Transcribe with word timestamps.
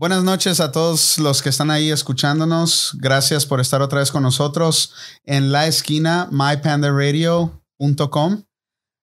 Buenas 0.00 0.22
noches 0.22 0.60
a 0.60 0.70
todos 0.70 1.18
los 1.18 1.42
que 1.42 1.48
están 1.48 1.72
ahí 1.72 1.90
escuchándonos. 1.90 2.92
Gracias 3.00 3.44
por 3.46 3.60
estar 3.60 3.82
otra 3.82 3.98
vez 3.98 4.12
con 4.12 4.22
nosotros 4.22 4.92
en 5.24 5.50
la 5.50 5.66
esquina 5.66 6.28
mypandaradio.com. 6.30 8.44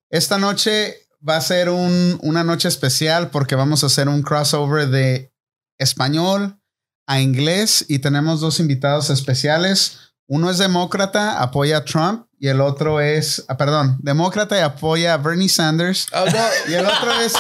Esta 0.09 0.37
noche 0.37 0.95
va 1.27 1.35
a 1.35 1.41
ser 1.41 1.69
un- 1.69 2.17
una 2.21 2.45
noche 2.45 2.69
especial 2.69 3.29
porque 3.29 3.55
vamos 3.55 3.83
a 3.83 3.87
hacer 3.87 4.07
un 4.07 4.21
crossover 4.21 4.87
de 4.87 5.33
español 5.77 6.61
a 7.07 7.19
inglés 7.19 7.83
y 7.89 7.99
tenemos 7.99 8.39
dos 8.39 8.61
invitados 8.61 9.09
especiales. 9.09 10.13
Uno 10.29 10.49
es 10.49 10.59
demócrata, 10.59 11.41
apoya 11.41 11.79
a 11.79 11.83
Trump 11.83 12.25
y 12.45 12.47
el 12.47 12.61
otro 12.61 13.01
es, 13.01 13.43
ah, 13.47 13.57
perdón, 13.57 13.97
demócrata 14.03 14.55
y 14.55 14.61
apoya 14.61 15.15
a 15.15 15.17
Bernie 15.17 15.49
Sanders. 15.49 16.05
Oh, 16.13 16.25
no. 16.25 16.71
Y 16.71 16.75
el 16.75 16.85
otro 16.85 17.19
es, 17.19 17.33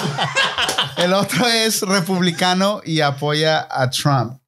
el 0.97 1.13
otro 1.13 1.45
es 1.45 1.83
republicano 1.83 2.81
y 2.83 3.01
apoya 3.01 3.67
a 3.69 3.87
Trump. 3.91 4.39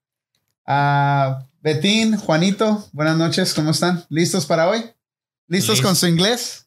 Ah, 0.66 1.44
Betín, 1.62 2.18
Juanito, 2.18 2.84
buenas 2.92 3.18
noches, 3.18 3.54
¿cómo 3.54 3.70
están? 3.70 4.04
¿Listos 4.10 4.48
para 4.48 4.68
hoy? 4.68 4.84
¿Listos 5.48 5.76
Listo. 5.76 5.88
con 5.88 5.96
su 5.96 6.08
inglés? 6.08 6.66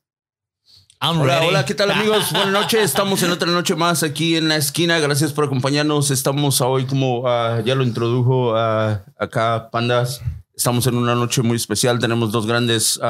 I'm 1.00 1.22
Hola, 1.22 1.40
ready. 1.40 1.48
hola, 1.48 1.64
¿qué 1.64 1.74
tal 1.74 1.90
amigos? 1.90 2.26
Buenas 2.30 2.52
noches, 2.52 2.84
estamos 2.84 3.20
en 3.24 3.32
otra 3.32 3.50
noche 3.50 3.74
más 3.74 4.04
aquí 4.04 4.36
en 4.36 4.46
la 4.46 4.54
esquina. 4.54 5.00
Gracias 5.00 5.32
por 5.32 5.46
acompañarnos. 5.46 6.12
Estamos 6.12 6.60
hoy, 6.60 6.84
como 6.84 7.26
ah, 7.26 7.60
ya 7.64 7.74
lo 7.74 7.82
introdujo 7.82 8.54
ah, 8.56 9.02
acá 9.18 9.68
Pandas, 9.72 10.20
estamos 10.54 10.86
en 10.86 10.94
una 10.94 11.16
noche 11.16 11.42
muy 11.42 11.56
especial. 11.56 11.98
Tenemos 11.98 12.30
dos 12.30 12.46
grandes 12.46 13.00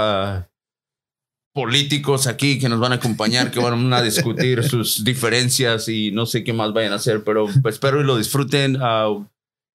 políticos 1.53 2.27
aquí 2.27 2.59
que 2.59 2.69
nos 2.69 2.81
van 2.81 2.93
a 2.93 2.97
acompañar, 2.97 3.51
que 3.51 3.61
van 3.61 3.93
a 3.93 4.03
discutir 4.03 4.63
sus 4.69 5.05
diferencias 5.05 5.89
y 5.89 6.11
no 6.13 6.27
sé 6.27 6.45
qué 6.45 6.53
más 6.53 6.73
vayan 6.73 6.93
a 6.93 6.97
hacer, 6.97 7.25
pero 7.25 7.49
espero 7.69 8.01
y 8.01 8.05
lo 8.05 8.17
disfruten 8.17 8.79
ah, 8.81 9.09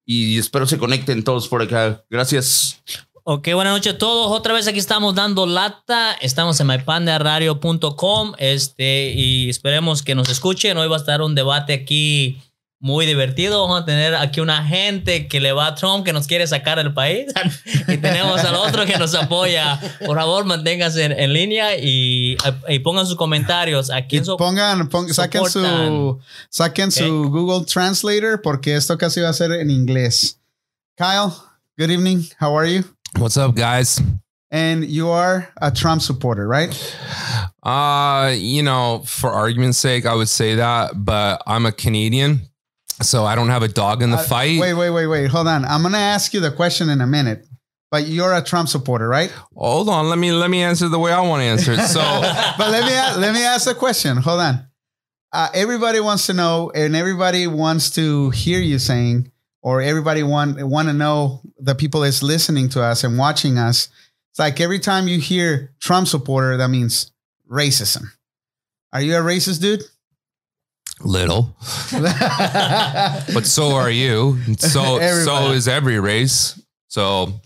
y 0.06 0.38
espero 0.38 0.66
se 0.66 0.78
conecten 0.78 1.24
todos 1.24 1.48
por 1.48 1.62
acá. 1.62 2.04
Gracias. 2.08 2.82
Ok, 3.28 3.48
buenas 3.54 3.74
noches 3.74 3.94
a 3.94 3.98
todos. 3.98 4.30
Otra 4.30 4.54
vez 4.54 4.68
aquí 4.68 4.78
estamos 4.78 5.16
dando 5.16 5.46
lata. 5.46 6.12
Estamos 6.20 6.60
en 6.60 6.68
mypandaradio.com 6.68 8.34
este, 8.38 9.10
y 9.16 9.50
esperemos 9.50 10.04
que 10.04 10.14
nos 10.14 10.28
escuchen. 10.28 10.76
Hoy 10.78 10.86
va 10.86 10.94
a 10.94 11.00
estar 11.00 11.20
un 11.22 11.34
debate 11.34 11.72
aquí 11.72 12.38
muy 12.78 13.06
divertido. 13.06 13.62
Vamos 13.62 13.82
a 13.82 13.84
tener 13.86 14.14
aquí 14.14 14.40
una 14.40 14.64
gente 14.64 15.28
que 15.28 15.40
le 15.40 15.52
va 15.52 15.68
a 15.68 15.74
Trump, 15.74 16.04
que 16.04 16.12
nos 16.12 16.26
quiere 16.26 16.46
sacar 16.46 16.78
del 16.78 16.92
país. 16.92 17.32
y 17.88 17.96
tenemos 17.96 18.40
al 18.44 18.54
otro 18.56 18.84
que 18.86 18.96
nos 18.98 19.14
apoya. 19.14 19.80
Por 20.04 20.16
favor, 20.16 20.44
manténganse 20.44 21.04
en, 21.04 21.12
en 21.12 21.32
línea 21.32 21.76
y, 21.76 22.36
y 22.68 22.78
pongan 22.80 23.06
sus 23.06 23.16
comentarios. 23.16 23.90
Aquí 23.90 24.22
su- 24.24 24.36
Pongan, 24.36 24.88
pon- 24.88 25.12
saquen 25.12 25.48
su, 25.48 26.20
saquen 26.50 26.90
su 26.92 27.30
Google 27.30 27.64
Translator 27.66 28.40
porque 28.42 28.76
esto 28.76 28.96
casi 28.98 29.20
va 29.20 29.30
a 29.30 29.32
ser 29.32 29.52
en 29.52 29.70
inglés. 29.70 30.38
Kyle, 30.96 31.32
good 31.78 31.90
evening. 31.90 32.24
How 32.40 32.56
are 32.56 32.66
you? 32.70 32.84
What's 33.18 33.36
up, 33.36 33.54
guys? 33.56 34.00
And 34.50 34.84
you 34.84 35.08
are 35.10 35.48
a 35.60 35.70
Trump 35.72 36.00
supporter, 36.02 36.46
right? 36.46 36.70
Uh, 37.62 38.32
you 38.36 38.62
know, 38.62 39.02
for 39.04 39.30
argument's 39.32 39.78
sake, 39.78 40.06
I 40.06 40.14
would 40.14 40.28
say 40.28 40.54
that, 40.54 40.92
but 41.04 41.42
I'm 41.46 41.66
a 41.66 41.72
Canadian, 41.72 42.42
so 43.02 43.24
I 43.24 43.34
don't 43.34 43.48
have 43.48 43.62
a 43.62 43.68
dog 43.68 44.02
in 44.02 44.10
the 44.10 44.16
Uh, 44.16 44.22
fight. 44.22 44.60
Wait, 44.60 44.74
wait, 44.74 44.90
wait, 44.90 45.06
wait. 45.06 45.26
Hold 45.28 45.48
on. 45.48 45.64
I'm 45.64 45.82
gonna 45.82 45.98
ask 45.98 46.32
you 46.34 46.40
the 46.40 46.50
question 46.50 46.88
in 46.90 47.00
a 47.00 47.06
minute. 47.06 47.46
But 47.88 48.08
you're 48.08 48.34
a 48.34 48.42
Trump 48.42 48.68
supporter, 48.68 49.08
right? 49.08 49.32
Hold 49.54 49.88
on, 49.88 50.08
let 50.08 50.18
me 50.18 50.32
let 50.32 50.50
me 50.50 50.60
answer 50.60 50.88
the 50.88 50.98
way 50.98 51.12
I 51.12 51.20
want 51.20 51.40
to 51.42 51.44
answer 51.44 51.72
it. 51.72 51.86
So, 51.86 52.00
but 52.58 52.70
let 52.70 52.84
me 52.84 53.20
let 53.20 53.32
me 53.32 53.44
ask 53.44 53.64
the 53.66 53.74
question. 53.74 54.16
Hold 54.16 54.40
on. 54.40 54.66
Uh, 55.32 55.48
everybody 55.54 56.00
wants 56.00 56.26
to 56.26 56.32
know, 56.32 56.72
and 56.74 56.96
everybody 56.96 57.46
wants 57.46 57.90
to 57.90 58.30
hear 58.30 58.58
you 58.58 58.78
saying, 58.80 59.30
or 59.62 59.80
everybody 59.82 60.22
want 60.24 60.60
want 60.66 60.88
to 60.88 60.94
know 60.94 61.42
the 61.58 61.74
people 61.76 62.00
that's 62.00 62.22
listening 62.24 62.68
to 62.70 62.82
us 62.82 63.04
and 63.04 63.18
watching 63.18 63.56
us. 63.56 63.88
It's 64.30 64.38
like 64.40 64.60
every 64.60 64.80
time 64.80 65.06
you 65.06 65.20
hear 65.20 65.72
Trump 65.80 66.08
supporter, 66.08 66.56
that 66.56 66.68
means 66.68 67.12
racism. 67.48 68.06
Are 68.92 69.00
you 69.00 69.14
a 69.14 69.20
racist 69.20 69.60
dude? 69.60 69.82
Little, 71.00 71.56
but 71.92 73.44
so 73.46 73.74
are 73.74 73.90
you. 73.90 74.38
So 74.58 74.98
so 75.24 75.50
is 75.52 75.68
every 75.68 76.00
race. 76.00 76.60
So, 76.88 77.40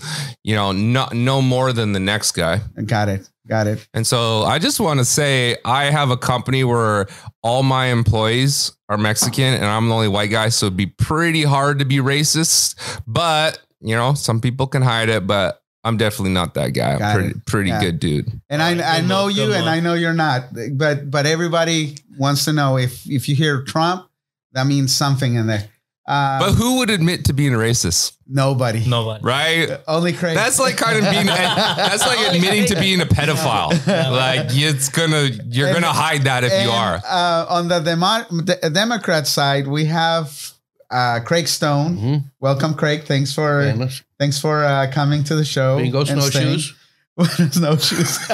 you 0.45 0.55
know, 0.55 0.73
no 0.73 1.09
no 1.13 1.43
more 1.43 1.73
than 1.73 1.93
the 1.93 2.01
next 2.01 2.33
guy. 2.33 2.61
Got 2.87 3.09
it. 3.09 3.29
Got 3.49 3.67
it. 3.67 3.87
And 3.95 4.07
so 4.07 4.43
I 4.45 4.59
just 4.61 4.79
want 4.79 5.01
to 5.01 5.05
say 5.05 5.57
I 5.65 5.87
have 5.87 6.11
a 6.11 6.17
company 6.17 6.63
where 6.63 7.09
all 7.43 7.65
my 7.65 7.87
employees 7.87 8.71
are 8.89 8.97
Mexican 8.97 9.55
and 9.55 9.65
I'm 9.65 9.89
the 9.89 9.95
only 9.95 10.09
white 10.09 10.31
guy. 10.31 10.51
So 10.51 10.67
it'd 10.67 10.77
be 10.77 10.87
pretty 10.87 11.43
hard 11.43 11.81
to 11.81 11.85
be 11.85 11.97
racist. 11.97 12.77
But, 13.09 13.59
you 13.81 13.97
know, 13.97 14.15
some 14.15 14.41
people 14.41 14.69
can 14.69 14.83
hide 14.83 15.09
it, 15.09 15.27
but 15.27 15.61
I'm 15.83 15.97
definitely 15.97 16.33
not 16.33 16.55
that 16.55 16.75
guy. 16.75 16.99
Got 16.99 17.03
I'm 17.03 17.17
pretty, 17.21 17.41
pretty 17.47 17.71
Yeah. 17.71 17.81
good 17.81 17.99
dude. 17.99 18.41
And 18.51 18.63
I, 18.63 18.99
I 18.99 19.01
know 19.01 19.27
you 19.27 19.53
and. 19.53 19.69
I 19.69 19.81
know 19.81 19.95
you're 19.95 20.13
not. 20.13 20.51
But 20.75 21.11
but 21.11 21.27
everybody 21.27 21.97
wants 22.19 22.45
to 22.47 22.53
know 22.53 22.77
if 22.79 23.09
if 23.09 23.29
you 23.29 23.35
hear 23.35 23.63
Trump, 23.63 24.07
that 24.53 24.67
means 24.67 24.95
something 24.95 25.35
in 25.35 25.47
there. 25.47 25.69
Uh, 26.09 26.41
But 26.41 26.53
who 26.55 26.79
would 26.79 26.91
admit 26.91 27.25
to 27.27 27.33
being 27.33 27.55
a 27.55 27.59
racist? 27.59 28.13
nobody. 28.27 28.85
Nobody. 28.87 29.23
Right? 29.25 29.69
Only 29.87 30.13
Craig. 30.13 30.35
That's 30.37 30.59
like 30.59 30.77
kind 30.77 30.97
of 30.99 31.11
being 31.11 31.27
that's 31.27 32.05
like 32.07 32.35
admitting 32.35 32.67
to 32.67 32.75
being 32.81 33.01
a 33.01 33.07
pedophile. 33.07 33.71
Like 34.11 34.47
it's 34.51 34.89
gonna 34.89 35.31
you're 35.47 35.73
gonna 35.73 35.93
hide 35.93 36.23
that 36.25 36.43
if 36.45 36.53
you 36.65 36.71
are. 36.71 37.01
Uh, 37.07 37.47
on 37.49 37.69
the, 37.69 37.81
demo- 37.81 38.25
the 38.31 38.71
Democrat 38.73 39.27
side, 39.27 39.67
we 39.69 39.85
have 39.87 40.53
uh, 40.91 41.21
Craig 41.25 41.47
Stone. 41.47 41.97
Mhm. 41.99 42.25
Welcome, 42.41 42.75
Craig. 42.75 43.05
Thanks 43.05 43.33
for 43.33 43.63
Famous. 43.63 44.03
thanks 44.19 44.41
for 44.41 44.65
uh, 44.65 44.91
coming 44.93 45.23
to 45.25 45.37
the 45.37 45.45
show. 45.45 45.77
Bingo 45.79 46.01
and 46.01 46.23
staying. 46.23 46.59
snowshoes. 46.59 47.53
snowshoes. 47.55 48.19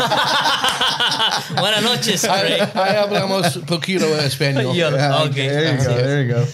Buenas 1.56 1.82
noches, 1.82 2.24
I, 2.24 2.40
Craig. 2.40 2.60
I 2.74 2.94
hablamos 2.96 3.58
poquito 3.66 4.06
español. 4.18 4.74
Yo- 4.74 4.90
Yeah, 4.90 5.22
okay. 5.24 5.48
There 5.48 5.72
you 5.72 5.84
go. 5.84 5.94
There 5.94 6.22
you 6.22 6.28
go. 6.32 6.46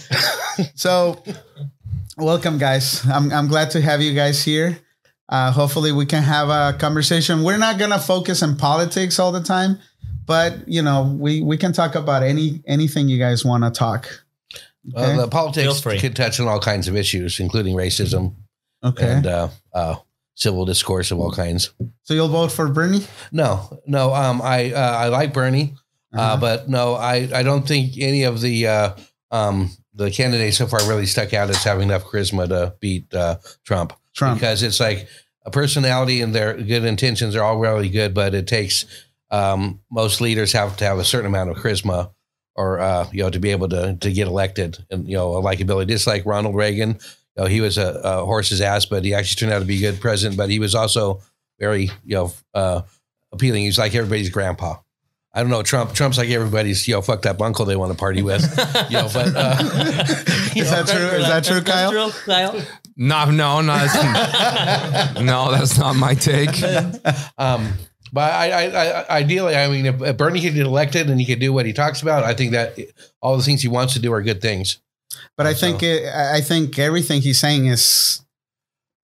so, 0.75 1.23
welcome, 2.17 2.57
guys. 2.57 3.05
I'm, 3.07 3.31
I'm 3.31 3.47
glad 3.47 3.71
to 3.71 3.81
have 3.81 4.01
you 4.01 4.13
guys 4.13 4.43
here. 4.43 4.77
Uh, 5.29 5.51
hopefully, 5.51 5.91
we 5.91 6.05
can 6.05 6.21
have 6.23 6.49
a 6.49 6.77
conversation. 6.77 7.43
We're 7.43 7.57
not 7.57 7.79
gonna 7.79 7.99
focus 7.99 8.43
on 8.43 8.57
politics 8.57 9.19
all 9.19 9.31
the 9.31 9.41
time, 9.41 9.79
but 10.25 10.67
you 10.67 10.81
know, 10.81 11.15
we 11.19 11.41
we 11.41 11.57
can 11.57 11.71
talk 11.73 11.95
about 11.95 12.23
any 12.23 12.61
anything 12.67 13.07
you 13.07 13.17
guys 13.17 13.43
want 13.45 13.63
to 13.63 13.71
talk. 13.71 14.07
Okay. 14.95 15.15
the 15.15 15.27
politics 15.29 15.79
Feel 15.79 15.97
can 15.97 16.13
touch 16.13 16.39
on 16.41 16.47
all 16.49 16.59
kinds 16.59 16.89
of 16.89 16.95
issues, 16.97 17.39
including 17.39 17.73
racism 17.75 18.35
Okay. 18.83 19.09
and 19.13 19.25
uh, 19.25 19.47
uh, 19.73 19.95
civil 20.35 20.65
discourse 20.65 21.11
of 21.11 21.19
all 21.19 21.31
kinds. 21.31 21.71
so 22.03 22.13
you'll 22.13 22.27
vote 22.27 22.51
for 22.51 22.67
Bernie? 22.67 23.05
No, 23.31 23.79
no. 23.85 24.13
Um, 24.13 24.41
I 24.41 24.71
uh, 24.73 24.79
I 24.97 25.07
like 25.09 25.33
Bernie, 25.33 25.75
uh, 26.15 26.19
Uh-huh. 26.19 26.37
but 26.37 26.69
no, 26.69 26.95
I, 26.95 27.29
I 27.33 27.43
don't 27.43 27.67
think 27.67 27.93
any 27.97 28.23
of 28.23 28.41
the 28.41 28.67
uh, 28.67 28.95
um, 29.31 29.69
the 29.93 30.09
candidates 30.11 30.57
so 30.57 30.67
far 30.67 30.79
really 30.87 31.05
stuck 31.05 31.33
out 31.33 31.49
as 31.49 31.63
having 31.63 31.89
enough 31.89 32.03
charisma 32.05 32.47
to 32.49 32.75
beat 32.79 33.13
uh, 33.13 33.37
Trump. 33.63 33.93
Trump. 34.15 34.39
because 34.39 34.61
it's 34.63 34.79
like 34.79 35.07
a 35.45 35.51
personality 35.51 36.21
and 36.21 36.33
their 36.33 36.53
good 36.55 36.85
intentions 36.85 37.35
are 37.35 37.43
all 37.43 37.57
really 37.57 37.89
good, 37.89 38.13
but 38.13 38.33
it 38.33 38.47
takes 38.47 38.85
um, 39.31 39.79
most 39.91 40.21
leaders 40.21 40.51
have 40.53 40.77
to 40.77 40.85
have 40.85 40.99
a 40.99 41.03
certain 41.03 41.25
amount 41.27 41.49
of 41.49 41.57
charisma 41.57 42.11
or 42.55 42.79
uh, 42.79 43.07
you 43.11 43.23
know 43.23 43.29
to 43.31 43.39
be 43.39 43.49
able 43.49 43.67
to 43.69 43.95
to 43.99 44.11
get 44.11 44.27
elected 44.27 44.77
and 44.91 45.07
you 45.07 45.15
know 45.15 45.35
a 45.35 45.41
likability. 45.41 45.87
Just 45.89 46.05
like 46.07 46.25
Ronald 46.25 46.55
Reagan, 46.55 46.99
know, 47.37 47.45
he 47.47 47.61
was 47.61 47.77
a, 47.77 48.01
a 48.03 48.25
horse's 48.25 48.61
ass, 48.61 48.85
but 48.85 49.03
he 49.03 49.13
actually 49.13 49.39
turned 49.39 49.53
out 49.53 49.59
to 49.59 49.65
be 49.65 49.77
a 49.83 49.91
good 49.91 50.01
president. 50.01 50.37
But 50.37 50.49
he 50.49 50.59
was 50.59 50.75
also 50.75 51.21
very 51.59 51.89
you 52.05 52.15
know 52.15 52.33
uh, 52.53 52.81
appealing. 53.31 53.63
He's 53.63 53.77
like 53.77 53.95
everybody's 53.95 54.29
grandpa. 54.29 54.75
I 55.35 55.41
don't 55.41 55.49
know. 55.49 55.63
Trump. 55.63 55.93
Trump's 55.93 56.17
like 56.19 56.29
everybody's 56.29 56.87
you 56.87 56.93
know 56.93 57.01
fucked 57.01 57.25
up 57.25 57.41
uncle 57.41 57.65
they 57.65 57.75
want 57.75 57.91
to 57.91 57.97
party 57.97 58.21
with. 58.21 58.41
You 58.89 58.97
know, 58.97 59.09
but 59.11 59.35
uh, 59.35 59.57
Is 60.55 60.69
that 60.69 60.87
true? 60.87 61.07
Is 61.07 61.27
that 61.27 61.43
true, 61.43 61.59
That's 61.61 61.91
Kyle? 61.91 62.11
true, 62.11 62.11
Kyle? 62.25 62.61
No, 62.95 63.25
no, 63.31 63.61
no, 63.61 63.75
that's, 63.75 65.19
no, 65.21 65.51
that's 65.51 65.79
not 65.79 65.95
my 65.95 66.13
take. 66.13 66.61
Um, 67.39 67.73
but 68.11 68.31
I, 68.31 68.51
I, 68.51 68.65
I, 69.01 69.07
ideally, 69.17 69.55
I 69.55 69.67
mean, 69.67 69.87
if, 69.87 69.99
if 69.99 70.15
Bernie 70.17 70.41
could 70.41 70.53
get 70.53 70.67
elected 70.67 71.09
and 71.09 71.19
he 71.19 71.25
could 71.25 71.39
do 71.39 71.51
what 71.51 71.65
he 71.65 71.73
talks 71.73 72.03
about, 72.03 72.23
I 72.23 72.35
think 72.35 72.51
that 72.51 72.77
all 73.19 73.35
the 73.35 73.41
things 73.41 73.63
he 73.63 73.67
wants 73.67 73.93
to 73.93 73.99
do 73.99 74.13
are 74.13 74.21
good 74.21 74.39
things. 74.43 74.77
But 75.37 75.47
I 75.47 75.53
think 75.53 75.83
it, 75.83 76.05
I 76.13 76.41
think 76.41 76.77
everything 76.77 77.21
he's 77.21 77.39
saying 77.39 77.65
is 77.67 78.23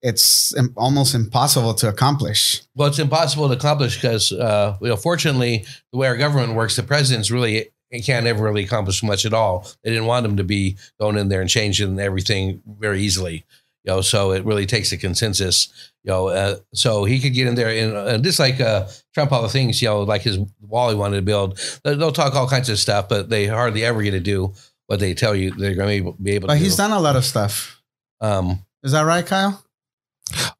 it's 0.02 0.54
almost 0.76 1.14
impossible 1.14 1.74
to 1.74 1.88
accomplish. 1.88 2.62
Well, 2.74 2.88
it's 2.88 2.98
impossible 2.98 3.48
to 3.48 3.54
accomplish 3.54 3.96
because, 3.96 4.32
uh, 4.32 4.76
you 4.80 4.88
know, 4.88 4.96
fortunately, 4.96 5.66
the 5.92 5.98
way 5.98 6.08
our 6.08 6.16
government 6.16 6.54
works, 6.54 6.76
the 6.76 6.82
president's 6.82 7.30
really 7.30 7.68
can't 8.04 8.26
ever 8.26 8.44
really 8.44 8.64
accomplish 8.64 9.02
much 9.02 9.26
at 9.26 9.34
all. 9.34 9.66
They 9.82 9.90
didn't 9.90 10.06
want 10.06 10.24
him 10.24 10.36
to 10.36 10.44
be 10.44 10.76
going 11.00 11.18
in 11.18 11.28
there 11.28 11.40
and 11.40 11.50
changing 11.50 11.98
everything 11.98 12.62
very 12.78 13.02
easily. 13.02 13.44
You 13.84 13.92
know, 13.92 14.00
so 14.00 14.32
it 14.32 14.44
really 14.44 14.66
takes 14.66 14.92
a 14.92 14.98
consensus. 14.98 15.92
You 16.04 16.12
know, 16.12 16.28
uh, 16.28 16.56
so 16.72 17.04
he 17.04 17.18
could 17.18 17.34
get 17.34 17.46
in 17.46 17.56
there 17.56 17.68
and, 17.68 17.96
and 17.96 18.24
just 18.24 18.38
like 18.38 18.60
uh, 18.60 18.86
Trump, 19.12 19.32
all 19.32 19.42
the 19.42 19.48
things 19.48 19.82
you 19.82 19.88
know, 19.88 20.02
like 20.02 20.22
his 20.22 20.38
wall 20.60 20.88
he 20.90 20.94
wanted 20.94 21.16
to 21.16 21.22
build. 21.22 21.58
They'll, 21.82 21.96
they'll 21.96 22.12
talk 22.12 22.34
all 22.34 22.48
kinds 22.48 22.70
of 22.70 22.78
stuff, 22.78 23.08
but 23.08 23.28
they 23.28 23.46
hardly 23.46 23.84
ever 23.84 24.02
get 24.02 24.12
to 24.12 24.20
do 24.20 24.54
what 24.90 24.98
they 24.98 25.14
tell 25.14 25.36
you 25.36 25.52
they're 25.52 25.76
going 25.76 26.02
to 26.04 26.12
be 26.20 26.32
able 26.32 26.48
But 26.48 26.54
to. 26.54 26.58
he's 26.60 26.74
do. 26.74 26.82
done 26.82 26.90
a 26.90 26.98
lot 26.98 27.14
of 27.14 27.24
stuff. 27.24 27.80
Um, 28.20 28.66
Is 28.82 28.90
that 28.90 29.02
right, 29.02 29.24
Kyle? 29.24 29.64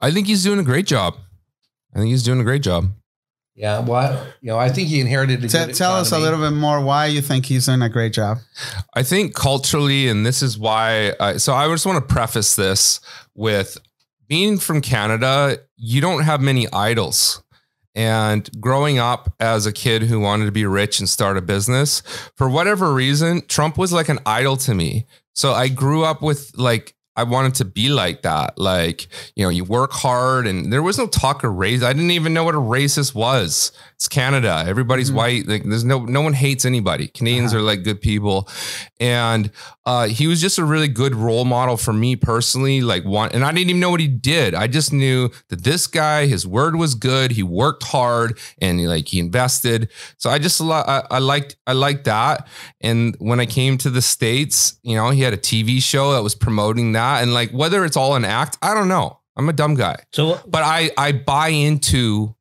I 0.00 0.12
think 0.12 0.28
he's 0.28 0.44
doing 0.44 0.60
a 0.60 0.62
great 0.62 0.86
job. 0.86 1.16
I 1.92 1.98
think 1.98 2.10
he's 2.10 2.22
doing 2.22 2.38
a 2.40 2.44
great 2.44 2.62
job. 2.62 2.90
yeah, 3.56 3.80
well, 3.80 4.24
you 4.40 4.46
know, 4.48 4.56
I 4.58 4.68
think 4.68 4.88
he 4.88 5.00
inherited. 5.00 5.42
A 5.44 5.48
good 5.48 5.74
tell 5.74 5.94
us 5.96 6.12
a 6.12 6.18
little 6.18 6.38
bit 6.38 6.52
more 6.56 6.80
why 6.80 7.06
you 7.06 7.20
think 7.20 7.46
he's 7.46 7.66
doing 7.66 7.82
a 7.82 7.88
great 7.88 8.12
job. 8.12 8.38
I 8.94 9.02
think 9.02 9.34
culturally, 9.34 10.06
and 10.08 10.24
this 10.24 10.42
is 10.42 10.56
why. 10.56 11.12
I, 11.18 11.36
so 11.38 11.52
I 11.54 11.66
just 11.68 11.84
want 11.86 11.98
to 12.06 12.14
preface 12.14 12.54
this 12.54 13.00
with 13.34 13.78
being 14.28 14.58
from 14.58 14.80
Canada, 14.80 15.58
you 15.76 16.00
don't 16.00 16.22
have 16.22 16.40
many 16.40 16.66
idols. 16.72 17.42
And 17.94 18.48
growing 18.60 18.98
up 18.98 19.34
as 19.40 19.66
a 19.66 19.72
kid 19.72 20.02
who 20.02 20.20
wanted 20.20 20.46
to 20.46 20.52
be 20.52 20.64
rich 20.64 21.00
and 21.00 21.08
start 21.08 21.36
a 21.36 21.42
business, 21.42 22.02
for 22.36 22.48
whatever 22.48 22.94
reason, 22.94 23.42
Trump 23.48 23.76
was 23.76 23.92
like 23.92 24.08
an 24.08 24.20
idol 24.24 24.56
to 24.58 24.74
me. 24.74 25.06
So 25.34 25.52
I 25.52 25.68
grew 25.68 26.04
up 26.04 26.22
with 26.22 26.52
like, 26.56 26.94
I 27.16 27.24
wanted 27.24 27.56
to 27.56 27.64
be 27.64 27.88
like 27.88 28.22
that. 28.22 28.56
Like, 28.56 29.08
you 29.34 29.44
know, 29.44 29.50
you 29.50 29.64
work 29.64 29.90
hard 29.92 30.46
and 30.46 30.72
there 30.72 30.82
was 30.82 30.96
no 30.96 31.06
talk 31.08 31.42
of 31.44 31.52
race. 31.54 31.82
I 31.82 31.92
didn't 31.92 32.12
even 32.12 32.32
know 32.32 32.44
what 32.44 32.54
a 32.54 32.58
racist 32.58 33.14
was. 33.14 33.72
It's 33.96 34.08
Canada. 34.08 34.64
Everybody's 34.66 35.10
Mhm. 35.10 35.14
white. 35.14 35.48
Like 35.48 35.64
there's 35.64 35.84
no 35.84 36.04
no 36.04 36.20
one 36.22 36.32
hates 36.32 36.64
anybody. 36.64 37.08
Canadians 37.08 37.52
Uh-huh. 37.52 37.62
are 37.62 37.66
like 37.66 37.82
good 37.82 38.00
people. 38.00 38.48
And 39.00 39.50
uh, 39.90 40.06
he 40.06 40.28
was 40.28 40.40
just 40.40 40.56
a 40.56 40.64
really 40.64 40.86
good 40.86 41.16
role 41.16 41.44
model 41.44 41.76
for 41.76 41.92
me 41.92 42.14
personally. 42.14 42.80
Like 42.80 43.04
one, 43.04 43.32
and 43.32 43.44
I 43.44 43.50
didn't 43.50 43.70
even 43.70 43.80
know 43.80 43.90
what 43.90 43.98
he 43.98 44.06
did. 44.06 44.54
I 44.54 44.68
just 44.68 44.92
knew 44.92 45.30
that 45.48 45.64
this 45.64 45.88
guy, 45.88 46.26
his 46.26 46.46
word 46.46 46.76
was 46.76 46.94
good. 46.94 47.32
He 47.32 47.42
worked 47.42 47.82
hard 47.82 48.38
and 48.62 48.78
he, 48.78 48.86
like 48.86 49.08
he 49.08 49.18
invested. 49.18 49.90
So 50.16 50.30
I 50.30 50.38
just 50.38 50.60
I, 50.60 51.02
I 51.10 51.18
liked 51.18 51.56
I 51.66 51.72
liked 51.72 52.04
that. 52.04 52.46
And 52.80 53.16
when 53.18 53.40
I 53.40 53.46
came 53.46 53.78
to 53.78 53.90
the 53.90 54.00
states, 54.00 54.78
you 54.84 54.94
know, 54.94 55.10
he 55.10 55.22
had 55.22 55.32
a 55.32 55.36
TV 55.36 55.82
show 55.82 56.12
that 56.12 56.22
was 56.22 56.36
promoting 56.36 56.92
that. 56.92 57.24
And 57.24 57.34
like 57.34 57.50
whether 57.50 57.84
it's 57.84 57.96
all 57.96 58.14
an 58.14 58.24
act, 58.24 58.58
I 58.62 58.74
don't 58.74 58.88
know. 58.88 59.18
I'm 59.36 59.48
a 59.48 59.52
dumb 59.52 59.74
guy 59.74 59.96
So 60.12 60.38
but 60.46 60.62
I 60.62 60.92
I 60.96 61.10
buy 61.10 61.48
into 61.48 62.36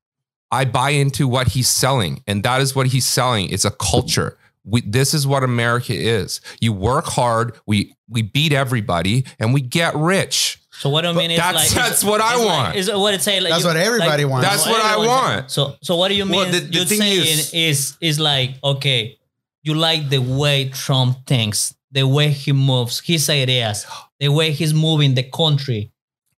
I 0.51 0.66
buy 0.66 0.92
into 0.92 1.28
what 1.28 1.48
he's 1.48 1.68
selling, 1.68 2.22
and 2.28 2.44
that 2.44 2.62
is 2.62 2.75
what 2.75 2.88
he's 2.88 3.07
selling. 3.07 3.50
It's 3.50 3.66
a 3.66 3.72
culture. 3.72 4.38
We, 4.69 4.81
this 4.81 5.13
is 5.13 5.25
what 5.25 5.44
America 5.44 5.94
is. 5.94 6.42
You 6.60 6.74
work 6.74 7.06
hard. 7.06 7.57
We 7.66 7.95
we 8.07 8.21
beat 8.21 8.54
everybody, 8.54 9.25
and 9.39 9.54
we 9.54 9.62
get 9.62 9.95
rich. 9.95 10.60
so 10.71 10.89
what 10.89 11.01
do 11.01 11.10
you 11.10 11.13
mean? 11.16 11.31
It's 11.31 11.39
That's- 11.39 11.75
like, 11.75 11.83
that's 11.86 12.04
what 12.04 12.21
I 12.21 12.33
it's 12.36 12.39
like- 12.45 12.48
want. 12.63 12.75
is 12.77 12.92
what 12.92 13.13
it 13.13 13.21
say? 13.21 13.39
Like 13.39 13.51
That's 13.51 13.63
you- 13.63 13.68
what 13.69 13.77
everybody 13.77 14.24
like- 14.25 14.31
wants. 14.31 14.48
That's 14.50 14.66
what 14.68 14.81
I 14.81 14.98
want. 14.98 15.51
So 15.51 15.75
so 15.81 15.95
what 15.95 16.07
do 16.10 16.16
you 16.16 16.25
mean? 16.25 16.36
Well, 16.36 16.51
the- 16.51 16.60
the 16.60 16.74
you're 16.77 16.86
saying 16.86 17.21
is- 17.21 17.54
is 17.54 17.98
is 18.01 18.19
like 18.19 18.56
okay, 18.63 19.18
you 19.63 19.74
like 19.75 20.10
the 20.10 20.19
way 20.19 20.69
Trump 20.69 21.25
thinks, 21.27 21.74
the 21.92 22.04
way 22.07 22.30
he 22.30 22.51
moves, 22.54 23.00
his 23.01 23.30
ideas, 23.30 23.86
the 24.19 24.30
way 24.30 24.51
he's 24.51 24.74
moving 24.74 25.15
the 25.15 25.24
country. 25.24 25.92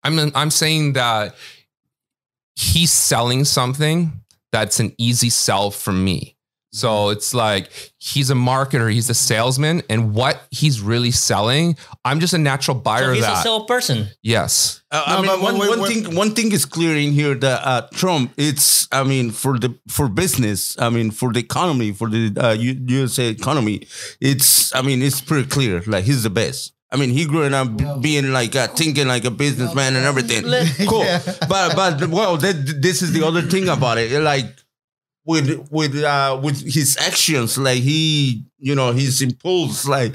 I'm 0.04 0.32
I'm 0.36 0.52
saying 0.52 0.94
that 0.94 1.36
he's 2.56 2.92
selling 2.92 3.46
something 3.46 4.22
that's 4.52 4.80
an 4.80 4.94
easy 4.98 5.30
sell 5.30 5.72
for 5.72 5.92
me. 5.94 6.36
So 6.72 7.10
it's 7.10 7.34
like 7.34 7.72
he's 7.98 8.30
a 8.30 8.36
marketer, 8.36 8.92
he's 8.94 9.10
a 9.10 9.14
salesman, 9.16 9.82
and 9.90 10.14
what 10.14 10.42
he's 10.52 10.82
really 10.82 11.10
selling, 11.12 11.78
I'm 12.06 12.20
just 12.20 12.34
a 12.34 12.38
natural 12.38 12.78
buyer 12.78 13.06
So 13.06 13.10
of 13.10 13.16
he's 13.16 13.26
a 13.26 13.36
salesperson. 13.42 14.08
yes. 14.22 14.82
Uh, 14.92 15.04
No, 15.08 15.18
I 15.18 15.22
mean, 15.36 15.42
one, 15.44 15.58
wait, 15.60 15.70
one 15.70 15.82
wait. 15.82 16.04
thing 16.06 16.16
one 16.16 16.32
thing 16.36 16.52
is 16.52 16.66
clear 16.66 16.96
in 16.96 17.12
here 17.12 17.34
that 17.36 17.66
uh, 17.66 17.88
Trump, 17.94 18.34
it's 18.38 18.88
I 18.92 19.04
mean 19.04 19.32
for 19.32 19.58
the 19.58 19.76
for 19.88 20.08
business, 20.08 20.78
I 20.80 20.90
mean 20.90 21.10
for 21.12 21.34
the 21.34 21.40
economy, 21.40 21.92
for 21.92 22.08
the 22.08 22.32
uh, 22.38 22.54
U- 22.54 22.80
USA 23.00 23.28
economy, 23.30 23.88
it's 24.22 24.74
I 24.76 24.82
mean 24.84 25.02
it's 25.02 25.22
pretty 25.22 25.48
clear. 25.50 25.82
Like 25.88 26.04
he's 26.06 26.24
the 26.24 26.30
best. 26.30 26.74
I 26.92 26.98
mean, 26.98 27.12
he 27.12 27.26
growing 27.26 27.54
up 27.54 27.78
b- 27.78 27.86
being 28.02 28.32
like 28.34 28.56
uh, 28.56 28.68
thinking 28.68 29.08
like 29.08 29.24
a 29.24 29.30
businessman 29.32 29.96
and 29.96 30.06
everything. 30.06 30.42
Cool, 30.88 31.04
Yeah. 31.06 31.22
but 31.48 31.76
but 31.76 32.08
well, 32.10 32.36
that, 32.38 32.82
this 32.82 33.02
is 33.04 33.12
the 33.12 33.24
other 33.26 33.44
thing 33.44 33.70
about 33.70 34.00
it. 34.00 34.10
Like 34.22 34.48
with 35.26 35.68
with 35.72 35.96
uh 36.04 36.40
with 36.42 36.62
his 36.62 36.98
actions, 36.98 37.58
like 37.58 37.82
he 37.84 38.44
you 38.60 38.76
know 38.76 38.92
his 38.92 39.22
impulse, 39.22 39.88
like 39.88 40.14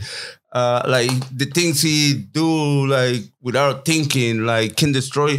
uh 0.53 0.83
like 0.89 1.11
the 1.37 1.47
things 1.47 1.83
he 1.83 2.15
do 2.15 2.87
like 2.87 3.23
without 3.43 3.85
thinking, 3.85 4.45
like 4.47 4.77
can 4.77 4.93
destroy 4.93 5.39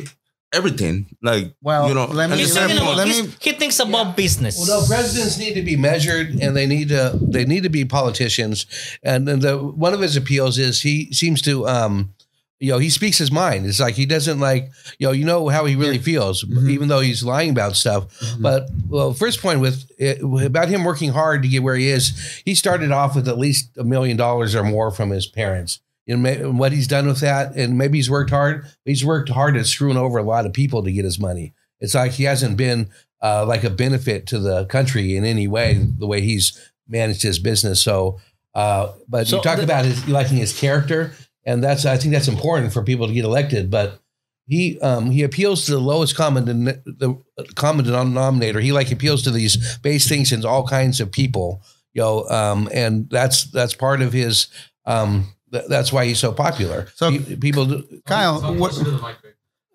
everything. 0.54 1.06
Like 1.22 1.54
Well, 1.62 1.90
you 1.90 1.94
know, 1.94 2.06
let 2.06 2.30
me- 2.30 2.36
at 2.36 2.40
a 2.40 2.44
He's 2.44 2.56
let 2.56 2.70
me- 2.70 2.80
let 2.80 3.08
he's- 3.08 3.28
he 3.42 3.52
thinks 3.52 3.80
about 3.80 4.16
business. 4.16 4.58
Well, 4.58 4.80
no, 4.82 4.88
presidents 4.88 5.38
need 5.38 5.56
to 5.56 5.62
be 5.62 5.76
measured, 5.76 6.40
and 6.42 6.56
they 6.56 6.66
need 6.66 6.90
to 6.90 7.18
they 7.22 7.44
need 7.46 7.64
to 7.64 7.70
be 7.70 7.84
politicians. 7.84 8.66
And, 9.04 9.28
and 9.28 9.42
the 9.42 9.58
one 9.58 9.94
of 9.94 10.00
his 10.00 10.16
appeals 10.16 10.58
is 10.58 10.82
he 10.82 11.12
seems 11.12 11.42
to, 11.44 11.68
um, 11.68 12.14
you 12.60 12.72
know, 12.72 12.78
he 12.78 12.90
speaks 12.90 13.18
his 13.18 13.32
mind. 13.32 13.66
It's 13.66 13.80
like 13.82 13.96
he 13.96 14.06
doesn't 14.06 14.40
like, 14.40 14.72
you 14.98 15.08
know, 15.08 15.12
you 15.14 15.26
know 15.26 15.50
how 15.50 15.66
he 15.66 15.76
really 15.76 15.98
feels, 15.98 16.44
Mhm. 16.46 16.70
even 16.70 16.88
though 16.88 17.02
he's 17.02 17.24
lying 17.24 17.50
about 17.50 17.76
stuff. 17.76 18.08
Mhm. 18.20 18.42
But 18.42 18.70
well, 18.88 19.14
first 19.14 19.42
point 19.42 19.60
with 19.60 19.86
it, 19.98 20.22
about 20.22 20.70
him 20.70 20.84
working 20.86 21.12
hard 21.12 21.42
to 21.44 21.50
get 21.50 21.64
where 21.64 21.76
he 21.76 21.90
is, 21.90 22.14
he 22.46 22.56
started 22.56 22.92
off 22.92 23.16
with 23.16 23.28
at 23.28 23.38
least 23.38 23.72
a 23.78 23.84
million 23.84 24.16
dollars 24.18 24.56
or 24.56 24.64
more 24.64 24.90
from 24.92 25.10
his 25.10 25.28
parents. 25.28 25.80
You 26.06 26.16
know, 26.18 26.52
what 26.52 26.72
he's 26.72 26.88
done 26.88 27.08
with 27.08 27.20
that, 27.22 27.56
and 27.56 27.78
maybe 27.78 27.98
he's 27.98 28.10
worked 28.12 28.30
hard. 28.30 28.66
He's 28.86 29.04
worked 29.04 29.30
hard 29.30 29.58
at 29.58 29.66
screwing 29.66 29.98
over 29.98 30.18
a 30.20 30.24
lot 30.24 30.46
of 30.46 30.54
people 30.54 30.84
to 30.84 30.92
get 30.92 31.04
his 31.04 31.20
money. 31.20 31.54
It's 31.82 31.96
like 31.96 32.12
he 32.14 32.24
hasn't 32.26 32.58
been 32.58 32.90
uh, 33.24 33.44
like 33.46 33.64
a 33.64 33.70
benefit 33.72 34.28
to 34.28 34.38
the 34.40 34.66
country 34.66 35.18
in 35.18 35.26
any 35.26 35.48
way, 35.48 35.84
the 35.98 36.06
way 36.06 36.22
he's 36.22 36.58
managed 36.88 37.24
his 37.24 37.40
business. 37.40 37.82
So, 37.82 38.20
uh, 38.54 38.92
but 39.10 39.28
So 39.28 39.38
you 39.38 39.44
talk 39.44 39.58
the- 39.58 39.64
about 39.64 39.84
his 39.86 40.08
liking 40.08 40.38
his 40.38 40.54
character, 40.58 41.12
and 41.46 41.64
that's 41.64 41.86
I 41.86 41.98
think 41.98 42.14
that's 42.14 42.28
important 42.28 42.74
for 42.74 42.84
people 42.84 43.08
to 43.08 43.14
get 43.14 43.26
elected. 43.26 43.70
But 43.72 44.00
he 44.48 44.80
um, 44.82 45.10
he 45.12 45.24
appeals 45.24 45.66
to 45.66 45.72
the 45.72 45.80
lowest 45.80 46.16
common 46.16 46.46
den- 46.46 46.84
the 46.86 47.18
common 47.56 47.86
denominator. 47.86 48.60
He 48.60 48.72
like 48.72 48.92
appeals 48.92 49.24
to 49.24 49.32
these 49.32 49.78
base 49.80 50.04
distinctions, 50.04 50.46
all 50.46 50.68
kinds 50.68 51.00
of 51.02 51.12
people, 51.12 51.62
you 51.94 52.02
know, 52.02 52.28
um, 52.30 52.70
and 52.74 53.10
that's 53.10 53.46
that's 53.52 53.74
part 53.74 54.02
of 54.02 54.14
his. 54.14 54.48
Um, 54.86 55.34
th- 55.52 55.66
that's 55.68 55.92
why 55.92 56.06
he's 56.06 56.20
so 56.20 56.32
popular. 56.32 56.88
So- 56.96 57.10
Pe- 57.12 57.38
people, 57.38 57.66
do- 57.66 58.02
Kyle, 58.06 58.40
what, 58.56 58.74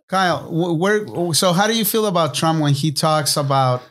Kyle, 0.09 0.49
where? 0.77 1.35
So, 1.35 1.53
how 1.53 1.67
do 1.67 1.77
you 1.77 1.85
feel 1.85 2.07
about 2.07 2.35
Trump 2.35 2.61
when 2.61 2.75
he 2.75 2.93
talks 2.93 3.37
about 3.37 3.83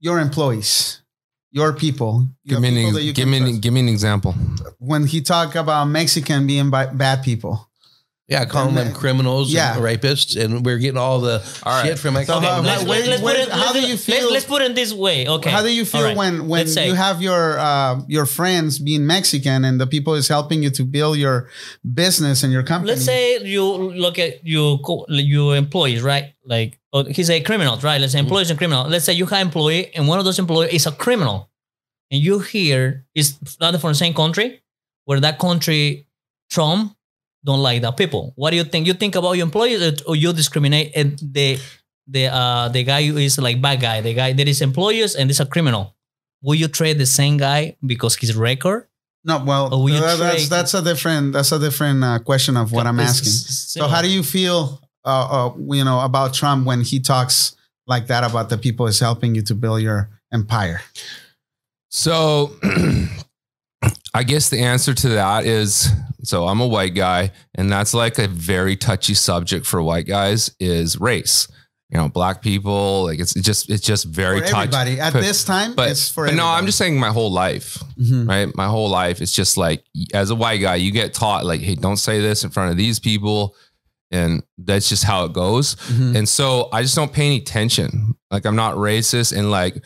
your 0.00 0.18
employees, 0.18 1.00
your 1.56 1.72
people? 1.72 2.28
Give 2.46 2.60
me, 2.60 2.68
people 2.68 2.98
an, 2.98 3.14
give 3.14 3.28
me, 3.28 3.38
an, 3.38 3.60
give 3.60 3.72
me 3.72 3.80
an 3.80 3.88
example. 3.88 4.34
when 4.78 5.06
he 5.06 5.22
talk 5.22 5.54
about 5.54 5.86
Mexican 5.86 6.46
being 6.46 6.70
bad 6.70 7.22
people. 7.22 7.66
Yeah, 8.28 8.44
calling 8.44 8.74
them 8.74 8.92
criminals, 8.92 9.52
Yeah. 9.52 9.74
and 9.76 9.82
rapists, 9.84 10.34
and 10.42 10.64
we're 10.66 10.78
getting 10.78 10.98
all 10.98 11.20
the 11.20 11.40
All 11.62 11.72
right. 11.72 11.86
shit 11.86 11.98
from 12.00 12.14
So 12.14 12.18
Mexico. 12.18 12.40
how- 12.40 12.60
let's, 12.60 12.82
how- 12.82 12.88
let's- 12.88 13.06
let's 13.08 13.20
put 13.22 13.36
it, 13.36 13.48
how 13.50 13.72
do 13.72 13.78
let's- 13.78 13.86
you 13.86 13.92
let's- 13.94 14.04
feel- 14.04 14.32
Let's, 14.32 14.44
put 14.46 14.62
it 14.62 14.74
this 14.74 14.92
way. 14.92 15.28
Okay. 15.28 15.48
How 15.50 15.62
do 15.62 15.72
you 15.72 15.84
feel 15.84 16.00
All 16.00 16.06
right. 16.08 16.16
when 16.16 16.48
when 16.48 16.60
Let's 16.62 16.74
say- 16.74 16.88
you 16.88 16.94
have 16.94 17.22
your 17.22 17.56
uh, 17.58 18.00
your 18.08 18.26
friends 18.26 18.80
being 18.80 19.06
Mexican 19.06 19.64
and 19.64 19.80
the 19.80 19.86
people 19.86 20.14
is 20.14 20.26
helping 20.26 20.62
you 20.64 20.70
to 20.70 20.82
build 20.84 21.18
your 21.18 21.48
business 21.94 22.42
and 22.42 22.52
your 22.52 22.64
company? 22.64 22.90
Let's 22.92 23.04
say 23.04 23.38
you 23.44 23.62
look 23.64 24.18
at 24.18 24.44
your 24.44 24.78
co- 24.80 25.06
your 25.08 25.54
employees, 25.56 26.02
right? 26.02 26.34
Like 26.44 26.80
oh, 26.92 27.04
he's 27.04 27.30
a 27.30 27.40
criminal, 27.40 27.76
right? 27.78 28.00
Let's 28.00 28.12
say 28.14 28.18
employees 28.18 28.50
and 28.50 28.58
criminal. 28.58 28.88
Let's 28.88 29.04
say 29.04 29.12
you 29.12 29.26
have 29.26 29.40
an 29.40 29.46
employee 29.48 29.94
and 29.94 30.08
one 30.08 30.18
of 30.18 30.24
those 30.24 30.40
employees 30.40 30.72
is 30.72 30.86
a 30.86 30.92
criminal, 30.92 31.48
and 32.10 32.20
you 32.20 32.40
hear 32.40 33.06
is 33.14 33.36
not 33.60 33.78
from 33.80 33.90
the 33.92 33.94
same 33.94 34.14
country, 34.14 34.62
where 35.04 35.20
that 35.20 35.38
country 35.38 36.06
Trump 36.50 36.95
don't 37.46 37.62
like 37.62 37.80
that 37.82 37.94
people. 37.96 38.32
What 38.34 38.50
do 38.50 38.56
you 38.58 38.64
think? 38.66 38.86
You 38.90 38.94
think 38.94 39.14
about 39.14 39.32
your 39.38 39.46
employees 39.46 39.80
or- 39.80 40.02
or 40.10 40.14
you 40.16 40.32
discriminate 40.34 40.92
and 40.98 41.14
the 41.22 41.58
the 42.08 42.26
uh 42.26 42.66
the 42.74 42.82
guy 42.82 43.06
who 43.06 43.16
is 43.18 43.38
like 43.38 43.60
bad 43.62 43.78
guy, 43.80 44.00
the 44.02 44.14
guy 44.14 44.32
that 44.34 44.46
is 44.48 44.60
employees 44.60 45.14
and 45.14 45.30
is 45.30 45.38
a 45.40 45.46
criminal. 45.46 45.94
Will 46.42 46.58
you 46.58 46.68
trade 46.68 46.98
the 46.98 47.06
same 47.06 47.36
guy 47.38 47.76
because 47.92 48.14
his 48.16 48.34
record? 48.36 48.86
no. 49.24 49.42
Well, 49.44 49.74
Or 49.74 49.90
uh, 49.90 50.16
that's 50.16 50.48
that's 50.48 50.74
a 50.74 50.82
different 50.82 51.32
that's 51.34 51.50
a 51.52 51.58
different 51.58 52.04
uh, 52.04 52.18
question 52.20 52.56
of 52.56 52.70
what 52.70 52.86
I'm 52.86 53.00
asking. 53.00 53.32
So, 53.32 53.88
how 53.88 54.02
do 54.02 54.08
you 54.10 54.22
feel? 54.22 54.80
Uh, 55.06 55.26
uh, 55.36 55.74
you 55.74 55.84
know 55.86 56.00
about 56.02 56.34
Trump 56.34 56.66
when 56.66 56.80
he 56.82 56.98
talks 57.00 57.54
like 57.86 58.06
that 58.08 58.22
about 58.24 58.50
the 58.50 58.58
people 58.58 58.86
is 58.90 58.98
helping 58.98 59.34
you 59.36 59.42
to 59.42 59.54
build 59.54 59.80
your 59.82 60.10
empire. 60.32 60.80
So 61.90 62.52
I 64.16 64.22
guess 64.22 64.48
the 64.48 64.60
answer 64.60 64.94
to 64.94 65.08
that 65.10 65.44
is 65.46 65.88
so 66.22 66.46
I'm 66.48 66.60
a 66.60 66.66
white 66.66 66.94
guy, 66.94 67.30
and 67.54 67.70
that's 67.70 67.94
like 67.94 68.18
a 68.18 68.26
very 68.26 68.74
touchy 68.76 69.14
subject 69.14 69.66
for 69.66 69.82
white 69.82 70.06
guys 70.06 70.50
is 70.58 70.98
race. 71.00 71.48
you 71.88 71.96
know, 71.98 72.08
black 72.08 72.42
people. 72.42 73.04
Like 73.04 73.20
it's 73.20 73.32
just 73.34 73.70
it's 73.70 73.84
just 73.86 74.06
very 74.06 74.40
For 74.40 74.46
touch. 74.46 74.56
everybody 74.74 74.98
at 74.98 75.12
but- 75.12 75.22
this 75.22 75.44
time, 75.44 75.74
But, 75.76 75.90
it's 75.90 76.08
for 76.08 76.26
but 76.26 76.34
no, 76.34 76.44
I'm 76.44 76.66
just 76.66 76.78
saying 76.78 76.98
my 76.98 77.10
whole 77.10 77.30
life, 77.30 77.80
Mhm. 77.96 78.28
right? 78.28 78.56
My 78.56 78.66
whole 78.66 78.90
life, 78.90 79.20
it's 79.22 79.30
just 79.30 79.56
like 79.56 79.84
as 80.12 80.30
a 80.30 80.34
white 80.34 80.56
guy, 80.60 80.74
you 80.76 80.90
get 80.90 81.14
taught 81.14 81.46
like, 81.46 81.60
hey, 81.60 81.76
don't 81.76 81.96
say 81.98 82.20
this 82.20 82.42
in 82.42 82.50
front 82.50 82.72
of 82.72 82.76
these 82.76 82.98
people, 82.98 83.54
and 84.10 84.42
that's 84.58 84.88
just 84.88 85.04
how 85.04 85.26
it 85.26 85.32
goes. 85.32 85.76
Mhm. 85.76 86.16
And 86.16 86.28
so 86.28 86.68
I 86.72 86.82
just 86.82 86.96
don't 86.96 87.12
pay 87.12 87.26
any 87.26 87.36
attention. 87.36 88.16
Like 88.32 88.46
I'm 88.46 88.56
not 88.56 88.74
racist. 88.74 89.32
And 89.36 89.52
like 89.52 89.84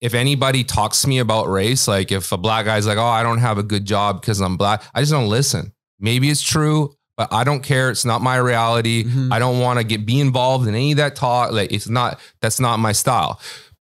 if 0.00 0.14
anybody 0.14 0.64
talks 0.64 1.02
to 1.02 1.08
me 1.08 1.18
about 1.18 1.48
race, 1.48 1.88
like 1.88 2.12
if 2.12 2.30
a 2.32 2.36
black 2.36 2.66
guy's 2.66 2.86
like, 2.86 2.98
oh, 2.98 3.02
I 3.02 3.22
don't 3.22 3.38
have 3.38 3.58
a 3.58 3.62
good 3.62 3.84
job 3.84 4.20
because 4.20 4.40
I'm 4.40 4.56
black, 4.56 4.82
I 4.94 5.00
just 5.00 5.12
don't 5.12 5.28
listen. 5.28 5.72
Maybe 5.98 6.30
it's 6.30 6.42
true, 6.42 6.94
but 7.16 7.32
I 7.32 7.42
don't 7.44 7.62
care. 7.62 7.90
It's 7.90 8.04
not 8.04 8.22
my 8.22 8.36
reality. 8.36 9.04
Mhm. 9.04 9.32
I 9.32 9.38
don't 9.40 9.58
want 9.58 9.78
to 9.80 9.84
get 9.84 10.06
be 10.06 10.20
involved 10.20 10.68
in 10.68 10.74
any 10.74 10.92
of 10.92 10.98
that 10.98 11.16
talk. 11.16 11.52
Like 11.52 11.72
it's 11.72 11.88
not 11.88 12.20
that's 12.40 12.60
not 12.60 12.78
my 12.78 12.92
style. 12.92 13.40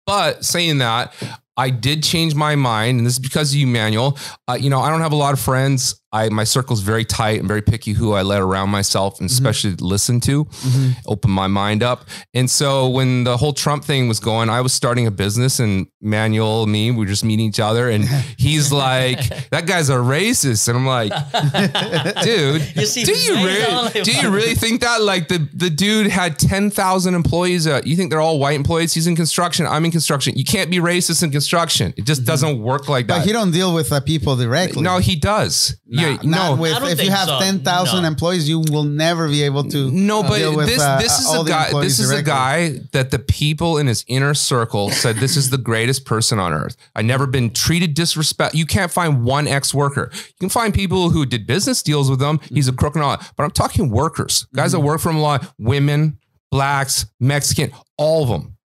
But 0.07 0.45
saying 0.45 0.79
that, 0.79 1.13
I 1.57 1.71
did 1.71 2.03
change 2.03 2.35
my 2.35 2.57
mind, 2.57 2.99
and 2.99 3.07
this 3.07 3.15
is 3.15 3.19
because 3.19 3.53
of 3.53 3.57
you, 3.57 3.67
Manuel. 3.67 4.19
Uh, 4.47 4.57
you 4.61 4.71
know, 4.71 4.81
I 4.81 4.91
don't 4.91 5.01
have 5.01 5.13
a 5.13 5.17
lot 5.17 5.33
of 5.33 5.41
friends. 5.41 6.01
I 6.15 6.29
my 6.31 6.45
circle's 6.45 6.81
very 6.81 7.05
tight 7.05 7.39
and 7.41 7.49
very 7.49 7.61
picky 7.63 7.93
who 7.93 8.13
I 8.13 8.23
let 8.23 8.41
around 8.41 8.71
myself, 8.71 9.21
and 9.21 9.29
especially 9.29 9.75
listen 9.81 10.21
to, 10.21 10.45
Mhm. 10.45 10.97
open 11.07 11.31
my 11.31 11.49
mind 11.49 11.83
up. 11.83 12.01
And 12.33 12.49
so 12.51 12.89
when 12.89 13.25
the 13.25 13.37
whole 13.37 13.53
Trump 13.53 13.85
thing 13.85 14.09
was 14.09 14.21
going, 14.21 14.49
I 14.49 14.61
was 14.61 14.73
starting 14.73 15.07
a 15.07 15.11
business, 15.11 15.59
and 15.59 15.87
Manuel, 16.01 16.63
and 16.65 16.73
me, 16.73 16.91
we 16.93 16.99
were 16.99 17.07
just 17.17 17.25
meeting 17.25 17.47
each 17.47 17.61
other, 17.61 17.91
and 17.91 18.05
he's 18.39 18.71
like, 18.73 19.21
"That 19.51 19.67
guy's 19.67 19.89
a 19.91 19.97
racist," 20.17 20.69
and 20.69 20.77
I'm 20.79 20.87
like, 20.87 21.13
"Dude, 22.23 22.63
You 22.77 22.87
see, 22.87 23.05
do 23.05 23.13
you 23.13 23.35
really 23.37 24.03
do 24.03 24.13
you 24.13 24.31
really 24.31 24.55
think 24.55 24.81
that 24.83 25.03
like 25.03 25.29
the 25.29 25.49
the 25.55 25.71
dude 25.71 26.07
had 26.09 26.39
10,000 26.39 27.15
employees 27.15 27.67
uh, 27.67 27.81
you 27.85 27.97
think 27.97 28.11
they're 28.11 28.21
all 28.21 28.39
white 28.39 28.55
employees? 28.57 28.93
He's 28.95 29.07
in 29.07 29.17
construction 29.17 29.67
I'm 29.67 29.85
in 29.85 29.91
construction. 29.91 30.35
You 30.37 30.45
can't 30.45 30.71
be 30.71 30.79
racist 30.79 31.23
in 31.23 31.31
construction. 31.31 31.93
It 31.97 32.05
just 32.05 32.25
doesn't 32.25 32.61
work 32.61 32.89
like 32.89 33.07
that. 33.09 33.19
But 33.19 33.27
he 33.27 33.33
don't 33.33 33.51
deal 33.51 33.75
with 33.75 33.89
the 33.91 34.01
people 34.01 34.37
directly. 34.37 34.83
no 34.83 34.99
he 34.99 35.17
does 35.17 35.77
Not- 36.13 36.25
no 36.25 36.55
not 36.55 36.59
with, 36.59 36.99
if 36.99 37.05
you 37.05 37.11
have 37.11 37.29
so. 37.29 37.39
10,000 37.39 38.03
No. 38.03 38.09
employees, 38.09 38.49
you 38.49 38.61
will 38.61 38.85
never 38.85 39.29
be 39.29 39.43
able 39.43 39.65
to. 39.65 39.91
no, 39.91 40.21
uh, 40.21 40.29
but 40.29 40.39
deal 40.39 40.57
with, 40.57 40.67
this 40.67 40.81
uh, 40.81 40.99
this 40.99 41.19
is 41.19 41.35
a 41.35 41.43
the 41.43 41.45
guy. 41.45 41.81
This 41.81 41.99
is 41.99 42.11
a 42.11 42.23
guy 42.23 42.81
that 42.93 43.11
the 43.11 43.19
people 43.19 43.79
in 43.79 43.87
his 43.87 44.05
inner 44.09 44.35
circle 44.35 44.91
said 44.91 45.17
this 45.17 45.37
is 45.37 45.51
the 45.51 45.59
greatest 45.59 46.05
person 46.05 46.39
on 46.39 46.53
earth. 46.53 46.77
I 46.95 47.03
never 47.03 47.27
been 47.27 47.51
treated 47.51 47.95
disrespect. 47.95 48.55
You 48.55 48.67
can't 48.67 48.91
find 48.91 49.25
one 49.25 49.47
ex 49.47 49.75
worker. 49.75 50.11
You 50.13 50.35
can 50.41 50.49
find 50.49 50.73
people 50.73 51.11
who 51.11 51.27
did 51.27 51.47
business 51.47 51.83
deals 51.83 52.11
with 52.11 52.21
him. 52.21 52.41
He's 52.51 52.69
a 52.69 52.73
mm. 52.73 52.79
crook 52.79 52.95
and 52.95 53.05
all. 53.05 53.17
that. 53.17 53.33
But 53.37 53.45
I'm 53.45 53.51
talking 53.51 53.91
workers, 53.91 54.47
guys 54.55 54.73
that 54.73 54.79
mm. 54.79 54.85
work 54.85 55.01
for 55.01 55.11
him 55.11 55.17
a 55.17 55.23
lot. 55.23 55.53
Women, 55.59 56.19
blacks, 56.51 57.07
Mexican, 57.21 57.73
all 57.99 58.23
of 58.23 58.29
them. 58.29 58.57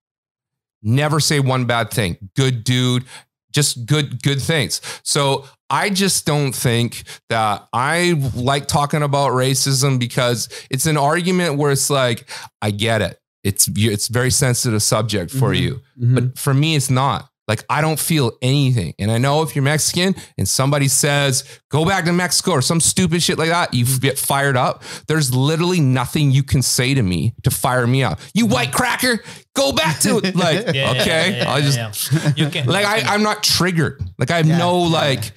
Never 0.82 1.20
say 1.20 1.40
one 1.40 1.66
bad 1.66 1.92
thing. 1.92 2.30
Good 2.36 2.64
dude. 2.64 3.06
Just 3.52 3.86
good, 3.86 4.22
good 4.22 4.42
things. 4.42 4.80
So 5.04 5.46
I 5.70 5.90
just 5.90 6.26
don't 6.26 6.54
think 6.54 7.04
that 7.30 7.68
I 7.74 8.14
like 8.36 8.68
talking 8.68 9.04
about 9.04 9.32
racism 9.32 10.00
because 10.00 10.50
it's 10.72 10.86
an 10.88 10.98
argument 10.98 11.58
where 11.58 11.72
it's 11.72 11.90
like, 11.90 12.28
I 12.62 12.72
get 12.72 13.02
it. 13.02 13.20
It's 13.44 13.70
it's 13.76 14.08
very 14.08 14.32
sensitive 14.32 14.82
subject 14.84 15.32
for 15.32 15.52
Mhm. 15.54 15.60
you. 15.62 15.82
Mhm. 16.02 16.16
But 16.16 16.38
for 16.40 16.54
me, 16.54 16.76
it's 16.76 16.90
not. 16.90 17.29
Like 17.50 17.66
I 17.68 17.82
don't 17.82 18.00
feel 18.00 18.38
anything. 18.44 18.94
And 19.00 19.12
I 19.12 19.18
know 19.18 19.42
if 19.42 19.56
you're 19.56 19.64
Mexican 19.64 20.16
and 20.38 20.48
somebody 20.48 20.88
says, 20.88 21.44
go 21.70 21.84
back 21.84 22.06
to 22.06 22.14
Mexico 22.14 22.52
or 22.52 22.62
some 22.62 22.80
stupid 22.80 23.24
shit 23.24 23.40
like 23.40 23.50
that, 23.50 23.74
you 23.74 23.86
mm. 23.86 24.00
get 24.00 24.20
fired 24.20 24.56
up. 24.56 24.84
There's 25.08 25.34
literally 25.34 25.80
nothing 25.80 26.30
you 26.30 26.44
can 26.44 26.62
say 26.62 26.94
to 26.94 27.02
me 27.02 27.34
to 27.44 27.50
fire 27.50 27.88
me 27.88 28.04
up. 28.04 28.20
You 28.36 28.46
mm. 28.46 28.54
white 28.54 28.72
cracker, 28.72 29.24
go 29.56 29.74
back 29.74 30.00
to 30.02 30.20
it. 30.20 30.36
Like, 30.40 30.74
Yeah, 30.74 30.92
okay. 30.92 31.32
yeah, 31.32 31.38
yeah, 31.38 31.52
I 31.52 31.62
just. 31.62 32.38
You 32.38 32.50
can 32.50 32.66
like 32.68 32.86
I, 32.86 33.14
I'm 33.14 33.24
not 33.24 33.44
triggered. 33.44 34.02
Like 34.20 34.32
I 34.32 34.38
have 34.38 34.48
no 34.48 34.78
like 34.78 35.32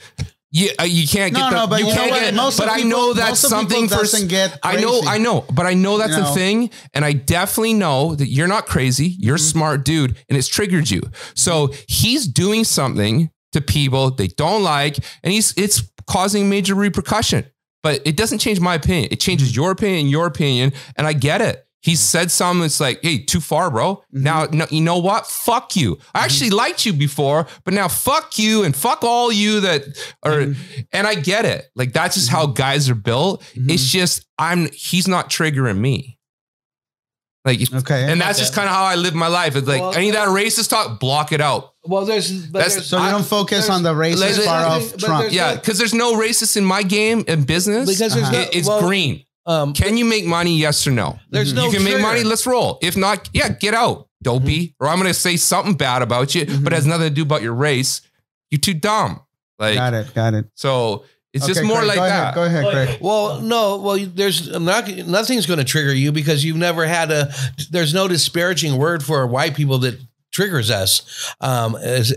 you, 0.53 0.69
uh, 0.79 0.85
you 0.85 1.09
can't 1.09 1.33
No, 1.33 1.41
get 1.41 1.51
the, 1.51 1.57
no, 1.57 1.67
but 1.67 1.81
you 1.81 1.87
you 1.89 1.95
can't 1.95 2.13
get 2.13 2.35
Most 2.35 2.59
but 2.59 2.69
of 2.69 2.75
I 2.75 2.83
know 2.83 3.15
that's 3.15 3.41
something 3.41 3.89
for 3.89 4.05
get 4.29 4.59
I 4.63 4.77
know. 4.81 5.01
I 5.07 5.19
know 5.19 5.45
but 5.53 5.67
I 5.67 5.75
know 5.75 5.97
that's 5.99 6.17
You 6.17 6.23
a 6.25 6.35
thing 6.35 6.71
and 6.95 7.05
I 7.05 7.13
definitely 7.15 7.75
know 7.75 8.15
that 8.15 8.29
you're 8.29 8.47
not 8.49 8.67
crazy 8.67 9.17
you're 9.19 9.37
a 9.37 9.39
Mm-hmm. 9.39 9.59
smart 9.59 9.85
dude 9.85 10.17
and 10.29 10.37
it's 10.39 10.49
triggered 10.49 10.91
you. 10.91 11.01
So 11.35 11.73
he's 11.89 12.27
doing 12.27 12.65
something 12.65 13.31
to 13.53 13.61
people 13.61 14.11
they 14.11 14.29
don't 14.29 14.63
like 14.63 14.99
and 15.23 15.33
he's 15.33 15.53
it's 15.57 15.83
causing 16.07 16.49
major 16.51 16.75
repercussion. 16.75 17.47
But 17.83 18.03
it 18.05 18.17
doesn't 18.17 18.39
change 18.39 18.61
my 18.61 18.75
opinion 18.75 19.09
it 19.11 19.21
changes 19.21 19.57
your 19.57 19.71
opinion 19.71 20.09
your 20.09 20.27
opinion 20.27 20.73
and 20.97 21.07
I 21.07 21.15
get 21.15 21.41
it 21.41 21.67
he 21.83 21.97
said 21.97 22.31
something 22.31 22.63
that's 22.63 22.79
like, 22.81 23.01
hey, 23.03 23.19
too 23.19 23.41
far, 23.41 23.69
bro. 23.71 23.97
Mm-hmm. 23.97 24.23
Now, 24.23 24.45
no, 24.53 24.67
you 24.71 24.81
know 24.81 24.99
what? 24.99 25.27
Fuck 25.27 25.75
you. 25.77 25.99
I 26.15 26.25
actually 26.25 26.51
liked 26.51 26.87
you 26.87 26.93
before, 26.93 27.47
but 27.65 27.75
now 27.75 27.89
fuck 27.89 28.39
you 28.39 28.63
and 28.63 28.75
fuck 28.75 29.03
all 29.03 29.33
you 29.33 29.61
that 29.61 29.83
are. 30.23 30.33
Mm-hmm. 30.43 30.81
And 30.93 31.07
I 31.07 31.17
get 31.17 31.45
it. 31.45 31.67
Like, 31.75 31.93
that's 31.93 32.15
just 32.15 32.29
how 32.31 32.47
guys 32.47 32.89
are 32.89 32.95
built. 32.95 33.43
It's 33.55 33.85
just, 33.91 34.25
I'm, 34.39 34.69
he's 34.73 35.09
not 35.09 35.29
triggering 35.29 35.79
me. 35.79 36.19
Like, 37.45 37.59
Okay. 37.75 38.05
and 38.09 38.21
that's 38.21 38.39
Okay. 38.39 38.43
just 38.43 38.55
kind 38.55 38.69
of 38.69 38.75
how 38.75 38.85
I 38.85 38.95
live 38.95 39.15
my 39.17 39.27
life. 39.27 39.57
It's 39.57 39.67
like 39.67 39.81
Well, 39.81 39.95
any 39.95 40.11
of 40.11 40.15
that 40.15 40.29
racist 40.29 40.69
talk, 40.71 41.01
block 41.01 41.33
it 41.33 41.41
out. 41.41 41.73
Well, 41.85 42.05
there's 42.05 42.31
but 42.47 42.59
That's- 42.59 42.75
there's, 42.77 42.87
so 42.87 42.99
you 42.99 43.03
I- 43.03 43.11
don't 43.11 43.27
focus 43.27 43.69
on 43.69 43.83
the 43.83 43.93
racist 43.93 44.19
there's- 44.21 44.47
part 44.47 44.81
of 44.83 44.91
but 44.93 45.01
Trump. 45.01 45.33
Yeah, 45.33 45.57
because 45.57 45.77
there's 45.79 45.93
no 45.95 46.15
racist 46.15 46.57
in 46.57 46.65
my 46.65 46.85
game 46.85 47.25
and 47.27 47.45
business. 47.45 47.87
Because 47.91 48.13
there's 48.15 48.23
Uh-huh. 48.29 48.31
no, 48.31 48.41
It- 48.43 48.51
it's 48.55 48.69
well, 48.69 48.81
green. 48.81 49.25
Um, 49.45 49.73
Can 49.73 49.97
you 49.97 50.05
make 50.05 50.25
money? 50.25 50.57
Yes 50.59 50.87
or 50.87 50.93
no? 50.93 51.19
there's 51.31 51.53
no 51.53 51.67
you 51.67 51.73
can 51.73 51.85
make 51.85 52.01
money. 52.01 52.23
Let's 52.23 52.47
roll. 52.47 52.79
If 52.81 52.97
not, 52.97 53.29
yeah, 53.33 53.49
get 53.49 53.75
out, 53.75 54.09
dopey. 54.23 54.75
Or 54.79 54.89
I'm 54.89 54.99
going 54.99 55.09
to 55.09 55.15
say 55.15 55.37
something 55.37 55.75
bad 55.75 56.03
about 56.03 56.35
you, 56.35 56.45
but 56.47 56.73
it 56.73 56.77
has 56.77 56.87
nothing 56.87 57.09
to 57.09 57.15
do 57.15 57.23
about 57.23 57.43
your 57.43 57.55
race. 57.55 58.03
You're 58.51 58.61
too 58.61 58.75
dumb. 58.75 59.21
Like 59.59 59.77
got 59.77 59.95
it. 59.95 60.15
Got 60.15 60.35
it. 60.35 60.47
so, 60.55 61.05
it's 61.33 61.47
just 61.47 61.63
more 61.63 61.79
Craig, 61.79 61.89
like 61.89 61.97
go 61.97 62.03
that. 62.03 62.37
Ahead, 62.37 62.63
go 62.63 62.71
ahead, 62.71 62.87
Craig. 62.87 62.99
Well, 63.01 63.41
no. 63.41 63.79
Well, 63.79 63.99
there's 63.99 64.51
not 64.51 64.87
nothing's 64.89 65.47
going 65.47 65.61
to 65.61 65.65
trigger 65.65 65.95
you 65.95 66.13
because 66.13 66.45
you've 66.45 66.59
never 66.59 66.85
had 66.87 67.11
a. 67.11 67.33
There's 67.71 67.95
no 67.95 68.07
disparaging 68.07 68.77
word 68.77 69.03
for 69.03 69.27
white 69.27 69.55
people 69.55 69.79
that 69.79 69.99
triggers 70.33 70.71
us. 70.71 71.35
Um, 71.41 71.77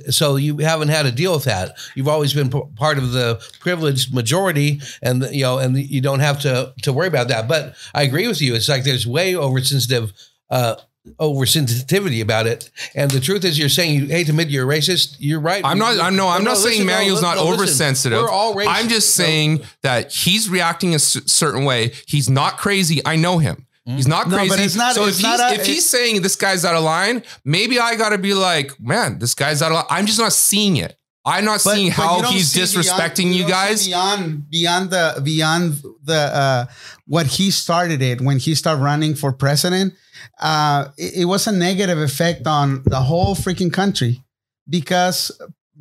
so 0.10 0.38
you 0.38 0.58
haven't 0.58 0.88
had 0.88 1.04
to 1.04 1.12
deal 1.12 1.34
with 1.34 1.44
that. 1.44 1.78
You've 1.94 2.08
always 2.08 2.34
been 2.34 2.50
p- 2.50 2.62
part 2.76 2.98
of 2.98 3.12
the 3.12 3.40
privileged 3.60 4.14
majority, 4.14 4.82
and 5.04 5.24
you 5.32 5.44
know, 5.44 5.60
and 5.60 5.78
you 5.78 6.02
don't 6.02 6.22
have 6.22 6.40
to 6.42 6.74
to 6.84 6.92
worry 6.94 7.08
about 7.08 7.28
that. 7.28 7.48
But 7.48 7.76
I 7.94 8.04
agree 8.04 8.28
with 8.28 8.42
you. 8.42 8.56
It's 8.56 8.70
like 8.70 8.84
there's 8.84 9.06
way 9.06 9.36
oversensitive. 9.36 10.12
Uh, 10.50 10.76
oversensitivity 11.20 12.20
about 12.20 12.48
it 12.48 12.72
and 12.96 13.12
the 13.12 13.20
truth 13.20 13.46
is 13.46 13.60
you're 13.60 13.70
saying 13.70 13.94
you 14.00 14.08
hate 14.08 14.26
to 14.26 14.32
admit 14.32 14.50
you're 14.50 14.66
racist 14.66 15.18
you're 15.20 15.40
right 15.40 15.64
I'm 15.64 15.78
not. 15.78 16.00
I'm 16.00 16.16
no. 16.16 16.28
I'm 16.28 16.44
No, 16.44 16.52
not 16.52 16.58
no, 16.58 16.64
saying 16.64 16.72
listen, 16.82 16.86
Manuel's 16.88 17.22
no, 17.22 17.28
not 17.28 17.38
listen. 17.38 17.54
oversensitive. 17.54 18.20
We're 18.20 18.30
all 18.30 18.56
racist. 18.56 18.66
I'm 18.70 18.90
just 18.90 19.16
saying 19.16 19.62
that 19.84 20.12
he's 20.12 20.50
reacting 20.50 20.94
a 20.94 20.96
s- 20.96 21.22
certain 21.32 21.64
way. 21.64 21.92
He's 22.08 22.28
not 22.28 22.58
crazy. 22.58 23.02
I 23.06 23.18
know 23.18 23.38
him. 23.38 23.65
He's 23.86 24.08
not 24.08 24.28
No, 24.30 24.38
crazy. 24.38 24.50
but 24.50 24.60
it's 24.60 24.76
not- 24.76 24.96
so 24.96 25.06
it's 25.06 25.18
if 25.18 25.24
not 25.24 25.40
he's 25.52 25.58
a- 25.60 25.62
if 25.62 25.68
he's 25.68 25.88
saying 25.90 26.22
this 26.24 26.36
guy's 26.36 26.66
out 26.66 26.76
of 26.76 26.84
line, 26.84 27.22
maybe 27.44 27.80
I 27.80 27.96
got 27.96 28.10
to 28.10 28.18
be 28.18 28.34
like, 28.34 28.80
man, 28.80 29.20
this 29.20 29.34
guy's 29.36 29.62
out 29.62 29.72
of 29.72 29.76
line. 29.76 29.86
I'm 29.90 30.06
just 30.08 30.18
not 30.20 30.34
seeing 30.34 30.78
it. 30.78 30.98
I'm 31.28 31.46
not 31.46 31.60
seeing 31.62 31.86
you 31.88 31.92
how 31.92 32.22
he's 32.24 32.52
see 32.52 32.60
disrespecting 32.62 33.16
beyond- 33.32 33.36
you 33.36 33.42
don't 33.42 33.48
see 33.48 33.52
guys. 33.52 33.88
beyond 33.88 34.50
beyond 34.50 34.90
the 34.92 35.22
beyond 35.24 35.82
the 36.04 36.16
uh, 36.16 36.66
what 37.08 37.26
he 37.28 37.50
started 37.52 38.02
it 38.02 38.22
when 38.22 38.38
he 38.40 38.54
started 38.56 38.82
running 38.84 39.16
for 39.16 39.32
president. 39.32 39.94
Uh, 40.40 40.90
it, 40.98 41.22
it 41.22 41.26
was 41.26 41.48
a 41.48 41.52
negative 41.52 41.98
effect 42.00 42.46
on 42.48 42.84
the 42.86 43.02
whole 43.02 43.36
freaking 43.36 43.72
country 43.74 44.24
because 44.70 45.32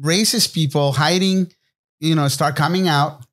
racist 0.00 0.52
people 0.54 0.92
hiding, 0.92 1.50
you 2.00 2.14
know, 2.14 2.28
start 2.28 2.56
coming 2.56 2.88
out. 2.88 3.23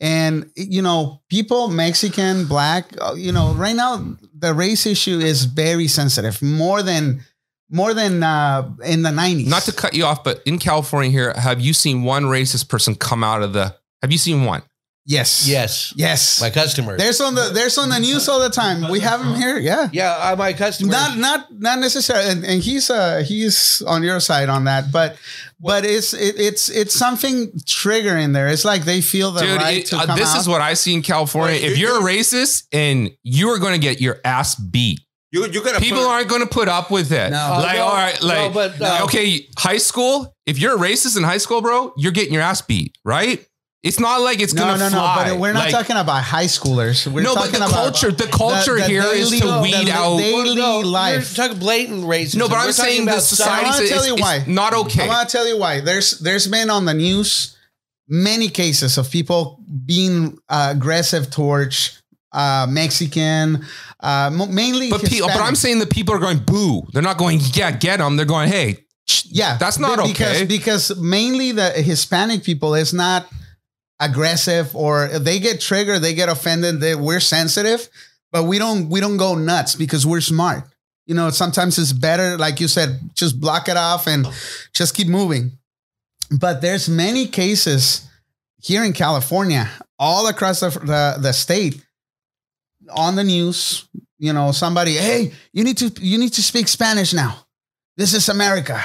And 0.00 0.50
you 0.54 0.82
know, 0.82 1.22
people, 1.28 1.68
Mexican, 1.68 2.46
black, 2.46 2.94
uh, 3.00 3.14
you 3.14 3.32
know, 3.32 3.52
right 3.54 3.74
now 3.74 4.16
the 4.32 4.54
race 4.54 4.86
issue 4.86 5.18
is 5.18 5.44
very 5.44 5.88
sensitive, 5.88 6.40
more 6.40 6.82
than 6.82 7.24
more 7.70 7.94
than 7.94 8.22
uh, 8.22 8.70
in 8.84 9.02
the 9.02 9.10
nineties. 9.10 9.48
Not 9.48 9.62
to 9.62 9.72
cut 9.72 9.94
you 9.94 10.04
off, 10.04 10.22
but 10.22 10.40
in 10.46 10.58
California 10.58 11.10
here, 11.10 11.32
have 11.34 11.60
you 11.60 11.72
seen 11.72 12.02
one 12.04 12.24
racist 12.24 12.68
person 12.68 12.94
come 12.94 13.24
out 13.24 13.42
of 13.42 13.52
the? 13.52 13.74
Have 14.02 14.12
you 14.12 14.18
seen 14.18 14.44
one? 14.44 14.62
yes, 15.08 15.48
yes 15.48 15.94
yes. 15.96 16.40
my 16.40 16.50
customers 16.50 16.98
There's 16.98 17.20
on 17.20 17.34
the 17.34 17.50
there's 17.52 17.78
on 17.78 17.88
the 17.88 17.98
news 17.98 18.28
all 18.28 18.40
the 18.40 18.50
time. 18.50 18.90
We 18.90 19.00
have 19.00 19.20
him 19.20 19.34
here. 19.34 19.58
Yeah. 19.58 19.88
Yeah, 19.90 20.12
uh, 20.12 20.36
my 20.36 20.52
customers. 20.52 20.92
Not 20.92 21.16
not 21.16 21.40
not 21.50 21.78
necessarily, 21.80 22.30
and, 22.30 22.44
and 22.44 22.62
he's 22.62 22.90
uh 22.90 23.24
he's 23.26 23.82
on 23.86 24.02
your 24.02 24.20
side 24.20 24.48
on 24.48 24.64
that, 24.64 24.92
but 24.92 25.16
but 25.60 25.84
it's 25.84 26.12
it, 26.14 26.38
it's 26.38 26.68
it's 26.68 26.94
something 26.94 27.48
triggering 27.66 28.32
there. 28.32 28.48
It's 28.48 28.64
like 28.64 28.82
they 28.84 29.00
feel 29.00 29.30
the 29.32 29.40
Dude, 29.40 29.56
right 29.56 29.78
it- 29.78 29.86
to 29.86 29.96
uh, 29.98 30.06
come 30.06 30.18
this 30.18 30.34
out. 30.34 30.40
is 30.40 30.48
what 30.48 30.60
I 30.60 30.74
see 30.74 30.94
in 30.94 31.02
California. 31.02 31.56
Well, 31.60 31.70
if 31.72 31.78
you- 31.78 31.86
you're 31.88 31.98
a 31.98 32.02
racist 32.02 32.64
and 32.72 33.10
you 33.22 33.48
are 33.50 33.58
going 33.58 33.72
to 33.74 33.78
get 33.80 34.00
your 34.00 34.18
ass 34.24 34.54
beat, 34.54 35.00
You 35.30 35.46
you 35.46 35.62
gotta 35.62 35.80
people 35.80 35.98
put, 36.04 36.08
aren't 36.08 36.28
going 36.28 36.42
to 36.42 36.48
put 36.48 36.68
up 36.68 36.90
with 36.90 37.10
it. 37.12 37.30
No. 37.30 37.58
Like, 37.62 37.76
no, 37.76 37.82
all 37.84 37.92
right, 37.94 38.18
no, 38.22 38.26
like, 38.28 38.54
but, 38.54 38.80
uh, 38.80 39.04
okay, 39.04 39.46
high 39.58 39.78
school. 39.78 40.34
If 40.46 40.58
you're 40.58 40.74
a 40.76 40.78
racist 40.78 41.16
in 41.16 41.22
high 41.24 41.38
school, 41.38 41.60
bro, 41.60 41.92
you're 41.96 42.12
getting 42.12 42.32
your 42.32 42.42
ass 42.42 42.62
beat, 42.62 42.96
right? 43.04 43.44
It's 43.84 44.00
not 44.00 44.20
like 44.22 44.40
it's 44.40 44.54
No, 44.54 44.62
gonna 44.62 44.78
no, 44.78 44.84
no. 44.88 44.90
fly. 44.90 45.28
But 45.30 45.38
we're 45.38 45.52
not 45.52 45.66
Like- 45.66 45.70
talking 45.72 45.96
about 45.96 46.24
high 46.24 46.46
schoolers. 46.46 47.06
We're 47.06 47.22
no, 47.22 47.36
but 47.36 47.52
the 47.52 47.58
about 47.58 47.70
culture, 47.70 48.10
the 48.10 48.26
culture 48.26 48.76
the 48.76 48.84
here 48.86 49.02
is 49.04 49.30
daily- 49.30 49.40
to 49.40 49.60
weed 49.62 49.86
the 49.86 49.92
out. 49.92 50.18
daily 50.18 50.56
No, 50.56 50.80
life. 50.80 51.14
You're 51.36 51.46
talking 51.46 51.58
blatant 51.60 52.04
racism. 52.04 52.36
no, 52.36 52.48
but 52.48 52.56
I'm 52.56 52.66
We're 52.66 52.72
talking 52.72 52.90
saying 52.92 53.04
the 53.06 53.12
about 53.12 53.22
society 53.22 53.66
I 53.66 53.70
wanna 53.70 53.82
is 53.84 53.90
tell 53.90 54.06
you 54.06 54.14
is 54.16 54.20
why. 54.20 54.44
not 54.48 54.74
okay. 54.74 55.04
I 55.04 55.06
want 55.06 55.28
to 55.28 55.36
tell 55.36 55.46
you 55.46 55.58
why. 55.58 55.80
There's 55.80 56.18
there's 56.18 56.48
been 56.48 56.70
on 56.70 56.86
the 56.86 56.94
news 56.94 57.54
many 58.08 58.48
cases 58.48 58.98
of 58.98 59.10
people 59.10 59.60
being 59.86 60.36
uh, 60.48 60.68
aggressive 60.72 61.30
towards 61.30 62.02
uh, 62.32 62.66
Mexican, 62.68 63.64
uh, 64.00 64.28
mo- 64.32 64.46
mainly. 64.46 64.90
But 64.90 65.04
people, 65.04 65.28
but 65.28 65.40
I'm 65.40 65.54
saying 65.54 65.78
that 65.78 65.90
people 65.90 66.14
are 66.16 66.18
going 66.18 66.38
boo. 66.38 66.82
They're 66.92 67.02
not 67.02 67.16
going 67.16 67.40
yeah, 67.54 67.70
get 67.70 67.98
them. 67.98 68.16
They're 68.16 68.26
going 68.26 68.48
hey, 68.48 68.84
yeah, 69.26 69.56
that's 69.56 69.78
not 69.78 70.04
because, 70.04 70.36
okay. 70.36 70.44
Because 70.46 70.96
mainly 70.96 71.52
the 71.52 71.70
Hispanic 71.70 72.42
people 72.42 72.74
is 72.74 72.92
not 72.92 73.28
aggressive 74.00 74.74
or 74.74 75.08
they 75.08 75.38
get 75.38 75.60
triggered, 75.60 76.02
they 76.02 76.14
get 76.14 76.28
offended. 76.28 76.80
They, 76.80 76.94
we're 76.94 77.20
sensitive, 77.20 77.88
but 78.32 78.44
we 78.44 78.58
don't 78.58 78.88
we 78.88 79.00
don't 79.00 79.16
go 79.16 79.34
nuts 79.34 79.74
because 79.74 80.06
we're 80.06 80.20
smart. 80.20 80.64
You 81.06 81.14
know, 81.14 81.30
sometimes 81.30 81.78
it's 81.78 81.92
better, 81.92 82.36
like 82.36 82.60
you 82.60 82.68
said, 82.68 83.00
just 83.14 83.40
block 83.40 83.68
it 83.68 83.76
off 83.78 84.06
and 84.06 84.26
just 84.74 84.94
keep 84.94 85.08
moving. 85.08 85.52
But 86.30 86.60
there's 86.60 86.88
many 86.88 87.26
cases 87.26 88.06
here 88.60 88.84
in 88.84 88.92
California, 88.92 89.70
all 89.98 90.26
across 90.28 90.60
the, 90.60 90.68
the, 90.68 91.16
the 91.18 91.32
state, 91.32 91.82
on 92.90 93.16
the 93.16 93.24
news. 93.24 93.88
You 94.18 94.32
know, 94.32 94.52
somebody, 94.52 94.94
hey, 94.94 95.32
you 95.52 95.64
need 95.64 95.78
to 95.78 95.92
you 96.00 96.18
need 96.18 96.32
to 96.34 96.42
speak 96.42 96.68
Spanish 96.68 97.14
now. 97.14 97.46
This 97.96 98.12
is 98.12 98.28
America. 98.28 98.84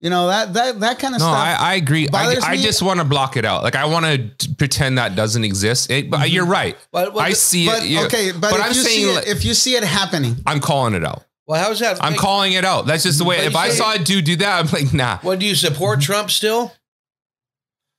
You 0.00 0.10
know 0.10 0.26
that 0.28 0.52
that 0.52 0.80
that 0.80 0.98
kind 0.98 1.14
of 1.14 1.20
no, 1.20 1.26
stuff. 1.26 1.36
I, 1.36 1.54
I 1.54 1.74
agree. 1.74 2.06
I, 2.12 2.36
I 2.42 2.56
just 2.58 2.82
want 2.82 3.00
to 3.00 3.04
block 3.04 3.36
it 3.38 3.46
out. 3.46 3.62
Like 3.62 3.76
I 3.76 3.86
want 3.86 4.04
to 4.38 4.54
pretend 4.56 4.98
that 4.98 5.16
doesn't 5.16 5.42
exist. 5.42 5.90
It, 5.90 6.10
but 6.10 6.30
you're 6.30 6.44
right. 6.44 6.76
Well, 6.92 7.12
well, 7.12 7.24
I 7.24 7.30
see 7.32 7.66
but 7.66 7.82
it. 7.82 7.88
yeah. 7.88 8.04
okay, 8.04 8.30
but, 8.32 8.50
but 8.50 8.60
if 8.60 8.62
I'm 8.62 8.68
you 8.68 8.74
saying 8.74 9.06
see 9.06 9.14
like- 9.14 9.26
it, 9.26 9.30
if 9.30 9.44
you 9.44 9.54
see 9.54 9.74
it 9.74 9.84
happening, 9.84 10.36
I'm 10.46 10.60
calling 10.60 10.94
it 10.94 11.04
out. 11.04 11.24
Well, 11.46 11.62
how's 11.62 11.78
that? 11.78 12.02
I'm 12.02 12.14
calling 12.14 12.52
it 12.52 12.64
out. 12.64 12.86
That's 12.86 13.04
just 13.04 13.18
the 13.18 13.24
way. 13.24 13.38
If 13.46 13.56
I 13.56 13.70
saw 13.70 13.94
a 13.94 13.98
dude 13.98 14.24
do 14.24 14.36
that, 14.36 14.64
I'm 14.64 14.70
like, 14.70 14.92
nah. 14.92 15.18
Well, 15.22 15.36
do 15.38 15.46
you 15.46 15.54
support 15.54 16.00
Trump 16.00 16.30
still? 16.30 16.72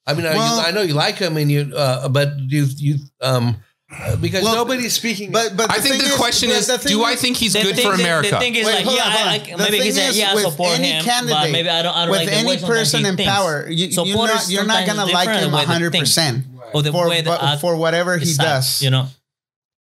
I 0.05 0.13
mean, 0.13 0.25
I- 0.25 0.33
you- 0.33 0.67
I 0.67 0.71
know 0.71 0.81
you 0.81 0.93
like 0.93 1.15
him, 1.15 1.35
and 1.37 1.51
you, 1.51 1.73
uh, 1.75 2.09
but 2.09 2.37
do 2.47 2.55
you, 2.57 2.65
you 2.77 2.95
um, 3.21 3.57
Uh, 3.89 4.17
because 4.17 4.43
Well, 4.43 4.53
nobody's 4.55 4.93
speaking. 4.93 5.31
but 5.31 5.55
but 5.55 5.71
I 5.71 5.77
the 5.77 5.81
think 5.83 6.01
thing 6.01 6.11
the 6.11 6.17
question 6.17 6.49
is, 6.49 6.67
the 6.67 6.77
thing 6.77 6.91
do 6.91 7.05
I 7.05 7.15
think 7.15 7.37
he's 7.37 7.53
good 7.53 7.75
for 7.79 7.95
the- 7.95 8.03
America? 8.03 8.31
The 8.31 8.39
thing 8.39 8.55
is 8.55 8.65
Wait, 8.65 8.85
like, 8.85 8.95
yeah, 8.95 9.01
I, 9.05 9.11
hold 9.39 9.61
I, 9.61 9.63
maybe 9.63 9.77
he 9.77 9.83
thing 9.83 9.91
said, 9.93 10.09
is, 10.09 10.17
yeah, 10.19 10.31
I 10.31 10.35
with 10.35 10.43
support 10.43 10.77
any 10.77 10.91
him, 10.91 11.27
but 11.29 11.51
maybe 11.51 11.69
I 11.69 11.81
don't, 11.83 11.95
I 11.95 12.01
don't 12.05 12.11
with 12.11 12.19
like 12.27 12.35
any 12.35 12.57
person 12.57 13.05
in 13.05 13.15
thinks. 13.15 13.31
power, 13.31 13.65
you, 13.69 13.87
you're 13.87 14.27
not 14.27 14.49
you're 14.49 14.65
not 14.65 14.85
gonna 14.85 15.05
like 15.05 15.29
him 15.29 15.51
the 15.51 15.55
way 15.55 15.61
they 15.65 15.71
hundred 15.71 15.91
think. 15.93 16.01
percent 16.03 16.45
Or 16.73 16.81
the 16.83 16.91
for 16.91 17.07
way 17.07 17.21
that 17.21 17.61
for 17.61 17.77
whatever 17.77 18.17
he 18.17 18.33
does. 18.33 18.81
You 18.81 18.89
know, 18.89 19.07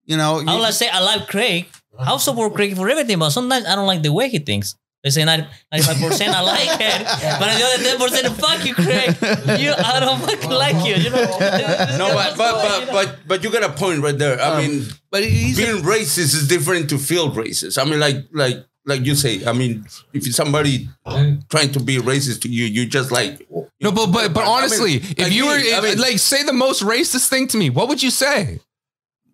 You 0.05 0.17
know, 0.17 0.39
I 0.47 0.55
you- 0.55 0.61
would 0.61 0.75
say 0.75 0.89
I 0.89 1.01
like 1.01 1.27
Craig. 1.27 1.67
I'll 1.99 2.21
support 2.21 2.55
Craig 2.55 2.77
for 2.77 2.89
everything, 2.89 3.19
but 3.19 3.31
sometimes 3.31 3.67
I 3.67 3.75
don't 3.75 3.87
like 3.89 4.03
the 4.03 4.13
way 4.13 4.29
he 4.29 4.39
thinks. 4.39 4.77
They 5.07 5.11
say 5.11 5.25
95 5.25 5.99
percent 6.03 6.35
I 6.35 6.41
like 6.41 6.81
it, 6.81 7.07
but 7.39 7.55
the 7.55 7.63
other 7.63 7.85
ten 7.85 7.97
percent 7.97 8.37
fuck 8.43 8.67
you, 8.67 8.75
Craig. 8.75 9.15
You, 9.63 9.71
I 9.73 10.01
don't 10.01 10.19
fucking 10.19 10.51
like 10.51 10.85
you. 10.85 10.97
You 10.97 11.11
know. 11.11 11.39
No, 11.97 12.13
but 12.13 12.37
but 12.37 12.53
but 12.55 12.91
but, 12.91 13.19
but 13.29 13.45
you 13.45 13.53
got 13.53 13.63
a 13.63 13.73
point 13.73 14.03
right 14.03 14.19
there. 14.19 14.41
I 14.41 14.45
um, 14.49 14.59
mean, 14.59 14.85
but 15.13 15.23
he's 15.23 15.57
being 15.57 15.77
racist 15.85 16.35
is 16.35 16.49
different 16.49 16.91
to 16.91 16.99
feel 16.99 17.31
racist. 17.31 17.81
I 17.81 17.89
mean, 17.89 18.01
like 18.01 18.17
like 18.33 18.67
like 18.85 19.07
you 19.07 19.15
say. 19.15 19.47
I 19.47 19.53
mean, 19.53 19.87
if 20.13 20.25
somebody 20.35 20.89
trying 21.49 21.71
to 21.71 21.79
be 21.79 21.99
racist 21.99 22.43
to 22.43 22.49
you, 22.49 22.65
you 22.65 22.85
just 22.87 23.13
like 23.13 23.39
you 23.49 23.69
No, 23.81 23.91
know, 23.91 23.93
but 23.93 24.07
but 24.11 24.35
but 24.35 24.41
I 24.41 24.47
mean, 24.47 24.55
honestly, 24.57 24.99
like 24.99 25.19
if 25.21 25.33
you 25.33 25.43
me, 25.45 25.49
were 25.51 25.77
I 25.77 25.81
mean, 25.83 25.99
like 25.99 26.19
say 26.19 26.43
the 26.43 26.53
most 26.53 26.83
racist 26.83 27.29
thing 27.29 27.47
to 27.47 27.57
me, 27.57 27.71
what 27.71 27.87
would 27.87 28.03
you 28.03 28.11
say? 28.11 28.59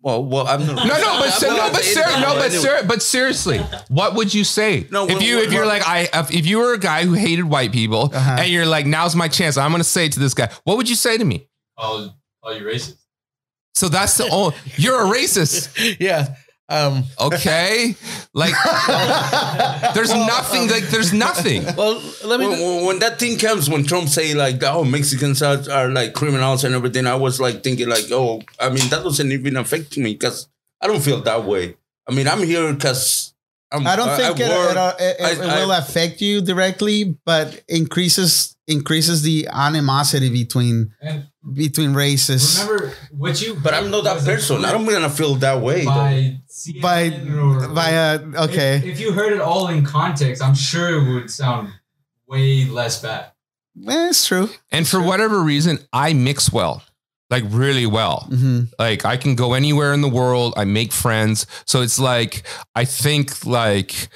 Well, 0.03 0.23
well, 0.25 0.47
I'm 0.47 0.65
not. 0.67 0.75
No, 0.87 0.93
no, 0.93 1.17
but 1.19 1.25
I'm 1.25 1.31
ser- 1.31 1.47
no, 1.47 1.69
but 1.71 1.83
saying 1.83 2.07
ser- 2.07 2.19
no, 2.19 2.35
but 2.35 2.51
ser- 2.51 2.83
but 2.87 3.01
seriously, 3.01 3.57
what 3.87 4.13
would 4.15 4.33
you 4.33 4.43
say? 4.43 4.85
No, 4.91 5.07
if 5.07 5.21
you 5.23 5.39
if 5.39 5.51
you're 5.51 5.65
like 5.65 5.81
I 5.87 6.09
if, 6.13 6.31
if 6.31 6.45
you 6.45 6.59
were 6.59 6.73
a 6.73 6.77
guy 6.77 7.05
who 7.05 7.13
hated 7.13 7.45
white 7.45 7.71
people 7.71 8.11
Uh-huh. 8.13 8.37
and 8.39 8.49
you're 8.49 8.65
like 8.65 8.85
now's 8.85 9.15
my 9.15 9.27
chance, 9.27 9.57
I'm 9.57 9.71
gonna 9.71 9.83
say 9.83 10.05
it 10.05 10.11
to 10.13 10.19
this 10.19 10.33
guy. 10.33 10.49
What 10.65 10.77
would 10.77 10.89
you 10.89 10.95
say 10.95 11.17
to 11.17 11.25
me? 11.25 11.47
Call, 11.79 12.15
call 12.43 12.53
you 12.55 12.63
racist. 12.65 12.97
So 13.75 13.89
that's 13.89 14.17
the 14.17 14.27
only 14.29 14.55
you're 14.77 15.01
a 15.01 15.05
racist. 15.09 15.97
yeah. 15.99 16.35
Um, 16.69 17.03
Okay, 17.19 17.95
like 18.33 18.53
there's 19.93 20.13
nothing. 20.13 20.69
Like 20.69 20.83
there's 20.89 21.13
nothing. 21.13 21.63
well, 21.77 22.01
let 22.25 22.39
me. 22.39 22.47
when, 22.47 22.59
when- 22.59 22.85
when 22.85 22.99
that 22.99 23.19
thing 23.19 23.37
comes, 23.37 23.69
when 23.69 23.83
Trump 23.83 24.07
say 24.09 24.33
like, 24.33 24.63
"Oh, 24.63 24.83
Mexicans 24.83 25.41
are, 25.41 25.59
are 25.71 25.89
like 25.89 26.13
criminals 26.13 26.63
and 26.63 26.73
everything," 26.73 27.05
I 27.05 27.15
was 27.15 27.39
like 27.39 27.63
thinking 27.63 27.89
like, 27.89 28.05
"Oh, 28.11 28.41
I 28.59 28.69
mean, 28.69 28.87
that 28.89 29.03
doesn't 29.03 29.31
even 29.31 29.57
affect 29.57 29.97
me 29.97 30.13
because 30.13 30.47
I 30.81 30.87
don't 30.87 31.01
feel 31.01 31.21
that 31.21 31.43
way. 31.43 31.75
I 32.07 32.13
mean, 32.13 32.27
I'm 32.27 32.43
here 32.43 32.71
because 32.73 33.33
I'm. 33.71 33.85
I 33.85 33.95
don't 33.95 34.15
think 34.17 34.39
it, 34.39 34.49
work. 34.49 34.71
it, 34.71 34.77
uh, 34.77 34.93
it, 34.99 35.15
it 35.19 35.39
I- 35.41 35.59
will 35.65 35.71
I- 35.71 35.77
affect 35.79 36.21
you 36.21 36.41
directly, 36.41 37.17
but 37.25 37.61
increases 37.67 38.52
increases 38.67 39.21
the 39.23 39.47
animosity 39.51 40.29
between 40.29 40.93
And 41.01 41.27
between 41.53 41.93
races. 41.93 42.61
remember 42.63 42.93
what 43.11 43.41
you. 43.41 43.55
but 43.55 43.73
I'm 43.73 43.91
not 43.91 44.03
that 44.05 44.15
wasn't 44.15 44.35
person. 44.37 44.65
I 44.65 44.71
don't 44.71 44.85
gonna 44.85 45.09
feel 45.09 45.35
that 45.35 45.61
way. 45.61 45.85
By 45.85 46.39
CNN 46.49 46.81
by 46.81 46.99
or, 47.65 47.67
by 47.69 47.95
uh, 47.95 48.43
okay, 48.47 48.77
If, 48.77 48.85
if 48.85 48.99
you 49.01 49.11
heard 49.11 49.33
it 49.33 49.41
all 49.41 49.67
in 49.67 49.83
context, 49.85 50.41
I'm 50.41 50.55
sure 50.55 50.89
it 50.97 51.13
would 51.13 51.29
sound 51.29 51.69
way 52.27 52.65
less 52.65 53.01
bad. 53.01 53.31
Eh, 53.87 54.09
it's 54.09 54.25
true. 54.27 54.49
And 54.71 54.87
for 54.87 55.01
whatever 55.01 55.41
reason, 55.41 55.79
I 55.91 56.13
mix 56.13 56.51
well, 56.53 56.83
like 57.29 57.43
really 57.49 57.85
well. 57.85 58.27
hmm 58.29 58.61
Like 58.79 59.03
I 59.03 59.17
can 59.17 59.35
go 59.35 59.53
anywhere 59.53 59.93
in 59.93 60.01
the 60.01 60.09
world. 60.09 60.53
I 60.55 60.63
make 60.65 60.93
friends. 60.93 61.45
So 61.65 61.81
it's 61.81 61.99
like 61.99 62.43
I 62.75 62.85
think 62.85 63.45
like 63.45 64.07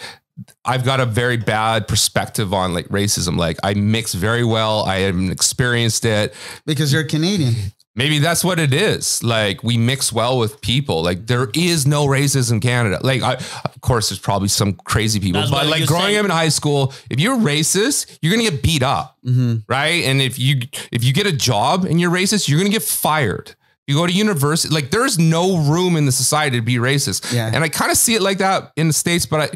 I've 0.66 0.86
got 0.86 1.00
a 1.00 1.06
very 1.06 1.38
bad 1.38 1.88
perspective 1.88 2.54
on 2.54 2.74
like 2.74 2.88
racism. 2.90 3.38
Like 3.38 3.58
I 3.64 3.74
mix 3.74 4.14
very 4.14 4.44
well. 4.44 4.84
I 4.84 5.00
haven't 5.00 5.32
experienced 5.32 6.06
it. 6.06 6.34
Because 6.66 6.94
you're 6.94 7.04
Canadian. 7.04 7.56
Maybe 7.96 8.20
that's 8.20 8.44
what 8.44 8.60
it 8.60 8.76
is. 8.76 9.24
Like 9.24 9.64
we 9.64 9.76
mix 9.76 10.14
well 10.14 10.38
with 10.38 10.62
people. 10.62 11.02
Like 11.02 11.26
there 11.26 11.48
is 11.56 11.88
no 11.88 12.06
racism 12.06 12.52
in 12.54 12.60
Canada. 12.60 13.00
Like 13.02 13.24
I, 13.24 13.34
of 13.34 13.82
course, 13.82 14.10
there's 14.10 14.20
probably 14.20 14.50
some 14.50 14.74
crazy 14.74 15.20
people, 15.20 15.42
That's 15.42 15.52
but 15.52 15.66
like 15.66 15.88
growing 15.88 16.14
say. 16.14 16.18
up 16.18 16.26
in 16.26 16.30
high 16.30 16.50
school, 16.50 16.94
if 17.10 17.20
you're 17.20 17.38
racist, 17.38 18.20
you're 18.22 18.32
gonna 18.32 18.48
get 18.50 18.62
beat 18.62 18.84
up 18.84 19.18
hmm 19.24 19.56
right? 19.68 20.04
And 20.06 20.22
if 20.22 20.38
you 20.38 20.62
if 20.92 21.04
you 21.04 21.12
get 21.12 21.26
a 21.26 21.32
job 21.34 21.86
and 21.86 22.00
you're 22.00 22.12
racist, 22.12 22.48
you're 22.48 22.60
gonna 22.60 22.70
get 22.70 22.84
fired. 22.84 23.56
You 23.88 23.96
go 23.96 24.06
to 24.06 24.12
university, 24.12 24.74
like 24.74 24.92
there's 24.92 25.18
no 25.18 25.58
room 25.58 25.96
in 25.96 26.06
the 26.06 26.12
society 26.12 26.58
to 26.58 26.62
be 26.62 26.76
racist. 26.76 27.34
Yeah. 27.34 27.50
And 27.54 27.64
I 27.64 27.70
kind 27.70 27.90
of 27.90 27.98
see 27.98 28.16
it 28.16 28.22
like 28.22 28.40
that 28.40 28.72
in 28.76 28.88
the 28.88 28.94
states, 28.94 29.26
but 29.26 29.40
I, 29.40 29.50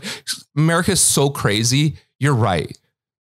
America 0.56 0.92
is 0.92 1.02
so 1.02 1.30
crazy. 1.30 1.98
You're 2.20 2.34
right. 2.36 2.78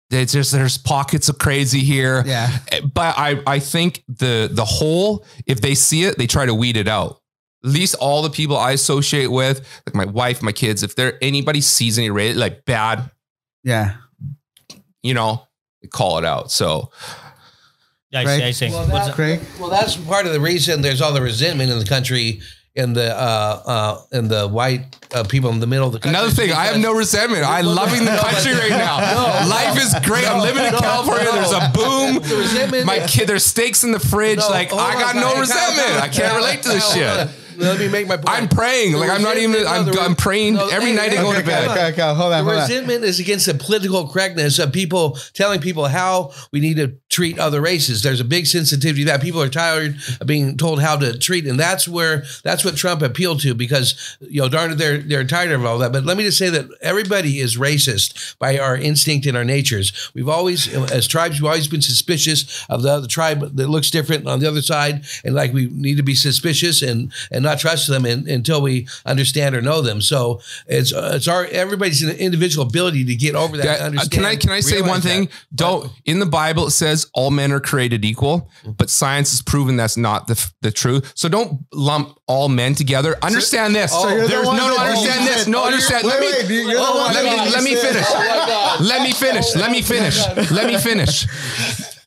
It's 0.09 0.33
just 0.33 0.51
there's 0.51 0.77
pockets 0.77 1.27
of 1.29 1.37
crazy 1.37 1.79
here. 1.79 2.23
Yeah. 2.25 2.57
Eh, 2.71 2.81
but 2.81 3.15
I 3.17 3.41
I 3.45 3.59
think 3.59 4.03
the 4.07 4.49
the 4.51 4.65
whole, 4.65 5.25
if 5.45 5.59
they 5.61 5.75
see 5.75 6.03
it, 6.03 6.17
they 6.17 6.27
try 6.27 6.45
to 6.45 6.53
weed 6.53 6.77
it 6.77 6.87
out. 6.87 7.21
At 7.63 7.71
least 7.71 7.95
all 7.95 8.21
the 8.21 8.29
people 8.29 8.57
I 8.57 8.71
associate 8.71 9.27
with, 9.27 9.59
like 9.85 9.95
my 9.95 10.05
wife, 10.05 10.41
my 10.41 10.51
kids, 10.51 10.81
if 10.83 10.95
there 10.95 11.17
anybody 11.21 11.61
sees 11.61 11.97
any 11.97 12.09
race 12.09 12.35
like 12.35 12.65
bad, 12.65 13.11
Yeah. 13.63 13.95
you 15.03 15.13
know, 15.13 15.47
call 15.91 16.17
it 16.17 16.25
out. 16.25 16.51
So 16.51 16.91
I 18.13 18.25
Right. 18.25 18.37
see, 18.39 18.43
I 18.43 18.51
see. 18.51 18.69
Well, 18.69 18.87
What's 18.87 19.07
that- 19.07 19.15
Craig? 19.15 19.39
well, 19.59 19.69
that's 19.69 19.95
part 19.95 20.25
of 20.25 20.33
the 20.33 20.39
reason 20.41 20.81
there's 20.81 21.01
all 21.01 21.13
the 21.13 21.21
resentment 21.21 21.71
in 21.71 21.79
the 21.79 21.85
country 21.85 22.41
in 22.75 22.93
the 22.93 23.13
uh, 23.13 23.61
uh, 23.65 24.01
in 24.17 24.27
the 24.29 24.47
white 24.47 24.95
uh, 25.13 25.23
people 25.25 25.49
in 25.51 25.59
the 25.59 25.67
middle 25.67 25.87
of 25.87 25.93
the 25.93 25.99
country. 25.99 26.17
Another 26.17 26.31
thing, 26.33 26.51
I 26.53 26.65
have 26.65 26.77
no 26.79 26.93
resentment. 26.93 27.43
I'm 27.45 27.65
loving 27.65 28.05
the 28.05 28.11
country 28.17 28.53
right 28.53 28.69
now. 28.69 28.95
Life 29.47 29.77
is 29.77 29.93
great. 30.07 30.25
I'm 30.29 30.41
living 30.41 30.63
in 30.65 30.71
California. 30.73 31.29
There's 31.33 31.51
a 31.51 31.71
boom. 31.73 32.15
The 32.21 32.35
resentment- 32.37 32.85
My 32.85 32.99
kid, 33.07 33.27
there's 33.27 33.45
steaks 33.45 33.83
in 33.83 33.91
the 33.91 33.99
fridge. 33.99 34.39
No, 34.39 34.49
like 34.49 34.69
hold 34.69 34.81
I 34.81 34.93
got 34.93 35.13
Kyle, 35.15 35.33
no 35.35 35.39
resentment. 35.39 36.01
I 36.01 36.07
can't 36.07 36.35
relate 36.35 36.63
to 36.63 36.69
this 36.69 36.93
shit. 36.93 37.29
Let 37.57 37.77
me 37.77 37.89
make 37.89 38.07
my 38.07 38.15
point. 38.17 38.29
I'm 38.29 38.47
praying. 38.47 38.93
The 38.93 38.97
Like 38.99 39.09
I'm 39.11 39.21
not 39.21 39.37
even. 39.37 39.67
I'm, 39.67 39.85
no, 39.85 39.91
the- 39.91 40.01
I'm 40.01 40.15
praying 40.15 40.55
no, 40.55 40.69
every 40.69 40.91
hey, 40.91 40.95
night 40.95 41.09
to 41.11 41.17
hey, 41.17 41.21
go 41.23 41.33
to 41.37 41.43
bed. 41.45 41.67
Okay, 41.69 41.87
okay, 41.91 42.01
hold 42.15 42.31
on, 42.33 42.39
The 42.45 42.51
hold 42.51 42.55
on. 42.55 42.61
resentment 42.69 43.03
is 43.03 43.19
against 43.19 43.45
the 43.45 43.53
political 43.53 44.07
correctness 44.07 44.57
of 44.57 44.71
people 44.71 45.17
telling 45.33 45.59
people 45.59 45.85
how 45.87 46.31
we 46.53 46.59
need 46.61 46.77
to 46.77 46.95
treat 47.11 47.37
other 47.37 47.61
races. 47.61 48.01
There's 48.01 48.21
a 48.21 48.25
big 48.25 48.47
sensitivity 48.47 49.03
to 49.03 49.11
that 49.11 49.21
people 49.21 49.41
are 49.41 49.49
tired 49.49 49.97
of 50.19 50.25
being 50.25 50.57
told 50.57 50.81
how 50.81 50.95
to 50.95 51.17
treat, 51.19 51.45
and 51.45 51.59
that's 51.59 51.87
where 51.87 52.23
that's 52.43 52.65
what 52.65 52.77
Trump 52.77 53.01
appealed 53.01 53.41
to 53.41 53.53
because 53.53 54.17
you 54.21 54.41
know 54.41 54.49
darn 54.49 54.71
it, 54.71 54.75
they're 54.75 54.97
they're 54.97 55.25
tired 55.25 55.51
of 55.51 55.65
all 55.65 55.77
that. 55.79 55.91
But 55.91 56.05
let 56.05 56.17
me 56.17 56.23
just 56.23 56.37
say 56.37 56.49
that 56.49 56.69
everybody 56.81 57.39
is 57.39 57.57
racist 57.57 58.37
by 58.39 58.57
our 58.57 58.77
instinct 58.77 59.27
and 59.27 59.35
our 59.35 59.43
natures. 59.43 60.11
We've 60.15 60.29
always, 60.29 60.73
as 60.91 61.05
tribes, 61.05 61.41
we've 61.41 61.49
always 61.49 61.67
been 61.67 61.81
suspicious 61.81 62.65
of 62.69 62.81
the 62.81 62.91
other 62.91 63.07
tribe 63.07 63.41
that 63.41 63.67
looks 63.67 63.91
different 63.91 64.25
on 64.25 64.39
the 64.39 64.47
other 64.47 64.61
side, 64.61 65.03
and 65.25 65.35
like 65.35 65.53
we 65.53 65.67
need 65.67 65.97
to 65.97 66.03
be 66.03 66.15
suspicious 66.15 66.81
and 66.81 67.11
and 67.29 67.43
not 67.43 67.59
trust 67.59 67.89
them 67.89 68.05
in, 68.05 68.27
until 68.29 68.61
we 68.61 68.87
understand 69.05 69.53
or 69.53 69.61
know 69.61 69.81
them. 69.81 70.01
So 70.01 70.39
it's 70.65 70.93
it's 70.95 71.27
our 71.27 71.45
everybody's 71.47 72.01
an 72.03 72.15
individual 72.15 72.65
ability 72.65 73.03
to 73.05 73.15
get 73.15 73.35
over 73.35 73.57
that. 73.57 73.65
Yeah, 73.65 73.83
uh, 73.83 73.87
understand, 73.87 74.11
can 74.11 74.25
I 74.25 74.35
can 74.37 74.49
I 74.51 74.61
say 74.61 74.81
one 74.81 75.01
thing? 75.01 75.25
that. 75.25 75.31
Don't 75.53 75.91
in 76.05 76.19
the 76.19 76.25
Bible 76.25 76.67
it 76.67 76.71
says 76.71 77.00
all 77.13 77.31
men 77.31 77.51
are 77.51 77.59
created 77.59 78.03
equal, 78.05 78.49
mm-hmm. 78.61 78.71
but 78.71 78.89
science 78.89 79.31
has 79.31 79.41
proven 79.41 79.77
that's 79.77 79.97
not 79.97 80.27
the, 80.27 80.51
the 80.61 80.71
truth. 80.71 81.11
So 81.15 81.29
don't 81.29 81.65
lump 81.73 82.17
all 82.27 82.49
men 82.49 82.75
together. 82.75 83.15
Understand 83.21 83.75
this. 83.75 83.91
so 83.91 84.09
you're 84.09 84.21
the 84.23 84.27
There's 84.27 84.47
one 84.47 84.57
no, 84.57 84.67
no, 84.67 84.77
that 84.77 84.87
understand 84.89 85.27
this. 85.27 85.47
No, 85.47 85.61
Oh, 85.61 85.65
understand. 85.65 86.03
wait, 86.05 86.11
Let 86.11 86.19
me, 86.21 86.27
wait, 86.57 86.63
you're 86.65 86.73
the 86.75 86.79
oh, 86.79 86.97
one 86.97 87.13
let 87.13 87.23
that 87.23 87.45
me, 87.45 87.51
let 87.51 87.63
me 87.63 87.75
finish. 87.75 88.05
Oh 88.09 88.77
let 88.81 89.01
me 89.03 89.11
finish. 89.13 89.55
Let 89.55 89.71
me 89.71 89.81
finish. 89.81 90.51
Let 90.51 90.67
me 90.67 90.77
finish. 90.77 91.27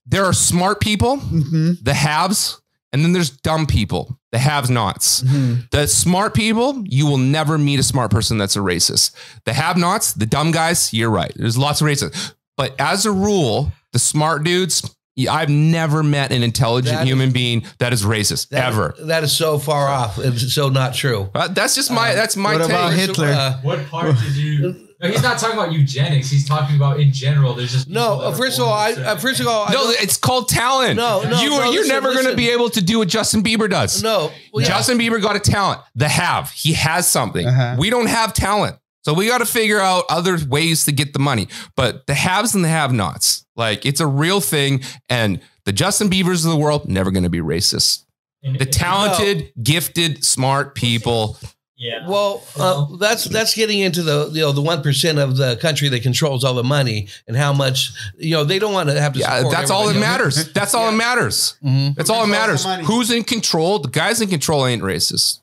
There 0.06 0.24
are 0.24 0.32
smart 0.32 0.80
people, 0.80 1.16
mm-hmm. 1.16 1.72
the 1.82 1.94
haves, 1.94 2.60
and 2.92 3.02
then 3.04 3.12
there's 3.12 3.30
dumb 3.30 3.66
people, 3.66 4.18
the 4.32 4.38
haves 4.38 4.70
nots. 4.70 5.22
Mm-hmm. 5.22 5.62
The 5.70 5.86
smart 5.88 6.34
people, 6.34 6.84
you 6.86 7.06
will 7.06 7.18
never 7.18 7.58
meet 7.58 7.80
a 7.80 7.82
smart 7.82 8.10
person 8.10 8.38
that's 8.38 8.54
a 8.54 8.60
racist. 8.60 9.12
The 9.44 9.52
have 9.52 9.76
nots, 9.76 10.12
the 10.12 10.26
dumb 10.26 10.52
guys, 10.52 10.92
you're 10.92 11.10
right. 11.10 11.32
There's 11.34 11.58
lots 11.58 11.80
of 11.80 11.86
racists. 11.86 12.34
But 12.56 12.74
as 12.78 13.04
a 13.06 13.10
rule, 13.10 13.72
the 13.94 13.98
smart 13.98 14.44
dudes, 14.44 14.94
I've 15.30 15.48
never 15.48 16.02
met 16.02 16.30
an 16.32 16.42
intelligent 16.42 16.94
That 16.96 17.02
is- 17.04 17.08
human 17.08 17.30
being 17.30 17.64
that 17.78 17.92
is 17.94 18.02
racist 18.02 18.48
That- 18.50 18.66
ever. 18.66 18.94
That 19.04 19.24
is 19.24 19.32
so 19.32 19.58
far 19.58 19.88
off. 19.88 20.18
It's 20.18 20.52
so 20.52 20.68
not 20.68 20.92
true. 20.94 21.30
Uh, 21.34 21.48
that's 21.48 21.74
just 21.74 21.90
my 21.90 22.14
that's 22.14 22.36
my 22.36 22.52
what 22.52 22.58
take. 22.62 22.68
about 22.70 22.92
Hitler? 22.92 23.28
Uh, 23.28 23.58
What 23.62 23.88
part 23.90 24.14
did 24.18 24.34
you? 24.36 24.80
No, 25.02 25.10
he's 25.10 25.22
not 25.22 25.38
talking 25.38 25.58
about 25.58 25.72
eugenics. 25.72 26.30
He's 26.30 26.46
talking 26.48 26.76
about 26.76 26.98
in 26.98 27.12
general. 27.12 27.52
There's 27.54 27.72
just 27.72 27.88
no, 27.88 28.00
people 28.00 28.18
that 28.20 28.24
uh, 28.26 28.30
are 28.30 28.36
first 28.36 28.58
of 28.58 28.64
all, 28.64 28.72
I, 28.72 28.92
uh, 28.92 29.16
first 29.16 29.38
of 29.40 29.46
all, 29.46 29.64
I 29.68 29.72
No, 29.72 29.84
don't- 29.84 30.02
it's 30.02 30.16
called 30.16 30.48
talent. 30.48 30.96
No, 30.96 31.22
no, 31.22 31.40
you 31.42 31.50
no, 31.50 31.56
you're 31.64 31.82
listen, 31.82 31.88
never 31.88 32.12
going 32.14 32.26
to 32.26 32.34
be 32.36 32.48
able 32.50 32.70
to 32.70 32.80
do 32.82 32.98
what 33.00 33.08
Justin 33.08 33.42
Bieber 33.42 33.68
does. 33.68 34.02
no. 34.02 34.30
Well, 34.52 34.62
yeah. 34.62 34.68
Justin 34.68 34.98
Bieber 34.98 35.20
got 35.20 35.36
a 35.36 35.40
talent. 35.40 35.80
The 35.94 36.08
have 36.08 36.50
he 36.50 36.72
has 36.74 37.06
something. 37.06 37.46
Uh-huh. 37.46 37.76
We 37.78 37.90
don't 37.90 38.06
have 38.06 38.32
talent, 38.32 38.76
so 39.04 39.12
we 39.14 39.26
got 39.28 39.38
to 39.38 39.46
figure 39.46 39.78
out 39.80 40.04
other 40.08 40.38
ways 40.48 40.84
to 40.86 40.92
get 40.92 41.12
the 41.12 41.18
money. 41.20 41.48
But 41.76 42.06
the 42.06 42.14
haves 42.14 42.54
and 42.54 42.64
the 42.64 42.68
have-nots, 42.68 43.43
like 43.56 43.84
it's 43.86 44.00
a 44.00 44.06
real 44.06 44.40
thing. 44.40 44.82
And 45.08 45.40
the 45.64 45.72
Justin 45.72 46.08
Biebers 46.10 46.44
of 46.44 46.50
the 46.50 46.56
world 46.56 46.88
never 46.88 47.10
going 47.10 47.24
to 47.24 47.30
be 47.30 47.40
racist. 47.40 48.04
The 48.42 48.66
talented, 48.66 49.52
gifted, 49.62 50.22
smart 50.22 50.74
people. 50.74 51.38
Yeah. 51.76 52.06
Well, 52.06 52.42
uh, 52.56 52.86
that's 52.98 53.24
that's 53.24 53.54
getting 53.54 53.80
into 53.80 54.02
the 54.02 54.28
you 54.32 54.42
know 54.42 54.52
the 54.52 54.60
one 54.62 54.82
percent 54.82 55.18
of 55.18 55.36
the 55.36 55.56
country 55.56 55.88
that 55.88 56.02
controls 56.02 56.44
all 56.44 56.54
the 56.54 56.62
money 56.62 57.08
and 57.26 57.36
how 57.36 57.52
much 57.52 57.90
you 58.18 58.30
know 58.32 58.44
they 58.44 58.58
don't 58.58 58.72
want 58.72 58.90
to 58.90 59.00
have 59.00 59.14
to. 59.14 59.18
Yeah, 59.18 59.38
support 59.38 59.54
that's 59.54 59.70
all 59.70 59.88
that 59.88 59.98
matters. 59.98 60.52
That's 60.52 60.74
all 60.74 60.90
that 60.90 60.96
matters. 60.96 61.56
Mhm. 61.64 61.94
That's 61.96 62.10
all 62.10 62.26
that 62.26 62.30
matters. 62.30 62.64
Who's 62.86 63.10
in 63.10 63.24
control? 63.24 63.78
The 63.80 63.88
guys 63.88 64.20
in 64.20 64.28
control 64.28 64.66
ain't 64.66 64.82
racist. 64.82 65.40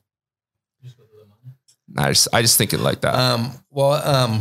I 1.98 2.10
just, 2.10 2.28
I 2.34 2.42
just 2.42 2.58
think 2.58 2.74
it 2.74 2.80
like 2.80 3.02
that. 3.02 3.14
Um, 3.16 3.52
well, 3.70 3.94
um, 3.94 4.40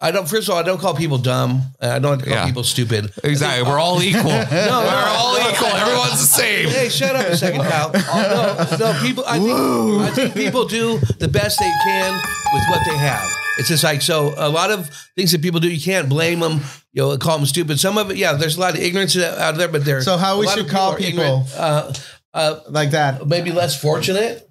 I 0.00 0.10
don't. 0.10 0.28
First 0.28 0.48
of 0.48 0.54
all, 0.54 0.60
I 0.60 0.62
don't 0.62 0.80
call 0.80 0.94
people 0.94 1.18
dumb. 1.18 1.62
I 1.80 1.98
don't 1.98 2.20
call 2.22 2.32
Yeah. 2.32 2.46
people 2.46 2.64
stupid. 2.64 3.12
exactly. 3.24 3.68
We're 3.68 3.78
all 3.78 4.02
equal. 4.02 4.22
No, 4.24 4.46
We're 4.50 5.06
all 5.08 5.36
equal. 5.50 5.68
Everyone's 5.68 6.20
the 6.20 6.26
same. 6.26 6.68
Hey, 6.68 6.88
shut 6.88 7.16
up 7.16 7.26
a 7.26 7.36
second, 7.36 7.62
pal. 7.62 7.90
No, 8.78 8.92
no, 8.92 9.00
people. 9.02 9.24
I 9.26 9.38
think, 9.38 10.00
I 10.02 10.10
think 10.14 10.34
people 10.34 10.66
do 10.66 10.98
the 11.18 11.28
best 11.28 11.58
they 11.58 11.72
can 11.84 12.14
with 12.54 12.62
what 12.70 12.80
they 12.86 12.96
have. 12.96 13.28
It's 13.58 13.68
just 13.68 13.84
like 13.84 14.02
so. 14.02 14.34
A 14.36 14.48
lot 14.48 14.70
of 14.70 14.88
things 15.16 15.32
that 15.32 15.40
people 15.42 15.60
do, 15.60 15.68
you 15.70 15.80
can't 15.80 16.08
blame 16.08 16.40
them. 16.40 16.60
You 16.92 17.02
know, 17.02 17.16
call 17.18 17.38
them 17.38 17.46
stupid. 17.46 17.80
Some 17.80 17.96
of 17.98 18.10
it, 18.10 18.16
yeah. 18.18 18.34
There's 18.34 18.56
a 18.56 18.60
lot 18.60 18.74
of 18.74 18.80
ignorance 18.80 19.16
out 19.16 19.56
there, 19.56 19.68
but 19.68 19.84
there. 19.84 20.00
So 20.02 20.16
how 20.16 20.38
we 20.38 20.46
should 20.48 20.66
of 20.66 20.70
call 20.70 20.94
people? 20.96 21.46
Uh, 21.56 21.92
uh, 22.34 22.60
like 22.68 22.90
that. 22.90 23.26
maybe 23.26 23.50
less 23.52 23.80
fortunate. 23.80 24.45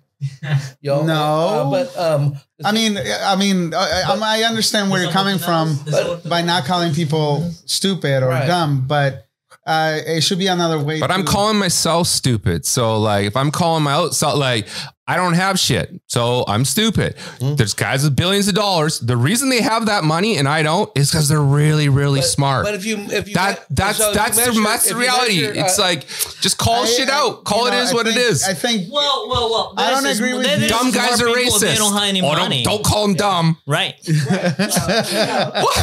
You 0.81 0.91
know, 0.91 1.03
No. 1.03 1.13
uh, 1.15 1.69
but 1.71 1.97
um, 1.97 2.39
I 2.63 2.71
mean, 2.71 2.97
I 2.97 3.35
mean, 3.35 3.73
I, 3.73 4.03
I 4.07 4.39
I 4.39 4.43
understand 4.43 4.89
where 4.89 5.01
you're 5.01 5.11
coming 5.11 5.37
from 5.39 5.77
by 6.25 6.41
not 6.41 6.65
calling 6.65 6.93
people 6.93 7.49
stupid 7.65 8.23
or 8.23 8.29
Right. 8.29 8.47
dumb, 8.47 8.85
but 8.87 9.27
uh, 9.67 9.97
it 10.05 10.21
should 10.21 10.39
be 10.39 10.47
another 10.47 10.79
way. 10.79 10.99
But 10.99 11.11
I'm 11.11 11.25
calling 11.25 11.57
myself 11.57 12.07
stupid. 12.07 12.65
So 12.65 12.99
like 12.99 13.25
if 13.25 13.35
I'm 13.35 13.51
calling 13.51 13.83
my 13.83 13.93
out 13.93 14.13
like 14.37 14.67
I 15.07 15.17
don't 15.17 15.33
have 15.33 15.59
shit. 15.59 16.01
So 16.07 16.43
I'm 16.47 16.65
stupid. 16.65 17.15
Hmm. 17.39 17.53
There's 17.55 17.75
guys 17.75 18.03
with 18.03 18.15
billions 18.15 18.47
of 18.47 18.55
dollars. 18.55 18.99
The 18.99 19.15
reason 19.15 19.49
they 19.49 19.61
have 19.61 19.85
that 19.85 20.03
money 20.03 20.37
and 20.37 20.47
I 20.47 20.63
don't 20.63 20.89
is 20.97 21.11
because 21.11 21.27
they're 21.29 21.39
really, 21.39 21.89
really 21.89 22.23
smart. 22.23 22.65
But 22.65 22.73
if 22.73 22.85
you 22.85 22.97
if 22.97 23.27
you 23.27 23.35
that 23.35 23.65
that's 23.69 23.99
so 23.99 24.09
if 24.09 24.15
you 24.15 24.19
that's 24.21 24.35
the, 24.37 24.47
measure- 24.47 24.63
that's 24.63 24.89
the 24.89 24.95
reality. 24.95 25.41
measure, 25.41 25.53
it's 25.59 25.77
uh, 25.77 25.83
like 25.83 26.07
just 26.41 26.57
call 26.57 26.83
I- 26.83 26.87
shit 26.87 27.07
I- 27.09 27.19
out. 27.19 27.43
Call 27.43 27.61
you 27.61 27.67
it 27.67 27.71
know, 27.71 27.81
is 27.81 27.91
I 27.91 27.93
what 27.93 28.05
think- 28.07 28.17
it 28.17 28.21
is. 28.21 28.43
I 28.43 28.53
think 28.55 28.91
Well, 28.91 29.29
well, 29.29 29.49
well. 29.51 29.73
I 29.77 29.91
don't 29.91 30.01
there's- 30.03 30.17
agree 30.17 30.33
with 30.33 30.61
you. 30.61 30.69
dumb 30.69 30.89
guys 30.91 31.21
are 31.21 31.25
racist. 31.27 31.59
They 31.61 31.75
don't 31.75 31.93
have 31.93 32.03
any 32.03 32.21
oh, 32.21 32.33
money. 32.33 32.63
don't, 32.63 32.77
don't 32.77 32.85
call 32.85 33.05
them 33.07 33.15
dumb. 33.15 33.57
Right. 33.67 33.93
what? 34.07 35.75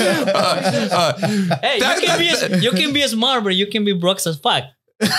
Uh, 0.00 0.04
uh, 0.92 1.12
Hey, 1.62 1.80
That- 1.80 2.00
you 2.00 2.06
can 2.06 2.18
be 2.18 2.28
as, 2.28 2.62
you 2.64 2.70
can 2.72 2.92
be 2.92 3.02
smart, 3.08 3.44
but 3.44 3.54
you 3.54 3.66
can 3.66 3.84
be 3.84 3.92
broke 3.92 4.24
as 4.26 4.38
fuck. 4.38 4.64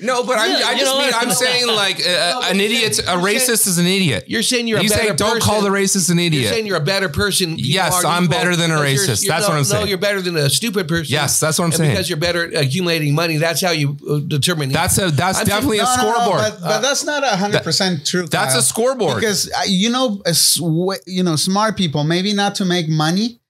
no, 0.00 0.24
but 0.24 0.36
I'm, 0.38 0.50
Yeah, 0.50 0.66
I 0.66 0.72
you 0.72 0.78
just 0.78 0.84
know 0.84 0.98
mean? 0.98 1.12
I'm 1.14 1.30
saying 1.30 1.66
like 1.68 2.00
uh, 2.06 2.42
an 2.44 2.60
idiot, 2.60 2.98
a 3.00 3.16
racist 3.16 3.66
is 3.66 3.78
an 3.78 3.86
idiot. 3.86 4.24
You're 4.26 4.42
saying 4.42 4.66
you're 4.68 4.80
a 4.80 4.82
you 4.82 4.88
better 4.88 5.08
say 5.10 5.14
don't 5.14 5.34
person. 5.34 5.40
call 5.48 5.62
the 5.62 5.68
racist 5.70 6.10
an 6.10 6.18
idiot. 6.18 6.42
You're 6.44 6.52
saying 6.52 6.66
you're 6.66 6.76
a 6.76 6.80
better 6.80 7.08
person. 7.08 7.54
Yes, 7.56 8.04
are 8.04 8.10
I'm 8.10 8.26
better 8.26 8.56
than 8.56 8.70
a 8.70 8.78
because 8.80 8.82
you're- 8.92 8.96
racist. 9.14 9.22
you're- 9.22 9.28
That's 9.34 9.42
no, 9.46 9.48
what 9.50 9.58
I'm 9.58 9.64
saying. 9.64 9.74
No, 9.74 9.80
saying. 9.82 9.88
you're 9.90 9.98
better 9.98 10.22
than 10.22 10.36
a 10.36 10.50
stupid 10.50 10.88
person. 10.88 11.06
Yes, 11.12 11.38
that's 11.40 11.58
what 11.58 11.66
I'm 11.66 11.70
And 11.70 11.76
saying. 11.76 11.90
Because 11.92 12.08
you're 12.10 12.18
better 12.18 12.54
at 12.54 12.64
accumulating 12.66 13.14
money. 13.14 13.36
That's 13.36 13.60
how 13.60 13.70
you 13.70 13.96
uh, 14.10 14.18
determine. 14.26 14.70
That's 14.70 14.98
a 14.98 15.10
that's 15.10 15.38
I'm 15.38 15.46
definitely 15.46 15.78
a 15.78 15.84
No, 15.84 15.96
no, 15.96 16.02
no, 16.02 16.12
scoreboard. 16.14 16.40
but, 16.40 16.60
but 16.60 16.80
that's 16.80 17.04
not 17.04 17.22
a 17.22 17.36
hundred 17.36 17.62
percent 17.62 18.04
true. 18.06 18.26
That's 18.26 18.52
Kyle. 18.54 18.58
a 18.60 18.62
scoreboard. 18.62 19.14
because 19.16 19.50
uh, 19.52 19.62
you 19.66 19.88
know, 19.90 20.20
you 21.06 21.22
know, 21.22 21.36
smart 21.36 21.76
people 21.76 22.04
maybe 22.04 22.32
not 22.34 22.56
to 22.56 22.64
make 22.64 22.88
money, 22.88 23.40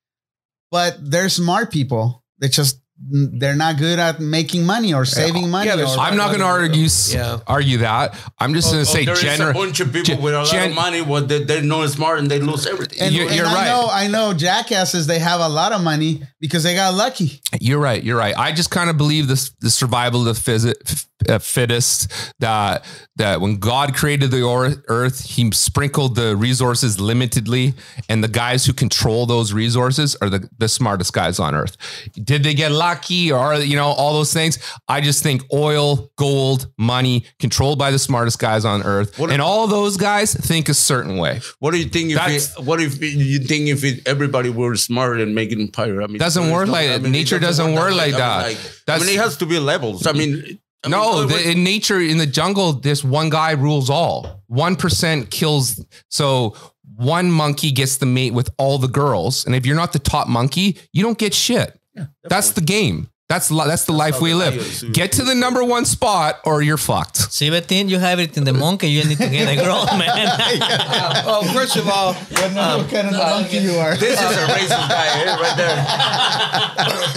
but 0.71 0.99
they're 1.01 1.29
smart 1.31 1.71
people. 1.73 2.23
They 2.39 2.49
just 2.49 2.81
they're 3.11 3.57
not 3.57 3.79
good 3.79 3.99
at 3.99 4.21
making 4.21 4.65
money 4.65 4.95
or 4.95 5.05
saving 5.05 5.51
money. 5.51 5.67
Yeah, 5.69 5.83
or. 5.83 5.99
I'm 5.99 6.17
not 6.17 6.29
going 6.29 6.39
to 6.41 6.47
argue 6.47 6.87
Yeah. 7.11 7.41
argue 7.47 7.79
that. 7.79 8.15
I'm 8.39 8.55
just 8.55 8.73
going 8.73 8.85
to 8.85 8.91
oh, 8.91 8.93
oh, 8.93 8.95
say 8.97 9.05
there 9.05 9.15
is 9.15 9.23
a 9.23 9.27
general. 9.27 9.53
bunch 9.55 9.81
of 9.81 9.89
people 9.93 10.05
gen- 10.15 10.23
with 10.23 10.35
a 10.35 10.39
lot 10.39 10.47
gen- 10.51 10.71
of 10.71 10.77
money. 10.77 11.03
well, 11.03 11.23
they, 11.23 11.43
they're 11.43 11.63
not 11.63 11.89
smart 11.91 12.21
and 12.21 12.31
they 12.31 12.39
lose 12.39 12.67
everything. 12.67 13.01
and, 13.01 13.13
You're- 13.15 13.27
and 13.27 13.37
you're 13.37 13.47
I 13.47 13.55
right. 13.55 13.67
know, 13.67 13.89
I 13.91 14.07
know, 14.07 14.35
jackasses. 14.35 15.07
They 15.07 15.19
have 15.19 15.41
a 15.41 15.49
lot 15.49 15.73
of 15.73 15.83
money 15.83 16.23
because 16.41 16.63
they 16.63 16.75
got 16.75 16.95
lucky. 16.95 17.41
You're 17.61 17.81
right. 17.81 18.03
You're 18.03 18.17
right. 18.19 18.37
I 18.39 18.53
just 18.53 18.71
kind 18.71 18.89
of 18.89 18.97
believe 18.97 19.27
this 19.27 19.51
the 19.61 19.71
survival 19.71 20.27
of 20.29 20.45
the 20.45 20.51
phys- 20.53 21.07
uh, 21.29 21.39
fittest. 21.39 22.11
That 22.41 22.85
that 23.17 23.41
when 23.41 23.57
God 23.59 23.95
created 23.95 24.31
the 24.31 24.43
earth, 24.89 25.25
He 25.25 25.51
sprinkled 25.53 26.17
the 26.17 26.35
resources 26.37 26.97
limitedly, 26.97 27.75
and 28.09 28.23
the 28.25 28.29
guys 28.29 28.65
who 28.67 28.73
control 28.73 29.27
those 29.27 29.53
resources 29.53 30.17
are 30.21 30.29
the 30.31 30.49
the 30.59 30.69
smartest 30.69 31.13
guys 31.13 31.39
on 31.39 31.55
earth. 31.55 31.77
Did 32.23 32.43
they 32.43 32.55
get 32.55 32.73
lucky, 32.73 33.31
or 33.33 33.55
you 33.57 33.77
know 33.77 33.87
all 33.89 34.15
those 34.15 34.33
things? 34.33 34.59
I 34.89 35.01
just 35.01 35.23
think 35.23 35.43
oil, 35.53 36.11
gold, 36.17 36.69
money, 36.79 37.25
controlled 37.39 37.79
by 37.79 37.91
the 37.91 37.99
smartest 37.99 38.39
guys 38.39 38.65
on 38.65 38.83
earth, 38.83 39.19
What- 39.19 39.31
and 39.31 39.41
all 39.43 39.67
those 39.67 39.97
guys 39.97 40.35
think 40.35 40.69
a 40.69 40.75
certain 40.75 41.17
way. 41.19 41.41
What 41.59 41.73
do 41.73 41.79
you 41.79 41.85
think 41.89 42.11
if 42.13 42.19
it, 42.59 42.65
what 42.65 42.81
if 42.81 43.01
you 43.03 43.39
think 43.39 43.69
if 43.69 43.85
it, 43.85 44.07
everybody 44.07 44.51
were 44.51 44.75
smart 44.77 45.21
and 45.21 45.35
make 45.35 45.53
it 45.53 45.59
empire? 45.61 46.03
I 46.03 46.07
mean, 46.07 46.19
Doesn't 46.19 46.51
work 46.51 46.67
no- 46.67 46.73
like 46.73 46.89
I 46.89 46.93
that. 46.99 47.03
mean, 47.03 47.13
Nature 47.13 47.39
doesn't 47.39 47.75
work 47.75 47.91
way. 47.91 47.97
like 47.97 48.15
I 48.15 48.49
mean, 48.49 48.57
that. 48.87 48.97
I 48.97 48.99
mean, 49.05 49.09
it 49.11 49.17
has 49.21 49.37
to 49.39 49.47
be 49.47 49.59
levels. 49.59 50.07
I 50.07 50.13
mean, 50.13 50.59
I 50.85 50.89
no, 50.89 51.11
what- 51.13 51.29
the, 51.29 51.51
in 51.51 51.63
nature, 51.65 52.01
in 52.01 52.19
the 52.19 52.27
jungle, 52.27 52.73
this 52.75 53.05
one 53.05 53.31
guy 53.31 53.53
rules 53.53 53.89
all. 53.91 54.43
One 54.49 54.77
percent 54.77 55.31
kills. 55.31 55.85
So 56.11 56.57
one 56.97 57.31
monkey 57.31 57.71
gets 57.73 57.97
the 57.99 58.07
mate 58.07 58.33
with 58.35 58.51
all 58.59 58.79
the 58.79 58.89
girls, 58.89 59.47
and 59.47 59.55
if 59.55 59.65
you're 59.65 59.77
not 59.77 59.93
the 59.93 59.99
top 59.99 60.29
monkey, 60.29 60.79
you 60.93 61.03
don't 61.03 61.19
get 61.19 61.35
shit. 61.35 61.79
Yeah, 61.95 62.07
that's 62.25 62.51
the 62.53 62.61
game. 62.63 63.09
That's 63.33 63.51
li- 63.51 63.65
that's 63.67 63.87
the 63.87 63.95
life 63.95 64.21
we 64.21 64.33
the 64.33 64.37
live. 64.37 64.57
lions. 64.57 64.83
Get 64.93 65.13
to 65.13 65.23
the 65.23 65.35
number 65.35 65.65
one 65.65 65.87
spot, 65.87 66.41
or 66.45 66.61
you're 66.61 66.77
fucked. 66.77 67.33
See, 67.33 67.49
Betin, 67.49 67.89
you 67.89 67.99
have 67.99 68.21
it 68.21 68.37
in 68.37 68.45
the 68.45 68.53
monkey. 68.53 68.91
You 68.91 69.05
need 69.05 69.17
to 69.17 69.31
get 69.31 69.49
a 69.49 69.57
girl, 69.57 69.87
man. 69.97 70.11
oh, 71.25 71.51
first 71.55 71.77
of 71.77 71.89
all, 71.89 72.13
what 72.13 72.91
kind 72.91 73.07
of 73.09 73.13
monkey 73.15 73.57
you 73.57 73.73
are? 73.77 73.97
This 73.97 74.21
is 74.21 74.37
a 74.37 74.47
racist 74.53 74.87
guy 74.87 75.07
eh, 75.23 75.37
right 75.45 75.57
there. 75.57 75.79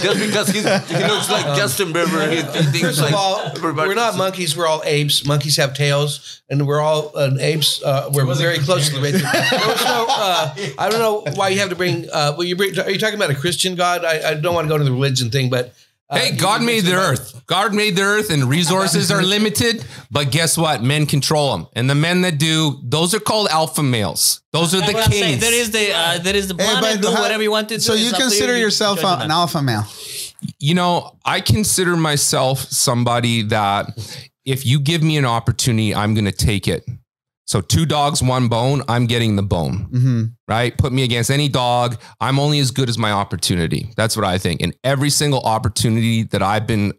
Just 0.00 0.26
because 0.26 0.48
he's, 0.48 0.64
he 0.64 1.04
looks 1.04 1.28
like 1.30 1.54
Justin 1.54 1.92
Bieber, 1.92 2.30
he, 2.30 2.36
he 2.36 2.64
thinks 2.64 2.80
first 2.80 3.00
like 3.02 3.12
of 3.12 3.18
all, 3.18 3.40
everybody. 3.54 3.86
we're 3.86 3.94
not 3.94 4.16
monkeys. 4.16 4.56
We're 4.56 4.66
all 4.66 4.80
apes. 4.86 5.26
Monkeys 5.26 5.56
have 5.58 5.74
tails, 5.74 6.40
and 6.48 6.66
we're 6.66 6.80
all 6.80 7.12
uh, 7.14 7.36
apes. 7.38 7.82
Uh, 7.82 8.08
we're 8.14 8.24
very 8.36 8.56
close 8.58 8.88
to 8.88 8.94
the 8.94 9.02
race. 9.02 9.20
There 9.20 9.60
was 9.68 9.84
no. 9.84 10.06
Uh, 10.08 10.54
I 10.78 10.88
don't 10.88 10.98
know 11.00 11.30
why 11.34 11.50
you 11.50 11.58
have 11.60 11.68
to 11.68 11.76
bring. 11.76 12.08
Uh, 12.10 12.32
well, 12.38 12.46
you 12.46 12.56
bring. 12.56 12.78
Are 12.78 12.88
you 12.90 12.98
talking 12.98 13.16
about 13.16 13.28
a 13.28 13.34
Christian 13.34 13.74
God? 13.74 14.02
I, 14.02 14.30
I 14.30 14.34
don't 14.34 14.54
want 14.54 14.64
to 14.64 14.70
go 14.70 14.78
to 14.78 14.84
the 14.84 14.92
religion 14.92 15.30
thing, 15.30 15.50
but. 15.50 15.74
Uh, 16.08 16.18
Hey, 16.18 16.30
you- 16.32 16.36
God 16.38 16.62
made 16.62 16.84
the 16.84 16.92
about- 16.92 17.10
earth. 17.18 17.42
God 17.46 17.74
made 17.74 17.96
the 17.96 18.02
earth, 18.02 18.30
and 18.30 18.44
resources 18.48 19.10
are 19.10 19.22
limited. 19.22 19.84
But 20.10 20.30
guess 20.30 20.56
what? 20.56 20.82
Men 20.82 21.04
control 21.06 21.50
them, 21.56 21.66
and 21.74 21.90
the 21.90 21.94
men 21.96 22.20
that 22.20 22.38
do, 22.38 22.78
those 22.84 23.12
are 23.12 23.18
called 23.20 23.48
alpha 23.50 23.82
males. 23.82 24.40
Those 24.52 24.72
are 24.74 24.80
the 24.86 24.92
What 24.92 25.04
I'm 25.06 25.10
saying, 25.12 25.24
kings. 25.24 25.40
there 25.40 25.52
is 25.54 25.70
the 25.72 25.92
uh, 25.92 26.18
there 26.18 26.36
is 26.36 26.46
the 26.48 26.54
Hey, 26.62 26.96
do 26.98 27.10
whatever 27.10 27.42
you 27.42 27.50
want 27.50 27.68
to 27.70 27.74
do. 27.76 27.80
So 27.80 27.94
you 27.94 28.08
It's 28.10 28.18
consider 28.18 28.54
You 28.54 28.60
yourself 28.62 29.00
judge 29.00 29.20
a- 29.20 29.24
an 29.24 29.30
alpha 29.32 29.60
male? 29.62 29.84
you 30.60 30.74
know, 30.74 31.16
I 31.24 31.40
consider 31.40 31.96
myself 31.96 32.66
somebody 32.70 33.42
that 33.42 33.86
if 34.44 34.64
you 34.64 34.78
give 34.78 35.02
me 35.02 35.16
an 35.16 35.24
opportunity, 35.24 35.92
I'm 35.92 36.14
going 36.14 36.26
to 36.26 36.32
take 36.32 36.68
it. 36.68 36.84
So 37.46 37.60
two 37.60 37.86
dogs, 37.86 38.22
one 38.22 38.48
bone. 38.48 38.82
I'm 38.88 39.06
getting 39.06 39.36
the 39.36 39.42
bone, 39.42 39.76
hmm 39.90 40.22
right? 40.48 40.76
Put 40.76 40.92
me 40.92 41.02
against 41.04 41.30
any 41.30 41.48
dog. 41.48 41.96
I'm 42.20 42.38
only 42.38 42.58
as 42.58 42.70
good 42.70 42.88
as 42.88 42.98
my 42.98 43.12
opportunity. 43.12 43.92
That's 43.96 44.16
what 44.16 44.24
I 44.26 44.38
think. 44.38 44.60
And 44.62 44.74
every 44.84 45.10
single 45.10 45.40
opportunity 45.40 46.22
that 46.24 46.42
I've 46.42 46.66
been 46.66 46.92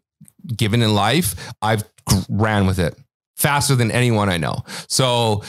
given 0.55 0.81
in 0.81 0.93
life, 0.95 1.35
I've 1.61 1.83
ran 2.29 2.65
with 2.67 2.79
it 2.79 2.95
faster 3.35 3.75
than 3.75 3.91
anyone 3.91 4.29
I 4.29 4.37
know. 4.37 4.63
So 4.87 5.43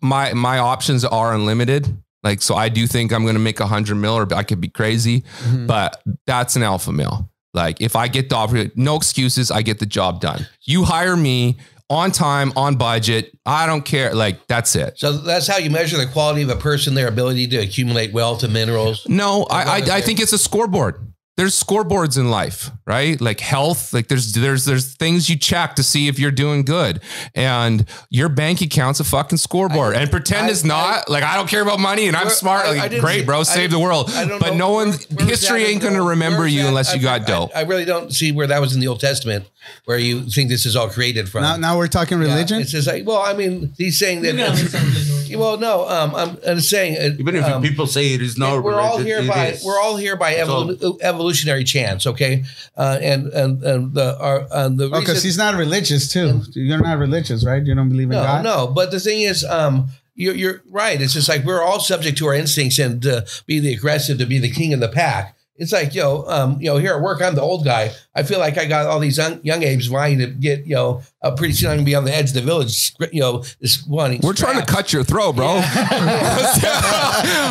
my 0.00 0.32
my 0.32 0.58
options 0.58 1.04
are 1.04 1.34
unlimited. 1.34 1.96
Like 2.24 2.42
so, 2.42 2.54
I 2.56 2.68
do 2.68 2.86
think 2.86 3.12
I'm 3.12 3.22
going 3.22 3.34
to 3.36 3.40
make 3.40 3.60
a 3.60 3.66
hundred 3.66 3.94
mil, 3.96 4.14
or 4.14 4.26
I 4.34 4.42
could 4.42 4.60
be 4.60 4.68
crazy, 4.68 5.20
Mm-hmm. 5.44 5.66
but 5.66 6.02
that's 6.26 6.56
an 6.56 6.62
alpha 6.62 6.92
male. 6.92 7.30
Like 7.54 7.80
if 7.80 7.94
I 7.96 8.08
get 8.08 8.28
the 8.28 8.36
offer, 8.36 8.66
no 8.74 8.96
excuses, 8.96 9.50
I 9.50 9.62
get 9.62 9.78
the 9.78 9.86
job 9.86 10.20
done. 10.20 10.46
You 10.62 10.84
hire 10.84 11.16
me 11.16 11.58
on 11.90 12.12
time, 12.12 12.52
on 12.56 12.76
budget. 12.76 13.36
I 13.46 13.66
don't 13.66 13.84
care. 13.84 14.14
Like 14.14 14.46
that's 14.46 14.76
it. 14.76 14.98
So 14.98 15.12
that's 15.12 15.46
how 15.46 15.56
you 15.58 15.70
measure 15.70 15.96
the 15.96 16.06
quality 16.06 16.42
of 16.42 16.50
a 16.50 16.56
person, 16.56 16.94
their 16.94 17.08
ability 17.08 17.48
to 17.48 17.56
accumulate 17.58 18.12
wealth 18.12 18.42
and 18.42 18.52
minerals. 18.52 19.06
No, 19.08 19.46
I, 19.50 19.62
I, 19.62 19.76
I 19.76 20.00
think 20.00 20.20
it's 20.20 20.32
a 20.32 20.38
scoreboard. 20.38 21.07
There's 21.38 21.54
scoreboards 21.54 22.18
in 22.18 22.30
life, 22.32 22.72
right? 22.84 23.18
Like 23.20 23.38
health, 23.38 23.94
like 23.94 24.08
there's 24.08 24.32
there's 24.32 24.64
there's 24.64 24.94
things 24.96 25.30
you 25.30 25.36
check 25.36 25.76
to 25.76 25.84
see 25.84 26.08
if 26.08 26.18
you're 26.18 26.32
doing 26.32 26.64
good, 26.64 27.00
and 27.32 27.84
your 28.10 28.28
bank 28.28 28.60
account's 28.60 28.98
a 28.98 29.04
fucking 29.04 29.38
scoreboard. 29.38 29.94
and 29.94 30.10
pretend 30.10 30.46
I- 30.48 30.50
it's 30.50 30.64
not. 30.64 31.08
like 31.08 31.22
I 31.22 31.36
don't 31.36 31.48
care 31.48 31.62
about 31.62 31.78
money, 31.78 32.08
and 32.08 32.16
I'm 32.16 32.28
smart. 32.28 32.66
I- 32.66 32.72
Like, 32.72 32.92
I 32.92 32.98
great, 32.98 33.24
bro, 33.24 33.38
I 33.38 33.42
save 33.44 33.70
the 33.70 33.78
world. 33.78 34.10
But 34.12 34.50
know 34.50 34.56
no 34.56 34.70
one, 34.72 34.88
where- 34.88 34.98
where 35.14 35.26
history 35.28 35.64
ain't 35.64 35.80
gonna 35.80 36.02
remember 36.02 36.44
you 36.44 36.62
that? 36.64 36.68
unless 36.70 36.92
you 36.92 36.98
I- 37.00 37.18
got 37.18 37.26
dope. 37.28 37.52
I, 37.54 37.62
really 37.62 37.84
don't 37.84 38.12
see 38.12 38.32
where 38.32 38.48
that 38.48 38.60
was 38.60 38.74
in 38.74 38.80
the 38.80 38.88
Old 38.88 38.98
Testament, 38.98 39.44
where 39.84 39.96
you 39.98 40.22
think 40.28 40.50
this 40.50 40.66
is 40.66 40.74
all 40.74 40.88
created 40.88 41.28
from. 41.28 41.42
Now, 41.42 41.56
now 41.56 41.78
we're 41.78 41.86
talking 41.86 42.20
Yeah, 42.20 42.30
religion. 42.30 42.60
It's 42.62 42.72
just 42.72 42.88
like, 42.88 43.06
well, 43.06 43.22
I 43.22 43.32
mean, 43.34 43.74
he's 43.78 43.96
saying 43.96 44.24
You 44.24 44.32
gotta 44.32 44.54
make 44.54 44.62
that. 44.62 44.70
some 44.70 44.88
religion. 44.88 45.38
Well, 45.38 45.58
no, 45.58 45.86
um, 45.88 46.14
I'm, 46.16 46.38
I'm 46.46 46.60
saying 46.60 46.96
uh, 46.96 47.14
Even 47.20 47.36
if 47.36 47.44
um, 47.44 47.60
people 47.62 47.86
say 47.86 48.14
it 48.14 48.22
is 48.22 48.38
not 48.38 48.64
we're 48.64 48.80
all 48.80 48.96
here 48.98 49.22
by 49.22 49.48
is. 49.48 49.62
we're 49.62 49.78
all 49.78 49.96
here 49.96 50.16
by 50.16 50.34
evolu- 50.34 50.98
evolutionary 51.28 51.64
chance, 51.64 52.06
okay? 52.06 52.44
Uh, 52.76 52.98
and 53.00 53.26
and 53.28 53.62
and 53.62 53.94
the 53.94 54.18
our 54.18 54.46
and 54.50 54.78
the 54.78 54.86
Oh, 54.92 55.00
because 55.00 55.22
he's 55.22 55.38
not 55.38 55.54
religious 55.54 56.10
too. 56.10 56.42
You're 56.52 56.80
not 56.80 56.98
religious, 56.98 57.44
right? 57.44 57.64
You 57.64 57.74
don't 57.74 57.88
believe 57.88 58.10
in 58.10 58.16
no, 58.16 58.22
God. 58.22 58.44
no. 58.44 58.66
But 58.68 58.90
the 58.90 59.00
thing 59.00 59.22
is, 59.22 59.44
um, 59.44 59.88
you're, 60.14 60.34
you're 60.34 60.62
right. 60.70 61.00
It's 61.00 61.12
just 61.12 61.28
like 61.28 61.44
we're 61.44 61.62
all 61.62 61.80
subject 61.80 62.18
to 62.18 62.26
our 62.26 62.34
instincts 62.34 62.78
and 62.78 63.00
to 63.02 63.26
be 63.46 63.60
the 63.60 63.72
aggressive, 63.74 64.18
to 64.18 64.26
be 64.26 64.38
the 64.38 64.50
king 64.50 64.72
of 64.72 64.80
the 64.80 64.88
pack. 64.88 65.36
It's 65.58 65.72
like, 65.72 65.92
yo, 65.92 66.24
um, 66.28 66.60
you 66.60 66.66
know, 66.66 66.76
here 66.76 66.94
at 66.94 67.02
work, 67.02 67.20
I'm 67.20 67.34
the 67.34 67.42
old 67.42 67.64
guy. 67.64 67.90
I 68.14 68.22
feel 68.22 68.38
like 68.38 68.56
I 68.58 68.64
got 68.64 68.86
all 68.86 69.00
these 69.00 69.18
young, 69.18 69.40
young 69.42 69.64
apes 69.64 69.86
vying 69.86 70.18
to 70.20 70.26
get, 70.26 70.66
you 70.66 70.76
know, 70.76 71.02
uh, 71.20 71.32
pretty 71.32 71.52
soon 71.52 71.70
I'm 71.70 71.78
gonna 71.78 71.84
be 71.84 71.96
on 71.96 72.04
the 72.04 72.14
edge 72.14 72.28
of 72.28 72.34
the 72.34 72.42
village, 72.42 72.94
you 73.12 73.20
know, 73.20 73.42
this 73.60 73.84
one. 73.84 74.20
We're 74.22 74.34
trying 74.34 74.60
to 74.60 74.66
cut 74.66 74.92
your 74.92 75.02
throat, 75.02 75.34
bro. 75.34 75.46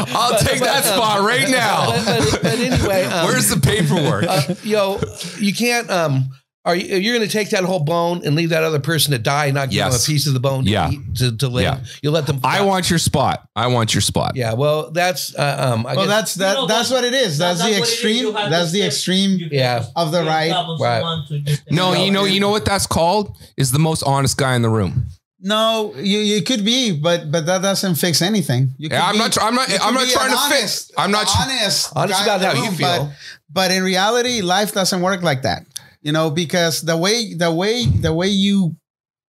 I'll 0.10 0.40
take 0.40 0.62
that 0.62 0.86
spot 0.86 1.20
right 1.22 1.50
now. 1.50 1.92
But, 2.06 2.32
but, 2.32 2.42
but 2.44 2.60
anyway, 2.60 3.04
um, 3.12 3.26
Where's 3.26 3.50
the 3.50 3.60
paperwork? 3.60 4.24
uh, 4.28 4.56
you 4.64 4.76
know, 4.76 5.02
you 5.38 5.54
can't. 5.54 5.90
Um, 5.90 6.30
are 6.68 6.76
you, 6.76 6.98
you're 6.98 7.16
going 7.16 7.28
to 7.28 7.32
take 7.32 7.50
that 7.52 7.64
whole 7.64 7.80
bone 7.80 8.22
and 8.26 8.36
leave 8.36 8.50
that 8.50 8.64
other 8.64 8.80
person 8.80 9.12
to 9.14 9.18
die, 9.20 9.46
and 9.46 9.56
not 9.56 9.70
give 9.72 9.84
them 9.86 9.94
a 9.94 10.06
piece 10.06 10.28
of 10.28 10.34
the 10.34 10.40
bone 10.40 10.66
to 10.66 10.70
Yeah. 10.70 10.92
eat, 10.92 11.16
to, 11.16 11.36
to 11.38 11.48
live? 11.48 11.64
Yeah. 11.64 11.80
You 12.04 12.12
let 12.12 12.28
them. 12.28 12.40
I 12.44 12.62
want 12.62 12.90
your 12.90 13.00
spot. 13.00 13.48
I 13.56 13.68
want 13.68 13.94
your 13.96 14.02
spot. 14.02 14.36
Yeah, 14.36 14.54
well, 14.54 14.92
that's 14.92 15.34
uh, 15.36 15.74
um. 15.74 15.86
I 15.88 15.96
Well, 15.96 16.06
guess, 16.06 16.16
that's 16.16 16.34
that. 16.36 16.54
No, 16.56 16.68
that's 16.68 16.90
but 16.90 16.96
what 16.96 17.04
it 17.06 17.14
is. 17.14 17.38
That's, 17.38 17.60
that's 17.60 17.70
the 17.74 17.80
what 17.80 17.80
it 17.80 17.84
is. 17.84 17.94
extreme. 17.94 18.34
That's 18.34 18.72
the 18.72 18.80
step- 18.80 18.88
extreme 18.88 19.50
Yeah. 19.52 19.86
of 19.96 20.12
the 20.12 20.24
right. 20.24 20.50
grab 20.52 20.80
Right. 20.80 21.00
someone 21.02 21.28
to 21.28 21.40
just- 21.40 21.72
No, 21.72 21.94
No, 21.94 22.04
you 22.04 22.12
know, 22.12 22.26
you 22.26 22.40
know 22.40 22.50
what 22.50 22.66
that's 22.66 22.86
called? 22.88 23.36
Is 23.56 23.72
the 23.72 23.80
most 23.80 24.04
honest 24.04 24.38
guy 24.38 24.56
in 24.56 24.62
the 24.62 24.70
room. 24.70 25.08
No, 25.40 25.94
you 25.96 26.18
you 26.20 26.42
could 26.42 26.66
be, 26.66 26.92
but 26.92 27.32
but 27.32 27.46
that 27.46 27.62
doesn't 27.62 27.96
fix 27.96 28.22
anything. 28.24 28.74
You 28.80 28.90
Yeah, 28.92 29.06
I'm 29.06 29.14
be- 29.14 29.20
not 29.20 29.32
tr- 29.34 29.42
I'm 29.42 29.54
not- 29.56 29.70
you 29.70 29.78
I'm 29.82 29.96
could 29.96 30.08
not 30.08 30.14
trying 30.14 30.32
to 30.32 30.56
fix- 30.56 30.92
I'm 30.98 31.12
not 31.12 31.28
honest. 31.40 31.92
Honest 31.96 32.24
about 32.24 32.42
in 32.42 32.42
the 32.42 32.56
how 32.56 32.64
you 32.66 32.72
feel. 32.72 33.06
But, 33.06 33.14
but 33.54 33.72
in 33.72 33.84
reality, 33.84 34.42
life 34.42 34.74
doesn't 34.74 35.00
work 35.02 35.22
like 35.22 35.44
that. 35.44 35.66
You 36.08 36.14
know, 36.14 36.30
because 36.30 36.84
the 36.84 36.96
way 36.96 37.34
the 37.34 37.52
way 37.52 37.86
the 37.86 38.14
way 38.14 38.30
you 38.30 38.78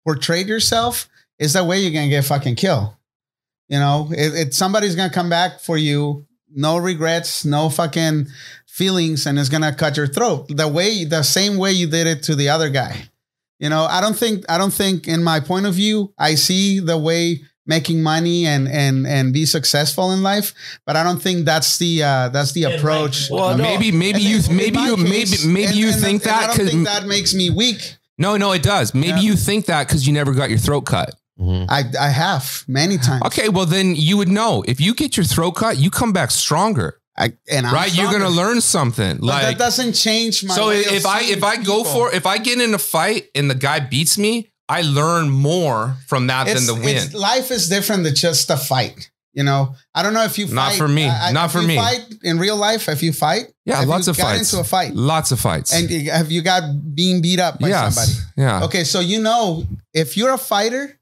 portray 0.08 0.44
yourself 0.44 1.08
is 1.38 1.54
the 1.54 1.64
way 1.64 1.80
you're 1.80 1.94
gonna 1.94 2.10
get 2.10 2.26
fucking 2.26 2.56
killed. 2.56 2.96
You 3.70 3.78
know, 3.78 4.10
it, 4.10 4.34
it 4.34 4.54
somebody's 4.56 4.96
gonna 4.96 5.14
come 5.14 5.30
back 5.30 5.60
for 5.60 5.78
you, 5.78 6.26
no 6.50 6.78
regrets, 6.78 7.46
no 7.46 7.70
fucking 7.70 8.26
feelings, 8.66 9.28
and 9.28 9.38
it's 9.38 9.50
gonna 9.50 9.76
cut 9.76 9.98
your 9.98 10.08
throat. 10.08 10.48
The 10.50 10.68
way 10.68 11.06
the 11.06 11.22
same 11.22 11.58
way 11.58 11.74
you 11.74 11.86
did 11.86 12.08
it 12.08 12.24
to 12.24 12.36
the 12.36 12.50
other 12.50 12.72
guy. 12.72 13.04
You 13.60 13.70
know, 13.70 13.84
I 13.84 14.02
don't 14.02 14.18
think 14.18 14.44
I 14.50 14.58
don't 14.58 14.74
think 14.74 15.08
in 15.08 15.24
my 15.24 15.42
point 15.42 15.68
of 15.68 15.76
view, 15.76 16.12
I 16.18 16.34
see 16.34 16.80
the 16.80 16.98
way 16.98 17.44
making 17.66 18.04
money 18.04 18.46
and 18.46 18.68
and 18.68 19.08
and 19.08 19.34
be 19.34 19.46
successful 19.46 20.12
in 20.12 20.22
life, 20.24 20.54
but 20.86 20.96
I 20.96 21.04
don't 21.04 21.22
think 21.22 21.46
that's 21.46 21.78
the 21.78 22.04
uh 22.04 22.30
that's 22.30 22.52
the 22.52 22.62
Yeah, 22.62 22.68
right. 22.70 22.80
approach. 22.80 23.30
Well, 23.30 23.52
you 23.52 23.58
know? 23.58 23.64
maybe 23.64 23.92
maybe 23.92 24.16
And 24.20 24.24
you 24.24 24.38
in- 24.38 24.52
in 24.52 24.56
maybe 24.58 24.80
you 24.80 24.98
maybe 24.98 25.20
case- 25.20 25.46
maybe 25.46 25.66
and- 25.68 25.76
you 25.76 25.88
and- 25.90 26.02
think 26.02 26.22
and 26.24 26.32
that 26.32 26.44
I 26.44 26.48
don't 26.48 26.56
because 26.58 26.72
think 26.72 26.86
that 26.88 27.06
makes 27.08 27.34
me 27.34 27.50
weak. 27.50 27.96
no 28.18 28.38
no 28.38 28.52
it 28.52 28.64
does. 28.64 28.94
Maybe 28.94 29.08
Yeah. 29.22 29.30
you 29.30 29.36
think 29.36 29.66
that 29.68 29.88
because 29.88 30.06
you 30.08 30.14
never 30.14 30.34
got 30.34 30.50
your 30.50 30.60
throat 30.60 30.82
cut. 30.82 31.12
I 31.42 31.84
I 32.00 32.10
have 32.10 32.64
many 32.68 32.98
times. 32.98 33.24
Okay, 33.26 33.50
well 33.50 33.66
then 33.66 33.96
you 33.96 34.18
would 34.18 34.30
know 34.30 34.64
if 34.68 34.80
you 34.80 34.94
get 34.94 35.18
your 35.18 35.26
throat 35.26 35.54
cut, 35.54 35.78
you 35.78 35.90
come 35.90 36.14
back 36.14 36.32
stronger, 36.32 37.00
I, 37.18 37.34
and 37.52 37.66
I'm 37.68 37.74
right? 37.74 37.94
You're 37.94 38.12
gonna 38.12 38.30
learn 38.30 38.62
something. 38.62 39.18
But 39.20 39.42
that 39.42 39.58
doesn't 39.58 39.94
change 39.94 40.44
my. 40.44 40.56
so 40.56 40.68
way 40.68 40.86
of 40.86 40.92
if 40.94 41.06
I 41.06 41.22
if 41.24 41.44
I 41.44 41.58
go 41.58 41.78
people. 41.84 41.86
for 42.10 42.14
if 42.16 42.26
I 42.26 42.38
get 42.38 42.62
in 42.62 42.74
a 42.74 42.78
fight 42.78 43.26
and 43.36 43.50
the 43.50 43.56
guy 43.56 43.80
beats 43.82 44.18
me, 44.18 44.52
I 44.74 44.82
learn 44.82 45.30
more 45.30 45.98
from 46.08 46.28
that 46.28 46.48
It's- 46.48 46.56
than 46.66 46.76
the 46.76 46.82
win. 46.86 46.96
it's- 46.98 47.14
life 47.14 47.52
is 47.52 47.70
different 47.70 48.04
than 48.04 48.16
just 48.16 48.50
a 48.50 48.58
fight. 48.58 49.10
You 49.34 49.44
know, 49.44 49.76
I 49.96 50.04
don't 50.04 50.14
know 50.14 50.24
if 50.26 50.38
you 50.38 50.46
fight. 50.46 50.54
Not 50.56 50.74
for 50.74 50.88
me. 50.88 51.06
I- 51.10 51.32
Not 51.32 51.46
if 51.48 51.52
for 51.54 51.62
you 51.62 51.68
me. 51.68 51.76
Fight 51.76 52.06
in 52.24 52.38
real 52.38 52.56
life, 52.56 52.88
if 52.88 53.02
you 53.02 53.12
fight, 53.14 53.48
Yeah, 53.66 53.82
if 53.82 53.88
lots 53.88 54.06
you 54.08 54.12
of 54.12 54.18
got 54.18 54.24
fights. 54.28 54.52
into 54.54 54.60
a 54.62 54.64
fight, 54.64 54.96
Lots 54.96 55.32
of 55.32 55.40
fights. 55.40 55.74
and 55.74 55.90
have 56.08 56.32
you 56.32 56.42
got 56.44 56.62
being 56.96 57.20
beat 57.22 57.40
up 57.40 57.60
by 57.60 57.70
yes. 57.70 57.96
somebody? 57.96 58.14
Yeah. 58.38 58.64
Okay, 58.66 58.84
so 58.84 59.00
you 59.00 59.20
know, 59.20 59.66
if 59.94 60.18
you're 60.18 60.34
a 60.34 60.38
fighter, 60.38 61.00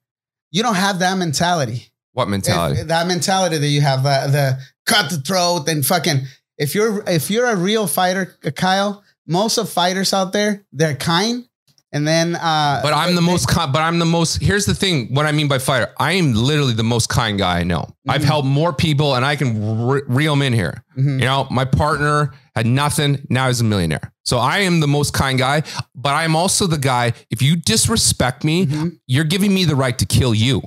you 0.52 0.64
don't 0.64 0.76
have 0.76 1.00
that 1.00 1.18
mentality. 1.18 1.92
What 2.14 2.30
mentality? 2.30 2.82
If- 2.82 2.88
that 2.88 3.08
mentality 3.08 3.58
that 3.58 3.68
you 3.68 3.82
have, 3.82 4.04
the, 4.04 4.28
the 4.32 4.60
cut 4.86 5.10
the 5.10 5.18
throat 5.18 5.68
and 5.68 5.86
fucking. 5.86 6.26
If 6.58 6.74
you're 6.76 7.04
if 7.10 7.30
you're 7.32 7.50
a 7.50 7.56
real 7.56 7.86
fighter, 7.88 8.38
Kyle, 8.56 9.04
most 9.28 9.58
of 9.58 9.70
fighters 9.70 10.14
out 10.14 10.32
there, 10.32 10.64
they're 10.72 10.96
kind, 10.96 11.46
and 11.94 12.08
then. 12.08 12.36
uh 12.36 12.80
But 12.84 12.94
I'm 12.94 13.16
the 13.16 13.22
most. 13.22 13.48
But 13.56 13.76
I'm 13.78 14.00
the 14.00 14.06
most. 14.06 14.42
Here's 14.42 14.66
the 14.66 14.74
thing. 14.76 15.14
What 15.14 15.26
I 15.26 15.32
mean 15.32 15.48
by 15.48 15.58
fighter, 15.60 15.90
I 16.00 16.14
am 16.14 16.34
literally 16.34 16.74
the 16.74 16.84
most 16.84 17.10
kind 17.10 17.38
guy 17.38 17.60
I 17.60 17.64
know. 17.64 17.90
I've 18.08 18.22
Mhm. 18.22 18.26
helped 18.26 18.48
more 18.48 18.74
people, 18.74 19.16
and 19.16 19.26
I 19.26 19.36
can 19.36 19.88
re- 19.88 20.02
reel 20.08 20.34
them 20.34 20.42
in 20.42 20.54
here. 20.54 20.84
Mhm. 20.98 21.20
You 21.20 21.26
know, 21.26 21.48
my 21.52 21.66
partner 21.66 22.32
had 22.56 22.66
nothing. 22.66 23.20
Now 23.30 23.48
he's 23.48 23.62
a 23.62 23.64
millionaire. 23.64 24.12
So 24.24 24.38
I 24.38 24.60
am 24.60 24.80
the 24.80 24.88
most 24.88 25.14
kind 25.14 25.38
guy. 25.40 25.64
But 25.96 26.14
I'm 26.16 26.36
also 26.36 26.68
the 26.68 26.78
guy. 26.78 27.14
If 27.30 27.42
you 27.42 27.56
disrespect 27.56 28.44
me, 28.44 28.66
Mhm. 28.66 28.92
you're 29.08 29.24
giving 29.26 29.54
me 29.54 29.66
the 29.66 29.76
right 29.76 29.98
to 29.98 30.06
kill 30.06 30.34
you. 30.36 30.62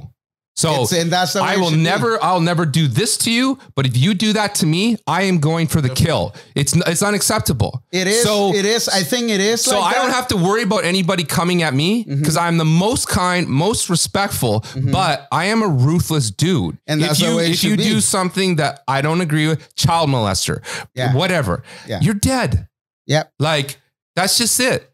So 0.56 0.70
It's- 0.84 0.92
and 0.92 1.10
that's 1.10 1.34
I 1.34 1.56
will 1.56 1.70
should 1.70 1.76
be. 1.78 1.82
never, 1.82 2.22
I'll 2.22 2.40
never 2.40 2.64
do 2.64 2.86
this 2.86 3.16
to 3.18 3.30
you. 3.32 3.58
But 3.74 3.86
if 3.86 3.96
you 3.96 4.14
do 4.14 4.32
that 4.34 4.54
to 4.56 4.66
me, 4.66 4.96
I 5.04 5.22
am 5.22 5.38
going 5.40 5.66
for 5.66 5.80
the 5.80 5.88
kill. 5.88 6.32
It's 6.54 6.74
it's 6.86 7.02
unacceptable. 7.02 7.82
It 7.90 8.06
is. 8.06 8.22
So 8.22 8.54
it 8.54 8.64
is. 8.64 8.88
I 8.88 9.02
think 9.02 9.30
it 9.30 9.40
is. 9.40 9.62
so 9.62 9.80
like 9.80 9.96
I 9.96 10.00
don't 10.00 10.12
have 10.12 10.28
to 10.28 10.36
worry 10.36 10.62
about 10.62 10.84
anybody 10.84 11.24
coming 11.24 11.62
at 11.64 11.74
me 11.74 12.04
Mm-hmm. 12.04 12.18
because 12.20 12.36
I'm 12.36 12.58
the 12.58 12.64
most 12.64 13.08
kind, 13.08 13.48
most 13.48 13.90
respectful, 13.90 14.64
but 14.92 15.26
I 15.32 15.46
am 15.46 15.60
a 15.62 15.68
ruthless 15.68 16.30
dude. 16.30 16.78
And 16.86 17.02
that's 17.02 17.18
if 17.18 17.24
the 17.26 17.30
you 17.32 17.36
way 17.36 17.46
it 17.46 17.50
if 17.50 17.64
you 17.64 17.76
be. 17.76 17.82
do 17.82 18.00
something 18.00 18.56
that 18.56 18.82
I 18.86 19.02
don't 19.02 19.20
agree 19.20 19.48
with, 19.48 19.74
child 19.74 20.08
molester, 20.08 20.62
Yeah. 20.94 21.14
whatever, 21.14 21.64
Yeah. 21.88 21.98
you're 22.00 22.14
dead. 22.14 22.68
Yep. 23.08 23.32
Like 23.40 23.78
that's 24.14 24.38
just 24.38 24.58
it. 24.60 24.88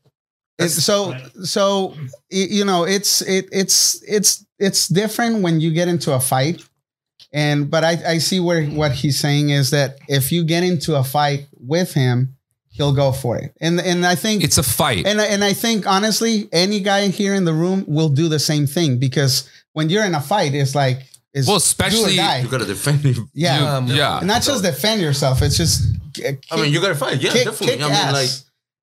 It's 0.60 0.84
so 0.84 1.16
so 1.44 1.94
you 2.30 2.64
know 2.64 2.84
it's 2.84 3.22
it 3.22 3.48
it's 3.52 4.02
it's 4.06 4.44
it's 4.58 4.88
different 4.88 5.42
when 5.42 5.60
you 5.60 5.72
get 5.72 5.88
into 5.88 6.12
a 6.12 6.20
fight 6.20 6.62
and 7.32 7.70
but 7.70 7.84
I, 7.84 7.98
I 8.06 8.18
see 8.18 8.40
where 8.40 8.64
what 8.66 8.92
he's 8.92 9.18
saying 9.18 9.50
is 9.50 9.70
that 9.70 9.98
if 10.08 10.32
you 10.32 10.44
get 10.44 10.62
into 10.62 10.96
a 10.96 11.04
fight 11.04 11.46
with 11.58 11.92
him 11.94 12.36
he'll 12.70 12.92
go 12.94 13.12
for 13.12 13.36
it 13.38 13.54
and 13.60 13.80
and 13.80 14.04
I 14.06 14.14
think 14.14 14.42
It's 14.44 14.58
a 14.58 14.62
fight. 14.62 15.06
and 15.06 15.20
I- 15.20 15.26
and 15.26 15.42
I 15.44 15.52
think 15.52 15.86
honestly 15.86 16.48
any 16.52 16.80
guy 16.80 17.08
here 17.08 17.34
in 17.34 17.44
the 17.44 17.52
room 17.54 17.84
will 17.86 18.08
do 18.08 18.28
the 18.28 18.38
same 18.38 18.66
thing 18.66 18.98
because 18.98 19.48
when 19.72 19.88
you're 19.90 20.04
in 20.04 20.14
a 20.14 20.20
fight 20.20 20.54
it's 20.54 20.74
like 20.74 20.98
it's 21.32 21.46
Well, 21.46 21.56
especially- 21.58 22.16
die. 22.16 22.40
You 22.40 22.48
gotta 22.48 22.66
defend 22.66 23.00
him. 23.04 23.30
yeah 23.34 23.76
Um, 23.76 23.86
yeah. 23.86 24.18
And 24.18 24.26
not 24.26 24.42
just 24.42 24.62
defend 24.64 25.00
yourself 25.00 25.42
it's 25.42 25.56
just 25.56 25.82
uh, 26.26 26.32
I 26.50 26.56
mean, 26.56 26.72
you 26.72 26.80
gotta 26.80 26.96
fight. 26.96 27.22
Yeah, 27.22 27.30
kick, 27.32 27.44
definitely. 27.44 27.66
kick 27.68 27.80
I 27.82 27.84
mean, 27.84 27.92
ass. 27.94 28.12
like, 28.12 28.30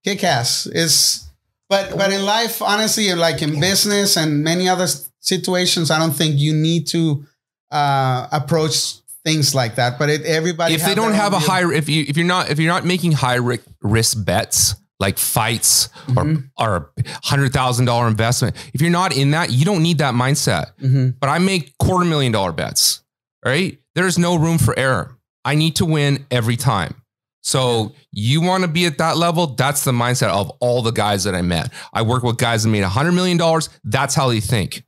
kick 0.06 0.24
ass 0.24 0.66
is 0.68 1.27
but 1.70 1.98
but 1.98 2.12
in 2.12 2.24
life 2.26 2.62
honestly 2.62 3.14
like 3.14 3.42
in 3.42 3.60
business 3.60 4.16
and 4.18 4.44
many 4.44 4.68
other 4.70 4.88
situations 5.20 5.92
i 5.92 6.00
don't 6.00 6.14
think 6.16 6.36
you 6.38 6.54
need 6.54 6.88
to 6.88 7.24
uh 7.72 8.28
approach 8.32 8.96
things 9.26 9.54
like 9.54 9.76
that 9.76 10.00
but 10.00 10.10
it, 10.10 10.22
everybody 10.26 10.74
if 10.74 10.86
they 10.86 10.96
don't 10.96 11.14
have 11.14 11.34
a 11.34 11.40
view. 11.40 11.48
high, 11.48 11.74
if 11.74 11.90
you 11.90 12.06
if 12.08 12.16
you're 12.18 12.26
not 12.26 12.50
if 12.50 12.60
you're 12.60 12.72
not 12.72 12.86
making 12.86 13.12
high 13.12 13.40
risk 13.82 14.26
bets, 14.26 14.76
like 15.00 15.18
fights 15.20 15.90
Mhm. 16.08 16.50
or 16.58 16.66
or 16.66 16.92
hundred 17.24 17.52
thousand 17.54 17.86
dollar 17.86 18.08
investment. 18.08 18.56
If 18.74 18.82
you're 18.82 18.90
not 18.90 19.16
in 19.16 19.32
that, 19.32 19.52
you 19.52 19.66
don't 19.66 19.84
need 19.84 19.98
that 20.00 20.14
mindset. 20.16 20.72
Mhm. 20.82 21.16
But 21.20 21.30
I 21.30 21.40
make 21.40 21.78
quarter 21.78 22.06
million 22.06 22.32
dollar 22.32 22.52
bets. 22.54 23.02
Right? 23.46 23.78
There's 23.96 24.18
no 24.18 24.36
room 24.38 24.58
for 24.58 24.74
error. 24.80 25.16
I 25.46 25.56
need 25.56 25.76
to 25.78 25.86
win 25.86 26.26
every 26.32 26.56
time. 26.58 26.96
So 27.48 27.94
you 28.12 28.42
want 28.42 28.64
to 28.64 28.68
be 28.68 28.86
at 28.88 28.98
that 28.98 29.16
level? 29.16 29.48
That's 29.48 29.86
the 29.86 29.94
mindset 29.94 30.28
of 30.28 30.50
all 30.60 30.82
the 30.82 30.92
guys 30.92 31.24
that 31.24 31.34
I 31.34 31.42
met. 31.42 31.72
I 31.94 32.02
work 32.02 32.22
with 32.24 32.38
guys 32.38 32.64
that 32.64 32.70
made 32.70 32.84
hundred 32.84 33.14
million 33.14 33.38
dollars. 33.38 33.70
That's 33.86 34.14
how 34.16 34.28
they 34.28 34.42
think. 34.42 34.84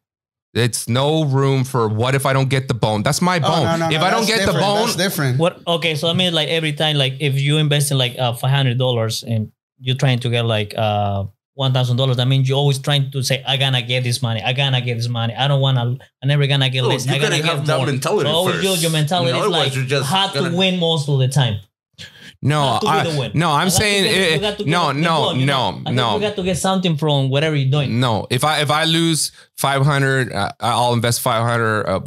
It's 0.53 0.89
no 0.89 1.23
room 1.23 1.63
for 1.63 1.87
what 1.87 2.15
if 2.15 2.25
I 2.25 2.33
don't 2.33 2.49
get 2.49 2.67
the 2.67 2.73
bone? 2.73 3.01
That's 3.01 3.21
my 3.21 3.37
Oh, 3.37 3.47
bone. 3.47 3.63
no, 3.63 3.77
no, 3.87 3.95
if 3.95 4.01
no, 4.01 4.07
I 4.07 4.11
don't 4.11 4.27
get 4.27 4.45
the 4.45 4.51
bone, 4.51 4.87
that's 4.87 4.97
different. 4.97 5.37
What? 5.39 5.61
Okay, 5.65 5.95
so 5.95 6.09
I 6.09 6.13
mean, 6.13 6.33
like 6.33 6.49
every 6.49 6.73
time, 6.73 6.97
like 6.97 7.13
if 7.21 7.39
you 7.39 7.57
invest 7.59 7.91
in 7.91 7.97
like 7.97 8.19
uh, 8.19 8.33
five 8.33 8.51
hundred 8.51 8.77
dollars 8.77 9.23
and 9.23 9.51
you're 9.79 9.95
trying 9.95 10.19
to 10.19 10.29
get 10.29 10.43
like 10.45 10.73
uh 10.77 11.23
one 11.53 11.71
thousand 11.71 11.95
dollars, 11.95 12.17
that 12.17 12.27
means 12.27 12.49
you're 12.49 12.57
always 12.57 12.79
trying 12.79 13.09
to 13.11 13.23
say, 13.23 13.41
"I 13.47 13.55
gonna 13.55 13.81
get 13.83 14.03
this 14.03 14.21
money. 14.21 14.41
I 14.43 14.51
gonna 14.51 14.81
get 14.81 14.95
this 14.95 15.07
money. 15.07 15.33
I 15.33 15.47
don't 15.47 15.61
wanna. 15.61 15.95
I 16.21 16.25
never 16.25 16.45
gonna 16.45 16.69
get 16.69 16.81
No, 16.81 16.89
less. 16.89 17.05
you 17.05 17.13
I 17.13 17.19
gonna 17.19 17.29
gotta 17.39 17.43
get 17.43 17.55
have 17.55 17.65
that 17.67 17.77
more." 17.77 17.85
mentality 17.85 18.27
So 18.29 18.35
always 18.35 18.55
first. 18.55 18.65
your, 18.67 18.75
your 18.77 18.91
mentality 18.91 19.31
is 19.31 19.37
Otherwise, 19.37 19.67
like 19.67 19.75
you're 19.75 19.85
just 19.85 20.09
hard 20.09 20.33
gonna- 20.33 20.57
win 20.57 20.77
most 20.77 21.07
of 21.07 21.19
the 21.19 21.29
time. 21.29 21.59
No, 22.41 22.61
Not 22.61 22.81
to 22.81 22.85
be 22.87 22.91
I, 22.91 23.03
the 23.03 23.19
win. 23.19 23.31
no, 23.35 23.49
You 23.49 23.53
I'm 23.55 23.65
got 23.67 23.73
saying 23.73 24.03
get- 24.05 24.13
it- 24.17 24.33
you 24.35 24.39
got 24.41 24.57
to 24.57 24.63
get 24.63 24.69
no, 24.71 24.87
the 24.87 24.93
no, 24.99 25.09
ball, 25.09 25.35
you 25.35 25.45
know? 25.45 25.71
no, 25.71 25.77
I 25.77 25.83
think 25.83 25.95
no. 25.95 26.15
You 26.15 26.21
got 26.21 26.35
to 26.37 26.43
get 26.43 26.57
something 26.57 26.97
from 26.97 27.29
whatever 27.29 27.55
you're 27.55 27.69
doing. 27.71 27.99
No, 27.99 28.27
if 28.29 28.43
I 28.43 28.61
if 28.61 28.71
I 28.71 28.85
lose 28.85 29.31
five 29.57 29.83
hundred, 29.85 30.31
uh, 30.31 30.51
I'll 30.59 30.93
invest 30.93 31.21
five 31.21 31.43
hundred 31.43 31.85
uh, 31.85 31.99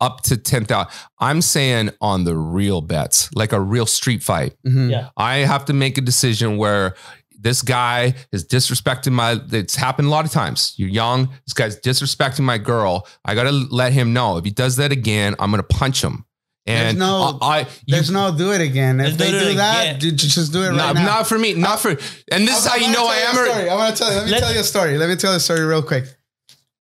up 0.00 0.22
to 0.22 0.36
ten 0.36 0.64
thousand. 0.64 0.90
I'm 1.18 1.40
saying 1.42 1.90
on 2.00 2.24
the 2.24 2.36
real 2.36 2.80
bets, 2.80 3.30
like 3.34 3.52
a 3.52 3.60
real 3.60 3.86
street 3.86 4.22
fight. 4.22 4.54
Mhm. 4.66 4.90
Yeah. 4.90 5.08
I 5.16 5.38
have 5.38 5.64
to 5.66 5.72
make 5.72 5.98
a 5.98 6.00
decision 6.02 6.56
where 6.56 6.94
this 7.38 7.60
guy 7.60 8.14
is 8.32 8.46
disrespecting 8.46 9.12
my. 9.12 9.38
It's 9.52 9.76
happened 9.76 10.08
a 10.08 10.10
lot 10.10 10.24
of 10.24 10.32
times. 10.32 10.72
You're 10.78 10.88
young. 10.88 11.28
This 11.46 11.52
guy's 11.52 11.78
disrespecting 11.78 12.40
my 12.40 12.56
girl. 12.56 13.06
I 13.24 13.34
gotta 13.34 13.50
let 13.52 13.92
him 13.92 14.14
know 14.14 14.38
if 14.38 14.44
he 14.44 14.50
does 14.50 14.76
that 14.76 14.92
again, 14.92 15.34
I'm 15.38 15.50
gonna 15.50 15.62
punch 15.62 16.02
him. 16.02 16.24
And 16.66 16.86
There's 16.86 16.94
no- 16.96 17.38
I, 17.42 17.46
I 17.46 17.60
you- 17.60 17.66
There's 17.88 18.10
no 18.10 18.34
do 18.36 18.52
it 18.52 18.60
again. 18.62 18.98
If 19.00 19.18
they 19.18 19.30
do 19.30 19.40
do 19.40 19.54
that, 19.56 19.82
again. 19.86 19.98
dude, 19.98 20.16
just 20.16 20.52
do 20.52 20.62
it 20.62 20.68
right 20.68 20.76
not, 20.76 20.94
now. 20.94 21.04
not 21.04 21.26
for 21.26 21.38
me, 21.38 21.52
not 21.54 21.78
for. 21.80 21.90
And 21.90 22.48
this 22.48 22.58
is 22.58 22.66
how 22.66 22.76
you 22.76 22.90
know 22.90 23.06
I 23.06 23.16
am. 23.16 23.36
I 23.36 23.40
or- 23.66 23.70
I 23.70 23.74
want 23.74 23.96
to 23.96 24.02
tell 24.02 24.10
you. 24.12 24.16
Let 24.18 24.24
me 24.26 24.30
Let- 24.32 24.40
tell 24.40 24.54
you 24.54 24.60
a 24.60 24.64
story. 24.64 24.96
Let 24.98 25.08
me 25.10 25.16
tell 25.16 25.32
you 25.32 25.36
a 25.36 25.40
story 25.40 25.60
real 25.60 25.82
quick. 25.82 26.04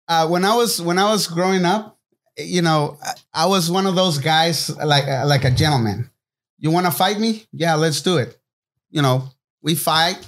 Uh, 0.07 0.27
when 0.29 0.45
I 0.45 0.55
was 0.55 0.83
when 0.83 0.99
I 0.99 1.11
was 1.11 1.27
growing 1.29 1.64
up, 1.64 1.99
you 2.37 2.61
know, 2.62 2.99
I- 3.03 3.14
I 3.45 3.47
was 3.47 3.71
one 3.71 3.87
of 3.87 3.95
those 3.95 4.19
guys 4.19 4.69
like 4.77 5.07
uh, 5.09 5.25
like 5.27 5.45
a 5.45 5.51
gentleman. 5.51 6.11
You 6.59 6.71
want 6.71 6.85
to 6.87 6.93
fight 6.93 7.19
me? 7.19 7.47
Yeah, 7.53 7.75
let's 7.77 8.03
do 8.03 8.19
it. 8.19 8.38
You 8.90 9.01
know, 9.01 9.31
we 9.62 9.75
fight. 9.75 10.19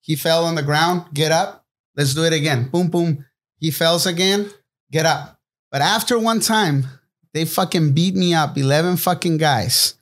He 0.00 0.16
fell 0.16 0.44
on 0.46 0.56
the 0.56 0.62
ground. 0.64 1.04
Get 1.14 1.30
up. 1.30 1.64
Let's 1.96 2.12
do 2.14 2.24
it 2.24 2.32
again. 2.32 2.68
Boom, 2.70 2.88
boom. 2.88 3.24
He 3.58 3.70
falls 3.70 4.06
again. 4.06 4.50
Get 4.90 5.06
up. 5.06 5.38
But 5.70 5.82
after 5.82 6.18
one 6.18 6.40
time, 6.40 6.86
they 7.34 7.44
fucking 7.44 7.92
beat 7.92 8.14
me 8.14 8.34
up. 8.34 8.56
Eleven 8.56 8.96
fucking 8.96 9.38
guys, 9.38 9.94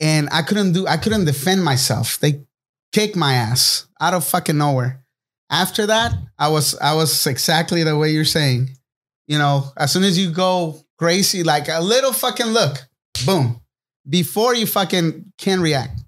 and 0.00 0.28
I 0.32 0.42
couldn't 0.42 0.72
do. 0.72 0.86
I 0.86 0.96
couldn't 0.96 1.24
defend 1.24 1.64
myself. 1.64 2.18
They 2.18 2.44
kicked 2.92 3.16
my 3.16 3.34
ass 3.34 3.86
out 4.00 4.14
of 4.14 4.24
fucking 4.24 4.58
nowhere. 4.58 5.02
After 5.50 5.86
that, 5.86 6.12
I 6.38 6.48
was 6.48 6.76
I 6.78 6.94
was 6.94 7.26
exactly 7.26 7.82
the 7.82 7.96
way 7.96 8.10
you're 8.10 8.24
saying. 8.24 8.70
You 9.28 9.38
know, 9.38 9.72
as 9.76 9.92
soon 9.92 10.04
as 10.04 10.18
you 10.18 10.30
go 10.30 10.84
crazy, 10.98 11.42
like 11.42 11.68
a 11.68 11.80
little 11.80 12.12
fucking 12.12 12.46
look, 12.46 12.78
boom, 13.24 13.60
before 14.08 14.54
you 14.54 14.66
fucking 14.66 15.32
can 15.38 15.60
react. 15.60 16.00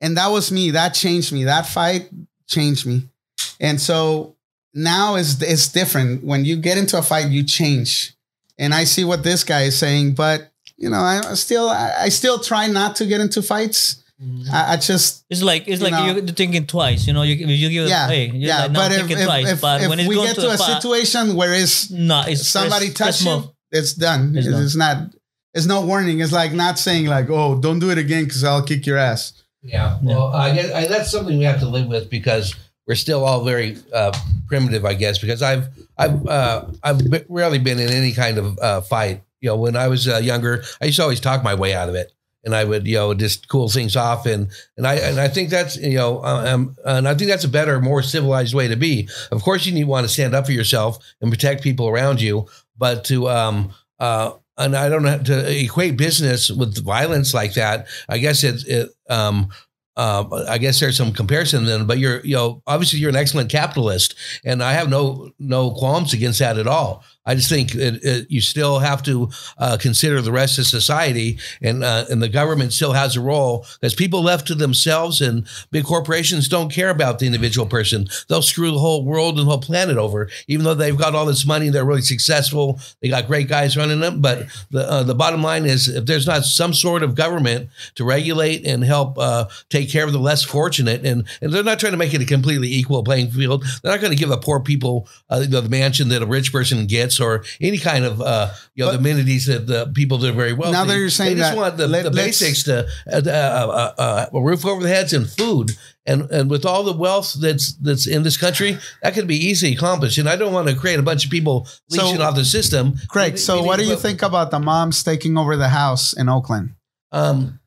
And 0.00 0.16
that 0.16 0.28
was 0.28 0.52
me. 0.52 0.72
That 0.72 0.90
changed 0.90 1.32
me. 1.32 1.44
That 1.44 1.66
fight 1.66 2.10
changed 2.46 2.86
me. 2.86 3.08
And 3.60 3.80
so 3.80 4.36
now 4.74 5.14
it's 5.14 5.40
it's 5.42 5.68
different. 5.68 6.22
When 6.22 6.44
you 6.44 6.56
get 6.56 6.78
into 6.78 6.98
a 6.98 7.02
fight, 7.02 7.28
you 7.30 7.44
change. 7.44 8.15
And 8.58 8.72
I 8.74 8.84
see 8.84 9.04
what 9.04 9.22
this 9.22 9.44
guy 9.44 9.62
is 9.62 9.76
saying, 9.78 10.14
but 10.14 10.50
you 10.76 10.90
know, 10.90 10.98
I 11.00 11.34
still 11.34 11.68
I 11.68 11.92
I 12.00 12.08
still 12.10 12.38
try 12.38 12.66
not 12.68 12.96
to 12.96 13.06
get 13.06 13.20
into 13.20 13.42
fights. 13.42 14.02
Mm-hmm. 14.22 14.50
I, 14.54 14.72
I 14.72 14.76
just 14.78 15.24
It's 15.28 15.42
like 15.42 15.68
it's 15.68 15.80
You 15.82 15.90
like 15.90 15.92
know. 15.92 16.14
you're 16.16 16.26
thinking 16.34 16.66
twice. 16.66 17.06
You 17.06 17.12
know, 17.12 17.22
you 17.22 17.34
you 17.34 17.68
give 17.68 17.88
yeah, 17.88 18.08
hey, 18.08 18.26
you're 18.26 18.48
yeah. 18.48 18.62
like, 18.62 18.72
no, 18.72 18.80
but 18.80 18.92
if, 18.92 18.98
thinking 18.98 19.18
if, 19.18 19.24
twice. 19.26 19.50
if, 19.52 19.60
but 19.60 19.82
if 19.82 19.88
when 19.90 20.00
it's 20.00 20.08
we 20.08 20.14
get 20.16 20.34
to, 20.36 20.40
to 20.42 20.50
a 20.54 20.56
fight, 20.56 20.74
situation 20.82 21.36
where 21.36 21.52
it's 21.52 21.90
no, 21.90 22.22
it's 22.26 22.48
somebody 22.48 22.86
first- 22.86 22.96
touch 22.96 23.22
you, 23.22 23.30
move. 23.30 23.50
it's 23.70 23.92
done. 23.92 24.34
It's 24.36 24.46
It's, 24.46 24.74
done. 24.74 24.78
not. 24.78 25.14
It's 25.52 25.66
no 25.66 25.84
warning. 25.84 26.20
It's 26.20 26.32
like 26.32 26.52
not 26.52 26.78
saying 26.78 27.06
like, 27.06 27.28
"Oh, 27.30 27.60
don't 27.60 27.78
do 27.78 27.90
it 27.90 27.98
again 27.98 28.24
because 28.24 28.42
I'll 28.44 28.62
kick 28.64 28.86
your 28.86 28.96
ass." 28.98 29.32
Yeah, 29.62 29.98
well, 30.02 30.28
I 30.34 30.54
guess 30.54 30.70
I, 30.72 30.86
that's 30.86 31.10
something 31.10 31.36
we 31.38 31.44
have 31.44 31.60
to 31.60 31.68
live 31.68 31.86
with 31.88 32.08
because 32.08 32.54
we're 32.86 32.94
still 32.94 33.24
all 33.24 33.44
very 33.44 33.76
uh, 33.92 34.16
primitive, 34.46 34.84
I 34.84 34.94
guess. 34.94 35.18
Because 35.18 35.42
I've 35.42 35.68
I've 35.98 36.26
uh, 36.26 36.66
I've 36.82 37.00
rarely 37.28 37.58
been 37.58 37.78
in 37.78 37.90
any 37.90 38.12
kind 38.12 38.38
of 38.38 38.58
uh, 38.58 38.80
fight. 38.80 39.22
You 39.40 39.50
know, 39.50 39.56
when 39.56 39.76
I 39.76 39.88
was 39.88 40.08
uh, 40.08 40.18
younger, 40.18 40.62
I 40.80 40.86
used 40.86 40.96
to 40.96 41.02
always 41.02 41.20
talk 41.20 41.42
my 41.42 41.54
way 41.54 41.74
out 41.74 41.88
of 41.88 41.94
it, 41.94 42.12
and 42.44 42.54
I 42.54 42.64
would 42.64 42.86
you 42.86 42.94
know 42.94 43.14
just 43.14 43.48
cool 43.48 43.68
things 43.68 43.96
off, 43.96 44.26
and 44.26 44.48
and 44.76 44.86
I 44.86 44.94
and 44.94 45.20
I 45.20 45.28
think 45.28 45.50
that's 45.50 45.76
you 45.76 45.96
know 45.96 46.24
um, 46.24 46.76
and 46.84 47.06
I 47.06 47.14
think 47.14 47.30
that's 47.30 47.44
a 47.44 47.48
better, 47.48 47.80
more 47.80 48.02
civilized 48.02 48.54
way 48.54 48.68
to 48.68 48.76
be. 48.76 49.08
Of 49.30 49.42
course, 49.42 49.66
you 49.66 49.72
need 49.72 49.84
want 49.84 50.06
to 50.06 50.12
stand 50.12 50.34
up 50.34 50.46
for 50.46 50.52
yourself 50.52 50.98
and 51.20 51.30
protect 51.30 51.62
people 51.62 51.88
around 51.88 52.20
you, 52.20 52.46
but 52.78 53.04
to 53.06 53.28
um 53.28 53.72
uh 53.98 54.32
and 54.58 54.74
I 54.74 54.88
don't 54.88 55.04
have 55.04 55.24
to 55.24 55.62
equate 55.64 55.98
business 55.98 56.50
with 56.50 56.82
violence 56.82 57.34
like 57.34 57.54
that. 57.54 57.88
I 58.08 58.18
guess 58.18 58.42
it's 58.42 58.64
it 58.64 58.90
um 59.10 59.50
um, 59.96 60.30
I 60.48 60.58
guess 60.58 60.78
there's 60.78 60.96
some 60.96 61.12
comparison 61.12 61.64
then, 61.64 61.86
but 61.86 61.98
you're, 61.98 62.20
you 62.24 62.34
know, 62.34 62.62
obviously 62.66 62.98
you're 62.98 63.10
an 63.10 63.16
excellent 63.16 63.50
capitalist, 63.50 64.14
and 64.44 64.62
I 64.62 64.72
have 64.72 64.90
no 64.90 65.30
no 65.38 65.70
qualms 65.70 66.12
against 66.12 66.38
that 66.40 66.58
at 66.58 66.66
all. 66.66 67.02
I 67.26 67.34
just 67.34 67.48
think 67.48 67.74
it, 67.74 68.04
it, 68.04 68.30
you 68.30 68.40
still 68.40 68.78
have 68.78 69.02
to 69.04 69.28
uh, 69.58 69.76
consider 69.80 70.22
the 70.22 70.32
rest 70.32 70.58
of 70.58 70.66
society, 70.66 71.38
and 71.60 71.82
uh, 71.82 72.06
and 72.08 72.22
the 72.22 72.28
government 72.28 72.72
still 72.72 72.92
has 72.92 73.16
a 73.16 73.20
role 73.20 73.66
because 73.80 73.94
people 73.94 74.22
left 74.22 74.46
to 74.46 74.54
themselves 74.54 75.20
and 75.20 75.46
big 75.70 75.84
corporations 75.84 76.48
don't 76.48 76.72
care 76.72 76.90
about 76.90 77.18
the 77.18 77.26
individual 77.26 77.66
person. 77.66 78.06
They'll 78.28 78.42
screw 78.42 78.70
the 78.70 78.78
whole 78.78 79.04
world 79.04 79.38
and 79.38 79.46
the 79.46 79.50
whole 79.50 79.60
planet 79.60 79.96
over, 79.96 80.28
even 80.46 80.64
though 80.64 80.74
they've 80.74 80.96
got 80.96 81.14
all 81.14 81.26
this 81.26 81.44
money. 81.44 81.68
They're 81.68 81.84
really 81.84 82.02
successful. 82.02 82.78
They 83.02 83.08
got 83.08 83.26
great 83.26 83.48
guys 83.48 83.76
running 83.76 84.00
them, 84.00 84.20
but 84.20 84.46
the 84.70 84.88
uh, 84.88 85.02
the 85.02 85.14
bottom 85.14 85.42
line 85.42 85.66
is 85.66 85.88
if 85.88 86.06
there's 86.06 86.26
not 86.26 86.44
some 86.44 86.72
sort 86.72 87.02
of 87.02 87.16
government 87.16 87.70
to 87.96 88.04
regulate 88.04 88.64
and 88.64 88.84
help 88.84 89.18
uh, 89.18 89.46
take 89.68 89.90
care 89.90 90.04
of 90.04 90.12
the 90.12 90.18
less 90.20 90.44
fortunate, 90.44 91.04
and 91.04 91.24
and 91.40 91.52
they're 91.52 91.64
not 91.64 91.80
trying 91.80 91.92
to 91.92 91.98
make 91.98 92.14
it 92.14 92.22
a 92.22 92.26
completely 92.26 92.72
equal 92.72 93.02
playing 93.02 93.30
field. 93.32 93.64
They're 93.82 93.92
not 93.92 94.00
going 94.00 94.12
to 94.12 94.18
give 94.18 94.28
the 94.28 94.38
poor 94.38 94.60
people 94.60 95.08
uh, 95.28 95.40
the 95.40 95.62
mansion 95.62 96.08
that 96.10 96.22
a 96.22 96.26
rich 96.26 96.52
person 96.52 96.86
gets 96.86 97.15
or 97.20 97.44
any 97.60 97.78
kind 97.78 98.04
of 98.04 98.20
uh, 98.20 98.50
you 98.74 98.84
know 98.84 98.90
But- 98.90 98.92
the 98.92 98.98
amenities 98.98 99.46
that 99.46 99.66
the 99.66 99.90
people 99.94 100.18
that 100.18 100.30
are 100.30 100.32
very 100.32 100.52
wealthy. 100.52 100.72
Now 100.72 100.84
that 100.84 100.96
you're 100.96 101.10
saying 101.10 101.36
they 101.36 101.40
just 101.40 101.52
that, 101.52 101.56
want 101.58 101.76
the, 101.76 101.88
let- 101.88 102.04
the 102.04 102.10
basics 102.10 102.62
to 102.64 102.86
uh, 103.12 103.22
uh, 103.26 103.30
uh, 103.30 103.92
uh, 103.98 104.26
a 104.32 104.40
roof 104.40 104.64
over 104.66 104.82
the 104.82 104.88
heads 104.88 105.12
and 105.12 105.28
food. 105.28 105.72
And 106.08 106.30
and 106.30 106.48
with 106.48 106.64
all 106.64 106.84
the 106.84 106.92
wealth 106.92 107.34
that's 107.40 107.72
that's 107.74 108.06
in 108.06 108.22
this 108.22 108.36
country, 108.36 108.78
that 109.02 109.14
could 109.14 109.26
be 109.26 109.36
easily 109.36 109.72
accomplished. 109.74 110.18
And 110.18 110.28
I 110.28 110.36
don't 110.36 110.52
want 110.52 110.68
to 110.68 110.76
create 110.76 111.00
a 111.00 111.02
bunch 111.02 111.24
of 111.24 111.30
people 111.32 111.66
So- 111.90 112.04
leeching 112.04 112.20
off 112.20 112.36
the 112.36 112.44
system. 112.44 112.94
Craig, 113.08 113.32
We- 113.32 113.38
so 113.38 113.60
we 113.60 113.66
what 113.66 113.78
do 113.80 113.84
you 113.86 113.96
think 113.96 114.22
about 114.22 114.50
the 114.52 114.60
moms 114.60 115.02
taking 115.02 115.36
over 115.36 115.56
the 115.56 115.68
house 115.68 116.12
in 116.12 116.28
Oakland? 116.28 116.74
Um, 117.12 117.58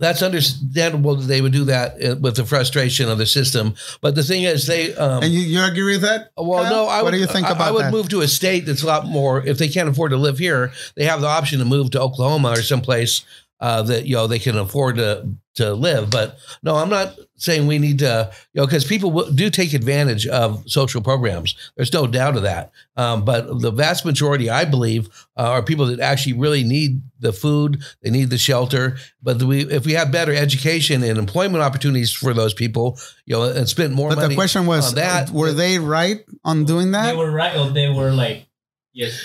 that's 0.00 0.22
understandable 0.22 1.14
that 1.14 1.26
they 1.26 1.40
would 1.40 1.52
do 1.52 1.64
that 1.66 2.02
uh, 2.04 2.16
with 2.20 2.36
the 2.36 2.44
frustration 2.44 3.08
of 3.08 3.18
the 3.18 3.26
system. 3.26 3.74
But 4.00 4.14
the 4.16 4.22
thing 4.24 4.42
is, 4.42 4.66
they 4.66 4.94
um, 4.96 5.22
And 5.22 5.32
you, 5.32 5.40
you 5.40 5.62
agree 5.62 5.92
with 5.92 6.02
that? 6.02 6.32
well, 6.36 6.64
Kyle? 6.64 6.70
no. 6.72 6.86
I 6.86 6.96
what 7.02 7.04
would, 7.04 7.10
do 7.12 7.18
you 7.18 7.26
think 7.26 7.46
I- 7.46 7.50
about 7.52 7.68
I 7.68 7.70
would 7.70 7.84
that? 7.84 7.92
move 7.92 8.08
to 8.08 8.22
a 8.22 8.28
state 8.28 8.66
that's 8.66 8.82
a 8.82 8.86
lot 8.86 9.06
more. 9.06 9.46
If 9.46 9.58
they 9.58 9.68
can't 9.68 9.88
afford 9.88 10.10
to 10.10 10.16
live 10.16 10.38
here, 10.38 10.72
they 10.96 11.04
have 11.04 11.20
the 11.20 11.28
option 11.28 11.58
to 11.60 11.64
move 11.64 11.90
to 11.92 12.00
Oklahoma 12.00 12.50
or 12.52 12.62
someplace 12.62 13.22
uh, 13.60 13.82
that 13.82 14.06
you 14.06 14.14
know 14.14 14.26
they 14.26 14.38
can 14.38 14.56
afford 14.56 14.96
to 14.96 15.28
to 15.56 15.74
live. 15.74 16.10
But 16.10 16.38
no, 16.62 16.76
I'm 16.76 16.88
not 16.88 17.18
saying 17.36 17.66
we 17.66 17.78
need 17.78 17.98
to. 17.98 18.30
You 18.52 18.60
know, 18.60 18.66
because 18.66 18.84
people 18.84 19.10
will- 19.10 19.30
do 19.32 19.50
take 19.50 19.72
advantage 19.74 20.26
of 20.26 20.62
social 20.70 21.02
programs. 21.02 21.54
There's 21.76 21.92
no 21.92 22.06
doubt 22.06 22.36
of 22.36 22.42
that. 22.44 22.70
Um, 22.96 23.24
but 23.24 23.60
the 23.60 23.70
vast 23.72 24.04
majority, 24.04 24.48
I 24.48 24.64
believe, 24.64 25.08
uh, 25.36 25.42
are 25.42 25.62
people 25.62 25.86
that 25.86 26.00
actually 26.00 26.34
really 26.34 26.62
need 26.62 27.02
the 27.18 27.32
food, 27.32 27.82
they 28.02 28.10
need 28.10 28.30
the 28.30 28.38
shelter. 28.38 28.96
But 29.22 29.42
we, 29.42 29.62
if 29.66 29.84
we 29.84 29.92
have 29.92 30.10
better 30.12 30.32
education 30.32 31.02
and 31.02 31.18
employment 31.18 31.62
opportunities 31.62 32.12
for 32.12 32.32
those 32.32 32.54
people, 32.54 32.98
you 33.26 33.34
know, 33.36 33.42
and 33.42 33.68
spend 33.68 33.92
more 33.94 34.10
But 34.10 34.18
money. 34.18 34.28
the 34.28 34.34
question 34.36 34.66
was, 34.66 34.94
that- 34.94 35.30
were 35.30 35.52
they 35.52 35.78
right 35.78 36.24
on 36.44 36.64
doing 36.64 36.92
that? 36.92 37.10
They 37.10 37.16
were 37.16 37.30
right, 37.30 37.56
or 37.56 37.70
they 37.70 37.88
were 37.88 38.12
like, 38.12 38.46
yes. 38.92 39.20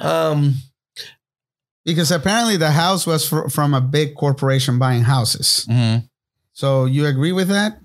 um, 0.00 0.54
Because 1.84 2.10
apparently 2.10 2.56
the 2.56 2.70
house 2.70 3.06
was 3.06 3.28
fr- 3.28 3.48
from 3.48 3.74
a 3.74 3.80
big 3.80 4.14
corporation 4.14 4.78
buying 4.78 5.02
houses. 5.02 5.66
So 6.52 6.84
you 6.84 7.06
agree 7.06 7.32
with 7.32 7.48
that? 7.48 7.80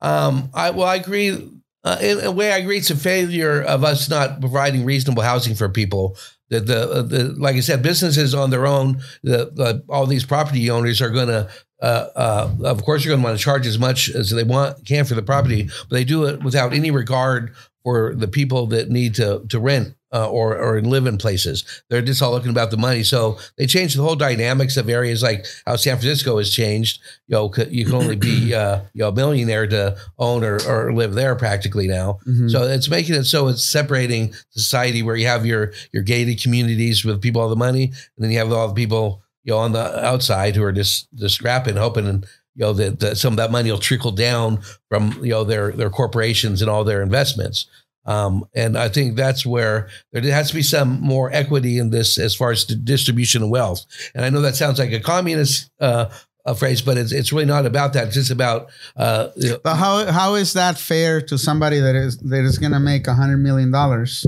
Um, 0.00 0.50
I 0.54 0.70
well, 0.70 0.86
I 0.86 0.96
agree. 0.96 1.50
Uh, 1.82 1.96
in 2.00 2.20
a 2.20 2.30
way, 2.30 2.52
I 2.52 2.58
agree 2.58 2.76
it's 2.76 2.90
a 2.90 2.96
failure 2.96 3.62
of 3.62 3.84
us 3.84 4.08
not 4.08 4.40
providing 4.40 4.84
reasonable 4.84 5.22
housing 5.22 5.54
for 5.54 5.68
people. 5.68 6.16
That 6.50 6.66
the, 6.66 6.90
uh, 6.90 7.02
the 7.02 7.34
like 7.38 7.56
I 7.56 7.60
said, 7.60 7.82
businesses 7.82 8.34
on 8.34 8.50
their 8.50 8.66
own, 8.66 9.00
the, 9.22 9.50
the 9.54 9.84
all 9.88 10.06
these 10.06 10.24
property 10.24 10.68
owners 10.68 11.00
are 11.00 11.10
going 11.10 11.28
to 11.28 11.48
uh, 11.80 12.06
uh, 12.14 12.54
of 12.64 12.84
course, 12.84 13.04
you're 13.04 13.12
going 13.12 13.22
to 13.22 13.26
want 13.26 13.38
to 13.38 13.42
charge 13.42 13.66
as 13.66 13.78
much 13.78 14.10
as 14.10 14.30
they 14.30 14.44
want 14.44 14.84
can 14.84 15.04
for 15.04 15.14
the 15.14 15.22
property, 15.22 15.64
but 15.64 15.90
they 15.90 16.04
do 16.04 16.24
it 16.24 16.42
without 16.42 16.74
any 16.74 16.90
regard 16.90 17.54
for 17.82 18.14
the 18.14 18.28
people 18.28 18.66
that 18.68 18.90
need 18.90 19.14
to 19.16 19.44
to 19.48 19.58
rent 19.58 19.94
uh, 20.12 20.28
or 20.28 20.56
or 20.58 20.80
live 20.80 21.06
in 21.06 21.18
places. 21.18 21.64
They're 21.88 22.02
just 22.02 22.20
all 22.22 22.32
looking 22.32 22.50
about 22.50 22.70
the 22.70 22.76
money. 22.76 23.02
So 23.02 23.38
they 23.56 23.66
changed 23.66 23.96
the 23.96 24.02
whole 24.02 24.16
dynamics 24.16 24.76
of 24.76 24.88
areas 24.88 25.22
like 25.22 25.46
how 25.66 25.76
San 25.76 25.96
Francisco 25.96 26.38
has 26.38 26.50
changed. 26.52 27.00
You 27.28 27.36
know, 27.36 27.52
you 27.70 27.84
can 27.84 27.94
only 27.94 28.16
be 28.16 28.54
uh, 28.62 28.80
you 28.92 29.02
know 29.02 29.08
a 29.08 29.12
millionaire 29.14 29.66
to 29.68 29.96
own 30.18 30.44
or, 30.44 30.58
or 30.68 30.92
live 30.92 31.14
there 31.14 31.36
practically 31.36 31.86
now. 31.86 32.18
Mhm. 32.26 32.50
So 32.50 32.64
it's 32.64 32.88
making 32.88 33.14
it 33.14 33.24
so 33.24 33.48
it's 33.48 33.64
separating 33.64 34.34
society 34.50 35.02
where 35.02 35.16
you 35.16 35.26
have 35.26 35.46
your 35.46 35.72
your 35.92 36.02
gated 36.02 36.42
communities 36.42 37.04
with 37.04 37.22
people 37.22 37.40
all 37.40 37.48
the 37.48 37.56
money, 37.56 37.84
and 37.84 38.24
then 38.24 38.30
you 38.30 38.38
have 38.38 38.52
all 38.52 38.68
the 38.68 38.74
people 38.74 39.22
you 39.44 39.52
know 39.52 39.58
on 39.58 39.72
the 39.72 40.04
outside 40.04 40.56
who 40.56 40.62
are 40.64 40.72
just 40.72 41.08
just 41.14 41.36
scrapping, 41.36 41.76
hoping 41.76 42.06
and 42.06 42.26
you 42.60 42.66
know 42.66 42.74
that, 42.74 43.00
that 43.00 43.16
some 43.16 43.32
of 43.32 43.36
that 43.38 43.50
money 43.50 43.70
will 43.70 43.78
trickle 43.78 44.10
down 44.10 44.60
from 44.90 45.18
you 45.22 45.30
know 45.30 45.44
their 45.44 45.72
their 45.72 45.88
corporations 45.88 46.60
and 46.60 46.70
all 46.70 46.84
their 46.84 47.02
investments. 47.02 47.66
Um, 48.04 48.44
and 48.54 48.76
I 48.76 48.88
think 48.90 49.16
that's 49.16 49.46
where 49.46 49.88
there 50.12 50.22
has 50.32 50.48
to 50.48 50.54
be 50.54 50.62
some 50.62 51.00
more 51.00 51.32
equity 51.32 51.78
in 51.78 51.90
this 51.90 52.18
as 52.18 52.34
far 52.34 52.50
as 52.50 52.64
distribution 52.64 53.42
of 53.42 53.48
wealth. 53.48 53.86
And 54.14 54.24
I 54.24 54.30
know 54.30 54.42
that 54.42 54.56
sounds 54.56 54.78
like 54.78 54.92
a 54.92 55.00
communist 55.00 55.70
uh, 55.80 56.10
a 56.44 56.54
phrase, 56.54 56.82
but 56.82 56.98
it's 56.98 57.12
it's 57.12 57.32
really 57.32 57.46
not 57.46 57.64
about 57.64 57.94
that. 57.94 58.08
It's 58.08 58.16
just 58.16 58.30
about 58.30 58.68
uh, 58.94 59.28
But 59.64 59.76
how 59.76 60.12
how 60.12 60.34
is 60.34 60.52
that 60.52 60.76
fair 60.76 61.22
to 61.22 61.38
somebody 61.38 61.80
that 61.80 61.94
is 61.94 62.18
that 62.18 62.44
is 62.44 62.58
going 62.58 62.72
to 62.72 62.80
make 62.80 63.06
a 63.06 63.14
hundred 63.14 63.38
million 63.38 63.70
dollars 63.70 64.26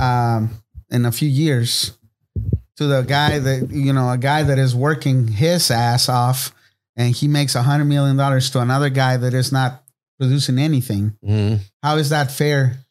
um, 0.00 0.50
in 0.90 1.04
a 1.04 1.12
few 1.12 1.28
years 1.28 1.92
to 2.76 2.86
the 2.86 3.02
guy 3.02 3.38
that 3.38 3.70
you 3.70 3.92
know 3.92 4.08
a 4.10 4.16
guy 4.16 4.42
that 4.44 4.58
is 4.58 4.74
working 4.74 5.28
his 5.28 5.70
ass 5.70 6.08
off 6.08 6.54
and 6.98 7.14
he 7.14 7.28
makes 7.28 7.54
a 7.54 7.62
hundred 7.62 7.86
million 7.86 8.16
dollars 8.18 8.50
to 8.50 8.60
another 8.60 8.90
guy 8.90 9.16
that 9.16 9.32
is 9.32 9.50
not 9.52 9.82
producing 10.20 10.58
anything? 10.58 11.16
mhm. 11.24 11.60
How 11.82 11.96
is 11.96 12.10
that 12.10 12.30
fair 12.30 12.84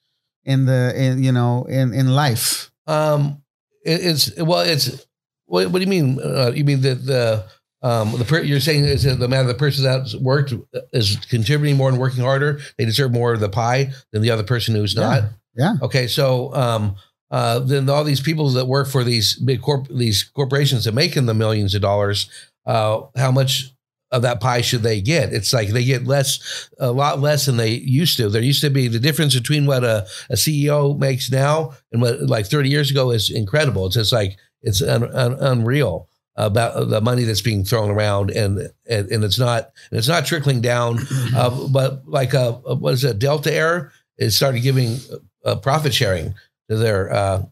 in 0.45 0.65
the 0.65 0.93
in 0.95 1.23
you 1.23 1.31
know 1.31 1.65
in 1.65 1.93
in 1.93 2.15
life? 2.15 2.71
Um, 2.87 3.43
it, 3.85 3.99
it's 4.03 4.35
well, 4.37 4.61
it's 4.61 5.05
what, 5.45 5.67
what 5.71 5.79
do 5.79 5.81
you 5.81 5.87
mean? 5.87 6.19
Uh, 6.23 6.51
you 6.55 6.63
mean 6.65 6.81
that 6.81 7.05
the 7.05 7.43
um 7.83 8.17
the 8.17 8.25
per, 8.25 8.41
you're 8.41 8.59
saying 8.59 8.85
is 8.85 9.03
that 9.03 9.19
the 9.19 9.27
matter 9.27 9.47
the 9.47 9.53
person 9.53 9.83
that's 9.83 10.15
worked 10.15 10.53
is 10.93 11.15
contributing 11.29 11.77
more 11.77 11.89
and 11.89 11.99
working 11.99 12.23
harder. 12.23 12.59
They 12.77 12.85
deserve 12.85 13.11
more 13.11 13.33
of 13.33 13.39
the 13.39 13.49
pie 13.49 13.91
than 14.11 14.21
the 14.23 14.31
other 14.31 14.43
person 14.43 14.73
who's 14.73 14.95
Yeah. 14.95 15.01
not. 15.01 15.23
Yeah. 15.55 15.73
Okay, 15.81 16.07
so 16.07 16.53
um, 16.53 16.95
uh, 17.31 17.59
then 17.59 17.89
all 17.89 18.03
these 18.03 18.21
people 18.21 18.49
that 18.51 18.65
work 18.67 18.87
for 18.87 19.03
these 19.03 19.35
big 19.35 19.61
corp 19.61 19.87
these 19.89 20.23
corporations 20.23 20.85
that 20.85 20.93
making 20.93 21.25
the 21.27 21.33
millions 21.33 21.75
of 21.75 21.81
dollars, 21.81 22.29
uh, 22.65 23.01
how 23.15 23.31
much 23.31 23.73
of 24.11 24.21
that 24.21 24.39
pie 24.39 24.61
should 24.61 24.83
they 24.83 25.01
get? 25.01 25.33
It's 25.33 25.53
like 25.53 25.69
they 25.69 25.83
get 25.83 26.05
less, 26.05 26.69
a 26.79 26.91
lot 26.91 27.19
less 27.19 27.45
than 27.45 27.57
they 27.57 27.71
used 27.71 28.17
to. 28.17 28.29
There 28.29 28.41
used 28.41 28.61
to 28.61 28.69
be 28.69 28.87
the 28.87 28.99
difference 28.99 29.35
between 29.35 29.65
what 29.65 29.83
a, 29.83 30.07
a 30.29 30.35
CEO 30.35 30.97
makes 30.97 31.31
now 31.31 31.73
and 31.91 32.01
what 32.01 32.21
like 32.21 32.45
30 32.45 32.69
years 32.69 32.91
ago 32.91 33.11
is 33.11 33.29
incredible. 33.29 33.85
It's 33.87 33.95
just 33.95 34.13
like 34.13 34.37
it's 34.61 34.81
un, 34.81 35.03
un, 35.15 35.33
unreal 35.33 36.09
about 36.35 36.89
the 36.89 37.01
money 37.01 37.23
that's 37.23 37.41
being 37.41 37.63
thrown 37.63 37.89
around 37.89 38.29
and 38.29 38.59
and, 38.87 39.09
and 39.09 39.23
it's 39.23 39.39
not 39.39 39.71
and 39.89 39.97
it's 39.97 40.07
not 40.07 40.25
trickling 40.25 40.61
down. 40.61 40.99
Uh, 41.35 41.67
but 41.67 42.07
like 42.07 42.33
uh, 42.33 42.53
what 42.53 42.93
is 42.93 43.03
it? 43.03 43.19
Delta 43.19 43.53
Air 43.53 43.91
is 44.17 44.35
started 44.35 44.61
giving 44.61 44.97
uh, 45.45 45.55
profit 45.55 45.93
sharing 45.93 46.33
to 46.67 46.77
their 46.77 47.13
uh, 47.13 47.43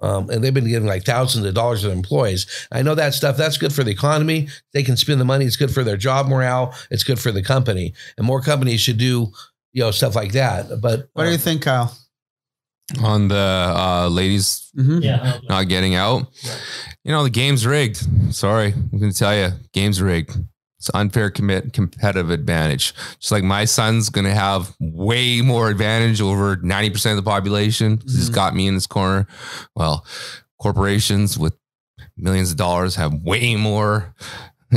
um, 0.00 0.10
um, 0.10 0.30
and 0.30 0.42
they've 0.44 0.52
been 0.54 0.68
giving 0.68 0.88
like 0.88 1.04
thousands 1.04 1.44
of 1.46 1.54
dollars 1.54 1.80
to 1.80 1.86
their 1.88 1.96
employees. 1.96 2.46
I 2.70 2.82
know 2.82 2.94
that 2.94 3.14
stuff. 3.14 3.36
That's 3.36 3.58
good 3.58 3.72
for 3.72 3.82
the 3.84 3.90
economy. 3.92 4.48
They 4.72 4.82
can 4.82 4.96
spend 4.96 5.20
the 5.20 5.24
money. 5.24 5.44
It's 5.44 5.56
good 5.56 5.70
for 5.72 5.82
their 5.84 5.96
job 5.96 6.28
morale. 6.28 6.74
It's 6.90 7.04
good 7.04 7.18
for 7.18 7.32
the 7.32 7.42
company, 7.42 7.94
and 8.18 8.26
more 8.26 8.40
companies 8.42 8.80
should 8.80 8.98
do 8.98 9.32
you 9.72 9.82
know 9.82 9.90
stuff 9.90 10.14
like 10.14 10.32
that. 10.32 10.80
But 10.80 11.08
What 11.12 11.24
do 11.24 11.28
you 11.30 11.34
um, 11.36 11.40
think, 11.40 11.62
Kyle? 11.62 11.96
on 13.02 13.26
the 13.28 13.74
uh, 13.76 14.08
ladies 14.08 14.70
Mhm. 14.78 15.02
Yeah. 15.02 15.38
not 15.48 15.68
getting 15.68 15.94
out. 15.96 16.28
You 17.02 17.10
know, 17.12 17.24
the 17.24 17.30
game's 17.30 17.66
rigged. 17.66 18.06
Sorry, 18.34 18.72
I'm 18.72 18.98
going 18.98 19.10
to 19.12 19.18
tell 19.18 19.34
you, 19.36 19.52
game's 19.72 20.00
rigged. 20.00 20.36
It's 20.86 20.94
unfair 20.94 21.30
commit 21.30 21.72
competitive 21.72 22.30
advantage. 22.30 22.94
Just 23.18 23.32
like 23.32 23.42
my 23.42 23.64
son's 23.64 24.08
going 24.08 24.24
to 24.24 24.34
have 24.34 24.76
way 24.78 25.40
more 25.42 25.68
advantage 25.68 26.20
over 26.20 26.56
90% 26.56 27.10
of 27.10 27.16
the 27.16 27.22
population. 27.22 27.98
'cause 27.98 28.14
He's 28.14 28.24
mm-hmm. 28.26 28.34
got 28.34 28.54
me 28.54 28.68
in 28.68 28.74
this 28.74 28.86
corner. 28.86 29.26
Well, 29.74 30.06
corporations 30.60 31.36
with 31.36 31.54
millions 32.16 32.52
of 32.52 32.56
dollars 32.56 32.94
have 32.94 33.14
way 33.24 33.56
more 33.56 34.14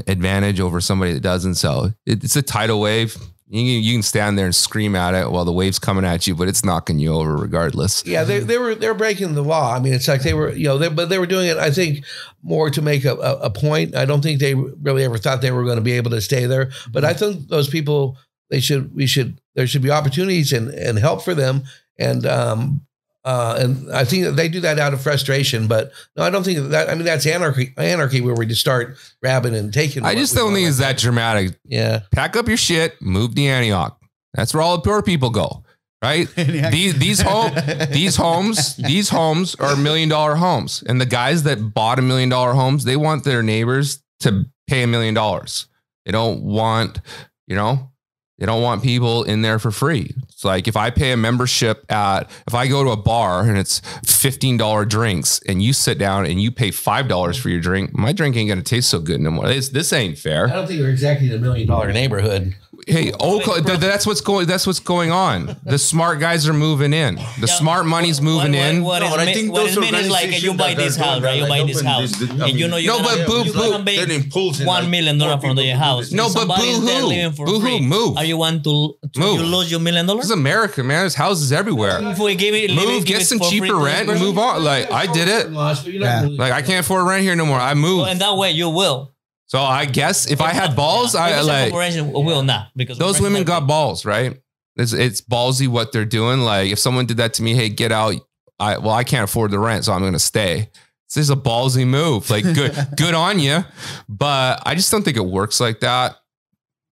advantage 0.07 0.59
over 0.59 0.81
somebody 0.81 1.13
that 1.13 1.19
doesn't. 1.21 1.55
So 1.55 1.91
it, 2.07 2.23
it's 2.23 2.35
a 2.35 2.41
tidal 2.41 2.81
wave. 2.81 3.15
You 3.51 3.61
you 3.61 3.93
can 3.93 4.03
stand 4.03 4.37
there 4.37 4.45
and 4.45 4.55
scream 4.55 4.95
at 4.95 5.15
it 5.15 5.31
while 5.31 5.43
the 5.43 5.51
wave's 5.51 5.79
coming 5.79 6.05
at 6.05 6.27
you, 6.27 6.35
but 6.35 6.47
it's 6.47 6.63
knocking 6.63 6.99
you 6.99 7.13
over 7.13 7.35
regardless. 7.35 8.05
Yeah, 8.05 8.23
they, 8.23 8.39
they 8.39 8.59
were 8.59 8.75
they're 8.75 8.93
breaking 8.93 9.33
the 9.33 9.41
law. 9.41 9.75
I 9.75 9.79
mean, 9.79 9.93
it's 9.93 10.07
like 10.07 10.21
they 10.21 10.35
were 10.35 10.53
you 10.53 10.67
know, 10.67 10.77
they, 10.77 10.87
but 10.87 11.09
they 11.09 11.17
were 11.17 11.25
doing 11.25 11.47
it. 11.47 11.57
I 11.57 11.71
think 11.71 12.05
more 12.43 12.69
to 12.69 12.81
make 12.81 13.05
a, 13.05 13.15
a, 13.15 13.37
a 13.37 13.49
point. 13.49 13.95
I 13.95 14.05
don't 14.05 14.21
think 14.21 14.39
they 14.39 14.53
really 14.53 15.03
ever 15.03 15.17
thought 15.17 15.41
they 15.41 15.51
were 15.51 15.63
going 15.63 15.77
to 15.77 15.81
be 15.83 15.93
able 15.93 16.11
to 16.11 16.21
stay 16.21 16.45
there. 16.45 16.69
But 16.91 17.03
I 17.03 17.13
think 17.13 17.47
those 17.47 17.67
people 17.67 18.17
they 18.51 18.59
should 18.59 18.93
we 18.93 19.07
should 19.07 19.41
there 19.55 19.65
should 19.65 19.81
be 19.81 19.91
opportunities 19.91 20.53
and 20.53 20.69
and 20.69 20.99
help 20.99 21.23
for 21.23 21.33
them. 21.33 21.63
And 21.97 22.27
um 22.27 22.85
uh 23.25 23.57
and 23.59 23.91
I 23.91 24.05
think 24.05 24.35
they 24.35 24.47
do 24.49 24.59
that 24.61 24.79
out 24.79 24.93
of 24.93 25.01
frustration. 25.01 25.67
But 25.67 25.91
no, 26.15 26.23
I 26.23 26.29
don't 26.29 26.43
think 26.43 26.69
that. 26.69 26.89
I 26.89 26.95
mean, 26.95 27.05
that's 27.05 27.25
anarchy 27.25 27.73
anarchy 27.77 28.21
where 28.21 28.35
we 28.35 28.45
just 28.45 28.61
start 28.61 28.97
grabbing 29.21 29.55
and 29.55 29.73
taking. 29.73 30.05
I 30.05 30.15
just 30.15 30.35
don't 30.35 30.53
think 30.53 30.67
it's 30.67 30.77
that 30.79 30.97
dramatic. 30.97 31.57
Yeah. 31.65 32.01
pack 32.11 32.35
up 32.35 32.47
your 32.47 32.57
shit, 32.57 33.01
move 33.01 33.35
to 33.35 33.41
Antioch. 33.43 33.99
That's 34.33 34.53
where 34.53 34.61
all 34.61 34.77
the 34.77 34.83
poor 34.83 35.01
people 35.01 35.29
go, 35.31 35.63
right? 36.03 36.27
these 36.35 36.97
these 36.97 37.21
home 37.21 37.51
these 37.91 38.15
homes 38.15 38.75
these 38.77 39.09
homes 39.09 39.55
are 39.55 39.75
million 39.75 40.09
dollar 40.09 40.35
homes, 40.35 40.83
and 40.87 41.01
the 41.01 41.05
guys 41.05 41.43
that 41.43 41.73
bought 41.73 41.99
a 41.99 42.01
million 42.01 42.29
dollar 42.29 42.53
homes, 42.53 42.83
they 42.85 42.95
want 42.95 43.23
their 43.23 43.43
neighbors 43.43 44.03
to 44.21 44.45
pay 44.67 44.83
a 44.83 44.87
million 44.87 45.13
dollars. 45.13 45.67
They 46.05 46.11
don't 46.11 46.41
want, 46.43 47.01
you 47.47 47.55
know, 47.55 47.91
they 48.39 48.45
don't 48.45 48.61
want 48.61 48.81
people 48.81 49.23
in 49.23 49.41
there 49.41 49.59
for 49.59 49.69
free. 49.69 50.15
It's 50.29 50.45
like 50.45 50.67
if 50.67 50.77
I 50.77 50.89
pay 50.89 51.11
a 51.11 51.17
membership 51.17 51.85
at 51.91 52.29
if 52.47 52.55
I 52.55 52.67
go 52.67 52.83
to 52.83 52.91
a 52.91 52.97
bar 52.97 53.41
and 53.41 53.57
it's 53.57 53.81
fifteen 54.05 54.55
dollar 54.55 54.85
drinks, 54.85 55.41
and 55.47 55.61
you 55.61 55.73
sit 55.73 55.97
down 55.97 56.25
and 56.25 56.41
you 56.41 56.49
pay 56.49 56.71
five 56.71 57.07
dollars 57.07 57.37
for 57.37 57.49
your 57.49 57.59
drink, 57.59 57.93
my 57.93 58.13
drink 58.13 58.37
ain't 58.37 58.49
gonna 58.49 58.61
taste 58.61 58.89
so 58.89 58.99
good 58.99 59.19
no 59.19 59.31
more. 59.31 59.47
This 59.47 59.69
this 59.69 59.91
ain't 59.91 60.17
fair. 60.17 60.47
I 60.47 60.53
don't 60.53 60.67
think 60.67 60.79
we're 60.79 60.89
exactly 60.89 61.27
in 61.27 61.33
a 61.33 61.39
million 61.39 61.67
dollar 61.67 61.91
neighborhood. 61.91 62.55
Hey, 62.89 63.11
Oakland, 63.19 63.65
th- 63.67 63.79
that's 63.79 64.05
what's 64.07 64.21
going. 64.21 64.47
That's 64.47 64.65
what's 64.65 64.79
going 64.79 65.11
on. 65.11 65.55
The 65.63 65.77
smart 65.77 66.19
guys 66.19 66.47
are 66.49 66.53
moving 66.53 66.91
in. 66.93 67.15
The 67.15 67.21
Yeah, 67.41 67.45
smart 67.45 67.85
money's 67.85 68.19
moving 68.21 68.53
what, 68.53 68.59
in. 68.61 68.83
What, 68.83 68.99
No, 69.01 69.09
what 69.09 69.17
but 69.17 69.27
I 69.27 69.33
think 69.33 69.51
what 69.53 69.65
those 69.67 69.77
it 69.77 69.79
mean 69.81 69.95
is 69.95 70.09
like 70.09 70.41
you 70.41 70.53
buy 70.55 70.73
this 70.73 70.95
house, 70.95 71.21
right? 71.21 71.37
You 71.39 71.47
buy 71.47 71.63
this 71.63 71.81
house, 71.81 72.11
the- 72.17 72.25
the- 72.25 72.43
I 72.43 72.47
and 72.49 72.59
you 72.59 72.67
know 72.67 72.77
you're 72.77 72.97
No, 72.97 73.03
gonna, 73.03 73.17
but 73.17 73.27
boo- 73.27 73.43
you're 73.45 73.53
gonna 73.53 73.83
boo- 73.83 73.95
They're 73.95 74.11
impulsing 74.11 74.65
million 74.89 75.17
dollars 75.17 75.41
from 75.41 75.51
people 75.51 75.63
your 75.63 75.77
house. 75.77 76.11
No, 76.11 76.23
but 76.33 76.39
Somebody's 76.39 76.83
there 76.83 76.95
boo-hoo. 77.01 77.07
living 77.07 77.31
for 77.33 77.45
Boo-hoo, 77.45 77.61
free. 77.61 77.81
move. 77.81 78.17
Are 78.17 78.25
you 78.25 78.37
want 78.37 78.63
to, 78.63 78.95
to 79.13 79.19
Move. 79.19 79.39
you 79.41 79.45
lose 79.45 79.69
your 79.69 79.79
million 79.79 80.05
dollars? 80.05 80.21
This 80.23 80.31
is 80.31 80.37
America, 80.39 80.83
man. 80.83 81.01
There's 81.01 81.15
houses 81.15 81.51
everywhere. 81.51 81.99
If 82.01 82.17
we 82.19 82.35
give 82.35 82.55
it, 82.55 82.73
Move, 82.73 83.05
give 83.05 83.19
get 83.19 83.27
some 83.27 83.39
cheaper 83.39 83.75
rent, 83.77 84.09
and 84.09 84.19
move 84.19 84.37
on. 84.37 84.63
Like 84.63 84.91
I 84.91 85.05
did 85.11 85.27
it. 85.27 85.51
Yeah. 85.51 86.27
Like 86.29 86.51
I 86.53 86.61
can't 86.61 86.85
afford 86.85 87.05
rent 87.07 87.23
here 87.23 87.35
no 87.35 87.45
more. 87.45 87.59
I 87.59 87.73
Well, 87.73 87.81
moved. 87.81 88.09
and 88.09 88.19
that 88.21 88.35
way 88.35 88.51
you 88.51 88.69
will. 88.69 89.11
So 89.49 89.59
I 89.59 89.85
guess 89.85 90.29
if 90.29 90.41
I 90.41 90.49
had 90.53 90.75
balls, 90.75 91.15
Yeah. 91.15 91.21
I 91.21 91.37
it's 91.39 91.47
like 91.47 91.71
corporation, 91.71 92.11
will 92.11 92.43
not 92.43 92.69
because 92.75 92.99
those 92.99 93.19
women 93.19 93.43
got 93.43 93.65
balls, 93.67 94.05
right? 94.05 94.39
It's 94.75 94.93
it's 94.93 95.21
ballsy 95.21 95.67
what 95.67 95.91
they're 95.91 96.05
doing. 96.05 96.41
Like 96.41 96.71
if 96.71 96.77
someone 96.77 97.07
did 97.07 97.17
that 97.17 97.33
to 97.35 97.43
me, 97.43 97.55
hey, 97.55 97.67
get 97.69 97.91
out. 97.91 98.13
I 98.59 98.77
well, 98.77 98.93
I 98.93 99.03
can't 99.03 99.23
afford 99.23 99.49
the 99.49 99.57
rent, 99.59 99.85
so 99.85 99.93
I'm 99.93 100.01
gonna 100.01 100.19
stay. 100.19 100.69
This 101.07 101.17
is 101.17 101.29
a 101.31 101.35
ballsy 101.35 101.87
move. 101.87 102.29
Like 102.29 102.43
good, 102.43 102.75
good 102.97 103.15
on 103.15 103.39
you. 103.39 103.65
But 104.07 104.61
I 104.67 104.75
just 104.75 104.91
don't 104.91 105.03
think 105.03 105.17
it 105.17 105.25
works 105.25 105.59
like 105.59 105.79
that. 105.79 106.17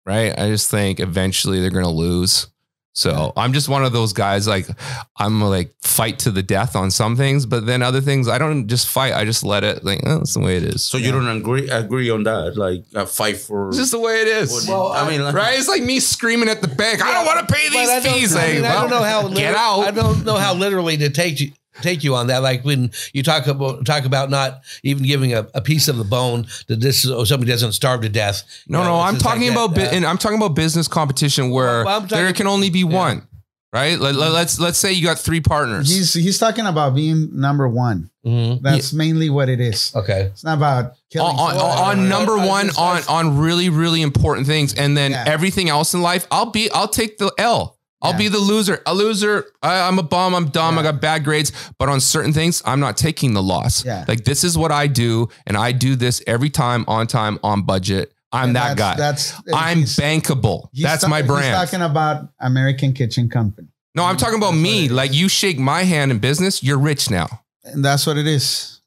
Right. 0.07 0.39
I 0.39 0.49
just 0.49 0.71
think 0.71 1.01
eventually 1.01 1.61
they're 1.61 1.71
gonna 1.71 1.89
lose. 1.91 2.47
So 2.95 3.33
I'm 3.37 3.53
just 3.53 3.69
one 3.69 3.85
of 3.85 3.93
those 3.93 4.13
guys. 4.13 4.47
Like 4.47 4.69
I'm 5.17 5.41
like 5.41 5.75
fight 5.83 6.21
to 6.21 6.31
the 6.31 6.43
death 6.43 6.77
on 6.77 6.93
some 6.93 7.17
things, 7.17 7.45
but 7.45 7.67
then 7.67 7.83
other 7.83 8.01
things 8.01 8.29
I 8.29 8.39
don't 8.39 8.69
just 8.69 8.89
fight. 8.89 9.13
I 9.13 9.25
just 9.25 9.43
let 9.43 9.65
it. 9.65 9.85
Like 9.85 10.01
oh, 10.05 10.19
that's 10.19 10.35
the 10.35 10.41
way 10.41 10.57
it 10.57 10.63
is. 10.63 10.85
So 10.85 10.97
you 10.97 11.11
don't 11.11 11.29
agree 11.29 11.69
agree 11.69 12.09
on 12.11 12.23
that? 12.23 12.57
Like 12.57 12.85
a 12.95 13.05
fight 13.05 13.39
for 13.39 13.69
It's 13.69 13.79
just 13.79 13.91
the 13.91 13.99
way 13.99 14.23
it 14.23 14.29
is. 14.29 14.69
Well, 14.69 14.93
I 14.93 15.09
mean, 15.11 15.23
like, 15.23 15.35
right? 15.35 15.59
It's 15.59 15.69
like 15.69 15.83
me 15.83 15.99
screaming 15.99 16.49
at 16.49 16.63
the 16.63 16.69
bank. 16.69 17.05
I 17.05 17.13
don't 17.13 17.27
want 17.27 17.49
to 17.49 17.53
pay 17.53 17.69
these 17.69 18.05
fees. 18.05 18.37
I, 18.37 18.59
Like, 18.59 18.65
I 18.65 18.81
don't 18.81 18.91
well, 18.91 19.01
know 19.01 19.05
how 19.05 19.29
get 19.29 19.57
out. 19.57 19.81
I 19.81 19.91
don't 19.91 20.25
know 20.25 20.37
how 20.37 20.55
literally 20.55 20.97
to 20.99 21.11
take 21.11 21.41
you 21.41 21.51
take 21.83 22.05
you 22.05 22.15
on 22.15 22.29
that. 22.29 22.39
Like 22.43 22.65
when 22.65 22.91
you 23.13 23.23
talk 23.23 23.47
about 23.47 23.85
talk 23.85 24.05
about 24.05 24.31
not 24.31 24.63
even 24.83 25.05
giving 25.05 25.33
a, 25.35 25.47
a 25.55 25.61
piece 25.61 25.89
of 25.89 25.97
the 25.97 26.05
bone 26.05 26.47
that 26.69 26.81
this 26.81 27.03
so 27.03 27.25
somebody 27.25 27.51
doesn't 27.51 27.73
starve 27.73 28.03
to 28.03 28.09
death. 28.09 28.43
no, 28.69 28.79
You 28.79 28.85
know, 28.85 28.91
no, 28.91 29.01
I'm 29.01 29.15
just 29.15 29.25
like 29.25 29.35
talking 29.35 29.55
that, 29.55 29.65
about, 29.65 29.79
uh, 29.79 29.91
and 29.97 30.05
I'm 30.05 30.19
talking 30.19 30.39
about 30.39 30.55
business 30.55 30.89
competition 30.89 31.51
where 31.51 31.85
Well, 31.85 32.01
talking- 32.03 32.17
there 32.19 32.33
can 32.33 32.47
only 32.47 32.71
be 32.71 32.85
one. 32.85 33.27
right? 33.73 33.99
Let, 33.99 34.15
let, 34.15 34.31
let's 34.33 34.61
let's 34.61 34.79
say 34.79 34.93
you 34.93 35.05
got 35.05 35.19
three 35.19 35.41
partners. 35.41 35.91
He's 35.91 36.15
he's 36.15 36.39
talking 36.39 36.67
about 36.67 36.95
being 36.95 37.31
number 37.33 37.69
one. 37.69 38.11
Mhm. 38.25 38.63
That's 38.63 38.93
mainly 38.93 39.29
what 39.29 39.49
it 39.49 39.61
is. 39.61 39.93
Okay. 39.95 40.31
It's 40.33 40.45
not 40.45 40.57
about 40.59 40.85
on, 40.85 40.93
killing. 41.11 41.37
on, 41.37 41.51
someone. 41.57 41.67
on- 41.79 41.99
on 42.01 42.09
number 42.09 42.39
I 42.39 42.47
one 42.47 42.71
on 42.79 43.03
on 43.09 43.39
really 43.39 43.69
really 43.69 44.01
important 44.01 44.47
things 44.47 44.75
and 44.75 44.97
then 44.97 45.11
Yeah. 45.11 45.25
everything 45.27 45.69
else 45.69 45.93
in 45.93 46.01
life 46.03 46.27
i'll 46.31 46.51
be 46.51 46.71
i'll 46.71 46.89
take 46.89 47.19
the 47.19 47.31
l 47.39 47.77
i'll 48.05 48.13
Yeah. 48.13 48.19
be 48.19 48.29
the 48.29 48.39
loser. 48.39 48.81
A 48.87 48.95
loser 48.95 49.45
I, 49.63 49.81
i'm 49.89 49.99
a 49.99 50.03
bum 50.03 50.35
i'm 50.35 50.49
dumb 50.51 50.79
i 50.79 50.83
got 50.83 51.01
bad 51.01 51.25
grades 51.25 51.51
but 51.79 51.89
on 51.89 52.01
certain 52.01 52.33
things 52.33 52.63
i'm 52.65 52.79
not 52.81 52.97
taking 52.97 53.35
the 53.35 53.43
loss. 53.43 53.85
Yeah. 53.85 54.05
like 54.07 54.25
this 54.25 54.45
is 54.45 54.57
what 54.57 54.71
i 54.71 54.87
do 54.87 55.29
and 55.47 55.57
i 55.57 55.73
do 55.73 55.97
this 55.97 56.23
every 56.27 56.51
time 56.51 56.85
on 56.87 57.07
time 57.07 57.39
on 57.43 57.63
budget. 57.63 58.13
I'm 58.33 58.49
And 58.49 58.57
that 58.57 58.77
guy. 58.77 58.97
that's, 58.97 59.31
That's 59.33 59.53
i'm 59.55 59.79
he's- 59.79 59.97
bankable. 59.97 60.69
he's 60.73 60.83
that's 60.85 61.03
ta- 61.05 61.09
my 61.09 61.19
He's 61.23 61.27
brand. 61.29 61.55
talking 61.55 61.83
about 61.83 62.29
American 62.41 62.93
Kitchen 62.93 63.29
Company, 63.29 63.69
no 63.95 64.05
i'm 64.05 64.17
talking 64.17 64.37
about 64.39 64.51
That's 64.53 64.63
me. 64.63 64.79
it 64.85 64.91
is. 64.91 64.93
like 64.93 65.13
you 65.15 65.29
shake 65.29 65.59
my 65.59 65.83
hand 65.85 66.11
in 66.13 66.19
business 66.19 66.63
you're 66.63 66.79
rich 66.79 67.11
now. 67.11 67.29
And 67.65 67.85
that's 67.85 68.07
what 68.07 68.19
it 68.19 68.27
is. 68.27 68.81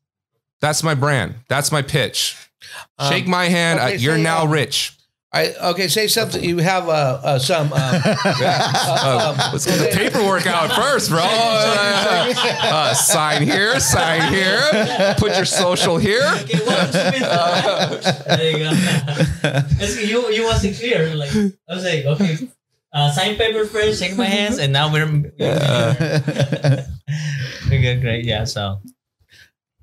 that's 0.62 0.84
my 0.84 0.94
brand. 0.96 1.36
That's 1.50 1.72
my 1.72 1.82
pitch. 1.82 2.36
Um, 3.00 3.12
shake 3.12 3.28
my 3.28 3.46
hand 3.46 3.80
okay, 3.80 3.96
uh, 3.96 4.00
you're 4.00 4.16
say, 4.16 4.22
now 4.24 4.42
um, 4.44 4.52
rich 4.52 4.97
I 5.38 5.54
okay. 5.72 5.88
Say 5.88 6.08
something. 6.08 6.44
You 6.44 6.58
have 6.58 6.90
uh, 6.90 7.20
uh 7.24 7.40
some. 7.40 7.72
Uh, 7.74 7.78
Uh, 9.08 9.50
let's 9.52 9.66
get 9.66 9.78
the 9.78 9.90
paperwork 9.96 10.46
out 10.48 10.72
first, 10.74 11.10
bro. 11.10 11.24
Uh, 12.68 12.94
sign 12.94 13.44
here, 13.44 13.80
sign 13.80 14.34
here. 14.34 14.62
Put 15.18 15.36
your 15.36 15.46
social 15.46 15.98
here. 15.98 16.22
Okay, 16.44 16.60
what 16.66 16.92
there 16.92 18.52
you 18.52 18.58
go. 18.60 18.72
It's, 19.80 20.02
you, 20.02 20.30
you 20.32 20.44
wasn't 20.46 20.76
clear. 20.78 21.14
Like 21.16 21.32
I 21.36 21.52
was 21.74 21.84
like, 21.84 22.06
okay, 22.06 22.38
uh, 22.94 23.12
sign 23.12 23.36
paper 23.36 23.66
first, 23.66 24.00
shake 24.02 24.18
my 24.18 24.26
hands, 24.26 24.58
and 24.58 24.74
now 24.74 24.92
we're. 24.92 25.06
we're 25.08 25.32
good, 27.70 28.02
great. 28.02 28.26
Yeah. 28.26 28.44
So 28.46 28.80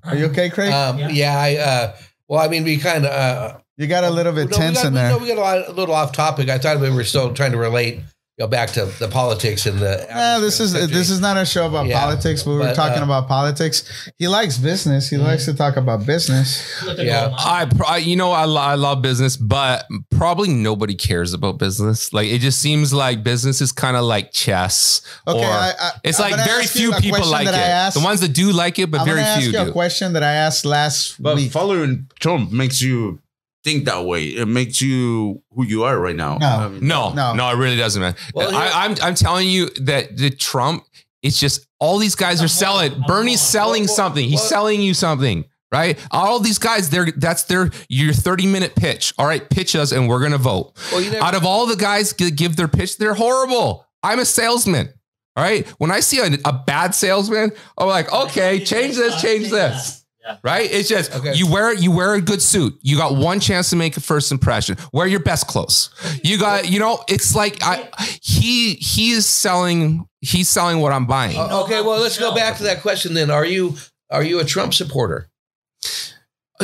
Are 0.03 0.15
you 0.15 0.25
okay, 0.27 0.49
Craig? 0.49 0.71
um, 0.73 0.97
Yeah. 0.99 1.09
yeah. 1.09 1.37
I. 1.39 1.55
Uh, 1.57 1.95
well, 2.27 2.41
I 2.41 2.47
mean, 2.47 2.63
we 2.63 2.77
kind 2.77 3.05
of. 3.05 3.61
You 3.77 3.87
got 3.87 4.03
a 4.05 4.09
little 4.09 4.31
bit 4.33 4.49
no, 4.51 4.57
tense 4.57 4.77
got, 4.77 4.87
in 4.87 4.93
we- 4.93 4.99
there. 4.99 5.09
No, 5.09 5.17
we 5.17 5.27
got 5.27 5.37
a, 5.37 5.41
lot, 5.41 5.67
a 5.67 5.71
little 5.71 5.95
off 5.95 6.11
topic. 6.13 6.49
I 6.49 6.57
thought 6.57 6.79
we 6.79 6.89
were 6.89 7.03
still 7.03 7.33
trying 7.33 7.51
to 7.51 7.57
relate, 7.57 7.95
you 7.95 8.01
know, 8.39 8.47
back 8.47 8.69
to 8.71 8.85
the 8.85 9.09
politics 9.09 9.65
and 9.65 9.79
the. 9.79 10.05
Yeah, 10.07 10.39
this 10.39 10.61
is 10.61 10.71
this 10.73 11.09
is 11.09 11.19
not 11.19 11.35
a 11.35 11.45
show 11.45 11.67
about 11.67 11.85
Yeah, 11.87 11.99
politics, 11.99 12.43
but 12.43 12.51
we 12.51 12.57
were 12.57 12.63
but, 12.65 12.75
talking 12.75 13.01
uh, 13.01 13.05
about 13.05 13.27
politics. 13.27 14.09
He 14.17 14.29
likes 14.29 14.57
business. 14.57 15.09
He 15.09 15.17
likes 15.17 15.43
to 15.45 15.53
talk 15.53 15.75
about 15.75 16.05
business. 16.05 16.83
Yeah. 16.97 17.33
I, 17.37 17.69
I- 17.85 17.97
you 17.97 18.15
know, 18.15 18.31
I, 18.31 18.43
I 18.45 18.75
love 18.75 19.01
business, 19.01 19.35
but 19.35 19.85
probably 20.09 20.49
nobody 20.49 20.95
cares 20.95 21.33
about 21.33 21.57
business. 21.59 22.13
Like 22.13 22.27
it 22.29 22.39
just 22.39 22.59
seems 22.61 22.93
like 22.93 23.23
business 23.23 23.59
is 23.59 23.73
kind 23.73 23.97
of 23.97 24.05
like 24.05 24.31
chess. 24.31 25.01
Okay, 25.27 25.39
or 25.39 25.45
I, 25.45 25.73
I, 25.77 25.91
it's 26.05 26.19
I'm 26.21 26.31
like 26.31 26.45
very 26.45 26.65
few 26.65 26.93
people 26.93 27.25
like 27.27 27.47
it. 27.47 27.53
asked. 27.53 27.97
the 27.97 28.03
ones 28.05 28.21
that 28.21 28.29
do 28.33 28.53
like 28.53 28.79
it, 28.79 28.89
but 28.89 29.01
I'm 29.01 29.05
very 29.05 29.17
gonna 29.19 29.27
ask 29.31 29.41
few 29.41 29.51
you 29.51 29.59
a 29.59 29.65
do. 29.65 29.71
question 29.73 30.13
that 30.13 30.23
I 30.23 30.31
asked 30.31 30.63
last 30.65 31.21
But 31.21 31.35
week. 31.35 31.51
following 31.51 32.07
Trump 32.21 32.51
makes 32.53 32.81
you 32.81 33.19
think 33.65 33.85
that 33.85 34.05
way. 34.05 34.27
It 34.27 34.47
makes 34.47 34.81
you 34.81 35.41
who 35.51 35.65
you 35.65 35.83
are 35.83 35.99
right 35.99 36.15
now. 36.15 36.37
No. 36.37 36.47
Um, 36.47 36.61
I 36.61 36.67
mean, 36.69 36.87
No, 36.87 37.11
No. 37.13 37.33
no, 37.33 37.49
it 37.49 37.55
really 37.57 37.75
doesn't, 37.75 38.01
man. 38.01 38.15
Well, 38.33 38.49
here- 38.51 38.59
I, 38.59 38.85
I'm 38.85 38.95
I'm 39.03 39.15
telling 39.15 39.49
you 39.49 39.69
that 39.81 40.15
the 40.15 40.29
Trump, 40.29 40.85
it's 41.21 41.39
just 41.39 41.65
all 41.79 41.97
these 41.97 42.15
guys 42.15 42.41
are 42.41 42.47
selling. 42.47 42.93
Bernie's 43.07 43.41
selling 43.41 43.81
Well, 43.83 43.87
well, 43.87 43.95
something. 43.95 44.29
He's 44.29 44.41
selling 44.41 44.81
you 44.81 44.93
something, 44.93 45.43
right? 45.71 45.97
All 46.11 46.39
these 46.39 46.59
guys, 46.59 46.89
they're 46.91 47.11
that's 47.17 47.43
their 47.43 47.71
your 47.89 48.13
30 48.13 48.45
minute 48.47 48.75
pitch. 48.75 49.13
All 49.17 49.25
right, 49.25 49.47
pitch 49.49 49.75
us, 49.75 49.91
and 49.91 50.07
we're 50.07 50.21
gonna 50.21 50.37
vote. 50.37 50.73
Never, 50.93 51.17
Out 51.17 51.35
of 51.35 51.43
all 51.45 51.65
the 51.65 51.75
guys 51.75 52.13
that 52.13 52.35
give 52.35 52.55
their 52.55 52.67
pitch, 52.69 52.97
they're 52.97 53.15
horrible. 53.15 53.85
I'm 54.03 54.19
a 54.19 54.25
salesman. 54.25 54.93
All 55.35 55.43
right. 55.43 55.67
When 55.79 55.91
I 55.91 55.99
see 55.99 56.19
a, 56.19 56.29
a 56.45 56.53
bad 56.53 56.95
salesman, 56.95 57.51
I'm 57.77 57.87
like, 57.89 58.09
okay, 58.13 58.63
change 58.63 58.95
this, 58.95 59.19
change 59.21 59.49
this. 59.49 60.04
Right? 60.43 60.69
It's 60.71 60.89
just 60.89 61.13
Okay. 61.15 61.33
you 61.35 61.47
wear 61.51 61.73
you 61.73 61.91
wear 61.91 62.13
a 62.15 62.21
good 62.21 62.41
suit. 62.41 62.77
You 62.81 62.97
got 62.97 63.15
one 63.15 63.39
chance 63.39 63.69
to 63.69 63.75
make 63.75 63.95
a 63.97 64.01
first 64.01 64.31
impression. 64.31 64.77
Wear 64.93 65.05
your 65.07 65.19
best 65.19 65.47
clothes. 65.47 65.89
You 66.23 66.37
got, 66.39 66.69
you 66.69 66.79
know, 66.79 67.03
it's 67.07 67.35
like 67.35 67.57
I 67.61 67.89
he 68.21 68.75
he 68.75 69.11
is 69.11 69.25
selling 69.27 70.07
he's 70.21 70.49
selling 70.49 70.79
what 70.79 70.91
I'm 70.91 71.05
buying. 71.05 71.37
Uh, 71.37 71.63
okay, 71.63 71.81
well, 71.81 71.99
let's 72.01 72.17
go 72.17 72.33
back 72.33 72.57
to 72.57 72.63
that 72.63 72.81
question 72.81 73.13
then. 73.13 73.29
Are 73.29 73.45
you 73.45 73.75
are 74.09 74.23
you 74.23 74.39
a 74.39 74.45
Trump 74.45 74.73
supporter? 74.73 75.29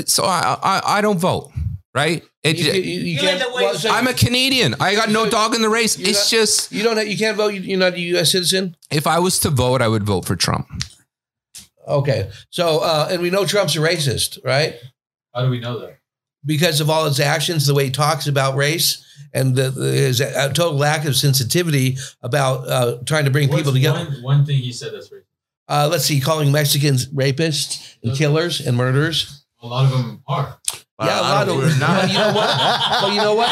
So 0.06 0.24
I 0.24 0.58
I, 0.64 0.82
I 0.98 1.02
don't 1.02 1.20
vote. 1.20 1.52
Right? 1.94 2.24
It, 2.42 2.58
You, 2.58 2.72
you, 2.72 2.82
you 2.82 3.00
You 3.20 3.22
like 3.28 3.40
the 3.40 3.50
way- 3.54 3.64
well, 3.66 3.76
so 3.76 3.90
I'm 3.92 4.08
a 4.08 4.14
Canadian. 4.14 4.76
I 4.80 4.96
got 4.96 5.10
no 5.10 5.30
dog 5.30 5.54
in 5.56 5.62
the 5.62 5.68
race. 5.70 6.00
It's 6.00 6.32
not- 6.32 6.40
just 6.40 6.72
you 6.72 6.84
don't. 6.84 6.96
have- 6.98 7.06
You 7.08 7.18
can't 7.18 7.36
vote. 7.36 7.50
You're 7.54 7.78
not 7.78 7.94
a 7.96 8.00
U.S. 8.00 8.32
citizen. 8.32 8.78
if 8.90 9.06
I 9.06 9.20
was 9.20 9.38
to 9.40 9.50
vote, 9.50 9.82
I 9.82 9.90
would 9.90 10.04
vote 10.04 10.24
for 10.26 10.38
Trump. 10.38 10.68
Okay, 11.88 12.30
so 12.50 12.80
uh, 12.80 13.08
and 13.12 13.22
we 13.22 13.30
know 13.30 13.46
Trump's 13.46 13.76
a 13.76 13.80
racist, 13.80 14.40
right? 14.44 14.76
How 15.34 15.44
do 15.46 15.50
we 15.50 15.60
know 15.60 15.80
that? 15.80 15.98
Because 16.46 16.82
of 16.82 16.90
all 16.90 17.06
his 17.06 17.20
actions, 17.20 17.68
the 17.68 17.74
way 17.74 17.86
he 17.86 17.92
talks 17.92 18.26
about 18.28 18.56
race, 18.56 19.06
and 19.34 19.56
the, 19.56 19.70
the, 19.70 19.92
his 19.92 20.20
uh, 20.22 20.50
total 20.54 20.74
lack 20.78 21.06
of 21.06 21.16
sensitivity 21.16 21.98
about 22.22 22.68
uh, 22.68 22.98
trying 23.06 23.26
to 23.26 23.32
bring 23.32 23.48
What's 23.48 23.62
people 23.62 23.74
together. 23.74 24.06
One, 24.06 24.24
one 24.24 24.46
thing 24.46 24.58
he 24.58 24.72
said 24.72 24.94
that's 24.94 25.10
racist. 25.10 25.24
Uh, 25.68 25.88
let's 25.90 26.04
see, 26.06 26.20
calling 26.20 26.52
Mexicans 26.52 27.08
rapists 27.08 27.96
and 28.04 28.16
killers 28.18 28.60
and 28.66 28.76
murderers. 28.76 29.46
A 29.62 29.68
lot 29.68 29.86
of 29.86 29.92
them 29.92 30.24
are. 30.28 30.60
yeah, 31.00 31.20
a 31.20 31.22
lot 31.22 31.48
of. 31.48 31.56
we're 31.58 31.78
not. 31.80 31.88
Well, 32.04 32.08
you 32.10 32.18
know 32.18 32.34
what? 32.34 32.50
Well, 33.02 33.12
you 33.12 33.22
know 33.22 33.36
what? 33.36 33.50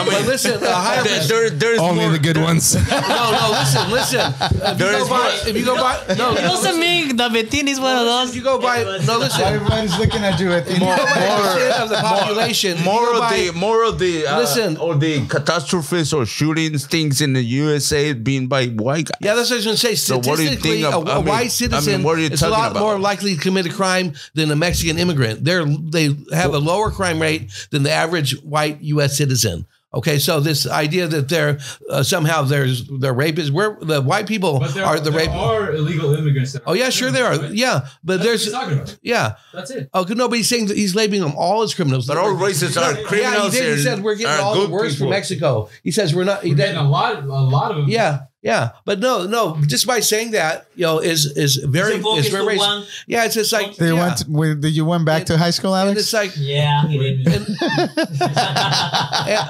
I 0.00 0.04
know, 0.04 0.10
But 0.10 0.26
listen, 0.26 0.62
a 0.62 0.72
higher 0.74 1.02
There, 1.04 1.22
there- 1.28 1.50
there's 1.50 1.78
Only 1.80 2.04
more, 2.04 2.12
the 2.12 2.18
good 2.18 2.36
ones. 2.38 2.74
No, 2.90 3.30
no, 3.32 3.50
listen, 3.50 3.90
listen. 3.90 4.20
If 4.20 4.52
you 4.52 4.74
There 4.78 4.92
go 4.92 5.02
is 5.02 5.08
by, 5.08 5.38
if 5.50 5.56
you 5.56 5.64
go 5.64 5.76
by, 5.76 6.14
no, 6.16 6.32
It 6.32 6.42
doesn't 6.42 6.78
mean 6.80 7.16
the 7.16 7.28
Betín 7.28 7.66
is 7.68 7.80
one 7.80 7.96
of 7.96 8.02
if 8.02 8.08
those. 8.08 8.36
you 8.36 8.42
go 8.42 8.58
by, 8.60 8.82
no, 9.06 9.18
listen. 9.18 9.42
Everybody's 9.42 9.96
looking 9.98 10.22
at 10.24 10.38
you. 10.40 10.52
At 10.52 10.66
If 10.68 10.74
you 10.78 10.84
go 10.84 11.82
of 11.82 11.88
the 11.88 11.96
population, 11.96 12.82
more 12.84 13.14
of 13.14 13.30
the 13.30 13.52
more 13.54 13.84
of 13.84 13.98
the 13.98 14.26
uh, 14.26 14.38
Listen. 14.38 14.76
or 14.76 14.94
the 14.94 15.26
catastrophes 15.26 16.12
or 16.12 16.26
shootings 16.26 16.86
things 16.86 17.20
in 17.20 17.32
the 17.32 17.42
USA 17.42 18.12
being 18.12 18.46
by 18.48 18.66
white 18.66 19.06
guys. 19.06 19.18
Yeah, 19.20 19.34
that's 19.34 19.50
what 19.50 19.54
I 19.54 19.58
was 19.58 19.64
going 19.64 19.76
to 19.76 19.86
say. 19.86 19.94
So 19.94 20.16
what 20.16 20.24
do 20.24 20.30
you 20.30 20.36
Statistically, 20.56 20.82
think 20.82 20.94
a, 20.94 20.96
of- 20.98 21.08
a 21.08 21.12
I 21.12 21.16
mean- 21.16 21.24
white 21.26 21.38
I 21.38 21.42
mean, 21.42 21.50
citizen 21.50 22.02
what 22.02 22.18
are 22.18 22.20
you 22.20 22.28
is 22.28 22.42
a 22.42 22.48
lot 22.48 22.70
about? 22.72 22.80
more 22.80 22.98
likely 22.98 23.34
to 23.36 23.40
commit 23.40 23.66
a 23.66 23.70
crime 23.72 24.12
than 24.34 24.50
a 24.50 24.56
Mexican 24.56 24.98
immigrant. 24.98 25.44
They're 25.44 25.64
they 25.64 26.14
have 26.32 26.54
a 26.54 26.58
lower 26.58 26.90
crime 26.90 27.20
rate 27.20 27.50
than 27.70 27.82
the 27.82 27.92
average 27.92 28.32
white 28.42 28.80
U.S. 28.82 29.16
citizen. 29.16 29.66
Okay, 29.94 30.18
so 30.18 30.38
this 30.38 30.66
idea 30.68 31.06
that 31.08 31.30
they're 31.30 31.58
uh, 31.88 32.02
somehow 32.02 32.42
there's 32.42 32.86
they're 33.00 33.14
rapists, 33.14 33.50
where 33.50 33.78
the 33.80 34.02
white 34.02 34.26
people 34.26 34.58
But 34.58 34.74
there 34.74 34.84
are 34.84 35.00
the 35.00 35.10
there 35.10 35.20
rape. 35.20 35.30
are 35.30 35.72
illegal 35.72 36.14
immigrants. 36.14 36.52
That 36.52 36.62
Oh 36.66 36.74
yeah, 36.74 36.90
sure 36.90 37.10
there 37.10 37.24
are. 37.24 37.38
Right? 37.38 37.52
Yeah, 37.54 37.86
but 38.04 38.18
That's 38.20 38.24
there's 38.24 38.40
what 38.40 38.44
he's 38.44 38.52
talking 38.52 38.78
about. 38.80 38.98
yeah. 39.02 39.34
That's 39.54 39.70
it. 39.70 39.88
Oh, 39.94 40.02
no, 40.02 40.28
but 40.28 40.36
he's 40.36 40.48
saying 40.48 40.66
that 40.66 40.76
he's 40.76 40.94
labeling 40.94 41.22
them 41.22 41.32
all 41.38 41.62
as 41.62 41.72
criminals. 41.74 42.06
But 42.06 42.18
all 42.18 42.32
races 42.32 42.76
are 42.76 42.90
Yeah, 42.92 42.96
he 42.98 43.04
criminals. 43.04 43.52
did. 43.52 43.62
He 43.64 43.70
and 43.72 43.80
said 43.80 44.02
we're 44.02 44.16
getting 44.16 44.44
all 44.44 44.54
the 44.56 44.60
good 44.66 44.70
worst 44.70 44.98
from. 44.98 45.08
Mexico. 45.08 45.70
He 45.82 45.90
says 45.90 46.14
we're 46.14 46.24
not. 46.24 46.42
He 46.42 46.50
We're 46.50 46.56
did, 46.56 46.62
getting 46.74 46.76
a 46.80 46.88
lot, 46.88 47.22
a 47.22 47.26
lot 47.26 47.70
of 47.70 47.78
them. 47.78 47.88
yeah, 47.88 48.24
yeah, 48.40 48.70
but 48.84 49.00
no, 49.00 49.26
no. 49.26 49.60
Just 49.66 49.84
by 49.84 49.98
saying 49.98 50.30
that, 50.30 50.68
you 50.76 50.82
know, 50.82 51.00
is 51.00 51.26
is 51.36 51.56
very 51.56 51.96
Ese 51.96 52.26
is 52.26 52.28
very 52.28 52.56
racist. 52.56 52.58
one. 52.58 52.84
Yeah, 53.08 53.24
it's 53.24 53.34
just 53.34 53.52
like 53.52 53.74
Did 53.74 53.88
you 53.88 53.96
yeah. 53.96 54.06
went? 54.06 54.20
When, 54.28 54.60
did 54.60 54.76
you 54.76 54.84
went 54.84 55.04
back 55.04 55.26
to 55.26 55.36
high 55.36 55.50
school, 55.50 55.74
And 55.74 55.88
Alex? 55.88 56.02
it's 56.02 56.12
like 56.12 56.32
Yeah, 56.36 56.86
he 56.86 56.98
and, 57.26 57.48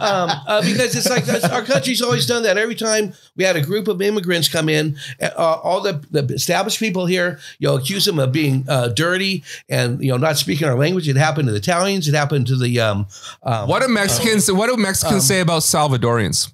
um, 0.00 0.30
uh, 0.46 0.62
because 0.62 0.96
it's 0.96 1.10
like 1.10 1.28
our 1.52 1.62
country's 1.64 2.00
always 2.00 2.24
done 2.24 2.44
that. 2.44 2.56
Every 2.56 2.74
time 2.74 3.12
we 3.36 3.44
had 3.44 3.56
a 3.56 3.62
group 3.62 3.88
of 3.88 4.00
immigrants 4.00 4.48
come 4.48 4.70
in, 4.70 4.96
uh, 5.20 5.28
all 5.36 5.82
the, 5.82 6.02
the 6.10 6.24
established 6.32 6.78
people 6.78 7.04
here, 7.04 7.38
you 7.58 7.68
know, 7.68 7.76
accuse 7.76 8.06
them 8.06 8.18
of 8.18 8.32
being 8.32 8.64
uh, 8.68 8.88
dirty 8.88 9.44
and 9.68 10.02
you 10.02 10.10
know 10.10 10.16
not 10.16 10.38
speaking 10.38 10.66
our 10.66 10.78
language. 10.78 11.08
It 11.10 11.16
happened 11.16 11.48
to 11.48 11.52
the 11.52 11.58
Italians. 11.58 12.08
It 12.08 12.14
happened 12.14 12.46
to 12.46 12.56
the 12.56 12.80
um. 12.80 13.06
um 13.42 13.68
What 13.68 13.82
do 13.82 13.88
Mexicans? 13.88 14.50
What 14.50 14.68
do 14.68 14.78
Mexicans 14.78 15.14
um, 15.14 15.20
say 15.20 15.40
about 15.40 15.60
Salvadorians? 15.60 16.52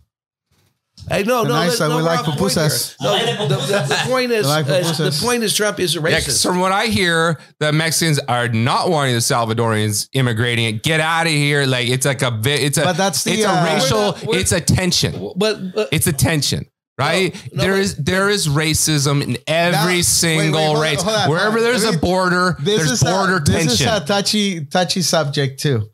Hey, 1.09 1.23
no, 1.23 1.43
no, 1.43 1.51
Nice, 1.51 1.81
no, 1.81 1.91
uh, 1.91 1.97
we 1.99 2.03
like 2.03 2.21
off 2.21 2.39
point 2.39 2.53
pupusas. 2.53 2.97
No, 3.01 3.13
the, 3.47 3.57
the, 3.57 3.85
the 3.89 4.01
point 4.07 4.33
is, 4.33 4.47
like 4.47 4.67
is- 4.69 4.97
the 4.97 5.11
point 5.23 5.43
is 5.43 5.55
Trump 5.55 5.79
is 5.79 5.95
a 5.97 6.01
Yeah, 6.01 6.13
'cause 6.21 6.29
racist. 6.29 6.43
from 6.47 6.61
what 6.61 6.73
I 6.73 6.87
hear, 6.87 7.39
the 7.61 7.73
Mexicans 7.73 8.19
are 8.21 8.49
not 8.49 8.89
wanting 8.89 9.13
the 9.15 9.21
Salvadorians 9.21 10.09
immigrating. 10.15 10.79
Get 10.83 11.01
out 11.01 11.27
of 11.27 11.33
here! 11.33 11.67
Like 11.67 11.89
it's 11.89 12.07
like 12.07 12.23
a 12.23 12.41
it's 12.45 12.79
a 12.79 12.85
But 12.85 12.97
that's 12.97 13.23
the, 13.25 13.33
it's 13.33 13.45
a 13.45 13.51
uh, 13.51 13.65
racial. 13.67 13.99
We're 13.99 14.05
not- 14.07 14.25
we're- 14.27 14.41
it's 14.41 14.53
a 14.53 14.61
tension. 14.63 15.31
but, 15.37 15.75
but 15.75 15.89
It's 15.93 16.07
a 16.07 16.13
tension. 16.13 16.65
Right 16.97 17.35
No, 17.53 17.57
no, 17.57 17.63
there 17.65 17.73
but- 17.73 17.81
is 17.81 17.97
there 17.97 18.31
is 18.31 18.49
racism 18.49 19.21
in 19.23 19.37
every 19.47 19.97
Now- 19.97 20.03
single 20.03 20.53
wait, 20.53 20.55
wait, 20.55 20.65
hold 20.65 20.77
on, 20.77 20.83
race. 20.83 21.03
hold 21.03 21.17
on, 21.17 21.29
Wherever 21.31 21.51
hold 21.51 21.59
on. 21.59 21.65
there's 21.65 21.85
Let 21.85 21.95
a 21.97 21.99
border, 21.99 22.57
there's 22.61 22.91
is 22.91 23.03
border 23.03 23.37
a, 23.37 23.41
this 23.41 23.73
is 23.73 23.81
a 23.83 24.01
touchy 24.01 24.65
touchy 24.65 25.03
subject 25.03 25.61
too, 25.61 25.89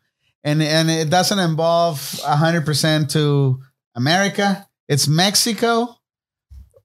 and 0.45 0.63
and 0.63 0.89
it 0.91 1.09
doesn't 1.11 1.39
involve 1.39 2.21
hundred 2.23 2.65
percent 2.67 3.11
to 3.13 3.59
America. 3.97 4.67
It's 4.91 5.07
Mexico, 5.07 5.95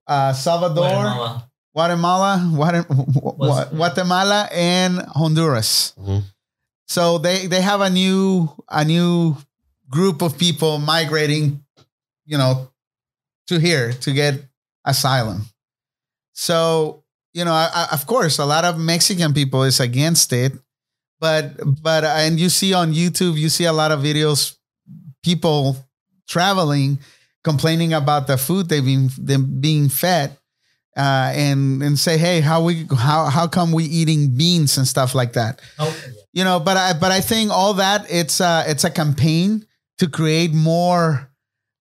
uh, 0.06 0.32
Salvador, 0.34 0.86
Guatemala. 0.86 1.50
Guatemala, 1.74 2.32
Guatem- 2.54 3.76
Guatemala, 3.76 4.48
and 4.54 5.02
Honduras. 5.10 5.94
Mhm. 5.98 6.22
So 6.88 7.18
they 7.18 7.48
they 7.48 7.62
have 7.66 7.82
a 7.82 7.90
new 7.90 8.48
a 8.70 8.86
new 8.86 9.36
group 9.90 10.22
of 10.22 10.38
people 10.38 10.78
migrating, 10.78 11.66
you 12.30 12.38
know, 12.38 12.70
to 13.48 13.58
here 13.60 13.92
to 14.06 14.14
get 14.14 14.38
asylum. 14.86 15.50
So 16.34 17.02
you 17.34 17.44
know, 17.44 17.52
I, 17.54 17.68
I, 17.74 17.88
of 17.92 18.06
course, 18.06 18.38
a 18.38 18.46
lot 18.46 18.64
of 18.64 18.78
Mexican 18.78 19.34
people 19.34 19.64
is 19.64 19.80
against 19.82 20.32
it, 20.32 20.54
but 21.20 21.58
but 21.82 22.06
and 22.06 22.40
you 22.40 22.50
see 22.50 22.72
on 22.74 22.94
YouTube, 22.94 23.36
you 23.36 23.50
see 23.50 23.66
a 23.66 23.74
lot 23.74 23.92
of 23.92 24.00
videos, 24.00 24.56
people 25.24 25.76
traveling, 26.30 27.00
complaining 27.46 27.94
about 27.94 28.28
the 28.28 28.36
food 28.38 28.68
they've 28.68 28.84
been 28.84 29.10
them 29.18 29.62
being 29.62 29.88
fed. 29.88 30.38
Uh, 30.98 31.32
and 31.36 31.84
and 31.84 32.00
say, 32.00 32.18
hey, 32.18 32.40
how 32.40 32.64
we 32.64 32.88
how 32.98 33.26
how 33.26 33.48
come 33.48 33.74
we 33.74 33.84
eating 33.84 34.38
beans 34.38 34.78
and 34.78 34.88
stuff 34.88 35.14
like 35.14 35.34
that? 35.34 35.62
Oh, 35.78 35.94
you 36.36 36.44
know 36.44 36.60
but 36.60 36.78
i 36.78 36.94
but 36.94 37.12
i 37.12 37.22
think 37.22 37.50
all 37.50 37.74
that 37.76 38.06
it's 38.12 38.40
uh 38.40 38.64
it's 38.68 38.84
a 38.84 38.92
campaign 38.92 39.66
to 39.98 40.08
create 40.08 40.54
more 40.54 41.32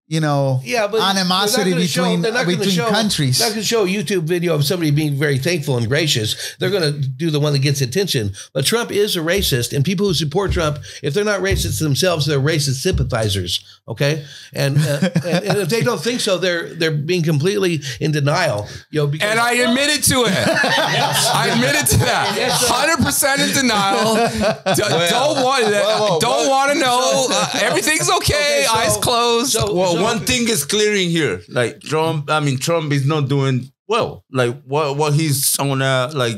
you 0.06 0.20
know 0.20 0.60
Yeah, 0.62 0.86
but 0.86 1.00
animosity 1.00 1.70
they're 1.70 1.72
not 1.72 1.76
gonna 1.78 1.86
show- 1.88 2.02
between 2.02 2.22
they're 2.22 2.32
not 2.32 2.46
between 2.46 2.68
show- 2.70 2.90
countries 2.90 3.38
They're 3.38 3.48
not 3.48 3.54
going 3.54 3.62
to 3.62 3.66
show 3.66 3.84
a 3.84 3.88
YouTube 3.88 4.24
video 4.24 4.54
of 4.54 4.64
somebody 4.64 4.90
being 4.90 5.14
very 5.18 5.38
thankful 5.38 5.78
and 5.78 5.88
gracious. 5.88 6.36
They're 6.58 6.70
going 6.70 6.82
to 6.82 7.08
do 7.08 7.30
the 7.30 7.40
one 7.40 7.52
that 7.54 7.60
gets 7.60 7.80
attention. 7.80 8.32
But 8.52 8.66
Trump 8.66 8.90
is 8.92 9.16
a 9.16 9.20
racist, 9.20 9.72
and 9.74 9.82
people 9.84 10.06
who 10.06 10.12
support 10.14 10.52
Trump, 10.52 10.78
if 11.02 11.14
they're 11.14 11.24
not 11.24 11.40
racist 11.40 11.78
themselves, 11.80 12.26
they're 12.26 12.38
racist 12.38 12.82
sympathizers. 12.82 13.64
Okay, 13.88 14.24
and 14.52 14.76
uh, 14.78 14.98
and, 15.24 15.44
and 15.44 15.58
if 15.58 15.68
they 15.70 15.80
don't 15.82 16.00
think 16.00 16.20
so, 16.20 16.36
they're 16.38 16.74
they're 16.74 16.90
being 16.90 17.22
completely 17.22 17.80
in 18.00 18.12
denial. 18.12 18.68
You 18.90 19.00
know, 19.00 19.06
because 19.06 19.30
And 19.30 19.40
I 19.40 19.52
admitted 19.54 20.02
to 20.04 20.24
it. 20.26 20.34
I 20.36 21.50
admitted 21.54 21.86
to 21.92 21.98
that. 21.98 22.36
Hundred 22.68 23.04
percent 23.04 23.40
in 23.40 23.54
denial. 23.54 24.14
D- 24.76 24.82
don't 25.10 25.42
want 25.42 25.64
well, 25.64 26.18
don't 26.20 26.48
want 26.48 26.72
to 26.72 26.78
know. 26.78 27.26
Uh, 27.30 27.48
everything's 27.62 28.10
okay. 28.10 28.34
Okay, 28.34 28.64
so- 28.66 28.74
Eyes 28.74 28.96
closed. 28.98 29.52
so- 29.52 29.74
Well, 29.74 29.93
so- 29.94 30.02
one 30.02 30.20
thing 30.20 30.48
is 30.48 30.64
clearing 30.64 31.10
here. 31.10 31.42
Like 31.48 31.80
Trump, 31.80 32.30
I 32.30 32.40
mean, 32.40 32.58
Trump 32.58 32.92
is 32.92 33.06
not 33.06 33.28
doing 33.28 33.70
well. 33.88 34.24
Like 34.30 34.62
what 34.64 34.96
what 34.96 35.14
he's 35.14 35.58
on 35.58 35.82
uh 35.82 36.10
like 36.14 36.36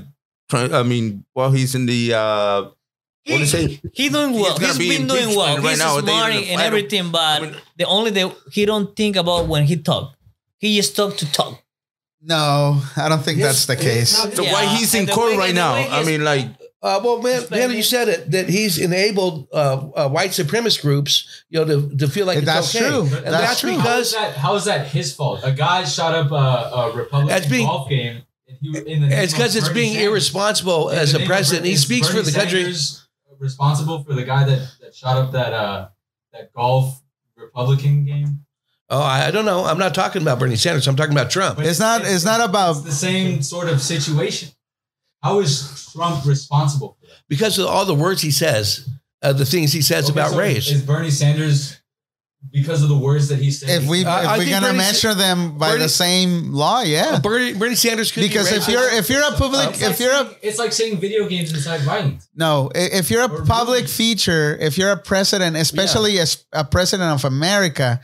I 0.53 0.83
mean, 0.83 1.25
while 1.33 1.51
he's 1.51 1.75
in 1.75 1.87
the 1.87 2.15
uh 2.15 2.63
what 3.29 3.41
is 3.41 3.55
it? 3.55 3.81
He 3.93 4.09
doing 4.09 4.33
well. 4.35 4.55
gonna 4.55 4.69
He's 4.69 4.79
be 4.79 4.89
been 4.99 5.07
doing 5.09 5.35
well. 5.37 5.57
right 5.59 5.71
He's 5.71 5.79
now. 5.81 5.99
Smart 5.99 6.33
even 6.35 6.49
and 6.53 6.61
everything, 6.63 7.11
but 7.11 7.21
I 7.21 7.41
mean- 7.41 7.57
the 7.77 7.85
only 7.87 8.11
thing 8.13 8.31
he 8.53 8.65
don't 8.65 8.95
think 8.95 9.17
about 9.17 9.49
when 9.49 9.65
he 9.65 9.77
talk. 9.77 10.15
He 10.59 10.77
just 10.77 10.95
talk 10.97 11.17
to 11.19 11.27
talk. 11.33 11.61
no 12.23 12.81
i 12.97 13.09
don't 13.09 13.23
think 13.23 13.39
that's 13.41 13.67
the 13.67 13.77
case 13.77 14.11
So 14.35 14.43
Yeah, 14.43 14.53
why 14.55 14.65
he's 14.75 14.95
in 14.95 15.07
court 15.07 15.37
right 15.37 15.55
now? 15.55 15.75
I 15.75 16.03
mean, 16.05 16.25
like 16.25 16.47
Uh, 16.87 17.01
well, 17.03 17.21
man, 17.23 17.43
man, 17.51 17.71
you 17.73 17.83
said 17.83 18.07
it 18.09 18.31
that 18.31 18.49
he's 18.49 18.79
enabled 18.79 19.49
uh, 19.53 19.89
uh, 19.97 20.09
white 20.09 20.31
supremacist 20.31 20.83
groups, 20.83 21.45
you 21.49 21.59
know, 21.59 21.65
to, 21.89 21.97
to 21.97 22.07
feel 22.09 22.27
like 22.27 22.45
That's 22.45 22.73
it's 22.75 22.77
okay. 22.83 22.89
true. 22.89 23.01
and 23.03 23.27
That's 23.35 23.47
that's, 23.49 23.61
true. 23.61 23.71
How 23.77 23.99
is 23.99 24.13
because 24.13 24.13
that? 24.15 24.37
How 24.37 24.55
is 24.55 24.65
that 24.67 24.87
his 24.87 25.15
fault? 25.15 25.41
A 25.43 25.53
guy 25.53 25.85
shot 25.85 26.15
up 26.15 26.31
a, 26.31 26.35
a 26.35 26.97
Republican 26.97 27.51
being- 27.51 27.67
golf 27.67 27.89
game. 27.89 28.23
And 28.49 28.57
he, 28.61 28.69
in 28.93 29.01
the 29.03 29.09
it's 29.23 29.33
because 29.33 29.57
it's 29.57 29.67
Bernie 29.69 29.81
being 29.81 29.93
Sanders. 29.95 30.11
irresponsible 30.13 30.91
In 30.91 30.99
as 30.99 31.15
a 31.15 31.27
president. 31.27 31.63
Bernie- 31.63 31.71
He 31.71 31.75
is 31.75 31.83
speaks 31.83 32.07
for 32.07 32.15
Bernie 32.15 32.27
the 32.31 32.39
country. 32.39 32.61
Sanders 32.63 33.03
Responsible 33.39 34.03
for 34.05 34.15
the 34.15 34.23
guy 34.25 34.45
that, 34.45 34.61
that 34.81 34.95
shot 34.95 35.17
up 35.17 35.33
that 35.33 35.53
uh 35.53 35.89
that 36.33 36.53
golf 36.55 37.03
Republican 37.37 38.05
game. 38.05 38.47
Oh, 38.89 39.03
I 39.03 39.27
I 39.27 39.31
don't 39.33 39.45
know. 39.45 39.65
I'm 39.65 39.79
not 39.79 39.95
talking 39.95 40.23
about 40.23 40.39
Bernie 40.39 40.55
Sanders. 40.57 40.87
I'm 40.87 40.97
talking 40.97 41.13
about 41.13 41.31
Trump. 41.31 41.57
But 41.59 41.67
It's 41.67 41.81
not- 41.81 42.03
it's 42.05 42.25
not 42.25 42.41
about- 42.49 42.77
it's 42.77 42.85
the 42.85 42.93
same 42.93 43.43
sort 43.43 43.69
of 43.69 43.83
situation. 43.83 44.51
How 45.23 45.41
is 45.41 45.91
Trump 45.93 46.25
responsible 46.25 46.99
because 47.29 47.59
of 47.59 47.67
all 47.67 47.85
the 47.85 47.95
words 47.95 48.23
he 48.23 48.31
says, 48.31 48.89
uh, 49.23 49.33
the 49.33 49.47
things 49.47 49.73
he 49.73 49.83
says 49.83 50.05
Okay, 50.11 50.13
about 50.13 50.33
so 50.33 50.39
race. 50.39 50.71
Is 50.71 50.83
Bernie 50.83 51.11
Sanders 51.11 51.81
because 52.53 52.83
of 52.83 52.89
the 52.89 52.97
words 52.97 53.29
that 53.29 53.39
he 53.41 53.51
said? 53.51 53.83
if 53.83 53.89
we 53.89 54.05
uh, 54.05 54.33
if 54.35 54.39
we're 54.39 54.49
gonna 54.51 54.67
Bernie- 54.69 54.79
measure 54.79 55.15
them 55.15 55.59
by 55.59 55.71
Bernie- 55.71 55.83
the 55.83 55.89
same 55.89 56.53
law 56.53 56.81
yeah 56.83 57.19
Bernie, 57.19 57.55
Bernie 57.55 57.75
Sanders 57.75 58.13
could 58.13 58.21
because 58.23 58.51
be 58.51 58.57
if 58.57 58.69
you're 58.69 58.89
if 58.93 59.09
you're 59.11 59.23
a 59.23 59.33
public 59.33 59.71
It's 59.71 59.83
like 59.83 59.91
if 59.91 60.01
you're 60.01 60.13
a 60.13 60.31
it's 60.43 60.59
like 60.59 60.73
saying 60.73 60.99
video 61.01 61.27
games 61.29 61.53
incite 61.53 61.81
violence. 61.81 62.29
No, 62.37 62.71
if 62.75 63.11
you're 63.11 63.23
a 63.23 63.33
Or 63.33 63.45
public 63.45 63.81
movies. 63.85 63.97
feature, 63.97 64.57
if 64.61 64.77
you're 64.79 64.93
a 64.93 64.97
president, 64.97 65.57
especially 65.57 66.19
as 66.21 66.45
a 66.53 66.65
president 66.65 67.11
of 67.11 67.25
America, 67.25 68.01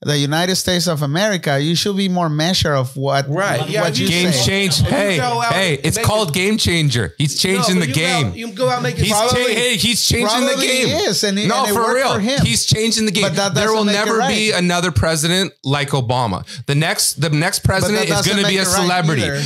the 0.00 0.16
United 0.18 0.56
States 0.56 0.86
of 0.88 1.02
America, 1.02 1.60
you 1.60 1.76
should 1.76 1.96
be 1.96 2.08
more 2.08 2.30
measure 2.30 2.74
of 2.74 2.96
what 2.96 3.28
Right, 3.28 3.68
yeah, 3.68 3.82
what 3.82 3.98
you 3.98 4.06
you 4.06 4.10
game 4.10 4.32
say. 4.32 4.44
change. 4.46 4.78
Hey, 4.80 5.18
hey, 5.50 5.74
it's 5.84 5.98
called 5.98 6.30
it- 6.30 6.34
game 6.34 6.56
changer. 6.58 7.14
He's 7.18 7.38
changing 7.38 7.74
No, 7.78 7.84
the 7.84 7.92
but 7.92 7.96
you 7.96 8.02
go 8.02 8.08
out- 8.08 8.22
game. 8.22 8.34
you 8.34 8.52
go 8.52 8.68
out 8.70 8.74
and 8.76 8.82
make 8.84 8.98
it 8.98 9.02
He's 9.04 9.10
cha- 9.12 9.34
hey, 9.34 9.76
he's 9.76 10.02
changing 10.02 10.40
the 10.40 10.46
Probably 10.46 10.66
game. 10.66 10.88
is, 11.08 11.22
and 11.22 11.38
it- 11.38 11.46
no, 11.46 11.64
and 11.66 11.74
for 11.74 11.94
real. 11.94 12.14
for 12.14 12.20
him. 12.20 12.40
He's 12.44 12.64
changing 12.64 13.04
the 13.06 13.12
game. 13.12 13.22
But 13.24 13.36
that 13.36 13.54
there 13.54 13.64
doesn't 13.66 13.73
will 13.74 13.84
never 13.84 14.26
be 14.28 14.52
another 14.52 14.90
president 14.90 15.52
like 15.64 15.90
Obama. 15.90 16.44
The 16.66 16.74
next, 16.74 17.20
the 17.20 17.30
next 17.30 17.60
president 17.60 18.08
is 18.08 18.26
going 18.26 18.42
to 18.42 18.48
be 18.48 18.56
a 18.58 18.62
it 18.62 18.66
right 18.66 18.74
celebrity. 18.74 19.22
either. 19.22 19.42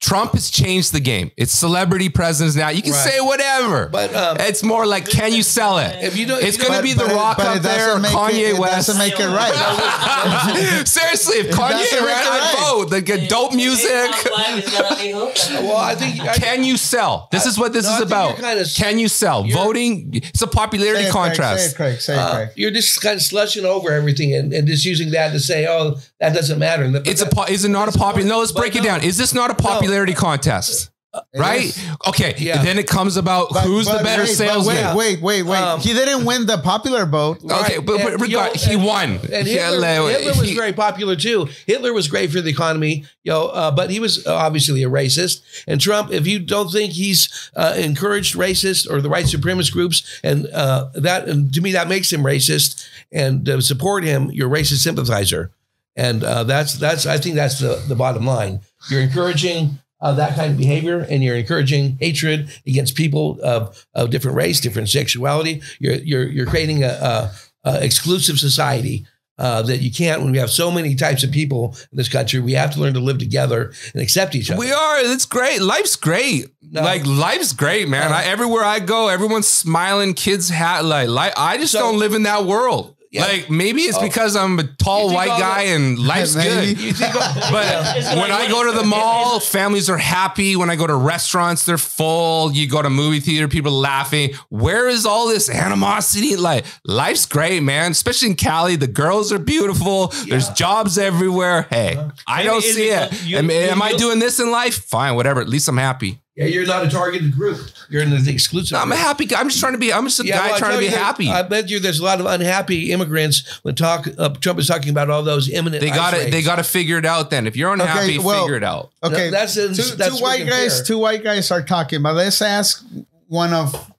Trump 0.00 0.32
has 0.32 0.50
changed 0.50 0.92
the 0.92 1.00
game. 1.00 1.30
It's 1.36 1.52
celebrity 1.52 2.08
presidents 2.10 2.56
now. 2.56 2.68
You 2.68 2.82
can 2.82 2.92
Right. 2.92 3.08
say 3.10 3.20
whatever, 3.20 3.88
But, 3.90 4.14
um, 4.14 4.36
it's 4.40 4.62
more 4.62 4.84
like, 4.86 5.08
can 5.08 5.32
you 5.32 5.42
sell 5.42 5.78
it? 5.78 5.96
If 6.02 6.16
you 6.16 6.26
don't- 6.26 6.42
it's 6.42 6.56
going 6.58 6.70
to 6.70 6.74
don't- 6.78 6.82
be 6.84 6.92
The 6.92 7.04
But 7.04 7.12
it- 7.12 7.16
Rock 7.16 7.36
but 7.38 7.46
up 7.46 7.56
it 7.56 7.62
there, 7.62 7.92
or 7.92 7.98
doesn't 7.98 8.02
make 8.02 8.12
Kanye 8.12 8.50
it, 8.50 8.58
West. 8.58 8.72
It 8.88 8.92
doesn't 8.92 8.98
make 8.98 9.18
it 9.18 9.26
right. 9.28 9.54
Seriously, 10.86 11.36
if 11.38 11.46
Kanye 11.56 11.70
doesn't 11.70 12.04
ran, 12.04 12.06
make 12.06 12.26
I'd 12.26 12.54
right. 12.54 12.66
vote. 12.68 12.90
The 12.90 13.00
good 13.02 13.28
dope 13.28 13.54
music. 13.54 13.90
well, 14.30 15.76
I 15.76 15.94
think 15.94 16.20
I, 16.20 16.34
Can 16.36 16.64
you 16.64 16.76
sell? 16.76 17.28
This 17.32 17.46
is 17.46 17.58
what 17.58 17.72
this 17.72 17.84
No, 17.86 17.96
is 17.96 18.00
about. 18.02 18.36
kinda- 18.36 18.64
Can 18.74 18.98
you 18.98 19.08
sell? 19.08 19.44
Voting. 19.44 20.10
It's 20.14 20.42
a 20.42 20.46
popularity 20.46 21.04
Say 21.04 21.08
it, 21.08 21.12
Craig, 21.12 21.26
contrast. 21.28 21.60
Say 21.64 21.70
it, 21.70 21.74
Craig. 21.76 22.00
Say 22.00 22.12
it, 22.14 22.18
uh, 22.18 22.34
Craig. 22.34 22.48
you're 22.56 22.70
just 22.70 23.00
kind 23.00 23.16
of 23.16 23.22
slushing 23.22 23.64
over 23.64 23.90
everything 23.92 24.34
and, 24.34 24.52
and 24.52 24.66
just 24.68 24.84
using 24.84 25.10
that 25.12 25.32
to 25.32 25.40
say, 25.40 25.66
oh, 25.66 25.96
that 26.20 26.34
doesn't 26.34 26.58
matter. 26.58 26.82
And 26.84 26.94
the- 26.94 27.08
It's 27.08 27.22
a. 27.22 27.26
po- 27.26 27.44
Is 27.44 27.64
it 27.64 27.70
not 27.70 27.94
a 27.94 27.98
popular? 27.98 28.28
No, 28.28 28.38
let's 28.40 28.52
break 28.52 28.76
it 28.76 28.82
down. 28.82 29.02
Is 29.02 29.16
this 29.16 29.34
not 29.34 29.50
a 29.50 29.53
popularity 29.54 30.14
contest? 30.14 30.90
It 31.32 31.38
Right. 31.38 31.62
is. 31.66 31.78
Okay. 32.08 32.34
Yeah. 32.38 32.60
Then 32.64 32.76
it 32.76 32.88
comes 32.88 33.16
about 33.16 33.50
But- 33.50 33.62
who's 33.62 33.86
the 33.86 34.00
better 34.02 34.24
wait, 34.24 34.34
salesman. 34.34 34.96
Wait, 34.96 35.20
wait, 35.20 35.22
wait, 35.22 35.42
wait. 35.44 35.58
Um, 35.62 35.78
he 35.80 35.92
didn't 35.92 36.24
win 36.24 36.46
the 36.46 36.58
popular 36.58 37.06
vote. 37.06 37.38
Okay, 37.48 37.78
but, 37.78 38.02
but 38.02 38.20
regard, 38.20 38.56
you 38.56 38.60
he 38.68 38.74
and- 38.74 38.84
won. 38.84 39.20
And 39.32 39.46
Yeah, 39.46 39.70
Hitler, 39.70 40.08
Hitler 40.10 40.32
was 40.40 40.48
he- 40.48 40.56
very 40.56 40.72
popular 40.72 41.14
too. 41.14 41.48
Hitler 41.68 41.92
was 41.92 42.08
great 42.08 42.32
for 42.32 42.40
the 42.40 42.50
economy, 42.50 43.04
you 43.22 43.30
know, 43.30 43.46
uh, 43.46 43.70
but 43.70 43.90
he 43.90 44.00
was 44.00 44.26
uh, 44.26 44.34
obviously 44.34 44.82
a 44.82 44.90
racist. 44.90 45.42
And 45.68 45.80
Trump, 45.80 46.12
if 46.12 46.26
you 46.26 46.40
don't 46.40 46.72
think 46.72 46.94
he's 46.94 47.28
uh, 47.54 47.74
encouraged 47.76 48.34
racist 48.34 48.90
or 48.90 49.00
the 49.00 49.08
white 49.08 49.26
supremacist 49.26 49.70
groups, 49.70 50.02
and 50.24 50.48
uh, 50.48 50.88
that 50.94 51.28
and 51.28 51.54
to 51.54 51.60
me 51.60 51.70
that 51.74 51.86
makes 51.86 52.12
him 52.12 52.24
racist, 52.24 52.84
and 53.12 53.48
uh, 53.48 53.60
support 53.60 54.02
him, 54.02 54.32
you're 54.32 54.52
a 54.52 54.58
racist 54.60 54.78
sympathizer, 54.82 55.52
and 55.94 56.24
uh, 56.24 56.42
that's 56.42 56.74
that's 56.74 57.06
I 57.06 57.18
think 57.18 57.36
that's 57.36 57.60
the 57.60 57.80
the 57.86 57.94
bottom 57.94 58.26
line. 58.26 58.62
You're 58.90 59.00
encouraging. 59.02 59.78
Uh, 60.00 60.12
that 60.12 60.34
kind 60.36 60.50
of 60.52 60.58
behavior, 60.58 60.98
and 61.08 61.24
you're 61.24 61.36
encouraging 61.36 61.96
hatred 61.98 62.50
against 62.66 62.94
people 62.94 63.40
of, 63.42 63.86
of 63.94 64.10
different 64.10 64.36
race, 64.36 64.60
different 64.60 64.90
sexuality. 64.90 65.62
You're 65.78 65.94
you're 65.94 66.24
you're 66.28 66.46
creating 66.46 66.84
a, 66.84 66.88
a, 66.88 67.32
a 67.64 67.82
exclusive 67.82 68.38
society 68.38 69.06
uh, 69.38 69.62
that 69.62 69.78
you 69.78 69.90
can't. 69.90 70.20
When 70.20 70.30
we 70.32 70.36
have 70.38 70.50
so 70.50 70.70
many 70.70 70.94
types 70.94 71.24
of 71.24 71.30
people 71.30 71.74
in 71.90 71.96
this 71.96 72.10
country, 72.10 72.38
we 72.40 72.52
have 72.52 72.74
to 72.74 72.80
learn 72.80 72.92
to 72.94 73.00
live 73.00 73.16
together 73.16 73.72
and 73.94 74.02
accept 74.02 74.34
each 74.34 74.50
other. 74.50 74.60
We 74.60 74.72
are. 74.72 74.98
It's 74.98 75.24
great. 75.24 75.62
Life's 75.62 75.96
great. 75.96 76.48
No. 76.60 76.82
Like 76.82 77.06
life's 77.06 77.54
great, 77.54 77.88
man. 77.88 78.10
No. 78.10 78.16
I, 78.16 78.24
everywhere 78.24 78.64
I 78.64 78.80
go, 78.80 79.08
everyone's 79.08 79.48
smiling. 79.48 80.12
Kids 80.12 80.50
hat 80.50 80.84
like. 80.84 81.08
like 81.08 81.32
I 81.38 81.56
just 81.56 81.72
So- 81.72 81.78
don't 81.78 81.98
live 81.98 82.12
in 82.12 82.24
that 82.24 82.44
world. 82.44 82.94
Yeah. 83.14 83.26
Like 83.26 83.48
maybe 83.48 83.82
it's 83.82 83.96
Oh. 83.96 84.02
because 84.02 84.34
I'm 84.34 84.58
a 84.58 84.64
tall 84.64 85.14
white 85.14 85.28
guy 85.28 85.66
the- 85.66 85.70
and 85.74 85.98
life's 86.12 86.34
good. 86.34 86.76
You 86.80 86.92
But 86.98 87.94
when 88.16 88.28
like- 88.30 88.32
I 88.32 88.48
go 88.48 88.64
to 88.64 88.76
the 88.76 88.82
mall, 88.84 89.38
families 89.38 89.88
are 89.88 89.96
happy. 89.98 90.56
When 90.56 90.68
I 90.68 90.74
go 90.74 90.86
to 90.86 90.96
restaurants, 90.96 91.64
they're 91.64 91.78
full. 91.78 92.50
You 92.52 92.66
go 92.68 92.82
to 92.82 92.90
movie 92.90 93.20
theater, 93.20 93.46
people 93.46 93.70
laughing. 93.72 94.34
Where 94.48 94.88
is 94.88 95.06
all 95.06 95.28
this 95.28 95.48
animosity? 95.48 96.34
Like 96.34 96.64
life's 96.84 97.26
great, 97.26 97.62
man. 97.62 97.92
Especially 97.92 98.30
in 98.30 98.34
Cali, 98.36 98.74
the 98.74 98.88
girls 98.88 99.32
are 99.32 99.38
beautiful. 99.38 100.08
There's 100.28 100.48
jobs 100.50 100.98
everywhere. 100.98 101.68
Hey, 101.70 101.96
I 102.26 102.42
don't 102.42 102.62
see 102.62 102.88
it. 102.88 103.10
because 103.10 103.26
you- 103.26 103.38
am 103.38 103.48
am 103.50 103.80
I 103.80 103.92
doing 103.92 104.18
this 104.18 104.40
in 104.40 104.50
life? 104.50 104.74
Fine, 104.86 105.14
whatever. 105.14 105.40
At 105.40 105.48
least 105.48 105.68
I'm 105.68 105.78
happy. 105.78 106.18
Yeah, 106.36 106.46
you're 106.46 106.66
not 106.66 106.84
a 106.84 106.90
targeted 106.90 107.32
group. 107.32 107.60
You're 107.88 108.02
in 108.02 108.10
the 108.10 108.30
exclusive. 108.30 108.76
I'm 108.76 108.90
a 108.90 108.96
happy 108.96 109.24
guy. 109.26 109.38
I'm 109.40 109.48
just 109.48 109.60
trying 109.60 109.72
to 109.74 109.78
be. 109.78 109.92
I'm 109.92 110.04
just 110.04 110.18
a 110.20 110.26
Yeah, 110.26 110.38
guy 110.38 110.50
well, 110.50 110.58
trying 110.58 110.72
to 110.72 110.78
be 110.78 110.84
you 110.86 110.90
that- 110.90 110.98
happy. 110.98 111.28
I 111.30 111.42
bet 111.42 111.68
you 111.70 111.78
there's 111.80 112.00
a 112.00 112.04
lot 112.04 112.18
of 112.20 112.26
unhappy 112.26 112.90
immigrants 112.92 113.60
when 113.62 113.74
talk 113.76 114.08
uh, 114.18 114.30
Trump 114.30 114.58
is 114.58 114.66
talking 114.66 114.90
about 114.90 115.10
all 115.10 115.22
those 115.22 115.48
imminent. 115.48 115.80
they 115.80 115.90
got 115.90 116.12
ICE 116.14 116.24
to 116.24 116.30
They 116.30 116.42
got 116.42 116.56
to 116.56 116.64
figure 116.64 116.98
it 116.98 117.04
out. 117.06 117.30
Then, 117.30 117.46
if 117.46 117.56
you're 117.56 117.72
unhappy, 117.72 118.18
well- 118.18 118.42
figure 118.44 118.56
it 118.56 118.64
out. 118.64 118.90
Okay, 119.02 119.26
No, 119.26 119.30
that's 119.30 119.56
in- 119.56 119.74
two, 119.74 119.82
that's 119.96 120.16
two 120.18 120.22
white 120.22 120.46
guys. 120.46 120.78
fair. 120.78 120.84
Two 120.86 120.98
white 120.98 121.22
guys 121.22 121.50
are 121.50 121.62
talking, 121.62 122.02
but 122.02 122.14
let's 122.14 122.42
ask 122.42 122.84
one 123.28 123.52
of 123.52 123.92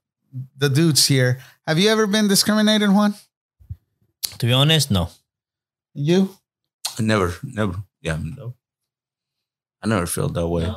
the 0.58 0.68
dudes 0.70 1.06
here. 1.08 1.40
Have 1.68 1.80
you 1.80 1.90
ever 1.90 2.06
been 2.06 2.28
discriminated, 2.28 2.90
Juan? 2.90 3.16
To 4.40 4.46
be 4.46 4.52
honest, 4.52 4.92
no. 4.92 5.10
You? 5.94 6.36
never, 7.00 7.34
never. 7.44 7.76
Yeah, 8.02 8.18
no. 8.22 8.54
I 9.82 9.88
never 9.88 10.06
felt 10.06 10.34
that 10.34 10.48
way. 10.48 10.70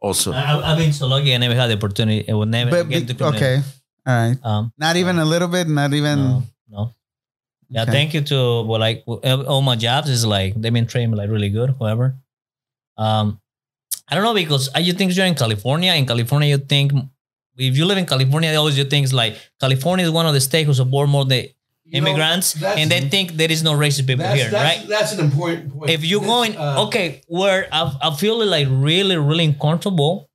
Also, 0.00 0.32
I, 0.32 0.72
I've 0.72 0.78
been 0.78 0.92
so 0.92 1.06
lucky. 1.06 1.34
I 1.34 1.38
never 1.38 1.54
had 1.54 1.68
the 1.68 1.74
opportunity. 1.76 2.28
I 2.28 2.34
would 2.34 2.48
never 2.48 2.70
But, 2.70 2.88
get 2.88 3.06
to 3.18 3.24
okay, 3.26 3.62
all 4.06 4.14
right. 4.16 4.36
Um, 4.42 4.72
Not 4.78 4.96
even 4.96 5.18
a 5.18 5.24
little 5.24 5.48
bit. 5.48 5.68
Not 5.68 5.92
even. 5.92 6.18
no, 6.18 6.42
no. 6.70 6.94
Yeah, 7.68 7.82
Okay. 7.82 7.92
thank 7.92 8.14
you 8.14 8.22
to 8.22 8.62
well, 8.62 8.80
like 8.80 9.04
all 9.06 9.62
my 9.62 9.76
jobs 9.76 10.08
is 10.08 10.24
like 10.26 10.54
they've 10.60 10.72
been 10.72 10.86
trained 10.86 11.14
like 11.16 11.30
really 11.30 11.50
good. 11.50 11.70
Whoever. 11.78 12.16
Um, 12.96 13.40
I 14.08 14.14
don't 14.14 14.24
know 14.24 14.34
because 14.34 14.68
I 14.74 14.80
you 14.80 14.92
think 14.94 15.14
you're 15.14 15.26
in 15.26 15.34
California. 15.36 15.92
In 15.94 16.06
California, 16.06 16.48
you 16.48 16.58
think 16.58 16.92
if 17.56 17.76
you 17.76 17.84
live 17.84 17.98
in 17.98 18.06
California, 18.06 18.52
always 18.58 18.76
you 18.78 18.84
think 18.84 19.04
it's 19.04 19.12
like 19.12 19.36
California 19.60 20.04
is 20.06 20.10
one 20.10 20.26
of 20.26 20.32
the 20.34 20.40
states 20.40 20.66
who 20.66 20.74
support 20.74 21.08
more 21.08 21.24
the 21.24 21.50
You 21.84 22.00
know, 22.00 22.08
immigrants, 22.08 22.52
that's- 22.54 22.78
and 22.78 22.90
they 22.90 23.00
think 23.08 23.32
there 23.32 23.50
is 23.50 23.62
no 23.62 23.72
racist 23.72 24.06
people 24.06 24.22
That's, 24.24 24.40
here, 24.40 24.50
that's, 24.50 24.78
right? 24.78 24.88
that's 24.88 25.12
an 25.12 25.20
important 25.20 25.72
point. 25.72 25.90
if 25.90 26.04
you're 26.04 26.20
This, 26.20 26.28
going 26.34 26.56
uh, 26.56 26.84
okay 26.86 27.22
where 27.26 27.66
I, 27.72 27.82
I 28.02 28.10
feel 28.14 28.36
like 28.44 28.68
really 28.70 29.16
really 29.16 29.46
uncomfortable 29.46 30.28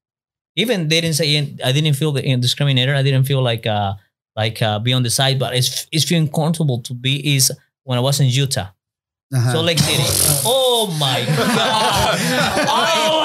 even 0.58 0.88
they 0.90 1.00
didn't 1.02 1.16
say 1.16 1.28
i 1.64 1.72
didn't 1.72 1.94
feel 1.96 2.12
the 2.12 2.22
discriminator 2.48 2.94
i 2.96 3.04
didn't 3.04 3.24
feel 3.26 3.42
like 3.42 3.66
uh 3.68 3.94
like 4.36 4.62
uh 4.62 4.80
be 4.80 4.92
on 4.94 5.04
the 5.04 5.10
side 5.10 5.38
but 5.40 5.56
it's 5.56 5.88
it's 5.94 6.04
feeling 6.04 6.28
comfortable 6.30 6.80
to 6.82 6.94
be 6.94 7.36
is 7.36 7.52
when 7.88 7.98
i 7.98 8.02
was 8.02 8.20
in 8.20 8.28
utah 8.28 8.68
Uh-huh. 9.34 9.52
Salt 9.54 9.66
Lake 9.66 9.80
City 9.80 10.04
oh 10.46 10.86
my 11.00 11.20
god 11.26 12.16
oh 12.70 13.20
my 13.20 13.25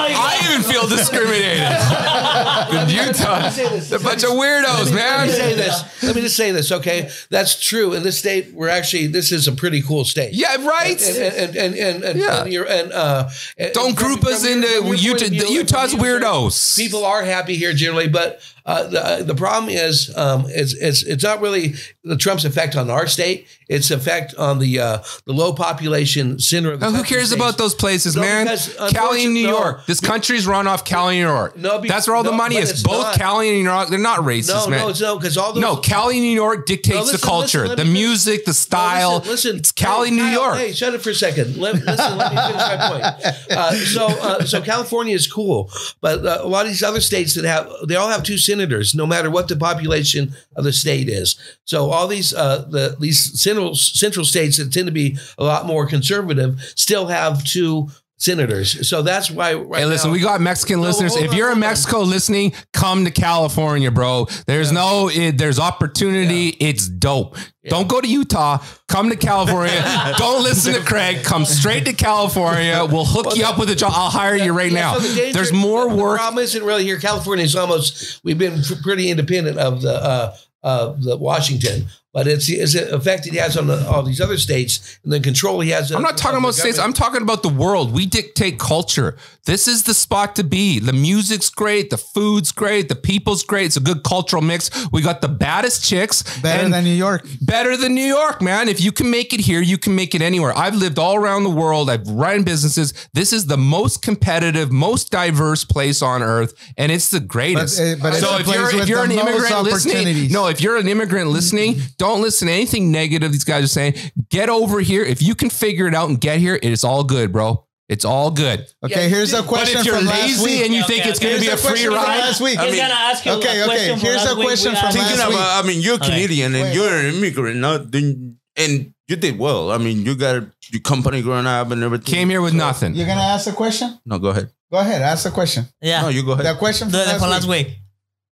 even 0.51 0.63
feel 0.71 0.87
discriminated. 0.87 1.59
In 2.71 2.89
Utah, 2.89 3.49
they're 3.49 3.99
a 3.99 4.03
bunch 4.03 4.23
of 4.23 4.31
weirdos, 4.31 4.85
Let 4.85 4.93
man. 4.93 5.27
me 5.27 5.33
say 5.33 5.55
this. 5.55 6.03
Let 6.03 6.15
me 6.15 6.21
just 6.21 6.37
say 6.37 6.51
this, 6.51 6.71
okay? 6.71 7.09
That's 7.29 7.59
true. 7.59 7.93
In 7.93 8.03
this 8.03 8.17
state, 8.19 8.53
we're 8.53 8.69
actually 8.69 9.07
this 9.07 9.31
is 9.31 9.47
a 9.47 9.51
pretty 9.51 9.81
cool 9.81 10.05
state. 10.05 10.33
Yeah, 10.33 10.55
right. 10.65 11.01
And 11.01 11.17
and 11.35 11.55
and 11.55 11.75
and, 11.75 12.03
and, 12.03 12.19
Yeah. 12.19 12.43
and, 12.43 12.53
and 12.53 12.91
uh, 12.93 13.29
and 13.57 13.73
Don't 13.73 13.95
group 13.95 14.25
us 14.25 14.45
into 14.45 14.67
from 14.67 14.95
your 14.95 15.17
point 15.17 15.31
Utah. 15.33 15.51
Utah's 15.51 15.93
weirdos. 15.93 16.77
People 16.77 17.05
are 17.05 17.23
happy 17.23 17.55
here 17.55 17.73
generally, 17.73 18.07
but 18.07 18.41
uh, 18.65 18.83
the 18.87 19.23
the 19.23 19.35
problem 19.35 19.69
is 19.71 20.15
um, 20.17 20.45
it's 20.47 20.73
it's 20.73 21.03
it's 21.03 21.23
not 21.23 21.41
really 21.41 21.73
the 22.03 22.17
Trump's 22.17 22.45
effect 22.45 22.75
on 22.75 22.89
our 22.89 23.07
state. 23.07 23.47
It's 23.69 23.89
effect 23.89 24.35
on 24.35 24.59
the 24.59 24.79
uh, 24.79 24.97
the 25.25 25.31
low 25.33 25.53
population 25.53 26.39
center 26.39 26.73
of 26.73 26.79
the 26.81 26.91
who 26.91 27.03
cares 27.03 27.27
states. 27.27 27.33
about 27.35 27.57
those 27.57 27.73
places, 27.73 28.15
No, 28.17 28.21
man? 28.21 28.47
Cali 28.91 29.23
and 29.25 29.33
New 29.33 29.47
no. 29.47 29.57
York. 29.57 29.85
This 29.85 30.01
country's 30.01 30.45
run 30.45 30.67
off 30.67 30.83
Cali 30.83 31.19
and 31.19 31.27
New 31.27 31.33
York. 31.33 31.57
No, 31.57 31.79
That's 31.79 32.05
where 32.07 32.15
all 32.17 32.23
the 32.23 32.31
money 32.33 32.57
is. 32.57 32.83
Both 32.83 33.03
not. 33.03 33.17
Cali 33.17 33.47
and 33.49 33.57
New 33.57 33.63
York, 33.63 33.87
they're 33.89 33.97
not 33.99 34.19
racist, 34.19 34.49
No, 34.65 34.69
man. 34.69 34.79
no, 34.87 34.93
no, 34.99 35.17
because 35.17 35.37
all 35.37 35.53
those 35.53 35.61
No, 35.61 35.77
Cali, 35.77 36.19
New 36.19 36.31
York 36.35 36.65
dictates 36.65 36.97
listen, 36.97 37.19
the 37.21 37.25
culture, 37.25 37.61
listen, 37.67 37.77
the 37.77 37.91
music, 37.91 38.43
the 38.45 38.53
style. 38.53 39.17
listen, 39.19 39.31
listen. 39.31 39.55
It's 39.57 39.71
Cali, 39.71 40.09
Hey, 40.09 40.15
New 40.15 40.21
Kyle, 40.23 40.33
York. 40.33 40.57
Hey, 40.57 40.73
shut 40.73 40.93
it 40.93 41.01
for 41.01 41.11
a 41.11 41.15
second. 41.15 41.55
Let, 41.57 41.75
listen, 41.75 42.17
let 42.17 42.31
me 42.33 42.37
finish 42.41 42.57
my 42.57 42.87
point. 42.89 43.35
Uh, 43.51 43.73
so, 43.73 44.07
uh, 44.07 44.43
so 44.45 44.61
California 44.61 45.13
is 45.15 45.27
cool, 45.31 45.69
but 46.01 46.25
uh, 46.25 46.39
a 46.41 46.47
lot 46.47 46.65
of 46.65 46.71
these 46.71 46.83
other 46.83 47.01
states 47.01 47.35
that 47.35 47.43
have, 47.45 47.71
they 47.87 47.95
all 47.95 48.09
have 48.09 48.23
two 48.23 48.37
senators, 48.51 48.93
no 48.93 49.07
matter 49.07 49.29
what 49.29 49.47
the 49.47 49.55
population 49.55 50.33
of 50.55 50.63
the 50.63 50.73
state 50.73 51.07
is. 51.07 51.35
So, 51.65 51.89
all 51.89 52.07
these, 52.07 52.33
uh, 52.33 52.65
the 52.69 52.97
these 52.99 53.39
central 53.39 53.75
central 53.75 54.25
states 54.25 54.57
that 54.57 54.73
tend 54.73 54.87
to 54.87 54.91
be 54.91 55.17
a 55.37 55.43
lot 55.43 55.65
more 55.65 55.87
conservative 55.87 56.59
still 56.75 57.07
have 57.07 57.43
two 57.43 57.89
senators. 58.21 58.87
So 58.87 59.01
that's 59.01 59.29
why. 59.31 59.53
Right 59.55 59.79
Hey, 59.81 59.85
listen, 59.85 60.09
now- 60.09 60.13
we 60.13 60.19
got 60.19 60.39
Mexican 60.41 60.77
No, 60.81 60.87
listeners. 60.87 61.15
If 61.15 61.31
on, 61.31 61.35
you're 61.37 61.47
in 61.47 61.53
hold 61.53 61.63
on. 61.63 61.69
Mexico 61.69 61.99
listening, 62.01 62.53
come 62.73 63.05
to 63.05 63.11
California, 63.11 63.89
bro. 63.91 64.27
There's 64.45 64.71
no, 64.71 65.09
it, 65.09 65.37
there's 65.37 65.59
opportunity. 65.59 66.49
It's 66.49 66.87
dope. 66.87 67.37
Don't 67.67 67.87
go 67.87 68.01
to 68.01 68.07
Utah. 68.07 68.57
Come 68.87 69.09
to 69.09 69.15
California. 69.15 69.81
Don't 70.17 70.43
listen 70.43 70.73
to 70.73 70.81
Craig. 70.81 71.23
Come 71.23 71.45
straight 71.45 71.85
to 71.85 71.93
California. 71.93 72.85
We'll 72.89 73.05
hook 73.05 73.35
you 73.35 73.43
up 73.45 73.57
with 73.59 73.69
a 73.69 73.75
job. 73.75 73.91
I'll 73.95 74.09
hire 74.09 74.35
you 74.35 74.51
right 74.53 74.71
Yeah, 74.71 74.79
now. 74.79 74.93
so 74.95 74.99
the 75.07 75.15
danger- 75.15 75.33
There's 75.33 75.53
more 75.53 75.89
the 75.89 75.95
work. 75.95 76.17
problem 76.17 76.43
isn't 76.43 76.63
really 76.63 76.83
here. 76.83 76.97
California 76.99 77.45
is 77.45 77.55
almost 77.55 78.19
we've 78.23 78.37
been 78.39 78.61
pretty 78.83 79.09
independent 79.09 79.57
of 79.59 79.81
the 79.81 79.93
uh, 79.93 80.35
uh, 80.63 80.93
the 80.99 81.17
Washington, 81.17 81.85
but 82.13 82.27
it's 82.27 82.49
it's 82.49 82.73
the 82.73 82.93
effect 82.93 83.25
it 83.27 83.33
has 83.33 83.55
on 83.57 83.67
the, 83.67 83.87
all 83.89 84.03
these 84.03 84.19
other 84.19 84.37
states 84.37 84.99
and 85.03 85.13
the 85.13 85.19
control 85.19 85.61
he 85.61 85.69
has. 85.69 85.91
I'm 85.91 86.01
not 86.01 86.17
talking 86.17 86.39
about 86.39 86.55
states. 86.55 86.77
I'm 86.79 86.93
talking 86.93 87.21
about 87.21 87.41
the 87.43 87.49
world. 87.49 87.93
We 87.93 88.05
dictate 88.05 88.59
culture. 88.59 89.15
This 89.45 89.67
is 89.67 89.83
the 89.83 89.93
spot 89.93 90.35
to 90.35 90.43
be. 90.43 90.79
The 90.79 90.93
music's 90.93 91.49
great. 91.49 91.89
The 91.89 91.97
food's 91.97 92.51
great. 92.51 92.89
The 92.89 92.95
people's 92.95 93.43
great. 93.43 93.65
It's 93.67 93.77
a 93.77 93.81
good 93.81 94.03
cultural 94.03 94.41
mix. 94.41 94.69
We 94.91 95.01
got 95.01 95.21
the 95.21 95.29
baddest 95.29 95.83
chicks. 95.83 96.21
Better 96.41 96.69
than 96.69 96.83
New 96.83 96.91
York. 96.91 97.25
better 97.41 97.75
than 97.75 97.95
New 97.95 98.05
York, 98.05 98.41
man. 98.41 98.67
If 98.67 98.81
you 98.81 98.91
can 98.91 99.09
make 99.09 99.33
it 99.33 99.39
here, 99.39 99.61
you 99.61 99.77
can 99.77 99.95
make 99.95 100.13
it 100.13 100.21
anywhere. 100.21 100.55
I've 100.55 100.75
lived 100.75 100.99
all 100.99 101.15
around 101.15 101.43
the 101.43 101.49
world. 101.49 101.89
I've 101.89 102.07
run 102.07 102.43
businesses. 102.43 102.93
This 103.13 103.33
is 103.33 103.47
the 103.47 103.57
most 103.57 104.01
competitive, 104.01 104.71
most 104.71 105.11
diverse 105.11 105.63
place 105.63 106.01
on 106.01 106.21
earth, 106.21 106.53
and 106.77 106.91
it's 106.91 107.09
the 107.09 107.19
greatest. 107.19 107.79
But, 107.79 107.83
uh, 107.83 107.95
but 108.01 108.13
it's 108.13 108.21
so 108.21 108.37
if 108.37 108.47
you're 108.47 108.81
if 108.81 108.87
you're 108.89 109.03
an 109.03 109.11
immigrant 109.11 109.63
listening, 109.63 110.31
no, 110.31 110.47
if 110.47 110.61
you're 110.61 110.77
an 110.77 110.87
immigrant 110.87 111.29
listening, 111.29 111.79
don't 112.01 112.19
listen 112.21 112.47
to 112.47 112.53
anything 112.53 112.91
negative 112.91 113.31
these 113.31 113.43
guys 113.43 113.63
are 113.63 113.67
saying. 113.67 113.93
Get 114.29 114.49
over 114.49 114.79
here. 114.79 115.03
If 115.03 115.21
you 115.21 115.35
can 115.35 115.51
figure 115.51 115.85
it 115.87 115.93
out 115.93 116.09
and 116.09 116.19
get 116.19 116.39
here, 116.39 116.55
it 116.55 116.71
is 116.71 116.83
all 116.83 117.03
good, 117.03 117.31
bro. 117.31 117.63
It's 117.89 118.05
all 118.05 118.31
good. 118.31 118.65
Okay, 118.83 119.03
Yeah, 119.03 119.07
here's 119.09 119.33
a 119.33 119.41
but 119.43 119.47
question 119.49 119.75
but 119.75 119.79
if 119.81 119.85
you're 119.85 119.97
from 119.97 120.05
last 120.07 120.21
lazy 120.21 120.43
week. 120.45 120.65
and 120.65 120.73
you 120.73 120.81
Okay, 120.83 120.93
think 120.93 121.05
it's 121.05 121.19
okay. 121.19 121.27
going 121.29 121.41
to 121.41 121.45
be 121.45 121.51
a 121.51 121.53
a 121.53 121.57
free 121.57 121.85
ride, 121.85 122.19
last 122.19 122.41
week. 122.41 122.57
He's 122.59 122.71
mean- 122.71 122.81
gonna 122.81 122.93
ask 122.93 123.25
you 123.25 123.31
Okay, 123.33 123.59
a 123.59 123.65
okay, 123.65 123.65
question 123.65 123.91
from 123.99 123.99
here's 124.07 124.15
last 124.23 124.31
a 124.31 124.35
week. 124.35 124.45
question 124.47 124.71
We 124.71 124.75
from 124.75 124.81
got- 124.81 124.95
last 124.95 125.07
Thinking 125.09 125.27
week. 125.27 125.35
about, 125.37 125.63
I 125.63 125.67
mean, 125.67 125.81
you're 125.81 125.95
Okay. 125.95 126.05
Canadian 126.07 126.55
and 126.55 126.63
Wait. 126.63 126.73
you're 126.73 126.95
an 126.99 127.05
immigrant, 127.13 127.57
no? 127.59 127.77
Then, 127.77 128.37
and 128.57 128.93
you 129.07 129.15
did 129.17 129.37
well. 129.37 129.71
I 129.71 129.77
mean, 129.77 130.05
you 130.05 130.15
got 130.15 130.35
your 130.71 130.81
company 130.81 131.21
growing 131.21 131.45
up 131.45 131.69
and 131.71 131.83
everything. 131.83 132.05
came 132.13 132.29
here 132.29 132.41
with 132.41 132.53
nothing. 132.55 132.95
You're 132.95 133.07
gonna 133.07 133.21
ask 133.35 133.45
a 133.47 133.51
question? 133.51 133.99
No, 134.05 134.17
go 134.19 134.29
ahead. 134.29 134.49
Go 134.71 134.77
ahead, 134.79 135.01
ask 135.01 135.23
the 135.25 135.31
question. 135.31 135.67
Yeah, 135.81 136.01
No, 136.03 136.07
you 136.07 136.23
go 136.23 136.31
ahead. 136.31 136.45
The 136.45 136.49
ahead. 136.51 136.59
question 136.59 136.87
do 136.87 136.93
from 136.93 137.01
it 137.01 137.07
last, 137.19 137.21
last 137.29 137.47
week. 137.47 137.67
week. 137.67 137.77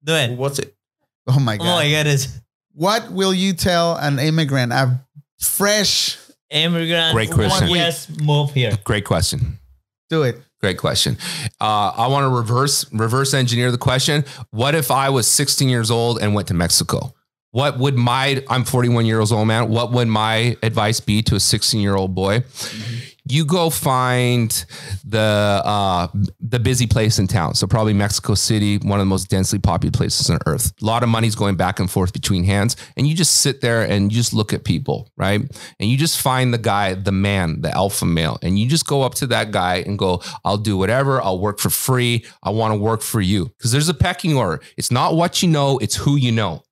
Do 0.05 0.15
it. 0.15 0.31
What's 0.39 0.61
it? 0.61 0.73
Oh 1.27 1.39
my 1.41 1.57
oh 1.57 1.59
god. 1.59 1.65
Oh 1.65 1.67
god. 1.67 1.77
my 1.83 1.89
goodness. 1.91 2.29
What 2.79 3.11
will 3.11 3.35
you 3.35 3.55
tell 3.55 3.97
an 3.97 4.21
immigrant, 4.21 4.73
a 4.73 5.01
fresh? 5.41 6.17
Immigrant. 6.49 7.13
Great 7.13 7.33
question. 7.33 7.69
One 7.71 7.77
yes, 7.77 8.09
move 8.23 8.53
here. 8.53 8.79
Great 8.85 9.05
question. 9.05 9.59
Do 10.09 10.23
it. 10.23 10.41
Great 10.61 10.79
question. 10.79 11.19
Uh, 11.61 11.93
I 11.97 12.07
want 12.07 12.23
to 12.23 12.29
reverse 12.29 12.91
reverse 12.93 13.35
engineer 13.35 13.73
the 13.73 13.79
question. 13.79 14.25
What 14.51 14.77
if 14.77 14.93
I 14.93 15.11
was 15.11 15.27
16 15.27 15.69
years 15.69 15.91
old 15.91 16.23
and 16.23 16.37
went 16.37 16.47
to 16.49 16.55
Mexico? 16.55 17.13
What 17.51 17.81
would 17.81 17.97
my 17.97 18.45
I'm 18.49 18.65
41 18.65 19.07
years 19.07 19.33
old 19.33 19.49
man? 19.49 19.71
What 19.71 19.91
would 19.91 20.07
my 20.07 20.57
advice 20.63 21.01
be 21.01 21.21
to 21.23 21.35
a 21.35 21.41
16 21.41 21.81
year 21.81 21.97
old 21.97 22.15
boy? 22.15 22.45
You 23.31 23.45
go 23.45 23.71
find 23.71 24.51
the 25.05 25.19
uh, 25.65 26.09
the 26.41 26.59
busy 26.59 26.87
place 26.87 27.19
in 27.19 27.27
town. 27.27 27.55
So 27.55 27.67
probably 27.67 27.93
Mexico 27.93 28.35
City, 28.35 28.79
one 28.79 28.99
of 28.99 29.05
the 29.05 29.11
most 29.11 29.29
densely 29.29 29.59
populated 29.59 29.97
places 29.97 30.31
on 30.31 30.39
earth. 30.47 30.73
A 30.81 30.85
lot 30.85 31.03
of 31.03 31.09
money's 31.09 31.35
going 31.35 31.57
back 31.57 31.79
and 31.79 31.91
forth 31.91 32.13
between 32.13 32.45
hands, 32.45 32.77
and 32.97 33.07
you 33.07 33.15
just 33.15 33.37
sit 33.37 33.61
there 33.61 33.83
and 33.83 34.11
you 34.11 34.17
just 34.17 34.33
look 34.33 34.53
at 34.53 34.65
people, 34.65 35.11
right? 35.17 35.41
And 35.79 35.91
you 35.91 35.97
just 35.97 36.21
find 36.21 36.55
the 36.55 36.59
guy, 36.59 36.95
the 36.95 37.13
man, 37.13 37.61
the 37.61 37.75
alpha 37.75 38.07
male, 38.07 38.39
and 38.43 38.59
you 38.59 38.67
just 38.67 38.87
go 38.87 39.03
up 39.03 39.15
to 39.17 39.27
that 39.29 39.51
guy 39.51 39.77
and 39.87 39.99
go, 39.99 40.23
"I'll 40.45 40.57
do 40.57 40.77
whatever. 40.77 41.21
I'll 41.23 41.39
work 41.39 41.59
for 41.59 41.71
free. 41.71 42.25
I 42.43 42.51
want 42.51 42.73
to 42.73 42.79
work 42.79 43.03
for 43.03 43.21
you." 43.21 43.47
Because 43.59 43.73
there's 43.73 43.89
a 43.89 43.95
pecking 43.95 44.37
order. 44.37 44.63
It's 44.77 44.91
not 44.91 45.15
what 45.15 45.43
you 45.43 45.49
know; 45.49 45.79
it's 45.79 45.97
who 45.97 46.17
you 46.17 46.33
know. 46.33 46.63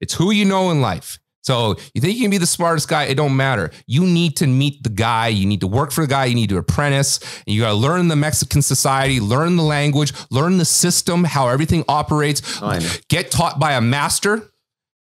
It's 0.00 0.14
who 0.14 0.32
you 0.32 0.44
know 0.44 0.70
in 0.70 0.80
life. 0.80 1.20
So 1.42 1.76
you 1.92 2.00
think 2.00 2.14
you 2.16 2.22
can 2.22 2.30
be 2.30 2.38
the 2.38 2.46
smartest 2.46 2.88
guy? 2.88 3.04
It 3.04 3.16
don't 3.16 3.36
matter. 3.36 3.70
You 3.86 4.04
need 4.04 4.36
to 4.36 4.46
meet 4.46 4.82
the 4.84 4.88
guy. 4.90 5.28
You 5.28 5.44
need 5.46 5.60
to 5.60 5.66
work 5.66 5.90
for 5.90 6.02
the 6.02 6.06
guy. 6.06 6.26
You 6.26 6.36
need 6.36 6.50
to 6.50 6.56
apprentice. 6.56 7.18
And 7.46 7.54
you 7.54 7.62
got 7.62 7.68
to 7.70 7.74
learn 7.74 8.06
the 8.08 8.14
Mexican 8.16 8.62
society, 8.62 9.18
learn 9.18 9.56
the 9.56 9.64
language, 9.64 10.12
learn 10.30 10.58
the 10.58 10.64
system, 10.64 11.24
how 11.24 11.48
everything 11.48 11.84
operates. 11.88 12.42
Oh. 12.62 12.78
Get 13.08 13.30
taught 13.32 13.58
by 13.58 13.72
a 13.72 13.80
master, 13.80 14.48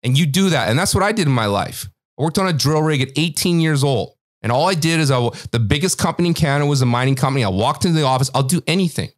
and 0.03 0.17
you 0.17 0.25
do 0.25 0.49
that. 0.49 0.69
And 0.69 0.79
that's 0.79 0.95
what 0.95 1.03
I 1.03 1.11
did 1.11 1.27
in 1.27 1.33
my 1.33 1.45
life. 1.45 1.87
I 2.19 2.23
worked 2.23 2.39
on 2.39 2.47
a 2.47 2.53
drill 2.53 2.81
rig 2.81 3.01
at 3.01 3.09
18 3.17 3.59
years 3.59 3.83
old, 3.83 4.13
and 4.41 4.51
all 4.51 4.67
I 4.67 4.73
did 4.73 4.99
is 4.99 5.11
I 5.11 5.29
the 5.51 5.59
biggest 5.59 5.99
company 5.99 6.27
in 6.29 6.33
Canada 6.33 6.65
was 6.65 6.81
a 6.81 6.85
mining 6.87 7.15
company. 7.15 7.43
I 7.43 7.49
walked 7.49 7.85
into 7.85 7.99
the 7.99 8.05
office. 8.05 8.31
I'll 8.33 8.41
do 8.43 8.61
anything, 8.65 9.09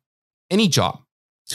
any 0.51 0.67
job. 0.67 0.99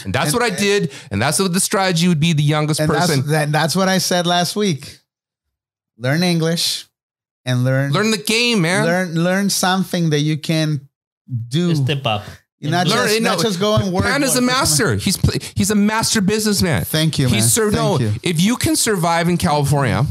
And 0.03 0.13
that's 0.13 0.31
And- 0.33 0.33
what 0.41 0.43
I 0.43 0.55
did. 0.55 0.91
And 1.11 1.21
that's 1.21 1.39
what 1.39 1.53
the 1.53 1.59
strategy 1.59 2.07
would 2.07 2.19
be 2.19 2.33
the 2.33 2.43
youngest 2.43 2.79
And 2.79 2.89
person. 2.89 3.17
that's 3.19 3.29
that, 3.29 3.51
that's 3.51 3.75
what 3.75 3.87
I 3.87 3.97
said 3.99 4.25
last 4.27 4.55
week. 4.55 4.97
Learn 5.99 6.23
English 6.23 6.85
and 7.45 7.63
learn 7.63 7.91
Learn 7.91 8.11
the 8.11 8.17
game, 8.17 8.61
man. 8.61 8.85
learn 8.85 9.15
learn 9.15 9.49
something 9.49 10.09
that 10.11 10.21
you 10.21 10.37
can 10.37 10.87
do. 11.49 11.75
Step 11.75 12.05
up. 12.05 12.23
You're 12.59 12.71
not 12.71 12.87
Learn- 12.87 13.07
just, 13.07 13.21
no, 13.21 13.29
not 13.35 13.39
just 13.41 13.59
go 13.59 13.75
and 13.75 13.93
work. 13.93 14.03
Panda's 14.05 14.35
a 14.35 14.41
master. 14.41 14.95
He's 14.95 15.17
he's 15.55 15.71
a 15.71 15.75
master 15.75 16.21
businessman. 16.21 16.83
Thank 16.85 17.19
you, 17.19 17.25
man. 17.27 17.35
He's 17.35 17.51
sur- 17.51 17.71
no, 17.71 17.99
you. 17.99 18.11
if 18.23 18.41
you 18.41 18.55
can 18.57 18.75
survive 18.75 19.29
in 19.29 19.37
California 19.37 20.05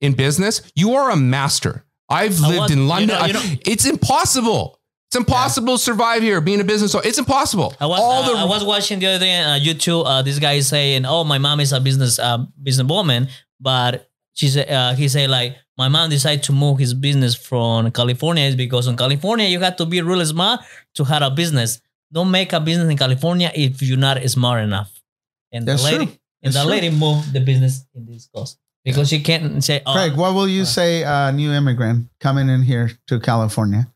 in 0.00 0.12
business, 0.14 0.62
you 0.74 0.94
are 0.94 1.10
a 1.10 1.16
master. 1.16 1.84
I've 2.08 2.42
I 2.42 2.48
lived 2.48 2.60
was- 2.60 2.70
in 2.72 2.78
you 2.78 2.86
London. 2.86 3.08
know- 3.18 3.26
you 3.26 3.34
I- 3.38 3.58
it's 3.66 3.84
impossible. 3.86 4.78
It's 5.08 5.16
impossible 5.16 5.76
to 5.76 5.82
survive 5.82 6.22
here 6.22 6.40
being 6.40 6.60
a 6.60 6.64
business. 6.64 6.94
owner. 6.94 7.04
It's 7.06 7.18
impossible. 7.18 7.74
I 7.80 7.86
was 7.86 7.98
All 8.00 8.22
uh, 8.22 8.32
the 8.32 8.38
I 8.38 8.44
was 8.44 8.64
watching 8.64 9.00
the 9.00 9.06
other 9.06 9.18
day 9.18 9.36
on 9.40 9.60
uh, 9.60 9.62
YouTube. 9.62 10.04
Uh, 10.06 10.22
this 10.22 10.38
guy 10.38 10.52
is 10.54 10.68
saying, 10.68 11.04
"Oh, 11.04 11.24
my 11.24 11.38
mom 11.38 11.58
is 11.58 11.72
a 11.72 11.80
business 11.80 12.18
uh, 12.20 12.44
businesswoman," 12.62 13.28
but 13.60 14.08
she 14.34 14.48
said 14.48 14.68
uh, 14.70 14.94
he 14.94 15.08
said 15.08 15.28
like 15.30 15.56
my 15.76 15.88
mom 15.88 16.10
decided 16.10 16.42
to 16.44 16.52
move 16.52 16.78
his 16.78 16.92
business 16.94 17.34
from 17.34 17.90
California 17.90 18.44
is 18.44 18.56
because 18.56 18.86
in 18.86 18.96
California 18.96 19.46
you 19.46 19.60
have 19.60 19.76
to 19.76 19.86
be 19.86 20.00
really 20.02 20.24
smart 20.24 20.60
to 20.94 21.04
have 21.04 21.22
a 21.22 21.30
business. 21.30 21.80
Don't 22.12 22.30
make 22.30 22.52
a 22.52 22.60
business 22.60 22.88
in 22.90 22.96
California 22.96 23.50
if 23.54 23.80
you're 23.82 23.96
not 23.98 24.20
smart 24.28 24.62
enough. 24.64 24.90
And 25.52 25.66
That's 25.66 25.82
the 25.84 25.90
lady 25.92 26.06
true. 26.06 26.14
and 26.42 26.52
That's 26.52 26.56
the 26.56 26.62
true. 26.62 26.70
lady 26.70 26.90
moved 26.90 27.32
the 27.32 27.40
business 27.40 27.86
in 27.94 28.06
this 28.06 28.28
coast 28.34 28.58
because 28.84 29.08
she 29.08 29.20
can't 29.20 29.62
say, 29.62 29.82
"Oh, 29.86 29.92
Craig, 29.92 30.16
what 30.16 30.34
will 30.34 30.48
you 30.48 30.64
say, 30.64 31.04
uh, 31.04 31.30
new 31.30 31.52
immigrant 31.52 32.08
coming 32.20 32.48
in 32.48 32.62
here 32.62 32.90
to 33.08 33.20
California? 33.20 33.86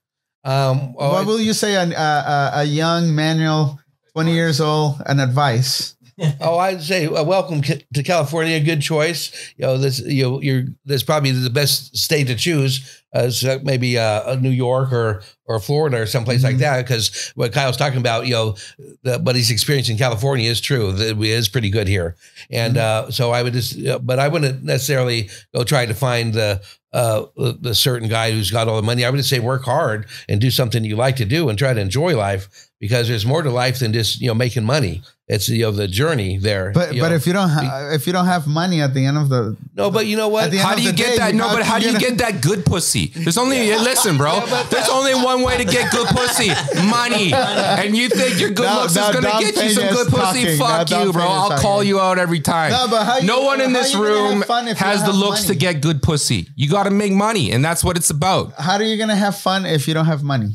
Um, 0.45 0.95
oh, 0.99 1.13
what 1.13 1.27
will 1.27 1.41
you 1.41 1.55
say 1.55 1.75
a, 1.75 1.83
a, 1.85 1.87
a- 1.89 2.51
a 2.61 2.65
young 2.65 3.15
manual, 3.15 3.79
20 4.13 4.33
years 4.33 4.61
old, 4.61 5.01
an 5.07 5.19
advice? 5.21 5.97
Oh, 6.41 6.59
I'd 6.59 6.81
say 6.83 7.07
uh, 7.07 7.25
welcome 7.25 7.61
to 7.63 8.03
California. 8.05 8.61
Good 8.61 8.81
choice. 8.83 9.53
You 9.57 9.67
know, 9.67 9.79
this 9.79 9.99
you 10.01 10.23
know, 10.23 10.41
you're 10.41 10.65
this 10.85 11.03
probably 11.03 11.33
the 11.33 11.51
best 11.51 11.97
state 11.97 12.29
to 12.29 12.35
choose. 12.37 13.01
As 13.13 13.45
uh, 13.45 13.61
maybe 13.63 13.97
uh, 13.97 14.35
New 14.37 14.51
York 14.51 14.93
or 14.93 15.23
or 15.47 15.61
Florida 15.61 16.01
or 16.01 16.07
someplace 16.07 16.43
like 16.43 16.57
Mhm. 16.57 16.61
that. 16.61 16.83
Because 16.85 17.33
what 17.37 17.53
Kyle's 17.53 17.77
talking 17.77 17.99
about, 18.01 18.27
you 18.27 18.33
know, 18.33 18.57
the, 19.05 19.19
what 19.21 19.37
he's 19.37 19.51
experiencing 19.53 19.95
in 19.95 19.99
California 19.99 20.51
is 20.51 20.61
true. 20.61 20.91
That 20.93 21.17
it 21.17 21.23
is 21.23 21.49
pretty 21.49 21.71
good 21.71 21.87
here, 21.89 22.17
and 22.51 22.77
uh, 22.77 23.11
so 23.11 23.31
I 23.31 23.43
would 23.43 23.53
just, 23.53 23.79
uh, 23.87 23.99
but 24.01 24.19
I 24.19 24.27
wouldn't 24.29 24.65
necessarily 24.65 25.31
go 25.55 25.65
try 25.65 25.87
to 25.87 25.95
find 25.95 26.33
the. 26.35 26.63
Uh, 26.93 27.27
the, 27.37 27.59
the 27.61 27.75
certain 27.75 28.09
guy 28.09 28.31
who's 28.31 28.53
got 28.53 28.69
all 28.69 28.77
the 28.77 28.83
money. 28.87 29.05
I 29.05 29.11
would 29.11 29.17
just 29.17 29.29
say 29.29 29.41
work 29.41 29.65
hard 29.65 30.07
and 30.29 30.41
do 30.41 30.49
something 30.49 30.85
you 30.85 30.95
like 30.95 31.17
to 31.17 31.25
do 31.25 31.49
and 31.49 31.59
try 31.59 31.75
to 31.75 31.81
enjoy 31.81 32.17
life 32.17 32.49
because 32.85 33.09
there's 33.09 33.25
more 33.25 33.41
to 33.43 33.51
life 33.51 33.79
than 33.79 33.95
just 33.95 34.21
you 34.21 34.29
know 34.29 34.35
making 34.35 34.63
money. 34.63 35.01
It's 35.27 35.49
you 35.49 35.63
know 35.63 35.71
the 35.71 35.89
journey 35.89 36.37
there. 36.37 36.71
But 36.75 36.91
but 36.91 37.09
know. 37.09 37.15
if 37.15 37.27
you 37.27 37.33
don't 37.33 37.49
ha- 37.49 37.89
if 37.95 38.07
you 38.07 38.13
don't 38.13 38.27
have 38.27 38.47
money 38.47 38.83
at 38.83 38.93
the 38.93 39.07
end 39.07 39.17
of 39.17 39.31
the 39.31 39.57
no, 39.75 39.91
but 39.91 40.05
you 40.05 40.19
know 40.19 40.29
what? 40.29 40.45
At 40.45 40.51
the 40.51 40.59
end 40.59 40.67
How 40.69 40.75
do 40.75 40.83
you 40.83 40.93
get 40.93 41.13
day, 41.13 41.17
that? 41.17 41.33
you 41.33 41.39
No, 41.39 41.49
but 41.49 41.63
how 41.63 41.79
do 41.79 41.87
you 41.87 41.93
get 41.93 42.03
a- 42.03 42.17
get 42.17 42.19
that 42.19 42.43
good 42.43 42.67
pussy? 42.67 43.07
There's 43.07 43.39
only 43.39 43.71
listen, 43.91 44.19
bro. 44.19 44.45
There's 44.71 44.91
only 44.91 45.15
one 45.15 45.41
way 45.41 45.57
to 45.57 45.65
get 45.65 45.91
good 45.91 46.09
pussy: 46.09 46.49
money. 46.91 47.33
And 47.33 47.97
you 47.97 48.11
think 48.11 48.39
your 48.39 48.51
good 48.51 48.67
Now- 48.67 48.83
looks 48.83 48.95
now 48.97 49.09
is 49.09 49.15
gonna 49.17 49.41
get 49.41 49.57
you 49.65 49.71
some 49.71 49.89
good 49.95 50.09
pussy? 50.09 50.43
talking. 50.43 50.59
Fuck 50.59 50.89
Don 50.89 51.07
you, 51.07 51.13
bro. 51.15 51.23
I'll 51.25 51.59
call 51.59 51.83
you 51.83 52.01
out 52.01 52.19
every 52.19 52.41
time. 52.41 52.73
No, 52.73 52.87
but 52.91 53.05
how 53.07 53.17
you- 53.17 53.27
no 53.27 53.41
one 53.45 53.63
in 53.63 53.73
this 53.73 53.95
you 53.95 54.01
gonna 54.01 54.13
have 54.29 54.31
room 54.35 54.43
fun 54.43 54.69
if 54.69 54.79
you 54.79 54.87
has 54.87 55.01
the 55.01 55.07
have 55.07 55.15
looks 55.17 55.45
to 55.45 55.55
get 55.55 55.81
good 55.81 56.03
pussy. 56.03 56.49
You 56.55 56.69
got 56.69 56.83
to 56.85 56.91
make 56.91 57.13
money, 57.13 57.51
and 57.51 57.65
that's 57.65 57.83
what 57.83 57.97
it's 57.97 58.11
about. 58.11 58.53
how 58.61 58.77
are 58.77 58.83
you 58.83 58.99
gonna 58.99 59.17
have 59.17 59.39
fun 59.39 59.65
if 59.65 59.89
you 59.89 59.95
don't 59.95 60.05
have 60.05 60.23
money? 60.23 60.51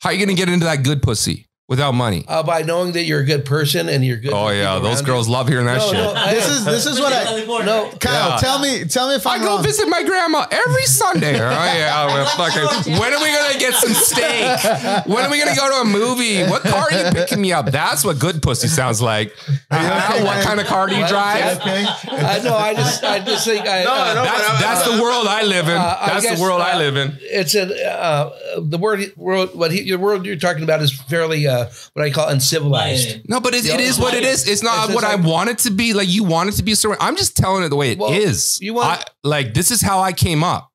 How 0.00 0.08
are 0.08 0.12
you 0.14 0.18
gonna 0.24 0.36
get 0.36 0.48
into 0.48 0.64
that 0.64 0.82
good 0.82 1.02
pussy 1.02 1.46
without 1.70 1.92
money? 1.92 2.24
uh, 2.28 2.42
by 2.42 2.60
knowing 2.62 2.92
that 2.92 3.04
you're 3.04 3.20
a 3.20 3.24
good 3.24 3.46
person 3.46 3.88
and 3.88 4.04
you're 4.04 4.18
good. 4.18 4.32
Oh 4.34 4.50
yeah, 4.50 4.78
those 4.80 5.00
girls 5.00 5.26
you. 5.28 5.32
love 5.32 5.48
hearing 5.48 5.64
that 5.66 5.78
No, 5.78 5.86
shit. 5.86 5.94
no, 5.94 6.12
I- 6.16 6.34
This 6.34 6.48
is 6.50 6.64
this 6.66 6.84
is 6.84 7.00
what 7.00 7.12
I 7.14 7.44
no. 7.64 7.90
Kyle. 7.98 8.30
Yeah. 8.30 8.36
Tell 8.38 8.58
me 8.58 8.84
tell 8.84 9.08
me 9.08 9.14
if 9.14 9.26
I'm 9.26 9.40
I'm 9.40 9.46
go 9.46 9.54
wrong. 9.54 9.62
visit 9.62 9.88
my 9.88 10.02
grandma 10.02 10.46
every 10.50 10.84
Sunday. 10.84 11.36
Oh 11.36 11.50
yeah, 11.50 12.06
well, 12.06 12.26
fucking. 12.36 12.92
When 13.00 13.12
are 13.14 13.22
we 13.22 13.30
gonna 13.32 13.58
get 13.58 13.72
some 13.74 13.94
steak? 13.94 15.06
When 15.06 15.24
are 15.24 15.30
we 15.30 15.38
gonna 15.38 15.54
go 15.56 15.68
to 15.70 15.80
a 15.82 15.84
movie? 15.84 16.42
What 16.44 16.62
car 16.62 16.88
are 16.90 16.92
you 16.92 17.10
picking 17.12 17.40
me 17.40 17.52
up? 17.52 17.70
That's 17.70 18.04
what 18.04 18.18
good 18.18 18.42
pussy 18.42 18.66
sounds 18.68 19.00
like. 19.00 19.32
Uh, 19.70 20.20
what 20.22 20.42
kind 20.44 20.58
of 20.60 20.66
car 20.66 20.88
do 20.88 20.96
you 20.96 21.06
drive? 21.06 21.56
Okay. 21.60 21.84
I 21.86 22.40
know. 22.42 22.56
I 22.56 22.74
just 22.74 23.04
I 23.04 23.20
just 23.20 23.46
think 23.46 23.66
I. 23.68 23.84
No, 23.84 23.92
uh, 23.94 24.14
no, 24.14 24.24
That's, 24.24 24.60
that's 24.60 24.90
the 24.96 25.02
world 25.02 25.26
I 25.28 25.42
live 25.44 25.68
in. 25.68 25.76
Uh, 25.76 26.06
That's 26.06 26.24
guess, 26.26 26.36
the 26.38 26.42
world 26.42 26.60
I 26.60 26.72
uh, 26.72 26.78
live 26.78 26.96
in. 26.96 27.16
It's 27.20 27.54
a 27.54 27.64
uh, 28.02 28.60
the 28.60 28.78
word 28.78 29.12
world. 29.16 29.50
What 29.54 29.70
he, 29.70 29.82
your 29.82 29.98
word 29.98 30.26
you're 30.26 30.36
talking 30.36 30.64
about 30.64 30.82
is 30.82 30.92
fairly 30.92 31.46
uh, 31.46 31.59
what 31.94 32.04
I 32.04 32.10
call 32.10 32.28
uncivilized. 32.28 33.28
No, 33.28 33.40
but 33.40 33.54
it, 33.54 33.64
it 33.64 33.68
Yeah. 33.68 33.78
is 33.78 33.98
what 33.98 34.14
it 34.14 34.24
is. 34.24 34.48
It's 34.48 34.62
not 34.62 34.86
It's 34.86 34.94
what 34.94 35.02
just 35.02 35.12
I 35.12 35.16
like- 35.16 35.26
want 35.26 35.50
it 35.50 35.58
to 35.58 35.70
be. 35.70 35.92
Like 35.92 36.08
you 36.08 36.24
want 36.24 36.48
it 36.48 36.52
to 36.52 36.62
be 36.62 36.72
a 36.72 36.76
certain. 36.76 36.98
I'm 37.00 37.16
just 37.16 37.36
telling 37.36 37.62
it 37.64 37.68
the 37.68 37.76
way 37.76 37.92
it 37.92 38.00
is. 38.00 38.58
Well, 38.60 38.66
you 38.66 38.74
want- 38.74 39.00
I, 39.00 39.04
like 39.24 39.54
this 39.54 39.70
is 39.70 39.80
how 39.80 40.00
I 40.00 40.12
came 40.12 40.42
up. 40.44 40.68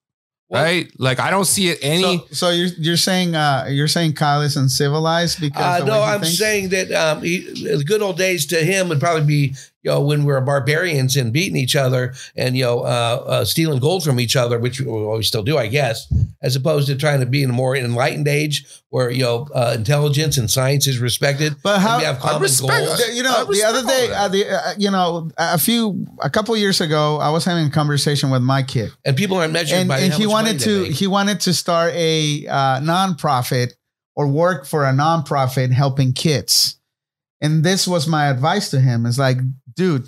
Well- 0.50 0.64
right? 0.64 0.92
Like 1.00 1.20
I 1.20 1.32
don't 1.32 1.46
see 1.46 1.70
it 1.70 1.80
any. 1.82 2.02
So, 2.20 2.28
so 2.32 2.50
you're 2.52 2.68
you're 2.78 2.98
saying 2.98 3.36
uh, 3.36 3.66
you're 3.70 3.88
saying 3.88 4.14
Kyle 4.14 4.42
is 4.44 4.56
uncivilized 4.56 5.40
because 5.42 5.62
Uh, 5.64 5.80
the 5.80 5.86
no, 5.86 5.94
way 6.02 6.06
he 6.06 6.12
I'm 6.14 6.22
thinks? 6.22 6.38
saying 6.38 6.70
that 6.70 6.92
um, 6.92 7.24
he, 7.24 7.40
the 7.78 7.84
good 7.84 8.02
old 8.04 8.18
days 8.18 8.46
to 8.48 8.58
him 8.64 8.88
would 8.90 9.00
probably 9.00 9.26
be 9.26 9.56
you 9.86 9.92
know 9.92 10.02
when 10.02 10.26
we 10.26 10.34
were 10.34 10.42
barbarians 10.42 11.16
and 11.16 11.32
beating 11.32 11.56
each 11.56 11.76
other 11.76 12.14
and 12.36 12.58
you 12.58 12.64
know 12.64 12.80
uh, 12.80 13.24
uh, 13.28 13.46
stealing 13.46 13.80
gold 13.80 14.04
from 14.04 14.20
each 14.20 14.36
other, 14.36 14.58
which 14.58 14.82
we 14.82 15.24
still 15.24 15.44
do, 15.44 15.58
I 15.60 15.68
guess, 15.68 16.12
as 16.42 16.56
opposed 16.56 16.88
to 16.88 16.96
trying 16.96 17.20
to 17.20 17.28
be 17.28 17.44
in 17.44 17.52
a 17.52 17.54
more 17.54 17.76
enlightened 17.76 18.28
age 18.28 18.66
where 18.90 19.12
you 19.12 19.22
know 19.22 19.48
uh, 19.54 19.74
intelligence 19.78 20.38
and 20.38 20.50
science 20.50 20.88
is 20.88 20.98
respected. 21.00 21.56
But 21.64 21.80
how- 21.82 22.00
we 22.00 22.04
have 22.04 22.18
I 22.18 22.20
common 22.20 22.42
respect- 22.42 22.86
goals. 22.86 23.16
You 23.16 23.24
know, 23.24 23.46
the 23.46 23.64
other 23.64 23.84
day, 23.88 24.10
uh, 24.12 24.28
the 24.28 24.50
uh, 24.50 24.74
you 24.78 24.90
know, 24.90 25.30
a 25.38 25.60
few, 25.60 26.08
a 26.22 26.30
couple 26.30 26.58
years 26.58 26.82
ago, 26.82 27.18
I 27.18 27.30
was 27.30 27.46
having 27.46 27.68
a 27.68 27.70
conversation 27.70 28.32
with 28.32 28.42
my 28.42 28.64
kid, 28.64 28.90
and 29.06 29.16
people 29.16 29.38
aren't 29.38 29.54
measured 29.54 29.78
and, 29.78 29.88
by 29.88 30.00
and 30.00 30.12
how 30.12 30.18
he 30.18 30.26
much 30.26 30.34
wanted 30.34 30.48
money 30.48 30.60
to 30.60 30.74
they 30.82 30.90
make. 30.90 30.98
he 30.98 31.08
wanted 31.08 31.40
to 31.42 31.54
start 31.54 31.94
a 31.94 32.48
uh, 32.48 32.80
nonprofit 32.82 33.74
or 34.16 34.28
work 34.28 34.66
for 34.66 34.84
a 34.86 34.92
nonprofit 34.94 35.72
helping 35.72 36.12
kids, 36.14 36.80
and 37.40 37.64
this 37.64 37.88
was 37.88 38.08
my 38.08 38.28
advice 38.30 38.70
to 38.72 38.80
him: 38.80 39.06
is 39.06 39.20
like, 39.20 39.38
dude, 39.76 40.08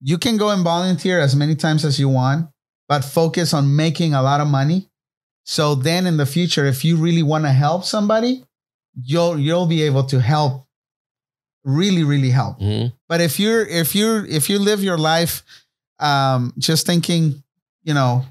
you 0.00 0.18
can 0.18 0.36
go 0.36 0.50
and 0.50 0.62
volunteer 0.62 1.20
as 1.20 1.34
many 1.34 1.54
times 1.54 1.84
as 1.84 1.98
you 1.98 2.08
want, 2.08 2.48
but 2.88 3.04
focus 3.04 3.52
on 3.54 3.74
making 3.74 4.14
a 4.14 4.22
lot 4.22 4.40
of 4.40 4.48
money. 4.48 4.88
So 5.44 5.74
then, 5.74 6.06
in 6.06 6.16
the 6.16 6.26
future, 6.26 6.66
if 6.66 6.84
you 6.84 6.96
really 6.96 7.22
want 7.22 7.44
to 7.44 7.52
help 7.52 7.84
somebody, 7.84 8.44
you'll 9.00 9.38
you'll 9.38 9.66
be 9.66 9.82
able 9.82 10.04
to 10.04 10.20
help, 10.20 10.66
really, 11.64 12.04
really 12.04 12.30
help. 12.30 12.58
Mhm. 12.60 12.92
But 13.08 13.20
if 13.20 13.38
you're 13.38 13.64
if 13.66 13.94
you're 13.94 14.24
if 14.26 14.48
you 14.50 14.58
live 14.58 14.82
your 14.82 14.98
life 14.98 15.42
um 16.00 16.52
just 16.58 16.86
thinking, 16.86 17.42
you 17.82 17.94
know, 17.94 18.24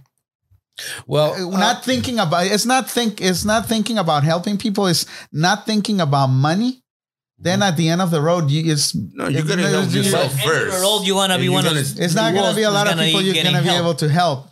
Well, 1.08 1.34
uh, 1.34 1.58
not 1.58 1.86
thinking 1.86 2.20
about 2.20 2.48
it's 2.48 2.66
not 2.66 2.90
think 2.90 3.22
it's 3.22 3.46
not 3.46 3.66
thinking 3.66 3.98
about 3.98 4.24
helping 4.24 4.58
people, 4.58 4.88
it's 4.88 5.06
not 5.32 5.66
thinking 5.66 6.02
about 6.02 6.28
money, 6.28 6.84
then 7.38 7.62
at 7.62 7.76
the 7.78 7.90
end 7.90 8.02
of 8.02 8.12
the 8.12 8.22
road 8.22 8.50
you 8.50 8.72
it's 8.72 8.96
No, 8.96 9.28
you 9.28 9.40
If 9.40 9.48
gotta 9.48 9.62
you- 9.62 9.68
help 9.68 9.90
you- 9.92 9.98
yourself 10.02 10.32
End 10.32 10.42
of 10.42 10.46
first. 10.48 10.76
the 10.78 10.82
road, 10.82 11.02
you 11.06 11.16
wanna 11.16 11.38
be 11.38 11.50
one 11.50 11.66
of 11.66 11.74
gonna- 11.74 11.80
it's 12.06 12.14
not 12.16 12.34
gonna 12.34 12.56
be 12.56 12.64
a 12.64 12.72
lot 12.72 12.88
of 12.88 12.98
people 12.98 13.22
you're 13.22 13.44
gonna 13.44 13.62
be 13.62 13.68
help. 13.68 13.80
able 13.80 13.94
to 13.96 14.10
help. 14.10 14.50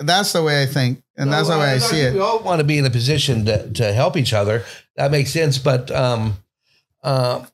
That's 0.00 0.32
the 0.32 0.42
way 0.42 0.62
I 0.62 0.66
think. 0.66 1.02
And 1.16 1.32
that's 1.32 1.48
the 1.48 1.58
way 1.58 1.72
I 1.72 1.78
see 1.78 2.00
it. 2.00 2.12
We 2.14 2.20
it. 2.20 2.22
all 2.22 2.38
want 2.40 2.60
to 2.60 2.64
be 2.64 2.78
in 2.78 2.86
a 2.86 2.90
position 2.90 3.44
to, 3.46 3.68
to 3.72 3.92
help 3.92 4.16
each 4.16 4.32
other. 4.32 4.64
That 4.96 5.10
makes 5.10 5.32
sense. 5.32 5.58
But 5.58 5.90
um, 5.90 6.36
uh, 7.02 7.44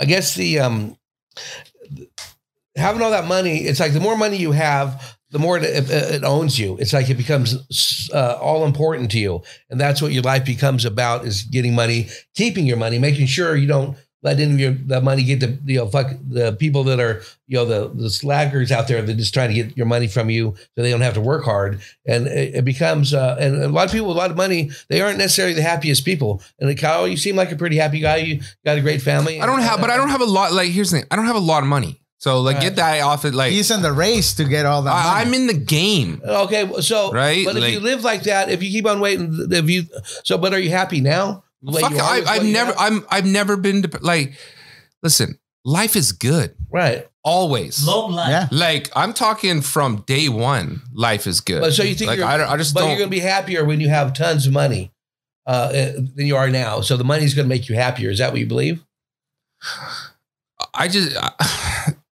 I 0.00 0.04
guess 0.04 0.34
the 0.34 0.58
um, 0.58 0.96
having 2.76 3.02
all 3.02 3.10
that 3.12 3.26
money, 3.26 3.58
it's 3.58 3.78
like 3.80 3.92
the 3.92 4.00
more 4.00 4.16
money 4.16 4.36
you 4.36 4.52
have, 4.52 5.16
the 5.34 5.40
more 5.40 5.58
it, 5.58 5.64
it, 5.64 5.90
it 5.90 6.24
owns 6.24 6.60
you. 6.60 6.76
It's 6.78 6.92
like 6.92 7.10
it 7.10 7.16
becomes 7.16 8.08
uh, 8.14 8.38
all 8.40 8.64
important 8.64 9.10
to 9.10 9.18
you, 9.18 9.42
and 9.68 9.80
that's 9.80 10.00
what 10.00 10.12
your 10.12 10.22
life 10.22 10.44
becomes 10.44 10.84
about: 10.84 11.24
is 11.24 11.42
getting 11.42 11.74
money, 11.74 12.08
keeping 12.36 12.66
your 12.66 12.76
money, 12.76 13.00
making 13.00 13.26
sure 13.26 13.56
you 13.56 13.66
don't 13.66 13.96
let 14.22 14.38
any 14.38 14.52
of 14.52 14.60
your 14.60 14.72
the 14.72 15.00
money 15.00 15.24
get 15.24 15.40
to 15.40 15.58
you 15.64 15.78
know 15.78 15.88
fuck 15.88 16.12
the 16.28 16.52
people 16.52 16.84
that 16.84 17.00
are 17.00 17.20
you 17.48 17.56
know 17.56 17.64
the 17.64 17.92
the 17.94 18.08
slackers 18.08 18.70
out 18.70 18.86
there 18.86 19.02
that 19.02 19.14
just 19.14 19.34
trying 19.34 19.48
to 19.48 19.54
get 19.54 19.76
your 19.76 19.86
money 19.86 20.06
from 20.06 20.30
you 20.30 20.54
so 20.56 20.82
they 20.82 20.90
don't 20.90 21.00
have 21.02 21.14
to 21.14 21.20
work 21.20 21.44
hard 21.44 21.82
and 22.06 22.28
it, 22.28 22.54
it 22.54 22.64
becomes 22.64 23.12
uh, 23.12 23.36
and 23.38 23.60
a 23.62 23.68
lot 23.68 23.84
of 23.84 23.92
people 23.92 24.06
with 24.06 24.16
a 24.16 24.18
lot 24.18 24.30
of 24.30 24.36
money 24.36 24.70
they 24.88 25.02
aren't 25.02 25.18
necessarily 25.18 25.52
the 25.52 25.62
happiest 25.62 26.04
people 26.04 26.40
and 26.58 26.78
Kyle 26.78 27.06
you 27.06 27.18
seem 27.18 27.36
like 27.36 27.52
a 27.52 27.56
pretty 27.56 27.76
happy 27.76 28.00
guy 28.00 28.16
you 28.16 28.40
got 28.64 28.78
a 28.78 28.80
great 28.80 29.02
family 29.02 29.40
I 29.40 29.46
don't 29.46 29.60
have, 29.60 29.80
but 29.80 29.90
I 29.90 29.98
don't 29.98 30.08
have 30.08 30.22
a 30.22 30.26
lot. 30.26 30.52
Like 30.54 30.70
here's 30.70 30.90
the 30.90 31.00
thing: 31.00 31.06
I 31.10 31.16
don't 31.16 31.26
have 31.26 31.36
a 31.36 31.40
lot 31.40 31.62
of 31.62 31.68
money. 31.68 32.00
So 32.24 32.40
like, 32.40 32.58
get 32.62 32.76
that 32.76 33.02
off 33.02 33.26
it. 33.26 33.34
Like 33.34 33.52
He's 33.52 33.70
in 33.70 33.82
the 33.82 33.92
race 33.92 34.32
to 34.36 34.44
get 34.44 34.64
all 34.64 34.80
that. 34.82 34.90
I, 34.94 35.02
money. 35.02 35.20
I'm 35.26 35.34
in 35.34 35.46
the 35.46 35.52
game. 35.52 36.22
okay 36.24 36.70
so 36.80 37.12
Right, 37.12 37.44
but 37.44 37.54
if 37.56 37.62
like- 37.62 37.72
you 37.74 37.80
live 37.80 38.02
like 38.02 38.22
that 38.22 38.48
if 38.50 38.62
you 38.62 38.70
keep 38.70 38.86
on 38.86 38.98
waiting 38.98 39.46
if 39.50 39.68
you 39.68 39.82
so 40.24 40.38
but 40.38 40.54
are 40.54 40.58
you 40.58 40.70
happy 40.70 41.02
now 41.02 41.44
The 41.62 41.72
way 41.72 41.80
Fuck, 41.82 41.90
you 41.92 41.98
are 41.98 42.02
I, 42.02 42.14
with 42.20 42.24
what 42.26 42.34
I've 42.40 42.46
you 42.46 42.52
never, 42.54 42.72
have? 42.72 42.80
I'm, 42.92 43.06
I've 43.10 43.26
never 43.26 43.56
been 43.58 43.82
to 43.82 43.98
like. 44.00 44.34
Listen, 45.02 45.38
life 45.66 45.96
is 45.96 46.12
good 46.12 46.54
right 46.72 47.06
always. 47.22 47.86
Love 47.86 48.10
life. 48.10 48.28
yeah. 48.30 48.48
Like 48.50 48.88
I'm 48.96 49.12
talking 49.12 49.60
from 49.60 50.02
day 50.06 50.30
one, 50.30 50.80
life 50.94 51.26
is 51.26 51.42
good. 51.42 51.60
but 51.60 51.74
so 51.74 51.82
you 51.82 51.94
think 51.94 52.08
like 52.08 52.18
you're, 52.20 52.26
I, 52.26 52.38
don't- 52.38 52.50
I 52.50 52.56
just 52.56 52.72
but 52.72 52.80
don't. 52.80 52.88
you're 52.90 52.98
gonna 53.00 53.10
be 53.10 53.20
happier 53.20 53.66
when 53.66 53.80
you 53.80 53.90
have 53.90 54.14
tons 54.14 54.46
of 54.46 54.52
money 54.54 54.92
uh, 55.46 55.68
than 56.16 56.24
you 56.30 56.36
are 56.36 56.48
now 56.48 56.80
so 56.80 56.96
the 56.96 57.04
money's 57.04 57.34
gonna 57.34 57.48
make 57.48 57.68
you 57.68 57.74
happier 57.74 58.08
is 58.08 58.18
that 58.18 58.30
what 58.32 58.40
you 58.40 58.46
believe 58.46 58.82
I 60.72 60.88
just, 60.88 61.16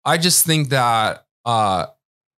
I 0.08 0.18
just 0.18 0.46
think 0.46 0.70
that 0.70 1.26
uh, 1.46 1.86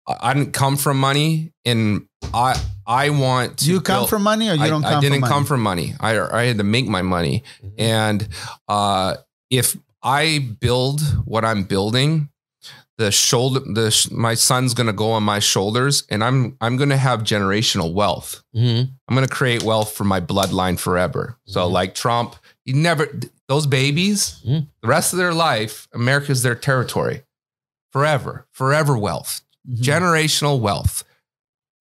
I 0.07 0.33
didn't 0.33 0.53
come 0.53 0.75
from 0.77 0.99
money, 0.99 1.53
and 1.65 2.07
I, 2.33 2.59
I 2.85 3.11
want 3.11 3.59
to. 3.59 3.65
Do 3.65 3.71
you 3.71 3.81
come 3.81 3.99
build- 4.01 4.09
from 4.09 4.23
money 4.23 4.49
or 4.49 4.55
you 4.55 4.63
I, 4.63 4.69
don't 4.69 4.83
I 4.83 4.99
didn't 4.99 5.13
from 5.13 5.21
money? 5.21 5.33
come 5.33 5.45
from 5.45 5.61
money. 5.61 5.93
I, 5.99 6.19
I 6.19 6.43
had 6.45 6.57
to 6.57 6.63
make 6.63 6.87
my 6.87 7.01
money, 7.03 7.43
Mm-hmm. 7.63 7.75
and 7.81 8.27
uh, 8.67 9.15
if 9.49 9.77
I 10.01 10.39
build 10.59 11.01
what 11.25 11.45
I'm 11.45 11.63
building, 11.63 12.29
the 12.97 13.11
shoulder, 13.11 13.59
the 13.61 13.91
sh- 13.91 14.09
my 14.11 14.33
son's 14.33 14.73
gonna 14.73 14.91
go 14.93 15.11
on 15.11 15.23
my 15.23 15.39
shoulders, 15.39 16.03
and 16.09 16.23
I'm 16.23 16.57
I'm 16.61 16.75
gonna 16.77 16.97
have 16.97 17.21
generational 17.21 17.93
wealth. 17.93 18.41
Mhm. 18.55 18.89
I'm 19.07 19.15
gonna 19.15 19.27
create 19.27 19.63
wealth 19.63 19.93
for 19.93 20.03
my 20.05 20.19
bloodline 20.19 20.77
forever. 20.79 21.37
So 21.45 21.67
Mhm. 21.67 21.71
like 21.71 21.95
Trump, 21.95 22.35
he 22.65 22.73
never 22.73 23.07
those 23.47 23.67
babies, 23.67 24.41
Mhm. 24.47 24.67
the 24.81 24.87
rest 24.87 25.13
of 25.13 25.17
their 25.19 25.33
life, 25.33 25.87
America's 25.93 26.41
their 26.43 26.55
territory. 26.55 27.23
Forever, 27.91 28.47
forever 28.51 28.97
wealth, 28.97 29.41
Mhm. 29.69 29.81
generational 29.81 30.59
wealth. 30.59 31.03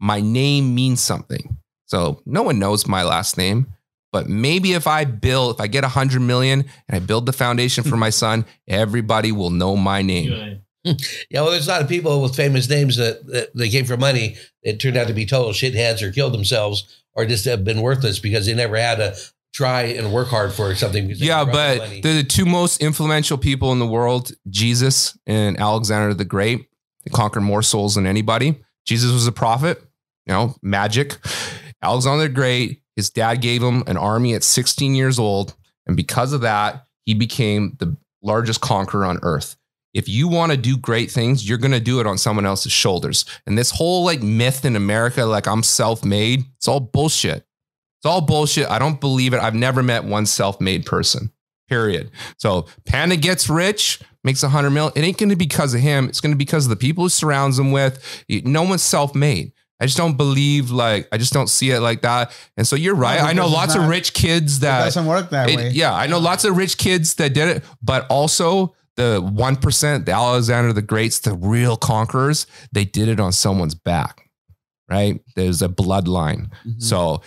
My 0.01 0.21
name 0.21 0.75
means 0.75 1.01
something. 1.01 1.59
So 1.87 2.23
no 2.27 2.43
one 2.43 2.59
knows 2.59 2.87
my 2.87 3.03
last 3.03 3.37
name. 3.37 3.67
But 4.11 4.27
maybe 4.29 4.73
if 4.73 4.87
I 4.87 5.05
build, 5.05 5.57
if 5.57 5.61
I 5.61 5.67
get 5.67 5.85
a 5.85 5.89
hundred 5.89 6.21
million 6.21 6.65
and 6.89 6.97
I 6.97 6.99
build 6.99 7.27
the 7.27 7.33
foundation 7.33 7.85
for 7.85 7.97
my 7.99 8.09
son, 8.09 8.47
everybody 8.67 9.33
will 9.33 9.51
know 9.51 9.77
my 9.77 10.01
name. 10.01 10.61
Yeah, 10.85 10.95
well, 11.43 11.51
there's 11.51 11.67
a 11.69 11.71
lot 11.73 11.83
of 11.83 11.89
people 11.91 12.23
with 12.23 12.35
famous 12.35 12.71
names 12.71 12.97
that, 12.97 13.27
that 13.27 13.55
they 13.55 13.69
came 13.69 13.85
for 13.85 13.99
money 13.99 14.37
that 14.65 14.81
turned 14.81 14.97
out 14.97 15.09
to 15.09 15.13
be 15.13 15.27
total 15.27 15.51
shitheads 15.53 16.01
or 16.01 16.11
killed 16.11 16.33
themselves 16.33 16.85
or 17.13 17.27
just 17.27 17.45
have 17.45 17.65
been 17.65 17.83
worthless 17.83 18.19
because 18.19 18.47
they 18.47 18.55
never 18.55 18.77
had 18.79 18.97
to 18.97 19.15
try 19.59 19.83
and 19.83 20.13
work 20.13 20.29
hard 20.29 20.53
for 20.53 20.73
something. 20.77 21.11
Yeah, 21.17 21.45
but 21.45 21.79
they're 22.03 22.15
the 22.15 22.23
two 22.23 22.47
most 22.47 22.81
influential 22.81 23.37
people 23.37 23.73
in 23.73 23.81
the 23.81 23.87
world, 23.89 24.31
Jesus 24.49 25.19
and 25.27 25.59
Alexander 25.59 26.15
the 26.15 26.25
Great. 26.25 26.69
They 27.05 27.11
conquered 27.11 27.41
more 27.41 27.63
souls 27.63 27.97
than 27.97 28.07
anybody. 28.07 28.63
Jesus 28.87 29.11
was 29.11 29.27
a 29.27 29.33
prophet, 29.33 29.83
you 30.27 30.33
know, 30.33 30.55
magic. 30.63 31.19
Alexander 31.83 32.29
the 32.29 32.29
Great, 32.29 32.83
his 32.95 33.11
dad 33.11 33.41
gave 33.41 33.61
him 33.61 33.83
an 33.89 33.97
army 33.97 34.35
at 34.35 34.45
16 34.45 34.95
years 34.95 35.19
old. 35.19 35.57
And 35.89 35.97
because 35.97 36.33
of 36.33 36.43
that, 36.43 36.85
he 37.05 37.15
became 37.15 37.77
the 37.81 37.97
largest 38.23 38.61
conqueror 38.61 39.07
on 39.07 39.19
earth. 39.23 39.57
If 39.93 40.09
you 40.09 40.29
want 40.29 40.53
to 40.53 40.57
do 40.57 40.77
great 40.77 41.11
things, 41.11 41.49
you're 41.49 41.59
going 41.59 41.73
to 41.73 41.81
do 41.81 41.99
it 41.99 42.07
on 42.07 42.17
someone 42.17 42.47
else's 42.47 42.71
shoulders. 42.71 43.25
And 43.45 43.59
this 43.59 43.73
whole 43.73 44.05
like 44.05 44.23
myth 44.23 44.65
in 44.65 44.77
America, 44.77 45.25
like 45.25 45.49
I'm 45.49 45.65
self 45.65 46.05
made, 46.05 46.45
it's 46.59 46.69
all 46.69 46.79
bullshit. 46.79 47.45
It's 47.99 48.07
all 48.07 48.21
bullshit. 48.21 48.69
I 48.71 48.79
don't 48.79 49.01
believe 49.01 49.33
it. 49.35 49.41
I've 49.41 49.55
never 49.55 49.83
met 49.83 50.05
one 50.05 50.27
self 50.27 50.61
made 50.61 50.87
person, 50.87 51.33
period. 51.69 52.11
So 52.37 52.67
Panda 52.85 53.17
gets 53.17 53.49
rich, 53.49 54.01
makes 54.25 54.43
a 54.43 54.49
hundred 54.49 54.71
mil. 54.71 54.93
It 54.95 55.03
ain't 55.03 55.19
going 55.19 55.31
to 55.31 55.37
be 55.37 55.45
because 55.47 55.75
of 55.75 55.81
him. 55.81 56.09
It's 56.09 56.21
going 56.21 56.33
to 56.33 56.37
be 56.37 56.45
because 56.45 56.67
of 56.67 56.71
the 56.71 56.77
people 56.77 57.05
who 57.05 57.09
surrounds 57.09 57.59
him 57.59 57.73
with. 57.73 58.25
No 58.29 58.63
one's 58.63 58.83
self 58.83 59.15
made. 59.15 59.53
I 59.81 59.87
just 59.87 59.97
don't 59.97 60.17
believe 60.17 60.71
like 60.73 61.09
I 61.13 61.19
just 61.19 61.33
don't 61.33 61.49
see 61.49 61.71
it 61.71 61.81
like 61.81 62.03
that. 62.03 62.33
And 62.57 62.67
so 62.67 62.75
you're 62.75 62.97
right. 62.97 63.21
I 63.21 63.33
know 63.33 63.47
lots 63.47 63.77
of 63.77 63.87
rich 63.89 64.13
kids 64.13 64.61
that 64.61 64.85
doesn't 64.85 65.07
work 65.07 65.31
that 65.31 65.51
it- 65.51 65.57
way. 65.57 65.71
yeah, 65.71 65.95
I 65.95 66.07
know 66.09 66.19
lots 66.19 66.45
of 66.45 66.57
rich 66.57 66.79
kids 66.79 67.15
that 67.15 67.33
did 67.33 67.49
it, 67.49 67.65
but 67.83 68.05
also 68.11 68.75
the 68.97 69.21
1%, 69.23 70.05
the 70.07 70.11
Alexander 70.13 70.73
the 70.73 70.83
Greats, 70.83 71.21
the 71.21 71.33
real 71.35 71.77
conquerors, 71.77 72.49
they 72.73 72.85
did 72.85 73.07
it 73.09 73.21
on 73.21 73.31
someone's 73.31 73.77
back, 73.77 74.29
right? 74.91 75.21
There's 75.37 75.63
a 75.63 75.69
bloodline. 75.69 76.51
Mhm. 76.67 76.83
So 76.83 77.23